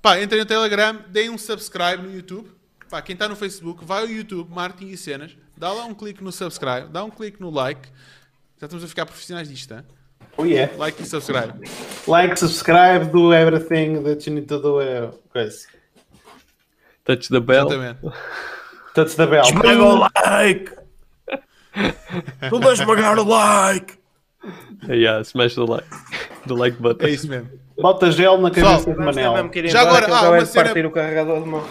pá, 0.02 0.22
entrem 0.22 0.40
no 0.40 0.46
Telegram, 0.46 0.98
deem 1.10 1.30
um 1.30 1.38
subscribe 1.38 2.02
no 2.02 2.16
YouTube. 2.16 2.48
Pá, 2.90 3.02
quem 3.02 3.16
está 3.16 3.28
no 3.28 3.36
Facebook, 3.36 3.84
vai 3.84 4.04
ao 4.04 4.08
YouTube, 4.08 4.50
Martin 4.50 4.86
e 4.86 4.96
Cenas 4.96 5.36
Dá 5.62 5.72
lá 5.72 5.86
um 5.86 5.94
clique 5.94 6.24
no 6.24 6.32
subscribe, 6.32 6.88
dá 6.90 7.04
um 7.04 7.12
clique 7.12 7.40
no 7.40 7.52
like. 7.52 7.88
Já 8.60 8.66
estamos 8.66 8.84
a 8.84 8.88
ficar 8.88 9.06
profissionais 9.06 9.48
disto, 9.48 9.76
hein? 9.76 9.84
Oh 10.36 10.44
yeah. 10.44 10.76
Like 10.76 11.00
e 11.00 11.06
subscribe. 11.06 11.54
Like, 12.08 12.36
subscribe, 12.36 13.12
do 13.12 13.32
everything 13.32 14.02
that 14.02 14.28
you 14.28 14.34
need 14.34 14.48
to 14.48 14.60
do. 14.60 14.80
Uh, 14.80 15.12
coisa. 15.32 15.68
Touch 17.06 17.30
the 17.30 17.40
bell. 17.40 17.68
Exatamente. 17.68 18.00
Touch 18.96 19.16
the 19.16 19.28
bell. 19.28 19.44
Esmaga 19.44 19.84
o 19.84 20.10
like! 20.26 20.72
Tudo 22.50 22.68
a 22.68 22.74
esmagar 22.74 23.20
o 23.20 23.24
like! 23.24 24.00
Yeah, 24.90 25.24
smash 25.24 25.54
the 25.54 25.64
like. 25.64 25.88
The 26.48 26.56
like 26.56 26.82
button. 26.82 27.06
É 27.06 27.12
isso 27.12 27.28
mesmo. 27.28 27.52
Bota 27.80 28.10
gel 28.10 28.40
na 28.40 28.50
cabeça 28.50 28.86
Só, 28.86 28.92
de 28.94 28.98
Manel. 28.98 29.52
Já 29.66 29.82
agora, 29.82 30.08
ah, 30.08 30.30
uma 30.32 30.44
cena... 30.44 30.66
partir 30.66 30.88
o 30.88 30.92
carregador 30.92 31.40
de 31.40 31.48
mão. 31.48 31.64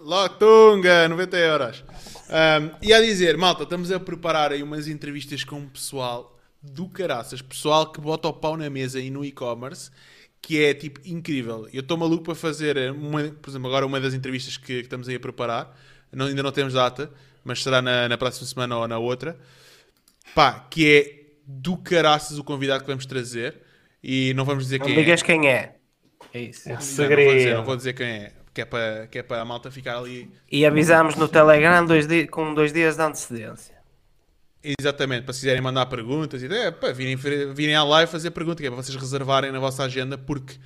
Lotunga, 0.00 1.08
90 1.08 1.36
euros. 1.36 1.89
Um, 2.30 2.70
e 2.80 2.92
a 2.92 3.00
dizer, 3.00 3.36
malta, 3.36 3.64
estamos 3.64 3.90
a 3.90 3.98
preparar 3.98 4.52
aí 4.52 4.62
umas 4.62 4.86
entrevistas 4.86 5.42
com 5.42 5.60
o 5.60 5.68
pessoal 5.68 6.38
do 6.62 6.88
caraças, 6.88 7.42
pessoal 7.42 7.90
que 7.90 8.00
bota 8.00 8.28
o 8.28 8.32
pau 8.32 8.56
na 8.56 8.70
mesa 8.70 8.98
aí 8.98 9.10
no 9.10 9.24
e-commerce 9.24 9.90
que 10.42 10.62
é 10.62 10.74
tipo 10.74 11.00
incrível. 11.04 11.68
Eu 11.72 11.80
estou 11.80 11.96
maluco 11.96 12.24
para 12.24 12.34
fazer, 12.34 12.90
uma, 12.92 13.22
por 13.24 13.50
exemplo, 13.50 13.68
agora 13.68 13.86
uma 13.86 14.00
das 14.00 14.14
entrevistas 14.14 14.56
que, 14.56 14.66
que 14.66 14.80
estamos 14.80 15.08
aí 15.08 15.16
a 15.16 15.20
preparar. 15.20 15.76
Não, 16.12 16.26
ainda 16.26 16.42
não 16.42 16.52
temos 16.52 16.74
data, 16.74 17.10
mas 17.44 17.62
será 17.62 17.80
na, 17.82 18.08
na 18.08 18.18
próxima 18.18 18.46
semana 18.46 18.76
ou 18.78 18.88
na 18.88 18.98
outra. 18.98 19.38
Pá, 20.34 20.66
que 20.70 20.88
é 20.88 21.20
do 21.46 21.76
caraças 21.76 22.38
o 22.38 22.44
convidado 22.44 22.82
que 22.82 22.88
vamos 22.88 23.06
trazer. 23.06 23.56
E 24.02 24.32
não 24.34 24.44
vamos 24.44 24.64
dizer 24.64 24.78
Não 24.78 24.86
quem 24.86 24.94
digas 24.96 25.20
é. 25.20 25.24
quem 25.24 25.48
é. 25.48 25.76
É 26.32 26.40
isso. 26.40 26.68
Não, 26.68 26.76
não, 26.76 26.82
vou 26.82 26.86
Segredo. 26.86 27.36
dizer, 27.36 27.54
não 27.54 27.64
vou 27.64 27.76
dizer 27.76 27.92
quem 27.92 28.06
é. 28.06 28.32
Que 28.52 28.62
é 28.62 28.64
para, 28.64 29.06
que 29.06 29.18
é 29.18 29.22
para 29.22 29.40
a 29.42 29.44
malta 29.44 29.70
ficar 29.70 29.98
ali. 29.98 30.30
E 30.50 30.66
avisámos 30.66 31.14
no 31.14 31.28
Telegram 31.28 31.84
dois 31.86 32.06
di- 32.06 32.26
com 32.26 32.52
dois 32.52 32.72
dias 32.72 32.96
de 32.96 33.02
antecedência. 33.02 33.78
Exatamente, 34.62 35.24
para 35.24 35.32
se 35.32 35.40
quiserem 35.40 35.62
mandar 35.62 35.86
perguntas, 35.86 36.42
e 36.42 36.46
é, 36.46 36.70
pá, 36.70 36.92
virem, 36.92 37.16
virem 37.16 37.74
à 37.74 37.82
live 37.82 38.10
fazer 38.12 38.30
pergunta, 38.30 38.60
que 38.60 38.66
é 38.66 38.70
para 38.70 38.82
vocês 38.82 38.94
reservarem 38.94 39.50
na 39.50 39.58
vossa 39.58 39.84
agenda, 39.84 40.18
porque 40.18 40.58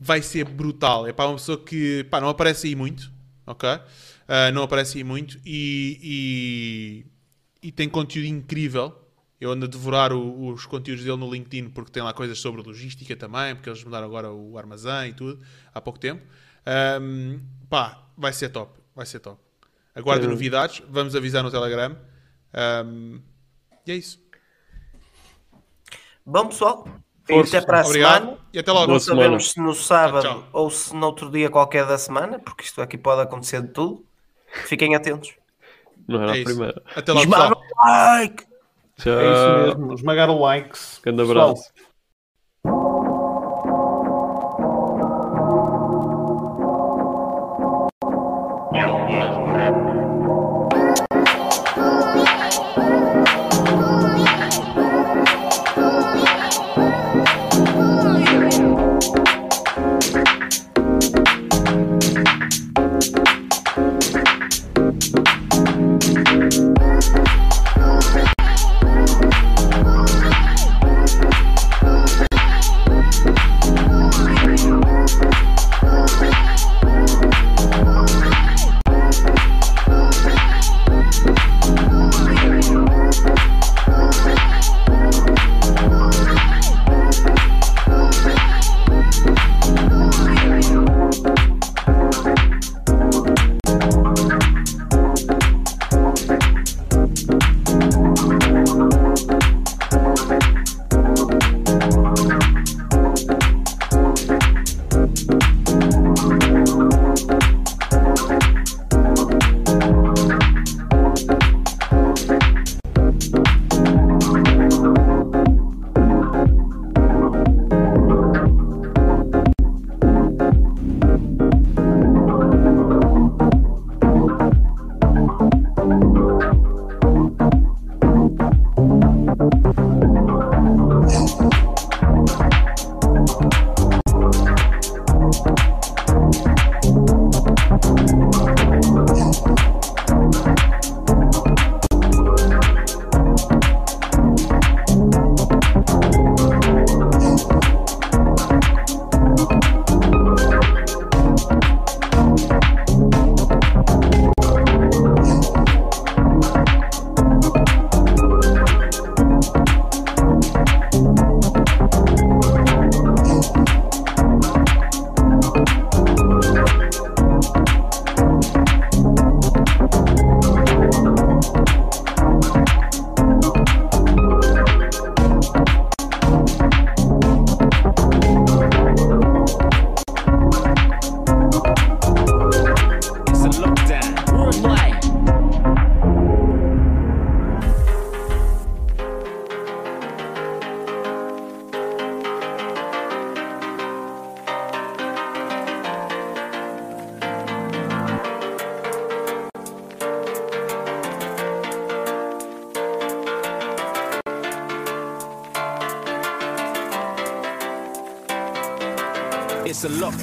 vai 0.00 0.20
ser 0.20 0.44
brutal. 0.44 1.06
É 1.06 1.12
para 1.12 1.26
uma 1.28 1.36
pessoa 1.36 1.62
que 1.62 2.04
pá, 2.10 2.20
não 2.20 2.28
aparece 2.28 2.66
aí 2.66 2.74
muito, 2.74 3.12
ok? 3.46 3.68
Ah, 4.26 4.50
não 4.50 4.62
aparece 4.62 4.98
aí 4.98 5.04
muito 5.04 5.38
e, 5.44 7.04
e, 7.62 7.68
e 7.68 7.70
tem 7.70 7.88
conteúdo 7.88 8.26
incrível. 8.26 8.92
Eu 9.40 9.52
ando 9.52 9.66
a 9.66 9.68
devorar 9.68 10.12
o- 10.12 10.48
os 10.48 10.66
conteúdos 10.66 11.04
dele 11.04 11.16
no 11.18 11.30
LinkedIn 11.32 11.68
porque 11.68 11.92
tem 11.92 12.02
lá 12.02 12.12
coisas 12.12 12.38
sobre 12.38 12.62
logística 12.62 13.14
também, 13.14 13.54
porque 13.54 13.68
eles 13.68 13.84
mudaram 13.84 14.06
agora 14.06 14.32
o 14.32 14.58
armazém 14.58 15.10
e 15.10 15.12
tudo 15.12 15.38
há 15.72 15.80
pouco 15.80 16.00
tempo. 16.00 16.22
Ahm, 16.66 17.38
pá, 17.70 18.02
vai 18.16 18.32
ser 18.32 18.48
top, 18.50 18.78
vai 18.94 19.06
ser 19.06 19.20
top. 19.20 19.40
Aguardem 19.94 20.24
Eu- 20.26 20.30
novidades, 20.30 20.82
vamos 20.88 21.14
avisar 21.16 21.42
no 21.42 21.50
Telegram. 21.50 21.96
Ahm, 22.52 23.20
e 23.86 23.92
é 23.92 23.94
isso. 23.94 24.20
Bom, 26.24 26.48
pessoal, 26.48 26.86
Força. 27.26 27.58
até 27.58 27.66
para 27.66 27.80
a 27.82 27.86
Obrigado 27.86 28.22
semana. 28.24 28.38
e 28.52 28.58
até 28.58 28.72
logo. 28.72 28.92
Não 28.92 28.98
sabemos 29.00 29.50
se 29.52 29.60
no 29.60 29.74
sábado 29.74 30.22
Tchau, 30.22 30.40
tchau. 30.42 30.48
ou 30.52 30.70
se 30.70 30.94
noutro 30.94 31.30
dia 31.30 31.48
qualquer 31.50 31.86
da 31.86 31.96
semana, 31.98 32.38
porque 32.38 32.64
isto 32.64 32.82
aqui 32.82 32.98
pode 32.98 33.20
acontecer 33.22 33.62
de 33.62 33.68
tudo. 33.68 34.04
Fiquem 34.66 34.94
atentos. 34.94 35.34
Não 36.08 36.22
era 36.22 36.32
É 36.32 36.34
a 36.34 36.36
isso. 36.38 36.44
primeira. 36.44 36.82
Até 36.94 37.12
logo, 37.12 37.24
Esmaga 37.24 37.54
pessoal. 37.56 37.64
o 37.70 37.84
like! 37.86 38.46
Tchau. 38.96 39.12
É 39.20 39.32
isso 39.32 39.76
mesmo. 39.78 39.94
Esmagar 39.94 40.30
o 40.30 40.38
likes. 40.40 41.00
Grande 41.02 41.22
Pessoal, 41.22 41.50
abraço. 41.50 41.70
It's 41.70 41.75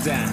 It's 0.06 0.10
a 0.10 0.12
lockdown. 0.12 0.33